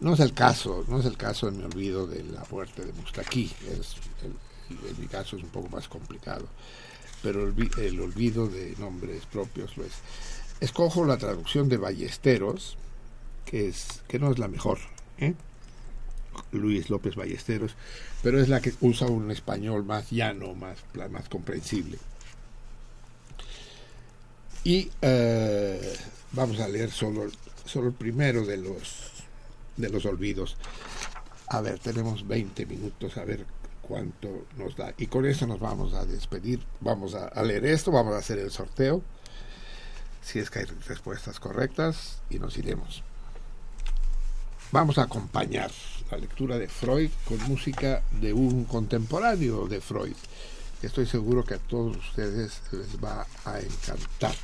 No 0.00 0.14
es 0.14 0.20
el 0.20 0.32
caso, 0.34 0.84
no 0.88 0.98
es 1.00 1.06
el 1.06 1.16
caso 1.16 1.50
de 1.50 1.56
mi 1.56 1.62
olvido 1.64 2.06
de 2.06 2.24
la 2.24 2.44
muerte 2.50 2.84
de 2.84 2.92
el- 4.22 4.88
en 4.88 5.00
mi 5.00 5.06
caso 5.06 5.36
es 5.36 5.42
un 5.42 5.50
poco 5.50 5.68
más 5.68 5.86
complicado 5.88 6.48
pero 7.22 7.44
el, 7.46 7.52
vi- 7.52 7.70
el 7.78 8.00
olvido 8.00 8.48
de 8.48 8.74
nombres 8.78 9.24
propios 9.26 9.76
lo 9.76 9.84
es. 9.84 9.92
Escojo 10.60 11.04
la 11.04 11.16
traducción 11.18 11.68
de 11.68 11.76
Ballesteros, 11.76 12.76
que, 13.46 13.68
es, 13.68 14.02
que 14.08 14.18
no 14.18 14.32
es 14.32 14.38
la 14.38 14.48
mejor, 14.48 14.78
¿eh? 15.18 15.34
Luis 16.50 16.90
López 16.90 17.14
Ballesteros, 17.14 17.74
pero 18.22 18.40
es 18.40 18.48
la 18.48 18.60
que 18.60 18.72
usa 18.80 19.06
un 19.06 19.30
español 19.30 19.84
más 19.84 20.10
llano, 20.10 20.54
más, 20.54 20.78
más 21.10 21.28
comprensible. 21.28 21.98
Y 24.64 24.90
eh, 25.02 25.96
vamos 26.32 26.60
a 26.60 26.68
leer 26.68 26.90
solo, 26.90 27.30
solo 27.64 27.88
el 27.88 27.94
primero 27.94 28.44
de 28.44 28.56
los, 28.56 29.12
de 29.76 29.90
los 29.90 30.04
olvidos. 30.04 30.56
A 31.48 31.60
ver, 31.60 31.78
tenemos 31.78 32.26
20 32.26 32.66
minutos, 32.66 33.16
a 33.16 33.24
ver 33.24 33.44
cuánto 33.82 34.46
nos 34.56 34.76
da. 34.76 34.94
Y 34.96 35.06
con 35.06 35.26
eso 35.26 35.46
nos 35.46 35.60
vamos 35.60 35.92
a 35.94 36.04
despedir. 36.04 36.60
Vamos 36.80 37.14
a, 37.14 37.28
a 37.28 37.42
leer 37.42 37.66
esto, 37.66 37.90
vamos 37.90 38.14
a 38.14 38.18
hacer 38.18 38.38
el 38.38 38.50
sorteo, 38.50 39.02
si 40.22 40.38
es 40.38 40.50
que 40.50 40.60
hay 40.60 40.64
respuestas 40.64 41.40
correctas, 41.40 42.20
y 42.30 42.38
nos 42.38 42.56
iremos. 42.56 43.02
Vamos 44.70 44.96
a 44.96 45.02
acompañar 45.02 45.70
la 46.10 46.16
lectura 46.16 46.58
de 46.58 46.68
Freud 46.68 47.10
con 47.26 47.42
música 47.44 48.02
de 48.10 48.32
un 48.32 48.64
contemporáneo 48.64 49.66
de 49.68 49.80
Freud, 49.80 50.16
estoy 50.82 51.06
seguro 51.06 51.44
que 51.44 51.54
a 51.54 51.58
todos 51.58 51.96
ustedes 51.96 52.60
les 52.72 53.02
va 53.02 53.26
a 53.44 53.60
encantar. 53.60 54.34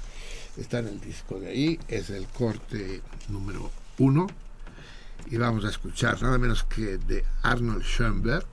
Está 0.58 0.80
en 0.80 0.88
el 0.88 1.00
disco 1.00 1.38
de 1.38 1.48
ahí, 1.50 1.80
es 1.86 2.10
el 2.10 2.26
corte 2.26 3.00
número 3.28 3.70
uno, 3.98 4.26
y 5.26 5.36
vamos 5.36 5.64
a 5.64 5.68
escuchar 5.68 6.20
nada 6.20 6.36
menos 6.36 6.64
que 6.64 6.98
de 6.98 7.24
Arnold 7.42 7.84
Schoenberg, 7.84 8.46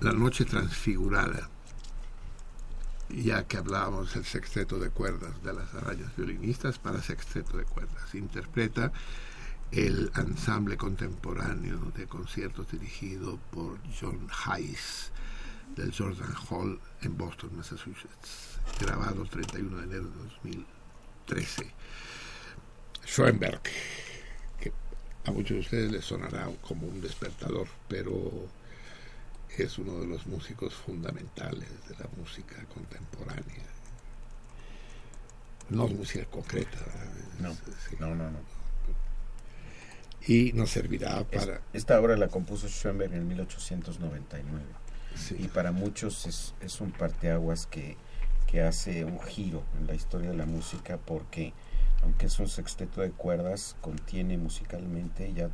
La 0.00 0.12
Noche 0.12 0.44
Transfigurada, 0.44 1.48
ya 3.10 3.44
que 3.46 3.58
hablábamos 3.58 4.14
del 4.14 4.24
sexteto 4.24 4.80
de 4.80 4.90
cuerdas 4.90 5.40
de 5.44 5.52
las 5.52 5.72
arañas 5.72 6.16
violinistas 6.16 6.80
para 6.80 7.00
sexteto 7.00 7.56
de 7.56 7.64
cuerdas. 7.64 8.12
Interpreta 8.14 8.92
el 9.70 10.10
ensamble 10.16 10.76
contemporáneo 10.76 11.92
de 11.96 12.08
conciertos 12.08 12.72
dirigido 12.72 13.38
por 13.52 13.78
John 14.00 14.26
Hayes 14.46 15.12
del 15.76 15.94
Jordan 15.96 16.34
Hall 16.48 16.80
en 17.02 17.16
Boston, 17.16 17.50
Massachusetts, 17.56 18.58
grabado 18.80 19.22
el 19.22 19.30
31 19.30 19.76
de 19.78 19.84
enero 19.84 20.04
de 20.04 20.16
2013. 20.24 21.70
Schoenberg, 23.06 23.62
que 24.60 24.72
a 25.24 25.30
muchos 25.32 25.56
de 25.56 25.60
ustedes 25.60 25.92
les 25.92 26.04
sonará 26.04 26.48
como 26.62 26.86
un 26.86 27.00
despertador, 27.00 27.66
pero 27.88 28.48
es 29.56 29.78
uno 29.78 29.98
de 30.00 30.06
los 30.06 30.26
músicos 30.26 30.74
fundamentales 30.74 31.68
de 31.88 31.94
la 31.98 32.08
música 32.16 32.56
contemporánea. 32.72 33.64
No 35.70 35.86
es 35.86 35.94
música 35.94 36.24
concreta. 36.26 36.78
No, 37.38 37.54
Sí. 37.54 37.96
no, 37.98 38.14
no, 38.14 38.30
no. 38.30 38.38
Y 40.26 40.52
nos 40.52 40.70
servirá 40.70 41.24
para... 41.24 41.62
esta 41.72 41.98
obra 41.98 42.16
la 42.16 42.28
compuso 42.28 42.68
Schoenberg 42.68 43.14
en 43.14 43.26
1899 43.26 44.64
y 45.38 45.48
para 45.48 45.72
muchos 45.72 46.26
es, 46.26 46.54
es 46.60 46.80
un 46.80 46.92
parteaguas 46.92 47.66
que, 47.66 47.96
que 48.46 48.62
hace 48.62 49.04
un 49.04 49.20
giro 49.20 49.62
en 49.78 49.86
la 49.86 49.94
historia 49.94 50.30
de 50.30 50.36
la 50.36 50.46
música 50.46 50.98
porque 50.98 51.52
aunque 52.02 52.26
es 52.26 52.38
un 52.38 52.48
sexteto 52.48 53.00
de 53.02 53.10
cuerdas 53.10 53.76
contiene 53.80 54.38
musicalmente 54.38 55.32
ya 55.32 55.50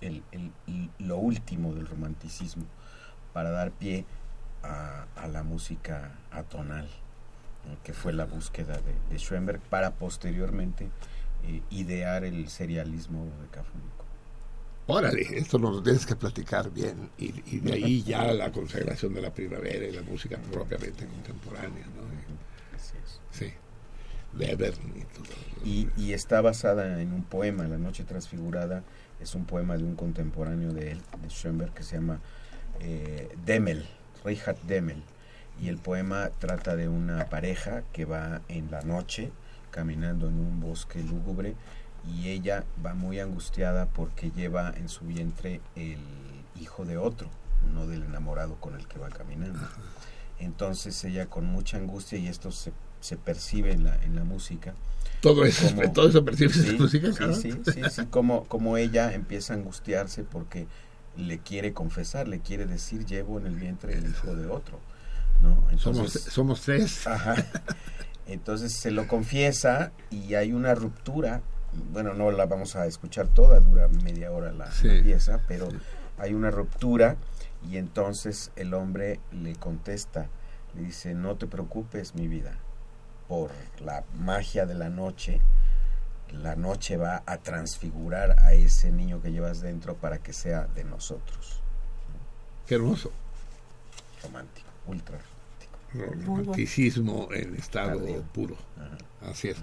el, 0.00 0.22
el- 0.32 0.52
lo 0.98 1.16
último 1.18 1.72
del 1.74 1.86
romanticismo 1.86 2.64
para 3.32 3.50
dar 3.50 3.70
pie 3.72 4.04
a, 4.62 5.06
la 5.28 5.42
música 5.42 6.12
atonal 6.30 6.88
que 7.82 7.92
fue 7.94 8.12
la 8.12 8.26
búsqueda 8.26 8.76
de, 8.76 8.94
de 9.10 9.18
Schoenberg 9.18 9.60
para 9.60 9.92
posteriormente 9.92 10.88
eh, 11.46 11.62
idear 11.70 12.24
el 12.24 12.48
serialismo 12.48 13.26
decafónico. 13.42 14.03
Órale, 14.86 15.22
esto 15.38 15.58
nos 15.58 15.76
lo 15.76 15.82
tienes 15.82 16.04
que 16.04 16.14
platicar 16.14 16.70
bien. 16.70 17.10
Y, 17.18 17.56
y 17.56 17.60
de 17.60 17.72
ahí 17.72 18.02
ya 18.02 18.32
la 18.32 18.52
consagración 18.52 19.14
de 19.14 19.22
la 19.22 19.32
primavera 19.32 19.86
y 19.86 19.92
la 19.92 20.02
música 20.02 20.38
propiamente 20.52 21.06
contemporánea, 21.06 21.86
¿no? 21.86 22.76
Así 22.76 22.94
es. 23.02 23.20
Sí. 23.30 23.52
Weber 24.38 24.74
y 24.94 25.04
todo. 25.14 25.34
Y, 25.64 25.88
y 25.96 26.12
está 26.12 26.42
basada 26.42 27.00
en 27.00 27.12
un 27.12 27.22
poema, 27.22 27.66
La 27.66 27.78
Noche 27.78 28.04
Transfigurada, 28.04 28.82
es 29.20 29.34
un 29.34 29.46
poema 29.46 29.78
de 29.78 29.84
un 29.84 29.94
contemporáneo 29.94 30.72
de 30.74 30.92
él, 30.92 31.00
de 31.22 31.28
Schoenberg, 31.30 31.72
que 31.72 31.82
se 31.82 31.96
llama 31.96 32.20
eh, 32.80 33.34
Demel, 33.46 33.86
Richard 34.22 34.58
Demel. 34.66 35.02
Y 35.62 35.68
el 35.68 35.78
poema 35.78 36.30
trata 36.38 36.76
de 36.76 36.88
una 36.88 37.26
pareja 37.30 37.84
que 37.92 38.04
va 38.04 38.42
en 38.48 38.70
la 38.70 38.82
noche 38.82 39.30
caminando 39.70 40.28
en 40.28 40.34
un 40.34 40.60
bosque 40.60 41.02
lúgubre 41.02 41.54
y 42.12 42.28
ella 42.28 42.64
va 42.84 42.94
muy 42.94 43.18
angustiada 43.20 43.86
porque 43.86 44.30
lleva 44.30 44.72
en 44.76 44.88
su 44.88 45.04
vientre 45.04 45.60
el 45.76 45.98
hijo 46.60 46.84
de 46.84 46.96
otro, 46.98 47.28
no 47.72 47.86
del 47.86 48.02
enamorado 48.02 48.56
con 48.56 48.74
el 48.74 48.86
que 48.86 48.98
va 48.98 49.08
caminando. 49.08 49.60
Entonces 50.38 51.02
ella 51.04 51.26
con 51.26 51.46
mucha 51.46 51.76
angustia, 51.76 52.18
y 52.18 52.28
esto 52.28 52.50
se, 52.52 52.72
se 53.00 53.16
percibe 53.16 53.72
en 53.72 53.84
la, 53.84 53.94
en 54.02 54.16
la 54.16 54.24
música, 54.24 54.74
Todo 55.20 55.44
eso, 55.44 55.66
Como- 55.74 55.92
todo 55.92 56.08
eso 56.08 56.24
percibes 56.24 56.56
en 56.58 56.64
Sí, 56.64 56.72
la 56.72 56.78
música, 56.82 57.12
sí, 57.12 57.18
cabrón? 57.18 57.40
sí, 57.40 57.52
sí, 57.72 57.80
sí, 57.90 58.06
como, 58.06 58.44
como 58.44 58.76
ella 58.76 59.12
empieza 59.14 59.54
a 59.54 59.56
angustiarse 59.56 60.24
porque 60.24 60.66
le 61.16 61.38
quiere 61.38 61.72
confesar, 61.72 62.26
le 62.28 62.40
quiere 62.40 62.66
decir 62.66 63.06
llevo 63.06 63.38
en 63.38 63.46
el 63.46 63.54
vientre 63.54 63.94
el 63.96 64.08
hijo 64.10 64.34
de 64.34 64.46
otro, 64.48 64.80
¿no? 65.42 65.54
Somos, 65.78 65.98
Entonces, 66.16 66.22
somos 66.32 66.60
tres. 66.62 67.06
ajá. 67.06 67.36
Entonces 68.26 68.72
se 68.74 68.90
lo 68.90 69.06
confiesa 69.06 69.92
y 70.10 70.34
hay 70.34 70.52
una 70.52 70.74
ruptura, 70.74 71.42
bueno, 71.92 72.14
no 72.14 72.30
la 72.30 72.46
vamos 72.46 72.76
a 72.76 72.86
escuchar 72.86 73.28
toda, 73.28 73.60
dura 73.60 73.88
media 73.88 74.30
hora 74.32 74.52
la, 74.52 74.70
pieza, 75.02 75.40
pero 75.48 75.70
sí. 75.70 75.76
hay 76.18 76.34
una 76.34 76.50
ruptura 76.50 77.16
y 77.70 77.76
entonces 77.76 78.50
el 78.56 78.74
hombre 78.74 79.20
le 79.32 79.54
contesta, 79.56 80.28
le 80.74 80.82
dice, 80.82 81.14
no 81.14 81.36
te 81.36 81.46
preocupes 81.46 82.14
mi 82.14 82.28
vida, 82.28 82.58
por 83.28 83.50
la 83.80 84.04
magia 84.18 84.66
de 84.66 84.74
la 84.74 84.90
noche, 84.90 85.40
la 86.30 86.56
noche 86.56 86.96
va 86.96 87.22
a 87.26 87.38
transfigurar 87.38 88.36
a 88.40 88.52
ese 88.52 88.90
niño 88.90 89.22
que 89.22 89.32
llevas 89.32 89.60
dentro 89.60 89.94
para 89.94 90.18
que 90.18 90.32
sea 90.32 90.66
de 90.74 90.84
nosotros. 90.84 91.60
Qué 92.66 92.74
hermoso. 92.74 93.10
Romántico, 94.22 94.68
ultra 94.86 95.18
romántico. 95.92 96.26
Romanticismo 96.26 97.28
en 97.32 97.56
estado 97.56 97.98
Tardío. 97.98 98.22
puro. 98.32 98.56
Ajá. 98.76 99.30
Así 99.30 99.48
es. 99.48 99.58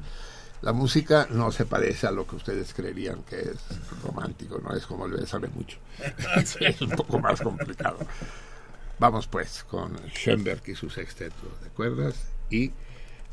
La 0.62 0.74
música 0.74 1.28
no 1.32 1.52
se 1.52 1.66
parece 1.66 2.06
a 2.06 2.12
lo 2.12 2.28
que 2.28 2.36
ustedes 2.36 2.74
creerían 2.74 3.24
que 3.24 3.40
es 3.40 3.58
romántico, 4.04 4.60
no 4.60 4.76
es 4.76 4.86
como 4.86 5.08
el 5.08 5.14
besame 5.14 5.48
mucho. 5.48 5.80
es 6.60 6.82
un 6.82 6.92
poco 6.92 7.20
más 7.20 7.42
complicado. 7.42 7.98
Vamos 9.00 9.26
pues 9.26 9.64
con 9.64 9.98
Schoenberg 10.14 10.62
y 10.68 10.76
su 10.76 10.92
sexteto 10.92 11.58
de 11.64 11.70
cuerdas 11.70 12.16
y 12.52 12.72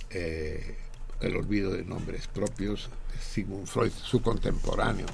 eh, 0.08 0.78
el 1.20 1.36
olvido 1.36 1.72
de 1.72 1.84
nombres 1.84 2.28
propios 2.28 2.88
de 3.12 3.20
Sigmund 3.20 3.66
Freud, 3.66 3.92
su 3.92 4.22
contemporáneo. 4.22 5.06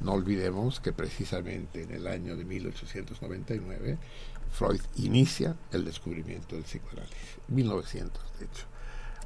No 0.00 0.12
olvidemos 0.12 0.78
que 0.80 0.92
precisamente 0.92 1.84
en 1.84 1.92
el 1.92 2.06
año 2.06 2.36
de 2.36 2.44
1899 2.44 3.98
Freud 4.52 4.82
inicia 4.96 5.56
el 5.70 5.86
descubrimiento 5.86 6.54
del 6.54 6.64
psicoanálisis. 6.64 7.38
1900, 7.48 8.22
de 8.38 8.44
hecho. 8.44 8.66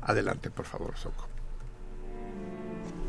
Adelante, 0.02 0.50
por 0.52 0.66
favor, 0.66 0.96
Soco. 0.96 1.35
あ。 2.36 3.05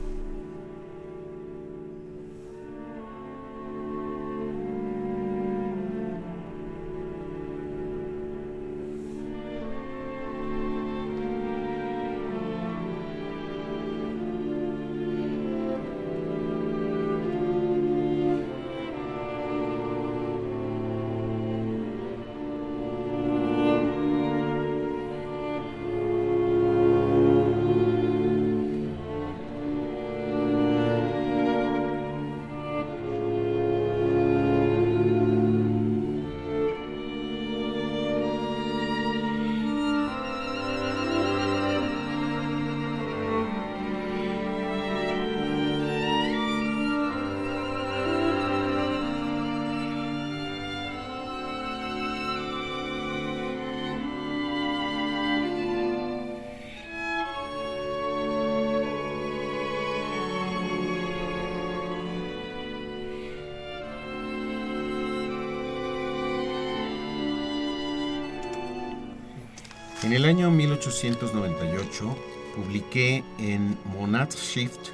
En 70.08 70.14
el 70.14 70.24
año 70.24 70.50
1898 70.50 72.16
publiqué 72.56 73.26
en 73.40 73.78
Monatschrift 73.92 74.94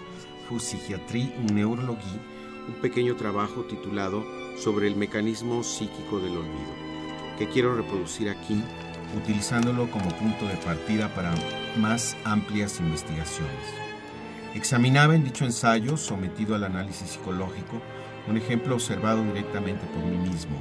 für 0.50 0.58
Psychiatrie 0.58 1.32
und 1.38 1.52
Neurologie 1.52 2.20
un 2.68 2.74
pequeño 2.82 3.16
trabajo 3.16 3.62
titulado 3.62 4.26
Sobre 4.58 4.88
el 4.88 4.96
mecanismo 4.96 5.62
psíquico 5.62 6.20
del 6.20 6.36
olvido, 6.36 6.74
que 7.38 7.48
quiero 7.48 7.76
reproducir 7.76 8.28
aquí 8.28 8.64
utilizándolo 9.16 9.88
como 9.92 10.10
punto 10.18 10.48
de 10.48 10.56
partida 10.56 11.14
para 11.14 11.32
más 11.78 12.18
amplias 12.24 12.80
investigaciones. 12.80 13.68
Examinaba 14.56 15.14
en 15.14 15.26
dicho 15.26 15.46
ensayo, 15.46 15.96
sometido 15.96 16.56
al 16.56 16.64
análisis 16.64 17.10
psicológico, 17.10 17.80
un 18.28 18.38
ejemplo 18.38 18.74
observado 18.74 19.24
directamente 19.24 19.86
por 19.86 20.04
mí 20.06 20.18
mismo, 20.18 20.60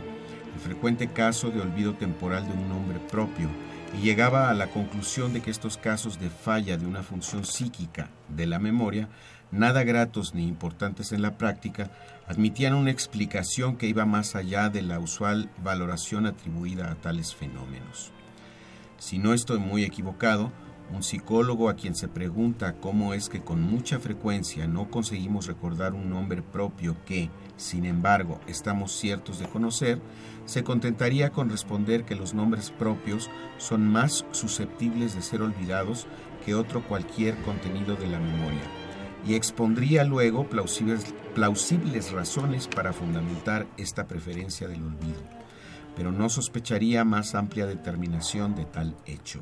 el 0.55 0.60
frecuente 0.60 1.08
caso 1.08 1.48
de 1.50 1.62
olvido 1.62 1.94
temporal 1.94 2.47
de 2.47 2.52
un 2.52 2.68
nombre 2.68 2.98
propio, 2.98 3.48
y 3.94 4.00
llegaba 4.02 4.48
a 4.48 4.54
la 4.54 4.68
conclusión 4.68 5.32
de 5.32 5.40
que 5.40 5.50
estos 5.50 5.76
casos 5.76 6.18
de 6.18 6.30
falla 6.30 6.76
de 6.76 6.86
una 6.86 7.02
función 7.02 7.44
psíquica 7.44 8.10
de 8.28 8.46
la 8.46 8.58
memoria, 8.58 9.08
nada 9.50 9.84
gratos 9.84 10.34
ni 10.34 10.46
importantes 10.46 11.12
en 11.12 11.22
la 11.22 11.36
práctica, 11.36 11.90
admitían 12.26 12.74
una 12.74 12.90
explicación 12.90 13.76
que 13.76 13.86
iba 13.86 14.06
más 14.06 14.34
allá 14.34 14.70
de 14.70 14.82
la 14.82 14.98
usual 14.98 15.50
valoración 15.62 16.26
atribuida 16.26 16.90
a 16.90 16.94
tales 16.94 17.34
fenómenos. 17.34 18.12
Si 18.98 19.18
no 19.18 19.34
estoy 19.34 19.58
muy 19.58 19.84
equivocado, 19.84 20.52
un 20.92 21.02
psicólogo 21.02 21.68
a 21.68 21.74
quien 21.74 21.94
se 21.94 22.08
pregunta 22.08 22.74
cómo 22.74 23.14
es 23.14 23.28
que 23.28 23.42
con 23.42 23.62
mucha 23.62 23.98
frecuencia 23.98 24.66
no 24.66 24.90
conseguimos 24.90 25.46
recordar 25.46 25.94
un 25.94 26.10
nombre 26.10 26.42
propio 26.42 26.96
que, 27.04 27.30
sin 27.62 27.84
embargo, 27.84 28.41
estamos 28.47 28.92
ciertos 28.92 29.39
de 29.39 29.47
conocer, 29.47 30.00
se 30.47 30.65
contentaría 30.65 31.31
con 31.31 31.49
responder 31.49 32.05
que 32.05 32.16
los 32.16 32.34
nombres 32.34 32.70
propios 32.70 33.31
son 33.58 33.89
más 33.89 34.26
susceptibles 34.32 35.15
de 35.15 35.23
ser 35.23 35.42
olvidados 35.42 36.07
que 36.44 36.55
otro 36.55 36.82
cualquier 36.82 37.36
contenido 37.42 37.94
de 37.94 38.08
la 38.08 38.18
memoria, 38.18 38.62
y 39.24 39.34
expondría 39.34 40.02
luego 40.02 40.49
plausibles, 40.49 41.15
plausibles 41.34 42.10
razones 42.10 42.66
para 42.66 42.92
fundamentar 42.92 43.66
esta 43.76 44.08
preferencia 44.08 44.66
del 44.66 44.82
olvido, 44.82 45.23
pero 45.97 46.10
no 46.10 46.28
sospecharía 46.28 47.05
más 47.05 47.36
amplia 47.36 47.66
determinación 47.66 48.57
de 48.57 48.65
tal 48.65 48.97
hecho. 49.07 49.41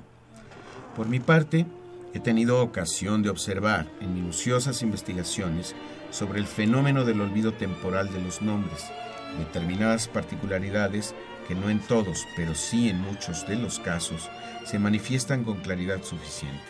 Por 0.95 1.09
mi 1.09 1.21
parte, 1.21 1.65
he 2.13 2.21
tenido 2.21 2.63
ocasión 2.63 3.23
de 3.23 3.31
observar 3.31 3.89
en 4.01 4.13
minuciosas 4.13 4.83
investigaciones 4.83 5.75
sobre 6.11 6.41
el 6.41 6.47
fenómeno 6.47 7.05
del 7.05 7.21
olvido 7.21 7.53
temporal 7.53 8.13
de 8.13 8.21
los 8.21 8.43
nombres, 8.43 8.91
determinadas 9.39 10.09
particularidades 10.09 11.15
que 11.47 11.55
no 11.55 11.71
en 11.71 11.81
todos, 11.81 12.27
pero 12.37 12.55
sí 12.55 12.89
en 12.89 13.01
muchos 13.01 13.47
de 13.47 13.57
los 13.57 13.79
casos, 13.81 14.29
se 14.65 14.79
manifiestan 14.79 15.45
con 15.45 15.61
claridad 15.61 16.03
suficiente. 16.03 16.63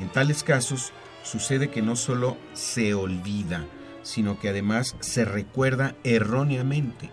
En 0.00 0.08
tales 0.08 0.42
casos 0.42 0.92
sucede 1.22 1.70
que 1.70 1.82
no 1.82 1.96
solo 1.96 2.36
se 2.52 2.94
olvida, 2.94 3.64
sino 4.02 4.38
que 4.38 4.48
además 4.48 4.96
se 5.00 5.24
recuerda 5.24 5.94
erróneamente. 6.04 7.10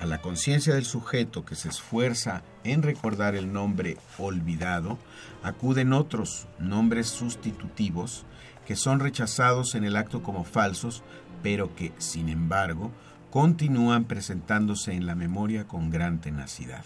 A 0.00 0.06
la 0.06 0.20
conciencia 0.20 0.74
del 0.74 0.84
sujeto 0.84 1.44
que 1.44 1.54
se 1.54 1.68
esfuerza 1.68 2.42
en 2.64 2.82
recordar 2.82 3.34
el 3.34 3.52
nombre 3.52 3.96
olvidado, 4.18 4.98
acuden 5.42 5.92
otros 5.92 6.46
nombres 6.58 7.06
sustitutivos 7.08 8.24
que 8.66 8.76
son 8.76 9.00
rechazados 9.00 9.74
en 9.74 9.84
el 9.84 9.96
acto 9.96 10.22
como 10.22 10.44
falsos, 10.44 11.02
pero 11.42 11.74
que, 11.74 11.92
sin 11.98 12.28
embargo, 12.28 12.90
continúan 13.30 14.04
presentándose 14.04 14.92
en 14.92 15.06
la 15.06 15.14
memoria 15.14 15.66
con 15.66 15.90
gran 15.90 16.20
tenacidad. 16.20 16.84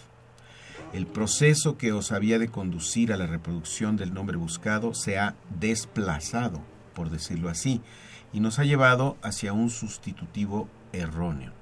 El 0.93 1.07
proceso 1.07 1.77
que 1.77 1.93
os 1.93 2.13
había 2.13 2.39
de 2.39 2.49
conducir 2.49 3.13
a 3.13 3.19
la 3.19 3.27
reproducción 3.27 3.97
del 3.97 4.15
nombre 4.15 4.39
buscado 4.39 4.95
se 4.95 5.19
ha 5.19 5.35
desplazado, 5.61 6.63
por 6.95 7.11
decirlo 7.11 7.51
así, 7.51 7.83
y 8.33 8.41
nos 8.41 8.59
ha 8.59 8.65
llevado 8.65 9.19
hacia 9.23 9.53
un 9.53 9.69
sustitutivo 9.69 10.69
erróneo. 10.93 11.53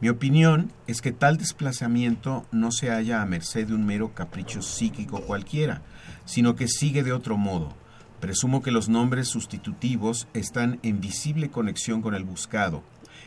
Mi 0.00 0.08
opinión 0.08 0.72
es 0.86 1.02
que 1.02 1.12
tal 1.12 1.36
desplazamiento 1.36 2.46
no 2.50 2.72
se 2.72 2.88
halla 2.90 3.20
a 3.20 3.26
merced 3.26 3.68
de 3.68 3.74
un 3.74 3.84
mero 3.84 4.14
capricho 4.14 4.62
psíquico 4.62 5.20
cualquiera, 5.20 5.82
sino 6.24 6.56
que 6.56 6.68
sigue 6.68 7.02
de 7.02 7.12
otro 7.12 7.36
modo. 7.36 7.74
Presumo 8.20 8.62
que 8.62 8.70
los 8.70 8.88
nombres 8.90 9.28
sustitutivos 9.28 10.28
están 10.34 10.78
en 10.82 11.00
visible 11.00 11.50
conexión 11.50 12.02
con 12.02 12.14
el 12.14 12.24
buscado, 12.24 12.82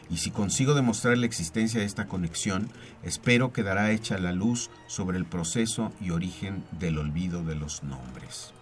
y 0.09 0.17
si 0.17 0.29
consigo 0.29 0.75
demostrar 0.75 1.17
la 1.17 1.25
existencia 1.25 1.79
de 1.79 1.85
esta 1.85 2.07
conexión, 2.07 2.69
espero 3.01 3.53
quedará 3.53 3.91
hecha 3.91 4.19
la 4.19 4.33
luz 4.33 4.69
sobre 4.85 5.17
el 5.17 5.25
proceso 5.25 5.91
y 5.99 6.11
origen 6.11 6.63
del 6.79 6.99
olvido 6.99 7.43
de 7.43 7.55
los 7.55 7.83
nombres. 7.83 8.53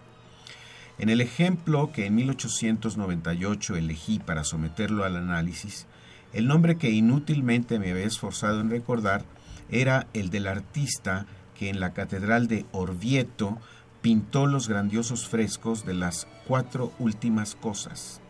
En 0.97 1.09
el 1.09 1.19
ejemplo 1.19 1.91
que 1.91 2.05
en 2.05 2.15
1898 2.15 3.75
elegí 3.75 4.19
para 4.19 4.45
someterlo 4.45 5.03
al 5.03 5.17
análisis, 5.17 5.87
el 6.31 6.47
nombre 6.47 6.77
que 6.77 6.91
inútilmente 6.91 7.79
me 7.79 7.91
había 7.91 8.05
esforzado 8.05 8.61
en 8.61 8.69
recordar 8.69 9.25
era 9.69 10.07
el 10.13 10.29
del 10.29 10.47
artista 10.47 11.25
que 11.57 11.69
en 11.69 11.79
la 11.79 11.93
Catedral 11.93 12.47
de 12.47 12.65
Orvieto 12.71 13.59
pintó 14.01 14.47
los 14.47 14.67
grandiosos 14.67 15.27
frescos 15.27 15.85
de 15.85 15.93
las 15.93 16.27
cuatro 16.47 16.91
últimas 16.99 17.55
cosas. 17.55 18.21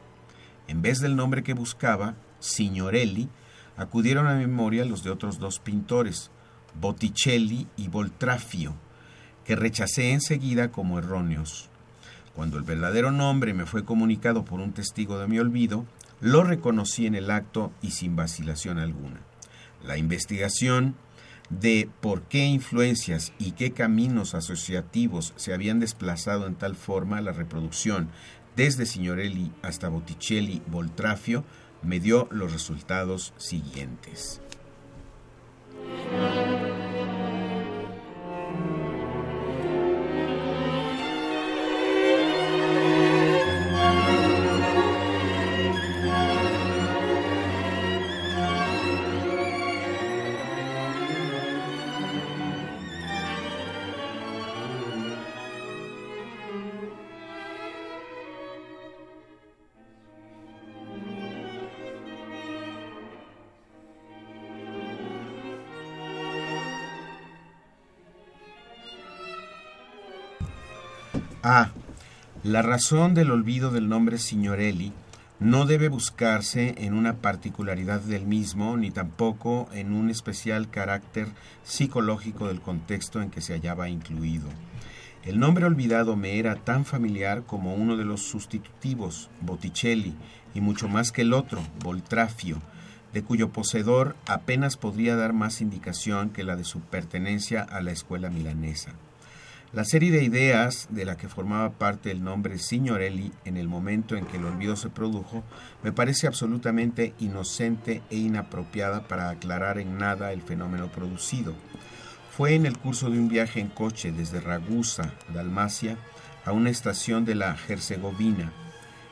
En 0.68 0.82
vez 0.82 1.00
del 1.00 1.16
nombre 1.16 1.44
que 1.44 1.54
buscaba, 1.54 2.16
Signorelli, 2.40 3.30
acudieron 3.78 4.28
a 4.28 4.36
memoria 4.36 4.86
los 4.86 5.04
de 5.04 5.12
otros 5.12 5.40
dos 5.40 5.60
pintores, 5.60 6.32
Botticelli 6.80 7.68
y 7.78 7.88
Voltrafio, 7.88 8.76
que 9.46 9.56
rechacé 9.56 10.12
enseguida 10.12 10.72
como 10.72 11.00
erróneos. 11.00 11.70
Cuando 12.36 12.58
el 12.58 12.64
verdadero 12.64 13.12
nombre 13.12 13.54
me 13.54 13.66
fue 13.66 13.84
comunicado 13.84 14.46
por 14.46 14.60
un 14.60 14.72
testigo 14.72 15.20
de 15.20 15.28
mi 15.28 15.40
olvido, 15.40 15.86
lo 16.22 16.44
reconocí 16.44 17.06
en 17.06 17.16
el 17.16 17.32
acto 17.32 17.72
y 17.82 17.92
sin 17.92 18.16
vacilación 18.16 18.78
alguna. 18.78 19.22
La 19.84 19.98
investigación 19.98 20.96
de 21.60 21.90
por 22.00 22.24
qué 22.24 22.46
influencias 22.46 23.34
y 23.38 23.52
qué 23.52 23.72
caminos 23.72 24.36
asociativos 24.36 25.34
se 25.36 25.54
habían 25.54 25.80
desplazado 25.80 26.48
en 26.48 26.56
tal 26.56 26.76
forma 26.76 27.22
la 27.22 27.34
reproducción 27.34 28.10
desde 28.56 28.86
Signorelli 28.86 29.52
hasta 29.62 29.90
Botticelli 29.90 30.62
Voltrafio 30.68 31.44
me 31.84 32.00
dio 32.00 32.28
los 32.32 32.54
resultados 32.54 33.34
siguientes. 33.38 34.42
La 72.44 72.64
razón 72.64 73.14
del 73.14 73.30
olvido 73.30 73.70
del 73.70 73.88
nombre 73.88 74.18
Signorelli 74.18 74.94
no 75.40 75.68
debe 75.68 75.90
buscarse 75.90 76.74
en 76.80 76.96
una 76.96 77.18
particularidad 77.18 78.02
del 78.02 78.26
mismo, 78.26 78.78
ni 78.78 78.90
tampoco 78.90 79.70
en 79.74 79.94
un 79.94 80.10
especial 80.10 80.68
carácter 80.72 81.28
psicológico 81.64 82.48
del 82.48 82.60
contexto 82.60 83.22
en 83.22 83.30
que 83.30 83.42
se 83.42 83.54
hallaba 83.54 83.90
incluido. 83.90 84.50
El 85.24 85.40
nombre 85.40 85.66
olvidado 85.66 86.16
me 86.16 86.40
era 86.40 86.56
tan 86.56 86.84
familiar 86.84 87.44
como 87.44 87.76
uno 87.76 87.96
de 87.96 88.06
los 88.06 88.24
sustitutivos, 88.24 89.30
Botticelli, 89.42 90.16
y 90.56 90.62
mucho 90.62 90.88
más 90.88 91.12
que 91.12 91.22
el 91.22 91.34
otro, 91.34 91.62
Voltrafio, 91.84 92.60
de 93.14 93.22
cuyo 93.22 93.50
poseedor 93.52 94.16
apenas 94.26 94.78
podría 94.78 95.16
dar 95.16 95.34
más 95.34 95.62
indicación 95.62 96.32
que 96.32 96.44
la 96.44 96.56
de 96.56 96.64
su 96.64 96.80
pertenencia 96.80 97.62
a 97.62 97.82
la 97.82 97.92
escuela 97.92 98.32
milanesa. 98.32 98.94
La 99.74 99.86
serie 99.86 100.12
de 100.12 100.22
ideas 100.22 100.88
de 100.90 101.06
la 101.06 101.16
que 101.16 101.30
formaba 101.30 101.70
parte 101.70 102.12
el 102.12 102.26
nombre 102.26 102.60
Signorelli 102.60 103.32
en 103.46 103.56
el 103.56 103.70
momento 103.70 104.18
en 104.18 104.26
que 104.26 104.36
el 104.36 104.44
olvido 104.44 104.76
se 104.76 104.90
produjo 104.90 105.46
me 105.82 105.94
parece 105.94 106.28
absolutamente 106.28 107.14
inocente 107.20 108.02
e 108.10 108.18
inapropiada 108.18 109.08
para 109.08 109.30
aclarar 109.30 109.80
en 109.80 109.98
nada 109.98 110.34
el 110.34 110.42
fenómeno 110.42 110.92
producido. 110.92 111.56
Fue 112.36 112.56
en 112.56 112.66
el 112.66 112.78
curso 112.78 113.10
de 113.10 113.18
un 113.18 113.30
viaje 113.30 113.62
en 113.62 113.70
coche 113.70 114.12
desde 114.12 114.42
Ragusa, 114.42 115.14
Dalmacia, 115.34 115.96
a 116.44 116.52
una 116.52 116.70
estación 116.70 117.24
de 117.24 117.36
la 117.36 117.56
Herzegovina. 117.70 118.52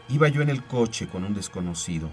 Iba 0.09 0.27
yo 0.27 0.41
en 0.41 0.49
el 0.49 0.65
coche 0.65 1.07
con 1.07 1.23
un 1.23 1.35
desconocido. 1.35 2.09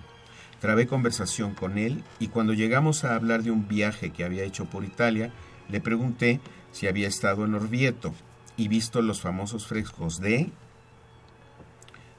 Trabé 0.61 0.87
conversación 0.87 1.53
con 1.53 1.79
él 1.79 2.05
y 2.21 2.29
cuando 2.29 2.53
llegamos 2.53 3.03
a 3.03 3.17
hablar 3.17 3.43
de 3.43 3.51
un 3.51 3.67
viaje 3.67 4.11
que 4.11 4.23
había 4.23 4.45
hecho 4.45 4.67
por 4.67 4.85
Italia, 4.85 5.33
le 5.69 5.81
pregunté 5.81 6.39
si 6.71 6.87
había 6.87 7.09
estado 7.09 7.45
en 7.45 7.55
Orvieto 7.55 8.15
y 8.57 8.69
visto 8.69 9.03
los 9.03 9.21
famosos 9.21 9.67
frescos 9.67 10.21
de 10.21 10.51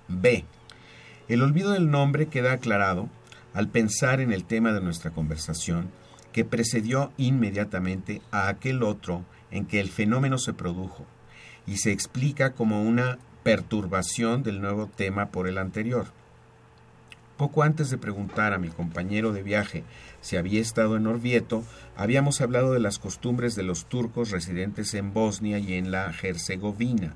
B. 0.07 0.45
El 1.27 1.41
olvido 1.41 1.71
del 1.71 1.91
nombre 1.91 2.27
queda 2.27 2.53
aclarado 2.53 3.09
al 3.53 3.67
pensar 3.67 4.21
en 4.21 4.31
el 4.31 4.45
tema 4.45 4.71
de 4.71 4.81
nuestra 4.81 5.11
conversación 5.11 5.89
que 6.31 6.45
precedió 6.45 7.11
inmediatamente 7.17 8.21
a 8.31 8.47
aquel 8.47 8.83
otro 8.83 9.25
en 9.51 9.65
que 9.65 9.79
el 9.79 9.89
fenómeno 9.89 10.37
se 10.37 10.53
produjo 10.53 11.05
y 11.65 11.77
se 11.77 11.91
explica 11.91 12.53
como 12.53 12.83
una 12.83 13.17
perturbación 13.43 14.43
del 14.43 14.61
nuevo 14.61 14.87
tema 14.87 15.27
por 15.27 15.47
el 15.47 15.57
anterior. 15.57 16.07
Poco 17.37 17.63
antes 17.63 17.89
de 17.89 17.97
preguntar 17.97 18.53
a 18.53 18.57
mi 18.57 18.69
compañero 18.69 19.31
de 19.31 19.43
viaje 19.43 19.83
si 20.27 20.35
había 20.35 20.59
estado 20.59 20.97
en 20.97 21.07
Orvieto, 21.07 21.63
habíamos 21.95 22.41
hablado 22.41 22.73
de 22.73 22.81
las 22.81 22.99
costumbres 22.99 23.55
de 23.55 23.63
los 23.63 23.85
turcos 23.85 24.29
residentes 24.29 24.93
en 24.93 25.13
Bosnia 25.13 25.57
y 25.57 25.75
en 25.75 25.89
la 25.89 26.13
Herzegovina. 26.21 27.15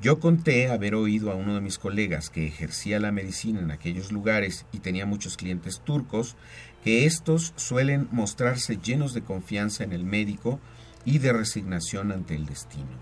Yo 0.00 0.18
conté 0.18 0.68
haber 0.68 0.96
oído 0.96 1.30
a 1.30 1.36
uno 1.36 1.54
de 1.54 1.60
mis 1.60 1.78
colegas 1.78 2.30
que 2.30 2.48
ejercía 2.48 2.98
la 2.98 3.12
medicina 3.12 3.60
en 3.60 3.70
aquellos 3.70 4.10
lugares 4.10 4.66
y 4.72 4.80
tenía 4.80 5.06
muchos 5.06 5.36
clientes 5.36 5.82
turcos, 5.84 6.34
que 6.82 7.06
éstos 7.06 7.52
suelen 7.54 8.08
mostrarse 8.10 8.76
llenos 8.76 9.14
de 9.14 9.22
confianza 9.22 9.84
en 9.84 9.92
el 9.92 10.02
médico 10.02 10.58
y 11.04 11.18
de 11.18 11.32
resignación 11.32 12.10
ante 12.10 12.34
el 12.34 12.46
destino. 12.46 12.98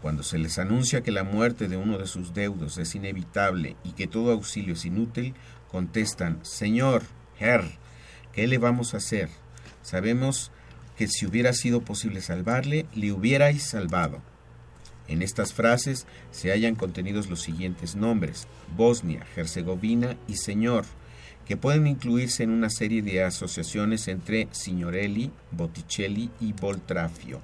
Cuando 0.00 0.22
se 0.22 0.38
les 0.38 0.60
anuncia 0.60 1.02
que 1.02 1.10
la 1.10 1.24
muerte 1.24 1.66
de 1.66 1.78
uno 1.78 1.98
de 1.98 2.06
sus 2.06 2.32
deudos 2.32 2.78
es 2.78 2.94
inevitable 2.94 3.74
y 3.82 3.90
que 3.90 4.06
todo 4.06 4.30
auxilio 4.30 4.74
es 4.74 4.84
inútil, 4.84 5.34
contestan, 5.68 6.38
Señor, 6.44 7.02
Herr, 7.40 7.81
¿qué 8.32 8.46
le 8.46 8.58
vamos 8.58 8.94
a 8.94 8.98
hacer? 8.98 9.28
Sabemos 9.82 10.50
que 10.96 11.08
si 11.08 11.26
hubiera 11.26 11.52
sido 11.52 11.82
posible 11.82 12.20
salvarle, 12.20 12.86
le 12.94 13.12
hubierais 13.12 13.62
salvado. 13.62 14.20
En 15.08 15.22
estas 15.22 15.52
frases 15.52 16.06
se 16.30 16.50
hallan 16.50 16.74
contenidos 16.74 17.28
los 17.28 17.42
siguientes 17.42 17.96
nombres, 17.96 18.46
Bosnia, 18.76 19.26
Herzegovina 19.36 20.16
y 20.28 20.36
Señor, 20.36 20.84
que 21.46 21.56
pueden 21.56 21.86
incluirse 21.86 22.44
en 22.44 22.50
una 22.50 22.70
serie 22.70 23.02
de 23.02 23.22
asociaciones 23.22 24.08
entre 24.08 24.48
Signorelli, 24.52 25.30
Botticelli 25.50 26.30
y 26.40 26.52
Voltrafio. 26.52 27.40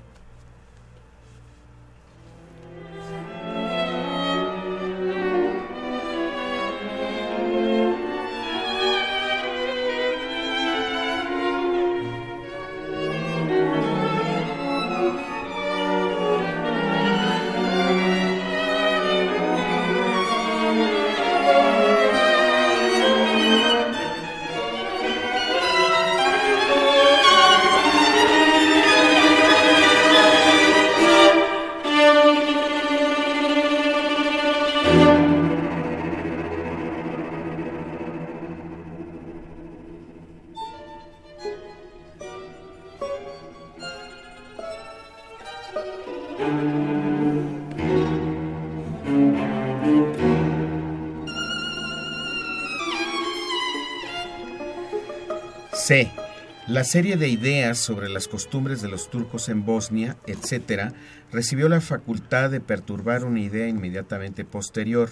La 56.79 56.85
serie 56.85 57.17
de 57.17 57.27
ideas 57.27 57.77
sobre 57.77 58.09
las 58.09 58.29
costumbres 58.29 58.81
de 58.81 58.89
los 58.89 59.11
turcos 59.11 59.49
en 59.49 59.65
Bosnia, 59.65 60.17
etc., 60.29 60.93
recibió 61.33 61.69
la 61.69 61.81
facultad 61.81 62.51
de 62.51 62.61
perturbar 62.61 63.25
una 63.25 63.41
idea 63.41 63.67
inmediatamente 63.67 64.45
posterior, 64.45 65.11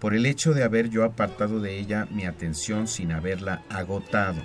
por 0.00 0.12
el 0.12 0.26
hecho 0.26 0.52
de 0.52 0.64
haber 0.64 0.90
yo 0.90 1.04
apartado 1.04 1.60
de 1.60 1.78
ella 1.78 2.06
mi 2.10 2.26
atención 2.26 2.86
sin 2.86 3.10
haberla 3.10 3.62
agotado. 3.70 4.42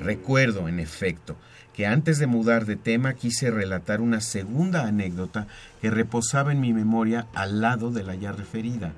Recuerdo, 0.00 0.68
en 0.68 0.80
efecto, 0.80 1.36
que 1.74 1.86
antes 1.86 2.18
de 2.18 2.26
mudar 2.26 2.64
de 2.64 2.76
tema 2.76 3.12
quise 3.12 3.50
relatar 3.50 4.00
una 4.00 4.22
segunda 4.22 4.86
anécdota 4.86 5.48
que 5.82 5.90
reposaba 5.90 6.50
en 6.50 6.62
mi 6.62 6.72
memoria 6.72 7.26
al 7.34 7.60
lado 7.60 7.90
de 7.90 8.04
la 8.04 8.14
ya 8.14 8.32
referida. 8.32 8.94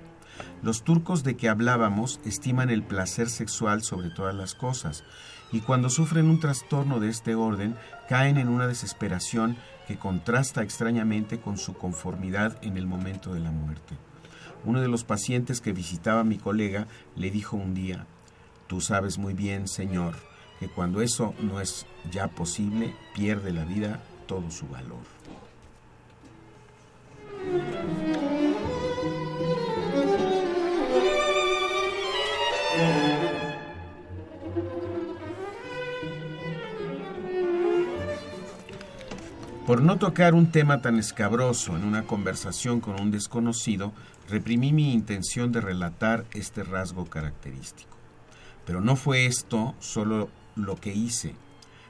Los 0.63 0.85
turcos 0.85 1.25
de 1.25 1.37
que 1.37 1.49
hablábamos 1.49 2.21
estiman 2.25 2.71
el 2.71 2.85
placer 2.85 3.29
sexual 3.29 3.83
sobre 3.83 4.11
todas 4.11 4.37
las 4.37 4.55
cosas, 4.55 5.03
y 5.53 5.61
cuando 5.61 5.91
sufren 5.91 6.29
un 6.29 6.41
trastorno 6.41 6.99
de 6.99 7.11
este 7.11 7.35
orden 7.35 7.77
caen 8.09 8.39
en 8.39 8.49
una 8.49 8.67
desesperación 8.67 9.57
que 9.87 9.99
contrasta 9.99 10.63
extrañamente 10.63 11.39
con 11.39 11.59
su 11.59 11.75
conformidad 11.75 12.57
en 12.63 12.77
el 12.77 12.87
momento 12.87 13.35
de 13.35 13.41
la 13.41 13.51
muerte. 13.51 13.97
Uno 14.65 14.81
de 14.81 14.89
los 14.89 15.05
pacientes 15.05 15.61
que 15.61 15.73
visitaba 15.73 16.21
a 16.21 16.25
mi 16.25 16.39
colega 16.39 16.87
le 17.17 17.31
dijo 17.31 17.57
un 17.57 17.75
día, 17.75 18.07
Tú 18.67 18.81
sabes 18.81 19.19
muy 19.19 19.35
bien, 19.35 19.69
Señor, 19.69 20.15
que 20.59 20.69
cuando 20.69 21.03
eso 21.03 21.35
no 21.43 21.61
es 21.61 21.85
ya 22.11 22.29
posible, 22.29 22.95
pierde 23.15 23.53
la 23.53 23.65
vida 23.65 24.01
todo 24.27 24.51
su 24.51 24.67
valor. 24.69 25.03
Por 39.67 39.81
no 39.81 39.97
tocar 39.97 40.35
un 40.35 40.51
tema 40.51 40.83
tan 40.83 40.99
escabroso 40.99 41.77
en 41.77 41.85
una 41.85 42.03
conversación 42.03 42.81
con 42.81 43.01
un 43.01 43.13
desconocido, 43.13 43.93
reprimí 44.29 44.73
mi 44.73 44.93
intención 44.93 45.53
de 45.53 45.61
relatar 45.61 46.25
este 46.33 46.65
rasgo 46.65 47.05
característico. 47.05 47.97
Pero 48.67 48.81
no 48.81 48.97
fue 48.97 49.27
esto 49.27 49.77
solo 49.79 50.31
lo 50.57 50.75
que 50.75 50.93
hice, 50.93 51.37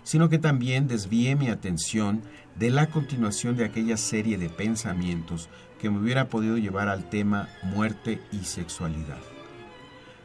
sino 0.02 0.28
que 0.28 0.38
también 0.38 0.86
desvié 0.86 1.34
mi 1.34 1.48
atención 1.48 2.20
de 2.56 2.68
la 2.68 2.88
continuación 2.88 3.56
de 3.56 3.64
aquella 3.64 3.96
serie 3.96 4.36
de 4.36 4.50
pensamientos 4.50 5.48
que 5.80 5.88
me 5.88 5.98
hubiera 5.98 6.28
podido 6.28 6.58
llevar 6.58 6.90
al 6.90 7.08
tema 7.08 7.48
muerte 7.62 8.20
y 8.32 8.44
sexualidad. 8.44 9.20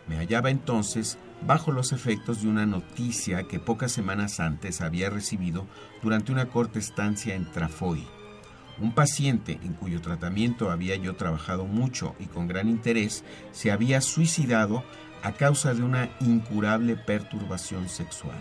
Me 0.06 0.18
hallaba 0.18 0.50
entonces 0.50 1.18
bajo 1.46 1.72
los 1.72 1.92
efectos 1.92 2.42
de 2.42 2.48
una 2.48 2.66
noticia 2.66 3.44
que 3.44 3.60
pocas 3.60 3.92
semanas 3.92 4.40
antes 4.40 4.82
había 4.82 5.10
recibido 5.10 5.68
durante 6.02 6.32
una 6.32 6.50
corta 6.50 6.80
estancia 6.80 7.36
en 7.36 7.46
Trafoy. 7.52 8.08
Un 8.80 8.94
paciente 8.94 9.60
en 9.64 9.74
cuyo 9.74 10.02
tratamiento 10.02 10.70
había 10.70 10.96
yo 10.96 11.16
trabajado 11.16 11.66
mucho 11.66 12.16
y 12.20 12.26
con 12.26 12.48
gran 12.48 12.70
interés 12.70 13.24
se 13.52 13.72
había 13.72 14.02
suicidado 14.02 14.84
a 15.24 15.32
causa 15.34 15.74
de 15.74 15.84
una 15.84 16.10
incurable 16.20 16.96
perturbación 16.96 17.90
sexual. 17.90 18.38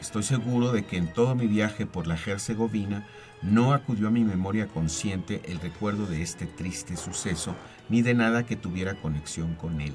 Estoy 0.00 0.22
seguro 0.22 0.72
de 0.72 0.84
que 0.84 0.96
en 0.96 1.12
todo 1.12 1.34
mi 1.34 1.46
viaje 1.46 1.86
por 1.86 2.06
la 2.06 2.16
Herzegovina 2.16 3.06
no 3.40 3.72
acudió 3.72 4.08
a 4.08 4.10
mi 4.10 4.24
memoria 4.24 4.66
consciente 4.68 5.40
el 5.44 5.60
recuerdo 5.60 6.06
de 6.06 6.22
este 6.22 6.46
triste 6.46 6.96
suceso, 6.96 7.54
ni 7.88 8.02
de 8.02 8.14
nada 8.14 8.44
que 8.44 8.56
tuviera 8.56 9.00
conexión 9.00 9.54
con 9.54 9.80
él. 9.80 9.94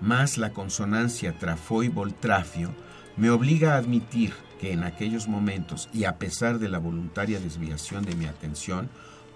Más 0.00 0.38
la 0.38 0.52
consonancia 0.52 1.38
trafo 1.38 1.82
y 1.82 1.88
voltrafio 1.88 2.70
me 3.16 3.30
obliga 3.30 3.74
a 3.74 3.78
admitir 3.78 4.32
que 4.60 4.72
en 4.72 4.84
aquellos 4.84 5.26
momentos, 5.26 5.88
y 5.92 6.04
a 6.04 6.18
pesar 6.18 6.58
de 6.58 6.68
la 6.68 6.78
voluntaria 6.78 7.40
desviación 7.40 8.04
de 8.04 8.14
mi 8.14 8.26
atención, 8.26 8.88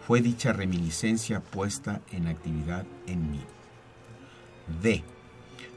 fue 0.06 0.20
dicha 0.20 0.52
reminiscencia 0.52 1.40
puesta 1.40 2.00
en 2.12 2.26
actividad 2.26 2.84
en 3.06 3.30
mí. 3.30 3.40
D. 4.82 5.02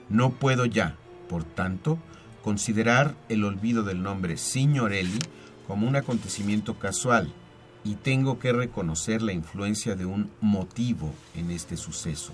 No 0.09 0.31
puedo 0.31 0.65
ya, 0.65 0.95
por 1.29 1.43
tanto, 1.43 1.97
considerar 2.43 3.15
el 3.27 3.43
olvido 3.43 3.81
del 3.83 4.03
nombre 4.03 4.37
Signorelli 4.37 5.19
como 5.67 5.87
un 5.87 5.95
acontecimiento 5.95 6.77
casual 6.77 7.33
y 7.83 7.95
tengo 7.95 8.37
que 8.37 8.53
reconocer 8.53 9.21
la 9.23 9.33
influencia 9.33 9.95
de 9.95 10.05
un 10.05 10.29
motivo 10.41 11.11
en 11.35 11.49
este 11.49 11.75
suceso. 11.75 12.33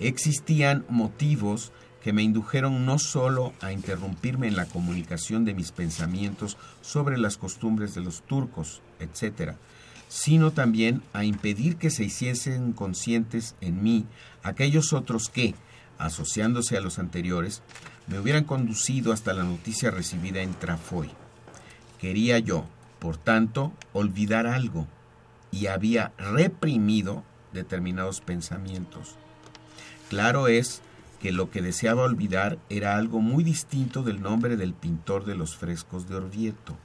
Existían 0.00 0.84
motivos 0.88 1.72
que 2.02 2.12
me 2.12 2.22
indujeron 2.22 2.86
no 2.86 2.98
solo 2.98 3.52
a 3.60 3.72
interrumpirme 3.72 4.46
en 4.46 4.56
la 4.56 4.66
comunicación 4.66 5.44
de 5.44 5.54
mis 5.54 5.72
pensamientos 5.72 6.56
sobre 6.80 7.18
las 7.18 7.36
costumbres 7.36 7.94
de 7.94 8.00
los 8.00 8.22
turcos, 8.22 8.80
etc., 9.00 9.54
sino 10.08 10.52
también 10.52 11.02
a 11.12 11.24
impedir 11.24 11.76
que 11.76 11.90
se 11.90 12.04
hiciesen 12.04 12.72
conscientes 12.72 13.56
en 13.60 13.82
mí 13.82 14.06
aquellos 14.42 14.92
otros 14.92 15.28
que, 15.28 15.54
asociándose 15.98 16.76
a 16.76 16.80
los 16.80 16.98
anteriores, 16.98 17.62
me 18.06 18.18
hubieran 18.18 18.44
conducido 18.44 19.12
hasta 19.12 19.34
la 19.34 19.42
noticia 19.42 19.90
recibida 19.90 20.40
en 20.40 20.54
Trafoy. 20.54 21.10
Quería 21.98 22.38
yo, 22.38 22.64
por 23.00 23.16
tanto, 23.18 23.72
olvidar 23.92 24.46
algo 24.46 24.86
y 25.50 25.66
había 25.66 26.12
reprimido 26.16 27.22
determinados 27.52 28.20
pensamientos. 28.20 29.16
Claro 30.08 30.48
es 30.48 30.80
que 31.20 31.32
lo 31.32 31.50
que 31.50 31.60
deseaba 31.60 32.04
olvidar 32.04 32.58
era 32.70 32.96
algo 32.96 33.20
muy 33.20 33.44
distinto 33.44 34.02
del 34.02 34.22
nombre 34.22 34.56
del 34.56 34.72
pintor 34.72 35.24
de 35.24 35.34
los 35.34 35.56
frescos 35.56 36.08
de 36.08 36.16
Orvieto, 36.16 36.76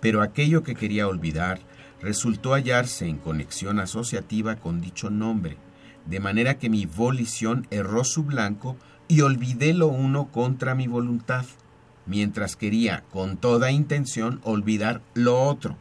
pero 0.00 0.22
aquello 0.22 0.62
que 0.62 0.74
quería 0.74 1.08
olvidar 1.08 1.60
resultó 2.02 2.52
hallarse 2.52 3.06
en 3.06 3.16
conexión 3.16 3.78
asociativa 3.78 4.56
con 4.56 4.80
dicho 4.80 5.08
nombre, 5.08 5.56
de 6.04 6.20
manera 6.20 6.58
que 6.58 6.68
mi 6.68 6.84
volición 6.86 7.66
erró 7.70 8.04
su 8.04 8.24
blanco 8.24 8.76
y 9.08 9.22
olvidé 9.22 9.72
lo 9.72 9.88
uno 9.88 10.28
contra 10.30 10.74
mi 10.74 10.86
voluntad, 10.86 11.46
mientras 12.06 12.56
quería 12.56 13.04
con 13.10 13.36
toda 13.36 13.70
intención 13.70 14.40
olvidar 14.42 15.00
lo 15.14 15.42
otro. 15.42 15.76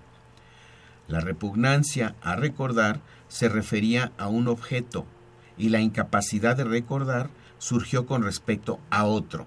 La 1.08 1.20
repugnancia 1.20 2.16
a 2.22 2.36
recordar 2.36 3.02
se 3.28 3.50
refería 3.50 4.12
a 4.18 4.28
un 4.28 4.48
objeto 4.48 5.06
y 5.60 5.70
la 5.70 5.82
incapacidad 5.82 6.58
de 6.58 6.64
recordar 6.64 7.30
surgió 7.60 8.08
con 8.08 8.24
respecto 8.24 8.80
a 8.90 9.06
otro. 9.06 9.46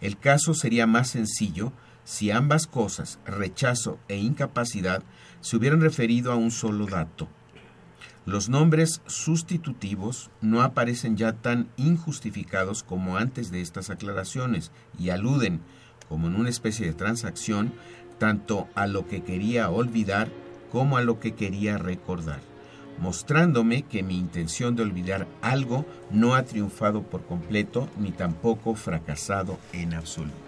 El 0.00 0.18
caso 0.18 0.54
sería 0.54 0.88
más 0.88 1.10
sencillo 1.10 1.72
si 2.04 2.30
ambas 2.30 2.66
cosas, 2.66 3.18
rechazo 3.26 3.98
e 4.08 4.16
incapacidad, 4.16 5.02
se 5.40 5.56
hubieran 5.56 5.80
referido 5.80 6.32
a 6.32 6.36
un 6.36 6.50
solo 6.50 6.86
dato. 6.86 7.28
Los 8.24 8.48
nombres 8.48 9.02
sustitutivos 9.06 10.30
no 10.40 10.62
aparecen 10.62 11.16
ya 11.16 11.34
tan 11.34 11.68
injustificados 11.76 12.82
como 12.82 13.16
antes 13.16 13.50
de 13.50 13.60
estas 13.60 13.90
aclaraciones 13.90 14.72
y 14.98 15.10
aluden, 15.10 15.60
como 16.08 16.26
en 16.28 16.36
una 16.36 16.48
especie 16.48 16.86
de 16.86 16.94
transacción, 16.94 17.72
tanto 18.18 18.68
a 18.74 18.86
lo 18.86 19.06
que 19.06 19.22
quería 19.22 19.70
olvidar 19.70 20.28
como 20.70 20.96
a 20.96 21.02
lo 21.02 21.20
que 21.20 21.32
quería 21.32 21.78
recordar, 21.78 22.40
mostrándome 23.00 23.82
que 23.82 24.02
mi 24.02 24.18
intención 24.18 24.76
de 24.76 24.82
olvidar 24.82 25.26
algo 25.42 25.84
no 26.10 26.34
ha 26.34 26.44
triunfado 26.44 27.02
por 27.02 27.24
completo 27.24 27.88
ni 27.98 28.10
tampoco 28.10 28.74
fracasado 28.74 29.58
en 29.72 29.94
absoluto. 29.94 30.47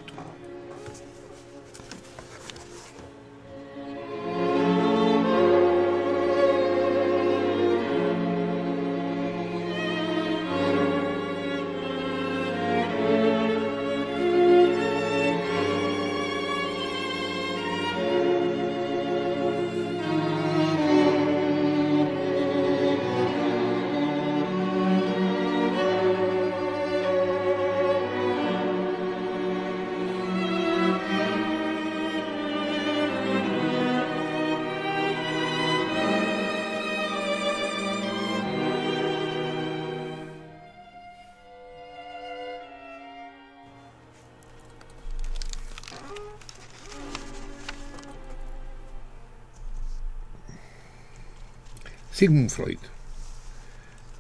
Sigmund 52.20 52.50
Freud, 52.50 52.76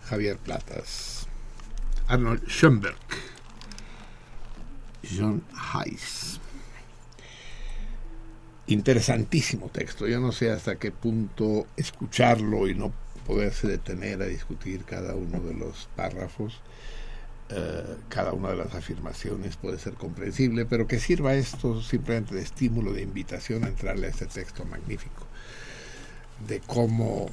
Javier 0.08 0.38
Platas, 0.38 1.26
Arnold 2.08 2.48
Schoenberg, 2.48 2.96
John 5.02 5.42
Heiss. 5.52 6.40
Interesantísimo 8.68 9.68
texto. 9.68 10.06
Yo 10.06 10.18
no 10.18 10.32
sé 10.32 10.50
hasta 10.50 10.76
qué 10.76 10.92
punto 10.92 11.66
escucharlo 11.76 12.68
y 12.68 12.74
no 12.74 12.90
poderse 13.26 13.68
detener 13.68 14.22
a 14.22 14.24
discutir 14.24 14.84
cada 14.84 15.14
uno 15.14 15.38
de 15.38 15.52
los 15.52 15.90
párrafos, 15.94 16.62
eh, 17.50 17.96
cada 18.08 18.32
una 18.32 18.48
de 18.48 18.56
las 18.56 18.74
afirmaciones 18.74 19.58
puede 19.58 19.78
ser 19.78 19.92
comprensible, 19.92 20.64
pero 20.64 20.86
que 20.86 21.00
sirva 21.00 21.34
esto 21.34 21.82
simplemente 21.82 22.34
de 22.34 22.40
estímulo, 22.40 22.94
de 22.94 23.02
invitación 23.02 23.64
a 23.64 23.68
entrarle 23.68 24.06
a 24.06 24.10
este 24.10 24.24
texto 24.24 24.64
magnífico, 24.64 25.26
de 26.48 26.60
cómo 26.60 27.28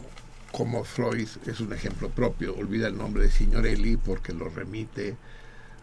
como 0.57 0.83
Freud 0.83 1.27
es 1.45 1.59
un 1.59 1.71
ejemplo 1.71 2.09
propio, 2.09 2.55
olvida 2.57 2.87
el 2.87 2.97
nombre 2.97 3.21
de 3.21 3.29
Signorelli 3.29 3.95
porque 3.95 4.33
lo 4.33 4.49
remite 4.49 5.15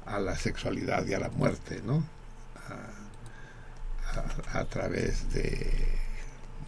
a 0.05 0.19
la 0.19 0.35
sexualidad 0.35 1.07
y 1.07 1.15
a 1.15 1.21
la 1.21 1.29
muerte, 1.29 1.81
¿no? 1.87 2.05
A, 4.53 4.65
través 4.65 5.33
de 5.33 5.73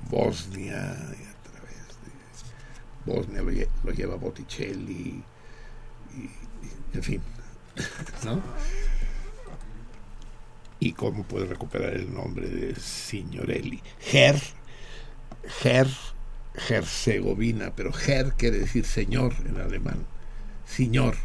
Bosnia, 0.08 0.96
y 1.18 1.24
a 1.24 1.50
través 1.50 1.88
de 2.04 3.12
Bosnia 3.12 3.42
lo, 3.42 3.90
lleva 3.90 4.14
Botticelli, 4.14 5.24
y, 6.14 6.30
en 6.94 7.02
fin, 7.02 7.22
¿no? 8.24 8.40
Y 10.78 10.92
cómo 10.92 11.24
puede 11.24 11.46
recuperar 11.46 11.94
el 11.94 12.14
nombre 12.14 12.48
de 12.48 12.76
Signorelli. 12.76 13.82
Ger, 13.98 14.40
Ger 15.60 15.88
Herzegovina, 16.68 17.72
pero 17.74 17.92
Her 17.92 18.32
quiere 18.34 18.58
decir 18.58 18.84
señor 18.84 19.34
en 19.46 19.60
alemán, 19.60 20.06
señor, 20.66 21.16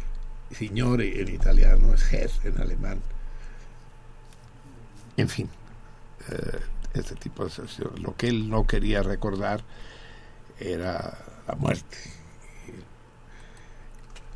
señor 0.50 1.02
en 1.02 1.28
italiano 1.28 1.94
es 1.94 2.12
Her 2.12 2.30
en 2.44 2.60
alemán. 2.60 3.00
En 5.16 5.28
fin, 5.28 5.48
eh, 6.30 6.58
este 6.94 7.14
tipo 7.16 7.44
de 7.44 7.50
situaciones. 7.50 8.00
Lo 8.00 8.16
que 8.16 8.28
él 8.28 8.48
no 8.48 8.66
quería 8.66 9.02
recordar 9.02 9.62
era 10.58 11.18
la 11.46 11.54
muerte, 11.54 11.96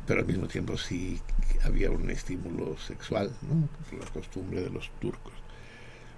pero 0.05 0.21
al 0.21 0.25
mismo 0.25 0.47
tiempo 0.47 0.77
sí 0.77 1.21
había 1.63 1.91
un 1.91 2.09
estímulo 2.09 2.77
sexual, 2.77 3.31
¿no? 3.41 3.69
la 3.97 4.05
costumbre 4.11 4.61
de 4.61 4.69
los 4.69 4.89
turcos. 4.99 5.33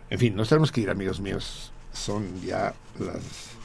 En 0.09 0.19
fin, 0.19 0.35
nos 0.35 0.49
tenemos 0.49 0.71
que 0.71 0.81
ir, 0.81 0.89
amigos 0.89 1.19
míos. 1.19 1.71
Son 1.93 2.41
ya 2.41 2.73
las 2.99 3.58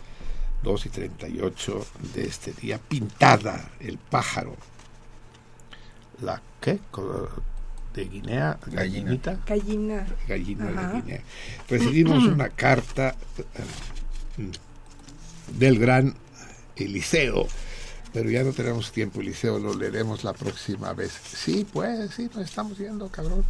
2 0.64 0.86
y 0.86 0.88
38 0.88 1.86
de 2.14 2.24
este 2.26 2.52
día, 2.52 2.78
pintada 2.78 3.70
el 3.78 3.98
pájaro. 3.98 4.56
¿La 6.20 6.42
qué? 6.60 6.80
¿De 7.94 8.04
Guinea? 8.06 8.58
¿Gallinita? 8.66 9.38
Gallina. 9.46 10.06
Gallina 10.26 10.64
de 10.66 11.00
Guinea. 11.00 11.20
Recibimos 11.68 12.24
una 12.24 12.48
carta 12.48 13.14
eh, 14.38 14.50
del 15.56 15.78
gran 15.78 16.14
Eliseo, 16.74 17.46
pero 18.12 18.30
ya 18.30 18.42
no 18.42 18.52
tenemos 18.52 18.90
tiempo, 18.90 19.20
Eliseo, 19.20 19.60
lo 19.60 19.74
leeremos 19.74 20.24
la 20.24 20.32
próxima 20.32 20.92
vez. 20.92 21.12
Sí, 21.12 21.66
pues, 21.72 22.10
sí, 22.14 22.28
nos 22.34 22.44
estamos 22.44 22.78
yendo, 22.78 23.08
cabrón. 23.08 23.44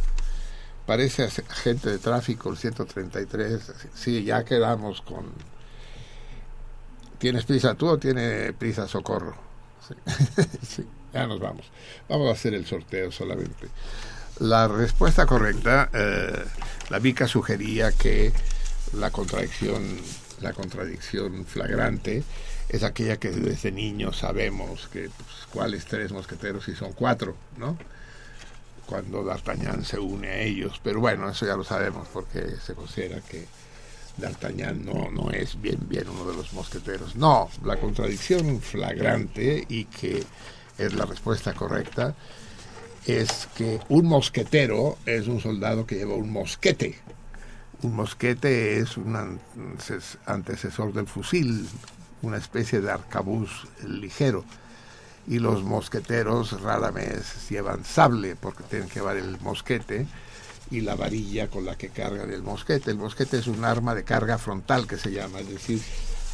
Parece 0.85 1.23
agente 1.23 1.89
de 1.89 1.97
tráfico 1.97 2.51
el 2.51 2.57
133. 2.57 3.73
Sí, 3.95 4.23
ya 4.23 4.43
quedamos 4.45 5.01
con 5.01 5.25
¿Tienes 7.17 7.45
prisa 7.45 7.75
tú 7.75 7.87
o 7.87 7.97
tiene 7.97 8.53
prisa 8.53 8.87
Socorro? 8.87 9.35
Sí. 9.87 9.95
sí, 10.67 10.85
ya 11.13 11.27
nos 11.27 11.39
vamos. 11.39 11.65
Vamos 12.09 12.29
a 12.29 12.33
hacer 12.33 12.53
el 12.53 12.65
sorteo 12.65 13.11
solamente. 13.11 13.67
La 14.39 14.67
respuesta 14.67 15.25
correcta, 15.25 15.89
eh, 15.93 16.43
la 16.89 16.99
Vica 16.99 17.27
sugería 17.27 17.93
que 17.93 18.33
la 18.93 19.09
contradicción, 19.09 19.81
la 20.41 20.51
contradicción 20.51 21.45
flagrante 21.45 22.23
es 22.67 22.83
aquella 22.83 23.17
que 23.17 23.31
desde 23.31 23.71
niños 23.71 24.17
sabemos 24.17 24.89
que 24.91 25.09
pues, 25.09 25.47
cuáles 25.51 25.85
tres 25.85 26.11
mosqueteros 26.11 26.67
y 26.67 26.75
son 26.75 26.91
cuatro, 26.93 27.37
¿no? 27.57 27.77
Cuando 28.85 29.23
D'Artagnan 29.23 29.85
se 29.85 29.99
une 29.99 30.27
a 30.27 30.39
ellos, 30.39 30.81
pero 30.83 30.99
bueno, 30.99 31.29
eso 31.29 31.45
ya 31.45 31.55
lo 31.55 31.63
sabemos 31.63 32.07
porque 32.11 32.57
se 32.63 32.73
considera 32.73 33.21
que 33.21 33.47
D'Artagnan 34.17 34.85
no, 34.85 35.09
no 35.11 35.31
es 35.31 35.59
bien, 35.61 35.79
bien 35.89 36.07
uno 36.09 36.25
de 36.31 36.37
los 36.37 36.53
mosqueteros. 36.53 37.15
No, 37.15 37.49
la 37.63 37.77
contradicción 37.77 38.61
flagrante 38.61 39.65
y 39.67 39.85
que 39.85 40.23
es 40.77 40.93
la 40.93 41.05
respuesta 41.05 41.53
correcta 41.53 42.15
es 43.05 43.47
que 43.55 43.79
un 43.89 44.07
mosquetero 44.07 44.97
es 45.05 45.27
un 45.27 45.39
soldado 45.39 45.85
que 45.85 45.95
lleva 45.95 46.15
un 46.15 46.31
mosquete. 46.31 46.97
Un 47.81 47.95
mosquete 47.95 48.79
es 48.79 48.97
un 48.97 49.39
antecesor 50.25 50.93
del 50.93 51.07
fusil, 51.07 51.67
una 52.21 52.37
especie 52.37 52.81
de 52.81 52.91
arcabuz 52.91 53.67
ligero. 53.85 54.43
Y 55.27 55.39
los 55.39 55.63
mosqueteros 55.63 56.61
rara 56.61 56.91
vez 56.91 57.49
llevan 57.49 57.83
sable 57.83 58.35
porque 58.35 58.63
tienen 58.63 58.87
que 58.87 58.99
llevar 58.99 59.17
el 59.17 59.39
mosquete 59.41 60.07
y 60.71 60.81
la 60.81 60.95
varilla 60.95 61.47
con 61.49 61.65
la 61.65 61.77
que 61.77 61.89
cargan 61.89 62.31
el 62.31 62.43
mosquete. 62.43 62.91
El 62.91 62.97
mosquete 62.97 63.37
es 63.37 63.47
un 63.47 63.63
arma 63.63 63.95
de 63.95 64.03
carga 64.03 64.37
frontal 64.37 64.87
que 64.87 64.97
se 64.97 65.11
llama, 65.11 65.39
es 65.39 65.49
decir, 65.49 65.81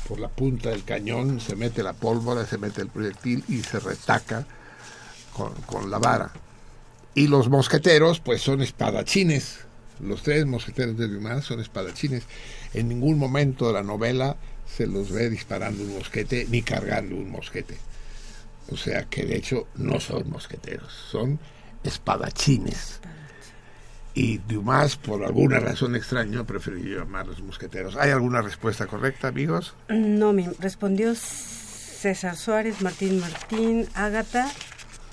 por 0.08 0.20
la 0.20 0.30
punta 0.30 0.70
del 0.70 0.84
cañón 0.84 1.40
se 1.40 1.56
mete 1.56 1.84
la 1.84 1.94
pólvora, 1.94 2.46
se 2.46 2.58
mete 2.58 2.82
el 2.82 2.88
proyectil 2.88 3.44
y 3.48 3.62
se 3.62 3.80
retaca 3.80 4.46
con, 5.34 5.54
con 5.66 5.90
la 5.92 6.00
vara. 6.00 6.32
Y 7.14 7.28
los 7.28 7.50
mosqueteros, 7.50 8.20
pues 8.20 8.42
son 8.42 8.62
espadachines. 8.62 9.60
Los 10.00 10.24
tres 10.24 10.46
mosqueteros 10.46 10.98
de 10.98 11.08
Dumas 11.08 11.46
son 11.46 11.60
espadachines. 11.60 12.24
En 12.74 12.88
ningún 12.90 13.20
momento 13.20 13.68
de 13.68 13.74
la 13.74 13.84
novela 13.84 14.38
se 14.66 14.88
los 14.88 15.12
ve 15.12 15.30
disparando 15.30 15.84
un 15.84 15.96
mosquete 15.96 16.48
ni 16.50 16.62
cargando 16.62 17.16
un 17.16 17.30
mosquete. 17.30 17.78
O 18.72 18.78
sea 18.78 19.04
que 19.04 19.26
de 19.26 19.36
hecho 19.36 19.68
no 19.76 20.00
son 20.00 20.30
mosqueteros, 20.30 20.94
son 21.12 21.40
espadachines. 21.84 23.02
Y 24.14 24.40
Dumas, 24.40 24.98
por 24.98 25.24
alguna 25.24 25.60
razón 25.60 25.96
extraña, 25.96 26.44
prefirió 26.44 27.00
llamarlos 27.00 27.42
mosqueteros. 27.42 27.96
¿Hay 27.96 28.12
alguna 28.12 28.42
respuesta 28.42 28.86
correcta, 28.86 29.30
amigos? 29.30 29.74
No, 29.88 30.34
me 30.34 30.50
respondió 30.60 31.16
César 31.16 32.36
Suárez, 32.36 32.82
Martín 32.82 33.20
Martín, 33.22 33.88
Ágata 33.94 34.52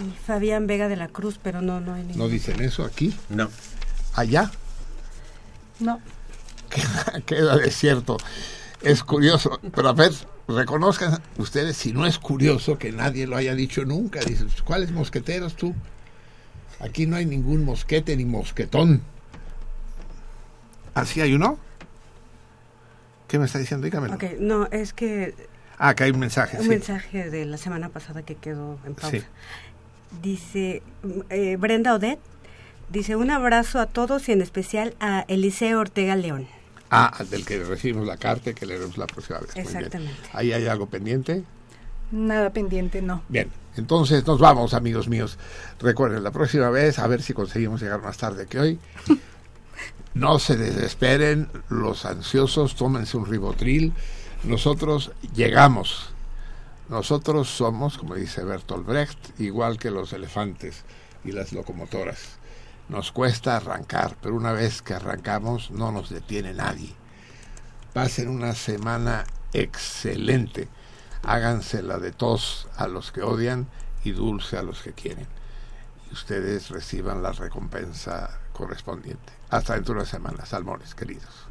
y 0.01 0.10
Fabián 0.27 0.67
Vega 0.67 0.89
de 0.89 0.97
la 0.97 1.09
Cruz, 1.09 1.39
pero 1.41 1.62
no, 1.62 1.81
no 1.81 1.94
hay 1.94 2.02
ningún. 2.02 2.18
¿No 2.18 2.28
dicen 2.28 2.60
eso 2.60 2.85
aquí? 2.85 3.15
No. 3.28 3.49
¿Allá? 4.15 4.51
No. 5.78 6.01
Queda, 6.70 7.20
queda 7.25 7.57
desierto. 7.57 8.18
Es 8.83 9.02
curioso, 9.02 9.59
pero 9.75 9.89
a 9.89 9.93
ver, 9.93 10.12
reconozcan 10.49 11.20
ustedes 11.39 11.77
si 11.77 11.93
no 11.93 12.07
es 12.07 12.18
curioso 12.18 12.78
que 12.78 12.93
nadie 12.93 13.27
lo 13.27 13.36
haya 13.36 13.55
dicho 13.55 13.85
nunca. 13.85 14.20
Dicen, 14.20 14.49
¿cuáles 14.65 14.91
mosqueteros 14.91 15.55
tú? 15.55 15.75
Aquí 16.81 17.07
no 17.07 17.16
hay 17.16 17.26
ningún 17.26 17.65
mosquete 17.65 18.16
ni 18.16 18.24
mosquetón. 18.24 19.02
¿Así 20.94 21.20
hay 21.20 21.34
uno? 21.34 21.58
¿Qué 23.26 23.39
me 23.39 23.47
está 23.47 23.58
diciendo? 23.58 23.84
Dígamelo. 23.84 24.15
Ok, 24.15 24.24
no, 24.40 24.66
es 24.66 24.92
que... 24.92 25.34
Ah, 25.78 25.94
que 25.94 26.05
hay 26.05 26.10
un 26.10 26.18
mensaje. 26.18 26.57
Un 26.57 26.65
sí. 26.65 26.68
mensaje 26.68 27.31
de 27.31 27.44
la 27.44 27.57
semana 27.57 27.89
pasada 27.89 28.23
que 28.23 28.34
quedó 28.34 28.78
en 28.84 28.94
pausa. 28.94 29.18
Sí. 29.18 29.24
Dice 30.23 30.82
eh, 31.28 31.57
Brenda 31.57 31.94
Odette, 31.94 32.20
dice 32.90 33.16
un 33.16 33.31
abrazo 33.31 33.78
a 33.78 33.86
todos 33.86 34.28
y 34.28 34.32
en 34.32 34.40
especial 34.40 34.94
a 34.98 35.24
Eliseo 35.28 35.78
Ortega 35.78 36.16
León. 36.16 36.48
Ah, 36.90 37.23
del 37.31 37.44
que 37.44 37.62
recibimos 37.62 38.07
la 38.07 38.16
carta 38.16 38.50
y 38.50 38.55
que 38.55 38.65
leeremos 38.65 38.97
la 38.97 39.07
próxima 39.07 39.40
vez. 39.40 39.55
Exactamente. 39.57 40.18
¿Ahí 40.32 40.52
hay 40.52 40.66
algo 40.66 40.86
pendiente? 40.86 41.44
Nada 42.10 42.50
pendiente, 42.50 43.02
no. 43.02 43.23
Bien, 43.28 43.50
entonces 43.78 44.26
nos 44.26 44.39
vamos, 44.39 44.74
amigos 44.74 45.08
míos. 45.08 45.39
Recuerden, 45.81 46.23
la 46.23 46.31
próxima 46.31 46.70
vez, 46.70 46.98
a 46.98 47.07
ver 47.07 47.23
si 47.23 47.32
conseguimos 47.32 47.81
llegar 47.81 48.02
más 48.02 48.16
tarde 48.18 48.47
que 48.47 48.58
hoy. 48.58 48.78
No 50.15 50.40
se 50.40 50.57
desesperen, 50.57 51.48
los 51.68 52.05
ansiosos, 52.05 52.74
tómense 52.74 53.16
un 53.16 53.26
ribotril. 53.26 53.92
Nosotros 54.42 55.12
llegamos. 55.32 56.10
Nosotros 56.89 57.48
somos, 57.48 57.98
como 57.98 58.16
dice 58.16 58.42
Bertolt 58.42 58.84
Brecht, 58.84 59.39
igual 59.39 59.78
que 59.78 59.92
los 59.92 60.12
elefantes 60.12 60.82
y 61.24 61.31
las 61.31 61.52
locomotoras. 61.52 62.39
Nos 62.89 63.12
cuesta 63.12 63.57
arrancar, 63.57 64.16
pero 64.20 64.34
una 64.34 64.52
vez 64.52 64.82
que 64.82 64.94
arrancamos 64.94 65.70
no 65.70 65.92
nos 65.92 66.08
detiene 66.08 66.55
nadie. 66.55 66.94
Pasen 67.92 68.28
una 68.28 68.55
semana 68.55 69.24
excelente. 69.52 70.68
Hágansela 71.23 71.99
de 71.99 72.13
tos 72.13 72.69
a 72.77 72.89
los 72.89 73.13
que 73.13 73.23
odian 73.23 73.69
y 74.05 74.13
dulce 74.13 74.57
a 74.57 74.63
los 74.63 74.83
que 74.83 74.93
quieren. 74.93 75.27
Y 76.11 76.15
ustedes 76.15 76.71
reciban 76.71 77.23
la 77.23 77.33
recompensa 77.33 78.39
correspondiente. 78.53 79.33
Hasta 79.51 79.75
dentro 79.75 79.95
de 79.95 80.01
una 80.01 80.09
semana, 80.09 80.47
salmones 80.47 80.95
queridos. 80.95 81.47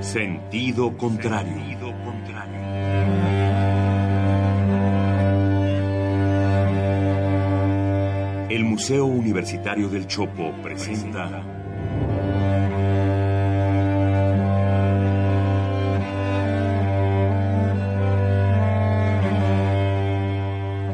Sentido 0.00 0.96
contrario. 0.96 1.76
El 8.48 8.62
Museo 8.62 9.06
Universitario 9.06 9.88
del 9.88 10.06
Chopo 10.06 10.52
presenta 10.62 11.42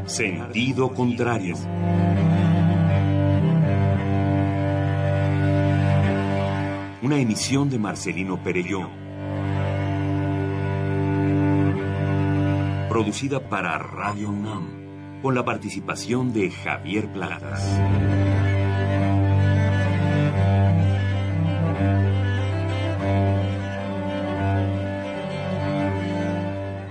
Sentido 0.06 0.94
contrario. 0.94 1.56
Una 7.02 7.18
emisión 7.18 7.68
de 7.68 7.78
Marcelino 7.78 8.42
Perelló. 8.42 8.88
Producida 12.88 13.40
para 13.40 13.76
Radio 13.78 14.30
UNAM, 14.30 14.81
con 15.22 15.36
la 15.36 15.44
participación 15.44 16.32
de 16.32 16.50
Javier 16.50 17.06
Platas. 17.12 17.62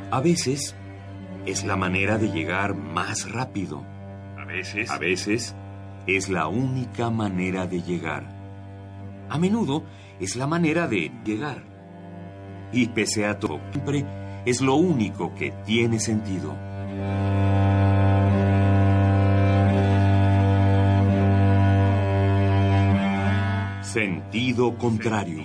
A 0.10 0.22
veces 0.22 0.76
es 1.45 1.66
la 1.66 1.76
manera 1.76 2.18
de 2.18 2.30
llegar 2.30 2.74
más 2.74 3.30
rápido. 3.30 3.85
A 4.38 4.45
veces, 4.45 4.90
a 4.90 4.98
veces 4.98 5.56
es 6.08 6.30
la 6.30 6.48
única 6.48 7.10
manera 7.10 7.68
de 7.68 7.82
llegar. 7.82 8.24
A 9.30 9.38
menudo 9.38 9.84
es 10.19 10.38
la 10.38 10.48
manera 10.48 10.88
de 10.88 11.11
llegar. 11.26 11.64
Y 12.72 12.88
pese 12.88 13.26
a 13.26 13.40
todo, 13.40 13.60
siempre 13.72 14.06
es 14.45 14.61
lo 14.61 14.76
único 14.76 15.35
que 15.35 15.51
tiene 15.66 16.00
sentido. 16.00 16.70
Sentido 23.92 24.74
contrario. 24.78 25.44